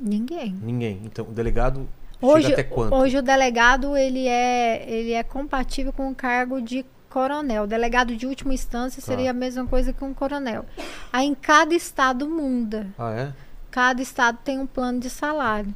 Ninguém. 0.00 0.52
Ninguém. 0.60 1.00
Então, 1.04 1.26
o 1.28 1.32
delegado 1.32 1.88
Hoje, 2.22 2.54
hoje 2.90 3.16
o 3.18 3.22
delegado 3.22 3.96
ele 3.96 4.26
é, 4.28 4.84
ele 4.88 5.12
é 5.12 5.22
compatível 5.22 5.92
com 5.92 6.08
o 6.10 6.14
cargo 6.14 6.60
de 6.62 6.84
coronel. 7.10 7.66
Delegado 7.66 8.16
de 8.16 8.26
última 8.26 8.54
instância 8.54 9.00
Tá. 9.02 9.06
seria 9.06 9.30
a 9.30 9.34
mesma 9.34 9.66
coisa 9.66 9.92
que 9.92 10.02
um 10.04 10.14
coronel. 10.14 10.64
Aí 11.12 11.26
em 11.26 11.34
cada 11.34 11.74
estado 11.74 12.28
muda. 12.28 12.86
Ah, 12.98 13.10
é? 13.12 13.32
Cada 13.70 14.00
estado 14.00 14.38
tem 14.44 14.58
um 14.58 14.66
plano 14.66 15.00
de 15.00 15.10
salário. 15.10 15.74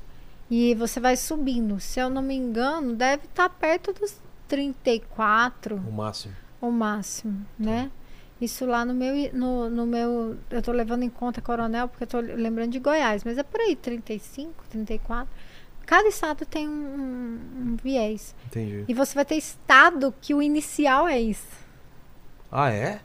E 0.50 0.74
você 0.76 1.00
vai 1.00 1.16
subindo. 1.16 1.80
Se 1.80 1.98
eu 1.98 2.08
não 2.08 2.22
me 2.22 2.34
engano, 2.34 2.94
deve 2.94 3.24
estar 3.24 3.48
perto 3.48 3.92
dos 3.92 4.16
34 4.46 5.76
O 5.76 5.92
máximo. 5.92 6.34
o 6.60 6.70
máximo, 6.70 7.44
né? 7.58 7.90
Isso 8.40 8.66
lá 8.66 8.84
no 8.84 8.92
meu, 8.92 9.14
no, 9.32 9.70
no 9.70 9.86
meu, 9.86 10.36
eu 10.50 10.60
tô 10.62 10.70
levando 10.70 11.02
em 11.02 11.08
conta 11.08 11.40
coronel 11.40 11.88
porque 11.88 12.04
eu 12.04 12.06
tô 12.06 12.20
lembrando 12.20 12.70
de 12.70 12.78
Goiás, 12.78 13.24
mas 13.24 13.38
é 13.38 13.42
por 13.42 13.58
aí, 13.60 13.74
35, 13.74 14.52
34. 14.68 15.26
Cada 15.86 16.08
estado 16.08 16.44
tem 16.44 16.68
um, 16.68 16.72
um- 16.72 17.38
um 17.72 17.76
viés. 17.82 18.34
Entendi. 18.46 18.84
E 18.88 18.92
você 18.92 19.14
vai 19.14 19.24
ter 19.24 19.36
estado 19.36 20.12
que 20.20 20.34
o 20.34 20.42
inicial 20.42 21.06
é 21.08 21.18
isso. 21.20 21.46
Ah, 22.50 22.70
é? 22.70 23.00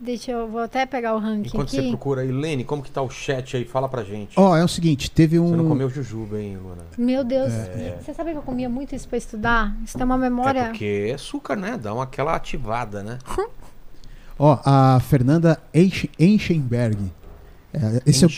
Deixa 0.00 0.32
eu, 0.32 0.48
vou 0.48 0.60
até 0.60 0.84
pegar 0.84 1.14
o 1.14 1.18
ranking 1.20 1.48
Enquanto 1.48 1.70
você 1.70 1.78
aqui. 1.78 1.88
procura 1.90 2.22
aí, 2.22 2.32
Lene, 2.32 2.64
como 2.64 2.82
que 2.82 2.90
tá 2.90 3.00
o 3.00 3.08
chat 3.08 3.56
aí? 3.56 3.64
Fala 3.64 3.88
pra 3.88 4.02
gente. 4.02 4.32
Ó, 4.36 4.56
é 4.56 4.64
o 4.64 4.68
seguinte, 4.68 5.08
teve 5.08 5.38
Você 5.38 5.54
não 5.56 5.64
um. 5.64 5.68
comeu 5.68 5.88
jujuba, 5.88 6.40
hein, 6.40 6.56
Luana? 6.56 6.82
Meu 6.98 7.22
Deus, 7.22 7.52
você 8.00 8.12
sabe 8.12 8.32
que 8.32 8.38
eu 8.38 8.42
comia 8.42 8.68
muito 8.68 8.96
isso 8.96 9.06
pra 9.08 9.16
estudar? 9.16 9.76
Isso 9.84 9.96
tem 9.96 10.04
uma 10.04 10.18
memória. 10.18 10.58
É 10.60 10.64
porque 10.70 11.06
é 11.10 11.14
açúcar, 11.14 11.54
né? 11.54 11.78
Dá 11.80 11.94
uma, 11.94 12.02
aquela 12.02 12.34
ativada, 12.34 13.02
né? 13.04 13.18
Ó, 14.38 14.58
a 14.64 14.98
Fernanda 15.00 15.60
Enche- 15.72 16.10
Enchenberg. 16.18 16.98
É, 17.74 18.02
esse, 18.04 18.24
é, 18.24 18.28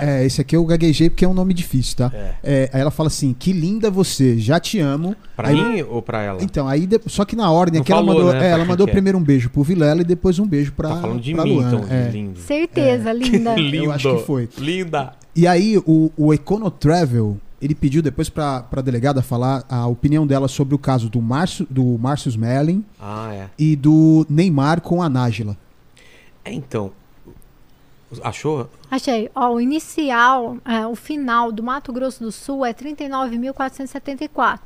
é, 0.00 0.26
esse 0.26 0.40
aqui 0.40 0.56
eu 0.56 0.64
gaguejei 0.64 1.08
porque 1.08 1.24
é 1.24 1.28
um 1.28 1.32
nome 1.34 1.54
difícil, 1.54 1.96
tá? 1.96 2.10
É. 2.12 2.34
É, 2.42 2.70
aí 2.72 2.80
ela 2.80 2.90
fala 2.90 3.06
assim: 3.06 3.32
que 3.38 3.52
linda 3.52 3.90
você, 3.90 4.36
já 4.38 4.58
te 4.58 4.80
amo. 4.80 5.14
Pra 5.36 5.48
Aí- 5.48 5.54
mim 5.76 5.82
ou 5.82 6.02
pra 6.02 6.22
ela? 6.22 6.42
Então, 6.42 6.66
aí 6.66 6.86
de- 6.86 7.00
só 7.06 7.24
que 7.24 7.36
na 7.36 7.50
ordem 7.52 7.80
aqui 7.80 7.92
ela 7.92 8.02
mandou, 8.02 8.32
né, 8.32 8.48
é, 8.48 8.50
ela 8.50 8.64
mandou 8.64 8.88
primeiro 8.88 9.16
um 9.16 9.22
beijo 9.22 9.48
pro 9.48 9.62
Vilela 9.62 10.00
e 10.00 10.04
depois 10.04 10.38
um 10.40 10.46
beijo 10.46 10.72
pra, 10.72 10.88
Tá 10.88 10.96
falando 11.02 11.20
de 11.20 11.32
pra 11.34 11.44
mim, 11.44 11.54
Luana. 11.54 11.76
então, 11.78 11.86
é. 11.96 12.10
lindo. 12.10 12.40
Certeza, 12.40 13.12
linda. 13.14 13.54
Lindo. 13.54 13.76
Eu 13.84 13.92
acho 13.92 14.16
que 14.16 14.22
foi. 14.24 14.48
Linda. 14.58 15.12
E 15.36 15.46
aí 15.46 15.78
o, 15.86 16.10
o 16.16 16.34
Econotravel, 16.34 17.38
ele 17.62 17.74
pediu 17.76 18.02
depois 18.02 18.28
pra, 18.28 18.60
pra 18.64 18.82
delegada 18.82 19.22
falar 19.22 19.64
a 19.68 19.86
opinião 19.86 20.26
dela 20.26 20.48
sobre 20.48 20.74
o 20.74 20.78
caso 20.78 21.08
do 21.08 21.20
Márcio 21.22 21.64
do 21.70 21.96
Márcio 21.98 22.28
Smelling 22.28 22.84
Ah, 23.00 23.30
é. 23.32 23.46
e 23.56 23.76
do 23.76 24.26
Neymar 24.28 24.80
com 24.80 25.00
a 25.00 25.08
Nájila. 25.08 25.56
É, 26.44 26.52
então. 26.52 26.90
Achou? 28.22 28.68
Achei. 28.90 29.30
Ó, 29.34 29.50
o 29.54 29.60
inicial, 29.60 30.56
é, 30.64 30.86
o 30.86 30.96
final 30.96 31.52
do 31.52 31.62
Mato 31.62 31.92
Grosso 31.92 32.24
do 32.24 32.32
Sul 32.32 32.64
é 32.66 32.72
39.474. 32.74 34.58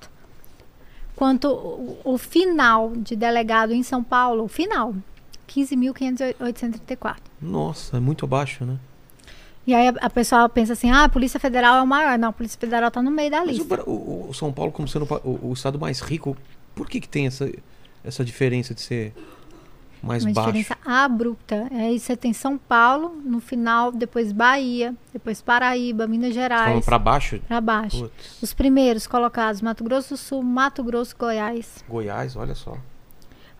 Quanto 1.14 1.48
o, 1.48 1.98
o 2.04 2.18
final 2.18 2.92
de 2.96 3.14
delegado 3.14 3.72
em 3.72 3.82
São 3.82 4.02
Paulo, 4.02 4.44
o 4.44 4.48
final, 4.48 4.94
15.834. 5.48 7.16
Nossa, 7.40 7.96
é 7.96 8.00
muito 8.00 8.26
baixo, 8.26 8.64
né? 8.64 8.76
E 9.66 9.74
aí 9.74 9.88
a, 9.88 9.94
a 10.00 10.10
pessoa 10.10 10.48
pensa 10.48 10.74
assim, 10.74 10.90
ah, 10.90 11.04
a 11.04 11.08
Polícia 11.08 11.40
Federal 11.40 11.76
é 11.78 11.82
o 11.82 11.86
maior. 11.86 12.18
Não, 12.18 12.28
a 12.28 12.32
Polícia 12.32 12.58
Federal 12.58 12.90
tá 12.90 13.00
no 13.02 13.10
meio 13.10 13.30
da 13.30 13.44
Mas 13.44 13.56
lista. 13.56 13.82
O- 13.88 14.28
o 14.28 14.34
São 14.34 14.52
Paulo, 14.52 14.72
como 14.72 14.86
sendo 14.88 15.06
o, 15.24 15.48
o 15.50 15.52
estado 15.52 15.78
mais 15.78 16.00
rico, 16.00 16.36
por 16.74 16.88
que, 16.88 17.00
que 17.00 17.08
tem 17.08 17.26
essa, 17.26 17.50
essa 18.02 18.24
diferença 18.24 18.74
de 18.74 18.80
ser 18.82 19.14
mais 20.04 20.24
Uma 20.24 20.32
baixo? 20.32 20.52
diferença 20.52 20.76
abrupta. 20.84 21.66
Aí 21.72 21.98
você 21.98 22.16
tem 22.16 22.32
São 22.32 22.56
Paulo, 22.58 23.16
no 23.24 23.40
final, 23.40 23.90
depois 23.90 24.30
Bahia, 24.32 24.94
depois 25.12 25.40
Paraíba, 25.42 26.06
Minas 26.06 26.34
Falando 26.34 26.42
Gerais, 26.42 26.84
pra 26.84 26.98
baixo? 26.98 27.40
pra 27.48 27.60
baixo. 27.60 27.98
Putz, 28.02 28.42
Os 28.42 28.52
primeiros 28.54 29.06
colocados, 29.06 29.60
Mato 29.62 29.82
Grosso 29.82 30.10
do 30.14 30.16
Sul, 30.16 30.42
Mato 30.42 30.84
Grosso, 30.84 31.16
Goiás. 31.18 31.84
Goiás, 31.88 32.36
olha 32.36 32.54
só. 32.54 32.76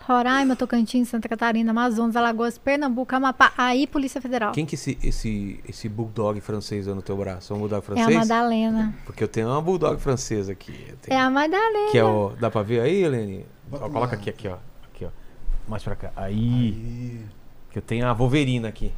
Roraima, 0.06 0.54
Tocantins, 0.54 1.08
Santa 1.08 1.26
Catarina, 1.30 1.70
Amazonas, 1.70 2.14
Alagoas, 2.14 2.58
Pernambuco, 2.58 3.14
Amapá, 3.16 3.52
aí 3.56 3.86
Polícia 3.86 4.20
Federal. 4.20 4.52
Quem 4.52 4.66
que 4.66 4.74
esse, 4.74 4.98
esse, 5.02 5.58
esse 5.66 5.88
bulldog 5.88 6.38
francês 6.42 6.86
é 6.86 6.92
no 6.92 7.00
teu 7.00 7.16
braço? 7.16 7.54
É 7.54 7.56
um 7.56 7.60
bulldog 7.60 7.78
É 7.78 7.78
a 7.78 7.82
francês? 7.82 8.18
Madalena. 8.18 8.94
Porque 9.06 9.24
eu 9.24 9.28
tenho 9.28 9.48
uma 9.48 9.62
bulldog 9.62 9.98
francesa 9.98 10.52
aqui. 10.52 10.92
Tenho- 11.00 11.16
É 11.16 11.20
a 11.22 11.30
Madalena. 11.30 11.90
Que 11.90 11.96
é 11.96 12.04
o. 12.04 12.32
Dá 12.38 12.50
pra 12.50 12.60
ver 12.62 12.80
aí, 12.80 13.02
Helene? 13.02 13.46
Ó, 13.72 13.88
coloca 13.88 14.14
aqui, 14.14 14.28
aqui, 14.28 14.46
ó. 14.46 14.56
Mais 15.68 15.82
pra 15.82 15.96
cá. 15.96 16.10
Aí. 16.16 17.20
Que 17.70 17.78
eu 17.78 17.82
tenho 17.82 18.06
a 18.06 18.12
Wolverina 18.12 18.68
aqui. 18.68 18.92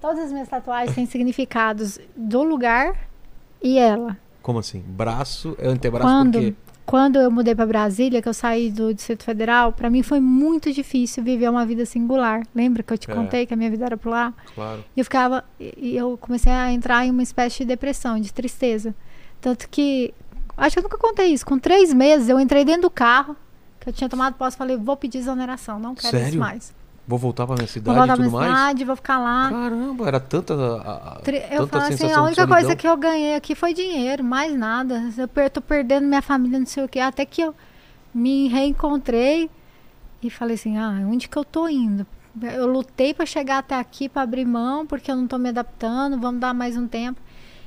Todas 0.00 0.18
as 0.26 0.32
minhas 0.32 0.48
tatuagens 0.48 0.94
têm 0.94 1.06
significados 1.06 1.98
do 2.16 2.42
lugar 2.42 2.94
e 3.62 3.78
ela. 3.78 4.16
Como 4.42 4.58
assim? 4.58 4.80
Braço 4.86 5.56
é 5.58 5.68
antebraço 5.68 6.04
Quando, 6.06 6.32
porque. 6.32 6.54
quando 6.84 7.16
eu 7.20 7.30
mudei 7.30 7.54
para 7.54 7.64
Brasília, 7.64 8.20
que 8.20 8.28
eu 8.28 8.34
saí 8.34 8.70
do 8.72 8.92
Distrito 8.92 9.22
Federal, 9.22 9.72
para 9.72 9.88
mim 9.88 10.02
foi 10.02 10.18
muito 10.18 10.72
difícil 10.72 11.22
viver 11.22 11.48
uma 11.48 11.64
vida 11.64 11.86
singular. 11.86 12.42
Lembra 12.52 12.82
que 12.82 12.92
eu 12.92 12.98
te 12.98 13.08
É. 13.10 13.14
contei 13.14 13.46
que 13.46 13.54
a 13.54 13.56
minha 13.56 13.70
vida 13.70 13.86
era 13.86 13.96
por 13.96 14.10
lá? 14.10 14.34
Claro. 14.54 14.84
E 14.96 15.00
eu 15.00 15.04
ficava. 15.04 15.44
E 15.60 15.96
eu 15.96 16.18
comecei 16.18 16.50
a 16.50 16.72
entrar 16.72 17.06
em 17.06 17.10
uma 17.10 17.22
espécie 17.22 17.58
de 17.58 17.66
depressão, 17.66 18.18
de 18.18 18.32
tristeza. 18.32 18.92
Tanto 19.40 19.68
que. 19.68 20.12
Acho 20.56 20.74
que 20.74 20.80
eu 20.80 20.82
nunca 20.82 20.98
contei 20.98 21.28
isso. 21.28 21.46
Com 21.46 21.58
três 21.58 21.94
meses, 21.94 22.28
eu 22.28 22.38
entrei 22.40 22.64
dentro 22.64 22.82
do 22.82 22.90
carro, 22.90 23.36
que 23.82 23.88
eu 23.90 23.92
tinha 23.92 24.08
tomado 24.08 24.34
posse, 24.34 24.56
falei, 24.56 24.76
vou 24.76 24.96
pedir 24.96 25.18
exoneração, 25.18 25.78
não 25.78 25.94
quero 25.94 26.16
isso 26.16 26.24
Sério? 26.24 26.40
mais. 26.40 26.72
Vou 27.06 27.18
voltar 27.18 27.46
pra 27.46 27.56
minha 27.56 27.66
Vou 27.66 27.72
cidade 27.72 27.98
voltar 27.98 28.12
e 28.12 28.16
tudo 28.16 28.28
minha 28.30 28.40
mais? 28.40 28.50
cidade, 28.58 28.84
vou 28.84 28.94
ficar 28.96 29.18
lá. 29.18 29.50
Caramba, 29.50 30.06
era 30.06 30.20
tanta. 30.20 30.54
A, 30.54 30.58
a, 30.58 31.16
Eu 31.50 31.66
tanta 31.66 31.80
falo 31.80 31.92
assim, 31.94 32.12
a 32.12 32.22
única 32.22 32.46
coisa 32.46 32.76
que 32.76 32.86
eu 32.86 32.96
ganhei 32.96 33.34
aqui 33.34 33.56
foi 33.56 33.74
dinheiro, 33.74 34.22
mais 34.22 34.56
nada. 34.56 35.10
Eu 35.18 35.26
per- 35.26 35.50
tô 35.50 35.60
perdendo 35.60 36.06
minha 36.06 36.22
família, 36.22 36.60
não 36.60 36.66
sei 36.66 36.84
o 36.84 36.88
quê. 36.88 37.00
Até 37.00 37.26
que 37.26 37.42
eu 37.42 37.52
me 38.14 38.46
reencontrei 38.46 39.50
e 40.22 40.30
falei 40.30 40.54
assim, 40.54 40.78
ah, 40.78 40.90
onde 41.10 41.28
que 41.28 41.36
eu 41.36 41.44
tô 41.44 41.68
indo? 41.68 42.06
Eu 42.40 42.66
lutei 42.66 43.12
para 43.12 43.26
chegar 43.26 43.58
até 43.58 43.74
aqui, 43.74 44.08
para 44.08 44.22
abrir 44.22 44.44
mão, 44.46 44.86
porque 44.86 45.10
eu 45.10 45.16
não 45.16 45.26
tô 45.26 45.36
me 45.38 45.48
adaptando, 45.48 46.18
vamos 46.20 46.40
dar 46.40 46.54
mais 46.54 46.76
um 46.76 46.86
tempo. 46.86 47.20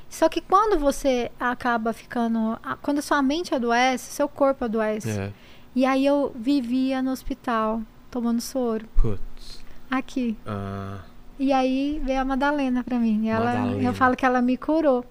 Só 0.08 0.28
que 0.30 0.40
quando 0.40 0.78
você 0.78 1.30
acaba 1.38 1.92
ficando, 1.92 2.58
quando 2.80 2.98
a 3.00 3.02
sua 3.02 3.20
mente 3.20 3.54
adoece, 3.54 4.12
seu 4.12 4.28
corpo 4.28 4.64
adoece. 4.64 5.10
É. 5.10 5.30
E 5.76 5.84
aí 5.84 6.04
eu 6.06 6.32
vivia 6.34 7.00
no 7.02 7.10
hospital, 7.12 7.82
tomando 8.10 8.40
soro, 8.40 8.86
Putz. 8.96 9.62
aqui. 9.90 10.34
Ah, 10.46 11.00
E 11.38 11.52
aí 11.52 12.00
veio 12.04 12.20
a 12.20 12.24
Madalena 12.24 12.82
pra 12.82 12.98
mim. 12.98 13.28
Ela, 13.28 13.54
Madalena. 13.54 13.82
eu 13.82 13.92
falo 13.92 14.16
que 14.16 14.24
ela 14.24 14.40
me 14.40 14.56
curou. 14.56 15.04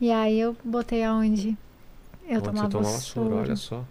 E 0.00 0.10
aí 0.10 0.38
eu 0.40 0.56
botei 0.64 1.04
aonde 1.04 1.56
eu 2.28 2.38
onde 2.38 2.48
tomava, 2.48 2.68
tomava 2.68 2.96
soro. 2.98 3.28
soro, 3.30 3.36
olha 3.42 3.54
só. 3.56 3.84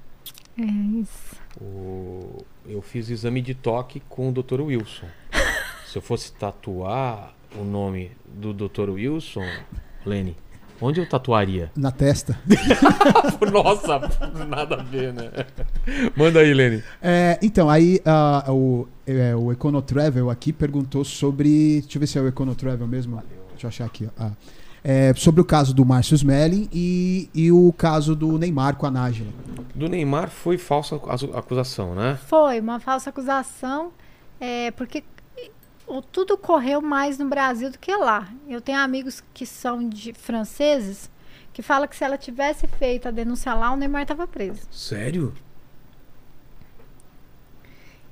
É 0.58 0.64
isso. 0.64 1.36
O- 1.60 2.44
Eu 2.68 2.82
fiz 2.82 3.10
exame 3.10 3.42
de 3.42 3.54
toque 3.56 4.02
com 4.10 4.30
o 4.30 4.32
Dr. 4.34 4.60
Wilson. 4.62 5.08
Se 5.88 5.98
eu 5.98 6.02
fosse 6.02 6.34
tatuar 6.34 7.34
o 7.58 7.64
nome 7.64 8.12
do 8.28 8.54
Dr. 8.54 8.90
Wilson, 8.90 9.46
Lene, 10.06 10.36
onde 10.82 11.00
eu 11.00 11.08
tatuaria? 11.08 11.72
Na 11.76 11.92
testa. 11.92 12.38
Nossa, 13.52 14.00
nada 14.48 14.76
a 14.76 14.84
ver, 14.84 15.14
né? 15.14 15.30
Manda 16.16 16.40
aí, 16.40 16.54
Lene. 16.54 16.84
É, 17.02 17.38
então, 17.42 17.70
aí 17.70 18.00
ah, 18.06 18.46
o, 18.50 18.88
é, 19.06 19.36
o 19.36 19.52
Econotravel 19.52 20.30
aqui 20.30 20.52
perguntou 20.54 21.04
sobre. 21.04 21.82
Deixa 21.82 21.98
eu 21.98 22.00
ver 22.00 22.08
se 22.08 22.18
é 22.18 22.22
o 22.22 22.28
Econotravel 22.28 22.88
mesmo. 22.88 23.22
Deixa 23.52 23.66
eu 23.66 23.70
achar 23.70 23.86
aqui. 23.86 24.08
ó. 24.20 24.24
Ah. 24.26 24.32
É, 24.88 25.12
sobre 25.16 25.42
o 25.42 25.46
caso 25.46 25.74
do 25.74 25.84
Márcio 25.84 26.14
Smelling 26.14 26.70
e, 26.72 27.28
e 27.34 27.52
o 27.52 27.74
caso 27.74 28.16
do 28.16 28.38
Neymar 28.38 28.76
com 28.76 28.86
a 28.86 28.92
Nájila. 28.92 29.32
Do 29.74 29.90
Neymar 29.90 30.30
foi 30.30 30.60
falsa 30.60 30.96
acu- 30.98 31.36
acusação, 31.36 31.96
né? 31.96 32.20
Foi 32.28 32.60
uma 32.60 32.80
falsa 32.80 33.10
acusação, 33.10 33.90
é, 34.40 34.70
porque 34.70 35.04
o- 35.88 36.02
tudo 36.02 36.38
correu 36.38 36.82
mais 36.82 37.18
no 37.18 37.28
Brasil 37.28 37.70
do 37.72 37.78
que 37.80 37.96
lá. 37.96 38.28
Eu 38.48 38.60
tenho 38.62 38.80
amigos 38.80 39.24
que 39.34 39.46
são 39.46 39.88
de 39.88 40.14
franceses 40.14 41.10
que 41.54 41.62
falam 41.62 41.88
que 41.88 41.96
se 41.96 42.04
ela 42.04 42.18
tivesse 42.18 42.68
feito 42.68 43.08
a 43.08 43.12
denúncia 43.12 43.54
lá, 43.54 43.72
o 43.72 43.78
Neymar 43.78 44.02
estava 44.02 44.28
preso. 44.28 44.68
Sério? 44.72 45.34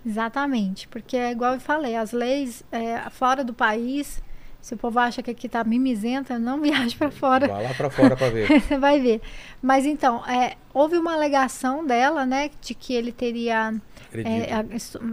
Exatamente, 0.05 0.87
porque 0.89 1.15
é 1.15 1.31
igual 1.31 1.53
eu 1.53 1.59
falei, 1.59 1.95
as 1.95 2.11
leis 2.11 2.61
é, 2.71 3.09
fora 3.09 3.43
do 3.43 3.53
país, 3.53 4.21
se 4.63 4.73
o 4.75 4.77
povo 4.77 4.97
acha 4.97 5.21
que 5.21 5.29
aqui 5.29 5.49
tá 5.49 5.61
mimizenta, 5.61 6.39
não 6.39 6.59
viaje 6.63 6.95
para 6.95 7.11
fora. 7.11 7.49
Vai 7.49 7.63
lá 7.63 7.73
pra 7.73 7.89
fora 7.89 8.15
pra 8.15 8.29
ver. 8.29 8.47
Você 8.63 8.77
vai 8.77 8.97
ver. 8.97 9.21
Mas 9.61 9.85
então, 9.85 10.25
é, 10.25 10.55
houve 10.73 10.95
uma 10.97 11.13
alegação 11.13 11.85
dela, 11.85 12.25
né, 12.25 12.49
de 12.61 12.73
que 12.73 12.93
ele 12.93 13.11
teria 13.11 13.73
é, 14.13 14.63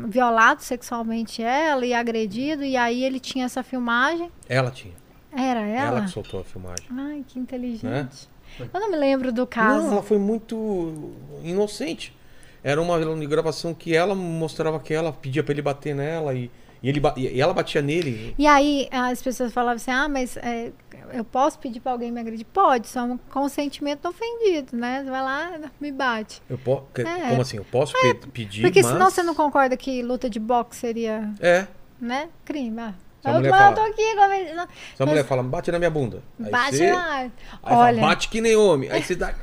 violado 0.06 0.62
sexualmente 0.62 1.42
ela 1.42 1.84
e 1.84 1.92
agredido, 1.92 2.62
e 2.62 2.76
aí 2.76 3.02
ele 3.02 3.18
tinha 3.18 3.44
essa 3.46 3.64
filmagem. 3.64 4.30
Ela 4.48 4.70
tinha. 4.70 4.94
Era 5.32 5.66
ela? 5.66 5.98
Ela 5.98 6.02
que 6.02 6.10
soltou 6.10 6.40
a 6.40 6.44
filmagem. 6.44 6.86
Ai, 6.88 7.24
que 7.26 7.36
inteligente. 7.36 8.28
Eu 8.72 8.80
não 8.80 8.88
me 8.88 8.96
lembro 8.96 9.32
do 9.32 9.48
caso. 9.48 9.86
Não, 9.86 9.92
ela 9.94 10.02
foi 10.02 10.18
muito 10.18 11.12
inocente. 11.42 12.16
Era 12.62 12.80
uma 12.80 12.98
gravação 13.26 13.74
que 13.74 13.96
ela 13.96 14.14
mostrava 14.14 14.78
que 14.78 14.94
ela 14.94 15.12
pedia 15.12 15.42
pra 15.42 15.52
ele 15.52 15.62
bater 15.62 15.92
nela 15.94 16.34
e, 16.34 16.50
e, 16.82 16.88
ele, 16.88 17.00
e 17.16 17.40
ela 17.40 17.52
batia 17.52 17.82
nele. 17.82 18.34
E 18.38 18.46
aí 18.46 18.88
as 18.90 19.20
pessoas 19.22 19.52
falavam 19.52 19.76
assim: 19.76 19.90
ah, 19.90 20.08
mas 20.08 20.36
é, 20.38 20.70
eu 21.12 21.24
posso 21.24 21.58
pedir 21.58 21.80
pra 21.80 21.92
alguém 21.92 22.10
me 22.10 22.20
agredir? 22.20 22.46
Pode, 22.52 22.88
só 22.88 23.02
um 23.02 23.16
consentimento 23.18 24.06
ofendido, 24.08 24.76
né? 24.76 25.04
Vai 25.08 25.22
lá, 25.22 25.60
me 25.80 25.92
bate. 25.92 26.40
Eu 26.48 26.56
po... 26.58 26.82
É. 26.94 27.28
Como 27.30 27.42
assim? 27.42 27.56
Eu 27.58 27.64
posso 27.64 27.92
pe- 28.00 28.14
pedir, 28.28 28.62
Porque 28.62 28.82
mas... 28.82 28.90
senão 28.92 29.10
você 29.10 29.22
não 29.22 29.34
concorda 29.34 29.76
que 29.76 30.02
luta 30.02 30.30
de 30.30 30.38
boxe 30.40 30.80
seria, 30.80 31.30
É. 31.40 31.66
né? 32.00 32.28
Crime. 32.44 32.80
Ah. 32.80 32.94
Eu, 33.22 33.50
fala- 33.50 33.72
tô 33.74 33.82
aqui. 33.82 34.14
não. 34.54 34.66
Se 34.96 35.02
a 35.02 35.04
mulher 35.04 35.24
fala, 35.26 35.42
bate 35.42 35.70
na 35.70 35.78
minha 35.78 35.90
bunda. 35.90 36.22
Aí 36.42 36.50
Bate 36.50 36.76
você... 36.78 36.90
lá. 36.92 37.14
Aí 37.16 37.30
fala, 37.62 37.76
Olha, 37.76 38.00
bate 38.00 38.28
que 38.30 38.40
nem 38.40 38.56
homem. 38.56 38.90
Aí 38.90 39.02
você 39.02 39.14
dá. 39.16 39.34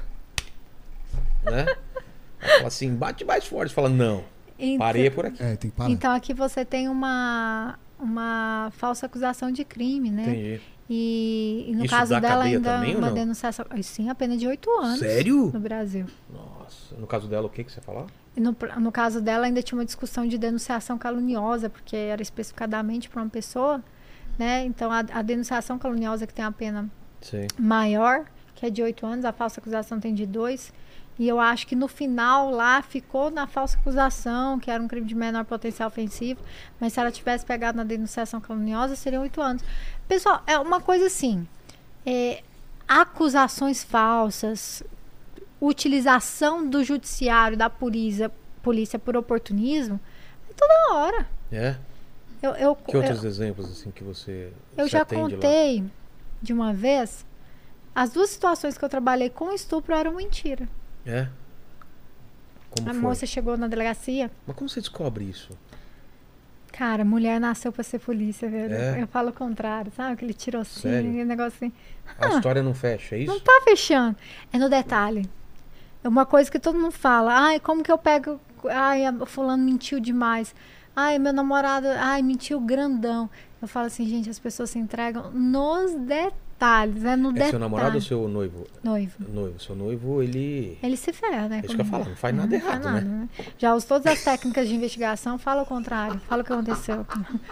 né? 1.43 1.65
Aí 2.41 2.49
fala 2.55 2.67
assim, 2.67 2.95
bate 2.95 3.23
mais 3.23 3.45
forte. 3.45 3.73
Fala, 3.75 3.87
não, 3.89 4.23
então- 4.59 4.79
parei 4.79 5.09
por 5.09 5.25
aqui. 5.25 5.41
É, 5.41 5.55
tem 5.55 5.69
que 5.71 5.77
parar. 5.77 5.89
Então 5.89 6.11
aqui 6.13 6.33
você 6.33 6.63
tem 6.65 6.87
uma, 6.87 7.77
uma 7.99 8.71
falsa 8.77 9.05
acusação 9.05 9.51
de 9.51 9.63
crime, 9.63 10.09
né? 10.11 10.23
Entendi. 10.23 10.61
E, 10.89 11.65
e 11.67 11.75
no 11.75 11.83
Isso 11.83 11.93
caso 11.93 12.19
dela 12.19 12.45
ainda 12.45 12.71
também 12.75 12.95
uma 12.95 13.11
denunciação. 13.11 13.65
Sim, 13.83 14.09
a 14.09 14.15
pena 14.15 14.37
de 14.37 14.47
oito 14.47 14.69
anos 14.79 14.99
Sério? 14.99 15.51
no 15.53 15.59
Brasil. 15.59 16.05
Nossa. 16.31 16.95
No 16.97 17.05
caso 17.05 17.27
dela, 17.27 17.45
o 17.45 17.49
que, 17.49 17.63
que 17.63 17.71
você 17.71 17.81
falar? 17.81 18.05
No, 18.35 18.55
no 18.79 18.91
caso 18.91 19.19
dela 19.19 19.47
ainda 19.47 19.61
tinha 19.61 19.77
uma 19.77 19.83
discussão 19.85 20.25
de 20.25 20.37
denunciação 20.37 20.97
caluniosa, 20.97 21.69
porque 21.69 21.95
era 21.95 22.21
especificadamente 22.21 23.09
para 23.09 23.21
uma 23.21 23.29
pessoa, 23.29 23.83
né? 24.39 24.63
Então 24.63 24.91
a, 24.91 24.99
a 24.99 25.21
denunciação 25.21 25.77
caluniosa 25.77 26.25
que 26.25 26.33
tem 26.33 26.45
a 26.45 26.51
pena 26.51 26.89
Sim. 27.19 27.47
maior, 27.59 28.25
que 28.55 28.65
é 28.65 28.69
de 28.69 28.81
oito 28.81 29.05
anos, 29.05 29.25
a 29.25 29.33
falsa 29.33 29.59
acusação 29.59 29.99
tem 29.99 30.13
de 30.13 30.25
dois. 30.25 30.71
E 31.19 31.27
eu 31.27 31.39
acho 31.39 31.65
que 31.65 31.75
no 31.75 31.87
final 31.87 32.51
lá 32.51 32.81
ficou 32.81 33.31
na 33.31 33.47
falsa 33.47 33.77
acusação, 33.77 34.59
que 34.59 34.69
era 34.69 34.81
um 34.81 34.87
crime 34.87 35.07
de 35.07 35.15
menor 35.15 35.45
potencial 35.45 35.87
ofensivo. 35.87 36.39
Mas 36.79 36.93
se 36.93 36.99
ela 36.99 37.11
tivesse 37.11 37.45
pegado 37.45 37.77
na 37.77 37.83
denunciação 37.83 38.39
caluniosa, 38.39 38.95
seriam 38.95 39.23
oito 39.23 39.41
anos. 39.41 39.63
Pessoal, 40.07 40.43
é 40.45 40.59
uma 40.59 40.79
coisa 40.79 41.07
assim: 41.07 41.47
é, 42.05 42.43
acusações 42.87 43.83
falsas, 43.83 44.83
utilização 45.59 46.67
do 46.69 46.83
judiciário, 46.83 47.57
da 47.57 47.69
polícia, 47.69 48.31
polícia 48.61 48.99
por 48.99 49.17
oportunismo, 49.17 49.99
é 50.49 50.53
toda 50.53 50.93
hora. 50.93 51.27
É? 51.51 51.75
Eu, 52.41 52.51
eu, 52.51 52.75
Que 52.75 52.95
outros 52.95 53.23
exemplos, 53.23 53.69
assim, 53.71 53.89
que 53.89 54.03
você 54.03 54.53
eu 54.77 54.87
já 54.87 55.01
atende 55.01 55.21
lá? 55.21 55.29
contei 55.29 55.83
de 56.39 56.53
uma 56.53 56.71
vez, 56.71 57.25
as 57.95 58.11
duas 58.11 58.29
situações 58.29 58.77
que 58.77 58.85
eu 58.85 58.89
trabalhei 58.89 59.29
com 59.29 59.51
estupro 59.51 59.95
eram 59.95 60.13
mentira. 60.13 60.69
É? 61.07 61.27
Como 62.69 62.89
a 62.89 62.93
foi? 62.93 63.01
moça 63.01 63.25
chegou 63.25 63.57
na 63.57 63.67
delegacia. 63.67 64.29
Mas 64.45 64.55
como 64.55 64.69
você 64.69 64.79
descobre 64.79 65.23
isso? 65.25 65.57
Cara, 66.71 67.03
mulher 67.03 67.39
nasceu 67.39 67.71
pra 67.71 67.83
ser 67.83 67.97
polícia, 67.99 68.47
velho. 68.49 68.73
É? 68.73 69.01
Eu 69.01 69.07
falo 69.07 69.29
o 69.29 69.33
contrário, 69.33 69.91
sabe? 69.95 70.13
Aquele 70.13 70.33
tirocínio, 70.33 70.95
Sério? 70.97 71.09
aquele 71.09 71.25
negócio 71.25 71.53
assim. 71.55 71.73
A 72.19 72.27
história 72.35 72.61
não 72.61 72.73
fecha, 72.73 73.15
é 73.15 73.23
Não 73.25 73.35
isso? 73.35 73.43
tá 73.43 73.61
fechando. 73.63 74.15
É 74.53 74.59
no 74.59 74.69
detalhe. 74.69 75.27
É 76.03 76.07
uma 76.07 76.25
coisa 76.25 76.51
que 76.51 76.59
todo 76.59 76.77
mundo 76.77 76.91
fala. 76.91 77.33
Ai, 77.33 77.59
como 77.59 77.83
que 77.83 77.91
eu 77.91 77.97
pego. 77.97 78.39
Ai, 78.69 79.01
fulano 79.25 79.63
mentiu 79.63 79.99
demais. 79.99 80.53
Ai, 80.95 81.17
meu 81.17 81.33
namorado. 81.33 81.87
Ai, 81.97 82.21
mentiu 82.21 82.59
grandão. 82.59 83.27
Eu 83.59 83.67
falo 83.67 83.87
assim, 83.87 84.05
gente, 84.07 84.29
as 84.29 84.37
pessoas 84.37 84.69
se 84.69 84.77
entregam 84.77 85.31
nos 85.31 85.93
detalhes. 85.95 86.46
É 86.59 87.15
no 87.15 87.29
É 87.29 87.33
detalhe. 87.33 87.49
seu 87.51 87.59
namorado 87.59 87.95
ou 87.95 88.01
seu 88.01 88.27
noivo? 88.27 88.65
Noivo. 88.83 89.13
Noivo. 89.31 89.59
Seu 89.59 89.75
noivo, 89.75 90.23
ele... 90.23 90.77
Ele 90.81 90.97
se 90.97 91.13
ferra, 91.13 91.47
né? 91.47 91.61
É 91.61 91.65
isso 91.65 91.75
que 91.75 91.81
eu 91.81 91.85
falo, 91.85 92.05
não 92.05 92.15
faz 92.15 92.35
nada 92.35 92.55
errado, 92.55 92.89
né? 92.89 93.29
Já 93.57 93.75
uso 93.75 93.85
todas 93.87 94.11
as 94.11 94.23
técnicas 94.23 94.67
de 94.67 94.73
investigação, 94.75 95.37
fala 95.37 95.61
o 95.61 95.65
contrário, 95.65 96.19
fala 96.27 96.41
o 96.41 96.45
que 96.45 96.51
aconteceu. 96.51 97.05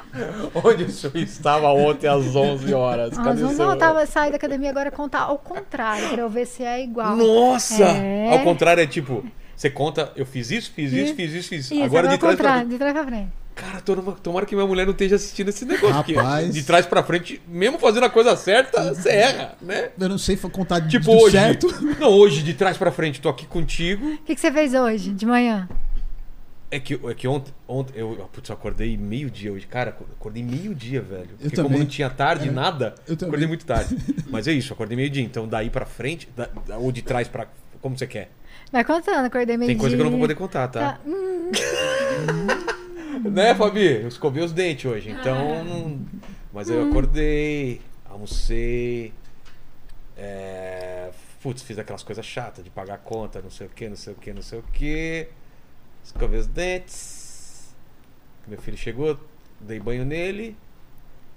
Onde 0.63 0.83
o 0.85 0.89
senhor 0.91 1.15
estava 1.17 1.67
ontem 1.67 2.07
às 2.07 2.35
11 2.35 2.73
horas? 2.73 3.17
Mas 3.17 3.39
não, 3.39 3.53
não, 3.53 3.71
eu 3.71 3.77
tava 3.77 4.05
saindo 4.05 4.31
da 4.31 4.37
academia 4.37 4.69
agora 4.71 4.89
contar 4.89 5.21
ao 5.21 5.37
contrário, 5.37 6.09
pra 6.09 6.21
eu 6.21 6.29
ver 6.29 6.45
se 6.47 6.63
é 6.63 6.83
igual. 6.83 7.15
Nossa! 7.15 7.83
É. 7.83 8.31
Ao 8.31 8.43
contrário, 8.43 8.81
é 8.81 8.87
tipo... 8.87 9.23
Você 9.55 9.69
conta, 9.69 10.11
eu 10.17 10.25
fiz 10.25 10.51
isso, 10.51 10.71
fiz 10.71 10.91
isso, 10.91 11.03
Isso. 11.05 11.15
fiz 11.15 11.31
isso, 11.33 11.49
fiz 11.49 11.65
isso. 11.65 11.73
Isso, 11.75 11.83
Agora 11.83 12.07
de 12.07 12.13
ao 12.13 12.19
trás 12.19 12.35
pra 12.35 12.43
contrário, 12.49 12.69
de 12.69 12.77
trás 12.77 12.93
pra 12.93 13.05
frente. 13.05 13.29
Cara, 13.55 13.79
tomara, 13.79 14.17
tomara 14.21 14.45
que 14.45 14.53
minha 14.53 14.67
mulher 14.67 14.85
não 14.85 14.91
esteja 14.91 15.15
assistindo 15.15 15.47
esse 15.47 15.63
negócio. 15.63 15.95
porque 15.95 16.13
Rapaz. 16.13 16.53
de 16.53 16.61
trás 16.63 16.85
pra 16.85 17.01
frente, 17.03 17.41
mesmo 17.47 17.79
fazendo 17.79 18.05
a 18.05 18.09
coisa 18.09 18.35
certa, 18.35 18.93
você 18.93 19.09
erra, 19.09 19.55
né? 19.61 19.91
Eu 19.97 20.09
não 20.09 20.17
sei 20.17 20.35
contar 20.35 20.79
de 20.79 20.89
Tipo 20.99 21.13
hoje. 21.15 21.37
certo. 21.37 21.67
Não, 21.99 22.09
hoje, 22.09 22.43
de 22.43 22.53
trás 22.53 22.77
pra 22.77 22.91
frente, 22.91 23.21
tô 23.21 23.29
aqui 23.29 23.45
contigo. 23.45 24.05
O 24.05 24.17
que, 24.19 24.35
que 24.35 24.41
você 24.41 24.51
fez 24.51 24.73
hoje, 24.73 25.11
de 25.11 25.25
manhã? 25.25 25.69
É 26.69 26.79
que, 26.79 26.95
é 26.95 27.13
que 27.13 27.27
ontem, 27.27 27.53
ontem 27.67 27.93
eu, 27.95 28.29
putz, 28.33 28.49
eu 28.49 28.53
acordei 28.55 28.97
meio-dia 28.97 29.53
hoje. 29.53 29.65
Cara, 29.67 29.95
eu 29.97 30.05
acordei 30.19 30.43
meio-dia, 30.43 31.01
velho. 31.01 31.29
Porque 31.39 31.55
como 31.55 31.69
também. 31.69 31.79
não 31.79 31.85
tinha 31.87 32.09
tarde, 32.09 32.51
nada, 32.51 32.95
eu 33.07 33.15
também. 33.15 33.29
acordei 33.29 33.47
muito 33.47 33.65
tarde. 33.65 33.95
Mas 34.29 34.47
é 34.47 34.51
isso, 34.51 34.71
eu 34.71 34.73
acordei 34.73 34.97
meio-dia. 34.97 35.23
Então 35.23 35.47
daí 35.47 35.69
pra 35.69 35.85
frente, 35.85 36.27
da- 36.35 36.49
da- 36.67 36.77
ou 36.77 36.91
de 36.91 37.01
trás 37.01 37.27
pra. 37.29 37.47
Como 37.81 37.97
você 37.97 38.05
quer? 38.05 38.29
Vai 38.71 38.83
contando, 38.83 39.25
acordei 39.25 39.55
meio 39.55 39.69
Tem 39.69 39.77
coisa 39.77 39.95
que 39.95 40.01
eu 40.01 40.03
não 40.03 40.11
vou 40.11 40.19
poder 40.19 40.35
contar, 40.35 40.67
tá? 40.67 40.79
Tá. 40.93 40.99
Hum, 41.05 41.51
Né, 43.23 43.55
Fabi? 43.55 44.01
Eu 44.01 44.07
escovei 44.07 44.43
os 44.43 44.51
dentes 44.51 44.85
hoje, 44.85 45.09
então. 45.11 45.63
não- 45.63 45.99
Mas 46.53 46.69
eu 46.69 46.87
acordei, 46.89 47.81
almocei. 48.09 49.13
É... 50.17 51.11
Putz, 51.41 51.61
fiz 51.61 51.77
aquelas 51.77 52.01
coisas 52.03 52.25
chatas 52.25 52.63
de 52.63 52.69
pagar 52.71 52.97
conta, 52.99 53.41
não 53.41 53.51
sei 53.51 53.67
o 53.67 53.69
que, 53.69 53.87
não 53.89 53.95
sei 53.95 54.13
o 54.13 54.15
que, 54.15 54.33
não 54.33 54.41
sei 54.41 54.59
o 54.59 54.63
que. 54.63 55.27
Escovei 56.03 56.39
os 56.39 56.47
dentes. 56.47 57.75
Meu 58.47 58.59
filho 58.61 58.77
chegou, 58.77 59.19
dei 59.59 59.79
banho 59.79 60.05
nele, 60.05 60.55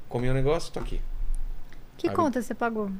comi 0.08 0.31
um 0.31 0.34
negócio, 0.34 0.73
tô 0.73 0.81
aqui. 0.81 1.00
que 1.97 2.08
Aí- 2.08 2.15
conta 2.15 2.40
você 2.40 2.55
pagou? 2.55 2.90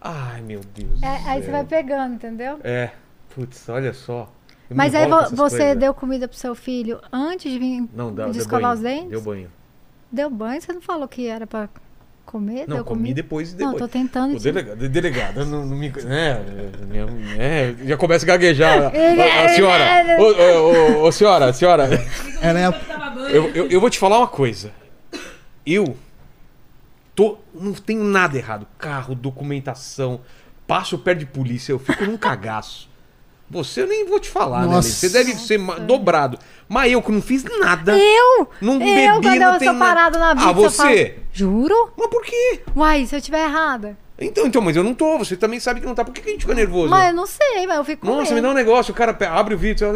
Ai, 0.00 0.40
meu 0.40 0.60
Deus. 0.60 1.02
É, 1.02 1.18
do 1.18 1.28
aí 1.28 1.42
você 1.42 1.50
vai 1.50 1.64
pegando, 1.64 2.14
entendeu? 2.14 2.58
É, 2.64 2.90
putz, 3.34 3.68
olha 3.68 3.92
só. 3.92 4.32
Mas 4.74 4.94
aí 4.94 5.06
vo- 5.08 5.30
você 5.36 5.56
coisas. 5.58 5.76
deu 5.76 5.92
comida 5.94 6.28
pro 6.28 6.36
seu 6.36 6.54
filho 6.54 7.00
antes 7.12 7.50
de 7.52 7.58
vir 7.58 7.88
Não, 7.94 8.14
dá, 8.14 8.26
de 8.26 8.32
deu 8.32 8.40
escovar 8.42 8.62
banho, 8.62 8.74
os 8.74 8.80
dentes? 8.80 9.10
Deu 9.10 9.20
banho. 9.20 9.50
Deu 10.12 10.30
banho? 10.30 10.60
Você 10.62 10.72
não 10.72 10.80
falou 10.80 11.06
que 11.08 11.26
era 11.26 11.46
pra 11.46 11.68
comer? 12.24 12.68
Não, 12.68 12.76
deu 12.76 12.84
comi 12.84 13.00
comida? 13.00 13.14
depois 13.22 13.52
e 13.52 13.56
dei 13.56 13.66
Não, 13.66 13.74
tô 13.74 13.88
tentando. 13.88 14.34
O 14.34 14.38
te- 14.38 14.44
delegado, 14.44 14.88
delegado 14.88 15.44
não, 15.46 15.66
não 15.66 15.76
me. 15.76 15.88
É, 15.88 16.40
minha- 16.86 17.06
é, 17.42 17.74
já 17.84 17.96
começa 17.96 18.24
a 18.24 18.28
gaguejar. 18.28 18.78
Ô, 18.94 19.44
ô, 19.44 19.48
senhora, 19.54 19.84
ô, 20.18 20.22
ô, 20.22 20.72
ô, 21.02 21.08
ô, 21.08 21.12
senhora, 21.12 21.52
senhora, 21.52 21.88
Ela 22.40 22.58
é 22.60 22.66
a... 22.66 22.74
eu, 23.30 23.48
eu, 23.50 23.66
eu 23.68 23.80
vou 23.80 23.90
te 23.90 23.98
falar 23.98 24.18
uma 24.18 24.28
coisa. 24.28 24.70
Eu 25.66 25.96
tô, 27.14 27.38
não 27.54 27.72
tenho 27.72 28.02
nada 28.04 28.36
errado. 28.36 28.66
Carro, 28.78 29.14
documentação, 29.14 30.20
passo 30.66 30.98
perto 30.98 31.18
de 31.20 31.26
polícia, 31.26 31.72
eu 31.72 31.78
fico 31.78 32.04
num 32.04 32.16
cagaço. 32.16 32.89
Você 33.50 33.82
eu 33.82 33.88
nem 33.88 34.06
vou 34.06 34.20
te 34.20 34.30
falar, 34.30 34.60
né? 34.62 34.74
Nossa. 34.74 34.88
Lê? 34.88 34.94
Você 34.94 35.08
deve 35.08 35.34
ser 35.34 35.58
dobrado. 35.86 36.38
Mas 36.68 36.92
eu 36.92 37.02
que 37.02 37.10
não 37.10 37.20
fiz 37.20 37.42
nada. 37.58 37.98
Eu? 37.98 38.48
Não 38.60 38.74
eu, 38.74 38.78
bebi, 38.78 39.06
quando 39.08 39.24
não 39.24 39.54
eu 39.56 39.60
nada. 39.72 39.78
parada 39.78 40.18
na 40.20 40.34
vida, 40.34 40.46
Ah, 40.46 40.50
eu 40.50 40.54
você? 40.54 40.76
falo, 40.76 41.24
Juro? 41.32 41.92
Mas 41.98 42.06
por 42.08 42.22
quê? 42.22 42.62
Uai, 42.76 43.06
se 43.06 43.16
eu 43.16 43.20
tiver 43.20 43.44
errada. 43.44 43.98
Então, 44.22 44.46
então, 44.46 44.60
mas 44.60 44.76
eu 44.76 44.84
não 44.84 44.94
tô. 44.94 45.16
Você 45.18 45.34
também 45.34 45.58
sabe 45.58 45.80
que 45.80 45.86
não 45.86 45.94
tá. 45.94 46.04
Por 46.04 46.12
que, 46.12 46.20
que 46.20 46.28
a 46.28 46.32
gente 46.32 46.42
fica 46.42 46.54
nervoso? 46.54 46.90
Mas 46.90 47.08
eu 47.08 47.14
não 47.16 47.26
sei, 47.26 47.66
mas 47.66 47.76
eu 47.78 47.84
fico 47.84 48.06
com 48.06 48.14
Nossa, 48.16 48.28
me 48.28 48.34
medo. 48.34 48.42
dá 48.44 48.50
um 48.50 48.54
negócio, 48.54 48.92
o 48.92 48.94
cara 48.94 49.16
abre 49.30 49.54
o 49.54 49.58
vídeo, 49.58 49.86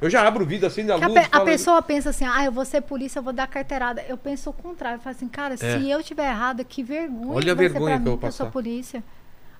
eu 0.00 0.10
já 0.10 0.26
abro 0.26 0.42
o 0.42 0.46
vídeo, 0.46 0.66
acende 0.66 0.90
a 0.90 0.98
Que 0.98 1.04
a, 1.04 1.06
luz. 1.06 1.20
pe- 1.20 1.28
a 1.30 1.40
pessoa 1.40 1.80
pensa 1.80 2.10
assim, 2.10 2.26
ah, 2.26 2.44
eu 2.44 2.50
vou 2.50 2.64
ser 2.64 2.80
polícia, 2.80 3.20
eu 3.20 3.22
vou 3.22 3.32
dar 3.32 3.46
carteirada. 3.46 4.04
Eu 4.08 4.16
penso 4.18 4.50
o 4.50 4.52
contrário, 4.52 4.96
eu 4.98 5.00
falo 5.00 5.14
assim, 5.16 5.28
cara, 5.28 5.56
se 5.56 5.88
eu 5.88 6.02
tiver 6.02 6.28
errada, 6.28 6.64
que 6.64 6.82
vergonha 6.82 7.32
É. 7.32 7.36
Olha 7.36 7.52
a 7.52 7.54
vergonha 7.54 8.00
que 8.00 8.08
eu 8.08 8.16
vou 8.16 8.28
eu 8.28 8.32
sou 8.32 8.46
passar. 8.46 8.50
polícia. 8.52 9.04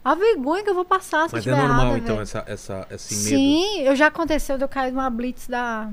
A 0.05 0.15
vergonha 0.15 0.63
que 0.63 0.69
eu 0.71 0.75
vou 0.75 0.85
passar 0.85 1.29
se 1.29 1.35
Mas 1.35 1.47
é 1.47 1.51
normal, 1.51 1.81
errada, 1.87 1.99
então, 1.99 2.17
velho. 2.17 2.23
essa, 2.23 2.45
essa, 2.47 2.87
esse 2.91 3.15
medo. 3.15 3.29
Sim, 3.29 3.81
eu 3.83 3.97
já 3.97 4.09
aconteceu 4.09 4.59
de 4.59 4.65
eu 4.65 4.69
cair 4.69 4.93
numa 4.93 5.09
blitz 5.09 5.47
da, 5.49 5.89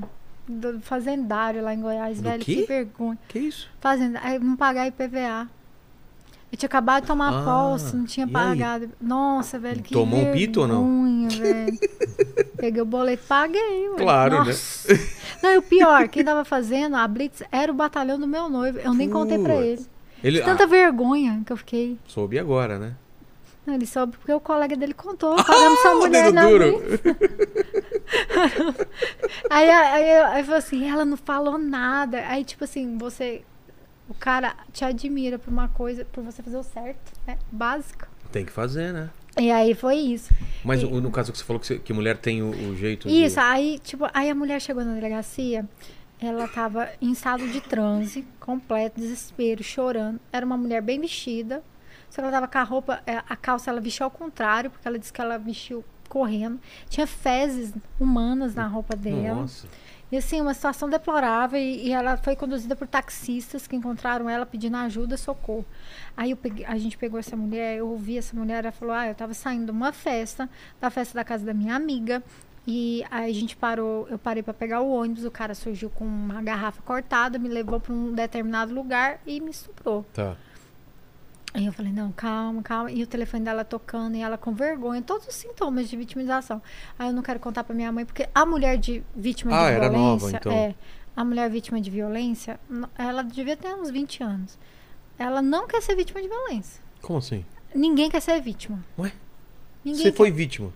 do 0.48 0.82
fazendário 0.82 1.64
lá 1.64 1.74
em 1.74 1.80
Goiás, 1.80 2.18
Do 2.18 2.24
velho. 2.30 2.44
quê? 2.44 2.56
Que 2.56 2.66
vergonha. 2.66 3.18
Que 3.30 3.40
isso? 3.40 3.70
Fazendário, 3.80 4.42
não 4.42 4.58
pagar 4.58 4.86
IPVA. 4.88 5.48
Eu 6.52 6.58
tinha 6.58 6.68
acabado 6.68 7.04
de 7.04 7.08
tomar 7.08 7.30
Ah, 7.34 7.44
posse, 7.46 7.96
não 7.96 8.04
tinha 8.04 8.26
e 8.26 8.28
aí? 8.28 8.34
pagado. 8.34 8.90
Nossa, 9.00 9.58
velho, 9.58 9.82
que 9.82 9.94
Tomou 9.94 10.20
um 10.20 10.32
pito 10.34 10.60
ou 10.60 10.68
não? 10.68 10.84
vergonha, 10.84 11.30
velho. 11.30 11.80
Peguei 12.58 12.82
o 12.82 12.86
boleto, 12.86 13.24
paguei, 13.26 13.90
ué. 13.92 13.96
Claro, 13.98 14.40
né? 14.40 14.46
Nossa. 14.48 14.94
Não, 15.42 15.52
e 15.54 15.58
o 15.58 15.62
pior, 15.62 16.10
quem 16.10 16.26
tava 16.26 16.44
fazendo 16.44 16.98
a 16.98 17.08
blitz 17.08 17.42
era 17.50 17.72
o 17.72 17.76
batalhão 17.76 18.20
do 18.20 18.28
meu 18.28 18.50
noivo. 18.50 18.78
Eu 18.80 18.94
nem 18.94 19.10
contei 19.10 19.40
pra 19.40 19.56
ele. 19.56 19.86
Ele, 20.22 20.42
Tanta 20.42 20.66
ah, 20.66 20.68
vergonha 20.68 21.42
que 21.46 21.54
eu 21.54 21.58
fiquei. 21.58 21.98
soube 22.06 22.38
agora, 22.38 22.78
né? 22.78 22.96
Ele 23.75 23.85
soube 23.85 24.17
porque 24.17 24.33
o 24.33 24.40
colega 24.40 24.75
dele 24.75 24.93
contou. 24.93 25.35
Pagamos 25.35 25.80
sua 25.80 25.95
o 25.95 26.00
mulher 26.00 26.32
na 26.33 26.48
duro. 26.48 26.82
Aí, 29.50 29.69
aí, 29.69 30.11
aí 30.22 30.43
falou 30.43 30.58
assim, 30.58 30.90
ela 30.90 31.06
não 31.06 31.17
falou 31.17 31.58
nada. 31.58 32.25
Aí, 32.27 32.43
tipo 32.43 32.64
assim, 32.64 32.98
você 32.98 33.41
O 34.09 34.14
cara 34.14 34.56
te 34.74 34.83
admira 34.83 35.40
por 35.40 35.50
uma 35.50 35.69
coisa, 35.69 36.03
por 36.06 36.22
você 36.24 36.43
fazer 36.43 36.58
o 36.58 36.64
certo, 36.64 37.14
né? 37.25 37.38
Básico. 37.51 38.06
Tem 38.32 38.45
que 38.45 38.51
fazer, 38.51 38.91
né? 38.91 39.09
E 39.40 39.50
aí 39.50 39.74
foi 39.74 39.95
isso. 39.95 40.33
Mas 40.66 40.82
E- 40.83 40.85
no 40.85 41.09
caso 41.09 41.32
que 41.32 41.38
você 41.38 41.43
falou 41.45 41.59
que, 41.61 41.67
você- 41.67 41.80
que 41.80 41.93
mulher 41.93 42.17
tem 42.17 42.41
o, 42.43 42.50
o 42.50 42.75
jeito 42.75 43.08
Isso, 43.08 43.35
de... 43.35 43.41
aí, 43.41 43.80
tipo, 43.80 44.06
aí 44.14 44.30
a 44.30 44.35
mulher 44.35 44.59
chegou 44.59 44.83
na 44.83 44.93
delegacia, 44.93 45.66
ela 46.19 46.45
tava 46.50 46.90
em 47.01 47.11
estado 47.14 47.48
de 47.48 47.61
transe, 47.61 48.25
completo, 48.40 49.00
desespero, 49.00 49.64
chorando. 49.64 50.19
Era 50.32 50.45
uma 50.45 50.58
mulher 50.58 50.82
bem 50.82 51.00
vestida, 51.00 51.64
só 52.12 52.22
que 52.22 52.28
ela 52.28 52.32
tava 52.32 52.48
com 52.48 52.58
a 52.60 52.64
roupa, 52.64 53.02
é, 53.08 53.18
a 53.28 53.36
calça 53.36 53.72
ela 53.72 53.82
vestiu 53.82 54.04
ao 54.04 54.12
contrário, 54.12 54.70
porque 54.70 54.88
ela 54.88 55.00
disse 55.00 55.12
que 55.12 55.20
ela 55.20 55.40
vestiu 55.40 55.84
correndo. 56.08 56.60
Tinha 56.90 57.08
fezes 57.08 57.74
humanas 58.00 58.54
na 58.54 58.68
roupa 58.68 58.96
dela. 58.96 59.42
Nossa. 59.42 59.66
E 60.12 60.18
assim, 60.18 60.42
uma 60.42 60.54
situação 60.54 60.90
deplorável. 60.90 61.58
E, 61.58 61.88
e 61.88 61.92
ela 61.94 62.18
foi 62.18 62.36
conduzida 62.36 62.76
por 62.76 62.86
taxistas 62.86 63.66
que 63.66 63.78
encontraram 63.78 64.30
ela 64.30 64.46
pedindo 64.46 64.76
ajuda, 64.76 65.16
socorro. 65.16 65.66
Aí 66.18 66.36
peguei- 66.36 66.66
a 66.66 66.78
gente 66.78 66.98
pegou 66.98 67.18
essa 67.18 67.38
mulher, 67.38 67.78
eu 67.78 67.88
ouvi 67.88 68.18
essa 68.18 68.36
mulher, 68.36 68.66
ela 68.66 68.74
falou: 68.74 68.94
Ah, 68.94 69.08
eu 69.08 69.16
tava 69.16 69.34
saindo 69.34 69.66
de 69.68 69.72
uma 69.72 69.94
festa, 69.94 70.50
da 70.82 70.90
festa 70.90 71.14
da 71.18 71.24
casa 71.24 71.46
da 71.46 71.54
minha 71.54 71.76
amiga. 71.76 72.22
E 72.68 73.04
aí 73.10 73.32
a 73.32 73.34
gente 73.34 73.56
parou, 73.56 74.06
eu 74.10 74.20
parei 74.20 74.44
para 74.44 74.54
pegar 74.54 74.82
o 74.82 74.92
ônibus, 74.92 75.24
o 75.26 75.32
cara 75.32 75.56
surgiu 75.56 75.90
com 75.90 76.06
uma 76.06 76.42
garrafa 76.44 76.82
cortada, 76.84 77.40
me 77.40 77.48
levou 77.50 77.80
para 77.80 77.92
um 77.94 78.12
determinado 78.14 78.72
lugar 78.76 79.20
e 79.26 79.40
me 79.40 79.50
estuprou. 79.50 80.06
Tá. 80.14 80.36
Aí 81.54 81.66
eu 81.66 81.74
falei, 81.74 81.92
não, 81.92 82.12
calma, 82.14 82.62
calma. 82.64 82.90
E 82.92 83.04
o 83.04 83.08
telefone 83.08 83.44
dela 83.44 83.66
tocando 83.66 84.16
e 84.16 84.22
ela 84.22 84.38
com 84.38 84.54
vergonha, 84.54 85.02
todos 85.02 85.28
os 85.28 85.36
sintomas 85.36 85.90
de 85.90 85.98
vitimização. 85.98 86.62
Aí 86.98 87.08
eu 87.10 87.14
não 87.14 87.22
quero 87.22 87.40
contar 87.40 87.64
pra 87.66 87.76
minha 87.76 87.92
mãe, 87.92 88.06
porque 88.06 88.30
a 88.34 88.46
mulher 88.46 88.78
de 88.78 89.04
vítima 89.16 89.52
Ah, 89.54 89.70
de 89.70 89.76
era 89.76 89.90
nova, 89.90 90.18
violência. 90.18 90.38
então. 90.38 90.52
É, 90.54 90.76
a 91.16 91.26
mulher 91.26 91.50
vítima 91.50 91.82
de 91.82 91.90
violência, 91.92 92.58
ela 92.98 93.22
devia 93.22 93.58
ter 93.58 93.74
uns 93.76 93.90
20 93.92 94.24
anos. 94.24 94.58
Ela 95.20 95.42
não 95.42 95.68
quer 95.68 95.82
ser 95.82 95.94
vítima 95.96 96.22
de 96.22 96.28
violência. 96.30 96.82
Como 97.02 97.20
assim? 97.20 97.44
Ninguém 97.76 98.10
quer 98.10 98.22
ser 98.22 98.40
vítima. 98.42 98.80
Ué? 98.98 99.12
Ninguém 99.84 100.04
Você 100.04 100.12
quer. 100.12 100.18
foi 100.18 100.32
vítima. 100.32 100.72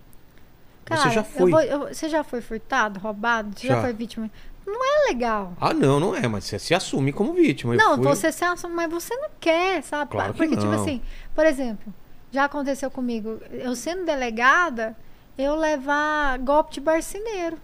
Cara, 0.84 1.00
você 1.02 1.10
já 1.10 1.24
foi. 1.24 1.50
vou- 1.50 1.60
eu- 1.62 1.88
você 1.88 2.08
já 2.08 2.22
foi 2.22 2.40
furtado, 2.40 3.00
roubado? 3.00 3.58
Você 3.58 3.66
já, 3.66 3.76
Já. 3.76 3.80
foi 3.80 3.92
vítima? 3.92 4.30
Não 4.66 4.84
é 4.84 5.08
legal. 5.08 5.52
Ah, 5.60 5.72
não, 5.72 6.00
não 6.00 6.14
é, 6.14 6.26
mas 6.26 6.44
você 6.44 6.58
se 6.58 6.74
assume 6.74 7.12
como 7.12 7.32
vítima. 7.34 7.74
Eu 7.74 7.78
Não, 7.78 7.94
fui- 7.96 8.04
você 8.04 8.32
se 8.32 8.44
assume, 8.44 8.74
mas 8.74 8.90
você 8.90 9.14
não 9.16 9.28
quer, 9.40 9.82
sabe? 9.82 10.10
Claro 10.10 10.32
que 10.32 10.38
Porque, 10.38 10.56
tipo 10.56 10.66
não. 10.72 10.82
assim, 10.82 11.00
por 11.34 11.46
exemplo, 11.46 11.92
já 12.32 12.44
aconteceu 12.44 12.90
comigo, 12.90 13.40
eu 13.52 13.76
sendo 13.76 14.04
delegada, 14.04 14.96
eu 15.38 15.54
levar 15.54 16.38
golpe 16.40 16.72
de 16.74 16.80
barcineiro. 16.80 17.56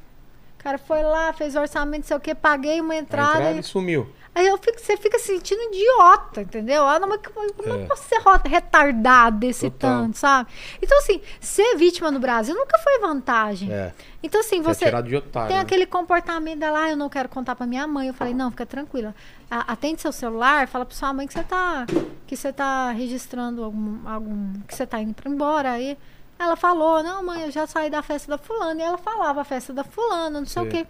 O 0.59 0.63
cara 0.63 0.79
foi 0.79 1.03
lá, 1.03 1.33
fez 1.33 1.57
orçamento, 1.57 2.03
não 2.03 2.07
sei 2.09 2.17
o 2.17 2.21
que, 2.21 2.35
paguei 2.37 2.81
uma 2.81 2.95
A 2.95 2.99
entrada. 2.99 3.39
entrada 3.41 3.59
e 3.59 3.63
sumiu. 3.65 4.09
Aí 4.35 4.47
eu 4.47 4.57
fico, 4.57 4.81
você 4.81 4.97
fica 4.97 5.19
se 5.19 5.27
sentindo 5.27 5.61
idiota, 5.65 6.41
entendeu? 6.41 6.87
Ah, 6.87 6.99
não, 6.99 7.07
mas 7.07 7.21
como 7.23 7.45
É. 7.79 7.83
é. 7.83 7.87
você 7.87 8.19
ro- 8.19 8.41
retardado 8.43 9.37
desse 9.39 9.69
Total. 9.71 9.91
tanto, 10.05 10.17
sabe? 10.17 10.51
Então, 10.81 10.97
assim, 11.01 11.21
ser 11.39 11.77
vítima 11.77 12.11
no 12.11 12.19
Brasil 12.19 12.55
nunca 12.55 12.79
foi 12.79 12.99
vantagem. 12.99 13.71
É. 13.71 13.93
Então, 14.23 14.41
assim, 14.41 14.63
Você 14.63 14.87
é 14.87 14.91
você. 14.91 15.03
de 15.03 15.17
otário. 15.17 15.49
Tem 15.49 15.57
né? 15.59 15.63
aquele 15.63 15.85
comportamento 15.85 16.61
dela, 16.61 16.85
ah, 16.85 16.91
eu 16.91 16.97
não 16.97 17.11
quero 17.11 17.29
contar 17.29 17.55
pra 17.55 17.67
minha 17.67 17.87
mãe. 17.87 18.09
Eu 18.09 18.15
falei, 18.15 18.33
não, 18.33 18.51
fica 18.51 18.65
tranquila. 18.65 19.15
Atende 19.51 20.01
seu 20.01 20.13
celular, 20.13 20.67
fala 20.67 20.87
pra 20.87 20.95
sua 20.97 21.13
mãe 21.13 21.27
que 21.27 21.35
você 21.35 21.43
tá, 21.45 21.85
que 22.27 22.35
você 22.35 22.51
tá 22.55 22.91
registrando 22.91 23.63
algum, 23.63 24.09
algum. 24.09 24.55
que 24.67 24.75
você 24.75 24.87
tá 24.87 24.99
indo 24.99 25.13
pra 25.13 25.31
embora. 25.31 25.73
Aí 25.73 25.99
ela 26.39 26.57
falou, 26.57 27.03
não, 27.03 27.23
mãe, 27.23 27.43
eu 27.43 27.51
já 27.51 27.67
saí 27.67 27.91
da 27.91 28.01
festa 28.03 28.31
da 28.31 28.39
fulana. 28.39 28.81
E 28.81 28.85
ela 28.85 28.97
falava 28.97 29.43
a 29.43 29.45
festa 29.45 29.75
da 29.75 29.85
fulana, 29.85 30.41
não 30.41 30.47
sei 30.47 30.63
o 30.63 30.65
Sim. 30.65 30.71
quê. 30.71 30.87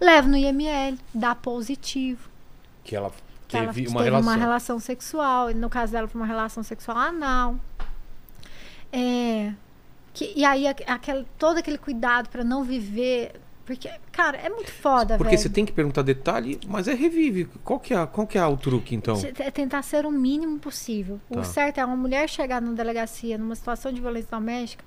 Leva 0.00 0.26
no 0.28 0.36
IML, 0.38 0.98
dá 1.12 1.34
positivo. 1.34 2.29
Que 2.84 2.96
ela 2.96 3.10
Que 3.48 3.56
ela 3.56 3.66
teve 3.66 3.82
teve 3.82 3.94
uma 3.94 4.02
relação. 4.02 4.30
uma 4.32 4.36
relação 4.38 4.78
sexual. 4.80 5.52
No 5.54 5.68
caso 5.70 5.92
dela, 5.92 6.06
foi 6.08 6.20
uma 6.20 6.26
relação 6.26 6.62
sexual 6.62 6.96
anal. 6.96 7.56
É, 8.92 9.52
que, 10.12 10.32
e 10.34 10.44
aí, 10.44 10.66
aqu- 10.66 10.84
aquele, 10.86 11.26
todo 11.38 11.58
aquele 11.58 11.78
cuidado 11.78 12.28
pra 12.28 12.42
não 12.42 12.64
viver. 12.64 13.32
Porque, 13.64 13.88
cara, 14.10 14.36
é 14.36 14.48
muito 14.48 14.72
foda, 14.72 15.16
Porque 15.16 15.30
velho. 15.30 15.42
você 15.42 15.48
tem 15.48 15.64
que 15.64 15.70
perguntar 15.70 16.02
detalhe, 16.02 16.58
mas 16.66 16.88
é 16.88 16.94
revive. 16.94 17.44
Qual 17.62 17.78
que 17.78 17.94
é, 17.94 18.04
qual 18.04 18.26
que 18.26 18.36
é 18.36 18.44
o 18.44 18.56
truque, 18.56 18.96
então? 18.96 19.14
É 19.38 19.48
tentar 19.50 19.82
ser 19.82 20.04
o 20.04 20.10
mínimo 20.10 20.58
possível. 20.58 21.20
Tá. 21.32 21.38
O 21.40 21.44
certo 21.44 21.78
é 21.78 21.84
uma 21.84 21.94
mulher 21.96 22.28
chegar 22.28 22.60
na 22.60 22.72
delegacia 22.72 23.38
numa 23.38 23.54
situação 23.54 23.92
de 23.92 24.00
violência 24.00 24.28
doméstica, 24.32 24.84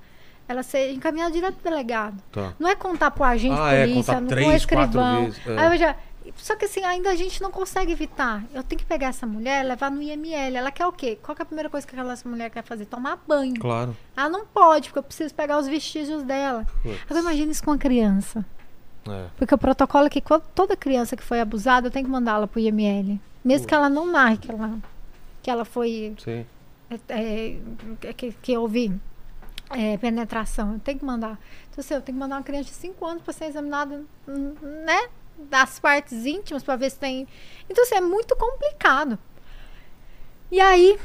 ela 0.49 0.63
ser 0.63 0.91
encaminhada 0.91 1.31
direto 1.31 1.55
pro 1.55 1.71
delegado. 1.71 2.21
Tá. 2.29 2.53
Não 2.59 2.67
é 2.67 2.75
contar 2.75 3.11
pro 3.11 3.23
agente 3.23 3.55
Ah, 3.57 3.71
é, 3.71 3.83
polícia, 3.87 4.01
contar 4.03 4.19
não 4.21 4.27
três, 4.27 4.47
com 4.47 4.51
o 4.51 4.57
escrivão. 4.57 4.87
quatro 4.87 5.23
vezes, 5.31 5.47
é. 5.47 5.57
Aí 5.65 5.73
eu 5.73 5.77
já. 5.79 5.95
Só 6.37 6.55
que 6.55 6.65
assim, 6.65 6.83
ainda 6.83 7.09
a 7.09 7.15
gente 7.15 7.41
não 7.41 7.51
consegue 7.51 7.91
evitar. 7.91 8.43
Eu 8.53 8.63
tenho 8.63 8.79
que 8.79 8.85
pegar 8.85 9.07
essa 9.07 9.25
mulher, 9.25 9.63
levar 9.63 9.91
no 9.91 10.01
IML. 10.01 10.55
Ela 10.55 10.71
quer 10.71 10.85
o 10.85 10.91
quê? 10.91 11.17
Qual 11.21 11.35
que 11.35 11.41
é 11.41 11.43
a 11.43 11.45
primeira 11.45 11.69
coisa 11.69 11.85
que 11.85 11.95
aquela 11.95 12.15
mulher 12.25 12.49
quer 12.49 12.63
fazer? 12.63 12.85
Tomar 12.85 13.21
banho. 13.27 13.59
Claro. 13.59 13.95
Ela 14.15 14.29
não 14.29 14.45
pode, 14.45 14.89
porque 14.89 14.99
eu 14.99 15.03
preciso 15.03 15.33
pegar 15.33 15.57
os 15.57 15.67
vestígios 15.67 16.23
dela. 16.23 16.65
Putz. 16.81 17.01
Agora 17.05 17.19
imagina 17.21 17.51
isso 17.51 17.63
com 17.63 17.71
uma 17.71 17.77
criança. 17.77 18.45
É. 19.07 19.27
Porque 19.37 19.53
o 19.53 19.57
protocolo 19.57 20.07
é 20.07 20.09
que 20.09 20.23
toda 20.55 20.75
criança 20.77 21.15
que 21.15 21.23
foi 21.23 21.41
abusada, 21.41 21.87
eu 21.87 21.91
tenho 21.91 22.05
que 22.05 22.11
mandá-la 22.11 22.47
pro 22.47 22.59
IML. 22.59 23.19
Mesmo 23.43 23.67
que 23.67 23.73
ela 23.73 23.89
não 23.89 24.05
narre 24.05 24.37
que 24.37 24.49
ela, 24.49 24.77
que 25.41 25.49
ela 25.49 25.65
foi. 25.65 26.15
Sim. 26.23 26.45
é, 27.09 27.57
é, 28.01 28.13
que, 28.13 28.31
que 28.31 28.57
houve 28.57 28.93
é, 29.69 29.97
penetração. 29.97 30.73
Eu 30.73 30.79
tenho 30.79 30.99
que 30.99 31.05
mandar. 31.05 31.37
Então, 31.69 31.79
assim, 31.79 31.93
eu 31.93 32.01
tenho 32.01 32.15
que 32.15 32.19
mandar 32.19 32.37
uma 32.37 32.43
criança 32.43 32.69
de 32.69 32.75
5 32.75 33.05
anos 33.05 33.23
para 33.23 33.33
ser 33.33 33.45
examinada, 33.45 34.03
né? 34.27 35.09
Das 35.37 35.79
partes 35.79 36.25
íntimas 36.25 36.63
para 36.63 36.75
ver 36.75 36.89
se 36.91 36.99
tem. 36.99 37.27
Então, 37.69 37.83
assim, 37.83 37.95
é 37.95 38.01
muito 38.01 38.35
complicado. 38.35 39.17
E 40.51 40.59
aí, 40.59 40.97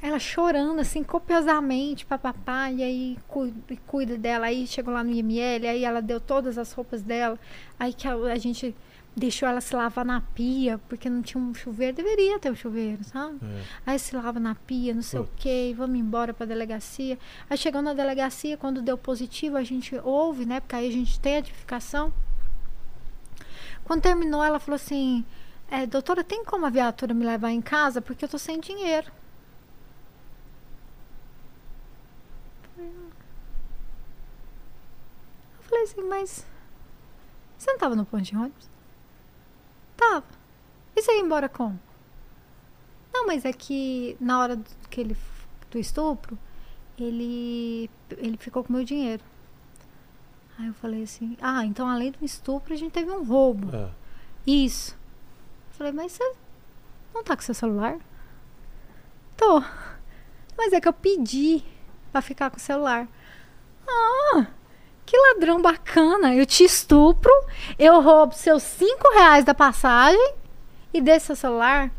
ela 0.00 0.18
chorando, 0.18 0.80
assim, 0.80 1.02
copiosamente, 1.02 2.06
papapá, 2.06 2.70
e 2.70 2.82
aí 2.82 3.18
cu- 3.28 3.52
e 3.70 3.76
cuida 3.76 4.16
dela. 4.16 4.46
Aí 4.46 4.66
chegou 4.66 4.92
lá 4.94 5.02
no 5.02 5.10
IML, 5.10 5.66
aí 5.66 5.84
ela 5.84 6.00
deu 6.00 6.20
todas 6.20 6.56
as 6.58 6.72
roupas 6.72 7.02
dela. 7.02 7.38
Aí 7.78 7.92
que 7.92 8.06
a, 8.06 8.14
a 8.14 8.38
gente 8.38 8.74
deixou 9.14 9.46
ela 9.48 9.60
se 9.60 9.74
lavar 9.76 10.04
na 10.04 10.20
pia, 10.20 10.78
porque 10.88 11.10
não 11.10 11.20
tinha 11.20 11.42
um 11.42 11.52
chuveiro. 11.52 11.94
Deveria 11.96 12.38
ter 12.38 12.50
um 12.50 12.54
chuveiro, 12.56 13.04
sabe? 13.04 13.38
É. 13.42 13.62
Aí 13.84 13.98
se 13.98 14.14
lava 14.16 14.38
na 14.40 14.54
pia, 14.54 14.94
não 14.94 15.02
sei 15.02 15.20
o 15.20 15.24
Putz. 15.24 15.42
quê, 15.42 15.68
e 15.70 15.74
vamos 15.74 15.98
embora 15.98 16.32
pra 16.32 16.46
delegacia. 16.46 17.18
Aí 17.50 17.58
chegando 17.58 17.86
na 17.86 17.94
delegacia, 17.94 18.56
quando 18.56 18.80
deu 18.80 18.96
positivo, 18.96 19.56
a 19.56 19.64
gente 19.64 19.94
ouve, 20.02 20.46
né? 20.46 20.60
Porque 20.60 20.76
aí 20.76 20.88
a 20.88 20.92
gente 20.92 21.18
tem 21.20 21.34
a 21.34 21.38
identificação. 21.40 22.12
Quando 23.84 24.02
terminou, 24.02 24.42
ela 24.42 24.58
falou 24.58 24.76
assim: 24.76 25.24
é, 25.70 25.86
doutora, 25.86 26.22
tem 26.22 26.44
como 26.44 26.66
a 26.66 26.70
viatura 26.70 27.14
me 27.14 27.24
levar 27.24 27.50
em 27.50 27.62
casa? 27.62 28.00
Porque 28.02 28.24
eu 28.24 28.28
tô 28.28 28.38
sem 28.38 28.60
dinheiro. 28.60 29.10
Eu 32.78 33.12
falei 35.62 35.84
assim, 35.84 36.02
mas 36.02 36.44
você 37.56 37.70
não 37.70 37.78
tava 37.78 37.96
no 37.96 38.04
ponto 38.04 38.22
de 38.22 38.36
ônibus? 38.36 38.68
Tava. 39.96 40.24
E 40.94 41.00
você 41.00 41.12
ia 41.12 41.20
embora 41.22 41.48
como? 41.48 41.80
Não, 43.12 43.26
mas 43.26 43.44
é 43.44 43.52
que 43.52 44.16
na 44.20 44.40
hora 44.40 44.56
do, 44.56 44.88
que 44.90 45.00
ele, 45.00 45.16
do 45.70 45.78
estupro, 45.78 46.38
ele, 46.98 47.88
ele 48.18 48.36
ficou 48.36 48.64
com 48.64 48.72
meu 48.72 48.84
dinheiro. 48.84 49.22
Aí 50.62 50.68
eu 50.68 50.74
falei 50.74 51.02
assim, 51.02 51.36
ah, 51.42 51.66
então 51.66 51.88
além 51.88 52.12
do 52.12 52.24
estupro 52.24 52.72
a 52.72 52.76
gente 52.76 52.92
teve 52.92 53.10
um 53.10 53.24
roubo. 53.24 53.74
É. 53.74 53.90
Isso. 54.46 54.92
Eu 54.92 55.76
falei, 55.76 55.92
mas 55.92 56.12
você 56.12 56.34
não 57.12 57.24
tá 57.24 57.34
com 57.34 57.42
seu 57.42 57.52
celular? 57.52 57.98
Tô. 59.36 59.60
Mas 60.56 60.72
é 60.72 60.80
que 60.80 60.86
eu 60.86 60.92
pedi 60.92 61.64
pra 62.12 62.22
ficar 62.22 62.48
com 62.48 62.58
o 62.58 62.60
celular. 62.60 63.08
Ah, 63.88 64.46
que 65.04 65.16
ladrão 65.16 65.60
bacana. 65.60 66.32
Eu 66.32 66.46
te 66.46 66.62
estupro, 66.62 67.32
eu 67.76 68.00
roubo 68.00 68.32
seus 68.32 68.62
cinco 68.62 69.12
reais 69.14 69.44
da 69.44 69.54
passagem 69.54 70.34
e 70.94 71.00
dê 71.00 71.18
seu 71.18 71.34
celular. 71.34 71.90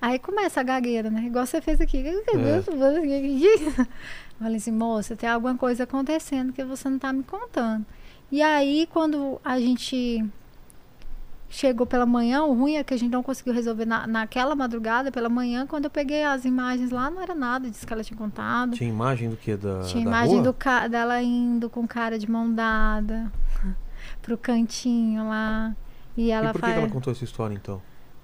Aí 0.00 0.18
começa 0.18 0.60
a 0.60 0.62
gagueira, 0.62 1.10
né? 1.10 1.24
Igual 1.24 1.44
você 1.44 1.60
fez 1.60 1.80
aqui. 1.80 1.98
Eu 1.98 2.22
falei 4.38 4.56
assim, 4.56 4.72
moça, 4.72 5.14
tem 5.14 5.28
alguma 5.28 5.56
coisa 5.56 5.84
acontecendo 5.84 6.52
que 6.52 6.64
você 6.64 6.88
não 6.88 6.98
tá 6.98 7.12
me 7.12 7.22
contando. 7.22 7.84
E 8.32 8.40
aí, 8.40 8.88
quando 8.90 9.40
a 9.44 9.58
gente 9.60 10.24
chegou 11.50 11.84
pela 11.84 12.06
manhã, 12.06 12.44
o 12.44 12.54
ruim 12.54 12.76
é 12.76 12.84
que 12.84 12.94
a 12.94 12.96
gente 12.96 13.10
não 13.10 13.22
conseguiu 13.22 13.52
resolver 13.52 13.84
na, 13.84 14.06
naquela 14.06 14.54
madrugada, 14.54 15.10
pela 15.10 15.28
manhã, 15.28 15.66
quando 15.66 15.86
eu 15.86 15.90
peguei 15.90 16.22
as 16.22 16.44
imagens 16.44 16.90
lá, 16.90 17.10
não 17.10 17.20
era 17.20 17.34
nada 17.34 17.68
disso 17.68 17.84
que 17.84 17.92
ela 17.92 18.04
tinha 18.04 18.16
contado. 18.16 18.72
Tinha 18.72 18.88
imagem 18.88 19.28
do 19.28 19.36
que? 19.36 19.56
Da, 19.56 19.80
Tinha 19.80 20.04
da 20.04 20.10
imagem 20.10 20.40
rua? 20.40 20.52
do 20.52 20.88
dela 20.88 21.20
indo 21.20 21.68
com 21.68 21.86
cara 21.86 22.18
de 22.18 22.30
mão 22.30 22.54
dada 22.54 23.30
pro 24.22 24.38
cantinho 24.38 25.28
lá. 25.28 25.74
E 26.16 26.30
ela 26.30 26.50
e 26.50 26.52
por 26.52 26.54
que, 26.54 26.60
faz. 26.60 26.74
que 26.74 26.80
ela 26.80 26.88
contou 26.90 27.12
essa 27.12 27.24
história, 27.24 27.54
então? 27.54 27.82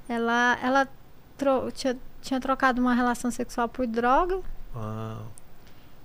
Ela, 0.08 0.56
ela 0.62 0.88
tro- 1.36 1.70
tinha, 1.73 1.97
tinha 2.23 2.40
trocado 2.40 2.81
uma 2.81 2.94
relação 2.94 3.31
sexual 3.31 3.68
por 3.68 3.86
droga. 3.86 4.40
Ah, 4.74 5.23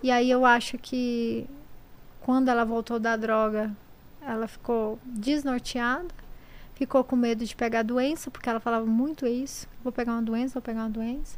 E 0.03 0.09
aí 0.11 0.29
eu 0.31 0.45
acho 0.45 0.77
que 0.77 1.45
quando 2.21 2.49
ela 2.49 2.63
voltou 2.65 2.99
da 2.99 3.15
droga, 3.15 3.71
ela 4.21 4.47
ficou 4.47 4.97
desnorteada, 5.05 6.07
ficou 6.75 7.03
com 7.03 7.15
medo 7.15 7.45
de 7.45 7.55
pegar 7.55 7.83
doença, 7.83 8.31
porque 8.31 8.49
ela 8.49 8.59
falava 8.59 8.85
muito 8.85 9.25
isso. 9.27 9.67
Vou 9.83 9.91
pegar 9.91 10.13
uma 10.13 10.21
doença, 10.21 10.53
vou 10.55 10.61
pegar 10.61 10.81
uma 10.81 10.89
doença. 10.89 11.37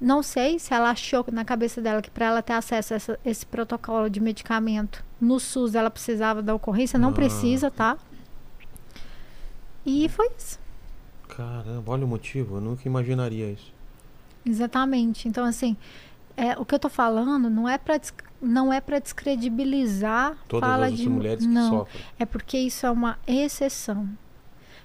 Não 0.00 0.22
sei 0.22 0.58
se 0.60 0.72
ela 0.72 0.90
achou 0.90 1.24
na 1.32 1.44
cabeça 1.44 1.80
dela 1.80 2.00
que 2.00 2.10
para 2.10 2.26
ela 2.26 2.40
ter 2.42 2.52
acesso 2.52 2.94
a 2.94 2.96
essa, 2.96 3.20
esse 3.24 3.44
protocolo 3.44 4.08
de 4.08 4.20
medicamento 4.20 5.04
no 5.20 5.40
SUS 5.40 5.74
ela 5.74 5.90
precisava 5.90 6.40
da 6.40 6.54
ocorrência. 6.54 6.98
Não 6.98 7.08
Ah. 7.10 7.12
precisa, 7.12 7.68
tá? 7.70 7.96
E 9.84 10.08
foi 10.08 10.28
isso. 10.38 10.58
Caramba, 11.38 11.92
olha 11.92 12.04
o 12.04 12.08
motivo. 12.08 12.56
Eu 12.56 12.60
nunca 12.60 12.82
imaginaria 12.84 13.52
isso. 13.52 13.72
Exatamente. 14.44 15.28
Então, 15.28 15.44
assim, 15.44 15.76
é, 16.36 16.58
o 16.58 16.64
que 16.64 16.74
eu 16.74 16.78
tô 16.80 16.88
falando 16.88 17.48
não 17.48 17.68
é 17.68 17.78
para 17.78 18.00
não 18.42 18.72
é 18.72 18.80
para 18.80 18.98
descredibilizar 19.00 20.36
Todas 20.48 20.68
fala 20.68 20.86
as 20.86 20.96
de 20.96 21.08
mulheres 21.08 21.44
que 21.46 21.50
não. 21.52 21.70
sofrem. 21.80 22.02
É 22.18 22.26
porque 22.26 22.58
isso 22.58 22.84
é 22.86 22.90
uma 22.90 23.18
exceção. 23.26 24.08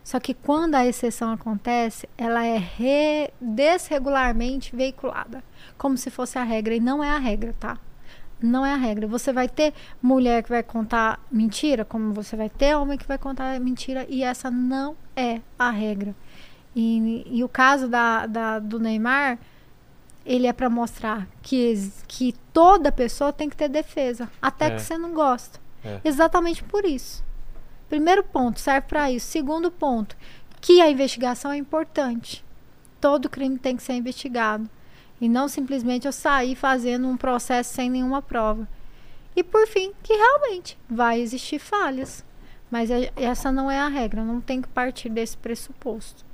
Só 0.04 0.20
que 0.20 0.34
quando 0.36 0.76
a 0.76 0.86
exceção 0.86 1.32
acontece, 1.32 2.08
ela 2.18 2.46
é 2.46 2.58
re- 2.58 3.32
desregularmente 3.42 4.76
veiculada, 4.76 5.44
como 5.78 5.98
se 5.98 6.12
fosse 6.12 6.38
a 6.38 6.44
regra. 6.44 6.76
E 6.76 6.80
não 6.80 7.04
é 7.04 7.10
a 7.10 7.18
regra, 7.18 7.54
tá? 7.60 7.78
Não 8.42 8.66
é 8.66 8.74
a 8.74 8.78
regra. 8.78 9.08
Você 9.08 9.32
vai 9.32 9.48
ter 9.48 9.74
mulher 10.02 10.44
que 10.44 10.50
vai 10.50 10.62
contar 10.62 11.20
mentira, 11.32 11.86
como 11.86 12.12
você 12.14 12.36
vai 12.36 12.50
ter 12.50 12.76
homem 12.76 12.98
que 12.98 13.08
vai 13.08 13.18
contar 13.18 13.58
mentira, 13.60 14.06
e 14.10 14.24
essa 14.24 14.52
não 14.52 14.96
é 15.16 15.40
a 15.58 15.70
regra. 15.72 16.14
E, 16.76 17.24
e 17.30 17.44
o 17.44 17.50
caso 17.50 17.88
da, 17.88 18.26
da- 18.26 18.60
do 18.60 18.80
Neymar, 18.80 19.38
ele 20.26 20.48
é 20.48 20.54
para 20.54 20.70
mostrar 20.70 21.28
que, 21.42 21.74
que 22.08 22.34
toda 22.52 22.92
pessoa 22.92 23.32
tem 23.34 23.50
que 23.50 23.56
ter 23.58 23.70
defesa, 23.70 24.30
até 24.42 24.68
É. 24.68 24.76
que 24.76 24.82
você 24.82 24.98
não 24.98 25.14
gosta. 25.14 25.60
É. 25.84 26.00
Exatamente 26.04 26.64
por 26.64 26.86
isso. 26.86 27.24
Primeiro 27.90 28.24
ponto, 28.24 28.60
serve 28.60 28.88
para 28.88 29.12
isso. 29.12 29.28
Segundo 29.28 29.70
ponto, 29.70 30.16
que 30.62 30.82
a 30.82 30.90
investigação 30.90 31.52
é 31.52 31.58
importante. 31.58 32.44
Todo 33.00 33.30
crime 33.30 33.60
tem 33.60 33.76
que 33.76 33.84
ser 33.84 33.94
investigado. 33.94 34.68
E 35.22 35.30
não 35.30 35.48
simplesmente 35.48 36.06
eu 36.08 36.12
sair 36.12 36.56
fazendo 36.56 37.08
um 37.08 37.16
processo 37.18 37.74
sem 37.74 37.90
nenhuma 37.90 38.22
prova. 38.22 38.68
E 39.36 39.44
por 39.44 39.68
fim, 39.68 39.92
que 40.02 40.14
realmente 40.14 40.78
vai 40.90 41.20
existir 41.20 41.60
falhas. 41.60 42.24
Mas 42.72 42.90
é- 42.90 43.12
essa 43.16 43.52
não 43.52 43.70
é 43.70 43.80
a 43.80 43.88
regra, 43.88 44.24
não 44.24 44.42
tem 44.42 44.62
que 44.62 44.68
partir 44.70 45.10
desse 45.10 45.38
pressuposto. 45.38 46.26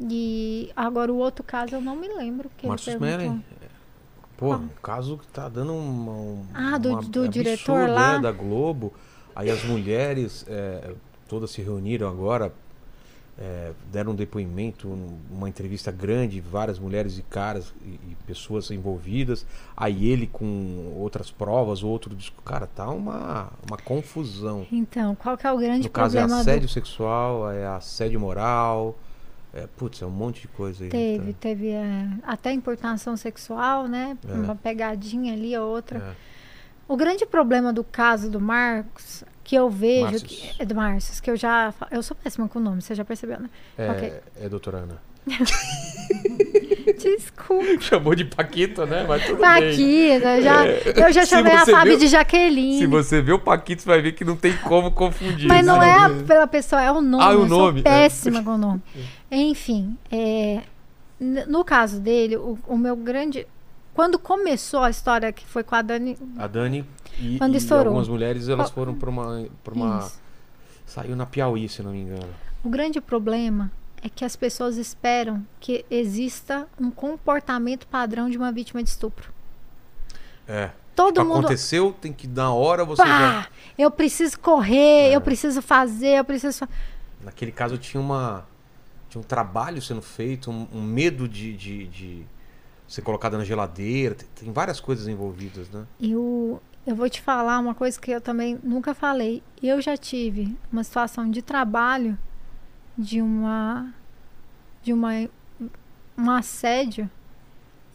E 0.00 0.70
agora 0.74 1.12
o 1.12 1.16
outro 1.16 1.44
caso 1.44 1.74
eu 1.76 1.80
não 1.80 1.94
me 1.96 2.08
lembro. 2.08 2.50
Que 2.56 2.66
Marcos. 2.66 2.94
Mellen. 2.96 3.42
Pô, 4.36 4.54
um 4.56 4.68
caso 4.82 5.16
que 5.18 5.26
tá 5.28 5.48
dando 5.48 5.72
uma. 5.72 6.12
um- 6.12 6.44
Ah, 6.52 6.76
do- 6.78 6.90
uma- 6.90 7.02
do 7.02 7.24
é 7.24 7.28
diretor 7.28 7.72
absurdo, 7.76 7.94
lá? 7.94 8.12
né, 8.16 8.18
da 8.22 8.32
Globo. 8.32 8.92
Aí 9.36 9.48
as 9.50 9.64
mulheres 9.64 10.44
é, 10.48 10.92
todas 11.28 11.50
se 11.52 11.62
reuniram 11.62 12.08
agora, 12.08 12.52
é, 13.38 13.72
deram 13.92 14.10
um 14.12 14.14
depoimento, 14.14 14.88
um- 14.88 15.18
uma 15.30 15.48
entrevista 15.48 15.92
grande, 15.92 16.40
várias 16.40 16.78
mulheres 16.80 17.16
e 17.18 17.22
caras 17.22 17.72
e, 17.84 17.90
e 17.90 18.16
pessoas 18.26 18.70
envolvidas. 18.72 19.46
Aí 19.76 20.08
ele 20.08 20.26
com 20.26 20.92
outras 20.96 21.30
provas, 21.30 21.84
outro 21.84 22.14
disco. 22.14 22.42
Cara, 22.42 22.66
tá 22.66 22.88
uma, 22.90 23.50
uma 23.68 23.76
confusão. 23.78 24.66
Então, 24.70 25.14
qual 25.14 25.36
que 25.38 25.46
é 25.46 25.52
o 25.52 25.58
grande 25.58 25.84
No 25.86 25.90
caso 25.90 26.16
é 26.16 26.20
problema 26.20 26.42
do 26.42 26.48
assédio 26.48 26.68
sexual, 26.68 27.50
é 27.52 27.66
assédio 27.68 28.18
moral. 28.18 28.96
É, 29.54 29.68
putz, 29.76 30.02
é 30.02 30.06
um 30.06 30.10
monte 30.10 30.42
de 30.42 30.48
coisa 30.48 30.82
aí. 30.82 30.90
Teve, 30.90 31.32
tá? 31.32 31.38
teve 31.40 31.68
é, 31.68 32.08
até 32.24 32.52
importação 32.52 33.16
sexual, 33.16 33.86
né? 33.86 34.18
É. 34.28 34.32
Uma 34.32 34.56
pegadinha 34.56 35.32
ali 35.32 35.56
ou 35.56 35.68
outra. 35.70 35.98
É. 35.98 36.14
O 36.88 36.96
grande 36.96 37.24
problema 37.24 37.72
do 37.72 37.84
caso 37.84 38.28
do 38.28 38.40
Marcos, 38.40 39.22
que 39.44 39.54
eu 39.54 39.70
vejo. 39.70 40.24
Que, 40.24 40.60
é 40.60 40.66
do 40.66 40.74
Márcios, 40.74 41.20
que 41.20 41.30
eu 41.30 41.36
já. 41.36 41.72
Eu 41.90 42.02
sou 42.02 42.16
péssima 42.16 42.48
com 42.48 42.58
o 42.58 42.62
nome, 42.62 42.82
você 42.82 42.94
já 42.94 43.04
percebeu, 43.04 43.40
né? 43.40 43.48
É, 43.78 43.90
Ok. 43.90 44.12
é, 44.40 44.48
doutora 44.48 44.78
Ana. 44.78 45.13
Desculpa. 46.98 47.80
Chamou 47.80 48.14
de 48.14 48.24
Paquito, 48.24 48.84
né? 48.86 49.04
Mas 49.08 49.26
tudo 49.26 49.38
Paquita, 49.38 50.40
já, 50.42 50.66
eu 50.66 51.12
já 51.12 51.24
chamei 51.26 51.52
a 51.52 51.64
Fábio 51.66 51.92
viu- 51.92 51.98
de 52.00 52.08
Jaqueline. 52.08 52.78
Se 52.78 52.86
você 52.86 53.20
vê 53.22 53.32
o 53.32 53.38
Paquito, 53.38 53.82
você 53.82 53.88
vai 53.88 54.00
ver 54.02 54.12
que 54.12 54.24
não 54.24 54.36
tem 54.36 54.56
como 54.58 54.90
confundir. 54.90 55.48
Mas 55.48 55.64
não 55.64 55.78
né? 55.78 55.88
é 55.88 55.92
a- 55.92 56.10
pela 56.26 56.46
pessoa, 56.46 56.82
é 56.82 56.90
o 56.92 57.00
nome. 57.00 57.24
Ah, 57.24 57.30
o 57.36 57.46
nome, 57.46 57.80
é. 57.80 57.82
péssima 57.82 58.42
com 58.42 58.50
o 58.54 58.58
nome. 58.58 58.82
Enfim, 59.30 59.96
é, 60.10 60.62
no 61.20 61.64
caso 61.64 62.00
dele, 62.00 62.36
o, 62.36 62.58
o 62.66 62.76
meu 62.76 62.96
grande. 62.96 63.46
Quando 63.94 64.18
começou 64.18 64.80
a 64.80 64.90
história 64.90 65.32
que 65.32 65.46
foi 65.46 65.62
com 65.62 65.74
a 65.76 65.82
Dani. 65.82 66.18
A 66.36 66.46
Dani 66.48 66.84
e, 67.20 67.38
Quando 67.38 67.54
e 67.54 67.58
estourou. 67.58 67.86
algumas 67.86 68.08
mulheres, 68.08 68.48
elas 68.48 68.70
foram 68.70 68.92
pra 68.94 69.08
uma, 69.08 69.46
pra 69.62 69.72
uma... 69.72 70.00
Isso. 70.00 70.20
Saiu 70.84 71.14
na 71.14 71.24
Piauí, 71.24 71.68
se 71.68 71.80
não 71.80 71.92
me 71.92 72.00
engano. 72.00 72.28
O 72.64 72.68
grande 72.68 73.00
problema 73.00 73.70
é 74.04 74.08
que 74.10 74.24
as 74.24 74.36
pessoas 74.36 74.76
esperam 74.76 75.44
que 75.58 75.84
exista 75.90 76.68
um 76.78 76.90
comportamento 76.90 77.86
padrão 77.86 78.28
de 78.28 78.36
uma 78.36 78.52
vítima 78.52 78.82
de 78.82 78.90
estupro. 78.90 79.32
É. 80.46 80.70
Todo 80.94 81.14
Tipo, 81.14 81.24
mundo. 81.26 81.38
aconteceu, 81.38 81.92
tem 82.00 82.12
que 82.12 82.28
na 82.28 82.52
hora 82.52 82.84
você 82.84 83.02
já... 83.02 83.08
Pá, 83.44 83.48
eu 83.76 83.90
preciso 83.90 84.38
correr, 84.38 85.10
É. 85.10 85.16
eu 85.16 85.20
preciso 85.20 85.60
fazer, 85.62 86.18
eu 86.18 86.24
preciso. 86.24 86.68
Naquele 87.24 87.50
caso 87.50 87.78
tinha 87.78 88.00
uma... 88.00 88.46
Tinha 89.08 89.20
um 89.20 89.24
trabalho 89.24 89.80
sendo 89.80 90.02
feito, 90.02 90.50
um, 90.50 90.68
um 90.72 90.82
medo 90.82 91.26
de, 91.28 91.56
de, 91.56 91.86
de 91.86 92.26
ser 92.86 93.00
colocada 93.02 93.38
na 93.38 93.44
geladeira. 93.44 94.14
Tem, 94.16 94.28
tem 94.34 94.52
várias 94.52 94.80
coisas 94.80 95.08
envolvidas, 95.08 95.68
né? 95.70 95.84
Eu, 96.00 96.60
eu 96.86 96.94
vou 96.94 97.08
te 97.08 97.22
falar 97.22 97.58
uma 97.58 97.74
coisa 97.74 97.98
que 97.98 98.10
eu 98.10 98.20
também 98.20 98.58
nunca 98.62 98.92
falei. 98.92 99.42
Eu 99.62 99.80
já 99.80 99.96
tive 99.96 100.54
uma 100.70 100.84
situação 100.84 101.30
de 101.30 101.40
trabalho 101.42 102.18
de 102.96 103.20
uma 103.20 103.92
de 104.82 104.92
uma 104.92 105.10
um 106.16 106.30
assédio 106.30 107.10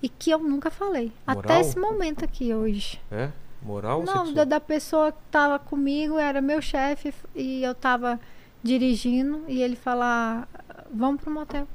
e 0.01 0.09
que 0.09 0.29
eu 0.31 0.39
nunca 0.39 0.69
falei 0.69 1.11
Moral? 1.27 1.39
até 1.41 1.61
esse 1.61 1.77
momento 1.79 2.23
aqui 2.25 2.53
hoje. 2.53 3.01
É? 3.11 3.29
Moral 3.61 4.03
Não, 4.03 4.33
da, 4.33 4.43
da 4.45 4.59
pessoa 4.59 5.11
que 5.11 5.17
tava 5.29 5.59
comigo, 5.59 6.17
era 6.17 6.41
meu 6.41 6.61
chefe 6.61 7.13
e 7.35 7.61
eu 7.63 7.75
tava 7.75 8.19
dirigindo 8.63 9.43
e 9.47 9.61
ele 9.61 9.75
falar, 9.75 10.47
vamos 10.91 11.21
pro 11.21 11.31
motel. 11.31 11.67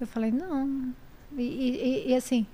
Eu 0.00 0.06
falei, 0.08 0.32
não. 0.32 0.92
E, 1.36 1.42
e- 1.42 2.10
e, 2.10 2.14
assim, 2.16 2.46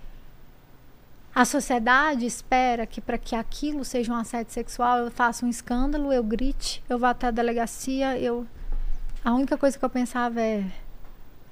a 1.35 1.45
sociedade 1.47 2.27
espera 2.27 2.87
que 2.87 3.01
para 3.01 3.17
que 3.17 3.35
aquilo 3.35 3.85
seja 3.85 4.13
um 4.13 4.17
assédio 4.17 4.53
sexual, 4.53 4.99
eu 4.99 5.11
faça 5.11 5.45
um 5.47 5.49
escândalo, 5.49 6.13
eu 6.13 6.23
grite, 6.23 6.83
eu 6.89 6.99
vá 6.99 7.11
até 7.11 7.29
a 7.29 7.31
delegacia, 7.31 8.19
eu. 8.19 8.47
A 9.23 9.35
única 9.35 9.59
coisa 9.59 9.79
que 9.79 9.85
eu 9.85 9.91
pensava 9.91 10.41
é 10.41 10.65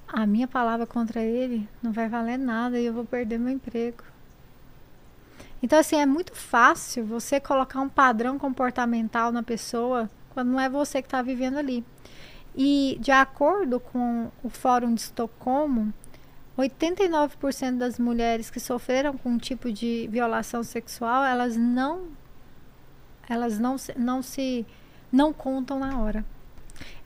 a 0.06 0.24
minha 0.24 0.48
palavra 0.48 0.86
contra 0.86 1.20
ele 1.20 1.68
não 1.82 1.92
vai 1.92 2.08
valer 2.08 2.38
nada 2.38 2.80
e 2.80 2.86
eu 2.86 2.94
vou 2.94 3.04
perder 3.04 3.38
meu 3.38 3.52
emprego. 3.52 4.02
Então, 5.62 5.78
assim, 5.78 5.96
é 5.96 6.06
muito 6.06 6.34
fácil 6.34 7.04
você 7.04 7.38
colocar 7.38 7.80
um 7.80 7.88
padrão 7.88 8.38
comportamental 8.38 9.30
na 9.30 9.42
pessoa 9.42 10.08
quando 10.30 10.48
não 10.48 10.60
é 10.60 10.68
você 10.68 11.02
que 11.02 11.08
está 11.08 11.20
vivendo 11.20 11.58
ali. 11.58 11.84
E, 12.56 12.96
de 13.00 13.10
acordo 13.10 13.78
com 13.78 14.30
o 14.42 14.48
Fórum 14.48 14.94
de 14.94 15.02
Estocolmo, 15.02 15.92
89% 16.56 17.76
das 17.76 17.98
mulheres 17.98 18.50
que 18.50 18.58
sofreram 18.58 19.18
com 19.18 19.30
um 19.30 19.38
tipo 19.38 19.70
de 19.70 20.08
violação 20.10 20.62
sexual, 20.62 21.22
elas 21.22 21.56
não 21.56 22.08
elas 23.28 23.58
não 23.58 23.76
não 23.96 24.22
se 24.22 24.66
não 25.12 25.34
contam 25.34 25.78
na 25.78 25.98
hora. 25.98 26.24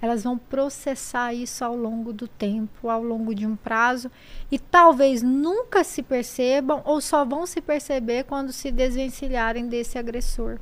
Elas 0.00 0.22
vão 0.24 0.36
processar 0.36 1.32
isso 1.32 1.64
ao 1.64 1.76
longo 1.76 2.12
do 2.12 2.26
tempo, 2.26 2.88
ao 2.88 3.02
longo 3.02 3.34
de 3.34 3.46
um 3.46 3.56
prazo, 3.56 4.10
e 4.50 4.58
talvez 4.58 5.22
nunca 5.22 5.84
se 5.84 6.02
percebam 6.02 6.82
ou 6.84 7.00
só 7.00 7.24
vão 7.24 7.46
se 7.46 7.60
perceber 7.60 8.24
quando 8.24 8.52
se 8.52 8.70
desvencilharem 8.70 9.68
desse 9.68 9.98
agressor. 9.98 10.58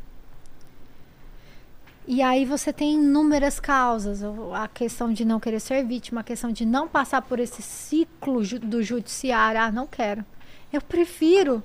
E 2.06 2.22
aí 2.22 2.44
você 2.44 2.72
tem 2.72 2.94
inúmeras 2.94 3.60
causas, 3.60 4.20
a 4.54 4.66
questão 4.66 5.12
de 5.12 5.24
não 5.24 5.38
querer 5.38 5.60
ser 5.60 5.84
vítima, 5.84 6.22
a 6.22 6.24
questão 6.24 6.50
de 6.50 6.66
não 6.66 6.88
passar 6.88 7.22
por 7.22 7.38
esse 7.38 7.62
ciclo 7.62 8.42
ju- 8.42 8.58
do 8.58 8.82
judiciário, 8.82 9.60
ah, 9.60 9.70
não 9.70 9.86
quero. 9.86 10.24
Eu 10.72 10.80
prefiro 10.80 11.62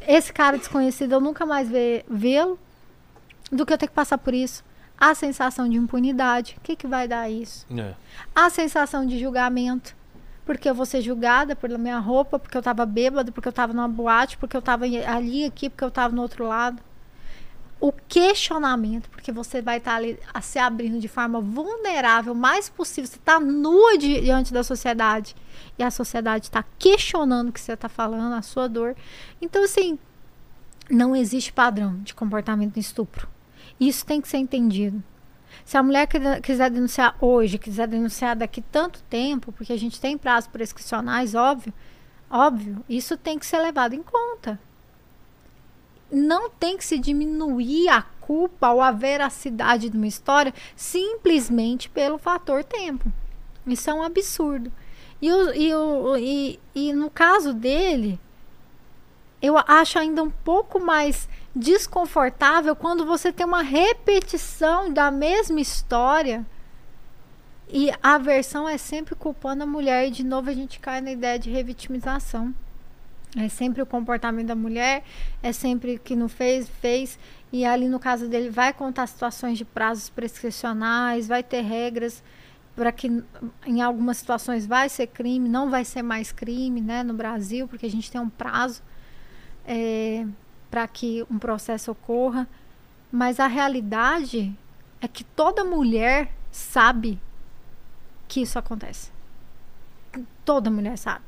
esse 0.00 0.32
cara 0.32 0.56
desconhecido, 0.56 1.12
eu 1.12 1.20
nunca 1.20 1.44
mais 1.44 1.68
vê-lo, 2.08 2.58
do 3.50 3.66
que 3.66 3.72
eu 3.72 3.78
ter 3.78 3.88
que 3.88 3.92
passar 3.94 4.16
por 4.18 4.32
isso. 4.32 4.64
A 5.00 5.14
sensação 5.14 5.68
de 5.68 5.76
impunidade, 5.76 6.56
o 6.58 6.60
que, 6.60 6.74
que 6.74 6.86
vai 6.86 7.06
dar 7.06 7.30
isso? 7.30 7.64
É. 7.76 7.94
a 8.34 8.50
sensação 8.50 9.06
de 9.06 9.18
julgamento. 9.18 9.96
Porque 10.44 10.68
eu 10.68 10.74
vou 10.74 10.86
ser 10.86 11.02
julgada 11.02 11.54
pela 11.54 11.76
minha 11.76 11.98
roupa, 11.98 12.38
porque 12.38 12.56
eu 12.56 12.62
tava 12.62 12.86
bêbada, 12.86 13.30
porque 13.30 13.46
eu 13.46 13.52
tava 13.52 13.72
numa 13.74 13.86
boate, 13.86 14.38
porque 14.38 14.56
eu 14.56 14.62
tava 14.62 14.86
em- 14.86 15.04
ali, 15.04 15.44
aqui, 15.44 15.68
porque 15.68 15.84
eu 15.84 15.90
tava 15.90 16.14
no 16.16 16.22
outro 16.22 16.46
lado. 16.48 16.82
O 17.80 17.92
questionamento, 17.92 19.08
porque 19.10 19.30
você 19.30 19.60
vai 19.62 19.76
estar 19.76 19.94
ali 19.94 20.18
a, 20.34 20.40
se 20.40 20.58
abrindo 20.58 20.98
de 20.98 21.06
forma 21.06 21.38
vulnerável, 21.40 22.32
o 22.32 22.36
mais 22.36 22.68
possível. 22.68 23.08
Você 23.08 23.18
está 23.18 23.38
nua 23.38 23.96
di- 23.98 24.22
diante 24.22 24.52
da 24.52 24.64
sociedade. 24.64 25.36
E 25.78 25.82
a 25.82 25.90
sociedade 25.90 26.46
está 26.46 26.64
questionando 26.78 27.50
o 27.50 27.52
que 27.52 27.60
você 27.60 27.74
está 27.74 27.88
falando, 27.88 28.32
a 28.34 28.42
sua 28.42 28.68
dor. 28.68 28.96
Então, 29.40 29.62
assim, 29.62 29.96
não 30.90 31.14
existe 31.14 31.52
padrão 31.52 31.98
de 32.02 32.14
comportamento 32.14 32.78
em 32.78 32.80
estupro. 32.80 33.28
Isso 33.80 34.04
tem 34.04 34.20
que 34.20 34.28
ser 34.28 34.38
entendido. 34.38 35.02
Se 35.64 35.76
a 35.76 35.82
mulher 35.82 36.08
quiser 36.42 36.70
denunciar 36.70 37.16
hoje, 37.20 37.58
quiser 37.58 37.86
denunciar 37.86 38.36
daqui 38.36 38.62
tanto 38.62 39.02
tempo, 39.04 39.52
porque 39.52 39.72
a 39.72 39.78
gente 39.78 40.00
tem 40.00 40.16
prazos 40.16 40.48
prescricionais, 40.48 41.34
óbvio, 41.34 41.72
óbvio, 42.30 42.84
isso 42.88 43.16
tem 43.16 43.38
que 43.38 43.46
ser 43.46 43.58
levado 43.58 43.94
em 43.94 44.02
conta. 44.02 44.58
Não 46.10 46.48
tem 46.48 46.76
que 46.76 46.84
se 46.84 46.98
diminuir 46.98 47.88
a 47.88 48.02
culpa 48.02 48.70
ou 48.70 48.80
a 48.80 48.90
veracidade 48.90 49.90
de 49.90 49.96
uma 49.96 50.06
história 50.06 50.54
simplesmente 50.74 51.88
pelo 51.88 52.18
fator 52.18 52.64
tempo. 52.64 53.12
Isso 53.66 53.90
é 53.90 53.94
um 53.94 54.02
absurdo. 54.02 54.72
E, 55.20 55.30
o, 55.30 55.54
e, 55.54 55.74
o, 55.74 56.16
e, 56.16 56.60
e 56.74 56.92
no 56.92 57.10
caso 57.10 57.52
dele, 57.52 58.18
eu 59.42 59.58
acho 59.58 59.98
ainda 59.98 60.22
um 60.22 60.30
pouco 60.30 60.80
mais 60.80 61.28
desconfortável 61.58 62.76
quando 62.76 63.04
você 63.04 63.32
tem 63.32 63.44
uma 63.44 63.62
repetição 63.62 64.92
da 64.92 65.10
mesma 65.10 65.60
história 65.60 66.46
e 67.68 67.90
a 68.02 68.16
versão 68.16 68.68
é 68.68 68.78
sempre 68.78 69.14
culpando 69.14 69.64
a 69.64 69.66
mulher 69.66 70.06
e 70.06 70.10
de 70.10 70.24
novo 70.24 70.48
a 70.48 70.54
gente 70.54 70.78
cai 70.78 71.00
na 71.00 71.12
ideia 71.12 71.38
de 71.38 71.50
revitimização. 71.50 72.54
É 73.36 73.48
sempre 73.48 73.82
o 73.82 73.86
comportamento 73.86 74.46
da 74.46 74.54
mulher, 74.54 75.04
é 75.42 75.52
sempre 75.52 75.98
que 75.98 76.16
não 76.16 76.28
fez, 76.28 76.68
fez. 76.80 77.18
E 77.52 77.64
ali 77.64 77.88
no 77.88 77.98
caso 77.98 78.26
dele 78.28 78.48
vai 78.48 78.72
contar 78.72 79.06
situações 79.06 79.58
de 79.58 79.64
prazos 79.64 80.08
prescricionais, 80.08 81.28
vai 81.28 81.42
ter 81.42 81.60
regras 81.60 82.22
para 82.74 82.92
que 82.92 83.22
em 83.66 83.82
algumas 83.82 84.18
situações 84.18 84.64
vai 84.64 84.88
ser 84.88 85.08
crime, 85.08 85.48
não 85.48 85.68
vai 85.68 85.84
ser 85.84 86.00
mais 86.00 86.30
crime, 86.30 86.80
né, 86.80 87.02
no 87.02 87.12
Brasil, 87.12 87.66
porque 87.66 87.84
a 87.84 87.90
gente 87.90 88.10
tem 88.10 88.20
um 88.20 88.30
prazo 88.30 88.82
é, 89.66 90.24
para 90.70 90.86
que 90.88 91.24
um 91.30 91.38
processo 91.38 91.90
ocorra. 91.92 92.46
Mas 93.10 93.40
a 93.40 93.46
realidade 93.46 94.54
é 95.00 95.08
que 95.08 95.24
toda 95.24 95.64
mulher 95.64 96.32
sabe 96.50 97.18
que 98.26 98.42
isso 98.42 98.58
acontece. 98.58 99.10
Toda 100.44 100.70
mulher 100.70 100.96
sabe. 100.98 101.24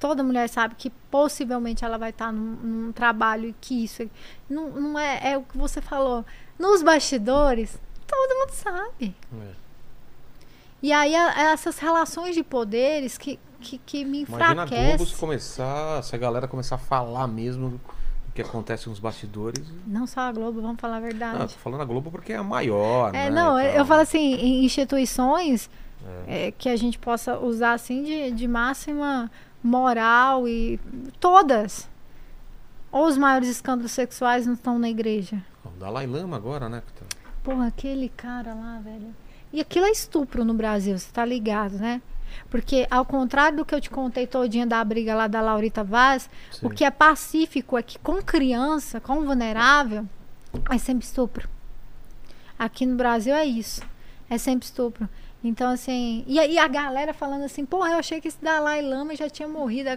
Toda 0.00 0.22
mulher 0.22 0.48
sabe 0.48 0.74
que 0.76 0.90
possivelmente 1.10 1.84
ela 1.84 1.96
vai 1.96 2.10
estar 2.10 2.32
num, 2.32 2.56
num 2.86 2.92
trabalho 2.92 3.50
e 3.50 3.54
que 3.60 3.84
isso 3.84 4.08
não, 4.48 4.68
não 4.70 4.98
é, 4.98 5.32
é 5.32 5.38
o 5.38 5.42
que 5.42 5.56
você 5.56 5.80
falou. 5.80 6.24
Nos 6.58 6.82
bastidores, 6.82 7.78
todo 8.06 8.38
mundo 8.38 8.50
sabe. 8.50 9.14
É. 9.42 9.52
E 10.82 10.92
aí 10.92 11.14
a- 11.14 11.52
essas 11.52 11.78
relações 11.78 12.34
de 12.34 12.42
poderes 12.42 13.16
que, 13.16 13.38
que, 13.60 13.78
que 13.78 14.04
me 14.04 14.22
Imagina 14.24 14.62
a 14.62 14.66
Globo 14.66 14.68
se 14.68 14.74
enfraquecem. 14.94 15.16
começar, 15.18 16.02
se 16.02 16.14
a 16.14 16.18
galera 16.18 16.48
começar 16.48 16.74
a 16.74 16.78
falar 16.78 17.26
mesmo 17.28 17.80
que 18.36 18.42
acontece 18.42 18.88
nos 18.88 18.98
bastidores. 18.98 19.64
Não 19.86 20.06
só 20.06 20.20
a 20.20 20.32
Globo, 20.32 20.60
vamos 20.60 20.80
falar 20.80 20.98
a 20.98 21.00
verdade. 21.00 21.38
Não, 21.38 21.48
falando 21.48 21.80
a 21.80 21.84
Globo 21.84 22.10
porque 22.10 22.32
é 22.32 22.36
a 22.36 22.42
maior, 22.42 23.14
É, 23.14 23.28
né, 23.28 23.30
não, 23.30 23.58
eu 23.58 23.84
falo 23.84 24.02
assim, 24.02 24.34
em 24.34 24.64
instituições 24.64 25.70
é, 26.28 26.52
que 26.52 26.68
a 26.68 26.76
gente 26.76 26.98
possa 26.98 27.38
usar 27.38 27.72
assim 27.72 28.02
de, 28.02 28.30
de 28.30 28.46
máxima 28.46 29.30
moral 29.62 30.46
e 30.46 30.78
todas. 31.18 31.88
Ou 32.92 33.06
os 33.06 33.16
maiores 33.16 33.48
escândalos 33.48 33.92
sexuais 33.92 34.46
não 34.46 34.54
estão 34.54 34.78
na 34.78 34.88
igreja. 34.88 35.42
O 35.64 35.70
Dalai 35.70 36.06
Lama 36.06 36.36
agora, 36.36 36.68
né? 36.68 36.82
Porra, 37.42 37.66
aquele 37.66 38.08
cara 38.10 38.54
lá, 38.54 38.78
velho. 38.82 39.14
E 39.52 39.60
aquilo 39.60 39.86
é 39.86 39.90
estupro 39.90 40.44
no 40.44 40.54
Brasil, 40.54 40.98
você 40.98 41.10
tá 41.12 41.24
ligado, 41.24 41.78
né? 41.78 42.00
Porque, 42.50 42.86
ao 42.90 43.04
contrário 43.04 43.58
do 43.58 43.64
que 43.64 43.74
eu 43.74 43.80
te 43.80 43.90
contei 43.90 44.26
todinha 44.26 44.66
da 44.66 44.82
briga 44.84 45.14
lá 45.14 45.26
da 45.26 45.40
Laurita 45.40 45.82
Vaz, 45.82 46.28
o 46.62 46.68
Sim. 46.68 46.74
que 46.74 46.84
é 46.84 46.90
pacífico 46.90 47.76
é 47.76 47.82
que 47.82 47.98
com 47.98 48.22
criança, 48.22 49.00
com 49.00 49.22
vulnerável, 49.22 50.06
é 50.70 50.78
sempre 50.78 51.04
estupro. 51.04 51.48
Aqui 52.58 52.86
no 52.86 52.96
Brasil 52.96 53.34
é 53.34 53.44
isso. 53.44 53.82
É 54.28 54.38
sempre 54.38 54.64
estupro. 54.66 55.08
Então, 55.42 55.70
assim. 55.70 56.24
E 56.26 56.38
aí 56.38 56.58
a 56.58 56.66
galera 56.66 57.12
falando 57.12 57.44
assim, 57.44 57.64
porra, 57.64 57.90
eu 57.90 57.98
achei 57.98 58.20
que 58.20 58.28
esse 58.28 58.42
Dalai 58.42 58.82
Lama 58.82 59.14
já 59.14 59.28
tinha 59.28 59.48
morrido. 59.48 59.90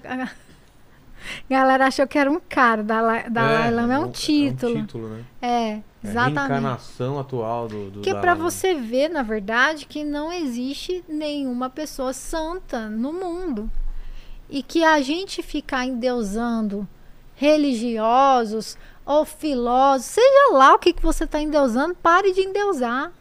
A 1.49 1.55
a 1.55 1.59
galera 1.59 1.87
achou 1.87 2.07
que 2.07 2.17
era 2.17 2.29
um 2.29 2.39
cara. 2.39 2.83
Dalai, 2.83 3.29
Dalai 3.29 3.71
Lama 3.71 3.93
é 3.93 3.99
um, 3.99 4.11
título. 4.11 4.75
É 4.77 4.79
um 4.79 4.85
título, 4.85 5.09
né? 5.09 5.23
É, 5.41 5.47
É 5.47 5.73
a 5.73 5.81
exatamente. 6.03 6.37
reencarnação 6.39 7.19
atual 7.19 7.67
do, 7.67 7.91
do 7.91 8.01
Que 8.01 8.09
é 8.11 8.13
Lama. 8.13 8.35
você 8.35 8.73
ver, 8.75 9.09
na 9.09 9.21
verdade, 9.23 9.85
que 9.85 10.03
não 10.03 10.31
existe 10.31 11.03
nenhuma 11.07 11.69
pessoa 11.69 12.13
santa 12.13 12.87
no 12.89 13.11
mundo. 13.13 13.69
E 14.49 14.63
que 14.63 14.83
a 14.83 14.99
gente 15.01 15.43
ficar 15.43 15.85
endeusando 15.85 16.87
religiosos 17.35 18.77
ou 19.05 19.25
filósofos, 19.25 20.11
seja 20.13 20.51
lá 20.53 20.73
o 20.75 20.79
que, 20.79 20.93
que 20.93 21.01
você 21.01 21.23
está 21.23 21.41
endeusando, 21.41 21.95
pare 21.95 22.31
de 22.33 22.41
endeusar. 22.41 23.11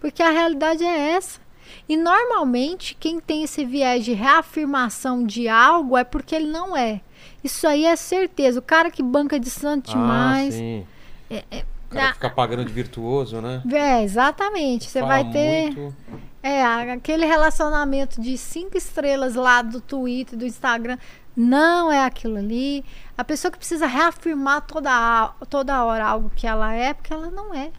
Porque 0.00 0.22
a 0.22 0.30
realidade 0.30 0.84
é 0.84 1.12
essa. 1.12 1.40
E 1.88 1.96
normalmente 1.96 2.96
quem 2.98 3.20
tem 3.20 3.42
esse 3.44 3.64
viés 3.64 4.04
de 4.04 4.12
reafirmação 4.12 5.24
de 5.24 5.48
algo 5.48 5.96
é 5.96 6.04
porque 6.04 6.34
ele 6.34 6.50
não 6.50 6.76
é. 6.76 7.00
Isso 7.42 7.66
aí 7.66 7.84
é 7.86 7.96
certeza. 7.96 8.58
O 8.58 8.62
cara 8.62 8.90
que 8.90 9.02
banca 9.02 9.38
de 9.40 9.50
santo 9.50 9.90
demais. 9.90 10.54
Ah, 10.54 10.58
sim. 10.58 10.86
é- 11.30 11.44
é- 11.50 11.64
O 11.86 11.92
cara 11.92 12.10
Ah, 12.10 12.14
fica 12.14 12.30
pagando 12.30 12.64
de 12.64 12.72
virtuoso, 12.72 13.40
né? 13.40 13.62
é, 13.72 14.02
exatamente. 14.04 14.88
Você 14.88 15.00
Fala 15.00 15.12
vai 15.14 15.30
ter. 15.32 15.72
muito. 15.74 15.96
É, 16.42 16.62
aquele 16.64 17.26
relacionamento 17.26 18.20
de 18.20 18.38
cinco 18.38 18.76
estrelas 18.78 19.34
lá 19.34 19.60
do 19.60 19.80
Twitter, 19.80 20.38
do 20.38 20.46
Instagram, 20.46 20.96
não 21.36 21.90
é 21.90 22.04
aquilo 22.04 22.36
ali. 22.38 22.84
A 23.18 23.24
pessoa 23.24 23.50
que 23.50 23.58
precisa 23.58 23.86
reafirmar 23.86 24.62
toda, 24.62 25.32
toda 25.48 25.82
hora 25.84 26.06
algo 26.06 26.30
que 26.34 26.46
ela 26.46 26.72
é, 26.72 26.94
porque 26.94 27.12
ela 27.12 27.28
não 27.30 27.52
é. 27.52 27.70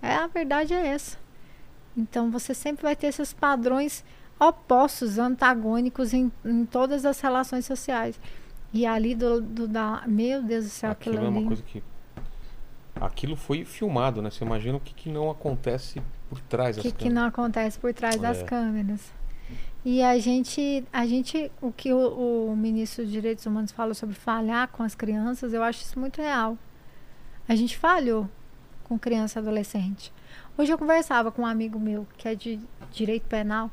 É, 0.00 0.14
a 0.14 0.26
verdade 0.28 0.72
é 0.72 0.86
essa. 0.86 1.18
Então 1.96 2.30
você 2.30 2.54
sempre 2.54 2.84
vai 2.84 2.94
ter 2.94 3.08
esses 3.08 3.32
padrões 3.32 4.04
opostos, 4.38 5.18
antagônicos 5.18 6.14
em, 6.14 6.30
em 6.44 6.64
todas 6.64 7.04
as 7.04 7.20
relações 7.20 7.66
sociais. 7.66 8.18
E 8.72 8.84
ali 8.86 9.14
do, 9.14 9.40
do 9.40 9.66
da. 9.68 10.02
Meu 10.06 10.42
Deus 10.42 10.64
do 10.64 10.70
céu, 10.70 10.90
aquilo, 10.90 11.16
Aquilo 11.16 11.26
é 11.36 11.38
uma 11.38 11.46
coisa 11.46 11.62
que. 11.62 11.82
Aquilo 13.00 13.36
foi 13.36 13.64
filmado, 13.64 14.20
né? 14.20 14.30
Você 14.30 14.44
imagina 14.44 14.76
o 14.76 14.80
que, 14.80 14.92
que 14.92 15.08
não 15.08 15.30
acontece 15.30 16.02
por 16.28 16.40
trás 16.40 16.76
O 16.76 16.82
das 16.82 16.82
que, 16.82 16.92
que 16.92 16.98
câmeras. 17.04 17.14
não 17.22 17.28
acontece 17.28 17.78
por 17.78 17.94
trás 17.94 18.16
das 18.16 18.38
É. 18.38 18.44
câmeras. 18.44 19.12
E 19.84 20.02
a 20.02 20.18
gente, 20.18 20.84
a 20.92 21.06
gente, 21.06 21.50
o 21.62 21.70
que 21.72 21.92
o, 21.92 22.48
o 22.50 22.56
ministro 22.56 23.04
dos 23.04 23.12
Direitos 23.12 23.46
Humanos 23.46 23.70
falou 23.70 23.94
sobre 23.94 24.14
falhar 24.16 24.68
com 24.68 24.82
as 24.82 24.94
crianças, 24.94 25.54
eu 25.54 25.62
acho 25.62 25.80
isso 25.82 25.98
muito 25.98 26.20
real. 26.20 26.58
A 27.48 27.54
gente 27.54 27.78
falhou 27.78 28.28
com 28.84 28.98
criança 28.98 29.38
e 29.38 29.40
adolescente. 29.42 30.12
Hoje 30.58 30.72
eu 30.72 30.76
conversava 30.76 31.30
com 31.30 31.42
um 31.42 31.46
amigo 31.46 31.78
meu 31.78 32.06
que 32.18 32.26
é 32.28 32.34
de 32.34 32.58
direito 32.90 33.26
penal, 33.28 33.70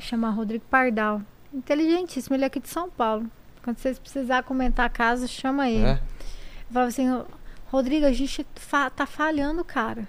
chama 0.00 0.30
Rodrigo 0.30 0.64
Pardal. 0.70 1.20
Inteligentíssimo, 1.52 2.34
ele 2.34 2.44
é 2.44 2.46
aqui 2.46 2.58
de 2.58 2.68
São 2.68 2.88
Paulo. 2.88 3.30
Quando 3.68 3.80
vocês 3.80 3.98
precisar 3.98 4.44
comentar 4.44 4.88
caso, 4.88 5.28
chama 5.28 5.68
ele. 5.68 5.84
É? 5.84 5.92
Eu 5.92 6.72
falava 6.72 6.88
assim, 6.88 7.22
Rodrigo, 7.66 8.06
a 8.06 8.12
gente 8.14 8.46
fa 8.56 8.88
tá 8.88 9.04
falhando, 9.04 9.62
cara. 9.62 10.08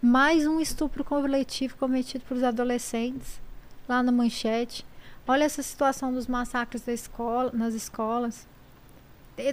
Mais 0.00 0.46
um 0.46 0.58
estupro 0.58 1.04
coletivo 1.04 1.76
cometido 1.76 2.24
por 2.26 2.42
adolescentes 2.42 3.42
lá 3.86 4.02
na 4.02 4.10
manchete. 4.10 4.86
Olha 5.28 5.44
essa 5.44 5.62
situação 5.62 6.14
dos 6.14 6.26
massacres 6.26 6.80
da 6.80 6.94
escola, 6.94 7.50
nas 7.52 7.74
escolas. 7.74 8.48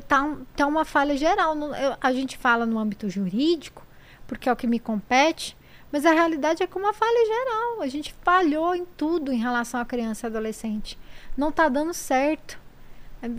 Tá, 0.07 0.23
um- 0.23 0.45
tá 0.55 0.65
uma 0.65 0.85
falha 0.85 1.17
geral. 1.17 1.53
no- 1.53 1.75
eu- 1.75 1.97
a 1.99 2.13
gente 2.13 2.37
fala 2.37 2.65
no 2.65 2.79
âmbito 2.79 3.09
jurídico, 3.09 3.85
porque 4.27 4.47
é 4.47 4.51
o 4.53 4.55
que 4.55 4.65
me 4.65 4.79
compete, 4.79 5.57
mas 5.91 6.05
a 6.05 6.13
realidade 6.13 6.63
é 6.63 6.67
que 6.67 6.77
é 6.77 6.81
uma 6.81 6.93
falha 6.93 7.25
geral. 7.25 7.81
A 7.81 7.87
gente 7.89 8.15
falhou 8.23 8.73
em 8.73 8.85
tudo 8.85 9.29
em 9.29 9.37
relação 9.39 9.77
à 9.81 9.83
criança 9.85 10.25
e 10.25 10.29
adolescente. 10.29 10.97
Não 11.35 11.49
está 11.49 11.67
dando 11.67 11.93
certo. 11.93 12.60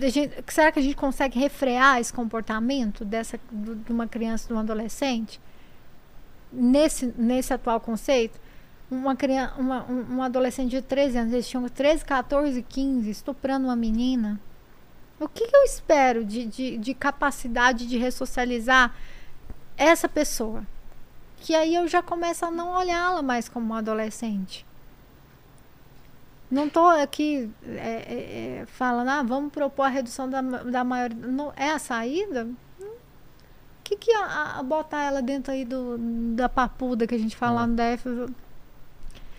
Gente- 0.08 0.32
será 0.48 0.70
que 0.70 0.78
a 0.78 0.82
gente 0.82 0.94
consegue 0.96 1.38
refrear 1.38 1.98
esse 1.98 2.12
comportamento 2.12 3.04
dessa, 3.04 3.38
do- 3.50 3.74
de 3.76 3.90
uma 3.92 4.06
criança 4.06 4.46
de 4.46 4.54
um 4.54 4.58
adolescente? 4.58 5.40
Nesse, 6.52 7.12
nesse 7.16 7.52
atual 7.52 7.80
conceito? 7.80 8.38
Uma, 8.90 9.16
criança, 9.16 9.54
uma, 9.58 9.84
um, 9.90 10.16
um 10.18 10.22
adolescente 10.22 10.70
de 10.70 10.82
13 10.82 11.18
anos, 11.18 11.32
eles 11.32 11.48
tinham 11.48 11.66
13, 11.68 12.04
14, 12.04 12.62
15, 12.62 13.10
estuprando 13.10 13.66
uma 13.66 13.74
menina. 13.76 14.38
O 15.18 15.28
que, 15.28 15.46
que 15.48 15.56
eu 15.56 15.62
espero 15.64 16.24
de, 16.24 16.44
de, 16.46 16.76
de 16.78 16.94
capacidade 16.94 17.86
de 17.86 17.96
ressocializar 17.96 18.94
essa 19.76 20.08
pessoa? 20.08 20.64
Que 21.38 21.54
aí 21.54 21.74
eu 21.74 21.88
já 21.88 22.02
começo 22.02 22.44
a 22.44 22.50
não 22.50 22.70
olhá-la 22.70 23.22
mais 23.22 23.48
como 23.48 23.64
uma 23.66 23.78
adolescente. 23.78 24.64
Não 26.52 26.66
estou 26.66 26.86
aqui 26.86 27.50
é, 27.66 27.78
é, 27.78 28.58
é, 28.60 28.66
falando, 28.66 29.08
ah, 29.08 29.22
vamos 29.22 29.50
propor 29.50 29.84
a 29.84 29.88
redução 29.88 30.28
da, 30.28 30.42
da 30.42 30.84
maioria. 30.84 31.16
Não, 31.16 31.50
é 31.56 31.70
a 31.70 31.78
saída? 31.78 32.44
O 32.78 33.82
que, 33.82 33.96
que 33.96 34.12
a, 34.12 34.58
a- 34.58 34.62
botar 34.62 35.02
ela 35.02 35.22
dentro 35.22 35.50
aí 35.50 35.64
do, 35.64 35.96
da 36.36 36.50
papuda 36.50 37.06
que 37.06 37.14
a 37.14 37.18
gente 37.18 37.34
fala 37.34 37.62
lá 37.62 37.66
no 37.66 37.74
DF? 37.74 38.34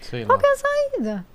Sei 0.02 0.26
Qual 0.26 0.40
é 0.42 0.54
a 0.54 0.56
saída? 0.58 1.26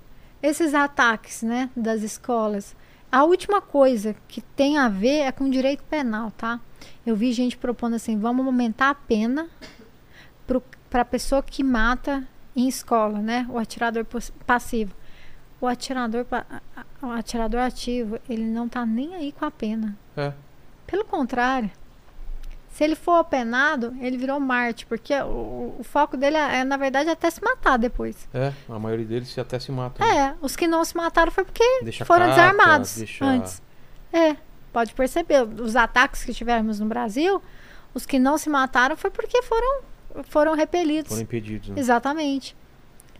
Esses 0.43 0.75
ataques, 0.75 1.43
né, 1.43 1.71
das 1.77 2.03
escolas. 2.03 2.75
A 3.11 3.23
última 3.23 3.61
coisa 3.63 4.17
que 4.27 4.41
tem 4.41 4.79
a 4.79 4.89
ver 4.89 5.21
é 5.21 5.33
com 5.33 5.49
direito 5.49 5.85
penal, 5.85 6.33
tá? 6.33 6.59
Eu 7.07 7.15
vi 7.15 7.33
gente 7.33 7.57
propondo 7.57 7.95
assim, 7.95 8.19
vamos 8.19 8.45
aumentar 8.45 8.91
a 8.91 8.95
pena 8.97 9.49
para 10.91 11.03
a 11.03 11.05
pessoa 11.05 11.41
que 11.41 11.63
mata 11.63 12.27
em 12.57 12.67
escola, 12.67 13.21
né? 13.21 13.47
O 13.49 13.59
atirador 13.59 14.05
passivo. 14.45 14.93
O 15.61 15.67
atirador, 15.67 16.25
o 17.03 17.07
atirador 17.11 17.61
ativo, 17.61 18.19
ele 18.29 18.45
não 18.45 18.69
tá 18.69 18.87
nem 18.87 19.15
aí 19.15 19.33
com 19.33 19.45
a 19.45 19.51
pena. 19.51 19.97
É. 20.17 20.33
Pelo 20.87 21.05
contrário. 21.05 21.71
Se 22.71 22.85
ele 22.85 22.95
for 22.95 23.15
apenado, 23.19 23.97
ele 24.01 24.17
virou 24.17 24.39
Marte, 24.39 24.87
porque 24.87 25.13
o, 25.23 25.75
o 25.81 25.83
foco 25.83 26.17
dele 26.17 26.37
é, 26.37 26.59
é, 26.61 26.65
na 26.65 26.77
verdade, 26.77 27.11
até 27.11 27.29
se 27.29 27.43
matar 27.43 27.77
depois. 27.77 28.29
É, 28.33 28.53
a 28.69 28.79
maioria 28.79 29.05
deles 29.05 29.37
até 29.37 29.59
se 29.59 29.73
mata. 29.73 30.05
né? 30.05 30.17
É, 30.17 30.35
os 30.41 30.55
que 30.55 30.69
não 30.69 30.85
se 30.85 30.97
mataram 30.97 31.33
foi 31.33 31.45
porque 31.45 31.65
Deixa 31.83 32.05
foram 32.05 32.27
carta, 32.27 32.41
desarmados 32.41 32.97
deixa- 32.97 33.25
antes. 33.25 33.63
É, 34.13 34.37
pode 34.73 34.95
perceber, 34.95 35.43
os 35.43 35.75
ataques 35.75 36.23
que 36.25 36.33
tivemos 36.33 36.79
no 36.79 36.87
Brasil, 36.87 37.43
os 37.93 38.07
que 38.07 38.17
não 38.19 38.39
se 38.39 38.49
mataram 38.49 38.97
foi 38.97 39.11
porque 39.11 39.43
foram, 39.43 39.83
foram 40.29 40.55
repelidos. 40.55 41.09
Foram 41.09 41.23
impedidos. 41.23 41.71
Né? 41.71 41.81
Exatamente. 41.81 42.57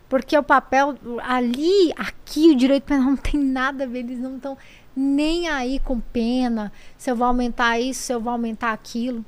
Porque 0.09 0.35
o 0.35 0.41
papel 0.41 0.97
ali, 1.21 1.93
aqui, 1.95 2.49
o 2.49 2.55
direito 2.55 2.85
penal 2.85 3.11
não 3.11 3.15
tem 3.15 3.39
nada 3.39 3.83
a 3.83 3.87
ver, 3.87 3.99
eles 3.99 4.19
não 4.19 4.37
estão 4.37 4.57
nem 4.95 5.47
aí 5.47 5.79
com 5.79 5.99
pena, 5.99 6.73
se 6.97 7.11
eu 7.11 7.15
vou 7.15 7.27
aumentar 7.27 7.79
isso, 7.79 8.01
se 8.01 8.13
eu 8.13 8.19
vou 8.19 8.33
aumentar 8.33 8.73
aquilo. 8.73 9.23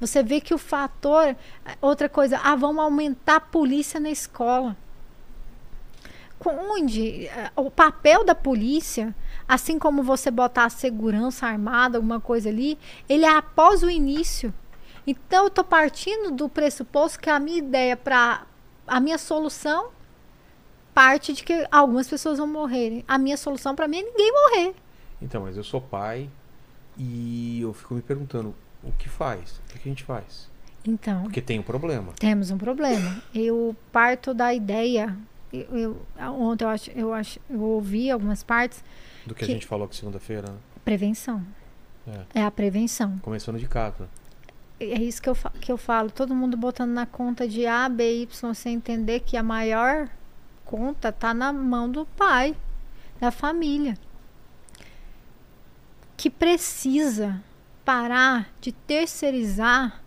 Você 0.00 0.22
vê 0.24 0.40
que 0.40 0.52
o 0.52 0.58
fator, 0.58 1.36
outra 1.80 2.08
coisa, 2.08 2.38
ah, 2.42 2.56
vamos 2.56 2.82
aumentar 2.82 3.36
a 3.36 3.40
polícia 3.40 4.00
na 4.00 4.10
escola. 4.10 4.76
Onde 6.44 7.26
eh, 7.26 7.50
o 7.56 7.70
papel 7.70 8.22
da 8.22 8.34
polícia, 8.34 9.14
assim 9.48 9.78
como 9.78 10.02
você 10.02 10.30
botar 10.30 10.64
a 10.64 10.68
segurança 10.68 11.46
armada, 11.46 11.96
alguma 11.96 12.20
coisa 12.20 12.50
ali, 12.50 12.76
ele 13.08 13.24
é 13.24 13.34
após 13.34 13.82
o 13.82 13.88
início. 13.88 14.52
Então 15.06 15.44
eu 15.44 15.50
tô 15.50 15.64
partindo 15.64 16.30
do 16.32 16.48
pressuposto 16.48 17.20
que 17.20 17.30
a 17.30 17.38
minha 17.38 17.58
ideia 17.58 17.96
para 17.96 18.42
a 18.86 19.00
minha 19.00 19.16
solução 19.16 19.93
parte 20.94 21.32
de 21.32 21.42
que 21.42 21.66
algumas 21.70 22.06
pessoas 22.08 22.38
vão 22.38 22.46
morrerem. 22.46 23.04
A 23.08 23.18
minha 23.18 23.36
solução 23.36 23.74
para 23.74 23.88
mim 23.88 23.98
é 23.98 24.02
ninguém 24.02 24.32
morrer. 24.32 24.74
Então, 25.20 25.42
mas 25.42 25.56
eu 25.56 25.64
sou 25.64 25.80
pai 25.80 26.28
e 26.96 27.60
eu 27.60 27.72
fico 27.72 27.94
me 27.94 28.02
perguntando 28.02 28.54
o 28.82 28.92
que 28.92 29.08
faz? 29.08 29.60
O 29.70 29.78
que 29.78 29.88
a 29.88 29.90
gente 29.90 30.04
faz? 30.04 30.48
Então, 30.86 31.22
Porque 31.22 31.40
tem 31.40 31.58
um 31.58 31.62
problema. 31.62 32.12
temos 32.18 32.50
um 32.50 32.58
problema. 32.58 33.22
Eu 33.34 33.74
parto 33.90 34.34
da 34.34 34.52
ideia. 34.52 35.16
Eu, 35.52 35.78
eu- 35.78 36.32
ontem 36.32 36.64
eu 36.64 36.68
acho, 36.68 36.90
eu 36.90 37.14
acho, 37.14 37.40
eu 37.48 37.60
ouvi 37.60 38.10
algumas 38.10 38.42
partes. 38.42 38.84
Do 39.26 39.34
que, 39.34 39.44
Que- 39.44 39.50
a 39.50 39.54
gente 39.54 39.66
falou 39.66 39.86
aqui 39.86 39.96
segunda-feira, 39.96 40.50
né? 40.50 40.58
Prevenção. 40.84 41.42
É. 42.34 42.40
É 42.40 42.44
a 42.44 42.50
prevenção. 42.50 43.18
Começando 43.22 43.58
de 43.58 43.66
casa. 43.66 44.08
É 44.78 45.00
isso 45.00 45.22
que 45.22 45.28
eu, 45.30 45.36
que 45.60 45.72
eu 45.72 45.78
falo. 45.78 46.10
Todo 46.10 46.34
mundo 46.34 46.56
botando 46.56 46.90
na 46.90 47.06
conta 47.06 47.48
de 47.48 47.64
A, 47.66 47.88
B, 47.88 48.22
Y, 48.22 48.52
sem 48.54 48.74
entender 48.74 49.20
que 49.20 49.36
a 49.38 49.42
maior 49.42 50.10
conta 50.64 51.12
tá 51.12 51.34
na 51.34 51.52
mão 51.52 51.90
do 51.90 52.06
pai, 52.06 52.56
da 53.20 53.30
família. 53.30 53.96
Que 56.16 56.30
precisa 56.30 57.42
parar 57.84 58.48
de 58.60 58.72
terceirizar 58.72 60.02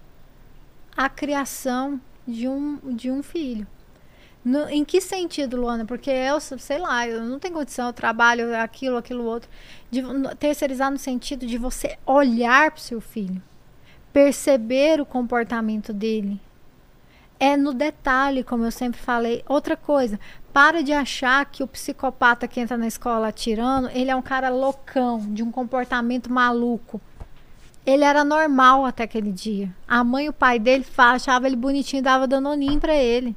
a 0.95 1.07
criação 1.09 2.01
de 2.27 2.47
um, 2.47 2.77
de 2.95 3.11
um 3.11 3.21
filho. 3.21 3.67
No- 4.43 4.69
em 4.69 4.83
que 4.85 5.01
sentido, 5.01 5.57
Luana? 5.57 5.85
Porque 5.85 6.09
eu, 6.09 6.39
sei 6.39 6.79
lá, 6.79 7.07
eu 7.07 7.23
não 7.23 7.37
tenho 7.37 7.53
condição, 7.53 7.87
eu 7.87 7.93
trabalho 7.93 8.55
aquilo, 8.57 8.97
aquilo 8.97 9.23
outro. 9.25 9.49
De, 9.91 10.01
terceirizar 10.39 10.89
no 10.89 10.97
sentido 10.97 11.45
de 11.45 11.57
você 11.57 11.97
olhar 12.05 12.71
para 12.71 12.79
o 12.79 12.81
seu 12.81 13.01
filho 13.01 13.41
perceber 14.17 14.99
o 14.99 15.05
comportamento 15.05 15.93
dele. 15.93 16.41
É 17.40 17.56
no 17.56 17.74
detalhe, 17.74 18.43
como 18.43 18.66
eu 18.66 18.72
sempre 18.72 18.99
falei. 18.99 19.43
Outra 19.48 19.77
coisa, 19.77 20.19
para 20.51 20.82
de 20.82 20.91
achar 20.91 21.45
que 21.45 21.61
o 21.61 21.67
psicopata 21.67 22.48
que 22.48 22.59
entra 22.59 22.75
na 22.77 22.88
escola 22.88 23.27
atirando, 23.27 23.90
ele 23.93 24.09
é 24.09 24.16
um 24.16 24.22
cara 24.22 24.49
loucão, 24.49 25.19
de 25.19 25.43
um 25.43 25.51
comportamento 25.51 26.32
maluco. 26.32 26.99
Ele 27.85 28.03
era 28.03 28.24
normal 28.24 28.85
até 28.85 29.03
aquele 29.03 29.32
dia. 29.32 29.69
A 29.88 30.03
mãe 30.03 30.25
e 30.25 30.30
o 30.30 30.33
pai 30.33 30.57
dele 30.59 30.83
fa- 30.83 31.11
achava 31.11 31.45
ele 31.48 31.56
bonitinho 31.56 31.99
e 31.99 32.03
dava 32.03 32.27
danoninho 32.27 32.80
pra 32.80 32.95
ele. 32.95 33.35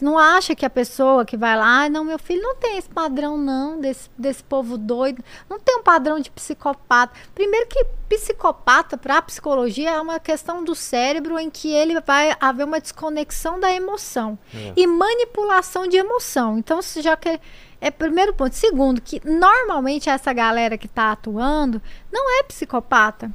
Você 0.00 0.04
não 0.06 0.18
acha 0.18 0.54
que 0.54 0.64
a 0.64 0.70
pessoa 0.70 1.26
que 1.26 1.36
vai 1.36 1.54
lá, 1.54 1.82
ah, 1.82 1.88
não, 1.90 2.02
meu 2.02 2.18
filho 2.18 2.40
não 2.40 2.56
tem 2.56 2.78
esse 2.78 2.88
padrão, 2.88 3.36
não, 3.36 3.78
desse, 3.78 4.08
desse 4.16 4.42
povo 4.42 4.78
doido. 4.78 5.22
Não 5.46 5.60
tem 5.60 5.76
um 5.76 5.82
padrão 5.82 6.18
de 6.18 6.30
psicopata. 6.30 7.12
Primeiro 7.34 7.66
que 7.66 7.84
psicopata, 8.08 8.96
para 8.96 9.18
a 9.18 9.22
psicologia, 9.22 9.90
é 9.90 10.00
uma 10.00 10.18
questão 10.18 10.64
do 10.64 10.74
cérebro 10.74 11.38
em 11.38 11.50
que 11.50 11.70
ele 11.70 12.00
vai 12.00 12.34
haver 12.40 12.64
uma 12.64 12.80
desconexão 12.80 13.60
da 13.60 13.70
emoção 13.70 14.38
É. 14.54 14.72
e 14.74 14.86
manipulação 14.86 15.86
de 15.86 15.98
emoção. 15.98 16.56
Então, 16.56 16.80
se 16.80 17.02
já 17.02 17.14
que 17.14 17.38
é 17.78 17.90
primeiro 17.90 18.32
ponto. 18.32 18.56
Segundo, 18.56 19.02
que 19.02 19.20
normalmente 19.22 20.08
essa 20.08 20.32
galera 20.32 20.78
que 20.78 20.86
está 20.86 21.12
atuando 21.12 21.80
não 22.10 22.40
é 22.40 22.42
psicopata. 22.44 23.30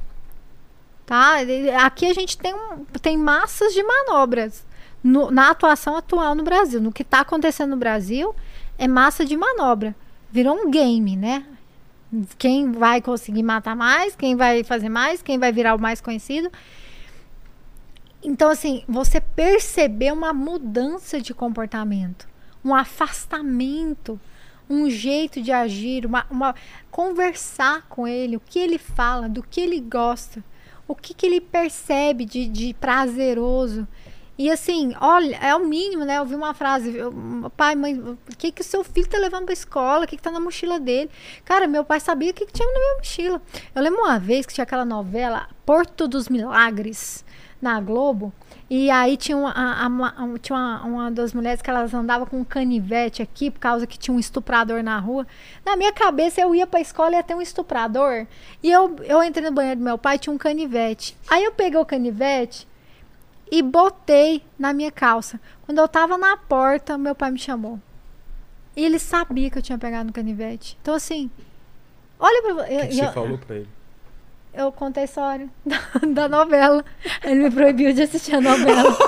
Tá? 1.06 1.36
Aqui 1.84 2.06
a 2.06 2.12
gente 2.12 2.36
tem, 2.36 2.52
um, 2.52 2.84
tem 3.00 3.16
massas 3.16 3.72
de 3.72 3.84
manobras 3.84 4.65
no- 5.06 5.30
na 5.30 5.50
atuação 5.50 5.96
atual 5.96 6.34
no 6.34 6.42
Brasil. 6.42 6.80
No 6.80 6.92
que 6.92 7.02
está 7.02 7.20
acontecendo 7.20 7.70
no 7.70 7.76
Brasil 7.76 8.34
é 8.78 8.86
massa 8.88 9.24
de 9.24 9.36
manobra. 9.36 9.94
Virou 10.30 10.54
um 10.56 10.70
game, 10.70 11.16
né? 11.16 11.44
Quem 12.38 12.72
vai 12.72 13.00
conseguir 13.00 13.42
matar 13.42 13.74
mais, 13.76 14.14
quem 14.14 14.36
vai 14.36 14.62
fazer 14.64 14.88
mais, 14.88 15.22
quem 15.22 15.38
vai 15.38 15.52
virar 15.52 15.74
o 15.74 15.80
mais 15.80 16.00
conhecido. 16.00 16.50
Então, 18.22 18.50
assim, 18.50 18.82
você 18.88 19.20
percebeu 19.20 20.14
uma 20.14 20.32
mudança 20.32 21.20
de 21.20 21.32
comportamento, 21.32 22.26
um 22.64 22.74
afastamento, 22.74 24.18
um 24.68 24.90
jeito 24.90 25.40
de 25.40 25.52
agir, 25.52 26.04
uma, 26.04 26.26
uma- 26.30 26.54
conversar 26.90 27.86
com 27.88 28.06
ele, 28.08 28.36
o 28.36 28.40
que 28.40 28.58
ele 28.58 28.78
fala, 28.78 29.28
do 29.28 29.42
que 29.42 29.60
ele 29.60 29.80
gosta, 29.80 30.42
o 30.88 30.94
que, 30.94 31.14
que 31.14 31.26
ele 31.26 31.40
percebe 31.40 32.24
de, 32.24 32.46
de 32.48 32.74
prazeroso. 32.74 33.86
E 34.38 34.50
assim, 34.50 34.94
olha, 35.00 35.36
é 35.36 35.54
o 35.54 35.64
mínimo, 35.66 36.04
né? 36.04 36.18
Eu 36.18 36.24
vi 36.26 36.34
uma 36.34 36.52
frase, 36.52 36.94
pai, 37.56 37.74
mãe, 37.74 37.94
o 37.98 38.18
que 38.36 38.52
que 38.52 38.60
o 38.60 38.64
seu 38.64 38.84
filho 38.84 39.08
tá 39.08 39.16
levando 39.18 39.44
pra 39.46 39.52
escola? 39.54 40.04
O 40.04 40.06
que 40.08 40.16
que 40.16 40.22
tá 40.22 40.30
na 40.30 40.38
mochila 40.40 40.78
dele? 40.78 41.10
Cara, 41.44 41.66
meu 41.66 41.84
pai 41.84 42.00
sabia 42.00 42.30
o 42.30 42.34
que 42.34 42.44
que 42.44 42.52
tinha 42.52 42.70
na 42.70 42.78
minha 42.78 42.94
mochila. 42.96 43.40
Eu 43.74 43.82
lembro 43.82 44.00
uma 44.00 44.18
vez 44.18 44.44
que 44.44 44.52
tinha 44.52 44.64
aquela 44.64 44.84
novela 44.84 45.48
Porto 45.64 46.06
dos 46.06 46.28
Milagres 46.28 47.24
na 47.62 47.80
Globo. 47.80 48.30
E 48.68 48.90
aí 48.90 49.16
tinha 49.16 49.36
uma, 49.38 49.50
a- 49.52 49.86
a- 49.86 50.38
tinha 50.38 50.58
uma, 50.58 50.82
uma 50.84 51.10
das 51.10 51.32
mulheres 51.32 51.62
que 51.62 51.70
elas 51.70 51.94
andavam 51.94 52.26
com 52.26 52.38
um 52.40 52.44
canivete 52.44 53.22
aqui, 53.22 53.50
por 53.50 53.60
causa 53.60 53.86
que 53.86 53.96
tinha 53.98 54.14
um 54.14 54.18
estuprador 54.18 54.82
na 54.82 54.98
rua. 54.98 55.26
Na 55.64 55.76
minha 55.76 55.92
cabeça, 55.92 56.40
eu 56.42 56.54
ia 56.54 56.66
pra 56.66 56.80
escola 56.80 57.12
e 57.12 57.14
ia 57.14 57.22
ter 57.22 57.34
um 57.34 57.40
estuprador. 57.40 58.26
E 58.62 58.70
eu, 58.70 58.96
eu 59.04 59.22
entrei 59.22 59.48
no 59.48 59.54
banheiro 59.54 59.78
do 59.80 59.84
meu 59.84 59.96
pai, 59.96 60.18
tinha 60.18 60.32
um 60.34 60.36
canivete. 60.38 61.16
Aí 61.28 61.42
eu 61.44 61.52
peguei 61.52 61.80
o 61.80 61.86
canivete 61.86 62.66
e 63.50 63.62
botei 63.62 64.42
na 64.58 64.72
minha 64.72 64.90
calça. 64.90 65.40
Quando 65.64 65.78
eu 65.78 65.88
tava 65.88 66.16
na 66.18 66.36
porta, 66.36 66.96
meu 66.98 67.14
pai 67.14 67.30
me 67.30 67.38
chamou. 67.38 67.78
E 68.76 68.84
ele 68.84 68.98
sabia 68.98 69.50
que 69.50 69.58
eu 69.58 69.62
tinha 69.62 69.78
pegado 69.78 70.06
no 70.06 70.12
canivete. 70.12 70.76
Então, 70.82 70.94
assim, 70.94 71.30
olha 72.18 72.42
pra 72.42 72.52
O 72.54 72.66
que 72.88 72.94
você 72.94 73.04
eu- 73.04 73.12
falou 73.12 73.38
pra 73.38 73.56
ele? 73.56 73.68
eu 74.52 74.70
contei 74.72 75.02
a 75.02 75.06
história 75.06 75.48
da, 75.64 75.78
da 76.24 76.28
novela. 76.28 76.84
Ele 77.24 77.44
me 77.44 77.50
proibiu 77.50 77.92
de 77.92 78.02
assistir 78.02 78.34
a 78.34 78.40
novela. 78.40 78.96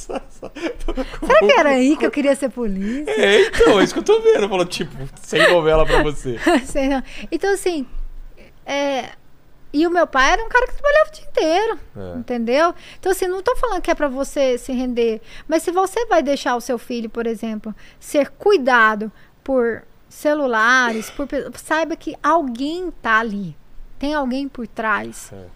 Será 0.00 0.20
que 1.40 1.52
era 1.52 1.68
aí 1.70 1.96
que 1.96 2.06
eu 2.06 2.10
queria 2.10 2.34
ser 2.34 2.48
polícia? 2.50 3.10
É, 3.10 3.46
então, 3.46 3.80
é 3.80 3.84
isso 3.84 3.92
que 3.92 4.00
eu 4.00 4.04
tô 4.04 4.20
vendo. 4.20 4.48
Falou, 4.48 4.64
tipo, 4.64 4.92
sem 5.22 5.52
novela 5.52 5.84
pra 5.84 6.02
você. 6.02 6.38
Sei 6.64 6.88
não. 6.88 7.02
Então, 7.30 7.52
assim, 7.52 7.86
é, 8.64 9.10
e 9.80 9.86
o 9.86 9.90
meu 9.90 10.06
pai 10.06 10.30
era 10.32 10.44
um 10.44 10.48
cara 10.48 10.66
que 10.66 10.74
trabalhava 10.74 11.10
o 11.10 11.12
dia 11.12 11.24
inteiro, 11.28 11.78
É. 11.96 12.18
entendeu? 12.18 12.74
Então, 12.98 13.12
assim, 13.12 13.26
não 13.26 13.42
tô 13.42 13.54
falando 13.56 13.80
que 13.82 13.90
é 13.90 13.94
pra 13.94 14.08
você 14.08 14.56
se 14.58 14.72
render, 14.72 15.20
mas 15.48 15.62
se 15.62 15.70
você 15.70 16.06
vai 16.06 16.22
deixar 16.22 16.56
o 16.56 16.60
seu 16.60 16.78
filho, 16.78 17.10
por 17.10 17.26
exemplo, 17.26 17.74
ser 18.00 18.30
cuidado 18.30 19.10
por 19.44 19.82
celulares, 20.08 21.10
por, 21.10 21.28
saiba 21.56 21.94
que 21.96 22.16
alguém 22.22 22.90
tá 23.02 23.18
ali, 23.18 23.56
tem 23.98 24.14
alguém 24.14 24.48
por 24.48 24.66
trás. 24.66 25.30
É. 25.32 25.46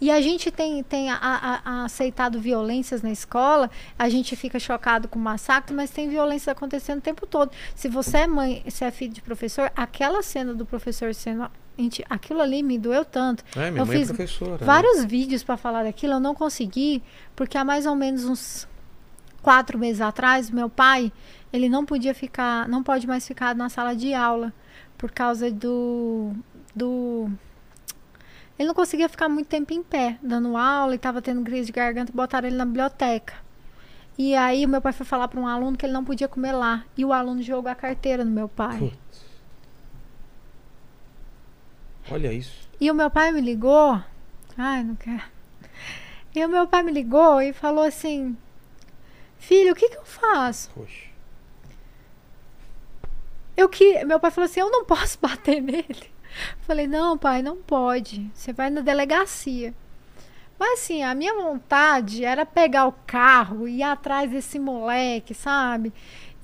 E 0.00 0.10
a 0.10 0.20
gente 0.20 0.50
tem, 0.50 0.82
tem 0.82 1.10
a- 1.10 1.16
a- 1.20 1.60
a- 1.64 1.84
aceitado 1.84 2.38
violências 2.38 3.00
na 3.02 3.10
escola, 3.10 3.70
a 3.98 4.08
gente 4.10 4.36
fica 4.36 4.58
chocado 4.58 5.08
com 5.08 5.18
o 5.18 5.22
massacre, 5.22 5.74
mas 5.74 5.90
tem 5.90 6.08
violência 6.08 6.52
acontecendo 6.52 6.98
o 6.98 7.02
tempo 7.02 7.26
todo. 7.26 7.50
Se 7.74 7.88
você 7.88 8.18
é 8.18 8.26
mãe, 8.26 8.62
se 8.68 8.84
é 8.84 8.90
filho 8.90 9.12
de 9.14 9.22
professor, 9.22 9.72
aquela 9.74 10.22
cena 10.22 10.52
do 10.54 10.66
professor 10.66 11.14
sendo. 11.14 11.50
Gente, 11.78 12.04
aquilo 12.08 12.40
ali 12.40 12.62
me 12.62 12.78
doeu 12.78 13.04
tanto. 13.04 13.44
É, 13.54 13.70
minha 13.70 13.82
eu 13.82 13.86
mãe 13.86 13.96
é 13.96 13.98
fiz 13.98 14.08
professora. 14.08 14.52
né? 14.52 14.58
vários 14.64 15.04
vídeos 15.04 15.42
para 15.42 15.56
falar 15.56 15.84
daquilo, 15.84 16.14
eu 16.14 16.20
não 16.20 16.34
consegui, 16.34 17.02
porque 17.34 17.58
há 17.58 17.64
mais 17.64 17.84
ou 17.84 17.94
menos 17.94 18.24
uns 18.24 18.66
quatro 19.42 19.78
meses 19.78 20.00
atrás, 20.00 20.50
meu 20.50 20.68
pai, 20.70 21.12
ele 21.52 21.68
não 21.68 21.84
podia 21.84 22.14
ficar, 22.14 22.66
não 22.68 22.82
pode 22.82 23.06
mais 23.06 23.26
ficar 23.26 23.54
na 23.54 23.68
sala 23.68 23.94
de 23.94 24.14
aula 24.14 24.52
por 24.96 25.10
causa 25.10 25.50
do, 25.50 26.32
do 26.74 27.30
Ele 28.58 28.68
não 28.68 28.74
conseguia 28.74 29.08
ficar 29.08 29.28
muito 29.28 29.46
tempo 29.46 29.72
em 29.72 29.82
pé, 29.82 30.18
dando 30.22 30.56
aula 30.56 30.94
e 30.94 30.96
estava 30.96 31.20
tendo 31.20 31.42
crise 31.42 31.66
de 31.66 31.72
garganta, 31.72 32.10
botaram 32.12 32.48
ele 32.48 32.56
na 32.56 32.64
biblioteca. 32.64 33.34
E 34.18 34.34
aí 34.34 34.64
o 34.64 34.68
meu 34.68 34.80
pai 34.80 34.92
foi 34.92 35.04
falar 35.04 35.28
para 35.28 35.38
um 35.38 35.46
aluno 35.46 35.76
que 35.76 35.84
ele 35.84 35.92
não 35.92 36.02
podia 36.02 36.26
comer 36.26 36.52
lá. 36.52 36.84
E 36.96 37.04
o 37.04 37.12
aluno 37.12 37.42
jogou 37.42 37.70
a 37.70 37.74
carteira 37.74 38.24
no 38.24 38.30
meu 38.30 38.48
pai. 38.48 38.92
Olha 42.10 42.32
isso. 42.32 42.68
E 42.80 42.90
o 42.90 42.94
meu 42.94 43.10
pai 43.10 43.32
me 43.32 43.40
ligou. 43.40 44.00
Ai, 44.56 44.82
não 44.82 44.94
quero. 44.94 45.22
E 46.34 46.44
o 46.44 46.48
meu 46.48 46.66
pai 46.66 46.82
me 46.82 46.92
ligou 46.92 47.40
e 47.40 47.52
falou 47.52 47.84
assim: 47.84 48.36
Filho, 49.38 49.72
o 49.72 49.74
que, 49.74 49.88
que 49.88 49.96
eu 49.96 50.04
faço? 50.04 50.70
Poxa. 50.70 51.06
Eu 53.56 53.68
que. 53.68 54.04
Meu 54.04 54.20
pai 54.20 54.30
falou 54.30 54.44
assim: 54.44 54.60
Eu 54.60 54.70
não 54.70 54.84
posso 54.84 55.18
bater 55.20 55.60
nele. 55.62 56.10
Falei: 56.60 56.86
Não, 56.86 57.16
pai, 57.16 57.42
não 57.42 57.56
pode. 57.56 58.30
Você 58.34 58.52
vai 58.52 58.70
na 58.70 58.82
delegacia. 58.82 59.74
Mas 60.58 60.80
assim, 60.80 61.02
a 61.02 61.14
minha 61.14 61.34
vontade 61.34 62.24
era 62.24 62.46
pegar 62.46 62.86
o 62.86 62.92
carro 63.06 63.68
e 63.68 63.78
ir 63.78 63.82
atrás 63.82 64.30
desse 64.30 64.58
moleque, 64.58 65.34
sabe? 65.34 65.92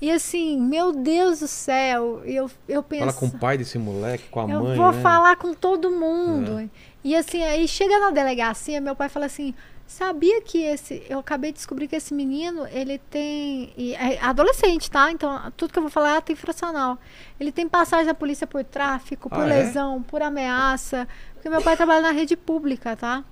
E 0.03 0.11
assim, 0.11 0.59
meu 0.59 0.91
Deus 0.91 1.39
do 1.39 1.47
céu, 1.47 2.21
eu, 2.25 2.51
eu 2.67 2.83
penso. 2.83 3.05
Fala 3.05 3.13
com 3.13 3.27
o 3.27 3.39
pai 3.39 3.57
desse 3.57 3.79
moleque, 3.79 4.25
com 4.29 4.41
a 4.41 4.49
eu 4.51 4.61
mãe. 4.61 4.75
vou 4.75 4.91
né? 4.91 5.01
falar 5.01 5.37
com 5.37 5.53
todo 5.53 5.89
mundo. 5.89 6.69
E 7.01 7.15
assim, 7.15 7.41
aí 7.41 7.65
chega 7.69 7.97
na 8.01 8.11
delegacia, 8.11 8.81
meu 8.81 8.97
pai 8.97 9.07
fala 9.07 9.27
assim: 9.27 9.53
sabia 9.87 10.41
que 10.41 10.57
esse. 10.61 11.03
Eu 11.09 11.19
acabei 11.19 11.53
de 11.53 11.59
descobrir 11.59 11.87
que 11.87 11.95
esse 11.95 12.13
menino, 12.13 12.67
ele 12.67 12.97
tem. 12.97 13.71
E 13.77 13.93
é 13.95 14.21
adolescente, 14.21 14.91
tá? 14.91 15.09
Então, 15.09 15.39
tudo 15.55 15.71
que 15.71 15.79
eu 15.79 15.83
vou 15.83 15.89
falar 15.89 16.15
é 16.15 16.17
ato 16.17 16.33
infracional. 16.33 16.99
Ele 17.39 17.53
tem 17.53 17.69
passagem 17.69 18.05
da 18.05 18.13
polícia 18.13 18.45
por 18.45 18.61
tráfico, 18.61 19.29
por 19.29 19.39
Ah, 19.39 19.45
é? 19.45 19.63
lesão, 19.63 20.03
por 20.03 20.21
ameaça. 20.21 21.07
Porque 21.35 21.47
meu 21.47 21.61
pai 21.61 21.77
trabalha 21.77 22.01
na 22.01 22.11
rede 22.11 22.35
pública, 22.35 22.93
tá? 22.97 23.23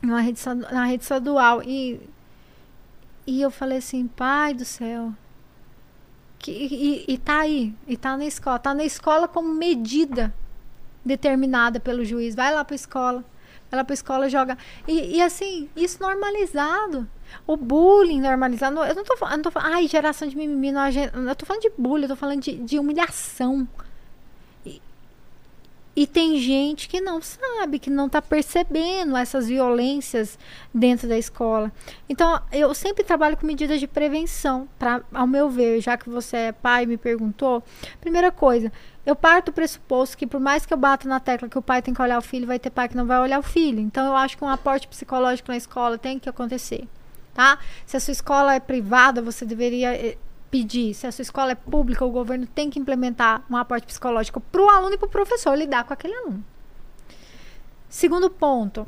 Na 0.00 0.20
rede, 0.20 0.40
na 0.70 0.84
rede 0.84 1.02
estadual. 1.02 1.64
E, 1.64 2.00
e 3.26 3.42
eu 3.42 3.50
falei 3.50 3.78
assim, 3.78 4.06
pai 4.06 4.54
do 4.54 4.64
céu. 4.64 5.12
Que, 6.46 6.52
e, 6.52 7.14
e 7.14 7.18
tá 7.18 7.40
aí, 7.40 7.74
e 7.88 7.96
tá 7.96 8.16
na 8.16 8.24
escola. 8.24 8.56
Tá 8.60 8.72
na 8.72 8.84
escola 8.84 9.26
como 9.26 9.52
medida 9.52 10.32
determinada 11.04 11.80
pelo 11.80 12.04
juiz. 12.04 12.36
Vai 12.36 12.54
lá 12.54 12.64
pra 12.64 12.76
escola. 12.76 13.24
Vai 13.68 13.78
lá 13.78 13.84
pra 13.84 13.94
escola, 13.94 14.28
joga. 14.28 14.56
E, 14.86 15.16
e 15.16 15.20
assim, 15.20 15.68
isso 15.74 16.00
normalizado. 16.00 17.08
O 17.48 17.56
bullying 17.56 18.20
normalizado. 18.20 18.78
Eu 18.84 18.94
não 18.94 19.02
tô 19.02 19.14
eu 19.14 19.30
não 19.30 19.42
tô 19.42 19.50
falando 19.50 19.74
ai, 19.74 19.88
geração 19.88 20.28
de 20.28 20.36
mimimi. 20.36 20.70
Não, 20.70 20.82
a 20.82 20.90
eu 20.92 21.34
tô 21.34 21.44
falando 21.44 21.62
de 21.62 21.72
bullying, 21.76 22.04
eu 22.04 22.10
tô 22.10 22.16
falando 22.16 22.40
de, 22.40 22.54
de 22.58 22.78
humilhação. 22.78 23.66
E, 25.96 26.06
tem 26.06 26.38
gente 26.38 26.88
que 26.88 27.00
não 27.00 27.22
sabe, 27.22 27.78
que 27.78 27.88
não 27.88 28.06
tá 28.06 28.20
percebendo 28.20 29.16
essas 29.16 29.48
violências 29.48 30.38
dentro 30.72 31.08
da 31.08 31.16
escola. 31.16 31.72
Então, 32.06 32.38
eu 32.52 32.74
sempre 32.74 33.02
trabalho 33.02 33.36
com 33.36 33.46
medidas 33.46 33.80
de 33.80 33.86
prevenção, 33.86 34.68
pra, 34.78 35.00
ao 35.12 35.26
meu 35.26 35.48
ver, 35.48 35.80
já 35.80 35.96
que 35.96 36.10
você 36.10 36.36
é 36.36 36.52
pai 36.52 36.82
e 36.82 36.86
me 36.86 36.98
perguntou. 36.98 37.62
Primeira 37.98 38.30
coisa, 38.30 38.70
eu 39.06 39.14
parto 39.14 39.46
do 39.46 39.54
pressuposto 39.54 40.18
que 40.18 40.26
por 40.26 40.40
mais 40.40 40.66
que 40.66 40.74
eu 40.74 40.76
bata 40.76 41.08
na 41.08 41.20
tecla 41.20 41.48
que 41.48 41.56
o 41.56 41.62
pai 41.62 41.80
tem 41.80 41.94
que 41.94 42.02
olhar 42.02 42.18
o 42.18 42.22
filho, 42.22 42.46
vai 42.46 42.58
ter 42.58 42.70
pai 42.70 42.88
que 42.88 42.96
não 42.96 43.06
vai 43.06 43.20
olhar 43.20 43.38
o 43.38 43.42
filho. 43.42 43.78
Então 43.78 44.04
eu 44.04 44.16
acho 44.16 44.36
que 44.36 44.44
um 44.44 44.48
aporte 44.48 44.88
psicológico 44.88 45.50
na 45.50 45.56
escola 45.56 45.96
tem 45.96 46.18
que 46.18 46.28
acontecer, 46.28 46.88
tá? 47.32 47.58
Se 47.86 47.96
a 47.96 48.00
sua 48.00 48.12
escola 48.12 48.54
é 48.54 48.60
privada, 48.60 49.22
você 49.22 49.46
deveria 49.46 49.94
eh, 49.94 50.18
pedir. 50.50 50.94
Se 50.94 51.06
a 51.06 51.12
sua 51.12 51.22
escola 51.22 51.52
é 51.52 51.54
pública, 51.54 52.04
o 52.04 52.10
governo 52.10 52.46
tem 52.46 52.70
que 52.70 52.78
implementar 52.78 53.44
um 53.50 53.56
aporte 53.56 53.86
psicológico 53.86 54.40
para 54.40 54.62
o 54.62 54.68
aluno 54.70 54.94
e 54.94 54.98
para 54.98 55.06
o 55.06 55.10
professor 55.10 55.54
lidar 55.56 55.84
com 55.84 55.92
aquele 55.92 56.14
aluno. 56.14 56.44
Segundo 57.88 58.28
ponto, 58.28 58.86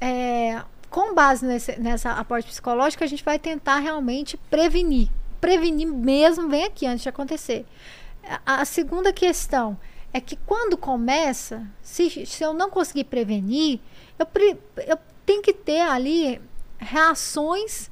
é, 0.00 0.62
com 0.90 1.14
base 1.14 1.46
nesse, 1.46 1.78
nessa 1.80 2.12
aporte 2.12 2.48
psicológico, 2.48 3.04
a 3.04 3.06
gente 3.06 3.24
vai 3.24 3.38
tentar 3.38 3.78
realmente 3.78 4.36
prevenir. 4.36 5.08
Prevenir 5.40 5.86
mesmo 5.86 6.48
vem 6.48 6.64
aqui 6.64 6.86
antes 6.86 7.02
de 7.02 7.08
acontecer. 7.08 7.66
A, 8.44 8.62
a 8.62 8.64
segunda 8.64 9.12
questão 9.12 9.78
é 10.12 10.20
que 10.20 10.36
quando 10.36 10.76
começa, 10.76 11.66
se, 11.82 12.24
se 12.26 12.44
eu 12.44 12.52
não 12.52 12.70
conseguir 12.70 13.04
prevenir, 13.04 13.80
eu, 14.18 14.26
pre- 14.26 14.58
eu 14.86 14.98
tenho 15.26 15.42
que 15.42 15.52
ter 15.52 15.80
ali 15.80 16.40
reações 16.78 17.90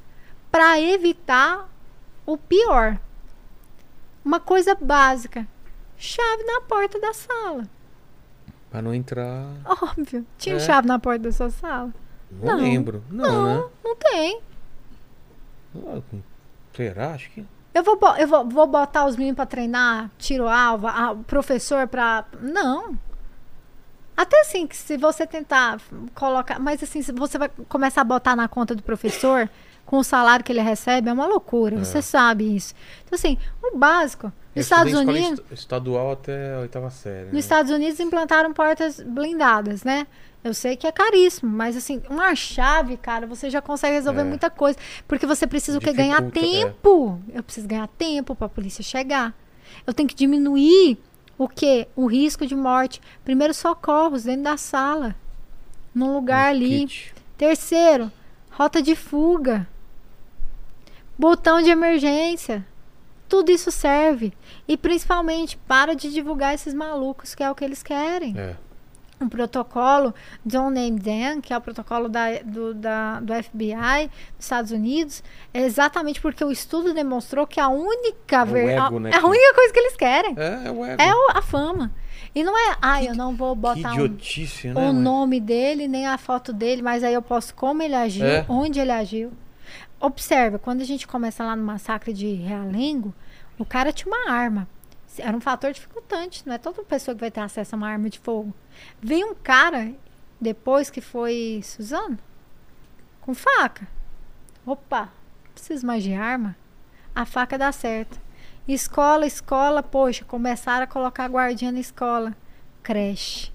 para 0.50 0.80
evitar 0.80 1.71
o 2.26 2.36
pior. 2.36 2.98
Uma 4.24 4.38
coisa 4.40 4.74
básica: 4.74 5.46
chave 5.96 6.42
na 6.44 6.60
porta 6.62 7.00
da 7.00 7.12
sala. 7.12 7.64
Pra 8.70 8.80
não 8.80 8.94
entrar. 8.94 9.44
Óbvio. 9.64 10.24
Tinha 10.38 10.56
É. 10.56 10.60
chave 10.60 10.86
na 10.88 10.98
porta 10.98 11.20
da 11.24 11.32
sua 11.32 11.50
sala? 11.50 11.92
Não, 12.30 12.56
Não. 12.56 12.62
lembro. 12.62 13.04
Não, 13.10 13.44
né? 13.46 13.64
não 13.84 13.96
tem. 13.96 14.40
Será? 16.74 17.12
Acho 17.14 17.30
que. 17.30 17.44
Eu 17.74 17.82
vou, 17.82 17.98
eu 18.18 18.28
vou, 18.28 18.48
vou 18.48 18.66
botar 18.66 19.06
os 19.06 19.16
meninos 19.16 19.36
pra 19.36 19.46
treinar, 19.46 20.10
tiro 20.18 20.46
alva, 20.46 20.90
a- 20.90 21.12
o 21.12 21.24
professor 21.24 21.86
pra. 21.88 22.24
Não. 22.40 22.96
Até 24.16 24.40
assim, 24.42 24.66
que 24.66 24.76
se 24.76 24.96
você 24.98 25.26
tentar 25.26 25.80
colocar. 26.14 26.58
Mas 26.58 26.82
assim, 26.82 27.02
se 27.02 27.12
você 27.12 27.38
vai 27.38 27.48
começar 27.68 28.02
a 28.02 28.04
botar 28.04 28.36
na 28.36 28.46
conta 28.46 28.74
do 28.74 28.82
professor 28.82 29.48
com 29.86 29.98
o 29.98 30.04
salário 30.04 30.44
que 30.44 30.52
ele 30.52 30.60
recebe, 30.62 31.08
é 31.08 31.12
uma 31.12 31.26
loucura. 31.26 31.76
É. 31.76 31.78
Você 31.78 32.00
sabe 32.02 32.56
isso. 32.56 32.74
Então, 33.04 33.16
assim, 33.16 33.36
o 33.62 33.76
básico. 33.76 34.32
Nos 34.54 34.66
Estados 34.66 34.92
Unidos. 34.92 35.40
esta- 35.40 35.54
estadual 35.54 36.12
até 36.12 36.54
a 36.56 36.58
oitava 36.60 36.90
série. 36.90 37.24
né? 37.26 37.32
Nos 37.32 37.44
Estados 37.44 37.70
Unidos 37.70 37.98
implantaram 38.00 38.52
portas 38.52 39.00
blindadas, 39.00 39.82
né? 39.82 40.06
Eu 40.44 40.52
sei 40.52 40.76
que 40.76 40.86
é 40.86 40.92
caríssimo, 40.92 41.50
mas 41.50 41.76
assim, 41.76 42.02
uma 42.10 42.34
chave, 42.34 42.96
cara, 42.96 43.26
você 43.26 43.48
já 43.48 43.62
consegue 43.62 43.94
resolver 43.94 44.22
É. 44.22 44.24
muita 44.24 44.50
coisa. 44.50 44.76
Porque 45.08 45.24
você 45.24 45.46
precisa 45.46 45.78
o 45.78 45.80
quê? 45.80 45.92
Ganhar 45.92 46.20
Dificulta, 46.20 46.38
é. 46.46 46.64
tempo. 46.64 47.20
Eu 47.32 47.42
preciso 47.42 47.66
ganhar 47.68 47.86
tempo 47.88 48.34
para 48.34 48.46
a 48.46 48.50
polícia 48.50 48.82
chegar. 48.82 49.32
Eu 49.86 49.94
tenho 49.94 50.08
que 50.08 50.14
diminuir 50.16 50.98
o 51.38 51.48
quê? 51.48 51.88
O 51.96 52.06
risco 52.06 52.44
de 52.46 52.54
morte. 52.56 53.00
Primeiro, 53.24 53.54
socorros 53.54 54.24
dentro 54.24 54.42
da 54.42 54.56
sala. 54.56 55.14
Num 55.94 56.12
lugar 56.12 56.48
Um 56.52 56.56
ali. 56.56 56.80
kit. 56.80 57.14
Terceiro, 57.38 58.10
rota 58.50 58.82
de 58.82 58.94
fuga. 58.96 59.66
Botão 61.18 61.62
de 61.62 61.70
emergência. 61.70 62.64
Tudo 63.28 63.50
isso 63.50 63.70
serve. 63.70 64.32
E 64.68 64.76
principalmente, 64.76 65.56
para 65.66 65.94
de 65.94 66.12
divulgar 66.12 66.54
esses 66.54 66.74
malucos, 66.74 67.34
que 67.34 67.42
é 67.42 67.50
o 67.50 67.54
que 67.54 67.64
eles 67.64 67.82
querem. 67.82 68.34
É. 68.38 68.56
Um 69.20 69.28
protocolo 69.28 70.12
Don't 70.44 70.74
Name 70.74 70.98
Them, 71.00 71.40
que 71.40 71.52
é 71.52 71.56
o 71.56 71.60
protocolo 71.60 72.08
da, 72.08 72.40
do, 72.44 72.74
da, 72.74 73.20
do 73.20 73.32
FBI 73.32 74.08
dos 74.36 74.44
Estados 74.44 74.72
Unidos, 74.72 75.22
é 75.54 75.62
exatamente 75.62 76.20
porque 76.20 76.44
o 76.44 76.50
estudo 76.50 76.92
demonstrou 76.92 77.46
que 77.46 77.60
a 77.60 77.68
única 77.68 78.40
É 78.40 78.44
ver- 78.44 78.68
ego, 78.70 78.96
a, 78.96 79.00
né, 79.00 79.10
é 79.10 79.14
a 79.14 79.20
que- 79.20 79.26
única 79.26 79.54
coisa 79.54 79.72
que 79.72 79.78
eles 79.78 79.96
querem. 79.96 80.34
É, 80.36 80.66
é 80.66 80.70
o 80.72 80.84
ego. 80.84 81.00
É 81.02 81.38
a 81.38 81.40
fama. 81.40 81.92
E 82.34 82.42
não 82.42 82.56
é, 82.58 82.76
ah, 82.82 83.02
eu 83.04 83.14
não 83.14 83.36
vou 83.36 83.54
botar 83.54 83.90
um, 83.92 83.94
idiotice, 84.06 84.68
né? 84.68 84.74
o 84.74 84.92
mas- 84.92 84.94
nome 85.02 85.38
dele, 85.38 85.86
nem 85.86 86.06
a 86.06 86.18
foto 86.18 86.52
dele, 86.52 86.82
mas 86.82 87.04
aí 87.04 87.14
eu 87.14 87.22
posso 87.22 87.54
como 87.54 87.80
ele 87.80 87.94
agiu, 87.94 88.26
É. 88.26 88.44
onde 88.48 88.80
ele 88.80 88.90
agiu. 88.92 89.30
Observa, 90.02 90.58
quando 90.58 90.80
a 90.80 90.84
gente 90.84 91.06
começa 91.06 91.44
lá 91.44 91.54
no 91.54 91.62
massacre 91.62 92.12
de 92.12 92.34
Realengo, 92.34 93.14
o 93.56 93.64
cara 93.64 93.92
tinha 93.92 94.12
uma 94.12 94.32
arma. 94.32 94.66
Era 95.16 95.36
um 95.36 95.40
fator 95.40 95.72
dificultante, 95.72 96.42
não 96.44 96.54
é 96.54 96.58
toda 96.58 96.82
pessoa 96.82 97.14
que 97.14 97.20
vai 97.20 97.30
ter 97.30 97.38
acesso 97.38 97.76
a 97.76 97.78
uma 97.78 97.88
arma 97.88 98.10
de 98.10 98.18
fogo. 98.18 98.52
Veio 99.00 99.30
um 99.30 99.34
cara, 99.36 99.92
depois 100.40 100.90
que 100.90 101.00
foi 101.00 101.60
Suzano, 101.62 102.18
com 103.20 103.32
faca. 103.32 103.86
Opa, 104.66 105.08
preciso 105.54 105.86
mais 105.86 106.02
de 106.02 106.12
arma? 106.12 106.56
A 107.14 107.24
faca 107.24 107.56
dá 107.56 107.70
certo. 107.70 108.20
Escola, 108.66 109.24
escola, 109.24 109.84
poxa, 109.84 110.24
começaram 110.24 110.82
a 110.82 110.88
colocar 110.88 111.30
guardinha 111.30 111.70
na 111.70 111.78
escola. 111.78 112.34
Creche. 112.82 113.52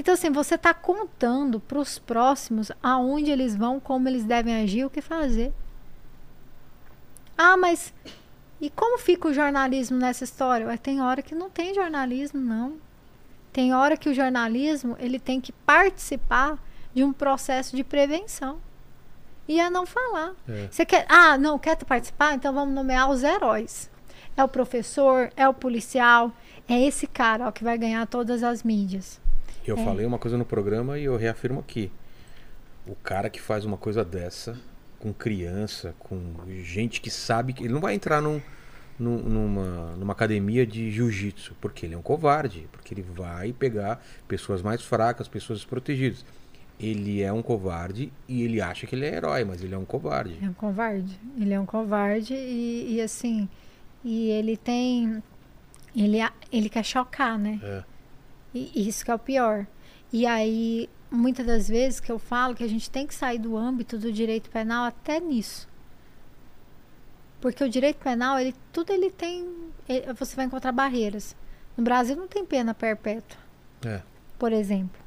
Então, 0.00 0.14
assim, 0.14 0.30
você 0.30 0.54
está 0.54 0.72
contando 0.72 1.60
para 1.60 1.78
os 1.78 1.98
próximos 1.98 2.72
aonde 2.82 3.30
eles 3.30 3.54
vão, 3.54 3.78
como 3.78 4.08
eles 4.08 4.24
devem 4.24 4.62
agir, 4.62 4.82
o 4.82 4.88
que 4.88 5.02
fazer. 5.02 5.52
Ah, 7.36 7.54
mas 7.54 7.92
e 8.58 8.70
como 8.70 8.96
fica 8.96 9.28
o 9.28 9.34
jornalismo 9.34 9.98
nessa 9.98 10.24
história? 10.24 10.66
Ué, 10.68 10.78
tem 10.78 11.02
hora 11.02 11.20
que 11.20 11.34
não 11.34 11.50
tem 11.50 11.74
jornalismo, 11.74 12.40
não. 12.40 12.78
Tem 13.52 13.74
hora 13.74 13.94
que 13.94 14.08
o 14.08 14.14
jornalismo 14.14 14.96
ele 14.98 15.18
tem 15.18 15.38
que 15.38 15.52
participar 15.52 16.58
de 16.94 17.04
um 17.04 17.12
processo 17.12 17.76
de 17.76 17.84
prevenção. 17.84 18.58
E 19.46 19.60
é 19.60 19.68
não 19.68 19.84
falar. 19.84 20.32
É. 20.48 20.68
Você 20.70 20.86
quer. 20.86 21.04
Ah, 21.10 21.36
não, 21.36 21.58
quer 21.58 21.76
participar? 21.76 22.32
Então 22.32 22.54
vamos 22.54 22.74
nomear 22.74 23.10
os 23.10 23.22
heróis. 23.22 23.90
É 24.34 24.42
o 24.42 24.48
professor, 24.48 25.30
é 25.36 25.46
o 25.46 25.52
policial, 25.52 26.32
é 26.66 26.80
esse 26.80 27.06
cara 27.06 27.48
ó, 27.48 27.52
que 27.52 27.62
vai 27.62 27.76
ganhar 27.76 28.06
todas 28.06 28.42
as 28.42 28.62
mídias. 28.62 29.19
Eu 29.66 29.76
É. 29.76 29.84
falei 29.84 30.06
uma 30.06 30.18
coisa 30.18 30.36
no 30.38 30.44
programa 30.44 30.98
e 30.98 31.04
eu 31.04 31.16
reafirmo 31.16 31.60
aqui. 31.60 31.90
O 32.86 32.94
cara 32.94 33.28
que 33.30 33.40
faz 33.40 33.64
uma 33.64 33.76
coisa 33.76 34.04
dessa 34.04 34.56
com 34.98 35.12
criança, 35.12 35.94
com 35.98 36.20
gente 36.62 37.00
que 37.00 37.10
sabe 37.10 37.52
que 37.52 37.64
ele 37.64 37.72
não 37.72 37.80
vai 37.80 37.94
entrar 37.94 38.20
num, 38.20 38.40
num- 38.98 39.18
numa, 39.22 39.96
numa 39.96 40.12
academia 40.12 40.66
de 40.66 40.90
jiu-jitsu? 40.90 41.54
Porque 41.60 41.86
ele 41.86 41.94
é 41.94 41.98
um 41.98 42.02
covarde. 42.02 42.66
Porque 42.72 42.92
ele 42.94 43.02
vai 43.02 43.52
pegar 43.52 44.02
pessoas 44.26 44.62
mais 44.62 44.82
fracas, 44.82 45.28
pessoas 45.28 45.60
desprotegidas. 45.60 46.24
Ele 46.78 47.20
é 47.22 47.30
um 47.30 47.42
covarde 47.42 48.10
e 48.26 48.42
ele 48.42 48.60
acha 48.60 48.86
que 48.86 48.94
ele 48.94 49.04
é 49.04 49.14
herói, 49.14 49.44
mas 49.44 49.62
ele 49.62 49.74
é 49.74 49.78
um 49.78 49.84
covarde. 49.84 50.38
É 50.42 50.48
um 50.48 50.54
covarde. 50.54 51.20
Ele 51.38 51.52
é 51.52 51.60
um 51.60 51.66
covarde 51.66 52.32
e, 52.34 52.94
e 52.94 53.00
assim, 53.02 53.46
e 54.02 54.30
ele 54.30 54.56
tem, 54.56 55.22
ele, 55.94 56.18
ele 56.50 56.70
quer 56.70 56.82
chocar, 56.84 57.38
né? 57.38 57.60
É. 57.62 57.84
E 58.54 58.88
isso 58.88 59.04
que 59.04 59.10
é 59.10 59.14
o 59.14 59.18
pior. 59.18 59.66
E 60.12 60.26
aí, 60.26 60.88
muitas 61.10 61.46
das 61.46 61.68
vezes 61.68 62.00
que 62.00 62.10
eu 62.10 62.18
falo 62.18 62.54
que 62.54 62.64
a 62.64 62.68
gente 62.68 62.90
tem 62.90 63.06
que 63.06 63.14
sair 63.14 63.38
do 63.38 63.56
âmbito 63.56 63.98
do 63.98 64.12
direito 64.12 64.50
penal 64.50 64.84
até 64.84 65.20
nisso. 65.20 65.68
Porque 67.40 67.62
o 67.64 67.68
direito 67.70 67.98
penal, 67.98 68.38
ele 68.38 68.54
tudo 68.72 68.92
ele 68.92 69.10
tem, 69.10 69.48
ele- 69.88 70.12
você 70.12 70.36
vai 70.36 70.44
encontrar 70.44 70.72
barreiras. 70.72 71.34
No 71.76 71.84
Brasil 71.84 72.16
não 72.16 72.26
tem 72.28 72.44
pena 72.44 72.74
perpétua, 72.74 73.38
É. 73.86 74.02
por 74.38 74.52
exemplo. 74.52 75.00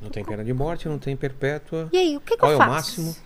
Não 0.00 0.08
tem 0.08 0.24
pena 0.24 0.42
de 0.44 0.52
morte, 0.52 0.88
não 0.88 0.98
tem 0.98 1.16
perpétua. 1.16 1.88
E 1.92 1.96
aí, 1.98 2.16
o 2.16 2.20
que, 2.20 2.32
que 2.34 2.38
Qual 2.38 2.52
eu 2.52 2.60
é 2.60 2.64
o 2.64 2.68
faço? 2.68 3.02
máximo? 3.02 3.16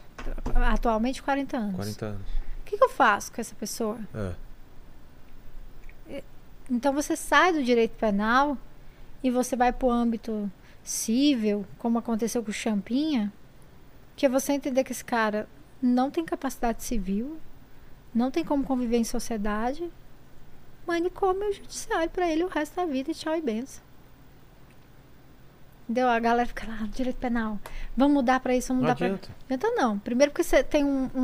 Atualmente 0.55 1.23
40 1.23 1.57
anos. 1.57 1.77
40 1.77 2.07
anos. 2.07 2.27
O 2.61 2.65
que, 2.65 2.77
que 2.77 2.85
eu 2.85 2.89
faço 2.89 3.33
com 3.33 3.41
essa 3.41 3.55
pessoa? 3.55 3.99
É. 4.15 4.33
Então 6.71 6.93
você 6.93 7.15
sai 7.17 7.53
do 7.53 7.63
direito 7.63 7.93
penal 7.97 8.59
e 9.27 9.31
você 9.31 9.57
vai 9.57 9.73
para 9.73 9.87
o 9.87 9.91
âmbito 9.91 10.51
civil, 10.83 11.67
como 11.79 11.99
aconteceu 11.99 12.43
com 12.43 12.51
o 12.51 12.55
Champinha, 12.55 13.33
que 14.15 14.25
é 14.25 14.29
você 14.29 14.53
entender 14.53 14.85
que 14.85 14.93
esse 14.93 15.05
cara 15.05 15.49
não 15.83 16.11
tem 16.11 16.25
capacidade 16.25 16.83
civil, 16.85 17.39
não 18.15 18.31
tem 18.31 18.45
como 18.45 18.63
conviver 18.65 18.97
em 18.99 19.05
sociedade, 19.05 19.91
manicômio 20.87 21.53
judiciário 21.53 22.09
para 22.11 22.31
ele 22.31 22.45
o 22.45 22.49
resto 22.49 22.77
da 22.77 22.87
vida 22.87 23.11
e 23.11 23.15
tchau 23.15 23.37
e 23.37 23.41
benção. 23.43 23.83
Entendeu? 25.89 26.09
A 26.09 26.19
galera 26.19 26.47
fica 26.49 26.67
lá, 26.67 26.89
direito 26.93 27.17
penal. 27.17 27.59
Vamos 27.97 28.15
mudar 28.15 28.41
para 28.41 28.57
isso, 28.57 28.69
vamos 28.69 28.83
Não 28.83 28.91
mudar 28.91 28.97
para. 29.19 29.31
Adianta 29.45 29.71
não. 29.81 29.99
Primeiro 30.01 30.33
porque 30.33 30.43
você 30.43 30.63
tem 30.65 30.85
um, 30.85 31.09
um- 31.15 31.21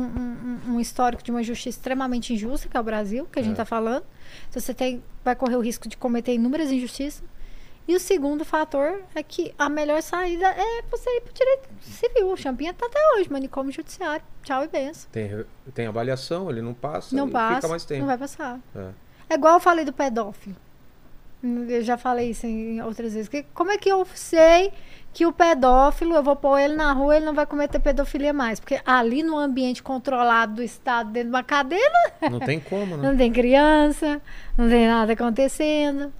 um- 0.69 0.73
um 0.75 0.79
histórico 0.79 1.21
de 1.21 1.31
uma 1.31 1.43
justiça 1.43 1.77
extremamente 1.79 2.33
injusta, 2.33 2.69
que 2.69 2.77
é 2.77 2.79
o 2.79 2.83
Brasil, 2.83 3.25
que 3.31 3.39
a 3.39 3.41
gente 3.41 3.51
É. 3.51 3.53
está 3.53 3.65
falando. 3.65 4.05
Então 4.49 4.61
você 4.61 4.73
tem, 4.73 5.03
vai 5.23 5.35
correr 5.35 5.57
o 5.57 5.59
risco 5.61 5.87
de 5.89 5.97
cometer 5.97 6.33
inúmeras 6.33 6.71
injustiças. 6.71 7.23
E 7.87 7.95
o 7.95 7.99
segundo 7.99 8.45
fator 8.45 9.01
é 9.13 9.21
que 9.21 9.53
a 9.59 9.67
melhor 9.67 10.01
saída 10.01 10.47
é 10.47 10.81
você 10.89 11.09
ir 11.17 11.21
para 11.21 11.31
o 11.31 11.33
direito 11.33 11.69
civil. 11.81 12.31
O 12.31 12.37
Champinha 12.37 12.71
está 12.71 12.85
até 12.85 12.99
hoje, 13.15 13.29
manicômio 13.31 13.73
judiciário. 13.73 14.23
Tchau 14.41 14.63
e 14.63 14.67
benção. 14.67 15.09
Tem, 15.11 15.45
tem 15.73 15.87
avaliação, 15.87 16.49
ele 16.49 16.61
não 16.61 16.73
passa. 16.73 17.13
Não 17.15 17.29
passa, 17.29 17.55
Fica 17.55 17.67
mais 17.67 17.83
tempo. 17.83 17.99
não 18.01 18.07
vai 18.07 18.17
passar. 18.17 18.59
É. 18.75 18.87
É 19.31 19.33
igual 19.35 19.55
eu 19.55 19.59
falei 19.59 19.83
do 19.83 19.91
pedófilo. 19.91 20.55
Eu 21.43 21.81
já 21.81 21.97
falei 21.97 22.29
isso 22.29 22.45
em 22.47 22.81
outras 22.81 23.13
vezes. 23.13 23.27
Que- 23.27 23.43
como 23.53 23.69
é 23.71 23.77
que 23.77 23.89
eu 23.89 24.07
sei 24.15 24.71
que 25.11 25.25
o 25.25 25.33
pedófilo, 25.33 26.15
eu 26.15 26.23
vou 26.23 26.37
pôr 26.37 26.57
ele 26.57 26.75
na 26.75 26.93
rua, 26.93 27.17
ele 27.17 27.25
não 27.25 27.33
vai 27.33 27.45
cometer 27.45 27.79
pedofilia 27.79 28.31
mais? 28.31 28.61
Porque 28.61 28.79
ali 28.85 29.21
no 29.23 29.37
ambiente 29.37 29.83
controlado 29.83 30.55
do 30.55 30.63
Estado, 30.63 31.11
dentro 31.11 31.29
de 31.31 31.35
uma 31.35 31.43
cadeia, 31.43 31.91
Não 32.31 32.39
tem 32.39 32.61
como, 32.61 32.95
né? 32.95 33.03
não 33.11 33.17
tem 33.17 33.29
criança, 33.31 34.21
não 34.57 34.69
tem 34.69 34.87
nada 34.87 35.11
acontecendo. 35.11 36.13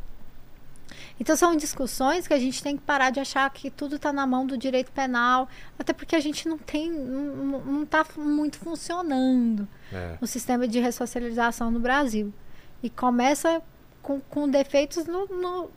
Então 1.19 1.35
são 1.35 1.55
discussões 1.55 2.27
que 2.27 2.33
a 2.33 2.39
gente 2.39 2.61
tem 2.61 2.75
que 2.75 2.83
parar 2.83 3.09
de 3.11 3.19
achar 3.19 3.49
que 3.51 3.69
tudo 3.69 3.95
está 3.97 4.11
na 4.11 4.25
mão 4.25 4.45
do 4.45 4.57
direito 4.57 4.91
penal, 4.91 5.47
até 5.77 5.93
porque 5.93 6.15
a 6.15 6.19
gente 6.19 6.47
não 6.49 6.57
tem, 6.57 6.89
não 6.91 7.83
está 7.83 8.05
muito 8.17 8.57
funcionando 8.57 9.67
É. 9.91 10.17
o 10.19 10.25
sistema 10.27 10.67
de 10.67 10.79
ressocialização 10.79 11.69
no 11.71 11.79
Brasil. 11.79 12.33
E 12.81 12.89
começa 12.89 13.61
com, 14.01 14.19
com 14.21 14.49
defeitos 14.49 15.05
no- 15.05 15.27
no- 15.27 15.69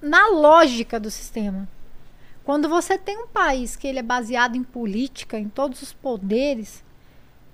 na 0.00 0.28
lógica 0.30 0.98
do 0.98 1.10
sistema. 1.10 1.68
Quando 2.44 2.68
você 2.68 2.96
tem 2.96 3.18
um 3.18 3.26
país 3.28 3.76
que 3.76 3.86
ele 3.86 3.98
é 3.98 4.02
baseado 4.02 4.56
em 4.56 4.62
política, 4.64 5.38
em 5.38 5.48
todos 5.48 5.82
os 5.82 5.92
poderes, 5.92 6.82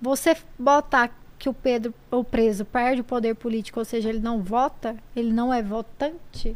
você 0.01 0.35
botar 0.57 1.11
que 1.43 1.49
o, 1.49 1.53
Pedro, 1.53 1.93
o 2.09 2.23
preso 2.23 2.63
perde 2.63 3.01
o 3.01 3.03
poder 3.03 3.35
político, 3.35 3.77
ou 3.77 3.83
seja, 3.83 4.07
ele 4.07 4.19
não 4.19 4.41
vota, 4.41 4.95
ele 5.13 5.33
não 5.33 5.53
é 5.53 5.61
votante, 5.61 6.55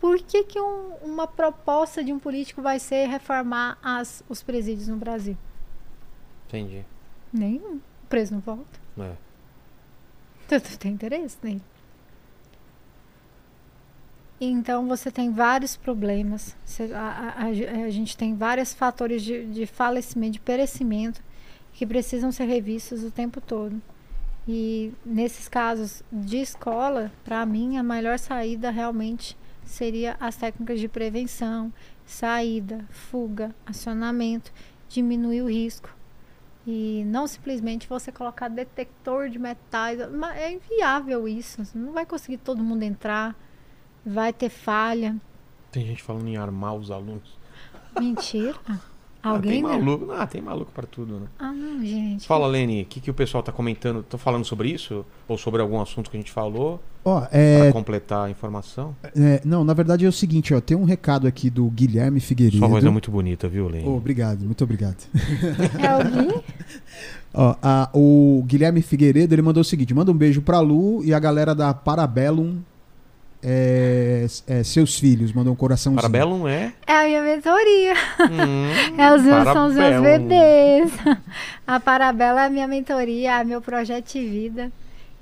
por 0.00 0.18
que, 0.22 0.44
que 0.44 0.60
um- 0.60 0.94
uma 1.02 1.26
proposta 1.26 2.04
de 2.04 2.12
um 2.12 2.18
político 2.20 2.62
vai 2.62 2.78
ser 2.78 3.06
reformar 3.08 3.76
as, 3.82 4.22
os 4.28 4.40
presídios 4.40 4.86
no 4.86 4.96
Brasil? 4.96 5.36
Entendi. 6.46 6.84
Nenhum. 7.32 7.78
O 8.04 8.06
preso 8.08 8.34
não 8.34 8.40
volta. 8.40 8.78
É. 9.00 9.14
Tu, 10.46 10.60
tu 10.60 10.78
tem 10.78 10.92
interesse 10.92 11.36
nele. 11.42 11.62
Então 14.40 14.86
você 14.86 15.10
tem 15.10 15.32
vários 15.32 15.76
problemas. 15.76 16.54
Você- 16.64 16.92
a, 16.92 17.00
a- 17.00 17.42
a- 17.46 17.84
a 17.86 17.90
gente 17.90 18.16
tem 18.16 18.36
vários 18.36 18.72
fatores 18.72 19.22
de, 19.22 19.44
de 19.46 19.66
falecimento, 19.66 20.34
de 20.34 20.40
perecimento, 20.40 21.20
que 21.72 21.84
precisam 21.84 22.30
ser 22.30 22.44
revistos 22.44 23.02
o 23.02 23.10
tempo 23.10 23.40
todo. 23.40 23.82
E 24.46 24.92
nesses 25.04 25.48
casos 25.48 26.02
de 26.12 26.38
escola, 26.38 27.10
para 27.24 27.44
mim, 27.46 27.78
a 27.78 27.82
melhor 27.82 28.18
saída 28.18 28.70
realmente 28.70 29.36
seria 29.64 30.16
as 30.20 30.36
técnicas 30.36 30.78
de 30.78 30.86
prevenção, 30.86 31.72
saída, 32.04 32.84
fuga, 32.90 33.54
acionamento, 33.64 34.52
diminuir 34.88 35.42
o 35.42 35.48
risco. 35.48 35.88
E 36.66 37.04
não 37.06 37.26
simplesmente 37.26 37.88
você 37.88 38.10
colocar 38.10 38.48
detector 38.48 39.28
de 39.28 39.38
metais. 39.38 39.98
É 40.34 40.52
inviável 40.52 41.28
isso. 41.28 41.64
Você 41.64 41.76
não 41.76 41.92
vai 41.92 42.06
conseguir 42.06 42.38
todo 42.38 42.62
mundo 42.62 42.82
entrar. 42.82 43.36
Vai 44.04 44.32
ter 44.32 44.48
falha. 44.48 45.16
Tem 45.70 45.84
gente 45.84 46.02
falando 46.02 46.28
em 46.28 46.36
armar 46.36 46.74
os 46.74 46.90
alunos. 46.90 47.38
Mentira. 47.98 48.58
Ah, 49.24 49.30
Alguém, 49.30 49.52
tem 49.52 49.62
né? 49.62 49.68
maluco. 49.78 50.12
Ah, 50.12 50.26
tem 50.26 50.42
maluco 50.42 50.70
pra 50.72 50.84
tudo, 50.86 51.14
né? 51.20 51.26
Ah, 51.38 51.50
não, 51.52 51.82
gente. 51.82 52.26
Fala, 52.26 52.46
Lene, 52.46 52.82
o 52.82 52.84
que, 52.84 53.00
que 53.00 53.10
o 53.10 53.14
pessoal 53.14 53.42
tá 53.42 53.50
comentando? 53.50 54.02
Tá 54.02 54.18
falando 54.18 54.44
sobre 54.44 54.68
isso? 54.68 55.02
Ou 55.26 55.38
sobre 55.38 55.62
algum 55.62 55.80
assunto 55.80 56.10
que 56.10 56.16
a 56.16 56.20
gente 56.20 56.30
falou? 56.30 56.78
Ó, 57.02 57.20
Pra 57.22 57.28
é, 57.32 57.72
completar 57.72 58.26
a 58.26 58.30
informação? 58.30 58.94
é, 59.16 59.40
não, 59.44 59.64
na 59.64 59.72
verdade 59.72 60.04
é 60.04 60.08
o 60.08 60.12
seguinte, 60.12 60.52
ó, 60.52 60.60
tem 60.60 60.76
um 60.76 60.84
recado 60.84 61.26
aqui 61.26 61.48
do 61.48 61.66
Guilherme 61.70 62.20
Figueiredo. 62.20 62.58
Sua 62.58 62.68
voz 62.68 62.84
é 62.84 62.90
muito 62.90 63.10
bonita, 63.10 63.48
viu, 63.48 63.66
Lene? 63.68 63.88
Oh, 63.88 63.96
obrigado, 63.96 64.40
muito 64.44 64.62
obrigado. 64.64 64.96
É 65.82 65.86
alguém? 65.86 66.42
Ó, 67.32 67.56
a- 67.62 67.90
o 67.92 68.42
Guilherme 68.46 68.80
Figueiredo, 68.80 69.34
ele 69.34 69.42
mandou 69.42 69.60
o 69.60 69.64
seguinte, 69.64 69.92
manda 69.92 70.10
um 70.12 70.16
beijo 70.16 70.40
pra 70.40 70.60
Lu 70.60 71.02
e 71.04 71.12
a 71.12 71.18
galera 71.18 71.54
da 71.54 71.74
Parabellum, 71.74 72.58
é, 73.46 74.26
é, 74.46 74.62
seus 74.64 74.98
filhos, 74.98 75.32
mandou 75.32 75.52
um 75.52 75.56
coraçãozinho. 75.56 75.96
Parabellum 76.00 76.48
é? 76.48 76.72
É 76.86 76.92
a 76.92 77.04
minha 77.04 77.22
mentoria. 77.22 77.92
Hum, 78.30 78.98
É 78.98 79.14
os 79.14 79.22
meus, 79.22 79.44
são 79.44 79.66
os 79.68 79.74
meus 79.74 80.02
bebês. 80.02 80.92
A 81.66 81.78
Parabela 81.78 82.42
é 82.42 82.46
a 82.46 82.50
minha 82.50 82.66
mentoria, 82.66 83.38
é 83.40 83.44
meu 83.44 83.60
projeto 83.60 84.12
de 84.12 84.26
vida. 84.26 84.72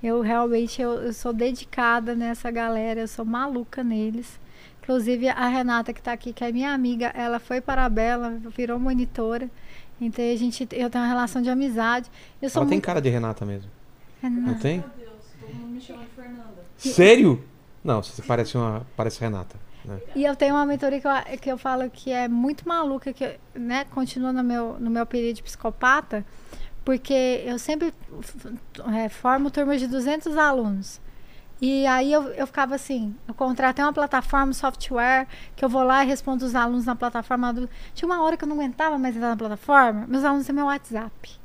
Eu 0.03 0.21
realmente 0.21 0.81
eu, 0.81 0.93
eu 0.95 1.13
sou 1.13 1.33
dedicada 1.33 2.15
nessa 2.15 2.51
galera, 2.51 3.01
eu 3.01 3.09
sou 3.09 3.25
maluca 3.25 3.83
neles. 3.83 4.41
Inclusive 4.83 5.29
a 5.29 5.47
Renata 5.49 5.93
que 5.93 6.01
está 6.01 6.13
aqui, 6.13 6.33
que 6.33 6.43
é 6.45 6.51
minha 6.53 6.73
amiga, 6.73 7.13
ela 7.15 7.39
foi 7.39 7.61
Parabela, 7.61 8.37
virou 8.57 8.79
monitora. 8.79 9.49
Então 10.01 10.25
a 10.25 10.37
gente, 10.37 10.63
eu 10.73 10.91
tenho 10.91 11.05
uma 11.05 11.09
relação 11.09 11.41
de 11.43 11.51
amizade. 11.51 12.09
Eu 12.41 12.49
sou 12.51 12.63
Ela 12.63 12.69
tem 12.69 12.77
muito 12.77 12.85
cara 12.85 13.01
de 13.01 13.09
Renata 13.09 13.45
mesmo. 13.45 13.71
Não 14.23 14.31
Renata. 14.31 14.59
tem? 14.61 14.79
Meu 14.79 14.89
Deus, 14.99 15.13
todo 15.41 15.55
mundo 15.55 15.71
me 15.75 15.81
chama 15.81 16.01
de 16.03 16.09
Fernanda. 16.17 16.65
Sério? 16.77 17.45
Não, 17.85 18.03
você 18.03 18.23
parece 18.23 18.57
uma. 18.57 18.87
Parece 18.97 19.21
Renata. 19.21 19.57
né? 19.85 20.01
E 20.15 20.25
eu 20.25 20.37
tenho 20.37 20.55
uma 20.55 20.65
mentoria 20.65 21.01
que 21.01 21.07
eu, 21.07 21.39
que 21.39 21.53
eu 21.53 21.59
falo 21.59 21.91
que 21.91 22.13
é 22.13 22.29
muito 22.29 22.69
maluca, 22.69 23.13
que 23.13 23.39
né, 23.55 23.85
continua 23.87 24.33
no 24.33 24.43
meu, 24.43 24.79
no 24.79 24.91
meu 24.91 25.05
período 25.05 25.37
de 25.37 25.43
psicopata, 25.43 26.25
porque 26.85 27.43
eu 27.45 27.59
sempre 27.59 27.93
é, 28.95 29.09
formo 29.09 29.51
turmas 29.51 29.81
de 29.81 29.87
200 29.87 30.37
alunos. 30.37 31.01
E 31.61 31.87
aí 31.87 32.13
eu, 32.13 32.25
eu 32.31 32.45
ficava 32.45 32.75
assim, 32.75 33.15
eu 33.27 33.35
contratei 33.35 33.85
uma 33.85 33.93
plataforma, 33.93 34.53
software, 34.53 35.29
que 35.55 35.65
eu 35.65 35.69
vou 35.69 35.85
lá 35.85 36.03
e 36.03 36.07
respondo 36.09 36.45
os 36.45 36.57
alunos 36.57 36.87
na 36.87 36.97
plataforma. 36.97 37.55
Tinha 37.95 38.09
uma 38.09 38.21
hora 38.21 38.37
que 38.37 38.43
eu 38.43 38.49
não 38.49 38.57
aguentava 38.57 38.99
mais 38.99 39.15
entrar 39.15 39.29
na 39.29 39.37
plataforma, 39.37 40.05
meus 40.09 40.25
alunos 40.25 40.45
têm 40.45 40.55
meu 40.55 40.67
WhatsApp. 40.67 41.42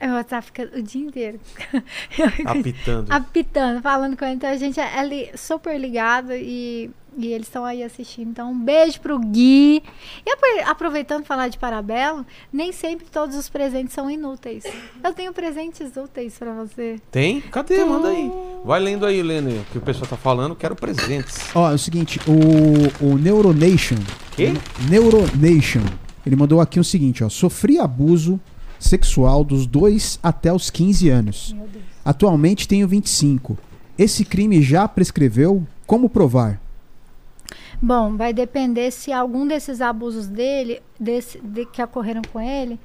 Meu 0.00 0.14
WhatsApp 0.14 0.46
fica 0.46 0.70
o 0.76 0.82
dia 0.82 1.02
inteiro. 1.02 1.40
Eu 2.16 2.26
Apitando. 2.46 3.10
apitando, 3.10 3.82
falando 3.82 4.16
com 4.16 4.24
ele. 4.24 4.34
Então 4.34 4.50
a 4.50 4.56
gente 4.56 4.78
é, 4.78 4.84
é 4.84 5.36
super 5.36 5.76
ligado 5.78 6.32
e, 6.32 6.88
e 7.16 7.26
eles 7.32 7.48
estão 7.48 7.64
aí 7.64 7.82
assistindo. 7.82 8.28
Então 8.30 8.52
um 8.52 8.58
beijo 8.58 9.00
pro 9.00 9.18
Gui. 9.18 9.82
E 10.24 10.30
apro- 10.30 10.70
aproveitando 10.70 11.24
falar 11.24 11.48
de 11.48 11.58
Parabelo, 11.58 12.24
nem 12.52 12.70
sempre 12.70 13.06
todos 13.10 13.34
os 13.36 13.48
presentes 13.48 13.92
são 13.92 14.08
inúteis. 14.08 14.62
Eu 15.02 15.12
tenho 15.12 15.32
presentes 15.32 15.90
úteis 15.96 16.38
pra 16.38 16.52
você. 16.52 17.00
Tem? 17.10 17.40
Cadê? 17.40 17.84
Manda 17.84 18.08
aí. 18.08 18.30
Vai 18.64 18.78
lendo 18.80 19.04
aí, 19.04 19.20
Lene, 19.20 19.58
o 19.58 19.64
que 19.72 19.78
o 19.78 19.80
pessoal 19.80 20.06
tá 20.06 20.16
falando. 20.16 20.54
Quero 20.54 20.76
presentes. 20.76 21.38
Ó, 21.56 21.68
é 21.70 21.74
o 21.74 21.78
seguinte, 21.78 22.20
o, 22.26 23.04
o 23.04 23.18
Neuronation. 23.18 23.96
Quê? 24.36 24.52
Neuronation. 24.88 25.82
Ele 26.24 26.36
mandou 26.36 26.60
aqui 26.60 26.78
o 26.78 26.84
seguinte, 26.84 27.24
ó. 27.24 27.28
Sofri 27.28 27.78
abuso 27.78 28.38
sexual 28.78 29.44
dos 29.44 29.66
2 29.66 30.18
até 30.22 30.52
os 30.52 30.70
15 30.70 31.08
anos. 31.08 31.56
Atualmente 32.04 32.68
tenho 32.68 32.88
25. 32.88 33.58
Esse 33.98 34.24
crime 34.24 34.62
já 34.62 34.86
prescreveu? 34.86 35.66
Como 35.86 36.08
provar? 36.08 36.60
Bom, 37.80 38.16
vai 38.16 38.32
depender 38.32 38.90
se 38.90 39.12
algum 39.12 39.46
desses 39.46 39.80
abusos 39.80 40.26
dele, 40.26 40.82
desse, 40.98 41.38
de, 41.38 41.64
que 41.64 41.82
ocorreram 41.82 42.22
com 42.32 42.40
ele, 42.40 42.78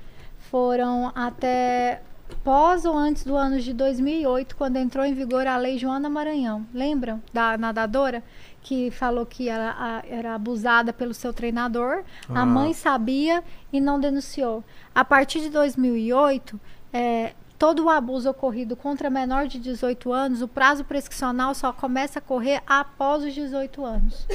foram 0.52 1.12
até 1.16 2.02
pós 2.44 2.86
ou 2.86 2.96
antes 2.96 3.24
do 3.24 3.36
ano 3.36 3.60
de 3.60 3.74
2008, 3.74 4.56
quando 4.56 4.78
entrou 4.78 5.06
em 5.06 5.14
vigor 5.14 5.48
a 5.48 5.58
Lei 5.58 5.78
Joana 5.78 6.10
Maranhão. 6.10 6.66
Lembram 6.74 7.22
da 7.34 7.58
nadadora 7.58 8.24
que 8.64 8.90
falou 8.92 9.26
que 9.26 9.50
era, 9.50 9.72
a- 9.78 10.04
era 10.08 10.34
abusada 10.34 10.94
pelo 10.94 11.14
seu 11.14 11.34
treinador? 11.34 12.04
Ah. 12.30 12.42
A 12.42 12.46
mãe 12.46 12.74
sabia 12.74 13.44
e 13.72 13.82
não 13.82 14.00
denunciou. 14.00 14.64
A 14.96 15.04
partir 15.04 15.42
de 15.42 15.50
2008, 15.50 16.60
é, 16.94 17.34
todo 17.60 17.86
o 17.86 17.90
abuso 17.90 18.30
ocorrido 18.30 18.76
contra 18.76 19.10
menor 19.10 19.48
de 19.48 19.60
18 19.60 20.12
anos, 20.14 20.42
o 20.42 20.48
prazo 20.48 20.84
prescricional 20.84 21.54
só 21.54 21.74
começa 21.74 22.20
a 22.20 22.22
correr 22.22 22.62
após 22.66 23.24
os 23.24 23.34
18 23.34 23.84
anos. 23.86 24.26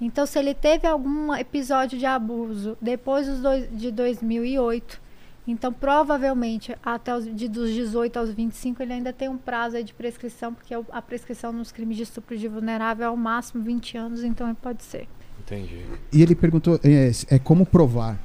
Então, 0.00 0.26
se 0.26 0.38
ele 0.38 0.52
teve 0.52 0.86
algum 0.86 1.34
episódio 1.34 1.98
de 1.98 2.04
abuso 2.04 2.76
depois 2.82 3.26
dos 3.26 3.40
dois, 3.40 3.66
de 3.70 3.90
2008, 3.90 5.00
então 5.46 5.72
provavelmente 5.72 6.76
até 6.84 7.14
os, 7.16 7.24
de, 7.34 7.48
dos 7.48 7.70
18 7.72 8.16
aos 8.18 8.30
25 8.30 8.82
ele 8.82 8.92
ainda 8.94 9.12
tem 9.12 9.28
um 9.28 9.38
prazo 9.38 9.76
aí 9.76 9.84
de 9.84 9.94
prescrição, 9.94 10.52
porque 10.52 10.74
o- 10.76 10.84
a 10.90 11.00
prescrição 11.00 11.52
nos 11.52 11.70
crimes 11.70 11.96
de 11.96 12.02
estupro 12.02 12.36
de 12.36 12.48
vulnerável 12.48 13.04
é 13.04 13.08
ao 13.08 13.16
máximo 13.16 13.62
20 13.62 13.96
anos, 13.96 14.24
então 14.24 14.46
ele 14.48 14.56
pode 14.60 14.82
ser. 14.82 15.08
Entendi. 15.40 15.84
E 16.12 16.22
ele 16.22 16.34
perguntou: 16.34 16.80
é, 16.82 17.10
é 17.34 17.38
como 17.38 17.64
provar? 17.64 18.18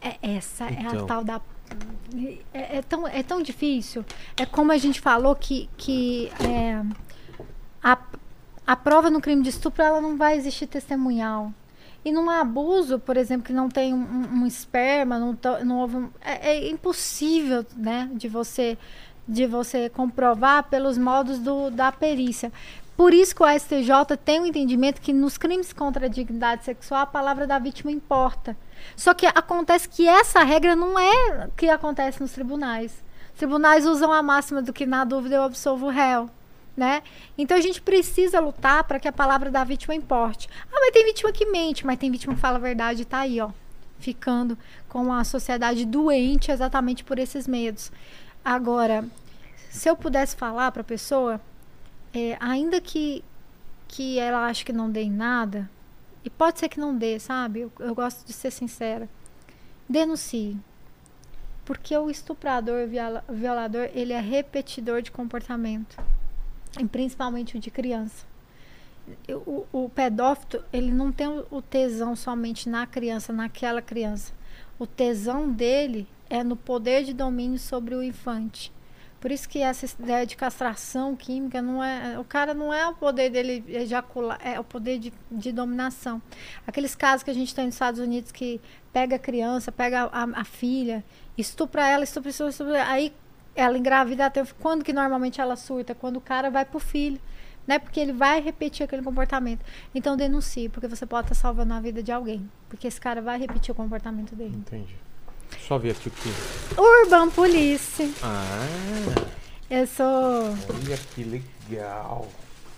É, 0.00 0.16
essa 0.36 0.66
é 0.66 0.72
Então. 0.80 1.04
a 1.04 1.06
tal 1.08 1.24
da. 1.24 1.40
É, 2.52 2.76
é 2.78 2.82
tão, 2.82 3.08
é 3.08 3.22
tão 3.22 3.42
difícil. 3.42 4.04
É 4.36 4.46
como 4.46 4.70
a 4.70 4.76
gente 4.76 5.00
falou 5.00 5.34
que, 5.34 5.68
que 5.76 6.30
é, 6.46 6.80
a, 7.82 7.98
a 8.66 8.76
prova 8.76 9.10
no 9.10 9.20
crime 9.20 9.42
de 9.42 9.48
estupro 9.48 9.82
ela 9.82 10.00
não 10.00 10.16
vai 10.16 10.36
existir 10.36 10.66
testemunhal. 10.68 11.52
E 12.04 12.12
num 12.12 12.28
abuso, 12.28 12.98
por 12.98 13.16
exemplo, 13.16 13.46
que 13.46 13.52
não 13.52 13.68
tem 13.68 13.94
um, 13.94 14.42
um- 14.42 14.46
esperma, 14.46 15.18
não, 15.18 15.34
to- 15.34 15.64
não 15.64 15.78
houve 15.80 15.96
um- 15.96 16.10
é, 16.20 16.50
é 16.56 16.68
impossível 16.70 17.64
né, 17.76 18.10
de, 18.12 18.28
você, 18.28 18.76
de 19.26 19.46
você 19.46 19.88
comprovar 19.88 20.64
pelos 20.64 20.98
modos 20.98 21.38
do, 21.38 21.70
da 21.70 21.90
perícia. 21.90 22.52
Por 22.96 23.12
isso 23.12 23.34
que 23.34 23.42
o 23.42 23.46
STJ 23.58 24.16
tem 24.24 24.40
um 24.40 24.46
entendimento 24.46 25.00
que 25.00 25.12
nos 25.12 25.36
crimes 25.38 25.72
contra 25.72 26.06
a 26.06 26.08
dignidade 26.08 26.64
sexual 26.64 27.00
a 27.00 27.06
palavra 27.06 27.46
da 27.46 27.58
vítima 27.58 27.90
importa. 27.90 28.56
Só 28.94 29.14
que 29.14 29.26
acontece 29.26 29.88
que 29.88 30.06
essa 30.06 30.44
regra 30.44 30.76
não 30.76 30.98
é 30.98 31.48
que 31.56 31.68
acontece 31.68 32.20
nos 32.20 32.32
tribunais. 32.32 32.92
Os 33.32 33.38
tribunais 33.38 33.84
usam 33.86 34.12
a 34.12 34.22
máxima 34.22 34.62
do 34.62 34.72
que 34.72 34.86
na 34.86 35.04
dúvida 35.04 35.36
eu 35.36 35.42
absolvo 35.42 35.86
o 35.86 35.90
réu. 35.90 36.28
Né? 36.76 37.04
Então 37.38 37.56
a 37.56 37.60
gente 37.60 37.80
precisa 37.80 38.40
lutar 38.40 38.82
para 38.82 38.98
que 38.98 39.06
a 39.06 39.12
palavra 39.12 39.48
da 39.48 39.62
vítima 39.62 39.94
importe. 39.94 40.48
Ah, 40.72 40.80
mas 40.80 40.90
tem 40.90 41.04
vítima 41.04 41.30
que 41.30 41.46
mente, 41.46 41.86
mas 41.86 41.98
tem 41.98 42.10
vítima 42.10 42.34
que 42.34 42.40
fala 42.40 42.56
a 42.56 42.60
verdade 42.60 43.02
e 43.02 43.04
tá 43.04 43.18
aí, 43.18 43.40
ó, 43.40 43.50
ficando 44.00 44.58
com 44.88 45.12
a 45.12 45.22
sociedade 45.22 45.84
doente 45.84 46.50
exatamente 46.50 47.04
por 47.04 47.16
esses 47.18 47.46
medos. 47.46 47.92
Agora, 48.44 49.04
se 49.70 49.88
eu 49.88 49.96
pudesse 49.96 50.34
falar 50.34 50.72
para 50.72 50.80
a 50.80 50.84
pessoa, 50.84 51.40
é, 52.12 52.36
ainda 52.40 52.80
que 52.80 53.22
que 53.86 54.18
ela 54.18 54.46
ache 54.46 54.64
que 54.64 54.72
não 54.72 54.90
dê 54.90 55.02
em 55.02 55.10
nada, 55.10 55.70
e 56.24 56.30
pode 56.30 56.58
ser 56.58 56.68
que 56.68 56.80
não 56.80 56.96
dê, 56.96 57.20
sabe? 57.20 57.60
Eu, 57.60 57.72
eu 57.78 57.94
gosto 57.94 58.26
de 58.26 58.32
ser 58.32 58.50
sincera. 58.50 59.08
Denuncie. 59.88 60.56
Porque 61.64 61.96
o 61.96 62.10
estuprador, 62.10 62.88
viola- 62.88 63.24
violador, 63.28 63.88
ele 63.94 64.12
é 64.12 64.20
repetidor 64.20 65.00
de 65.02 65.12
comportamento. 65.12 65.96
E 66.80 66.84
principalmente 66.86 67.56
o 67.56 67.60
de 67.60 67.70
criança. 67.70 68.24
O, 69.28 69.66
o 69.72 69.90
ele 70.72 70.90
não 70.90 71.12
tem 71.12 71.28
o- 71.28 71.62
tesão 71.62 72.16
somente 72.16 72.68
na 72.68 72.86
criança, 72.86 73.32
naquela 73.32 73.82
criança. 73.82 74.32
O 74.78 74.86
tesão 74.86 75.50
dele 75.50 76.06
é 76.30 76.42
no 76.42 76.56
poder 76.56 77.04
de 77.04 77.12
domínio 77.12 77.58
sobre 77.58 77.94
o 77.94 78.02
infante. 78.02 78.72
Por 79.20 79.30
isso 79.30 79.48
que 79.48 79.58
essa 79.60 79.86
ideia 80.02 80.26
de 80.26 80.36
castração 80.36 81.16
química 81.16 81.62
não 81.62 81.82
é. 81.82 82.18
O 82.18 82.24
cara 82.24 82.52
não 82.52 82.72
é 82.72 82.86
o 82.86 82.94
poder 82.94 83.30
dele 83.30 83.64
ejacular, 83.68 84.38
é 84.42 84.60
o 84.60 84.64
poder 84.64 84.98
de, 84.98 85.12
de 85.30 85.50
dominação. 85.50 86.20
Aqueles 86.66 86.94
casos 86.94 87.22
que 87.22 87.30
a 87.30 87.34
gente 87.34 87.54
tem 87.54 87.64
nos 87.64 87.74
Estados 87.74 88.00
Unidos 88.00 88.30
que 88.30 88.60
pega 88.92 89.16
a 89.16 89.18
criança, 89.18 89.72
pega 89.72 90.10
a, 90.12 90.24
a 90.40 90.44
filha, 90.44 91.02
estupra 91.38 91.88
ela, 91.88 92.04
estupra, 92.04 92.28
estupra, 92.30 92.50
estupra, 92.50 92.84
aí 92.86 93.14
ela 93.54 93.76
engravida 93.78 94.26
até. 94.26 94.44
Quando 94.60 94.84
que 94.84 94.92
normalmente 94.92 95.40
ela 95.40 95.56
surta? 95.56 95.94
Quando 95.94 96.16
o 96.16 96.20
cara 96.20 96.50
vai 96.50 96.64
pro 96.64 96.78
filho. 96.78 97.20
Né? 97.66 97.78
Porque 97.78 97.98
ele 97.98 98.12
vai 98.12 98.40
repetir 98.42 98.84
aquele 98.84 99.02
comportamento. 99.02 99.64
Então 99.94 100.16
denuncie, 100.18 100.68
porque 100.68 100.86
você 100.86 101.06
pode 101.06 101.24
estar 101.26 101.34
salvando 101.34 101.72
a 101.72 101.80
vida 101.80 102.02
de 102.02 102.12
alguém. 102.12 102.46
Porque 102.68 102.86
esse 102.86 103.00
cara 103.00 103.22
vai 103.22 103.38
repetir 103.38 103.72
o 103.72 103.74
comportamento 103.74 104.34
dele. 104.36 104.54
Entendi. 104.56 104.94
Só 105.66 105.78
ver 105.78 105.92
aqui 105.92 106.08
o 106.08 106.10
que. 106.10 106.28
Urban 106.78 107.30
Police. 107.30 108.14
Ah, 108.22 108.44
Eu 109.70 109.86
sou 109.86 110.04
olha 110.74 110.98
que 111.14 111.24
legal. 111.70 112.28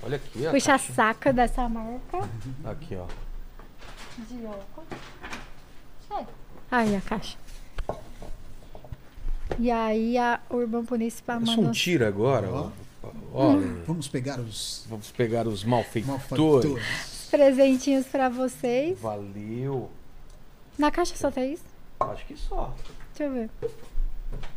Olha 0.05 0.16
aqui, 0.16 0.46
ó. 0.46 0.50
puxa-saco 0.52 1.32
dessa 1.32 1.68
marca. 1.68 2.18
Aqui, 2.64 2.94
ó. 2.96 3.06
De 4.18 4.46
óculos. 4.46 4.88
Chega. 6.06 6.28
Aí 6.70 6.94
a 6.94 7.00
caixa. 7.00 7.36
E 9.58 9.70
aí 9.70 10.18
a 10.18 10.41
Urban 10.50 10.84
Police 10.84 11.23
pra 11.23 11.39
Isso 11.39 11.60
um 11.60 11.70
tiro 11.70 12.07
agora, 12.07 12.50
ó. 12.50 12.70
Ó, 13.33 13.50
Hum. 13.52 13.83
Vamos 13.86 14.08
pegar 14.08 14.41
os 14.41 14.84
vamos 14.89 15.10
pegar 15.12 15.47
os 15.47 15.62
malfeitores. 15.65 16.08
malfeitores. 16.31 17.28
presentinhos 17.31 18.07
pra 18.07 18.28
vocês. 18.28 18.99
Valeu. 18.99 19.91
Na 20.78 20.91
caixa 20.91 21.15
só 21.16 21.31
tem 21.31 21.52
isso? 21.55 21.65
Acho 22.00 22.25
que 22.26 22.36
só. 22.36 22.75
Deixa 23.16 23.25
eu 23.25 23.33
ver. 23.33 23.50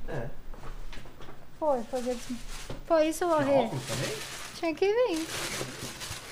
É. 0.07 0.27
Foi, 1.59 1.81
foi, 1.83 1.99
isso- 1.99 2.35
foi 2.87 3.07
isso, 3.09 3.27
Rê? 3.37 3.43
Também? 3.45 3.71
Tinha 4.55 4.73
que 4.73 4.85
vir. 4.87 5.27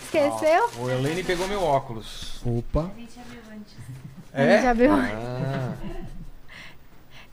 Esqueceu? 0.04 0.70
O 0.80 0.90
Helene 0.90 1.24
pegou 1.24 1.48
meu 1.48 1.62
óculos. 1.62 2.42
Opa. 2.46 2.92
A 2.94 3.00
gente 3.00 4.62
já 4.64 4.74
viu. 4.74 4.92
Ah, 4.94 5.74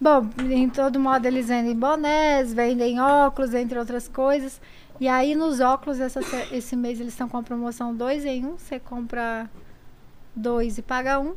Bom, 0.01 0.29
em 0.51 0.69
todo 0.69 0.99
modo 1.01 1.25
eles 1.27 1.49
vendem 1.49 1.75
bonés, 1.75 2.53
vendem 2.53 3.01
óculos, 3.01 3.55
entre 3.55 3.79
outras 3.79 4.09
coisas. 4.09 4.61
E 5.01 5.09
aí 5.09 5.35
nos 5.35 5.61
óculos, 5.61 5.99
essa 6.01 6.23
se- 6.23 6.49
esse 6.55 6.77
mês 6.77 7.01
eles 7.01 7.13
estão 7.13 7.29
com 7.29 7.37
a 7.39 7.43
promoção 7.43 7.95
2 7.95 8.25
em 8.25 8.45
1. 8.45 8.49
Um, 8.49 8.59
você 8.59 8.79
compra 8.79 9.49
dois 10.35 10.79
e 10.79 10.83
paga 10.83 11.19
um. 11.19 11.35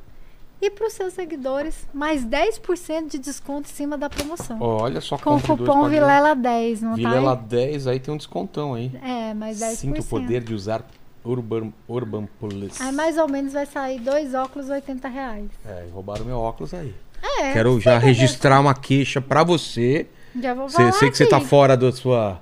E 0.60 0.72
para 0.72 0.88
os 0.88 0.94
seus 0.94 1.14
seguidores, 1.14 1.88
mais 1.94 2.26
10% 2.26 3.10
de 3.11 3.19
desconto 3.19 3.69
em 3.69 3.74
cima 3.74 3.95
da 3.95 4.10
promoção. 4.10 4.58
olha 4.60 5.00
só 5.00 5.16
com 5.18 5.36
o 5.36 5.42
cupom 5.42 5.84
pague 5.84 6.00
um. 6.02 6.03
Vilela10, 6.03 6.82
não 6.82 6.95
Vilela 6.95 7.36
tá? 7.36 7.44
10, 7.44 7.86
aí 7.88 8.00
tem 8.00 8.11
um 8.11 8.18
descontão 8.18 8.74
aí. 8.74 8.92
É, 9.03 9.36
mais 9.36 9.60
10%. 9.60 9.76
Sinta 9.76 10.02
o 10.02 10.03
poder 10.03 10.44
de 10.44 10.56
usar 10.56 10.84
Urban, 11.24 11.72
Urban 11.88 12.27
Police. 12.40 12.82
Aí 12.82 12.92
mais 12.92 13.18
ou 13.19 13.27
menos 13.30 13.53
vai 13.53 13.68
sair 13.68 14.00
dois 14.00 14.34
óculos 14.34 14.68
80 14.68 15.08
reais. 15.08 15.48
É, 15.64 15.86
roubaram 15.94 16.26
meu 16.26 16.40
óculos 16.40 16.74
aí. 16.74 16.95
É, 17.21 17.53
Quero 17.53 17.79
já 17.79 17.97
registrar 17.97 18.59
uma 18.59 18.73
queixa 18.73 19.19
pra 19.21 19.43
você. 19.43 20.07
já 20.41 20.53
vou 20.53 20.69
Cê- 20.69 20.77
falar 20.77 20.91
sei 20.93 21.09
que 21.09 21.17
você 21.17 21.25
tá 21.25 21.39
fora 21.39 21.75
da 21.77 21.91
sua, 21.91 22.41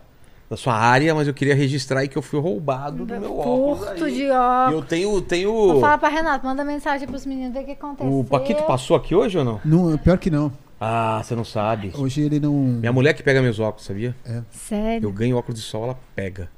da 0.50 0.56
sua 0.58 0.74
área, 0.76 1.14
mas 1.16 1.28
eu 1.28 1.34
queria 1.34 1.56
registrar 1.56 2.02
aí 2.02 2.08
que 2.08 2.18
eu 2.18 2.22
fui 2.22 2.40
roubado 2.40 3.06
do 3.06 3.20
meu 3.20 3.38
óculos 3.40 3.80
Curto 3.80 4.04
aí. 4.06 4.14
de 4.16 4.30
óculos. 4.30 4.74
eu 4.74 4.82
tenho, 4.88 5.22
tenho... 5.22 5.52
Vou 5.52 5.82
falar 5.82 5.98
pra 5.98 6.10
Renato, 6.10 6.46
manda 6.46 6.64
mensagem 6.64 7.08
pros 7.08 7.26
meninos 7.26 7.54
ver 7.54 7.62
o 7.62 7.66
que 7.66 7.72
aconteceu. 7.72 8.20
O 8.20 8.24
Paquito 8.24 8.64
passou 8.64 8.96
aqui 8.98 9.16
hoje 9.16 9.38
ou 9.38 9.44
não? 9.46 9.62
Não, 9.66 9.98
pior 9.98 10.18
que 10.18 10.30
não. 10.30 10.52
Ah, 10.80 11.22
você 11.24 11.34
não 11.36 11.46
sabe. 11.46 11.92
Hoje 11.96 12.22
ele 12.22 12.38
não. 12.40 12.52
Minha 12.54 12.92
mulher 12.92 13.14
que 13.14 13.24
pega 13.24 13.42
meus 13.42 13.60
óculos, 13.60 13.86
sabia? 13.86 14.14
Eu 14.26 14.44
Sério? 14.52 15.10
ganho 15.12 15.38
óculos 15.38 15.60
de 15.60 15.66
sol, 15.66 15.86
ela 15.86 16.00
pega. 16.16 16.50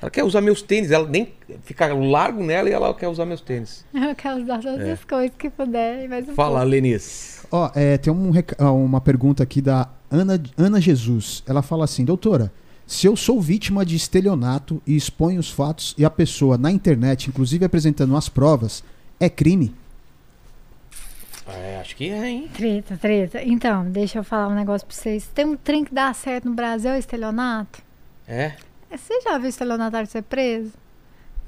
Ela 0.00 0.10
quer 0.10 0.22
usar 0.22 0.40
meus 0.40 0.62
tênis, 0.62 0.90
ela 0.92 1.08
nem 1.08 1.32
fica 1.64 1.92
largo 1.92 2.42
nela 2.44 2.68
e 2.68 2.72
ela 2.72 2.94
quer 2.94 3.08
usar 3.08 3.24
meus 3.26 3.40
tênis. 3.40 3.84
Eu 3.92 4.14
quero 4.14 4.40
usar 4.40 4.60
todas 4.60 4.86
É. 4.86 4.92
as 4.92 5.02
coisas 5.04 5.32
que 5.36 5.50
puder. 5.50 6.08
mais 6.08 6.28
um 6.28 6.34
Fala, 6.34 6.60
pouco. 6.60 6.66
Lenice. 6.70 7.35
Ó, 7.50 7.70
é, 7.74 7.96
tem 7.98 8.12
um 8.12 8.32
uma 8.60 9.00
pergunta 9.00 9.42
aqui 9.42 9.60
da 9.60 9.88
Ana, 10.10 10.40
Ana 10.56 10.80
Jesus. 10.80 11.42
Ela 11.46 11.62
fala 11.62 11.84
assim: 11.84 12.04
Doutora, 12.04 12.52
se 12.86 13.06
eu 13.06 13.16
sou 13.16 13.40
vítima 13.40 13.84
de 13.84 13.96
estelionato 13.96 14.80
e 14.86 14.96
exponho 14.96 15.40
os 15.40 15.50
fatos 15.50 15.94
e 15.98 16.04
a 16.04 16.10
pessoa 16.10 16.56
na 16.56 16.70
internet, 16.70 17.28
inclusive 17.28 17.64
apresentando 17.64 18.16
as 18.16 18.28
provas, 18.28 18.84
é 19.18 19.28
crime? 19.28 19.74
É, 21.48 21.78
acho 21.80 21.94
que 21.94 22.08
é, 22.08 22.28
hein? 22.28 22.48
Treta, 22.52 22.96
treta. 22.96 23.42
Então, 23.42 23.88
deixa 23.88 24.18
eu 24.18 24.24
falar 24.24 24.48
um 24.48 24.54
negócio 24.54 24.86
pra 24.86 24.96
vocês. 24.96 25.28
Tem 25.32 25.44
um 25.44 25.56
trem 25.56 25.84
que 25.84 25.94
dá 25.94 26.12
certo 26.12 26.48
no 26.48 26.54
Brasil, 26.54 26.90
é 26.90 26.98
estelionato. 26.98 27.80
É? 28.26 28.54
Você 28.90 29.20
já 29.20 29.38
viu 29.38 29.48
estelionatário 29.48 30.08
ser 30.08 30.22
preso? 30.22 30.72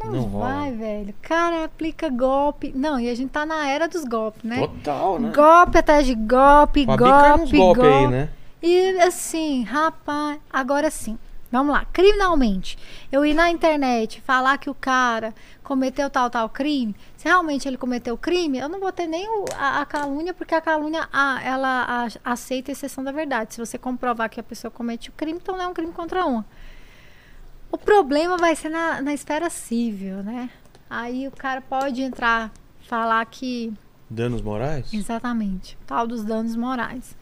Não, 0.00 0.12
Não 0.12 0.22
rola. 0.22 0.46
vai, 0.54 0.72
velho. 0.72 1.14
Cara, 1.22 1.64
aplica 1.64 2.08
golpe. 2.08 2.72
Não, 2.74 2.98
e 3.00 3.08
a 3.10 3.14
gente 3.14 3.30
tá 3.30 3.44
na 3.44 3.66
era 3.68 3.88
dos 3.88 4.04
golpes, 4.04 4.42
né? 4.44 4.60
Total, 4.60 5.18
né? 5.18 5.32
Golpe 5.34 5.78
atrás 5.78 6.06
de 6.06 6.14
golpe, 6.14 6.86
Fabica 6.86 7.34
uns 7.34 7.50
golpe, 7.50 7.56
golpes 7.56 7.82
golpe. 7.82 7.86
aí, 7.86 8.06
né? 8.08 8.28
E 8.62 9.00
assim, 9.02 9.62
rapaz, 9.64 10.38
agora 10.52 10.90
sim, 10.90 11.18
Vamos 11.50 11.72
lá, 11.72 11.86
criminalmente. 11.94 12.76
Eu 13.10 13.24
ir 13.24 13.32
na 13.32 13.48
internet 13.50 14.20
falar 14.20 14.58
que 14.58 14.68
o 14.68 14.74
cara 14.74 15.32
cometeu 15.64 16.10
tal, 16.10 16.28
tal 16.28 16.46
crime. 16.50 16.94
Se 17.16 17.24
realmente 17.26 17.66
ele 17.66 17.78
cometeu 17.78 18.18
crime, 18.18 18.58
eu 18.58 18.68
não 18.68 18.78
vou 18.78 18.92
ter 18.92 19.06
nem 19.06 19.26
o- 19.26 19.46
a, 19.56 19.80
a 19.80 19.86
calúnia, 19.86 20.34
porque 20.34 20.54
a 20.54 20.60
calúnia 20.60 21.08
a- 21.10 21.40
ela 21.42 21.86
a- 22.24 22.32
aceita 22.32 22.70
a 22.70 22.72
exceção 22.72 23.02
da 23.02 23.12
verdade. 23.12 23.54
Se 23.54 23.60
você 23.60 23.78
comprovar 23.78 24.28
que 24.28 24.38
a 24.38 24.42
pessoa 24.42 24.70
comete 24.70 25.08
o 25.08 25.12
crime, 25.12 25.38
então 25.42 25.56
não 25.56 25.64
é 25.64 25.68
um 25.68 25.72
crime 25.72 25.90
contra 25.94 26.20
a 26.22 26.26
honra. 26.26 26.44
O 27.70 27.78
problema 27.78 28.36
vai 28.36 28.56
ser 28.56 28.68
na, 28.68 29.02
na 29.02 29.12
esfera 29.12 29.50
civil, 29.50 30.22
né? 30.22 30.50
Aí 30.88 31.28
o 31.28 31.30
cara 31.30 31.60
pode 31.60 32.00
entrar, 32.00 32.50
falar 32.80 33.24
que 33.26 33.74
Danos 34.10 34.40
morais? 34.40 34.92
Exatamente. 34.92 35.76
Tal 35.86 36.06
dos 36.06 36.24
danos 36.24 36.56
morais. 36.56 37.14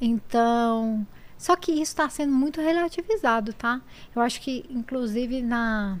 Então, 0.00 1.06
só 1.38 1.54
que 1.54 1.70
isso 1.72 1.92
está 1.92 2.08
sendo 2.08 2.32
muito 2.32 2.60
relativizado, 2.60 3.52
tá? 3.52 3.80
Eu 4.14 4.20
acho 4.20 4.40
que, 4.40 4.64
inclusive, 4.68 5.42
na 5.42 5.98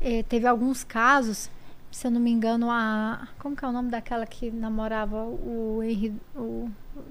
eh, 0.00 0.24
teve 0.24 0.46
alguns 0.46 0.82
casos, 0.82 1.48
se 1.90 2.06
eu 2.06 2.10
não 2.10 2.20
me 2.20 2.30
engano, 2.30 2.70
a 2.70 3.28
como 3.38 3.54
que 3.54 3.64
é 3.64 3.68
o 3.68 3.72
nome 3.72 3.90
daquela 3.90 4.26
que 4.26 4.50
namorava 4.50 5.24
o 5.24 5.80
Henri, 5.82 6.14
o 6.34 6.68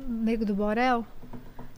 Nego 0.07 0.45
do 0.45 0.53
Borel, 0.53 1.07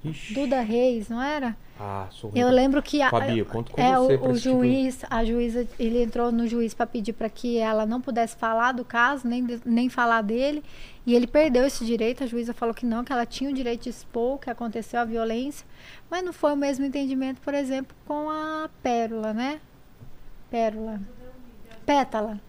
Ixi. 0.03 0.33
Duda 0.33 0.61
Reis, 0.61 1.09
não 1.09 1.21
era? 1.21 1.55
Ah, 1.79 2.07
sou 2.09 2.31
Eu 2.33 2.49
lembro 2.49 2.81
que 2.81 3.01
a, 3.01 3.09
Fabi, 3.09 3.37
eu 3.39 3.45
conto 3.45 3.71
com 3.71 3.79
é, 3.81 3.95
você 3.95 4.15
o, 4.15 4.31
o 4.31 4.33
tipo 4.33 4.35
juiz, 4.35 5.05
a 5.09 5.23
juíza, 5.23 5.67
ele 5.77 6.01
entrou 6.01 6.31
no 6.31 6.47
juiz 6.47 6.73
para 6.73 6.87
pedir 6.87 7.13
para 7.13 7.29
que 7.29 7.57
ela 7.57 7.85
não 7.85 8.01
pudesse 8.01 8.35
falar 8.35 8.71
do 8.71 8.83
caso, 8.83 9.27
nem, 9.27 9.45
nem 9.63 9.87
falar 9.87 10.21
dele, 10.21 10.63
e 11.05 11.13
ele 11.13 11.27
perdeu 11.27 11.65
esse 11.65 11.85
direito. 11.85 12.23
A 12.23 12.27
juíza 12.27 12.53
falou 12.53 12.73
que 12.73 12.85
não, 12.85 13.03
que 13.03 13.13
ela 13.13 13.25
tinha 13.25 13.49
o 13.49 13.53
direito 13.53 13.83
de 13.83 13.89
expor 13.89 14.35
o 14.35 14.39
que 14.39 14.49
aconteceu, 14.49 14.99
a 14.99 15.05
violência, 15.05 15.65
mas 16.09 16.23
não 16.23 16.33
foi 16.33 16.53
o 16.53 16.57
mesmo 16.57 16.85
entendimento, 16.85 17.41
por 17.41 17.53
exemplo, 17.53 17.95
com 18.05 18.29
a 18.29 18.69
Pérola, 18.81 19.33
né? 19.33 19.59
Pérola. 20.49 20.99
Pétala. 21.85 22.39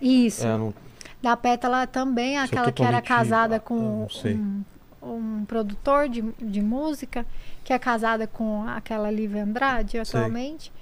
Isso. 0.00 0.46
É, 0.46 0.58
não... 0.58 0.74
Da 1.22 1.36
Pétala 1.38 1.86
também, 1.86 2.36
aquela 2.36 2.70
que 2.70 2.82
era 2.82 3.00
casada 3.00 3.58
com 3.58 4.06
um, 4.24 4.64
um 5.04 5.44
produtor 5.44 6.08
de, 6.08 6.22
de 6.40 6.60
música, 6.62 7.26
que 7.62 7.72
é 7.72 7.78
casada 7.78 8.26
com 8.26 8.62
aquela 8.68 9.10
Lívia 9.10 9.42
Andrade 9.44 9.98
atualmente. 9.98 10.72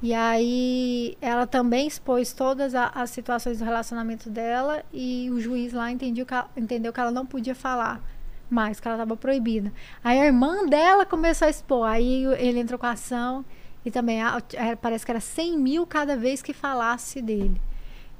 E 0.00 0.14
aí 0.14 1.16
ela 1.20 1.46
também 1.46 1.86
expôs 1.86 2.32
todas 2.32 2.74
a- 2.74 2.92
as 2.94 3.10
situações 3.10 3.58
do 3.58 3.64
relacionamento 3.64 4.30
dela 4.30 4.84
e 4.92 5.28
o 5.30 5.40
juiz 5.40 5.72
lá 5.72 5.90
entendeu 5.90 6.24
que 6.24 6.32
ela, 6.34 6.48
entendeu 6.56 6.92
que 6.92 7.00
ela 7.00 7.10
não 7.10 7.26
podia 7.26 7.54
falar 7.54 8.00
mais, 8.48 8.78
que 8.78 8.86
ela 8.86 8.96
estava 8.96 9.16
proibida. 9.16 9.72
Aí 10.02 10.20
a 10.20 10.24
irmã 10.26 10.64
dela 10.66 11.04
começou 11.04 11.46
a 11.46 11.50
expor, 11.50 11.84
aí 11.86 12.24
ele 12.38 12.60
entrou 12.60 12.78
com 12.78 12.86
a 12.86 12.92
ação 12.92 13.44
e 13.84 13.90
também 13.90 14.22
a- 14.22 14.40
é, 14.54 14.76
parece 14.76 15.04
que 15.04 15.10
era 15.10 15.20
100 15.20 15.58
mil 15.58 15.84
cada 15.86 16.16
vez 16.16 16.40
que 16.42 16.52
falasse 16.52 17.20
dele. 17.20 17.60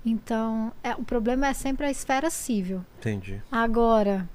Então, 0.04 0.72
é, 0.82 0.94
o 0.94 1.02
problema 1.04 1.46
é 1.46 1.52
sempre 1.54 1.86
a 1.86 1.90
esfera 1.90 2.28
civil. 2.30 2.84
Entendi. 2.98 3.40
Agora, 3.52 4.28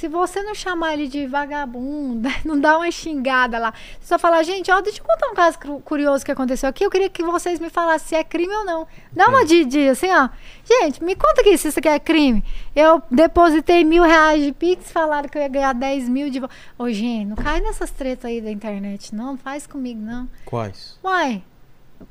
se 0.00 0.08
você 0.08 0.42
não 0.42 0.54
chamar 0.54 0.94
ele 0.94 1.06
de 1.06 1.26
vagabunda, 1.26 2.30
não 2.42 2.58
dá 2.58 2.78
uma 2.78 2.90
xingada 2.90 3.58
lá, 3.58 3.74
só 4.00 4.18
falar, 4.18 4.42
gente, 4.44 4.70
ó, 4.70 4.80
deixa 4.80 4.98
eu 4.98 5.04
contar 5.04 5.28
um 5.28 5.34
caso 5.34 5.58
curioso 5.84 6.24
que 6.24 6.32
aconteceu 6.32 6.70
aqui, 6.70 6.82
eu 6.82 6.90
queria 6.90 7.10
que 7.10 7.22
vocês 7.22 7.60
me 7.60 7.68
falassem 7.68 8.08
se 8.08 8.14
é 8.14 8.24
crime 8.24 8.54
ou 8.54 8.64
não. 8.64 8.86
Dá 9.12 9.28
uma 9.28 9.44
de, 9.44 9.62
de 9.66 9.90
assim, 9.90 10.10
ó, 10.10 10.30
gente, 10.64 11.04
me 11.04 11.14
conta 11.14 11.42
aqui 11.42 11.58
se 11.58 11.68
isso 11.68 11.78
aqui 11.78 11.88
é 11.88 11.98
crime. 11.98 12.42
Eu 12.74 13.02
depositei 13.10 13.84
mil 13.84 14.02
reais 14.02 14.42
de 14.42 14.52
Pix, 14.52 14.90
falaram 14.90 15.28
que 15.28 15.36
eu 15.36 15.42
ia 15.42 15.48
ganhar 15.48 15.74
10 15.74 16.08
mil 16.08 16.30
de... 16.30 16.40
Ô, 16.78 16.88
gente, 16.88 17.26
não 17.26 17.36
cai 17.36 17.60
nessas 17.60 17.90
tretas 17.90 18.24
aí 18.24 18.40
da 18.40 18.50
internet, 18.50 19.14
não, 19.14 19.32
não 19.32 19.36
faz 19.36 19.66
comigo, 19.66 20.00
não. 20.00 20.26
Quais? 20.46 20.98
Uai, 21.04 21.42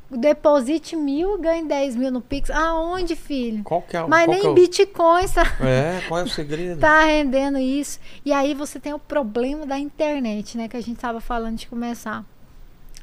deposite 0.10 0.96
mil, 0.96 1.38
ganhe 1.40 1.66
10 1.66 1.96
mil 1.96 2.12
no 2.12 2.22
Pix. 2.22 2.50
Aonde, 2.50 3.16
filho? 3.16 3.64
Qual 3.64 3.82
que 3.82 3.96
é. 3.98 4.06
Mas 4.08 4.28
nem 4.28 4.42
que 4.42 4.48
é 4.48 4.50
o- 4.50 4.54
Bitcoin 4.54 5.28
tá, 5.28 5.44
É, 5.62 6.02
qual 6.08 6.20
é 6.20 6.24
o 6.24 6.28
segredo? 6.30 6.80
tá 6.82 7.04
rendendo 7.06 7.58
isso. 7.60 8.00
E 8.26 8.32
aí 8.34 8.54
você 8.54 8.80
tem 8.80 8.94
o 8.94 9.00
problema 9.00 9.66
da 9.66 9.78
internet, 9.78 10.58
né? 10.58 10.68
Que 10.68 10.78
a 10.78 10.82
gente 10.82 10.98
tava 11.00 11.20
falando 11.22 11.58
de 11.58 11.68
começar. 11.68 12.24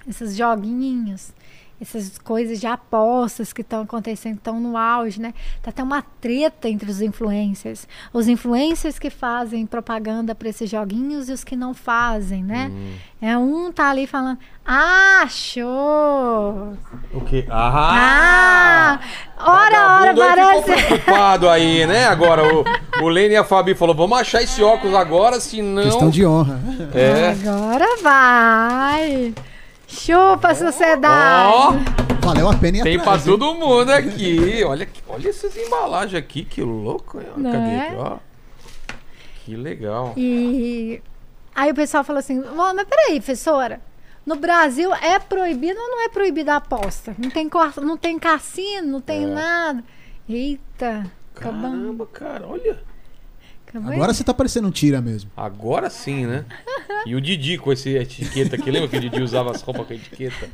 Esses 0.09 0.37
joguinhos, 0.37 1.33
essas 1.81 2.19
coisas 2.19 2.59
de 2.59 2.67
apostas 2.67 3.53
que 3.53 3.61
estão 3.61 3.83
acontecendo, 3.83 4.37
estão 4.37 4.59
no 4.59 4.77
auge, 4.77 5.21
né? 5.21 5.35
Tá 5.63 5.71
até 5.71 5.83
uma 5.83 6.03
treta 6.21 6.69
entre 6.69 6.91
os 6.91 7.03
influencers. 7.03 7.87
Os 8.13 8.29
influencers 8.29 8.99
que 8.99 9.11
fazem 9.11 9.67
propaganda 9.67 10.35
para 10.35 10.49
esses 10.49 10.71
joguinhos 10.71 11.29
e 11.29 11.33
os 11.33 11.45
que 11.45 11.55
não 11.55 11.75
fazem, 11.75 12.43
né? 12.43 12.71
Hum. 12.73 12.95
É 13.21 13.37
um 13.37 13.73
tá 13.73 13.91
ali 13.91 14.07
falando, 14.07 14.39
ah, 14.65 15.27
show! 15.29 16.75
O 17.13 17.21
quê? 17.23 17.47
Ah! 17.51 18.99
Ah! 18.99 19.01
Ora, 19.39 20.01
ora, 20.01 20.15
parece. 20.15 20.63
ficou 20.63 20.87
preocupado 20.87 21.49
aí, 21.49 21.87
né? 21.87 22.07
Agora, 22.07 22.43
o, 22.43 22.65
o 23.03 23.09
Lene 23.09 23.35
e 23.35 23.37
a 23.37 23.45
Fabi 23.45 23.75
falou, 23.75 23.95
vamos 23.95 24.19
achar 24.19 24.43
esse 24.43 24.63
óculos 24.63 24.95
agora, 24.95 25.41
senão... 25.41 25.83
Questão 25.83 26.11
de 26.11 26.25
honra. 26.25 26.61
É. 26.95 27.31
Agora 27.31 27.87
vai! 28.03 29.35
Chupa, 29.97 30.55
sociedade! 30.55 31.53
Ó, 31.53 31.73
Valeu 32.27 32.49
a 32.49 32.57
pena 32.57 32.79
ir 32.79 32.83
tem 32.83 32.95
pra 32.99 33.03
atrás, 33.15 33.27
hein? 33.27 33.39
todo 33.39 33.55
mundo 33.55 33.91
aqui. 33.91 34.65
Olha, 34.65 34.85
que- 34.85 35.03
olha 35.09 35.29
essas 35.29 35.57
embalagens 35.57 36.15
aqui, 36.15 36.45
que 36.45 36.61
louco. 36.61 37.21
hein? 37.21 37.27
Não 37.37 37.53
Cadê? 37.53 37.71
é? 37.71 37.95
Ó. 37.97 38.17
Que 39.45 39.57
legal. 39.57 40.13
E 40.17 41.01
aí 41.55 41.71
o 41.71 41.75
pessoal 41.75 42.03
falou 42.03 42.19
assim: 42.19 42.43
"Ó, 42.43 42.75
mas 42.75 42.87
peraí, 42.89 43.21
professora. 43.21 43.81
No 44.25 44.35
Brasil 44.35 44.93
é 44.93 45.21
proibido 45.21 45.79
ou 45.79 45.89
não 45.89 46.05
é 46.05 46.09
proibida 46.09 46.55
a 46.55 46.57
aposta? 46.57 47.15
Não 47.17 47.31
tem, 47.31 47.49
cor- 47.49 47.81
não 47.81 47.97
tem 47.97 48.19
cassino, 48.19 48.89
não 48.89 49.01
tem 49.01 49.23
É. 49.23 49.27
nada. 49.29 49.85
Eita, 50.29 51.07
acabamos. 51.35 51.79
Caramba, 51.79 52.07
cara, 52.07 52.47
olha. 52.49 52.77
Agora 53.85 54.13
você 54.15 54.25
tá 54.25 54.33
parecendo 54.35 54.69
um 54.69 54.71
tira 54.71 55.01
mesmo. 55.01 55.31
Agora 55.37 55.91
sim, 55.91 56.27
né? 56.27 56.45
E 57.05 57.15
o 57.15 57.21
Didi 57.21 57.59
com 57.59 57.73
esse 57.73 57.91
etiqueta 57.97 58.57
aqui. 58.57 58.71
Lembra 58.71 58.89
que 58.89 58.97
o 58.97 59.01
Didi 59.01 59.21
usava 59.23 59.51
as 59.51 59.63
roupas 59.63 59.87
com 59.87 59.93
a 59.93 59.97
etiqueta? 59.97 60.49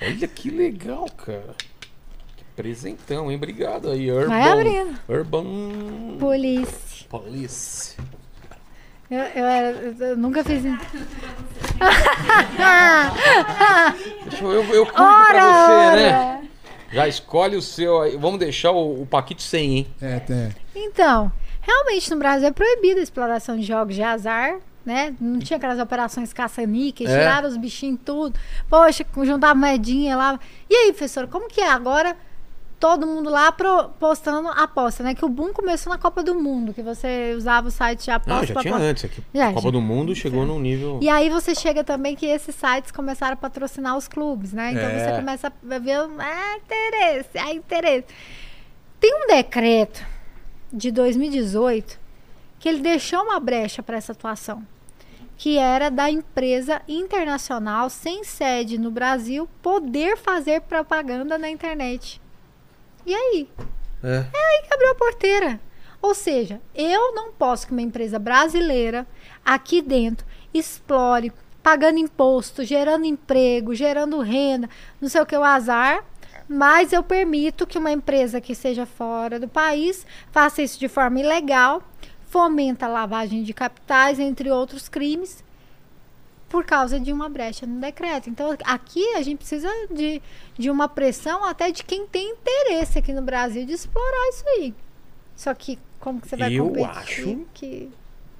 Olha 0.00 0.28
que 0.28 0.50
legal, 0.50 1.06
cara. 1.16 1.54
Que 2.36 2.44
presentão, 2.56 3.30
hein? 3.30 3.36
Obrigado 3.36 3.90
aí, 3.90 4.10
Urban. 4.10 4.28
Vai 4.28 4.50
abrindo. 4.50 4.98
Urban 5.08 6.16
Polícia. 6.18 7.06
Police. 7.08 7.96
Eu, 9.10 9.18
eu 9.20 9.44
era- 9.46 9.94
eu 10.00 10.16
nunca 10.16 10.44
fiz 10.44 10.64
isso. 10.64 10.78
Deixa 14.28 14.44
eu, 14.44 14.52
eu, 14.52 14.74
eu 14.74 14.86
cuido 14.86 15.02
Ora, 15.02 15.32
pra 15.32 15.90
você, 15.92 15.96
né? 15.96 16.18
ora. 16.18 16.40
Já 16.92 17.08
escolhe 17.08 17.56
o 17.56 17.62
seu 17.62 18.02
aí. 18.02 18.16
Vamos 18.16 18.38
deixar 18.38 18.70
o, 18.72 19.02
o 19.02 19.06
Paquito 19.06 19.42
sem, 19.42 19.78
hein? 19.78 19.86
É, 20.00 20.22
é. 20.30 20.50
Então, 20.74 21.30
realmente 21.68 22.10
no 22.10 22.16
Brasil 22.18 22.48
é 22.48 22.52
proibida 22.52 23.00
a 23.00 23.02
exploração 23.02 23.56
de 23.56 23.62
jogos 23.62 23.94
de 23.94 24.02
azar, 24.02 24.56
né? 24.84 25.14
Não 25.20 25.38
tinha 25.38 25.58
aquelas 25.58 25.78
operações 25.78 26.32
caça-níquel, 26.32 27.06
É. 27.08 27.10
tiraram 27.18 27.46
os 27.48 27.56
bichinhos 27.56 28.00
tudo. 28.04 28.38
Poxa, 28.70 29.04
juntava 29.24 29.54
moedinha 29.54 30.16
lá. 30.16 30.40
E 30.70 30.74
aí, 30.74 30.92
professor, 30.92 31.26
como 31.28 31.46
que 31.48 31.60
é 31.60 31.68
agora? 31.70 32.16
Todo 32.80 33.08
mundo 33.08 33.28
lá 33.28 33.50
pro- 33.50 33.88
postando 33.98 34.46
aposta, 34.50 35.02
né? 35.02 35.12
Que 35.12 35.24
o 35.24 35.28
boom 35.28 35.52
começou 35.52 35.92
na 35.92 35.98
Copa 35.98 36.22
do 36.22 36.32
Mundo, 36.36 36.72
que 36.72 36.80
você 36.80 37.34
usava 37.36 37.66
o 37.66 37.70
site 37.72 38.04
de 38.04 38.10
aposta. 38.12 38.32
Não, 38.34 38.40
já 38.46 38.54
tinha 38.54 38.72
apostar. 38.74 38.80
antes 38.90 39.04
aqui. 39.04 39.20
A 39.36 39.48
Copa 39.48 39.60
já. 39.62 39.70
do 39.72 39.80
Mundo 39.80 40.14
chegou 40.14 40.46
num 40.46 40.60
nível. 40.60 41.00
E 41.02 41.08
aí 41.08 41.28
você 41.28 41.56
chega 41.56 41.82
também 41.82 42.14
que 42.14 42.24
esses 42.24 42.54
sites 42.54 42.92
começaram 42.92 43.32
a 43.32 43.36
patrocinar 43.36 43.96
os 43.96 44.06
clubes, 44.06 44.52
né? 44.52 44.70
Então 44.70 44.84
É. 44.84 45.04
você 45.10 45.16
começa 45.16 45.48
a 45.48 45.78
ver, 45.80 45.96
ah, 46.20 46.56
interesse, 46.56 47.30
ah, 47.36 47.52
interesse. 47.52 48.06
Tem 49.00 49.12
um 49.12 49.26
decreto 49.26 50.00
de 50.72 50.90
2018 50.90 52.08
que 52.58 52.68
ele 52.68 52.80
deixou 52.80 53.22
uma 53.22 53.38
brecha 53.38 53.82
para 53.82 53.96
essa 53.96 54.12
atuação, 54.12 54.66
que 55.36 55.56
era 55.56 55.90
da 55.90 56.10
empresa 56.10 56.82
internacional 56.88 57.88
sem 57.88 58.24
sede 58.24 58.78
no 58.78 58.90
Brasil 58.90 59.48
poder 59.62 60.16
fazer 60.16 60.62
propaganda 60.62 61.38
na 61.38 61.48
internet. 61.48 62.20
E 63.06 63.14
aí? 63.14 63.48
É. 64.02 64.18
aí 64.18 64.62
que 64.66 64.74
abriu 64.74 64.90
a 64.90 64.94
porteira. 64.94 65.60
Ou 66.00 66.14
seja, 66.14 66.60
eu 66.74 67.14
não 67.14 67.32
posso 67.32 67.66
que 67.66 67.72
uma 67.72 67.82
empresa 67.82 68.18
brasileira 68.18 69.06
aqui 69.44 69.82
dentro 69.82 70.26
explore, 70.54 71.32
pagando 71.62 71.98
imposto, 71.98 72.64
gerando 72.64 73.04
emprego, 73.04 73.74
gerando 73.74 74.20
renda, 74.20 74.68
não 75.00 75.08
sei 75.08 75.20
o 75.20 75.26
que, 75.26 75.36
o 75.36 75.42
azar. 75.42 76.04
Mas 76.48 76.92
eu 76.92 77.02
permito 77.02 77.66
que 77.66 77.76
uma 77.78 77.92
empresa 77.92 78.40
que 78.40 78.54
seja 78.54 78.86
fora 78.86 79.38
do 79.38 79.46
país 79.48 80.06
faça 80.32 80.62
isso 80.62 80.78
de 80.80 80.88
forma 80.88 81.20
ilegal, 81.20 81.82
fomenta 82.26 82.86
a 82.86 82.88
lavagem 82.88 83.42
de 83.42 83.52
capitais, 83.52 84.18
entre 84.18 84.50
outros 84.50 84.88
crimes, 84.88 85.44
por 86.48 86.64
causa 86.64 86.98
de 86.98 87.12
uma 87.12 87.28
brecha 87.28 87.66
no 87.66 87.78
decreto. 87.78 88.30
Então, 88.30 88.56
aqui 88.64 89.06
a 89.14 89.22
gente 89.22 89.38
precisa 89.38 89.68
de, 89.90 90.22
de 90.58 90.70
uma 90.70 90.88
pressão 90.88 91.44
até 91.44 91.70
de 91.70 91.84
quem 91.84 92.06
tem 92.06 92.30
interesse 92.30 92.98
aqui 92.98 93.12
no 93.12 93.20
Brasil 93.22 93.66
de 93.66 93.72
explorar 93.74 94.28
isso 94.30 94.44
aí. 94.56 94.74
Só 95.36 95.52
que 95.52 95.78
como 96.00 96.20
que 96.20 96.28
você 96.28 96.36
vai 96.36 96.52
Eu 96.54 96.66
competir? 96.68 96.88
acho- 96.90 97.46
que 97.52 97.90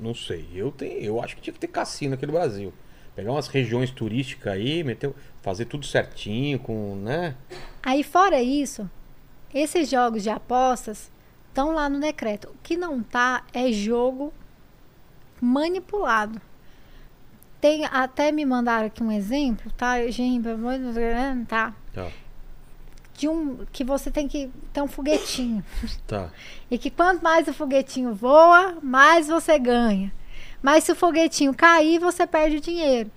Não 0.00 0.14
sei. 0.14 0.48
Eu, 0.54 0.70
tenho, 0.72 0.98
eu 1.02 1.22
acho 1.22 1.36
que 1.36 1.42
tinha 1.42 1.52
que 1.52 1.60
ter 1.60 1.68
cassino 1.68 2.14
aqui 2.14 2.24
no 2.24 2.32
Brasil. 2.32 2.72
Pegar 3.14 3.32
umas 3.32 3.48
regiões 3.48 3.90
turísticas 3.90 4.52
aí, 4.54 4.82
meter, 4.84 5.12
fazer 5.48 5.64
tudo 5.64 5.86
certinho, 5.86 6.58
com, 6.58 6.96
né? 6.96 7.34
Aí, 7.82 8.02
fora 8.02 8.40
isso, 8.42 8.88
esses 9.52 9.88
jogos 9.88 10.22
de 10.22 10.28
apostas 10.28 11.10
estão 11.48 11.72
lá 11.72 11.88
no 11.88 11.98
decreto. 11.98 12.48
O 12.48 12.54
que 12.62 12.76
não 12.76 13.02
tá 13.02 13.42
é 13.52 13.72
jogo 13.72 14.32
manipulado. 15.40 16.40
Tem, 17.60 17.84
até 17.86 18.30
me 18.30 18.44
mandaram 18.44 18.86
aqui 18.86 19.02
um 19.02 19.10
exemplo, 19.10 19.72
tá? 19.72 20.06
Gente, 20.08 20.46
tá? 21.48 21.74
Tá, 21.92 22.08
De 23.14 23.26
um 23.26 23.64
que 23.72 23.82
você 23.82 24.10
tem 24.10 24.28
que 24.28 24.50
ter 24.72 24.82
um 24.82 24.86
foguetinho. 24.86 25.64
tá. 26.06 26.30
E 26.70 26.76
que 26.76 26.90
quanto 26.90 27.22
mais 27.22 27.48
o 27.48 27.54
foguetinho 27.54 28.14
voa, 28.14 28.76
mais 28.82 29.28
você 29.28 29.58
ganha. 29.58 30.12
Mas 30.62 30.84
se 30.84 30.92
o 30.92 30.96
foguetinho 30.96 31.54
cair, 31.54 31.98
você 31.98 32.26
perde 32.26 32.58
o 32.58 32.60
dinheiro. 32.60 33.10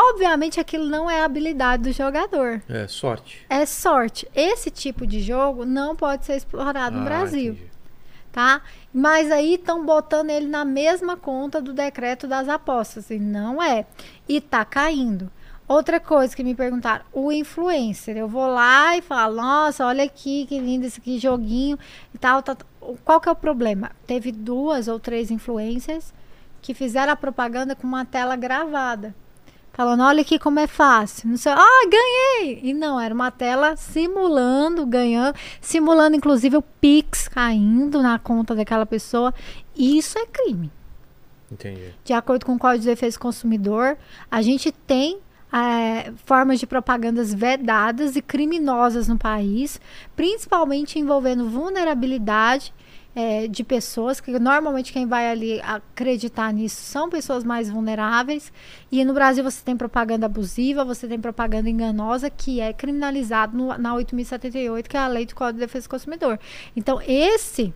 Obviamente 0.00 0.60
aquilo 0.60 0.84
não 0.84 1.10
é 1.10 1.20
a 1.20 1.24
habilidade 1.24 1.82
do 1.82 1.92
jogador. 1.92 2.62
É, 2.68 2.86
sorte. 2.86 3.44
É 3.50 3.66
sorte. 3.66 4.28
Esse 4.34 4.70
tipo 4.70 5.04
de 5.06 5.20
jogo 5.20 5.64
não 5.64 5.96
pode 5.96 6.24
ser 6.24 6.36
explorado 6.36 6.94
no 6.96 7.02
Ah, 7.02 7.04
Brasil, 7.04 7.52
entendi. 7.54 7.70
tá? 8.30 8.62
Mas 8.94 9.30
aí 9.32 9.54
estão 9.54 9.84
botando 9.84 10.30
ele 10.30 10.46
na 10.46 10.64
mesma 10.64 11.16
conta 11.16 11.60
do 11.60 11.72
decreto 11.72 12.28
das 12.28 12.48
apostas. 12.48 13.10
E 13.10 13.18
não 13.18 13.60
é. 13.62 13.86
E 14.28 14.40
tá 14.40 14.64
caindo. 14.64 15.28
Outra 15.66 15.98
coisa 16.00 16.34
que 16.34 16.44
me 16.44 16.54
perguntaram, 16.54 17.04
o 17.12 17.30
influencer. 17.32 18.16
Eu 18.16 18.28
vou 18.28 18.46
lá 18.46 18.96
e 18.96 19.02
falo, 19.02 19.34
nossa, 19.36 19.84
olha 19.84 20.04
aqui, 20.04 20.46
que 20.46 20.58
lindo 20.60 20.86
esse 20.86 21.18
joguinho 21.18 21.76
e 22.14 22.18
tal, 22.18 22.40
tal, 22.42 22.54
tal. 22.56 22.96
Qual 23.04 23.20
que 23.20 23.28
é 23.28 23.32
o 23.32 23.36
problema? 23.36 23.90
Teve 24.06 24.30
duas 24.32 24.86
ou 24.88 24.98
três 25.00 25.30
influencers 25.30 26.14
que 26.62 26.72
fizeram 26.72 27.12
a 27.12 27.16
propaganda 27.16 27.74
com 27.74 27.86
uma 27.86 28.04
tela 28.04 28.34
gravada. 28.36 29.14
Falando, 29.78 30.02
olha 30.02 30.22
aqui 30.22 30.40
como 30.40 30.58
é 30.58 30.66
fácil. 30.66 31.28
Não 31.28 31.36
sei, 31.36 31.52
ah, 31.52 31.88
ganhei! 31.88 32.58
E 32.64 32.74
não, 32.74 32.98
era 32.98 33.14
uma 33.14 33.30
tela 33.30 33.76
simulando, 33.76 34.84
ganhando, 34.84 35.36
simulando 35.60 36.16
inclusive 36.16 36.56
o 36.56 36.62
Pix 36.62 37.28
caindo 37.28 38.02
na 38.02 38.18
conta 38.18 38.56
daquela 38.56 38.84
pessoa. 38.84 39.32
Isso 39.76 40.18
é 40.18 40.26
crime. 40.26 40.68
Entendi. 41.48 41.94
De 42.04 42.12
acordo 42.12 42.44
com 42.44 42.56
o 42.56 42.58
Código 42.58 42.80
de 42.80 42.88
Defesa 42.88 43.18
do 43.18 43.20
Consumidor, 43.20 43.96
a 44.28 44.42
gente 44.42 44.72
tem 44.72 45.20
eh, 45.52 46.12
formas 46.24 46.58
de 46.58 46.66
propagandas 46.66 47.32
vedadas 47.32 48.16
e 48.16 48.20
criminosas 48.20 49.06
no 49.06 49.16
país, 49.16 49.80
principalmente 50.16 50.98
envolvendo 50.98 51.48
vulnerabilidade 51.48 52.74
eh, 53.20 53.48
de 53.48 53.64
pessoas, 53.64 54.20
que 54.20 54.38
normalmente 54.38 54.92
quem 54.92 55.04
vai 55.04 55.28
ali 55.28 55.60
acreditar 55.62 56.52
nisso 56.52 56.80
são 56.82 57.10
pessoas 57.10 57.42
mais 57.42 57.68
vulneráveis. 57.68 58.52
E 58.92 59.04
no 59.04 59.12
Brasil 59.12 59.42
você 59.42 59.60
tem 59.64 59.76
propaganda 59.76 60.26
abusiva, 60.26 60.84
você 60.84 61.08
tem 61.08 61.18
propaganda 61.18 61.68
enganosa, 61.68 62.30
que 62.30 62.60
é 62.60 62.72
criminalizado 62.72 63.56
no- 63.58 63.76
na 63.76 63.92
8.078, 63.92 64.88
que 64.88 64.96
é 64.96 65.00
a 65.00 65.08
Lei 65.08 65.26
do 65.26 65.34
Código 65.34 65.58
de 65.58 65.66
Defesa 65.66 65.88
do 65.88 65.90
Consumidor. 65.90 66.38
Então, 66.76 67.02
esse 67.04 67.74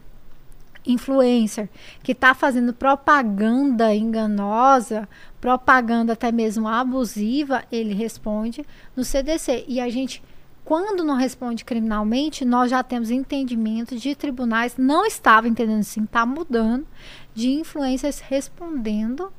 influencer 0.86 1.68
que 2.04 2.12
está 2.12 2.34
fazendo 2.34 2.72
propaganda 2.72 3.92
enganosa, 3.92 5.08
propaganda 5.40 6.12
até 6.12 6.30
mesmo 6.30 6.68
abusiva, 6.68 7.64
ele 7.72 7.94
responde 7.94 8.64
no 8.94 9.04
CDC. 9.04 9.64
E 9.66 9.80
a 9.80 9.88
gente, 9.88 10.22
quando 10.64 11.02
não 11.04 11.16
responde 11.16 11.64
criminalmente, 11.64 12.44
nós 12.44 12.70
já 12.70 12.82
temos 12.82 13.10
entendimento 13.10 13.96
de 13.96 14.14
tribunais, 14.14 14.76
não 14.76 15.04
estava 15.04 15.48
entendendo 15.48 15.80
assim, 15.80 16.04
está 16.04 16.24
mudando, 16.24 16.86
de 17.34 17.50
influencers 17.50 18.20
respondendo 18.20 19.32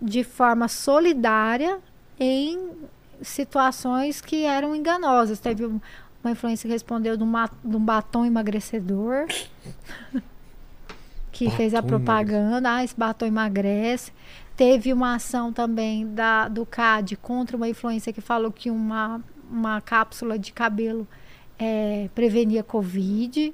de 0.00 0.24
forma 0.24 0.66
solidária 0.68 1.78
em 2.18 2.70
situações 3.22 4.20
que 4.20 4.44
eram 4.44 4.74
enganosas. 4.74 5.38
Teve 5.38 5.66
um- 5.66 5.80
uma 6.22 6.32
influência 6.32 6.66
que 6.66 6.72
respondeu 6.72 7.16
de, 7.16 7.22
uma, 7.22 7.50
de 7.64 7.76
um 7.76 7.80
batom 7.84 8.24
emagrecedor. 8.24 9.26
que 11.32 11.48
fez 11.50 11.74
a 11.74 11.80
Batom 11.80 11.88
propaganda, 11.96 12.74
ah, 12.74 12.84
esse 12.84 12.94
batom 12.94 13.24
emagrece. 13.24 14.12
Teve 14.56 14.92
uma 14.92 15.14
ação 15.14 15.52
também 15.52 16.06
da, 16.12 16.48
do 16.48 16.66
CAD 16.66 17.16
contra 17.16 17.56
uma 17.56 17.68
influência 17.68 18.12
que 18.12 18.20
falou 18.20 18.52
que 18.52 18.70
uma, 18.70 19.22
uma 19.50 19.80
cápsula 19.80 20.38
de 20.38 20.52
cabelo 20.52 21.06
eh, 21.58 22.08
prevenia 22.14 22.62
Covid. 22.62 23.52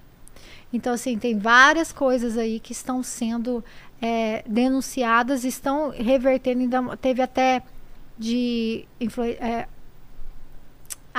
Então, 0.73 0.93
assim, 0.93 1.19
tem 1.19 1.39
várias 1.39 1.93
coisas 1.93 2.37
aí 2.37 2.61
que 2.61 2.73
estão 2.73 3.03
sendo 3.03 3.65
eh, 4.03 4.45
denunciadas, 4.47 5.45
estão 5.45 5.91
revertendo. 5.91 6.61
Ainda, 6.61 6.97
teve 6.97 7.23
até 7.23 7.63
de 8.19 8.85
eh, 9.41 9.67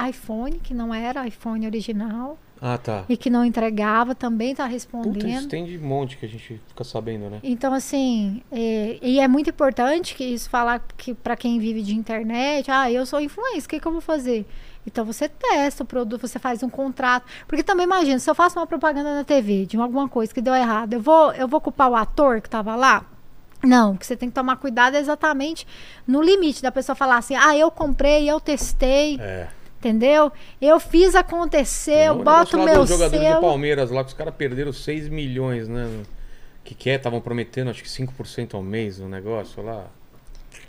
iPhone, 0.10 0.60
que 0.60 0.74
não 0.74 0.94
era 0.94 1.28
iPhone 1.28 1.66
original, 1.66 2.38
Ah, 2.62 2.78
tá. 2.78 3.06
e 3.10 3.18
que 3.18 3.30
não 3.30 3.44
entregava, 3.44 4.14
também 4.14 4.52
está 4.52 4.64
Puta, 4.64 4.74
respondendo. 4.74 5.28
isso 5.28 5.48
tem 5.48 5.66
de 5.66 5.78
monte 5.80 6.18
que 6.18 6.26
a 6.26 6.30
gente 6.30 6.62
fica 6.68 6.84
sabendo, 6.84 7.30
né? 7.30 7.40
Então, 7.42 7.74
assim, 7.74 8.42
é, 8.52 9.00
e 9.02 9.20
é 9.20 9.28
muito 9.28 9.50
importante 9.50 10.14
que 10.14 10.24
isso 10.24 10.50
falar 10.50 10.80
que 10.98 11.14
para 11.16 11.36
quem 11.36 11.58
vive 11.60 11.82
de 11.82 11.96
internet, 11.96 12.70
ah, 12.70 12.92
eu 12.92 13.06
sou 13.06 13.20
influencer, 13.20 13.66
o 13.66 13.70
que, 13.70 13.80
que 13.80 13.88
eu 13.88 13.92
vou 13.92 14.02
fazer? 14.02 14.46
Então 14.88 15.04
você 15.04 15.28
testa 15.28 15.84
o 15.84 15.86
produto, 15.86 16.26
você 16.26 16.40
faz 16.40 16.64
um 16.64 16.70
contrato. 16.70 17.26
Porque 17.46 17.62
também 17.62 17.84
imagina, 17.86 18.18
se 18.20 18.30
eu 18.30 18.34
faço 18.34 18.58
uma 18.58 18.66
propaganda 18.66 19.14
na 19.14 19.24
TV 19.26 19.66
de 19.66 19.76
alguma 19.78 20.08
coisa 20.08 20.34
que 20.34 20.42
deu 20.42 20.56
errado, 20.56 20.94
eu 20.94 21.02
vou, 21.02 21.34
eu 21.34 21.48
vou 21.48 21.60
culpar 21.60 21.90
o 21.92 21.96
ator 21.96 22.40
que 22.40 22.48
estava 22.48 22.74
lá? 22.76 23.06
Não, 23.62 23.94
o 23.94 23.98
que 23.98 24.06
você 24.06 24.16
tem 24.16 24.30
que 24.30 24.36
tomar 24.36 24.56
cuidado 24.56 24.96
é 24.96 25.00
exatamente 25.00 25.68
no 26.08 26.22
limite 26.22 26.62
da 26.62 26.72
pessoa 26.72 26.96
falar 26.96 27.18
assim, 27.18 27.36
ah, 27.36 27.56
eu 27.58 27.70
comprei, 27.70 28.30
eu 28.30 28.40
testei, 28.40 29.20
É. 29.20 29.48
entendeu? 29.78 30.32
Eu 30.62 30.80
fiz 30.80 31.16
acontecer, 31.16 32.08
eu 32.08 32.24
boto 32.24 32.56
o 32.58 32.64
meu 32.64 32.80
dos 32.82 32.90
jogadores 32.90 33.36
do. 33.36 33.42
Palmeiras 33.42 33.92
lá, 33.92 34.04
que 34.04 34.10
os 34.10 34.14
caras 34.14 34.34
perderam 34.36 34.72
6 34.72 35.10
milhões, 35.10 35.68
né? 35.68 36.04
Que 36.64 36.76
que 36.76 36.90
é? 36.90 36.96
Estavam 36.96 37.20
prometendo 37.20 37.70
acho 37.70 37.82
que 37.84 37.90
5% 37.90 38.54
ao 38.54 38.62
mês 38.62 39.00
no 39.00 39.10
negócio 39.10 39.62
lá. 39.64 39.86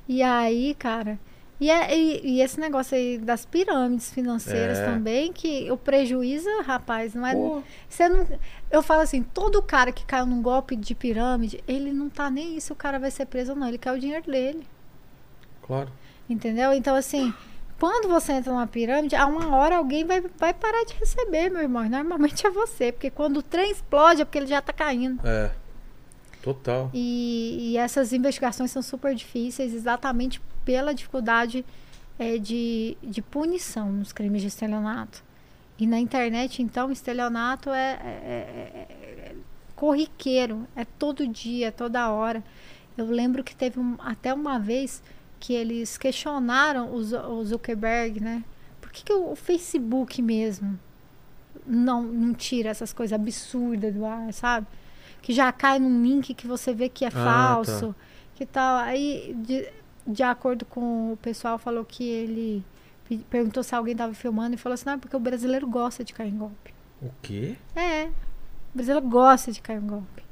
E 0.09 0.23
aí, 0.23 0.75
cara, 0.79 1.19
e, 1.61 1.71
é- 1.71 1.97
e- 1.97 2.21
e 2.25 2.41
esse 2.41 2.59
negócio 2.61 2.97
aí 2.97 3.19
das 3.19 3.45
pirâmides 3.45 4.11
financeiras 4.13 4.79
É. 4.79 4.85
também, 4.85 5.33
que 5.33 5.71
o 5.73 5.77
prejuízo, 5.77 6.49
rapaz, 6.63 7.15
não 7.15 7.27
é. 7.27 7.35
Pô. 7.35 7.63
Você 7.89 8.09
não, 8.09 8.27
eu 8.71 8.83
falo 8.83 9.01
assim, 9.03 9.23
todo 9.23 9.61
cara 9.63 9.91
que 9.93 10.05
caiu 10.05 10.27
num 10.27 10.41
golpe 10.43 10.77
de 10.77 10.95
pirâmide, 10.95 11.63
ele 11.67 11.93
não 11.93 12.09
tá 12.09 12.31
nem 12.31 12.55
aí 12.55 12.61
se 12.61 12.73
o 12.73 12.77
cara 12.77 12.99
vai 12.99 13.11
ser 13.11 13.27
preso 13.27 13.53
ou 13.53 13.59
não, 13.59 13.69
ele 13.69 13.79
quer 13.79 13.93
o 13.93 13.99
dinheiro 13.99 14.31
dele. 14.31 14.67
Claro. 15.63 15.91
Entendeu? 16.31 16.73
Então, 16.73 16.95
assim, 16.95 17.33
quando 17.81 18.09
você 18.09 18.33
entra 18.33 18.53
numa 18.53 18.67
pirâmide, 18.67 19.17
a 19.17 19.27
uma 19.27 19.55
hora 19.57 19.77
alguém 19.79 20.05
vai, 20.05 20.21
vai 20.39 20.53
parar 20.55 20.85
de 20.85 20.95
receber, 20.95 21.51
meu 21.51 21.63
irmão. 21.63 21.89
Normalmente 21.89 22.47
é 22.47 22.51
você, 22.51 22.93
porque 22.93 23.11
quando 23.11 23.39
o 23.39 23.43
trem 23.43 23.71
explode 23.71 24.23
é 24.23 24.25
porque 24.25 24.39
ele 24.39 24.47
já 24.47 24.61
tá 24.63 24.73
caindo. 24.73 25.21
É. 25.27 25.51
Total. 26.43 26.91
E, 26.95 27.73
e 27.73 27.77
essas 27.79 28.13
investigações 28.13 28.71
são 28.71 28.81
super 28.81 29.15
difíceis 29.15 29.75
exatamente 29.75 30.41
pela 30.69 30.93
dificuldade 30.93 31.65
eh, 32.19 32.37
de, 32.37 32.95
de 33.03 33.23
punição 33.23 33.91
nos 33.91 34.13
crimes 34.13 34.43
de 34.43 34.49
estelionato. 34.49 35.25
E 35.79 35.87
na 35.87 35.99
internet, 35.99 36.61
então, 36.61 36.93
estelionato 36.93 37.71
é, 37.71 37.93
é- 38.05 38.05
é- 38.05 39.31
é 39.31 39.35
corriqueiro, 39.75 40.67
é 40.77 40.85
todo 40.85 41.27
dia, 41.27 41.69
é 41.69 41.71
toda 41.71 42.11
hora. 42.11 42.45
Eu 42.99 43.07
lembro 43.07 43.43
que 43.43 43.57
teve 43.57 43.81
um- 43.81 43.97
até 44.01 44.35
uma 44.35 44.59
vez 44.59 45.03
que 45.41 45.55
eles 45.55 45.97
questionaram 45.97 46.91
o, 46.91 46.97
o 46.97 47.45
Zuckerberg, 47.47 48.21
né? 48.21 48.45
Por 48.79 48.91
que, 48.93 49.03
que 49.05 49.13
o, 49.15 49.31
o 49.33 49.37
Facebook 49.37 50.21
mesmo 50.21 50.79
não, 51.67 52.03
não 52.03 52.35
tira 52.35 52.69
essas 52.69 52.93
coisas 52.93 53.19
absurdas 53.19 53.95
do 53.95 54.05
ar, 54.05 54.31
sabe? 54.35 54.67
Que 55.23 55.33
já 55.33 55.51
cai 55.51 55.79
num 55.79 56.03
link 56.03 56.35
que 56.35 56.47
você 56.47 56.75
vê 56.75 56.91
que 56.91 57.07
é 57.07 57.11
tá. 57.11 57.25
falso, 57.25 57.95
que 58.35 58.45
tal. 58.45 58.79
Aí, 58.81 59.35
de, 59.47 59.67
de 60.09 60.23
acordo 60.23 60.65
com 60.65 61.13
o 61.13 61.17
pessoal, 61.19 61.59
falou 61.59 61.85
que 61.85 62.09
ele 62.09 62.65
pe- 63.09 63.19
perguntou 63.31 63.63
se 63.63 63.75
alguém 63.75 63.93
estava 63.93 64.15
filmando 64.15 64.55
e 64.55 64.59
falou 64.59 64.75
assim: 64.75 64.87
não, 64.87 64.95
é 64.95 64.99
porque 64.99 65.15
o 65.15 65.21
brasileiro 65.21 65.67
gosta 65.69 66.03
de 66.03 66.13
cair 66.15 66.31
em 66.33 66.39
golpe. 66.39 66.75
O 67.03 67.11
quê? 67.23 67.57
É, 67.77 68.05
o 68.07 68.13
brasileiro 68.75 69.07
gosta 69.07 69.53
de 69.53 69.61
cair 69.61 69.77
em 69.83 69.87
golpe. 69.87 70.23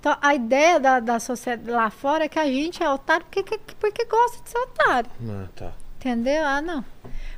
Então, 0.00 0.16
a 0.20 0.34
ideia 0.34 0.80
da, 0.80 0.98
da 1.00 1.20
sociedade 1.20 1.70
lá 1.70 1.88
fora 1.88 2.24
é 2.24 2.28
que 2.28 2.38
a 2.38 2.44
gente 2.46 2.82
é 2.82 2.90
otário 2.90 3.24
porque, 3.26 3.42
que- 3.58 3.74
porque 3.76 4.04
gosta 4.04 4.42
de 4.42 4.50
ser 4.50 4.58
otário. 4.58 5.10
Ah, 5.28 5.46
tá. 5.54 5.72
Entendeu? 5.98 6.44
Ah, 6.44 6.60
não. 6.60 6.84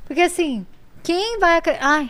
Porque 0.05 0.21
assim, 0.21 0.65
quem 1.03 1.39
vai. 1.39 1.61
Ai, 1.79 2.09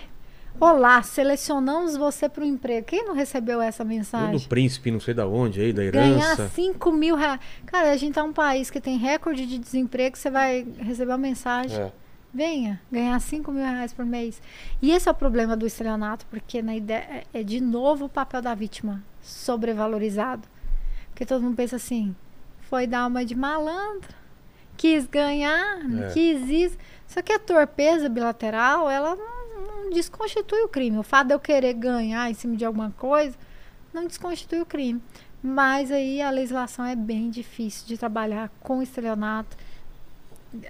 olá, 0.59 1.01
selecionamos 1.03 1.95
você 1.97 2.27
para 2.29 2.43
o 2.43 2.45
emprego. 2.45 2.87
Quem 2.87 3.05
não 3.05 3.13
recebeu 3.13 3.61
essa 3.61 3.83
mensagem? 3.83 4.37
do 4.37 4.47
príncipe, 4.47 4.91
não 4.91 4.99
sei 4.99 5.13
da 5.13 5.27
onde 5.27 5.61
aí, 5.61 5.73
da 5.73 5.83
Ganhar 5.89 6.07
herança. 6.07 6.49
5 6.49 6.91
mil 6.91 7.15
reais. 7.15 7.39
Cara, 7.65 7.91
a 7.91 7.97
gente 7.97 8.13
tá 8.13 8.23
um 8.23 8.33
país 8.33 8.69
que 8.69 8.79
tem 8.79 8.97
recorde 8.97 9.45
de 9.45 9.57
desemprego, 9.57 10.17
você 10.17 10.29
vai 10.29 10.65
receber 10.79 11.11
uma 11.11 11.17
mensagem. 11.17 11.79
É. 11.79 11.91
Venha, 12.33 12.81
ganhar 12.91 13.17
5 13.19 13.49
mil 13.51 13.63
reais 13.63 13.93
por 13.93 14.05
mês. 14.05 14.41
E 14.81 14.91
esse 14.91 15.07
é 15.07 15.11
o 15.11 15.15
problema 15.15 15.55
do 15.55 15.65
estelionato, 15.65 16.25
porque 16.25 16.61
na 16.61 16.75
ideia 16.75 17.23
é, 17.33 17.39
é 17.39 17.43
de 17.43 17.61
novo 17.61 18.05
o 18.05 18.09
papel 18.09 18.41
da 18.41 18.53
vítima 18.53 19.01
sobrevalorizado. 19.21 20.45
Porque 21.11 21.25
todo 21.25 21.41
mundo 21.41 21.55
pensa 21.55 21.77
assim, 21.77 22.13
foi 22.69 22.85
dar 22.85 23.07
uma 23.07 23.23
de 23.23 23.35
malandro 23.35 24.13
quis 24.75 25.05
ganhar, 25.05 25.79
É. 26.01 26.13
quis 26.13 26.49
isso. 26.49 26.77
Só 27.07 27.21
que 27.21 27.31
a 27.33 27.39
torpeza 27.39 28.09
bilateral, 28.09 28.89
ela 28.89 29.15
não 29.15 29.34
desconstitui 29.95 30.61
o 30.63 30.67
crime. 30.67 30.97
O 30.99 31.03
fato 31.03 31.27
de 31.27 31.33
eu 31.33 31.39
querer 31.39 31.73
ganhar 31.73 32.29
em 32.29 32.33
cima 32.33 32.55
de 32.55 32.63
alguma 32.65 32.91
coisa 32.91 33.35
não 33.93 34.05
desconstitui 34.05 34.61
o 34.61 34.65
crime. 34.65 35.01
Mas 35.41 35.91
aí 35.91 36.21
a 36.21 36.29
legislação 36.29 36.85
é 36.85 36.95
bem 36.95 37.29
difícil 37.29 37.87
de 37.87 37.97
trabalhar 37.97 38.49
com 38.61 38.81
estelionato. 38.81 39.55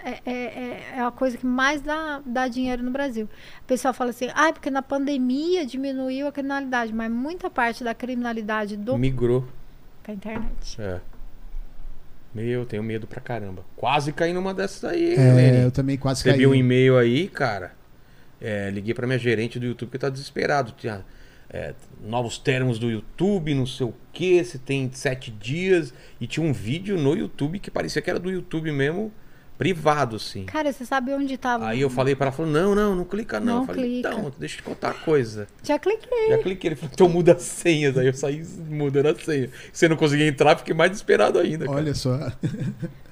É, 0.04 0.18
é, 0.26 0.32
é- 0.32 0.84
é 0.96 1.00
a 1.00 1.10
coisa 1.10 1.36
que 1.38 1.46
mais 1.46 1.80
dá, 1.80 2.20
dá 2.26 2.48
dinheiro 2.48 2.82
no 2.82 2.90
Brasil. 2.90 3.28
O 3.60 3.64
pessoal 3.66 3.94
fala 3.94 4.10
assim, 4.10 4.28
ah, 4.34 4.52
porque 4.52 4.70
na 4.70 4.82
pandemia 4.82 5.64
diminuiu 5.64 6.26
a 6.26 6.32
criminalidade, 6.32 6.92
mas 6.92 7.10
muita 7.10 7.48
parte 7.48 7.84
da 7.84 7.94
criminalidade 7.94 8.76
do 8.76 8.98
Migrou. 8.98 9.46
pra 10.02 10.12
internet. 10.14 10.80
É. 10.80 11.00
Meu, 12.34 12.66
tenho 12.66 12.82
medo 12.82 13.06
pra 13.06 13.20
caramba. 13.20 13.64
Quase 13.76 14.12
caí 14.12 14.32
numa 14.32 14.52
dessas 14.52 14.84
aí, 14.84 15.14
É, 15.14 15.64
eu 15.64 15.70
também 15.70 15.96
quase 15.96 16.22
Recebi 16.22 16.44
caí. 16.44 16.46
um 16.46 16.54
e-mail 16.54 16.98
aí, 16.98 17.28
cara. 17.28 17.72
É, 18.40 18.70
liguei 18.70 18.94
pra 18.94 19.06
minha 19.06 19.18
gerente 19.18 19.58
do 19.58 19.66
YouTube 19.66 19.90
que 19.90 19.98
tá 19.98 20.08
desesperado. 20.08 20.72
Tinha 20.76 21.04
é, 21.48 21.74
novos 22.02 22.38
termos 22.38 22.78
do 22.78 22.90
YouTube, 22.90 23.54
não 23.54 23.66
sei 23.66 23.86
o 23.86 23.94
que, 24.12 24.42
se 24.44 24.58
tem 24.58 24.90
sete 24.92 25.30
dias. 25.30 25.94
E 26.20 26.26
tinha 26.26 26.44
um 26.44 26.52
vídeo 26.52 26.98
no 26.98 27.16
YouTube 27.16 27.58
que 27.58 27.70
parecia 27.70 28.02
que 28.02 28.10
era 28.10 28.18
do 28.18 28.30
YouTube 28.30 28.70
mesmo, 28.72 29.12
privado, 29.56 30.16
assim. 30.16 30.44
Cara, 30.44 30.72
você 30.72 30.84
sabe 30.84 31.12
onde 31.12 31.36
tava? 31.38 31.66
Aí 31.66 31.80
eu 31.80 31.88
falei 31.88 32.14
pra 32.14 32.26
ela, 32.26 32.32
falou, 32.36 32.50
não, 32.50 32.74
não, 32.74 32.94
não 32.94 33.04
clica 33.04 33.40
não. 33.40 33.46
Não 33.46 33.62
eu 33.62 33.66
falei, 33.66 33.84
clica. 33.84 34.08
então, 34.10 34.32
deixa 34.38 34.56
eu 34.56 34.58
te 34.58 34.62
contar 34.62 34.88
uma 34.88 35.00
coisa. 35.00 35.46
Já 35.62 35.78
cliquei. 35.78 36.28
Já 36.28 36.38
cliquei, 36.38 36.68
ele 36.68 36.76
falou, 36.76 36.90
então 36.92 37.08
muda 37.08 37.32
as 37.32 37.42
senhas. 37.42 37.96
Aí 37.96 38.06
eu 38.06 38.14
saí 38.14 38.44
mudando 38.68 39.06
a 39.06 39.14
senha. 39.14 39.50
Se 39.72 39.86
eu 39.86 39.90
não 39.90 39.96
conseguia 39.96 40.26
entrar, 40.26 40.58
fiquei 40.58 40.74
mais 40.74 40.90
desesperado 40.90 41.38
ainda. 41.38 41.64
cara. 41.64 41.78
Olha 41.78 41.94
só. 41.94 42.32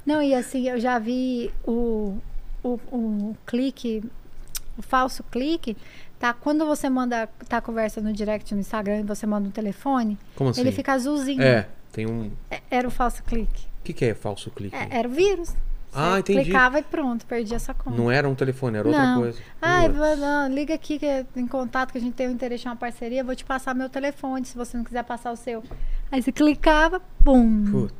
Não, 0.05 0.23
e 0.23 0.35
assim, 0.35 0.69
eu 0.69 0.79
já 0.79 0.99
vi 0.99 1.51
o, 1.67 2.19
o, 2.63 2.79
o 2.93 3.37
clique, 3.47 4.03
o 4.77 4.83
falso 4.83 5.23
clique, 5.31 5.77
tá? 6.19 6.33
Quando 6.33 6.65
você 6.67 6.89
manda, 6.89 7.29
tá 7.49 7.61
conversa 7.61 8.01
no 8.01 8.13
direct 8.13 8.55
no 8.55 8.61
Instagram 8.61 9.01
e 9.01 9.03
você 9.03 9.27
manda 9.27 9.49
um 9.49 9.53
telefone, 9.53 10.19
Como 10.37 10.51
assim? 10.51 10.61
ele 10.61 10.73
fica 10.73 10.93
azulzinho. 10.93 11.43
É, 11.43 11.69
tem 11.93 12.07
um. 12.07 12.31
É- 12.51 12.61
Era 12.71 12.89
o 12.89 12.91
falso 12.91 13.23
clique. 13.23 13.67
O 13.81 13.85
que, 13.85 13.93
que 13.93 14.05
é 14.07 14.15
falso 14.15 14.51
clique? 14.51 14.75
É, 14.75 14.89
era 14.91 15.09
o 15.09 15.11
vírus. 15.11 15.55
Ah, 15.97 16.15
Você 16.15 16.19
entendi. 16.33 16.45
Clicava 16.47 16.81
e 16.81 16.83
pronto, 16.83 17.25
perdi 17.25 17.55
essa 17.55 17.73
conta. 17.73 17.97
Não 17.97 18.11
era 18.11 18.29
um 18.29 18.35
telefone, 18.35 18.79
era 18.79 18.89
outra 18.89 19.01
Não. 19.15 19.21
coisa. 19.21 19.39
Ai, 19.63 19.87
Putz. 19.89 19.97
vou- 19.99 20.17
não, 20.17 20.49
liga 20.53 20.75
aqui 20.75 20.99
que 20.99 21.07
é 21.07 21.25
em 21.37 21.47
contato 21.47 21.93
que 21.93 21.99
a 21.99 22.01
gente 22.01 22.15
tem 22.15 22.27
o 22.27 22.33
interesse 22.33 22.67
em 22.67 22.69
uma 22.71 22.75
parceria, 22.75 23.23
vou 23.23 23.37
te 23.37 23.45
passar 23.45 23.75
meu 23.77 23.89
telefone, 23.89 24.45
se 24.45 24.57
você 24.57 24.77
não 24.77 24.83
quiser 24.83 25.05
passar 25.05 25.31
o 25.31 25.37
seu. 25.37 25.63
Aí 26.11 26.21
você 26.21 26.33
clicava, 26.33 27.01
pum. 27.23 27.65
Putz. 27.71 27.95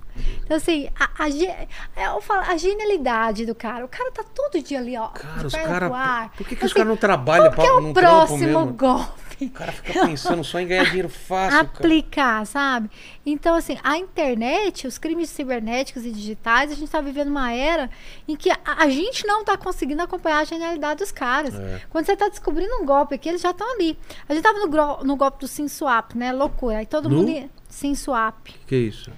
Então, 0.45 0.57
assim, 0.57 0.89
a, 0.99 1.25
a, 1.25 1.29
é, 1.29 1.69
eu 2.07 2.21
falo, 2.21 2.41
a 2.51 2.57
genialidade 2.57 3.47
do 3.47 3.55
cara. 3.55 3.85
O 3.85 3.89
cara 3.89 4.11
tá 4.13 4.25
todo 4.35 4.63
dia 4.63 4.79
ali, 4.79 4.97
ó. 4.97 5.09
Cara, 5.09 5.47
os 5.47 5.55
caras. 5.55 6.31
Por 6.37 6.47
que, 6.47 6.51
que 6.51 6.55
Então, 6.55 6.67
os 6.67 6.73
caras 6.73 6.89
não 6.89 6.97
trabalham 6.97 7.47
é 7.47 7.51
pra, 7.51 7.77
o 7.77 7.81
num 7.81 7.93
trampo 7.93 8.27
próximo 8.27 8.67
golpe? 8.73 9.25
O 9.41 9.51
cara 9.51 9.73
fica 9.73 10.07
pensando 10.07 10.45
só 10.45 10.61
em 10.61 10.67
ganhar 10.67 10.85
dinheiro 10.85 11.09
fácil, 11.09 11.59
cara. 11.59 11.63
Aplicar, 11.63 12.47
sabe? 12.47 12.89
Então, 13.27 13.57
assim, 13.57 13.77
a 13.83 13.99
internet, 13.99 14.87
os 14.87 14.97
crimes 14.97 15.29
cibernéticos 15.29 16.05
e 16.07 16.13
digitais, 16.13 16.71
a 16.71 16.75
gente 16.75 16.89
tá 16.89 17.01
vivendo 17.01 17.29
uma 17.29 17.53
era 17.53 17.91
em 18.29 18.37
que 18.37 18.51
a, 18.51 18.59
a 18.65 18.89
gente 18.89 19.27
não 19.27 19.45
tá 19.45 19.57
conseguindo 19.57 20.03
acompanhar 20.03 20.39
a 20.39 20.45
genialidade 20.45 21.01
dos 21.01 21.11
caras. 21.11 21.55
É. 21.55 21.81
Quando 21.91 22.07
você 22.07 22.17
tá 22.17 22.29
descobrindo 22.29 22.75
um 22.77 22.87
golpe 22.87 23.17
aqui, 23.17 23.29
eles 23.29 23.41
já 23.41 23.51
estão 23.51 23.75
ali. 23.75 23.99
A 24.29 24.35
gente 24.35 24.43
tava 24.45 24.59
no, 24.61 25.05
no 25.05 25.17
golpe 25.17 25.41
do 25.41 25.49
SimSwap, 25.49 26.17
né? 26.17 26.33
Loucura. 26.33 26.79
Aí 26.79 26.87
todo 26.87 27.09
No? 27.09 27.17
mundo. 27.17 27.31
ia- 27.31 27.51
SimSwap. 27.69 28.35
O 28.39 28.53
que, 28.53 28.59
que 28.67 28.75
é 28.75 28.79
isso? 28.79 29.11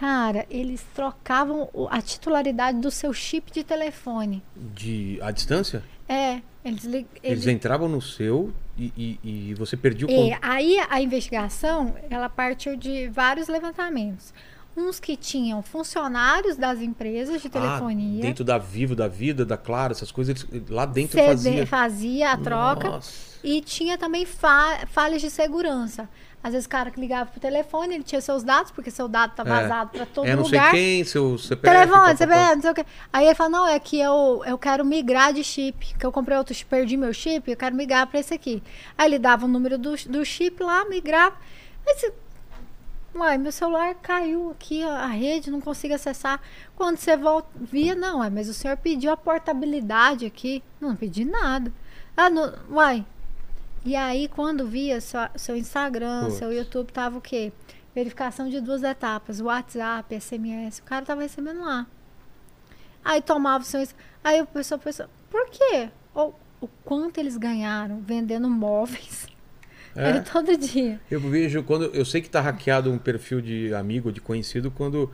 Cara, 0.00 0.46
eles 0.50 0.82
trocavam 0.94 1.68
a 1.90 2.00
titularidade 2.00 2.78
do 2.80 2.90
seu 2.90 3.12
chip 3.12 3.52
de 3.52 3.62
telefone. 3.62 4.42
De. 4.56 5.18
A 5.20 5.30
distância? 5.30 5.82
É, 6.08 6.40
eles. 6.64 6.86
Eles 6.86 7.06
eles 7.22 7.46
entravam 7.46 7.86
no 7.86 8.00
seu 8.00 8.50
e, 8.78 8.90
e, 9.22 9.50
e 9.50 9.54
você 9.54 9.76
perdia 9.76 10.08
o 10.08 10.10
É, 10.10 10.38
aí 10.40 10.78
a 10.88 11.02
investigação, 11.02 11.94
ela 12.08 12.30
partiu 12.30 12.76
de 12.76 13.08
vários 13.08 13.46
levantamentos. 13.46 14.32
Uns 14.74 14.98
que 14.98 15.16
tinham 15.16 15.62
funcionários 15.62 16.56
das 16.56 16.80
empresas 16.80 17.42
de 17.42 17.50
telefonia. 17.50 18.20
Ah, 18.20 18.22
dentro 18.22 18.42
da 18.42 18.56
Vivo, 18.56 18.96
da 18.96 19.06
Vida, 19.06 19.44
da 19.44 19.58
Claro, 19.58 19.92
essas 19.92 20.10
coisas, 20.10 20.46
eles, 20.50 20.68
lá 20.70 20.86
dentro 20.86 21.18
CD 21.18 21.26
fazia. 21.28 21.66
fazia 21.66 22.32
a 22.32 22.36
troca. 22.38 22.88
Nossa. 22.88 23.30
E 23.44 23.60
tinha 23.60 23.98
também 23.98 24.24
fa- 24.24 24.86
falhas 24.86 25.20
de 25.20 25.28
segurança. 25.28 26.08
Às 26.42 26.52
vezes 26.52 26.64
o 26.66 26.68
cara 26.70 26.90
que 26.90 26.98
ligava 26.98 27.30
pro 27.30 27.38
telefone, 27.38 27.94
ele 27.96 28.02
tinha 28.02 28.20
seus 28.20 28.42
dados, 28.42 28.70
porque 28.70 28.90
seu 28.90 29.06
dado 29.06 29.34
tá 29.34 29.42
É. 29.42 29.46
vazado 29.46 29.90
pra 29.90 30.06
todo 30.06 30.26
é 30.26 30.34
não 30.34 30.42
lugar. 30.44 30.70
sei 30.70 30.80
quem, 30.96 31.04
seu 31.04 31.36
CPF. 31.36 31.76
Telefone. 31.76 32.16
CPF, 32.16 32.54
não 32.54 32.62
sei 32.62 32.70
o 32.70 32.74
quê. 32.74 32.86
Aí 33.12 33.26
ele 33.26 33.34
fala, 33.34 33.50
não, 33.50 33.66
é 33.68 33.78
que 33.78 34.00
eu, 34.00 34.42
eu 34.46 34.56
quero 34.56 34.82
migrar 34.84 35.34
de 35.34 35.44
chip. 35.44 35.94
Que 35.98 36.06
eu 36.06 36.10
comprei 36.10 36.38
outro 36.38 36.54
chip, 36.54 36.70
perdi 36.70 36.96
meu 36.96 37.12
chip, 37.12 37.50
eu 37.50 37.56
quero 37.56 37.74
migrar 37.76 38.06
pra 38.06 38.18
esse 38.20 38.32
aqui. 38.32 38.62
Aí 38.96 39.06
ele 39.08 39.18
dava 39.18 39.44
o 39.44 39.48
número 39.48 39.76
do, 39.76 39.94
do 40.08 40.24
chip 40.24 40.62
lá, 40.62 40.84
migrava. 40.86 41.36
Aí 41.86 41.94
você. 41.94 42.12
Uai, 43.14 43.36
meu 43.38 43.50
celular 43.50 43.92
caiu 43.96 44.52
aqui, 44.52 44.84
a 44.84 45.00
a 45.00 45.06
rede, 45.08 45.50
não 45.50 45.60
consigo 45.60 45.92
acessar. 45.92 46.40
Quando 46.76 46.96
você 46.96 47.16
volta, 47.16 47.48
via, 47.56 47.94
não, 47.94 48.22
é, 48.22 48.30
mas 48.30 48.48
o 48.48 48.54
senhor 48.54 48.76
pediu 48.76 49.10
a 49.12 49.16
portabilidade 49.16 50.24
aqui. 50.24 50.62
Não, 50.80 50.90
não 50.90 50.96
pedi 50.96 51.24
nada. 51.24 51.72
Ah, 52.16 52.30
não, 52.30 52.52
uai. 52.70 53.04
E 53.84 53.96
aí, 53.96 54.28
quando 54.28 54.66
via 54.66 55.00
seu, 55.00 55.20
seu 55.36 55.56
Instagram, 55.56 56.24
Putz. 56.24 56.34
seu 56.34 56.52
YouTube, 56.52 56.92
tava 56.92 57.18
o 57.18 57.20
quê? 57.20 57.52
Verificação 57.94 58.48
de 58.48 58.60
duas 58.60 58.82
etapas, 58.82 59.40
WhatsApp, 59.40 60.20
SMS, 60.20 60.78
o 60.78 60.82
cara 60.84 61.04
tava 61.04 61.22
recebendo 61.22 61.60
lá. 61.60 61.86
Aí 63.04 63.22
tomava 63.22 63.64
o 63.64 63.66
seu. 63.66 63.86
Aí 64.22 64.40
o 64.42 64.46
pessoal 64.46 64.78
pensou, 64.78 65.06
por 65.30 65.48
quê? 65.48 65.88
Ou 66.14 66.38
o 66.60 66.68
quanto 66.84 67.18
eles 67.18 67.36
ganharam 67.36 68.00
vendendo 68.00 68.48
móveis. 68.48 69.26
É. 69.96 70.10
Era 70.10 70.20
todo 70.20 70.56
dia. 70.56 71.00
Eu 71.10 71.18
vejo 71.20 71.62
quando. 71.64 71.86
Eu 71.86 72.04
sei 72.04 72.20
que 72.20 72.30
tá 72.30 72.40
hackeado 72.40 72.92
um 72.92 72.98
perfil 72.98 73.40
de 73.40 73.74
amigo, 73.74 74.12
de 74.12 74.20
conhecido, 74.20 74.70
quando 74.70 75.10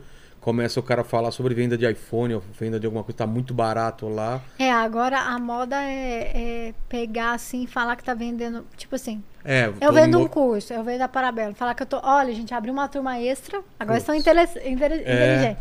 começa 0.47 0.79
o 0.79 0.83
cara 0.83 1.01
a 1.01 1.03
falar 1.03 1.29
sobre 1.31 1.53
venda 1.53 1.77
de 1.77 1.85
iPhone 1.85 2.35
ou 2.35 2.41
venda 2.57 2.79
de 2.79 2.85
alguma 2.85 3.03
coisa, 3.03 3.17
tá 3.17 3.27
muito 3.27 3.53
barato 3.53 4.07
lá. 4.07 4.39
É, 4.57 4.71
agora 4.71 5.19
a 5.19 5.37
moda 5.37 5.75
é, 5.75 6.69
é 6.69 6.73
pegar 6.87 7.33
assim 7.33 7.63
e 7.63 7.67
falar 7.67 7.97
que 7.97 8.03
tá 8.05 8.13
vendendo. 8.13 8.65
Tipo 8.77 8.95
assim, 8.95 9.21
É, 9.43 9.69
eu 9.81 9.91
vendo 9.91 10.17
um 10.17 10.25
curso, 10.25 10.71
eu 10.71 10.81
vendo 10.85 11.01
a 11.01 11.07
Parabelo. 11.09 11.53
Falar 11.53 11.73
que 11.73 11.83
eu 11.83 11.85
tô. 11.85 11.99
Olha, 12.01 12.33
gente, 12.33 12.53
abri 12.53 12.71
uma 12.71 12.87
turma 12.87 13.19
extra. 13.19 13.61
Agora 13.77 13.97
estão 13.97 14.15
intele- 14.15 14.43
inteligentes. 14.65 15.57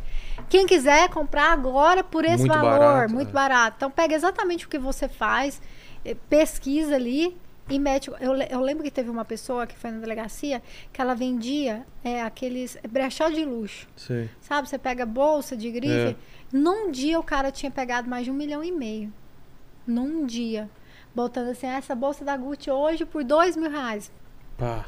Quem 0.48 0.68
quiser 0.68 1.08
comprar 1.08 1.50
agora 1.50 2.04
por 2.04 2.24
esse 2.24 2.44
Muito 2.46 2.52
valor, 2.52 2.78
barato, 2.78 3.12
muito 3.12 3.30
é. 3.30 3.32
barato. 3.32 3.74
Então 3.78 3.90
pega 3.90 4.14
exatamente 4.14 4.66
o 4.66 4.68
que 4.68 4.78
você 4.78 5.08
faz, 5.08 5.60
eh, 6.04 6.14
pesquisa 6.30 6.94
ali 6.94 7.36
e 7.68 7.78
mete. 7.78 8.08
Eu, 8.08 8.34
eu 8.34 8.60
lembro 8.60 8.84
que 8.84 8.90
teve 8.90 9.10
uma 9.10 9.24
pessoa 9.24 9.66
que 9.66 9.76
foi 9.76 9.90
na 9.90 9.98
delegacia 9.98 10.62
que 10.92 11.00
ela 11.00 11.14
vendia 11.14 11.86
é, 12.04 12.22
aqueles 12.22 12.78
brechó 12.88 13.28
de 13.28 13.44
luxo. 13.44 13.88
Sei. 13.96 14.30
Sabe, 14.40 14.68
você 14.68 14.78
pega 14.78 15.04
bolsa 15.04 15.56
de 15.56 15.70
grife. 15.70 15.92
É. 15.92 16.16
Num 16.52 16.90
dia 16.90 17.18
o 17.18 17.24
cara 17.24 17.50
tinha 17.50 17.70
pegado 17.70 18.08
mais 18.08 18.24
de 18.24 18.30
um 18.30 18.34
milhão 18.34 18.62
e 18.62 18.70
meio. 18.70 19.12
Num 19.86 20.24
dia. 20.24 20.70
Botando 21.14 21.48
assim, 21.48 21.66
essa 21.66 21.94
bolsa 21.94 22.24
da 22.24 22.36
Gucci 22.36 22.70
hoje 22.70 23.04
por 23.04 23.24
dois 23.24 23.56
mil 23.56 23.70
reais. 23.70 24.12
Pá. 24.56 24.84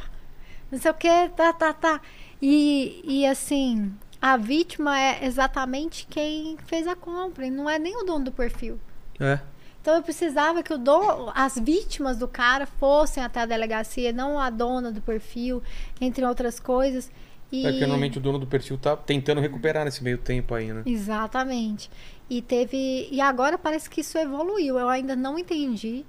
Não 0.71 0.79
sei 0.79 0.91
o 0.91 0.95
que, 0.95 1.29
tá, 1.31 1.53
tá, 1.53 1.73
tá. 1.73 2.01
E, 2.41 3.01
e 3.03 3.27
assim, 3.27 3.95
a 4.21 4.37
vítima 4.37 5.01
é 5.01 5.25
exatamente 5.25 6.07
quem 6.09 6.57
fez 6.67 6.87
a 6.87 6.95
compra. 6.95 7.47
E 7.47 7.51
não 7.51 7.69
é 7.69 7.79
nem 7.79 7.97
o 7.97 8.05
dono 8.05 8.27
do 8.27 8.33
perfil. 8.33 8.79
É. 9.19 9.41
Então 9.89 9.97
eu 9.97 10.03
precisava 10.03 10.63
que 10.63 10.71
o 10.71 10.77
dono, 10.77 11.33
as 11.35 11.55
vítimas 11.59 12.19
do 12.19 12.29
cara 12.29 12.67
fossem 12.67 13.25
até 13.25 13.41
a 13.41 13.47
delegacia, 13.47 14.13
não 14.13 14.39
a 14.39 14.51
dona 14.51 14.93
do 14.93 15.01
perfil, 15.01 15.63
entre 15.99 16.23
outras 16.27 16.61
coisas. 16.61 17.11
E... 17.51 17.65
É 17.65 17.71
porque 17.71 17.87
normalmente 17.87 18.19
o 18.19 18.21
dono 18.21 18.39
do 18.39 18.47
perfil 18.47 18.77
tá 18.77 18.95
tentando 18.95 19.41
recuperar 19.41 19.87
nesse 19.87 20.05
meio 20.05 20.19
tempo 20.19 20.55
aí, 20.55 20.71
né? 20.71 20.83
Exatamente. 20.85 21.91
E 22.29 22.43
teve. 22.43 23.09
E 23.11 23.19
agora 23.19 23.57
parece 23.57 23.89
que 23.89 24.03
isso 24.03 24.19
evoluiu. 24.19 24.79
Eu 24.79 24.91
ainda 24.91 25.17
não 25.17 25.39
entendi. 25.39 26.05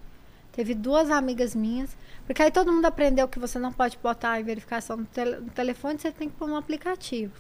Teve 0.52 0.76
duas 0.76 1.10
amigas 1.10 1.56
minhas. 1.56 1.96
Porque 2.26 2.42
aí 2.42 2.52
todo 2.52 2.74
mundo 2.74 2.84
aprendeu 2.86 3.30
que 3.30 3.40
você 3.40 3.58
não 3.58 3.72
pode 3.72 3.98
botar 4.04 4.42
em 4.42 4.44
verificação 4.44 4.98
no, 4.98 5.06
tele- 5.06 5.38
no 5.38 5.52
telefone, 5.52 5.98
você 5.98 6.12
tem 6.12 6.28
que 6.28 6.36
pôr 6.36 6.50
no 6.50 6.58
aplicativo. 6.58 7.32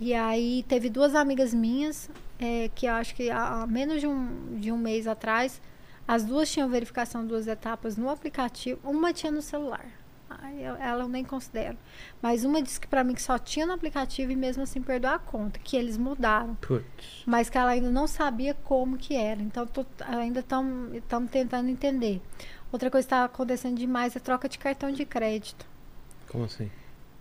E 0.00 0.14
aí 0.14 0.64
teve 0.66 0.88
duas 0.88 1.14
amigas 1.14 1.52
minhas, 1.52 2.08
é, 2.42 2.68
que 2.74 2.86
eu 2.86 2.92
acho 2.94 3.14
que 3.14 3.30
há, 3.30 3.62
há 3.62 3.66
menos 3.66 4.00
de 4.00 4.06
um, 4.06 4.56
de 4.58 4.72
um 4.72 4.76
mês 4.78 5.06
atrás, 5.06 5.60
as 6.08 6.24
duas 6.24 6.50
tinham 6.50 6.68
verificação 6.68 7.24
duas 7.26 7.46
etapas 7.46 7.96
no 7.96 8.10
aplicativo, 8.10 8.80
uma 8.82 9.12
tinha 9.12 9.30
no 9.30 9.40
celular. 9.40 9.86
Ai, 10.28 10.56
eu- 10.66 10.76
ela 10.76 11.04
eu 11.04 11.08
nem 11.08 11.22
considero. 11.22 11.76
Mas 12.22 12.42
uma 12.42 12.62
disse 12.62 12.80
que 12.80 12.86
pra 12.88 13.04
mim 13.04 13.14
que 13.14 13.20
só 13.22 13.38
tinha 13.38 13.66
no 13.66 13.74
aplicativo 13.74 14.32
e 14.32 14.36
mesmo 14.36 14.62
assim 14.62 14.80
perdeu 14.80 15.10
a 15.10 15.18
conta, 15.18 15.58
que 15.58 15.76
eles 15.76 15.98
mudaram 15.98 16.54
Putz. 16.56 17.22
mas 17.26 17.50
que 17.50 17.58
ela 17.58 17.70
ainda 17.72 17.90
não 17.90 18.06
sabia 18.06 18.54
como 18.54 18.96
que 18.96 19.14
era. 19.14 19.42
Então 19.42 19.66
tô- 19.66 19.84
ainda 20.08 20.40
estamos 20.40 21.30
tentando 21.30 21.68
entender. 21.68 22.20
Outra 22.72 22.90
coisa 22.90 23.06
que 23.06 23.14
está 23.14 23.24
acontecendo 23.24 23.76
demais 23.76 24.16
é 24.16 24.18
troca 24.20 24.48
de 24.48 24.58
cartão 24.58 24.90
de 24.90 25.04
crédito. 25.04 25.66
Como 26.28 26.44
assim? 26.44 26.70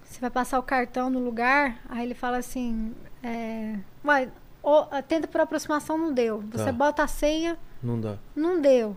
Você 0.06 0.20
vai 0.22 0.30
passar 0.30 0.58
o 0.60 0.64
cartão 0.64 1.10
no 1.10 1.20
lugar, 1.20 1.80
aí 1.90 2.04
ele 2.06 2.14
fala 2.14 2.38
assim, 2.38 2.94
é, 3.22 3.76
uai, 4.06 4.30
Ou, 4.64 4.88
ah, 4.92 5.02
tenta 5.02 5.28
por 5.28 5.42
aproximação, 5.42 5.98
não 5.98 6.14
deu. 6.14 6.42
Você 6.52 6.66
Tá. 6.66 6.72
bota 6.72 7.04
a 7.04 7.08
senha, 7.08 7.58
Não 7.82 8.00
dá. 8.00 8.18
não 8.36 8.62
deu. 8.62 8.96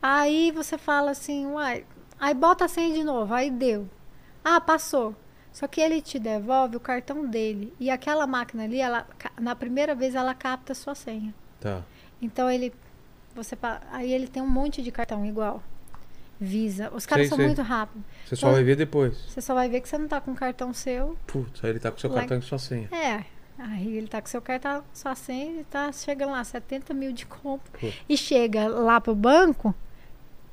Aí 0.00 0.50
você 0.50 0.76
fala 0.76 1.12
assim, 1.12 1.46
uai, 1.46 1.84
aí 2.20 2.34
bota 2.34 2.64
a 2.64 2.68
senha 2.68 2.92
de 2.94 3.02
novo, 3.04 3.32
aí 3.32 3.50
deu. 3.50 3.88
Ah, 4.44 4.60
passou. 4.60 5.14
Só 5.52 5.66
que 5.66 5.80
ele 5.80 6.00
te 6.00 6.18
devolve 6.18 6.76
o 6.76 6.80
cartão 6.80 7.26
dele. 7.26 7.72
E 7.78 7.90
aquela 7.90 8.26
máquina 8.26 8.64
ali, 8.64 8.80
ela, 8.80 9.06
na 9.40 9.54
primeira 9.54 9.94
vez, 9.94 10.14
ela 10.14 10.34
capta 10.34 10.72
a 10.72 10.74
sua 10.74 10.94
senha. 10.94 11.32
Tá. 11.60 11.82
Então 12.20 12.50
ele. 12.50 12.72
Você, 13.34 13.56
aí 13.90 14.12
ele 14.12 14.26
tem 14.28 14.42
um 14.42 14.48
monte 14.48 14.82
de 14.82 14.90
cartão 14.90 15.24
igual. 15.26 15.62
Visa. 16.40 16.90
Os 16.92 17.06
caras 17.06 17.24
Sei, 17.24 17.28
são 17.28 17.36
sei. 17.38 17.46
muito 17.46 17.62
rápidos. 17.62 18.02
Você 18.26 18.34
só 18.36 18.46
Então- 18.46 18.54
vai 18.54 18.64
ver 18.64 18.76
depois. 18.76 19.16
Você 19.28 19.40
só 19.40 19.54
vai 19.54 19.68
ver 19.68 19.80
que 19.80 19.88
você 19.88 19.96
não 19.96 20.08
tá 20.08 20.20
com 20.20 20.34
cartão 20.34 20.72
seu. 20.74 21.16
Putz, 21.26 21.62
aí 21.62 21.70
ele 21.70 21.78
tá 21.78 21.90
com 21.90 21.98
seu 21.98 22.10
Lá- 22.10 22.20
cartão 22.20 22.38
e 22.38 22.42
sua 22.42 22.58
senha. 22.58 22.88
É. 22.90 23.24
Aí 23.58 23.96
ele 23.96 24.08
tá 24.08 24.20
com 24.20 24.28
seu 24.28 24.42
cartão, 24.42 24.82
sua 24.92 25.14
senha, 25.14 25.60
e 25.60 25.64
tá 25.64 25.92
chegando 25.92 26.32
lá, 26.32 26.42
70 26.42 26.92
mil 26.94 27.12
de 27.12 27.26
compra. 27.26 27.72
E 28.08 28.16
chega 28.16 28.66
lá 28.66 29.00
pro 29.00 29.14
banco, 29.14 29.74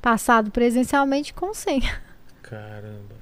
passado 0.00 0.50
presencialmente 0.50 1.34
com 1.34 1.52
senha. 1.52 2.00
Caramba. 2.42 3.16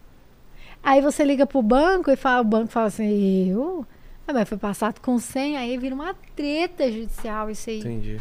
Aí 0.83 1.01
você 1.01 1.25
liga 1.25 1.47
pro 1.47 1.63
banco 1.63 2.11
e 2.11 2.17
fala, 2.17 2.41
o 2.41 2.45
banco 2.45 2.69
fala 2.69 2.87
assim, 2.87 3.51
eu? 3.51 3.87
Ah, 4.27 4.33
mas 4.33 4.49
foi 4.49 4.59
passado 4.59 5.01
com 5.01 5.19
senha, 5.19 5.61
aí 5.61 5.79
vira 5.79 5.95
uma 5.95 6.15
treta 6.37 6.91
judicial 6.91 7.51
isso 7.51 7.71
aí. 7.71 7.81
Entendi. 7.81 8.21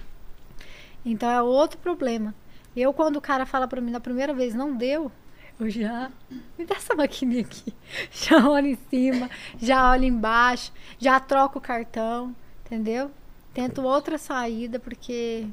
Então 1.05 1.29
é 1.29 1.41
outro 1.41 1.77
problema. 1.79 2.33
Eu, 2.75 2.93
quando 2.93 3.17
o 3.17 3.21
cara 3.21 3.45
fala 3.45 3.67
pra 3.67 3.81
mim 3.81 3.91
na 3.91 3.99
primeira 3.99 4.33
vez, 4.33 4.53
não 4.53 4.75
deu, 4.75 5.11
eu 5.59 5.69
já. 5.69 6.11
Me 6.57 6.65
dá 6.65 6.75
essa 6.75 6.95
maquininha 6.95 7.41
aqui. 7.41 7.73
Já 8.11 8.47
olho 8.47 8.67
em 8.67 8.77
cima, 8.89 9.29
já 9.57 9.91
olho 9.91 10.03
embaixo, 10.03 10.73
já 10.99 11.19
troco 11.19 11.57
o 11.57 11.61
cartão, 11.61 12.35
entendeu? 12.65 13.09
Tento 13.53 13.81
outra 13.81 14.17
saída, 14.17 14.77
porque 14.77 15.47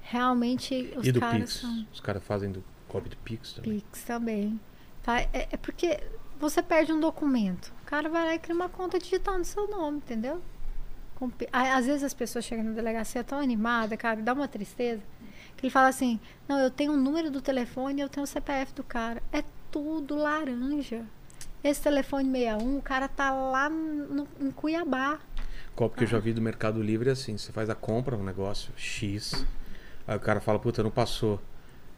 realmente 0.00 0.92
os 0.96 1.06
e 1.06 1.12
do 1.12 1.20
caras 1.20 1.38
Pix? 1.40 1.60
são 1.60 1.86
Os 1.92 2.00
caras 2.00 2.24
fazem 2.24 2.50
do 2.50 2.64
golpe 2.88 3.08
do 3.10 3.16
Pix 3.18 3.52
também. 3.52 3.80
Pix 3.80 4.02
também. 4.04 4.60
Tá? 5.02 5.20
É, 5.20 5.48
é 5.52 5.56
porque 5.56 6.00
você 6.40 6.62
perde 6.62 6.92
um 6.92 7.00
documento. 7.00 7.72
O 7.82 7.84
cara 7.86 8.08
vai 8.08 8.24
lá 8.24 8.34
e 8.34 8.38
cria 8.38 8.54
uma 8.54 8.68
conta 8.68 8.98
digital 8.98 9.38
no 9.38 9.44
seu 9.44 9.68
nome, 9.68 9.98
entendeu? 9.98 10.40
Com 11.16 11.30
Às 11.52 11.86
vezes 11.86 12.02
as 12.02 12.14
pessoas 12.14 12.44
chegam 12.44 12.64
na 12.64 12.72
delegacia 12.72 13.22
tão 13.22 13.38
animada, 13.38 13.96
cara, 13.96 14.20
dá 14.20 14.32
uma 14.32 14.48
tristeza. 14.48 15.02
Que 15.56 15.66
ele 15.66 15.70
fala 15.70 15.88
assim: 15.88 16.18
Não, 16.48 16.58
eu 16.58 16.70
tenho 16.70 16.92
o 16.92 16.96
número 16.96 17.30
do 17.30 17.40
telefone 17.40 18.00
e 18.00 18.02
eu 18.02 18.08
tenho 18.08 18.24
o 18.24 18.26
CPF 18.26 18.72
do 18.74 18.82
cara. 18.82 19.22
É 19.32 19.42
tudo 19.70 20.16
laranja. 20.16 21.04
Esse 21.62 21.82
telefone 21.82 22.30
61, 22.30 22.76
o 22.78 22.82
cara 22.82 23.08
tá 23.08 23.30
lá 23.32 23.68
no, 23.70 24.28
em 24.40 24.50
Cuiabá. 24.50 25.18
Golpe 25.76 25.96
que 25.96 26.04
eu 26.04 26.08
já 26.08 26.18
vi 26.18 26.32
do 26.32 26.40
Mercado 26.42 26.82
Livre 26.82 27.08
é 27.08 27.12
assim: 27.12 27.36
você 27.38 27.50
faz 27.52 27.70
a 27.70 27.74
compra, 27.74 28.16
um 28.16 28.22
negócio 28.24 28.72
X. 28.76 29.44
Aí 30.06 30.16
o 30.16 30.20
cara 30.20 30.40
fala, 30.40 30.58
puta, 30.58 30.82
não 30.82 30.90
passou. 30.90 31.40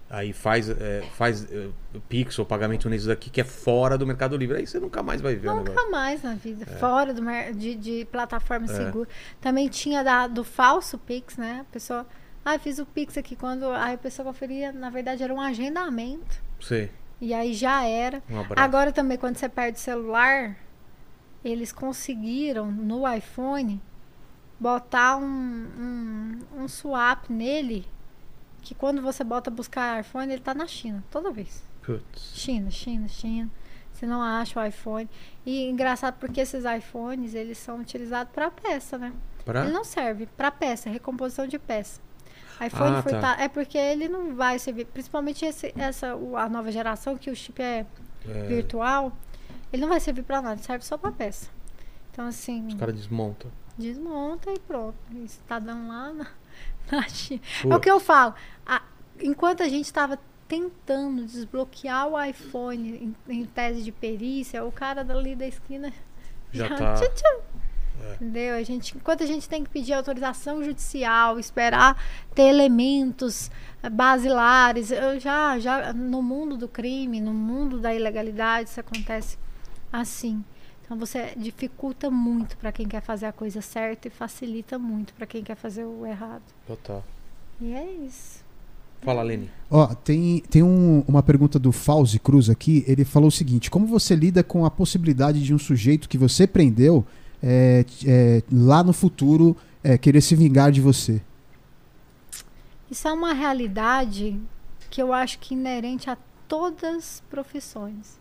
Aí 0.08 0.32
faz, 0.32 0.70
é, 0.70 1.02
faz 1.16 1.50
é, 1.50 1.68
Pix 2.08 2.38
ou 2.38 2.46
pagamento 2.46 2.88
nisso 2.88 3.08
daqui 3.08 3.28
que 3.28 3.40
é 3.40 3.44
fora 3.44 3.98
do 3.98 4.06
Mercado 4.06 4.36
Livre. 4.36 4.58
Aí 4.58 4.66
você 4.66 4.78
nunca 4.78 5.02
mais 5.02 5.20
vai 5.20 5.34
ver 5.34 5.52
Nunca 5.52 5.90
mais 5.90 6.22
na 6.22 6.34
vida, 6.34 6.64
fora 6.64 7.12
do, 7.12 7.22
de, 7.56 7.74
de 7.74 8.04
plataforma 8.04 8.66
É. 8.66 8.68
segura. 8.68 9.08
Também 9.40 9.68
tinha 9.68 10.04
da, 10.04 10.28
do 10.28 10.44
falso 10.44 10.96
Pix, 10.96 11.36
né? 11.36 11.58
A 11.62 11.72
pessoa, 11.72 12.06
ah, 12.48 12.60
fiz 12.60 12.78
o 12.78 12.86
Pix 12.86 13.18
aqui 13.18 13.34
quando 13.34 13.68
aí 13.70 13.94
a 13.94 13.98
pessoa 13.98 14.24
conferia, 14.24 14.70
na 14.70 14.88
verdade 14.88 15.20
era 15.20 15.34
um 15.34 15.40
agendamento. 15.40 16.40
Sei. 16.60 16.92
E 17.20 17.34
aí 17.34 17.52
já 17.52 17.84
era. 17.84 18.22
Um 18.30 18.38
abraço. 18.38 18.64
Agora 18.64 18.92
também, 18.92 19.18
quando 19.18 19.36
você 19.36 19.48
perde 19.48 19.78
o 19.78 19.80
celular, 19.80 20.56
eles 21.44 21.72
conseguiram 21.72 22.70
no 22.70 23.02
iPhone 23.12 23.82
botar 24.60 25.16
um, 25.16 25.24
um, 25.26 26.38
um 26.62 26.68
swap 26.68 27.28
nele. 27.28 27.84
Que 28.62 28.76
quando 28.76 29.02
você 29.02 29.24
bota 29.24 29.50
buscar 29.50 30.00
iPhone, 30.00 30.32
ele 30.32 30.40
tá 30.40 30.54
na 30.54 30.68
China, 30.68 31.02
toda 31.10 31.32
vez. 31.32 31.66
Putz. 31.82 32.32
China, 32.36 32.70
China, 32.70 33.08
China. 33.08 33.50
Você 33.92 34.06
não 34.06 34.22
acha 34.22 34.60
o 34.60 34.64
iPhone. 34.64 35.10
E 35.44 35.68
engraçado 35.68 36.16
porque 36.20 36.42
esses 36.42 36.64
iPhones, 36.64 37.34
eles 37.34 37.58
são 37.58 37.80
utilizados 37.80 38.32
para 38.32 38.52
peça, 38.52 38.96
né? 38.96 39.12
Pra? 39.44 39.64
Ele 39.64 39.72
não 39.72 39.82
serve 39.82 40.26
para 40.36 40.52
peça, 40.52 40.88
recomposição 40.88 41.48
de 41.48 41.58
peça. 41.58 42.05
iPhone 42.64 42.96
Ah, 42.96 43.02
tá. 43.02 43.10
furtado 43.10 43.42
é 43.42 43.48
porque 43.48 43.76
ele 43.78 44.08
não 44.08 44.34
vai 44.34 44.58
servir, 44.58 44.86
principalmente 44.86 45.44
esse, 45.44 45.72
essa 45.76 46.12
a 46.36 46.48
nova 46.48 46.70
geração 46.72 47.16
que 47.16 47.30
o 47.30 47.36
chip 47.36 47.60
é, 47.62 47.84
É, 48.28 48.42
virtual, 48.46 49.12
ele 49.72 49.82
não 49.82 49.88
vai 49.88 50.00
servir 50.00 50.22
para 50.22 50.40
nada, 50.42 50.60
serve 50.62 50.84
só 50.84 50.96
para 50.96 51.12
peça. 51.12 51.50
Então 52.12 52.26
assim, 52.26 52.66
os 52.68 52.74
caras 52.74 52.94
desmontam. 52.94 53.50
desmonta 53.76 54.50
e 54.52 54.58
pronto. 54.60 54.96
Isso 55.24 55.40
tá 55.46 55.58
dando 55.58 55.86
lá 55.88 56.12
na, 56.12 56.26
na 56.90 57.08
China. 57.08 57.40
É 57.70 57.74
o 57.76 57.80
que 57.80 57.90
eu 57.90 58.00
falo. 58.00 58.34
a- 58.66 58.82
enquanto 59.20 59.62
a 59.62 59.68
gente 59.68 59.84
estava 59.84 60.18
tentando 60.48 61.24
desbloquear 61.26 62.06
o 62.08 62.22
iPhone 62.22 63.14
em, 63.28 63.32
em 63.40 63.44
tese 63.44 63.82
de 63.82 63.90
perícia, 63.92 64.64
o 64.64 64.70
cara 64.72 65.02
dali 65.04 65.34
da 65.34 65.46
esquina 65.46 65.92
Já 66.52 66.68
tá. 66.76 66.94
tchum, 66.94 67.08
tchum. 67.14 67.40
É. 68.02 68.14
Entendeu? 68.14 68.54
A 68.54 68.62
gente, 68.62 68.96
enquanto 68.96 69.22
a 69.22 69.26
gente 69.26 69.48
tem 69.48 69.62
que 69.64 69.70
pedir 69.70 69.92
autorização 69.92 70.62
judicial, 70.64 71.38
esperar 71.38 72.00
ter 72.34 72.42
elementos 72.44 73.50
eh, 73.82 73.90
basilares, 73.90 74.90
eu 74.90 75.18
já, 75.20 75.58
já 75.58 75.92
no 75.92 76.22
mundo 76.22 76.56
do 76.56 76.68
crime, 76.68 77.20
no 77.20 77.32
mundo 77.32 77.78
da 77.80 77.94
ilegalidade, 77.94 78.68
isso 78.70 78.80
acontece 78.80 79.36
assim. 79.92 80.42
Então 80.84 80.96
você 80.96 81.32
dificulta 81.36 82.10
muito 82.10 82.56
para 82.58 82.70
quem 82.70 82.86
quer 82.86 83.00
fazer 83.02 83.26
a 83.26 83.32
coisa 83.32 83.60
certa 83.60 84.06
e 84.08 84.10
facilita 84.10 84.78
muito 84.78 85.12
para 85.14 85.26
quem 85.26 85.42
quer 85.42 85.56
fazer 85.56 85.84
o 85.84 86.06
errado. 86.06 86.42
Total. 86.66 87.04
E 87.60 87.72
é 87.72 87.84
isso. 88.06 88.44
Fala, 89.02 89.22
Lene. 89.22 89.50
Ó, 89.70 89.86
tem, 89.94 90.40
tem 90.48 90.62
um- 90.62 91.02
uma 91.06 91.22
pergunta 91.22 91.58
do 91.58 91.70
Fauzi 91.70 92.18
Cruz 92.18 92.48
aqui. 92.48 92.84
Ele 92.86 93.04
falou 93.04 93.28
o 93.28 93.32
seguinte: 93.32 93.70
como 93.70 93.86
você 93.86 94.14
lida 94.14 94.42
com 94.42 94.64
a 94.64 94.70
possibilidade 94.70 95.42
de 95.42 95.52
um 95.54 95.58
sujeito 95.58 96.08
que 96.08 96.16
você 96.18 96.46
prendeu 96.46 97.04
é, 97.48 97.84
é, 98.04 98.42
lá 98.50 98.82
no 98.82 98.92
futuro 98.92 99.56
é, 99.84 99.96
querer 99.96 100.20
se 100.20 100.34
vingar 100.34 100.72
de 100.72 100.80
você? 100.80 101.22
Isso 102.90 103.06
é 103.06 103.12
uma 103.12 103.32
realidade 103.32 104.40
que 104.90 105.00
eu 105.00 105.12
acho 105.12 105.38
que 105.38 105.54
inerente 105.54 106.10
a 106.10 106.18
todas 106.48 106.96
as 106.96 107.22
profissões. 107.30 108.18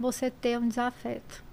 Você 0.00 0.30
ter 0.30 0.58
um 0.58 0.66
desafeto. 0.66 1.44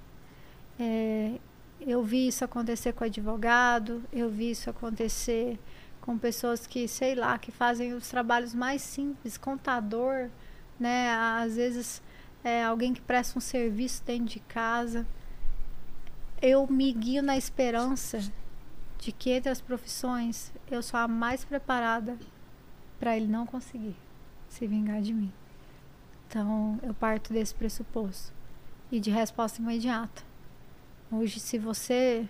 É, 0.80 1.34
eu 1.82 2.02
vi 2.02 2.30
isso 2.30 2.46
acontecer 2.46 2.94
com 2.94 3.04
advogado, 3.04 4.02
eu 4.14 4.30
vi 4.30 4.52
isso 4.52 4.70
acontecer 4.70 5.60
com 6.00 6.18
pessoas 6.18 6.66
que, 6.66 6.88
sei 6.88 7.14
lá, 7.14 7.38
que 7.38 7.52
fazem 7.52 7.94
os 7.94 8.08
trabalhos 8.08 8.54
mais 8.54 8.82
simples, 8.82 9.38
contador, 9.38 10.30
né? 10.80 11.10
Às 11.12 11.58
vezes 11.58 12.02
é 12.42 12.64
alguém 12.64 12.94
que 12.94 13.02
presta 13.02 13.38
um 13.38 13.42
serviço 13.42 14.02
dentro 14.06 14.26
de 14.26 14.40
casa. 14.40 15.06
Eu 16.42 16.68
me 16.68 16.92
guio 16.92 17.22
na 17.22 17.38
esperança 17.38 18.20
de 19.00 19.12
que 19.12 19.30
entre 19.32 19.50
as 19.52 19.62
profissões 19.62 20.52
eu 20.70 20.82
sou 20.82 21.00
a 21.00 21.08
mais 21.08 21.44
preparada 21.46 22.18
para 23.00 23.16
ele 23.16 23.28
não 23.28 23.46
conseguir 23.46 23.96
se 24.50 24.66
vingar 24.68 25.02
de 25.02 25.14
mim. 25.14 25.32
Então, 26.28 26.80
eu 26.84 26.94
parto 26.94 27.34
desse 27.34 27.54
pressuposto 27.54 28.32
e 28.92 29.00
de 29.00 29.10
resposta 29.12 29.62
imediata. 29.62 30.24
Hoje, 31.12 31.40
se 31.40 31.58
você 31.58 32.28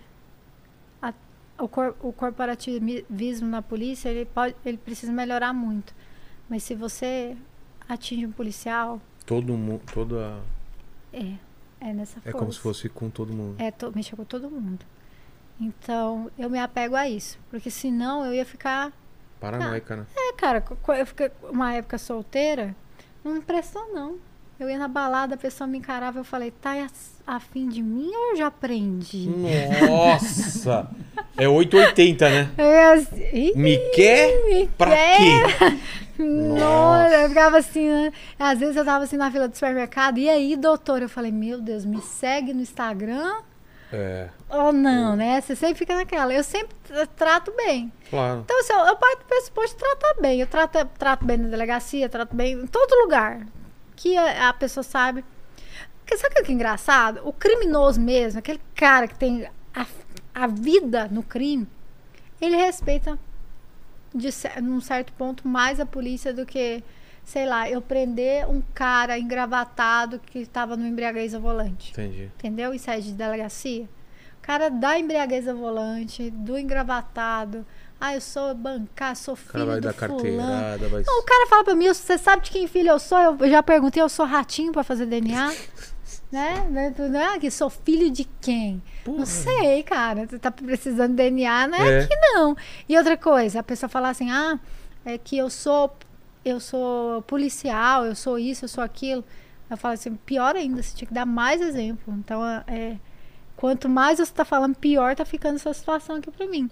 a- 1.00 1.14
o, 1.58 1.68
cor, 1.68 1.94
o 2.02 2.12
corporativismo 2.12 3.48
na 3.48 3.62
polícia, 3.62 4.08
ele 4.08 4.24
pode, 4.26 4.56
ele 4.64 4.76
precisa 4.78 5.12
melhorar 5.12 5.52
muito. 5.52 5.94
Mas 6.48 6.62
se 6.64 6.74
você 6.74 7.36
atinge 7.88 8.26
um 8.26 8.32
policial, 8.32 9.00
Todo 9.24 9.56
mundo. 9.56 9.82
Toda. 9.92 10.40
é, 11.12 11.34
é 11.82 11.92
nessa 11.92 12.18
É 12.20 12.22
força. 12.30 12.38
como 12.38 12.52
se 12.52 12.58
fosse 12.60 12.88
com 12.88 13.10
todo 13.10 13.32
mundo. 13.32 13.56
É, 13.58 13.70
to, 13.70 13.92
mexer 13.94 14.16
com 14.16 14.24
todo 14.24 14.50
mundo. 14.50 14.84
Então, 15.60 16.30
eu 16.38 16.48
me 16.50 16.58
apego 16.58 16.96
a 16.96 17.08
isso. 17.08 17.38
Porque 17.50 17.70
senão 17.70 18.24
eu 18.24 18.32
ia 18.34 18.44
ficar. 18.44 18.92
Paranoica, 19.40 19.96
né? 19.96 20.06
É, 20.16 20.32
cara, 20.34 20.64
eu 20.98 21.06
fiquei 21.06 21.30
uma 21.50 21.74
época 21.74 21.98
solteira, 21.98 22.74
não 23.24 23.40
prestou, 23.40 23.92
não. 23.92 24.16
Eu 24.60 24.70
ia 24.70 24.78
na 24.78 24.86
balada, 24.86 25.34
a 25.34 25.38
pessoa 25.38 25.66
me 25.66 25.78
encarava, 25.78 26.20
eu 26.20 26.24
falei, 26.24 26.52
tá 26.52 26.74
afim 27.26 27.68
de 27.68 27.82
mim 27.82 28.08
ou 28.14 28.30
eu 28.30 28.36
já 28.36 28.46
aprendi? 28.46 29.28
Nossa! 29.88 30.88
É 31.36 31.48
880, 31.48 32.30
né? 32.30 32.50
Eu 32.58 32.66
ia 32.66 32.92
assim, 32.92 33.24
"Ih, 33.32 33.52
Me 33.56 33.76
quer? 33.94 34.44
me 34.44 34.68
Pra 34.68 34.90
quer?" 34.90 35.16
quê? 35.16 35.78
Nossa, 36.22 37.14
eu 37.14 37.28
ficava 37.28 37.58
assim, 37.58 37.88
né? 37.88 38.12
Às 38.38 38.58
vezes 38.58 38.76
eu 38.76 38.84
tava 38.84 39.04
assim 39.04 39.16
na 39.16 39.30
fila 39.30 39.48
do 39.48 39.54
supermercado, 39.54 40.18
e 40.18 40.28
aí, 40.28 40.56
doutor? 40.56 41.02
Eu 41.02 41.08
falei, 41.08 41.32
meu 41.32 41.60
Deus, 41.60 41.84
me 41.84 42.00
segue 42.00 42.52
no 42.54 42.60
Instagram 42.62 43.40
É, 43.92 44.28
ou 44.48 44.72
não, 44.72 45.14
né? 45.16 45.40
Você 45.40 45.54
sempre 45.56 45.76
fica 45.76 45.94
naquela. 45.94 46.32
Eu 46.32 46.42
sempre 46.44 46.74
tra- 46.84 47.06
trato 47.06 47.52
bem. 47.56 47.92
claro. 48.10 48.40
Então, 48.44 48.58
assim, 48.60 48.72
eu, 48.72 48.78
eu 48.86 48.96
parto 48.96 49.18
do 49.18 49.24
pressuposto 49.26 49.76
de 49.76 49.82
tratar 49.84 50.20
bem. 50.20 50.40
Eu 50.40 50.46
trato, 50.46 50.84
trato 50.98 51.24
bem 51.24 51.36
na 51.38 51.48
delegacia, 51.48 52.08
trato 52.08 52.34
bem 52.34 52.54
em 52.54 52.66
todo 52.66 53.02
lugar. 53.02 53.46
Que 53.96 54.16
a, 54.16 54.48
a 54.48 54.52
pessoa 54.52 54.82
sabe. 54.82 55.24
Porque 56.00 56.16
sabe 56.16 56.40
o 56.40 56.44
que 56.44 56.50
é 56.50 56.54
engraçado? 56.54 57.20
O 57.24 57.32
criminoso 57.32 58.00
mesmo, 58.00 58.38
aquele 58.38 58.60
cara 58.74 59.06
que 59.06 59.14
tem 59.18 59.46
a, 59.74 59.86
a 60.34 60.46
vida 60.46 61.06
no 61.10 61.22
crime, 61.22 61.68
ele 62.40 62.56
respeita 62.56 63.18
de 64.14 64.28
num 64.62 64.80
certo 64.80 65.12
ponto 65.14 65.46
mais 65.46 65.80
a 65.80 65.86
polícia 65.86 66.32
do 66.32 66.44
que, 66.46 66.82
sei 67.24 67.46
lá, 67.46 67.68
eu 67.70 67.80
prender 67.80 68.48
um 68.48 68.62
cara 68.74 69.18
engravatado 69.18 70.18
que 70.18 70.40
estava 70.40 70.76
no 70.76 70.86
embriaguez 70.86 71.34
ao 71.34 71.40
volante. 71.40 71.92
Entendi. 71.92 72.30
Entendeu? 72.38 72.74
Isso 72.74 72.90
é 72.90 73.00
de 73.00 73.12
delegacia. 73.12 73.84
O 74.38 74.42
cara 74.42 74.68
da 74.68 74.98
embriaguez 74.98 75.46
ao 75.46 75.56
volante, 75.56 76.30
do 76.30 76.58
engravatado. 76.58 77.64
Ah, 78.00 78.14
eu 78.14 78.20
sou 78.20 78.52
bancar, 78.52 79.14
sou 79.14 79.34
O 79.34 79.36
cara 79.36 79.50
filho 79.52 79.66
vai 79.66 79.80
do 79.80 79.84
dar 79.84 79.94
fulano. 79.94 80.88
vai. 80.90 81.02
Não, 81.06 81.20
o 81.20 81.22
cara 81.22 81.46
fala 81.46 81.62
pra 81.62 81.74
mim, 81.76 81.86
você 81.86 82.18
sabe 82.18 82.42
de 82.42 82.50
quem 82.50 82.66
filho 82.66 82.88
eu 82.88 82.98
sou? 82.98 83.16
Eu 83.38 83.48
já 83.48 83.62
perguntei, 83.62 84.02
eu 84.02 84.08
sou 84.08 84.26
ratinho 84.26 84.72
pra 84.72 84.82
fazer 84.82 85.06
DNA? 85.06 85.54
né? 86.32 86.92
né? 86.98 87.38
Que 87.38 87.50
sou 87.50 87.68
filho 87.70 88.10
de 88.10 88.24
quem? 88.40 88.82
Porra. 89.04 89.18
Não 89.18 89.26
sei, 89.26 89.82
cara. 89.82 90.26
Você 90.26 90.38
tá 90.38 90.50
precisando 90.50 91.10
de 91.10 91.16
DNA, 91.16 91.68
não 91.68 91.78
é, 91.78 92.02
É. 92.02 92.06
que 92.06 92.16
não. 92.16 92.56
E 92.88 92.96
outra 92.96 93.16
coisa, 93.16 93.60
a 93.60 93.62
pessoa 93.62 93.88
fala 93.88 94.08
assim, 94.08 94.30
ah, 94.30 94.58
é 95.04 95.18
que 95.18 95.36
eu 95.36 95.50
sou, 95.50 95.94
eu 96.44 96.58
sou 96.58 97.22
policial, 97.22 98.06
eu 98.06 98.14
sou 98.14 98.38
isso, 98.38 98.64
eu 98.64 98.68
sou 98.68 98.82
aquilo. 98.82 99.22
Eu 99.70 99.76
falo 99.76 99.94
assim, 99.94 100.14
pior 100.14 100.56
ainda, 100.56 100.82
você 100.82 100.96
tinha 100.96 101.08
que 101.08 101.14
dar 101.14 101.26
mais 101.26 101.60
exemplo. 101.60 102.12
Então, 102.18 102.44
é, 102.66 102.96
quanto 103.56 103.88
mais 103.88 104.18
você 104.18 104.32
tá 104.32 104.44
falando, 104.44 104.74
pior 104.74 105.14
tá 105.14 105.24
ficando 105.24 105.56
essa 105.56 105.72
situação 105.72 106.16
aqui 106.16 106.30
pra 106.30 106.46
mim. 106.46 106.70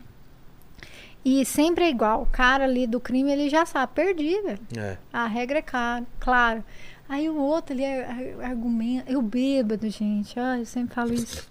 E 1.24 1.44
sempre 1.44 1.84
é 1.84 1.90
igual. 1.90 2.22
O 2.22 2.26
cara 2.26 2.64
ali 2.64 2.86
do 2.86 2.98
crime, 2.98 3.30
ele 3.30 3.50
já 3.50 3.66
sabe, 3.66 3.92
perdi, 3.94 4.40
velho. 4.40 4.60
É. 4.76 4.96
A 5.12 5.26
regra 5.26 5.58
é 5.58 5.62
clara, 5.62 6.04
claro. 6.18 6.64
Aí 7.10 7.28
o 7.28 7.34
outro 7.36 7.74
ali 7.74 7.84
ar- 7.84 8.08
ar- 8.08 8.50
argumenta. 8.50 9.10
Eu 9.10 9.20
bêbado, 9.20 9.90
gente. 9.90 10.38
Ai, 10.38 10.60
eu 10.60 10.64
sempre 10.66 10.94
falo 10.94 11.12
isso. 11.12 11.44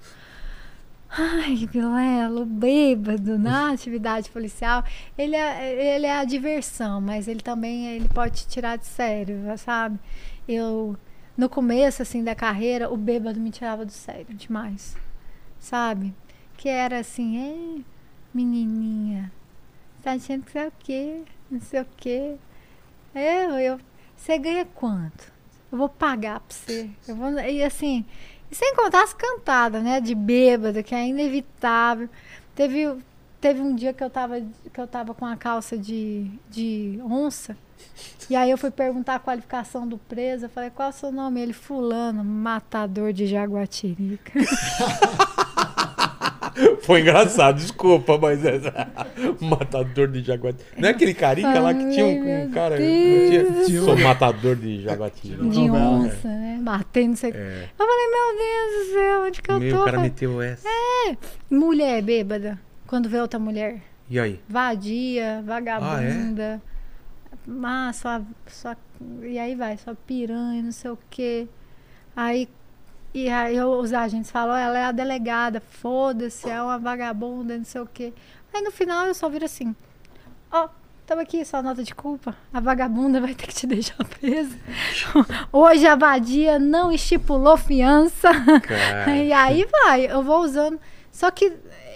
Ai, 1.10 1.54
Vilela, 1.66 2.42
o 2.42 2.46
bêbado 2.46 3.38
na 3.38 3.72
atividade 3.72 4.30
policial, 4.30 4.86
ele 5.18 5.36
é, 5.36 5.96
ele 5.96 6.06
é 6.06 6.18
a 6.18 6.24
diversão, 6.24 7.02
mas 7.02 7.28
ele 7.28 7.42
também 7.42 7.88
ele 7.88 8.08
pode 8.08 8.44
te 8.44 8.48
tirar 8.48 8.78
de 8.78 8.86
sério, 8.86 9.38
sabe? 9.58 10.00
Eu, 10.48 10.96
no 11.36 11.50
começo, 11.50 12.02
assim, 12.02 12.24
da 12.24 12.34
carreira, 12.36 12.90
o 12.90 12.96
bêbado 12.96 13.38
me 13.38 13.52
tirava 13.52 13.84
do 13.84 13.92
sério 13.92 14.34
demais, 14.34 14.96
sabe? 15.60 16.16
Que 16.56 16.70
era 16.70 17.00
assim, 17.00 17.38
ei, 17.38 17.86
menininha, 18.34 19.30
tá 20.02 20.14
achando 20.14 20.46
que 20.46 20.52
sei 20.52 20.68
o 20.68 20.74
quê, 20.80 21.24
não 21.52 21.60
sei 21.60 21.82
o 21.82 21.88
quê. 21.98 22.36
Eu, 23.14 23.60
eu, 23.60 23.80
você 24.16 24.38
ganha 24.38 24.64
quanto? 24.64 25.39
Eu 25.72 25.78
vou 25.78 25.90
pagar 25.90 26.40
pra 26.40 26.56
você. 26.56 26.90
Eu 27.08 27.16
vou, 27.16 27.32
e 27.40 27.64
assim, 27.64 28.06
sem 28.52 28.76
contar 28.76 29.04
as 29.04 29.14
cantadas, 29.14 29.84
né? 29.84 30.02
De 30.02 30.16
bêbado, 30.16 30.84
que 30.84 30.96
é 30.96 31.08
inevitável. 31.08 32.10
Teve, 32.56 32.98
teve 33.40 33.62
um 33.62 33.76
dia 33.76 33.94
que 33.94 34.04
eu 34.04 34.10
tava, 34.10 34.42
que 34.42 34.80
eu 34.80 34.88
tava 34.88 35.14
com 35.14 35.26
a 35.26 35.36
calça 35.36 35.78
de, 35.78 36.30
de 36.50 37.00
onça. 37.04 37.56
E 38.30 38.36
aí 38.36 38.52
eu 38.52 38.58
fui 38.58 38.72
perguntar 38.72 39.16
a 39.16 39.20
qualificação 39.20 39.88
do 39.88 39.98
preso. 39.98 40.46
Eu 40.46 40.50
falei, 40.50 40.70
qual 40.70 40.88
é 40.88 40.92
o 40.92 40.94
seu 40.94 41.12
nome? 41.12 41.42
Ele, 41.42 41.54
fulano, 41.54 42.24
matador 42.24 43.14
de 43.14 43.26
jaguatirica. 43.28 44.34
Foi 46.82 47.02
engraçado, 47.02 47.58
desculpa, 47.58 48.18
mas 48.18 48.44
essa. 48.44 48.72
Matador 49.42 50.08
de 50.08 50.22
jaguatirica. 50.22 50.76
Não 50.82 50.90
é 50.90 50.92
aquele 50.92 51.14
carinha 51.14 51.60
lá 51.60 51.74
que 51.74 51.90
tinha 51.92 52.06
um, 52.06 52.24
um 52.24 52.42
Ai, 52.44 52.50
cara. 52.50 52.80
não 52.80 52.86
Deus. 52.86 53.68
tinha- 53.68 53.82
Sou 53.82 53.98
matador 53.98 54.56
de 54.56 54.82
jaguatirica. 54.82 55.44
De 55.44 55.60
onça, 55.70 56.28
né? 56.28 56.60
Batendo, 56.62 57.10
não 57.10 57.16
sei 57.16 57.30
o 57.30 57.34
quê. 57.34 57.40
É. 57.40 57.70
Eu 57.80 57.86
falei, 57.88 58.08
meu 58.08 58.38
Deus 58.38 58.88
do 58.88 58.94
céu, 58.94 59.22
onde 59.22 59.42
que 59.42 59.52
eu 59.52 59.60
Meu, 59.60 59.76
tô? 59.76 59.82
o 59.82 59.86
cara 59.86 60.00
meteu 60.00 60.42
essa. 60.42 60.68
Mulher 61.50 62.02
bêbada, 62.02 62.60
quando 62.88 63.08
vê 63.10 63.20
outra 63.20 63.40
mulher. 63.40 63.82
E 64.10 64.20
aí? 64.20 64.40
vadia, 64.50 65.44
vagabunda. 65.46 66.62
Ah, 67.64 67.92
só, 67.94 68.22
só, 68.48 68.76
e 69.24 69.40
aí 69.40 69.56
vai, 69.56 69.78
só 69.78 69.94
piranha, 70.06 70.62
não 70.62 70.72
sei 70.72 70.92
o 70.92 70.98
quê. 71.10 71.48
Aí, 72.16 72.48
e 73.14 73.30
aí 73.30 73.56
eu- 73.56 73.72
os 73.72 73.92
agentes 73.94 74.30
falam, 74.32 74.56
ela 74.56 74.78
é 74.78 74.86
a 74.86 74.92
delegada, 74.92 75.60
foda-se, 75.60 76.50
é 76.50 76.62
uma 76.62 76.78
vagabunda, 76.78 77.58
não 77.58 77.66
sei 77.66 77.82
o 77.82 77.86
quê. 77.92 78.14
Aí 78.54 78.62
no 78.62 78.72
final 78.72 79.06
eu 79.06 79.14
só 79.14 79.28
viro 79.30 79.46
assim, 79.46 79.76
ó, 80.52 80.70
tamo 81.06 81.22
aqui, 81.22 81.44
sua 81.46 81.62
nota 81.62 81.84
de 81.84 81.94
culpa. 81.96 82.36
A 82.54 82.60
vagabunda 82.60 83.20
vai 83.22 83.34
ter 83.34 83.48
que 83.48 83.54
te 83.56 83.66
deixar 83.68 84.04
presa. 84.06 84.56
Hoje 85.52 85.88
a 85.88 85.96
vadia 85.96 86.60
não 86.60 86.92
estipulou 86.92 87.58
fiança. 87.58 88.30
Cara. 88.62 89.16
E 89.18 89.32
aí 89.34 89.68
vai, 89.72 90.06
eu 90.12 90.22
vou 90.24 90.42
usando. 90.42 90.80
Só 91.12 91.30
que 91.32 91.52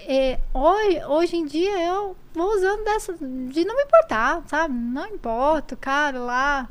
é, 0.08 0.40
hoje, 0.53 1.01
hoje 1.08 1.35
em 1.38 1.45
dia 1.45 1.80
eu 1.88 2.16
vou 2.33 2.53
usando 2.56 2.83
dessa. 2.83 3.14
De 3.14 3.64
não 3.64 3.75
me 3.77 3.83
importar, 3.83 4.42
sabe? 4.48 4.74
Não 4.74 5.08
importa, 5.08 5.75
o 5.75 5.77
cara 5.77 6.19
lá, 6.19 6.67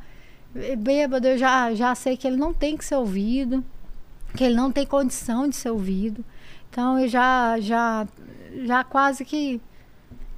é 0.55 0.77
bêbado, 0.77 1.27
eu 1.29 1.39
já, 1.39 1.73
já 1.75 1.95
sei 1.95 2.17
que 2.17 2.27
ele 2.27 2.37
não 2.37 2.53
tem 2.53 2.77
que 2.77 2.85
ser 2.85 2.97
ouvido, 2.97 3.65
que 4.36 4.44
ele 4.44 4.55
não 4.55 4.70
tem 4.70 4.86
condição 4.86 5.49
de 5.49 5.57
ser 5.57 5.70
ouvido. 5.70 6.25
Então 6.70 6.99
eu 6.99 7.09
já, 7.09 7.61
já, 7.61 8.07
já 8.65 8.83
quase 8.83 9.25
que 9.25 9.61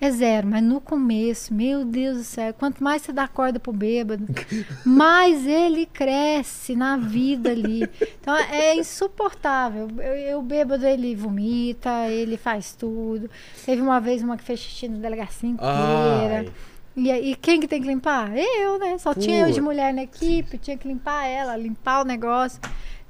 é 0.00 0.10
zero, 0.10 0.48
mas 0.48 0.62
no 0.62 0.81
começo, 0.81 1.55
meu 1.55 1.84
Deus 1.84 2.18
do 2.18 2.24
céu, 2.24 2.52
quanto 2.55 2.82
mais 2.82 3.02
você 3.02 3.12
dá 3.12 3.26
corda 3.26 3.58
pro 3.58 3.73
bêbado, 3.73 4.26
mais 4.84 5.47
ele 5.47 5.86
cresce 5.86 6.74
na 6.74 6.97
vida 6.97 7.50
ali. 7.50 7.89
Então 8.20 8.36
é 8.36 8.76
insuportável. 8.76 9.89
O 10.36 10.42
bêbado 10.42 10.84
ele 10.86 11.14
vomita, 11.14 12.08
ele 12.08 12.36
faz 12.36 12.74
tudo. 12.74 13.31
Teve 13.64 13.81
uma 13.81 14.00
vez 14.00 14.23
uma 14.23 14.36
que 14.36 14.44
fez 14.44 14.60
xixi 14.60 14.89
na 14.89 14.98
delegacia 14.98 15.48
inteira. 15.48 16.47
Ai. 16.47 16.52
E 16.97 17.10
aí, 17.10 17.34
quem 17.34 17.58
que 17.58 17.66
tem 17.66 17.82
que 17.82 17.89
limpar? 17.89 18.31
Eu, 18.36 18.78
né? 18.78 18.97
Só 18.98 19.12
tinha 19.12 19.48
eu 19.48 19.52
de 19.52 19.60
mulher 19.60 19.92
na 19.92 20.05
equipe, 20.05 20.58
tinha 20.58 20.76
que 20.76 20.86
limpar 20.86 21.24
ela, 21.26 21.56
limpar 21.56 22.02
o 22.02 22.05
negócio. 22.05 22.60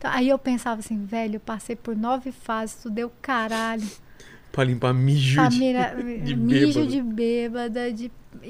Então, 0.04 0.12
aí 0.14 0.28
eu 0.28 0.38
pensava 0.38 0.80
assim, 0.80 1.02
velho, 1.06 1.36
eu 1.36 1.40
passei 1.40 1.74
por 1.74 1.96
nove 1.96 2.30
fases, 2.30 2.76
tu 2.82 2.90
deu 2.90 3.10
caralho. 3.22 3.88
Pra 4.52 4.62
limpar 4.62 4.92
mijo 4.92 5.30
de, 5.48 5.56
Família, 5.56 5.94
de 6.22 6.36
mijo 6.36 6.66
bêbado. 6.74 6.86
de 6.88 7.02
bêbada, 7.02 7.90
de, 7.92 8.12
e, 8.42 8.46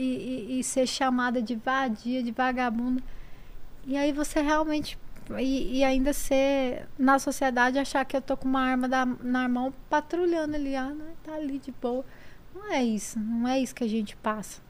e- 0.57 0.58
e 0.58 0.65
ser 0.65 0.84
chamada 0.89 1.41
de 1.41 1.55
vadia, 1.55 2.24
de 2.24 2.33
vagabunda. 2.33 3.00
E 3.86 3.97
aí 3.97 4.12
você 4.12 4.41
realmente. 4.42 4.99
E, 5.39 5.78
e 5.78 5.84
ainda 5.84 6.12
ser 6.12 6.89
na 6.99 7.20
sociedade 7.20 7.78
achar 7.78 8.05
que 8.05 8.16
eu 8.16 8.20
tô 8.20 8.36
com 8.36 8.49
uma 8.49 8.60
arma 8.60 8.89
da, 8.89 9.07
na 9.07 9.49
mão 9.49 9.73
patrulhando 9.89 10.57
ali, 10.57 10.74
ah, 10.74 10.89
né, 10.92 11.05
tá 11.23 11.34
ali 11.34 11.60
de 11.60 11.73
boa. 11.81 12.05
Não 12.52 12.73
é 12.73 12.83
isso, 12.83 13.16
não 13.20 13.47
é 13.47 13.60
isso 13.60 13.73
que 13.76 13.84
a 13.84 13.89
gente 13.89 14.16
passa. 14.16 14.60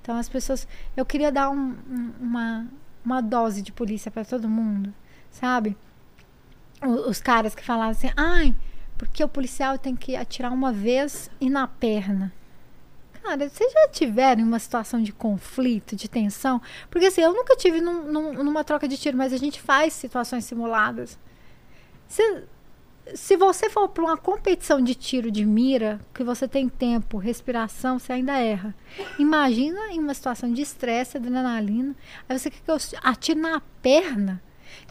Então 0.00 0.16
as 0.16 0.26
pessoas. 0.28 0.66
Eu 0.96 1.04
queria 1.04 1.30
dar 1.30 1.50
um- 1.50 1.76
um- 1.88 2.12
uma, 2.18 2.66
uma 3.04 3.20
dose 3.20 3.60
de 3.60 3.70
polícia 3.72 4.10
para 4.10 4.24
todo 4.24 4.48
mundo, 4.48 4.92
sabe? 5.30 5.76
Os 6.82 7.20
caras 7.20 7.54
que 7.54 7.62
falavam 7.64 7.90
assim, 7.90 8.10
ai, 8.16 8.54
porque 8.96 9.22
o 9.22 9.28
policial 9.28 9.78
tem 9.78 9.94
que 9.94 10.16
atirar 10.16 10.52
uma 10.52 10.72
vez 10.72 11.30
e 11.40 11.50
na 11.50 11.66
perna. 11.66 12.32
Cara, 13.22 13.48
vocês 13.50 13.70
já 13.70 13.88
tiveram 13.88 14.42
uma 14.44 14.58
situação 14.58 15.02
de 15.02 15.12
conflito, 15.12 15.94
de 15.94 16.08
tensão? 16.08 16.60
Porque 16.90 17.06
assim, 17.06 17.20
eu 17.20 17.34
nunca 17.34 17.54
tive 17.54 17.80
num- 17.82 18.10
num- 18.10 18.44
numa 18.44 18.64
troca 18.64 18.88
de 18.88 18.96
tiro, 18.96 19.16
mas 19.16 19.32
a 19.32 19.36
gente 19.36 19.60
faz 19.60 19.92
situações 19.92 20.46
simuladas. 20.46 21.18
Se, 22.08 22.44
se 23.14 23.36
você 23.36 23.68
for 23.68 23.88
para 23.88 24.02
uma 24.02 24.16
competição 24.16 24.80
de 24.80 24.94
tiro 24.94 25.30
de 25.30 25.44
mira, 25.44 26.00
que 26.14 26.24
você 26.24 26.48
tem 26.48 26.66
tempo, 26.66 27.18
respiração, 27.18 27.98
você 27.98 28.14
ainda 28.14 28.38
erra. 28.38 28.74
Imagina 29.18 29.92
em 29.92 29.98
uma 30.00 30.14
situação 30.14 30.50
de 30.50 30.62
estresse, 30.62 31.18
adrenalina. 31.18 31.94
Aí 32.26 32.38
você 32.38 32.50
quer 32.50 32.60
que 32.62 32.70
eu 32.70 32.78
atire 33.02 33.38
na 33.38 33.60
perna? 33.82 34.42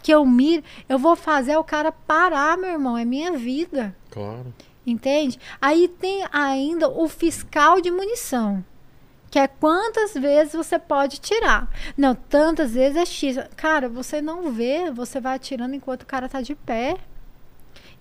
Que 0.01 0.14
eu 0.14 0.25
mire, 0.25 0.64
eu 0.88 0.98
vou 0.98 1.16
fazer 1.16 1.58
o 1.58 1.64
cara 1.64 1.91
parar, 1.91 2.58
meu 2.58 2.72
irmão. 2.72 2.98
É 2.98 3.06
minha 3.06 3.32
vida. 3.33 3.95
Claro. 4.09 4.53
Entende? 4.85 5.40
Aí 5.61 5.88
tem 5.88 6.25
ainda 6.32 6.90
o 6.90 7.08
fiscal 7.08 7.82
de 7.82 7.91
munição. 7.91 8.64
Que 9.30 9.38
é 9.38 9.48
quantas 9.48 10.14
vezes 10.14 10.53
você 10.53 10.80
pode 10.80 11.19
tirar. 11.19 11.69
Não, 11.95 12.16
tantas 12.16 12.74
vezes 12.74 12.98
é 12.98 13.06
X. 13.06 13.38
Cara, 13.56 13.88
você 13.88 14.22
não 14.22 14.51
vê, 14.51 14.90
você 14.90 15.19
vai 15.19 15.35
atirando 15.35 15.75
enquanto 15.75 16.01
o 16.01 16.08
cara 16.08 16.27
tá 16.27 16.41
de 16.41 16.56
pé. 16.56 16.98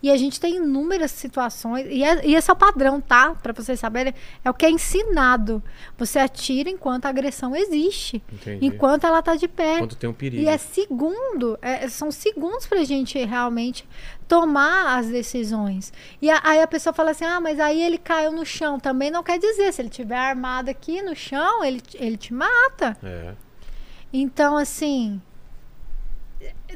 E 0.00 0.10
a 0.12 0.16
gente 0.16 0.38
tem 0.38 0.56
inúmeras 0.56 1.10
situações, 1.10 1.84
e, 1.90 2.04
é, 2.04 2.24
e 2.24 2.34
esse 2.36 2.48
é 2.48 2.52
o 2.52 2.56
padrão, 2.56 3.00
tá? 3.00 3.34
Pra 3.34 3.52
vocês 3.52 3.80
saberem, 3.80 4.14
é 4.44 4.48
o 4.50 4.54
que 4.54 4.64
é 4.64 4.70
ensinado. 4.70 5.60
Você 5.96 6.20
atira 6.20 6.70
enquanto 6.70 7.06
a 7.06 7.08
agressão 7.08 7.56
existe, 7.56 8.22
Entendi. 8.32 8.64
enquanto 8.64 9.04
ela 9.08 9.20
tá 9.20 9.34
de 9.34 9.48
pé. 9.48 9.78
Quando 9.78 9.96
tem 9.96 10.08
um 10.08 10.12
perigo. 10.12 10.40
E 10.42 10.46
é 10.46 10.56
segundo, 10.56 11.58
é- 11.60 11.88
são 11.88 12.12
segundos 12.12 12.64
pra 12.66 12.84
gente 12.84 13.18
realmente 13.24 13.88
tomar 14.28 14.98
as 14.98 15.08
decisões. 15.08 15.92
E 16.22 16.30
a- 16.30 16.40
aí 16.44 16.62
a 16.62 16.66
pessoa 16.68 16.92
fala 16.92 17.10
assim: 17.10 17.24
ah, 17.24 17.40
mas 17.40 17.58
aí 17.58 17.82
ele 17.82 17.98
caiu 17.98 18.30
no 18.30 18.46
chão. 18.46 18.78
Também 18.78 19.10
não 19.10 19.24
quer 19.24 19.38
dizer, 19.38 19.72
se 19.72 19.82
ele 19.82 19.88
tiver 19.88 20.16
armado 20.16 20.70
aqui 20.70 21.02
no 21.02 21.16
chão, 21.16 21.64
ele, 21.64 21.82
ele 21.94 22.16
te 22.16 22.32
mata. 22.32 22.96
É. 23.02 23.34
Então, 24.12 24.56
assim, 24.56 25.20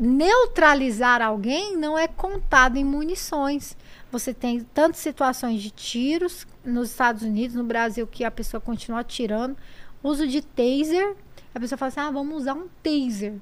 neutralizar 0.00 1.20
alguém 1.22 1.76
não 1.76 1.98
é 1.98 2.08
contado 2.08 2.76
em 2.76 2.84
munições. 2.84 3.76
Você 4.10 4.32
tem 4.34 4.60
tantas 4.60 5.00
situações 5.00 5.62
de 5.62 5.70
tiros 5.70 6.46
nos 6.64 6.90
Estados 6.90 7.22
Unidos, 7.22 7.56
no 7.56 7.64
Brasil, 7.64 8.06
que 8.06 8.24
a 8.24 8.30
pessoa 8.30 8.60
continua 8.60 9.00
atirando. 9.00 9.56
Uso 10.02 10.26
de 10.26 10.42
taser. 10.42 11.16
A 11.54 11.60
pessoa 11.60 11.78
fala 11.78 11.88
assim: 11.88 12.00
ah, 12.00 12.10
vamos 12.10 12.42
usar 12.42 12.54
um 12.54 12.68
taser. 12.82 13.34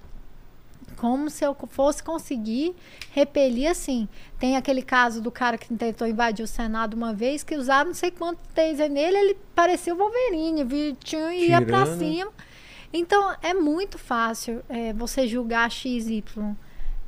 Como 0.96 1.30
se 1.30 1.44
eu 1.44 1.56
fosse 1.70 2.02
conseguir 2.02 2.74
repelir 3.12 3.70
assim. 3.70 4.08
Tem 4.38 4.56
aquele 4.56 4.82
caso 4.82 5.20
do 5.22 5.30
cara 5.30 5.56
que 5.56 5.72
tentou 5.74 6.06
invadir 6.06 6.44
o 6.44 6.48
Senado 6.48 6.94
uma 6.94 7.14
vez, 7.14 7.42
que 7.42 7.56
usaram 7.56 7.88
não 7.88 7.94
sei 7.94 8.10
quanto 8.10 8.38
taser 8.54 8.90
nele, 8.90 9.16
ele 9.16 9.38
parecia 9.54 9.94
o 9.94 9.96
Wolverine, 9.96 10.64
viu? 10.64 10.94
Tinha, 10.96 11.32
ia 11.34 11.62
pra 11.62 11.86
cima. 11.96 12.30
Então, 12.92 13.34
é 13.42 13.54
muito 13.54 13.98
fácil 13.98 14.62
é, 14.68 14.92
você 14.92 15.26
julgar 15.26 15.70
XY. 15.70 16.24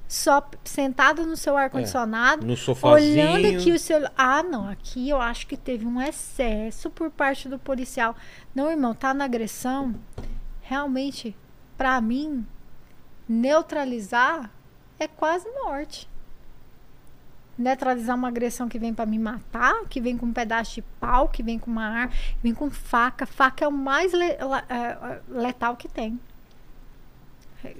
Só 0.07 0.47
sentado 0.63 1.25
no 1.25 1.37
seu 1.39 1.57
ar-condicionado, 1.57 2.47
No 2.47 2.55
sofazinho. 2.55 3.13
olhando 3.33 3.47
aqui 3.47 3.73
o 3.73 3.79
seu. 3.79 4.07
Ah, 4.15 4.43
não, 4.43 4.69
aqui 4.69 5.09
eu 5.09 5.19
acho 5.19 5.47
que 5.47 5.57
teve 5.57 5.87
um 5.87 6.01
excesso 6.03 6.91
por 6.91 7.11
parte 7.11 7.49
do 7.49 7.59
policial. 7.59 8.15
Não, 8.55 8.71
irmão, 8.71 8.95
tá 8.95 9.15
na 9.15 9.25
agressão. 9.25 9.95
Realmente, 10.61 11.35
pra 11.79 11.99
mim, 12.03 12.47
neutralizar 13.27 14.51
é 14.99 15.09
quase 15.09 15.49
morte. 15.65 16.09
Neutralizar 17.59 18.17
uma 18.17 18.29
agressão 18.29 18.69
que 18.69 18.79
vem 18.79 18.95
pra 18.95 19.05
me 19.07 19.19
matar, 19.19 19.85
que 19.89 20.01
vem 20.01 20.17
com 20.17 20.27
um 20.27 20.33
pedaço 20.33 20.75
de 20.77 20.83
pau, 21.01 21.29
que 21.29 21.43
vem 21.43 21.59
com 21.59 21.71
uma 21.71 21.85
arma, 21.87 22.09
que 22.09 22.37
vem 22.43 22.55
com 22.55 22.71
faca. 22.71 23.27
Faca 23.27 23.65
é 23.65 23.69
o 23.69 23.73
mais 23.73 24.13
le- 24.13 24.37
la- 24.41 24.65
é, 24.69 25.21
letal 25.29 25.77
que 25.77 25.87
tem. 25.89 26.19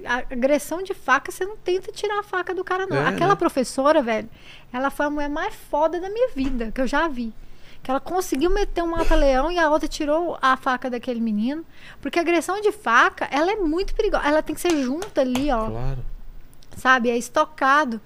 A 0.05 0.19
agressão 0.33 0.81
de 0.81 0.93
faca, 0.93 1.29
você 1.31 1.45
não 1.45 1.57
tenta 1.57 1.91
tirar 1.91 2.19
a 2.19 2.23
faca 2.23 2.53
do 2.55 2.63
cara, 2.63 2.85
não. 2.87 2.95
É, 2.97 3.07
Aquela 3.07 3.31
né? 3.33 3.35
professora, 3.35 4.01
velho, 4.01 4.29
ela 4.71 4.89
foi 4.89 5.07
a 5.07 5.09
mulher 5.09 5.29
mais 5.29 5.53
foda 5.53 5.99
da 5.99 6.09
minha 6.09 6.29
vida, 6.29 6.71
que 6.71 6.79
eu 6.79 6.87
já 6.87 7.07
vi. 7.09 7.33
Que 7.81 7.91
ela 7.91 7.99
conseguiu 7.99 8.49
meter 8.49 8.81
um 8.81 8.87
mata-leão 8.91 9.51
e 9.51 9.59
a 9.59 9.69
outra 9.69 9.89
tirou 9.89 10.37
a 10.41 10.55
faca 10.55 10.89
daquele 10.89 11.19
menino. 11.19 11.65
Porque 12.01 12.17
a 12.17 12.21
agressão 12.21 12.61
de 12.61 12.71
faca, 12.71 13.27
ela 13.29 13.51
é 13.51 13.55
muito 13.57 13.93
perigosa. 13.93 14.25
Ela 14.25 14.41
tem 14.41 14.55
que 14.55 14.61
ser 14.61 14.81
junta 14.81 15.19
ali, 15.19 15.51
ó 15.51 15.65
Claro. 15.69 16.05
sabe? 16.77 17.09
É 17.09 17.17
estocado. 17.17 17.99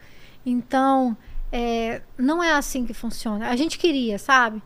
Então, 0.44 1.16
é, 1.52 2.02
não 2.18 2.44
é 2.44 2.52
assim 2.54 2.86
que 2.86 2.94
funciona. 2.94 3.50
A 3.50 3.56
gente 3.56 3.78
queria, 3.78 4.18
sabe? 4.20 4.62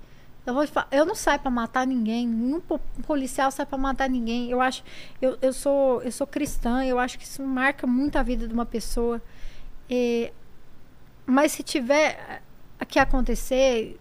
Eu, 0.46 0.54
vou 0.56 0.64
eu 0.92 1.06
não 1.06 1.14
saio 1.16 1.40
pra 1.40 1.52
matar 1.52 1.86
ninguém. 1.86 2.28
Nenhum 2.28 2.60
po- 2.60 2.80
policial 3.06 3.52
sai 3.52 3.66
pra 3.66 3.78
matar 3.78 4.10
ninguém. 4.10 4.50
Eu 4.50 4.60
acho, 4.60 4.84
eu, 5.22 5.38
eu 5.42 5.54
sou, 5.54 6.02
eu 6.02 6.12
sou 6.12 6.26
cristã. 6.26 6.84
Eu 6.84 6.98
acho 7.00 7.18
que 7.20 7.26
isso 7.26 7.44
marca 7.44 7.86
muito 7.86 8.18
a 8.18 8.24
vida 8.24 8.48
de 8.48 8.54
uma 8.54 8.66
pessoa. 8.66 9.22
É, 9.90 10.32
mas 11.26 11.52
se 11.52 11.64
tiver 11.64 12.42
que 12.88 12.98
acontecer 12.98 14.00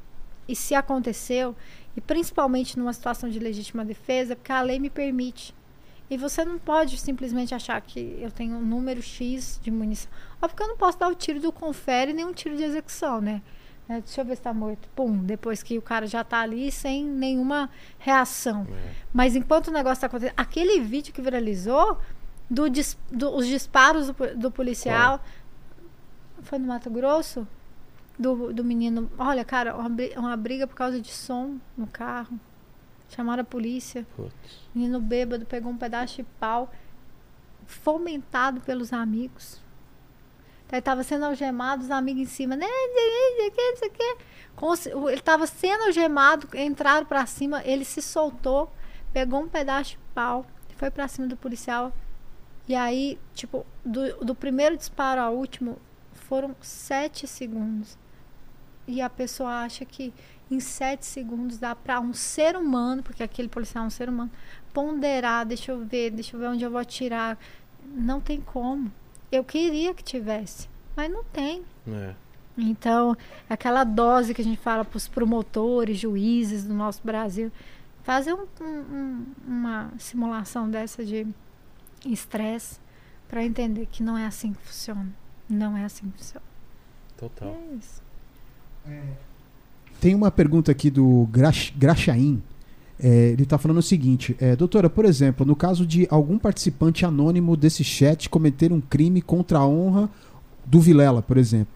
e 0.49 0.57
se 0.57 0.75
aconteceu 0.75 1.55
e 1.97 2.01
principalmente 2.01 2.79
numa 2.79 2.93
situação 2.93 3.29
de 3.29 3.39
legítima 3.39 3.85
defesa, 3.85 4.35
porque 4.35 4.53
a 4.53 4.63
lei 4.63 4.79
me 4.79 4.89
permite. 4.89 5.55
E 6.09 6.17
você 6.17 6.45
não 6.45 6.59
pode 6.59 6.99
simplesmente 6.99 7.55
achar 7.55 7.81
que 7.81 8.19
eu 8.21 8.33
tenho 8.33 8.57
um 8.57 8.65
número 8.65 9.01
X 9.03 9.61
de 9.63 9.71
munição. 9.71 10.11
Óbvio 10.43 10.57
que 10.57 10.63
eu 10.63 10.69
não 10.69 10.77
posso 10.77 10.99
dar 10.99 11.09
o 11.09 11.15
tiro 11.15 11.41
do 11.41 11.53
confere 11.53 12.13
nem 12.13 12.25
um 12.25 12.33
tiro 12.33 12.57
de 12.57 12.63
execução, 12.63 13.21
né? 13.21 13.43
É, 13.89 14.01
deixa 14.01 14.21
eu 14.21 14.25
ver 14.25 14.37
se 14.37 14.43
tá 14.43 14.55
morto. 14.55 14.89
Pum, 14.95 15.19
depois 15.25 15.63
que 15.63 15.77
o 15.77 15.83
cara 15.83 16.07
já 16.07 16.23
tá 16.23 16.41
ali 16.41 16.71
sem 16.71 17.05
nenhuma 17.05 17.69
reação. 17.99 18.67
Mas 19.13 19.35
enquanto 19.35 19.69
o 19.69 19.73
negócio 19.73 20.01
tá 20.01 20.07
acontecendo. 20.07 20.35
Aquele 20.37 20.81
vídeo 20.81 21.13
que 21.13 21.21
viralizou 21.21 21.99
do, 22.49 22.71
dis- 22.71 22.97
do- 23.11 23.35
os 23.35 23.47
disparos 23.47 24.07
do, 24.07 24.15
do 24.37 24.51
policial. 24.51 25.21
Foi 26.43 26.59
no 26.59 26.69
Mato 26.69 26.89
Grosso? 26.89 27.47
Do, 28.19 28.53
do 28.53 28.63
menino. 28.65 29.11
Olha, 29.19 29.45
cara, 29.45 29.75
uma, 29.77 29.91
uma 30.17 30.37
briga 30.37 30.67
por 30.67 30.75
causa 30.77 31.01
de 31.01 31.11
som 31.13 31.57
no 31.77 31.87
carro. 31.89 32.39
Chamaram 33.09 33.43
a 33.43 33.45
polícia. 33.45 34.07
Putz. 34.15 34.33
Menino 34.73 35.01
bêbado 35.01 35.45
pegou 35.45 35.73
um 35.73 35.77
pedaço 35.77 36.17
de 36.17 36.23
pau, 36.39 36.71
fomentado 37.67 38.61
pelos 38.61 38.93
amigos. 38.93 39.60
Daí 40.71 40.81
tava 40.81 41.03
sendo 41.03 41.25
algemado, 41.25 41.83
os 41.83 41.91
amigos 41.91 42.23
em 42.23 42.27
cima, 42.27 42.55
né? 42.57 42.67
Que. 43.93 44.17
Cons- 44.55 44.87
o- 44.87 45.09
Ele 45.09 45.21
tava 45.21 45.47
sendo 45.47 45.85
algemado, 45.85 46.49
entraram 46.57 47.07
pra 47.07 47.27
cima, 47.27 47.63
ele 47.65 47.85
se 47.85 48.01
soltou, 48.03 48.71
pegou 49.13 49.41
um 49.43 49.49
pedaço 49.49 49.93
de 49.93 49.99
pau, 50.15 50.47
foi 50.77 50.91
pra 50.91 51.09
cima 51.09 51.27
do 51.27 51.37
policial. 51.37 51.93
E 52.69 52.75
aí, 52.75 53.19
tipo, 53.35 53.67
do, 53.85 54.25
do 54.25 54.35
primeiro 54.35 54.77
disparo 54.77 55.21
ao 55.21 55.35
último, 55.35 55.79
foram 56.13 56.55
sete 56.61 57.27
segundos. 57.27 57.99
E 58.87 59.01
a 59.01 59.11
pessoa 59.11 59.63
acha 59.65 59.85
que 59.85 60.13
em 60.51 60.61
sete 60.61 61.07
segundos 61.07 61.59
dá 61.59 61.75
pra 61.75 62.01
um 62.01 62.13
ser 62.13 62.57
humano, 62.57 63.03
porque 63.03 63.23
aquele 63.23 63.49
policial 63.49 63.85
é 63.85 63.87
um 63.87 63.91
ser 63.91 64.09
humano, 64.09 64.31
ponderar, 64.73 65.47
deixa 65.47 65.73
eu 65.73 65.85
ver, 65.85 66.11
deixa 66.11 66.37
eu 66.37 66.41
ver 66.41 66.47
onde 66.49 66.65
eu 66.65 66.71
vou 66.71 66.81
atirar. 66.81 67.39
Não 67.85 68.21
tem 68.21 68.41
como. 68.41 68.93
Eu 69.31 69.45
queria 69.45 69.95
que 69.95 70.03
tivesse, 70.03 70.69
mas 70.97 71.11
não 71.11 71.23
tem. 71.25 71.63
É. 71.89 72.15
Então, 72.59 73.17
aquela 73.49 73.85
dose 73.85 74.35
que 74.35 74.41
a 74.43 74.45
gente 74.45 74.59
fala 74.61 74.85
para 74.85 74.97
os 74.97 75.09
promotores, 75.09 75.99
juízes 75.99 76.65
do 76.65 76.75
nosso 76.75 77.01
Brasil, 77.05 77.51
fazer 78.03 78.35
um- 78.35 78.47
um- 78.61 78.67
um- 78.67 79.27
uma 79.47 79.93
simulação 79.99 80.69
dessa 80.69 81.05
de 81.05 81.27
estresse 82.05 82.79
para 83.29 83.45
entender 83.45 83.87
que 83.87 84.03
não 84.03 84.19
é 84.19 84.27
assim 84.27 84.53
que 84.53 84.63
funciona. 84.63 85.07
Não 85.49 85.77
é 85.77 85.85
assim 85.85 86.11
que 86.11 86.19
funciona. 86.19 86.45
Total. 87.17 87.49
É 87.49 87.75
isso. 87.77 88.03
Tem 90.01 90.15
uma 90.15 90.31
pergunta 90.31 90.73
aqui 90.73 90.91
do 90.91 91.29
Grax- 91.31 91.73
Graxaim. 91.77 92.43
É, 93.03 93.31
ele 93.31 93.43
está 93.43 93.59
falando 93.59 93.79
o 93.79 93.83
seguinte: 93.83 94.37
é, 94.39 94.55
Doutora, 94.55 94.91
por 94.91 95.05
exemplo, 95.05 95.47
no 95.47 95.57
caso 95.57 95.87
de 95.87 96.07
algum 96.11 96.39
participante 96.39 97.05
anônimo 97.05 97.57
desse 97.57 97.83
chat 97.83 98.29
cometer 98.29 98.73
um 98.73 98.81
crime 98.81 99.23
contra 99.23 99.59
a 99.59 99.67
honra 99.67 100.11
do 100.65 100.81
Vilela, 100.81 101.23
por 101.23 101.37
exemplo, 101.37 101.73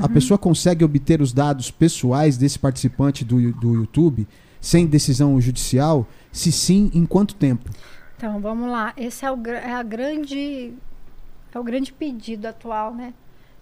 a 0.00 0.08
pessoa 0.08 0.36
consegue 0.36 0.84
obter 0.84 1.22
os 1.22 1.32
dados 1.32 1.70
pessoais 1.70 2.36
desse 2.36 2.58
participante 2.58 3.24
do, 3.24 3.52
do 3.52 3.74
YouTube 3.74 4.26
sem 4.60 4.86
decisão 4.86 5.40
judicial? 5.40 6.06
Se 6.32 6.52
sim, 6.52 6.90
em 6.92 7.06
quanto 7.06 7.34
tempo? 7.34 7.70
Então, 8.16 8.40
vamos 8.40 8.70
lá. 8.70 8.92
Esse 8.96 9.24
é 9.24 9.32
o, 9.32 9.46
é 9.46 9.72
a 9.72 9.82
grande 9.82 10.74
é 11.54 11.58
o 11.58 11.64
grande 11.64 11.90
pedido 11.90 12.46
atual, 12.46 12.94
né, 12.94 13.14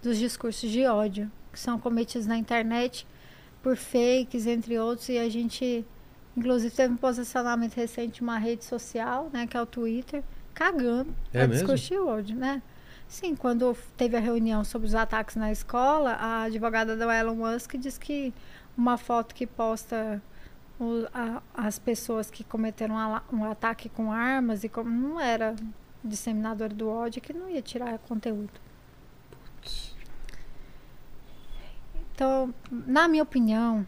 dos 0.03 0.19
discursos 0.19 0.69
de 0.69 0.85
ódio 0.85 1.31
que 1.53 1.61
são 1.61 1.79
cometidos 1.79 2.27
na 2.27 2.37
internet 2.37 3.07
por 3.63 3.77
fakes, 3.77 4.47
entre 4.47 4.79
outros, 4.79 5.09
e 5.09 5.17
a 5.17 5.29
gente 5.29 5.87
inclusive 6.37 6.75
teve 6.75 6.93
um 6.95 6.97
posicionamento 6.97 7.75
recente 7.75 8.15
de 8.17 8.23
uma 8.23 8.39
rede 8.39 8.65
social, 8.65 9.31
né, 9.33 9.47
que 9.47 9.57
é 9.57 9.61
o 9.63 9.67
Twitter, 9.67 10.23
cagando 10.53 11.15
É 11.33 11.39
para 11.39 11.49
mesmo? 11.49 11.67
discutir 11.75 11.99
ódio, 11.99 12.37
né? 12.37 12.63
Sim, 13.07 13.37
quando 13.37 13.77
teve 13.97 14.17
a 14.17 14.21
reunião 14.21 14.65
sobre 14.65 14.87
os 14.89 14.95
ataques 14.95 15.37
na 15.37 15.53
escola, 15.53 16.13
a 16.13 16.43
advogada 16.45 16.97
do 16.97 17.11
Elon 17.11 17.35
Musk 17.35 17.75
disse 17.77 18.01
que 18.01 18.33
uma 18.77 18.97
foto 18.97 19.35
que 19.35 19.47
posta 19.47 20.21
o- 20.81 21.07
a- 21.15 21.41
as 21.55 21.79
pessoas 21.79 22.31
que 22.31 22.43
cometeram 22.43 22.97
ala- 22.99 23.23
um 23.33 23.45
ataque 23.45 23.89
com 23.89 24.11
armas 24.11 24.65
e 24.65 24.69
como 24.69 24.91
não 24.91 25.21
era 25.21 25.55
disseminador 26.03 26.71
do 26.71 26.89
ódio, 26.89 27.23
que 27.23 27.33
não 27.33 27.49
ia 27.49 27.63
tirar 27.63 27.99
conteúdo. 27.99 28.51
Então, 32.15 32.53
na 32.71 33.09
minha 33.09 33.23
opinião, 33.23 33.87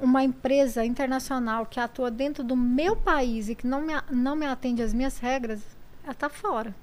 uma 0.00 0.24
empresa 0.24 0.84
internacional 0.84 1.66
que 1.66 1.78
atua 1.78 2.10
dentro 2.10 2.42
do 2.42 2.56
meu 2.56 2.96
país 2.96 3.48
e 3.48 3.54
que 3.54 3.66
não 3.66 3.80
me, 3.82 3.92
não 4.10 4.34
me 4.34 4.46
atende 4.46 4.82
às 4.82 4.92
minhas 4.94 5.18
regras, 5.18 5.60
ela 6.04 6.14
tá 6.14 6.28
fora. 6.28 6.74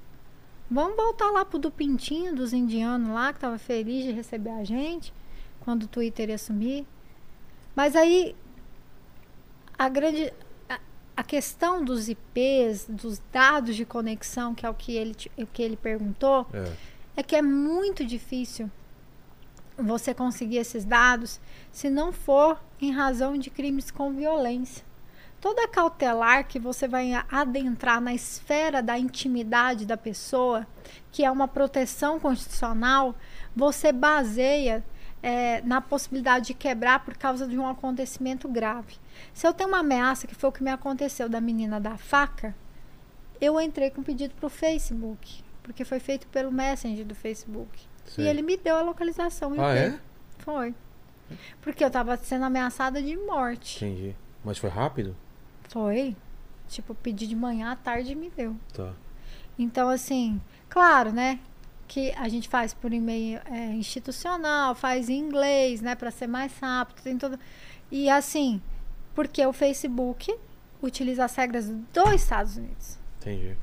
Vamos 0.70 0.96
voltar 0.98 1.32
lá 1.32 1.46
pro 1.46 1.58
do 1.58 1.72
Pintinho, 1.72 2.36
dos 2.36 2.52
indianos 2.54 3.10
lá, 3.10 3.32
que 3.32 3.40
tava 3.40 3.58
feliz 3.58 4.04
de 4.04 4.12
receber 4.12 4.50
a 4.50 4.64
gente, 4.64 5.14
quando 5.62 5.84
o 5.84 5.88
Twitter 5.88 6.30
ia 6.30 6.36
assumir. 6.36 6.86
Mas 7.76 7.96
aí, 7.96 8.36
a 9.78 9.88
grande. 9.90 10.34
A, 10.70 10.80
a 11.16 11.24
questão 11.24 11.84
dos 11.84 12.10
IPs, 12.10 12.86
dos 12.90 13.22
dados 13.32 13.76
de 13.76 13.86
conexão, 13.86 14.54
que 14.54 14.66
é 14.66 14.70
o 14.70 14.74
que 14.74 14.96
ele, 14.96 15.16
o 15.38 15.46
que 15.48 15.62
ele 15.64 15.78
perguntou, 15.78 16.46
É. 16.54 16.74
é 17.18 17.24
que 17.24 17.36
é 17.36 17.42
muito 17.42 18.06
difícil 18.06 18.70
você 19.78 20.14
conseguir 20.14 20.58
esses 20.58 20.84
dados 20.84 21.40
se 21.72 21.90
não 21.90 22.12
for 22.12 22.60
em 22.82 22.92
razão 22.92 23.38
de 23.38 23.50
crimes 23.50 23.92
com 23.92 24.14
violência. 24.14 24.86
Toda 25.40 25.68
cautelar 25.68 26.48
que 26.48 26.60
você 26.60 26.88
vai 26.88 27.12
adentrar 27.30 28.02
na 28.02 28.14
esfera 28.14 28.82
da 28.82 28.98
intimidade 28.98 29.86
da 29.86 29.96
pessoa, 29.96 30.66
que 31.12 31.24
é 31.24 31.30
uma 31.30 31.48
proteção 31.48 32.20
constitucional, 32.20 33.16
você 33.56 33.92
baseia 33.92 34.84
eh, 35.22 35.62
na 35.62 35.80
possibilidade 35.80 36.48
de 36.48 36.54
quebrar 36.56 37.06
por 37.06 37.16
causa 37.16 37.48
de 37.48 37.58
um 37.58 37.68
acontecimento 37.68 38.48
grave. 38.48 38.96
Se 39.32 39.48
eu 39.48 39.54
tenho 39.54 39.70
uma 39.70 39.80
ameaça, 39.80 40.26
que 40.26 40.34
foi 40.34 40.50
o 40.50 40.54
que 40.54 40.64
me 40.64 40.72
aconteceu 40.72 41.30
da 41.30 41.40
menina 41.40 41.80
da 41.80 41.98
faca, 41.98 42.56
eu 43.40 43.62
entrei 43.62 43.92
com 43.92 44.02
pedido 44.02 44.34
para 44.34 44.48
o 44.48 44.50
Facebook, 44.50 45.44
porque 45.62 45.86
foi 45.86 46.00
feito 46.00 46.28
pelo 46.28 46.52
Messenger 46.52 47.06
do 47.06 47.14
Facebook. 47.14 47.88
Sei. 48.08 48.26
E 48.26 48.28
ele 48.28 48.42
me 48.42 48.58
deu 48.58 48.76
a 48.76 48.82
localização. 48.82 49.54
Ah, 49.60 49.76
é? 49.76 50.00
Foi. 50.40 50.74
Porque 51.62 51.84
eu 51.84 51.92
tava 51.92 52.16
sendo 52.18 52.46
ameaçada 52.46 53.02
de 53.02 53.16
morte. 53.18 53.84
Entendi. 53.84 54.16
Mas 54.44 54.58
foi 54.58 54.70
rápido? 54.70 55.16
Foi. 55.70 56.16
Tipo, 56.68 56.96
pedi 56.96 57.28
de 57.28 57.36
manhã, 57.36 57.72
à 57.72 57.76
tarde 57.76 58.16
me 58.16 58.30
deu. 58.30 58.56
Tá. 58.74 58.94
Então, 59.60 59.90
assim, 59.90 60.42
claro, 60.70 61.12
né? 61.12 61.40
Que 61.88 62.12
a 62.14 62.28
gente 62.28 62.50
faz 62.50 62.74
por 62.74 62.92
e-mail 62.94 63.40
é, 63.46 63.68
institucional, 63.74 64.76
faz 64.76 65.10
em 65.10 65.18
inglês, 65.20 65.82
né? 65.82 65.96
Pra 65.96 66.12
ser 66.12 66.28
mais 66.28 66.58
rápido, 66.60 67.02
tem 67.02 67.18
tudo. 67.18 67.40
E 67.90 68.10
assim, 68.10 68.62
porque 69.16 69.46
o 69.46 69.54
Facebook 69.54 70.34
utiliza 70.82 71.26
as 71.26 71.36
regras 71.36 71.70
dos 71.70 72.14
Estados 72.14 72.58
Unidos. 72.58 73.00
Entendi. 73.20 73.58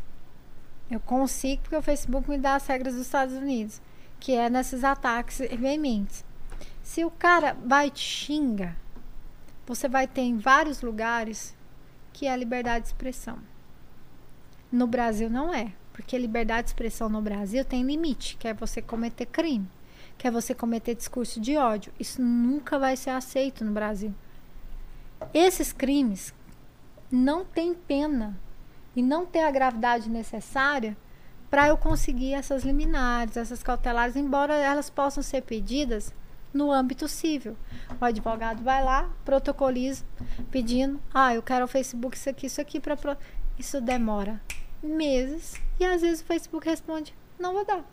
Eu 0.90 1.00
consigo 1.00 1.62
porque 1.62 1.76
o 1.76 1.82
Facebook 1.82 2.28
me 2.28 2.38
dá 2.38 2.56
as 2.56 2.66
regras 2.66 2.94
dos 2.94 3.06
Estados 3.06 3.34
Unidos, 3.34 3.80
que 4.24 4.32
é 4.32 4.48
nesses 4.48 4.82
ataques 4.82 5.38
veementes. 5.58 6.24
Se 6.82 7.04
o 7.04 7.10
cara 7.10 7.54
vai 7.62 7.90
te 7.90 8.00
xinga, 8.00 8.74
você 9.66 9.86
vai 9.86 10.08
ter 10.08 10.22
em 10.22 10.38
vários 10.38 10.80
lugares 10.80 11.54
que 12.10 12.26
é 12.26 12.32
a 12.32 12.36
liberdade 12.36 12.84
de 12.84 12.88
expressão. 12.88 13.36
No 14.72 14.86
Brasil 14.86 15.28
não 15.28 15.52
é, 15.52 15.74
porque 15.92 16.16
liberdade 16.16 16.62
de 16.62 16.68
expressão 16.70 17.10
no 17.10 17.20
Brasil 17.20 17.66
tem 17.66 17.82
limite, 17.82 18.38
que 18.38 18.48
é 18.48 18.54
você 18.54 18.80
cometer 18.80 19.26
crime, 19.26 19.68
que 20.16 20.26
é 20.26 20.30
você 20.30 20.54
cometer 20.54 20.94
discurso 20.94 21.38
de 21.38 21.58
ódio. 21.58 21.92
Isso 22.00 22.22
nunca 22.22 22.78
vai 22.78 22.96
ser 22.96 23.10
aceito 23.10 23.62
no 23.62 23.72
Brasil. 23.72 24.14
Esses 25.34 25.70
crimes 25.70 26.32
não 27.10 27.44
têm 27.44 27.74
pena 27.74 28.40
e 28.96 29.02
não 29.02 29.26
tem 29.26 29.44
a 29.44 29.50
gravidade 29.50 30.08
necessária 30.08 30.96
para 31.54 31.68
eu 31.68 31.76
conseguir 31.76 32.34
essas 32.34 32.64
liminares, 32.64 33.36
essas 33.36 33.62
cautelares, 33.62 34.16
embora 34.16 34.54
elas 34.54 34.90
possam 34.90 35.22
ser 35.22 35.42
pedidas 35.42 36.12
no 36.52 36.72
âmbito 36.72 37.06
civil. 37.06 37.56
O 38.00 38.04
advogado 38.04 38.60
vai 38.64 38.82
lá, 38.82 39.08
protocoliza, 39.24 40.04
pedindo, 40.50 41.00
ah, 41.14 41.32
eu 41.32 41.44
quero 41.44 41.64
o 41.64 41.68
Facebook 41.68 42.16
isso 42.16 42.28
aqui, 42.28 42.46
isso 42.46 42.60
aqui 42.60 42.80
para 42.80 42.96
pro... 42.96 43.16
isso 43.56 43.80
demora 43.80 44.42
meses 44.82 45.54
e 45.78 45.84
às 45.84 46.02
vezes 46.02 46.22
o 46.22 46.24
Facebook 46.24 46.68
responde, 46.68 47.14
não 47.38 47.52
vou 47.52 47.64
dar. 47.64 47.84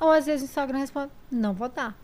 Ou 0.00 0.10
às 0.10 0.24
vezes 0.24 0.40
o 0.40 0.44
Instagram 0.46 0.78
responde, 0.78 1.12
não 1.30 1.52
vou 1.52 1.68
dar. 1.68 1.94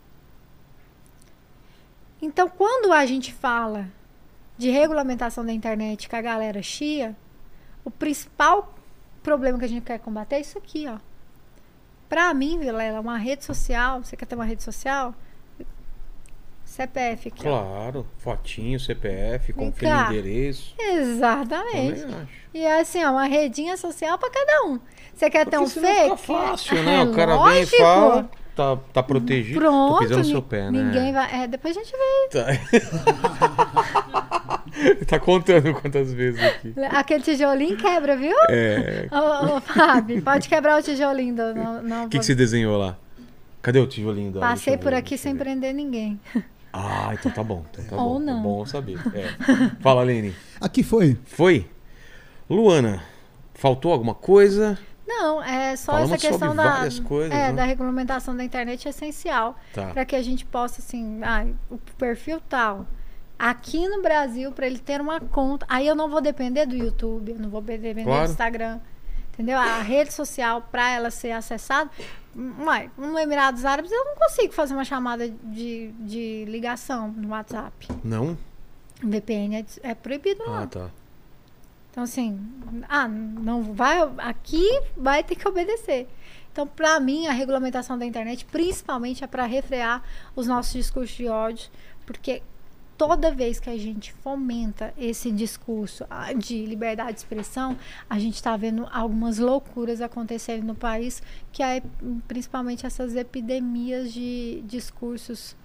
Então, 2.20 2.50
quando 2.50 2.92
a 2.92 3.06
gente 3.06 3.32
fala 3.32 3.88
de 4.58 4.68
regulamentação 4.68 5.42
da 5.42 5.54
internet 5.54 6.06
com 6.06 6.16
a 6.16 6.20
galera 6.20 6.62
chia, 6.62 7.16
o 7.82 7.90
principal 7.90 8.74
problema 9.22 9.58
que 9.58 9.64
a 9.64 9.68
gente 9.68 9.84
quer 9.84 9.98
combater 9.98 10.36
é 10.36 10.40
isso 10.40 10.58
aqui, 10.58 10.86
ó. 10.88 10.98
Pra 12.08 12.34
mim, 12.34 12.58
Vilela, 12.58 13.00
uma 13.00 13.18
rede 13.18 13.44
social, 13.44 14.02
você 14.02 14.16
quer 14.16 14.26
ter 14.26 14.34
uma 14.34 14.44
rede 14.44 14.62
social? 14.62 15.14
CPF 16.64 17.28
aqui, 17.28 17.48
ó. 17.48 17.62
Claro. 17.62 18.06
Fotinho, 18.18 18.78
CPF, 18.78 19.52
confirma 19.52 20.04
cá. 20.04 20.12
endereço. 20.12 20.74
Exatamente. 20.78 22.06
E 22.54 22.64
é 22.64 22.80
assim, 22.80 23.04
ó, 23.04 23.10
uma 23.10 23.24
redinha 23.24 23.76
social 23.76 24.16
pra 24.18 24.30
cada 24.30 24.64
um. 24.66 24.78
Você 25.14 25.28
quer 25.28 25.46
ter 25.46 25.58
um 25.58 25.68
fake? 25.68 26.02
Fica 26.02 26.16
fácil, 26.16 26.82
né? 26.82 26.96
É 26.96 27.02
o 27.02 27.12
cara 27.12 27.34
lógico. 27.34 27.54
vem 27.54 27.62
e 27.62 27.82
fala, 27.82 28.30
tá, 28.56 28.76
tá 28.92 29.02
protegido. 29.02 29.60
Pronto. 29.60 29.94
Tô 29.94 29.98
pisando 30.00 30.24
seu 30.24 30.42
pé, 30.42 30.70
né? 30.70 30.82
Ninguém 30.82 31.12
vai. 31.12 31.42
É, 31.42 31.46
depois 31.46 31.76
a 31.76 31.80
gente 31.82 31.92
vê. 31.92 32.28
Tá. 32.32 32.46
tá 35.06 35.18
contando 35.18 35.72
quantas 35.74 36.12
vezes 36.12 36.42
aqui. 36.42 36.74
Aquele 36.90 37.22
tijolinho 37.22 37.76
quebra, 37.76 38.16
viu? 38.16 38.34
É. 38.48 39.08
Ô, 39.10 39.56
ô, 39.56 39.60
Fábio, 39.60 40.22
pode 40.22 40.48
quebrar 40.48 40.78
o 40.78 40.82
tijolinho. 40.82 41.34
Do, 41.34 41.54
não, 41.54 41.82
não 41.82 42.04
O 42.06 42.08
que, 42.08 42.10
que 42.10 42.16
vou- 42.18 42.24
você 42.24 42.34
desenhou 42.34 42.76
lá? 42.78 42.96
Cadê 43.62 43.78
o 43.78 43.86
tijolinho 43.86 44.32
da 44.32 44.40
Passei 44.40 44.76
por 44.78 44.94
aqui 44.94 45.18
sem 45.18 45.36
prender 45.36 45.74
ninguém. 45.74 46.18
Ah, 46.72 47.10
então 47.12 47.30
tá 47.30 47.42
bom. 47.42 47.64
Então 47.72 47.84
tá 47.84 47.96
Ou 48.02 48.14
bom. 48.14 48.18
não. 48.20 48.38
É 48.40 48.42
bom 48.42 48.64
saber. 48.66 48.98
É. 49.14 49.28
Fala, 49.80 50.02
Lene. 50.02 50.34
Aqui 50.60 50.82
foi. 50.82 51.18
Foi? 51.24 51.68
Luana, 52.48 53.02
faltou 53.54 53.92
alguma 53.92 54.14
coisa? 54.14 54.78
Não, 55.06 55.42
é 55.42 55.74
só 55.76 55.92
Falamos 55.92 56.12
essa 56.12 56.28
questão 56.28 56.54
da, 56.54 56.88
coisas, 57.04 57.32
é, 57.36 57.48
né? 57.48 57.52
da 57.52 57.64
regulamentação 57.64 58.34
da 58.36 58.44
internet 58.44 58.86
é 58.86 58.90
essencial 58.90 59.58
Tá. 59.74 59.88
para 59.88 60.04
que 60.04 60.14
a 60.14 60.22
gente 60.22 60.44
possa, 60.46 60.80
assim, 60.80 61.20
ah, 61.22 61.44
o 61.68 61.76
perfil 61.98 62.40
tal. 62.48 62.86
Aqui 63.42 63.88
no 63.88 64.02
Brasil, 64.02 64.52
para 64.52 64.66
ele 64.66 64.78
ter 64.78 65.00
uma 65.00 65.18
conta, 65.18 65.64
aí 65.66 65.86
eu 65.86 65.94
não 65.94 66.10
vou 66.10 66.20
depender 66.20 66.66
do 66.66 66.76
YouTube, 66.76 67.32
eu 67.32 67.38
não 67.38 67.48
vou 67.48 67.62
depender 67.62 68.04
Claro. 68.04 68.26
do 68.26 68.30
Instagram. 68.30 68.80
Entendeu? 69.32 69.58
A 69.58 69.80
rede 69.80 70.12
social, 70.12 70.60
para 70.70 70.90
ela 70.90 71.10
ser 71.10 71.30
acessada, 71.30 71.90
uai, 72.36 72.90
no 72.98 73.18
Emirados 73.18 73.64
Árabes 73.64 73.90
eu 73.90 74.04
não 74.04 74.14
consigo 74.16 74.52
fazer 74.52 74.74
uma 74.74 74.84
chamada 74.84 75.26
de, 75.28 75.90
de 76.00 76.44
ligação 76.46 77.08
no 77.08 77.30
WhatsApp. 77.30 77.88
Não? 78.04 78.36
VPN 79.02 79.56
é, 79.56 79.64
é 79.82 79.94
proibido 79.94 80.42
lá. 80.46 80.64
Ah, 80.64 80.66
tá. 80.66 80.90
Então, 81.90 82.04
assim, 82.04 82.38
ah, 82.88 83.08
não 83.08 83.72
vai. 83.72 83.98
Aqui 84.18 84.68
vai 84.94 85.24
ter 85.24 85.34
que 85.34 85.48
obedecer. 85.48 86.06
Então, 86.52 86.66
para 86.66 87.00
mim, 87.00 87.26
a 87.26 87.32
regulamentação 87.32 87.96
da 87.98 88.04
internet, 88.04 88.44
principalmente, 88.44 89.24
é 89.24 89.26
para 89.26 89.46
refrear 89.46 90.02
os 90.36 90.46
nossos 90.46 90.72
discursos 90.74 91.16
de 91.16 91.28
ódio, 91.28 91.70
porque 92.04 92.42
toda 93.00 93.30
vez 93.34 93.58
que 93.58 93.70
a 93.70 93.78
gente 93.78 94.12
fomenta 94.12 94.92
esse 94.98 95.30
discurso 95.30 96.04
ah, 96.10 96.34
de 96.34 96.66
liberdade 96.66 97.14
de 97.14 97.18
expressão, 97.20 97.78
a 98.10 98.18
gente 98.18 98.34
está 98.34 98.54
vendo 98.58 98.86
algumas 98.92 99.38
loucuras 99.38 100.02
acontecerem 100.02 100.62
no 100.62 100.74
país, 100.74 101.22
que 101.50 101.62
é 101.62 101.82
principalmente 102.28 102.84
essas 102.84 103.16
epidemias 103.16 104.12
de 104.12 104.62
discursos 104.66 105.56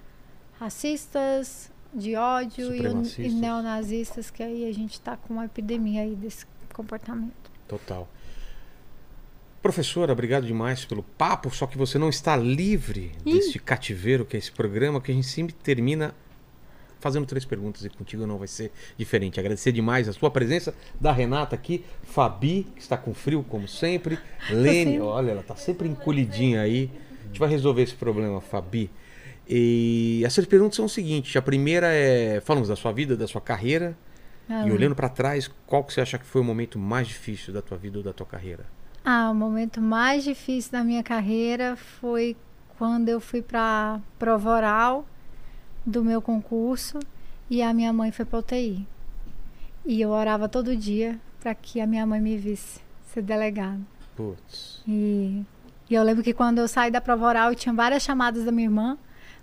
racistas, 0.57 1.69
de 1.93 2.15
ódio 2.15 2.73
e, 2.73 3.23
e 3.23 3.29
neonazistas, 3.31 4.31
que 4.31 4.41
aí 4.41 4.65
a 4.65 4.73
gente 4.73 4.93
está 4.93 5.17
com 5.17 5.33
uma 5.33 5.43
epidemia 5.43 6.03
aí 6.03 6.15
desse 6.15 6.45
comportamento. 6.73 7.51
Total. 7.67 8.07
Professora, 9.61 10.13
obrigado 10.13 10.45
demais 10.45 10.85
pelo 10.85 11.03
papo, 11.03 11.53
só 11.53 11.67
que 11.67 11.77
você 11.77 11.97
não 11.97 12.07
está 12.07 12.37
livre 12.37 13.11
Ih. 13.25 13.33
deste 13.33 13.59
cativeiro 13.59 14.23
que 14.23 14.37
é 14.37 14.39
esse 14.39 14.53
programa, 14.53 15.01
que 15.01 15.11
a 15.11 15.13
gente 15.13 15.27
sempre 15.27 15.53
termina 15.53 16.15
fazendo 17.05 17.27
três 17.27 17.45
perguntas 17.45 17.85
e 17.85 17.89
contigo 17.89 18.25
não 18.25 18.39
vai 18.39 18.47
ser 18.47 18.71
diferente. 18.97 19.39
Agradecer 19.39 19.71
demais 19.71 20.09
a 20.09 20.13
sua 20.13 20.31
presença, 20.31 20.73
da 20.99 21.11
Renata 21.11 21.53
aqui, 21.53 21.85
Fabi, 22.01 22.65
que 22.75 22.81
está 22.81 22.97
com 22.97 23.13
frio 23.13 23.45
como 23.47 23.67
sempre, 23.67 24.17
Lene, 24.49 24.99
olha, 24.99 25.29
ela 25.29 25.41
está 25.41 25.55
sempre 25.55 25.87
encolhidinha 25.87 26.61
aí. 26.61 26.89
A 27.23 27.27
gente 27.27 27.39
vai 27.39 27.47
resolver 27.47 27.83
esse 27.83 27.93
problema, 27.93 28.41
Fabi. 28.41 28.89
E 29.47 30.23
essas 30.25 30.47
perguntas 30.47 30.77
são 30.77 30.85
o 30.85 30.89
seguinte: 30.89 31.37
a 31.37 31.43
primeira 31.43 31.89
é, 31.93 32.41
falamos 32.41 32.69
da 32.69 32.75
sua 32.75 32.91
vida, 32.91 33.15
da 33.15 33.27
sua 33.27 33.39
carreira, 33.39 33.95
Ah, 34.49 34.65
e 34.67 34.71
olhando 34.71 34.95
para 34.95 35.07
trás, 35.07 35.47
qual 35.67 35.83
que 35.83 35.93
você 35.93 36.01
acha 36.01 36.17
que 36.17 36.25
foi 36.25 36.41
o 36.41 36.43
momento 36.43 36.79
mais 36.79 37.07
difícil 37.07 37.53
da 37.53 37.61
tua 37.61 37.77
vida 37.77 37.99
ou 37.99 38.03
da 38.03 38.13
tua 38.13 38.25
carreira? 38.25 38.65
Ah, 39.03 39.29
o 39.29 39.35
momento 39.35 39.79
mais 39.79 40.23
difícil 40.23 40.71
da 40.71 40.83
minha 40.83 41.03
carreira 41.03 41.75
foi 41.75 42.35
quando 42.79 43.09
eu 43.09 43.19
fui 43.19 43.43
para 43.43 43.99
prova 44.17 44.49
oral 44.49 45.05
do 45.85 46.03
meu 46.03 46.21
concurso 46.21 46.99
e 47.49 47.61
a 47.61 47.73
minha 47.73 47.93
mãe 47.93 48.11
foi 48.11 48.25
para 48.25 48.39
UTI. 48.39 48.87
E 49.85 50.01
eu 50.01 50.09
orava 50.09 50.49
todo 50.49 50.75
dia 50.75 51.19
para 51.39 51.53
que 51.53 51.79
a 51.79 51.85
minha 51.85 52.05
mãe 52.05 52.19
me 52.19 52.37
visse 52.37 52.79
ser 53.13 53.21
delegada. 53.21 53.79
Putz. 54.15 54.81
E, 54.87 55.43
e 55.89 55.93
eu 55.93 56.01
lembro 56.03 56.23
que 56.23 56.33
quando 56.33 56.57
eu 56.57 56.67
saí 56.67 56.89
da 56.89 56.99
prova 56.99 57.25
oral, 57.27 57.49
eu 57.51 57.55
tinha 57.55 57.73
várias 57.73 58.01
chamadas 58.01 58.45
da 58.45 58.51
minha 58.51 58.65
irmã 58.67 58.97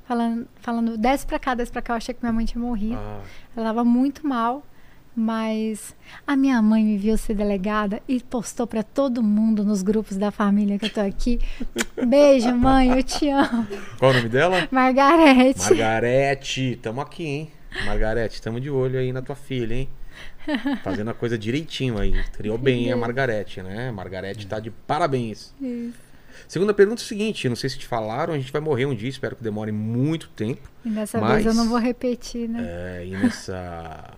falando, 0.04 0.48
falando 0.56 0.98
desce 0.98 1.24
pra 1.26 1.38
cá, 1.38 1.54
desce 1.54 1.70
pra 1.70 1.80
cá. 1.82 1.92
Eu 1.92 1.98
achei 1.98 2.14
que 2.14 2.20
minha 2.22 2.32
mãe 2.32 2.44
tinha 2.44 2.60
morrido. 2.60 2.96
Ah, 2.98 3.20
Ela 3.56 3.66
estava 3.66 3.84
muito 3.84 4.26
mal, 4.26 4.64
mas 5.14 5.94
a 6.26 6.36
minha 6.36 6.60
mãe 6.62 6.84
me 6.84 6.96
viu 6.96 7.16
ser 7.18 7.34
delegada 7.34 8.00
e 8.08 8.20
postou 8.20 8.66
para 8.66 8.82
todo 8.82 9.22
mundo 9.22 9.64
nos 9.64 9.82
grupos 9.82 10.16
da 10.16 10.30
família 10.30 10.78
que 10.78 10.86
eu 10.86 10.90
tô 10.90 11.00
aqui. 11.00 11.38
Beijo, 12.06 12.54
mãe, 12.56 12.90
eu 12.96 13.02
te 13.02 13.28
amo. 13.28 13.66
qual 13.98 14.10
o 14.10 14.14
nome 14.14 14.28
dela? 14.28 14.68
Margarete. 14.70 15.60
Margarete, 15.60 16.78
tamo 16.82 17.00
aqui, 17.00 17.24
hein? 17.24 17.50
Margarete, 17.84 18.40
tamo 18.40 18.60
de 18.60 18.70
olho 18.70 18.98
aí 18.98 19.12
na 19.12 19.22
tua 19.22 19.36
filha, 19.36 19.74
hein? 19.74 19.88
Fazendo 20.82 21.10
a 21.10 21.14
coisa 21.14 21.38
direitinho 21.38 21.98
aí. 21.98 22.12
Criou 22.32 22.58
bem 22.58 22.90
a 22.92 22.96
Margarete, 22.96 23.62
né? 23.62 23.90
Margarete 23.90 24.46
tá 24.46 24.58
de 24.58 24.70
parabéns. 24.70 25.54
Isso. 25.60 26.12
Segunda 26.48 26.74
pergunta 26.74 27.00
é 27.00 27.04
o 27.04 27.06
seguinte: 27.06 27.48
não 27.48 27.56
sei 27.56 27.70
se 27.70 27.78
te 27.78 27.86
falaram, 27.86 28.34
a 28.34 28.38
gente 28.38 28.50
vai 28.52 28.60
morrer 28.60 28.86
um 28.86 28.94
dia, 28.94 29.08
espero 29.08 29.36
que 29.36 29.42
demore 29.42 29.70
muito 29.72 30.28
tempo. 30.30 30.68
E 30.84 30.90
dessa 30.90 31.20
Mas- 31.20 31.44
vez 31.44 31.46
eu 31.46 31.54
não 31.54 31.68
vou 31.68 31.78
repetir, 31.78 32.48
né? 32.48 32.62
É, 32.66 33.06
e 33.06 33.10
nessa. 33.10 34.10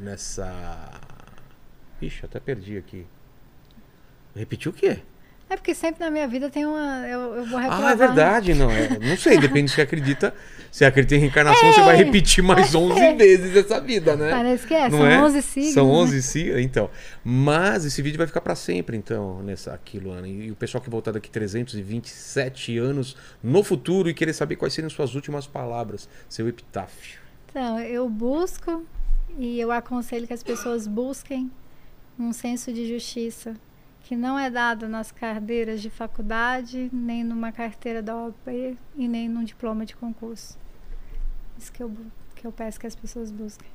Nessa. 0.00 1.00
Ixi, 2.00 2.24
até 2.24 2.38
perdi 2.38 2.76
aqui. 2.76 3.06
Repetiu 4.34 4.70
o 4.70 4.74
quê? 4.74 4.98
É 5.50 5.56
porque 5.56 5.74
sempre 5.74 6.04
na 6.04 6.10
minha 6.10 6.28
vida 6.28 6.50
tem 6.50 6.66
uma. 6.66 7.06
Eu, 7.08 7.36
eu 7.36 7.44
vou 7.46 7.58
reprovar. 7.58 7.86
Ah, 7.86 7.92
é 7.92 7.96
verdade, 7.96 8.52
não. 8.52 8.70
É, 8.70 8.98
não 8.98 9.16
sei, 9.16 9.38
depende 9.38 9.70
se 9.70 9.76
você 9.76 9.82
acredita. 9.82 10.34
Se 10.70 10.84
acredita 10.84 11.14
em 11.14 11.20
reencarnação, 11.20 11.72
você 11.72 11.82
vai 11.82 11.96
repetir 11.96 12.44
mais 12.44 12.74
11 12.74 13.14
vezes 13.14 13.56
essa 13.56 13.80
vida, 13.80 14.14
né? 14.14 14.30
Parece 14.30 14.66
que 14.66 14.74
é, 14.74 14.90
Não 14.90 14.98
são 14.98 15.06
é? 15.06 15.22
11 15.22 15.42
signos. 15.42 15.72
São 15.72 15.86
né? 15.86 15.92
11 15.94 16.22
signos, 16.22 16.60
então. 16.60 16.90
Mas 17.24 17.86
esse 17.86 18.02
vídeo 18.02 18.18
vai 18.18 18.26
ficar 18.26 18.42
pra 18.42 18.54
sempre, 18.54 18.94
então, 18.94 19.42
nessa 19.42 19.72
aqui, 19.72 19.98
Luana. 19.98 20.28
E 20.28 20.50
o 20.50 20.54
pessoal 20.54 20.82
que 20.82 20.90
voltar 20.90 21.12
daqui 21.12 21.30
327 21.30 22.76
anos 22.76 23.16
no 23.42 23.64
futuro 23.64 24.10
e 24.10 24.14
querer 24.14 24.34
saber 24.34 24.56
quais 24.56 24.74
seriam 24.74 24.90
suas 24.90 25.14
últimas 25.14 25.46
palavras, 25.46 26.06
seu 26.28 26.46
epitáfio. 26.46 27.20
Então, 27.48 27.80
eu 27.80 28.06
busco 28.10 28.84
e 29.38 29.60
eu 29.60 29.70
aconselho 29.70 30.26
que 30.26 30.32
as 30.32 30.42
pessoas 30.42 30.86
busquem 30.86 31.50
um 32.18 32.32
senso 32.32 32.72
de 32.72 32.88
justiça 32.88 33.54
que 34.02 34.16
não 34.16 34.38
é 34.38 34.50
dado 34.50 34.88
nas 34.88 35.12
cadeiras 35.12 35.82
de 35.82 35.90
faculdade, 35.90 36.88
nem 36.92 37.22
numa 37.22 37.52
carteira 37.52 38.02
da 38.02 38.16
OAB 38.16 38.76
e 38.96 39.06
nem 39.06 39.28
num 39.28 39.44
diploma 39.44 39.84
de 39.84 39.94
concurso. 39.94 40.58
Isso 41.58 41.70
que 41.70 41.82
eu, 41.82 41.94
que 42.34 42.46
eu 42.46 42.50
peço 42.50 42.80
que 42.80 42.86
as 42.86 42.96
pessoas 42.96 43.30
busquem. 43.30 43.68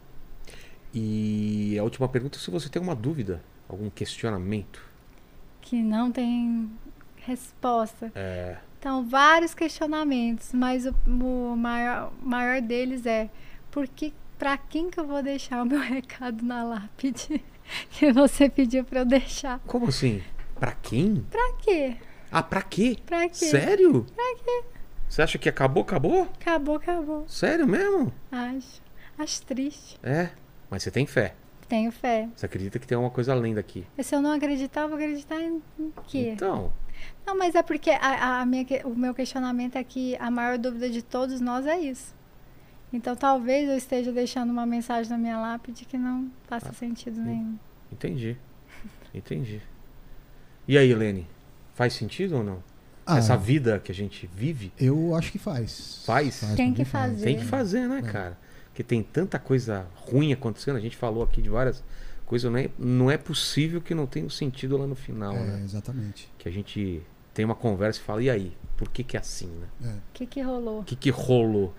E 0.93 1.77
a 1.79 1.83
última 1.83 2.09
pergunta, 2.09 2.39
se 2.39 2.49
você 2.49 2.67
tem 2.67 2.79
alguma 2.79 2.95
dúvida, 2.95 3.43
algum 3.69 3.89
questionamento. 3.89 4.83
Que 5.61 5.81
não 5.81 6.11
tem 6.11 6.69
resposta. 7.17 8.11
É, 8.15 8.57
Então, 8.79 9.05
vários 9.05 9.53
questionamentos, 9.53 10.51
mas 10.51 10.85
o, 10.85 10.95
o 11.07 11.55
maior, 11.55 12.11
maior 12.21 12.61
deles 12.61 13.05
é 13.05 13.29
por 13.71 13.87
que, 13.87 14.13
pra 14.43 14.57
quem 14.57 14.89
que 14.89 14.99
eu 14.99 15.07
vou 15.07 15.23
deixar 15.23 15.61
o 15.63 15.65
meu 15.65 15.79
recado 15.95 16.43
na 16.43 16.65
lápide 16.65 17.41
que 17.91 18.11
você 18.11 18.49
pediu 18.49 18.83
pra 18.83 18.99
eu 18.99 19.05
deixar? 19.05 19.57
como 19.65 19.87
assim? 19.87 20.21
Pra 20.59 20.73
quem? 20.73 21.25
Pra 21.31 21.53
quê? 21.61 21.95
Ah, 22.29 22.43
pra 22.43 22.61
quê? 22.61 22.97
Pra 23.05 23.29
quê? 23.29 23.33
Sério? 23.45 24.05
Pra 24.13 24.35
quê? 24.35 24.63
Você 25.07 25.21
acha 25.21 25.37
que 25.37 25.47
acabou, 25.47 25.83
acabou? 25.83 26.23
Acabou, 26.41 26.75
acabou. 26.75 27.25
Sério 27.25 27.65
mesmo? 27.65 28.11
Acho. 28.29 28.81
Acho 29.17 29.45
triste. 29.45 29.97
É. 30.03 30.29
Mas 30.69 30.83
você 30.83 30.91
tem 30.91 31.05
fé. 31.07 31.35
Tenho 31.69 31.89
fé. 31.93 32.27
Você 32.35 32.45
acredita 32.45 32.77
que 32.79 32.85
tem 32.85 32.97
alguma 32.97 33.11
coisa 33.13 33.31
além 33.31 33.53
daqui. 33.53 33.87
E 33.97 34.03
se 34.03 34.13
eu 34.13 34.21
não 34.21 34.31
acreditar, 34.33 34.81
eu 34.81 34.89
vou 34.89 34.97
acreditar 34.97 35.39
em, 35.39 35.61
em 35.79 35.93
quê? 36.05 36.31
Então, 36.33 36.73
Não, 37.25 37.37
mas 37.37 37.55
é 37.55 37.63
porque 37.63 37.91
a, 37.91 38.41
a 38.41 38.45
minha, 38.45 38.65
o 38.83 38.93
meu 38.93 39.13
questionamento 39.13 39.77
é 39.77 39.83
que 39.85 40.17
a 40.17 40.29
maior 40.29 40.57
dúvida 40.57 40.89
de 40.89 41.01
todos 41.01 41.39
nós 41.39 41.65
é 41.65 41.79
isso. 41.79 42.13
Então 42.93 43.15
talvez 43.15 43.67
eu 43.67 43.75
esteja 43.75 44.11
deixando 44.11 44.51
uma 44.51 44.65
mensagem 44.65 45.11
na 45.11 45.17
minha 45.17 45.39
lápide 45.39 45.83
que 45.85 45.97
não 45.97 46.29
faça 46.47 46.69
Ah, 46.69 46.73
sentido 46.73 47.15
sim. 47.15 47.21
nenhum. 47.23 47.57
entendi. 47.91 48.37
Entendi. 49.13 49.61
E 50.67 50.77
aí, 50.77 50.91
Helene? 50.91 51.27
Faz 51.73 51.93
sentido 51.93 52.37
ou 52.37 52.43
não? 52.43 52.63
Ah, 53.05 53.17
Essa 53.17 53.35
vida 53.35 53.79
que 53.79 53.91
a 53.91 53.95
gente 53.95 54.27
vive, 54.33 54.71
Eu 54.79 55.13
acho 55.15 55.31
que 55.31 55.37
faz. 55.39 56.03
Faz? 56.05 56.39
pra 56.39 56.55
Tem 56.55 56.73
que 56.73 56.85
faz. 56.85 57.11
fazer. 57.13 57.23
tem 57.25 57.37
que 57.37 57.43
fazer, 57.45 57.87
né, 57.87 57.99
É. 57.99 58.11
cara? 58.11 58.37
Porque 58.67 58.81
tem 58.83 59.03
tanta 59.03 59.37
coisa 59.37 59.85
ruim 59.95 60.31
acontecendo. 60.31 60.77
A 60.77 60.79
gente 60.79 60.95
falou 60.95 61.21
aqui 61.23 61.41
de 61.41 61.49
várias 61.49 61.83
coisas. 62.25 62.49
Não 62.49 62.57
é, 62.57 62.69
não 62.79 63.11
é 63.11 63.17
possível 63.17 63.81
que 63.81 63.93
não 63.93 64.05
tenha 64.07 64.25
um 64.25 64.29
sentido 64.29 64.77
lá 64.77 64.87
no 64.87 64.95
final, 64.95 65.33
É, 65.35 65.43
né? 65.43 65.61
exatamente. 65.63 66.29
Que 66.37 66.47
a 66.47 66.51
gente 66.51 67.01
tem 67.33 67.43
uma 67.43 67.55
conversa 67.55 67.99
e 67.99 68.03
fala, 68.03 68.23
e 68.23 68.29
aí? 68.29 68.55
Por 68.77 68.89
que 68.89 69.03
que 69.03 69.17
é 69.17 69.19
assim, 69.19 69.47
né? 69.47 69.67
É. 69.83 69.87
O 69.89 70.01
que, 70.13 70.25
que 70.25 70.41
rolou? 70.41 70.79
O 70.79 70.83
que 70.83 70.95
que 70.95 71.09
rolou? 71.09 71.73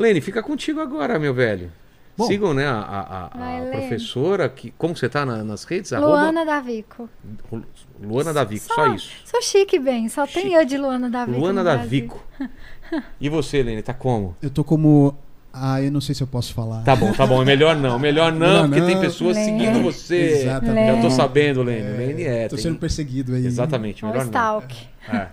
Lene, 0.00 0.20
fica 0.20 0.42
contigo 0.42 0.80
agora, 0.80 1.18
meu 1.18 1.32
velho. 1.34 1.70
Bom. 2.16 2.26
Sigam, 2.26 2.52
né, 2.52 2.66
a, 2.66 2.72
a- 2.74 3.26
a- 3.26 3.38
Vai, 3.38 3.70
professora. 3.70 4.48
Que, 4.48 4.72
como 4.76 4.94
você 4.96 5.08
tá 5.08 5.24
na- 5.24 5.42
nas 5.44 5.64
redes? 5.64 5.90
Luana 5.92 6.44
Davico. 6.44 7.08
Arroba, 7.50 7.66
Luana 8.02 8.32
Davico, 8.32 8.66
só, 8.66 8.74
Só- 8.74 8.94
isso. 8.94 9.10
Sou 9.24 9.40
chique, 9.40 9.78
bem. 9.78 10.08
Só 10.08 10.26
Chique. 10.26 10.40
tem 10.42 10.54
eu 10.54 10.64
de 10.64 10.76
Luana 10.76 11.08
Davico. 11.08 11.38
Luana. 11.38 11.64
Davico. 11.64 12.22
E 13.20 13.28
você, 13.28 13.62
Lene, 13.62 13.82
tá 13.82 13.94
como? 13.94 14.34
Eu 14.42 14.50
tô 14.50 14.64
como. 14.64 15.14
Ah, 15.52 15.80
eu 15.80 15.92
não 15.92 16.00
sei 16.00 16.12
se 16.12 16.22
eu 16.22 16.26
posso 16.26 16.52
falar. 16.52 16.82
Tá 16.82 16.96
bom, 16.96 17.12
tá 17.12 17.24
bom. 17.24 17.40
É 17.40 17.44
melhor 17.44 17.76
não. 17.76 17.98
Melhor 18.00 18.32
não, 18.32 18.68
porque 18.68 18.84
tem 18.84 19.00
pessoas 19.00 19.36
Lene. 19.36 19.60
seguindo 19.60 19.80
você. 19.82 20.16
Exatamente. 20.42 20.96
Já 20.96 21.00
tô 21.02 21.10
sabendo, 21.10 21.62
Lene. 21.62 21.96
Lene 21.96 22.22
é. 22.24 22.48
Tô 22.48 22.56
tem- 22.56 22.64
sendo 22.64 22.78
perseguido 22.80 23.32
aí. 23.34 23.46
Exatamente, 23.46 24.04
Um 24.04 24.08
melhor 24.08 24.22
não. 24.24 24.30
stalk. 24.30 24.76
É. 25.08 25.28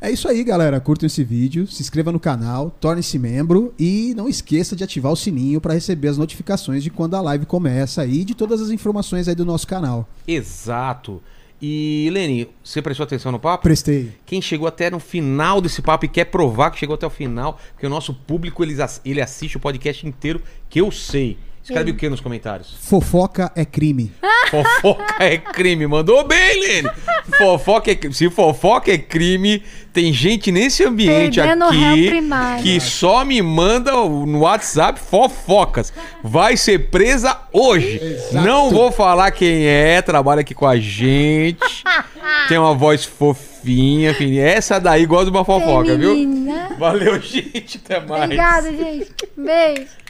É 0.00 0.10
isso 0.10 0.28
aí, 0.28 0.44
galera. 0.44 0.78
Curtam 0.78 1.06
esse 1.06 1.24
vídeo, 1.24 1.66
se 1.66 1.82
inscreva 1.82 2.12
no 2.12 2.20
canal, 2.20 2.70
torne-se 2.80 3.18
membro 3.18 3.74
e 3.78 4.12
não 4.14 4.28
esqueça 4.28 4.76
de 4.76 4.84
ativar 4.84 5.10
o 5.10 5.16
sininho 5.16 5.60
para 5.60 5.74
receber 5.74 6.08
as 6.08 6.18
notificações 6.18 6.82
de 6.82 6.90
quando 6.90 7.14
a 7.14 7.20
live 7.20 7.46
começa 7.46 8.04
e 8.04 8.24
de 8.24 8.34
todas 8.34 8.60
as 8.60 8.70
informações 8.70 9.26
aí 9.26 9.34
do 9.34 9.44
nosso 9.44 9.66
canal. 9.66 10.06
Exato. 10.28 11.22
E, 11.60 12.10
Lene, 12.12 12.50
você 12.62 12.82
prestou 12.82 13.04
atenção 13.04 13.32
no 13.32 13.40
papo? 13.40 13.62
Prestei. 13.62 14.12
Quem 14.26 14.42
chegou 14.42 14.68
até 14.68 14.90
no 14.90 15.00
final 15.00 15.60
desse 15.62 15.80
papo 15.80 16.04
e 16.04 16.08
quer 16.08 16.26
provar 16.26 16.70
que 16.70 16.78
chegou 16.78 16.94
até 16.94 17.06
o 17.06 17.10
final, 17.10 17.58
porque 17.72 17.86
o 17.86 17.90
nosso 17.90 18.12
público 18.12 18.62
ele 18.62 19.22
assiste 19.22 19.56
o 19.56 19.60
podcast 19.60 20.06
inteiro, 20.06 20.42
que 20.68 20.78
eu 20.78 20.90
sei. 20.92 21.38
Escreve 21.66 21.90
o 21.90 21.94
que 21.96 22.08
nos 22.08 22.20
comentários? 22.20 22.76
Fofoca 22.78 23.50
é 23.56 23.64
crime. 23.64 24.12
Fofoca 24.52 25.16
é 25.18 25.36
crime. 25.36 25.84
Mandou 25.84 26.24
bem, 26.24 26.60
Lene. 26.60 26.88
Fofoca 27.36 27.90
é 27.90 27.96
crime. 27.96 28.14
Se 28.14 28.30
fofoca 28.30 28.92
é 28.92 28.96
crime, 28.96 29.60
tem 29.92 30.12
gente 30.12 30.52
nesse 30.52 30.84
ambiente 30.84 31.40
Perdendo 31.40 31.64
aqui 31.64 32.62
que 32.62 32.80
só 32.80 33.24
me 33.24 33.42
manda 33.42 33.90
no 33.90 34.42
WhatsApp 34.42 35.00
fofocas. 35.00 35.92
Vai 36.22 36.56
ser 36.56 36.88
presa 36.88 37.36
hoje. 37.52 38.00
Exato. 38.00 38.46
Não 38.46 38.70
vou 38.70 38.92
falar 38.92 39.32
quem 39.32 39.66
é, 39.66 40.00
trabalha 40.00 40.42
aqui 40.42 40.54
com 40.54 40.68
a 40.68 40.78
gente. 40.78 41.82
Tem 42.46 42.58
uma 42.58 42.74
voz 42.74 43.04
fofinha, 43.04 44.14
fininha. 44.14 44.46
Essa 44.46 44.78
daí 44.78 45.04
gosta 45.04 45.32
de 45.32 45.36
uma 45.36 45.44
fofoca, 45.44 45.96
viu? 45.96 46.10
Feminina. 46.10 46.76
Valeu, 46.78 47.18
gente. 47.20 47.80
Até 47.84 47.98
mais. 47.98 48.22
Obrigada, 48.22 48.70
gente. 48.70 49.12
Beijo. 49.36 50.05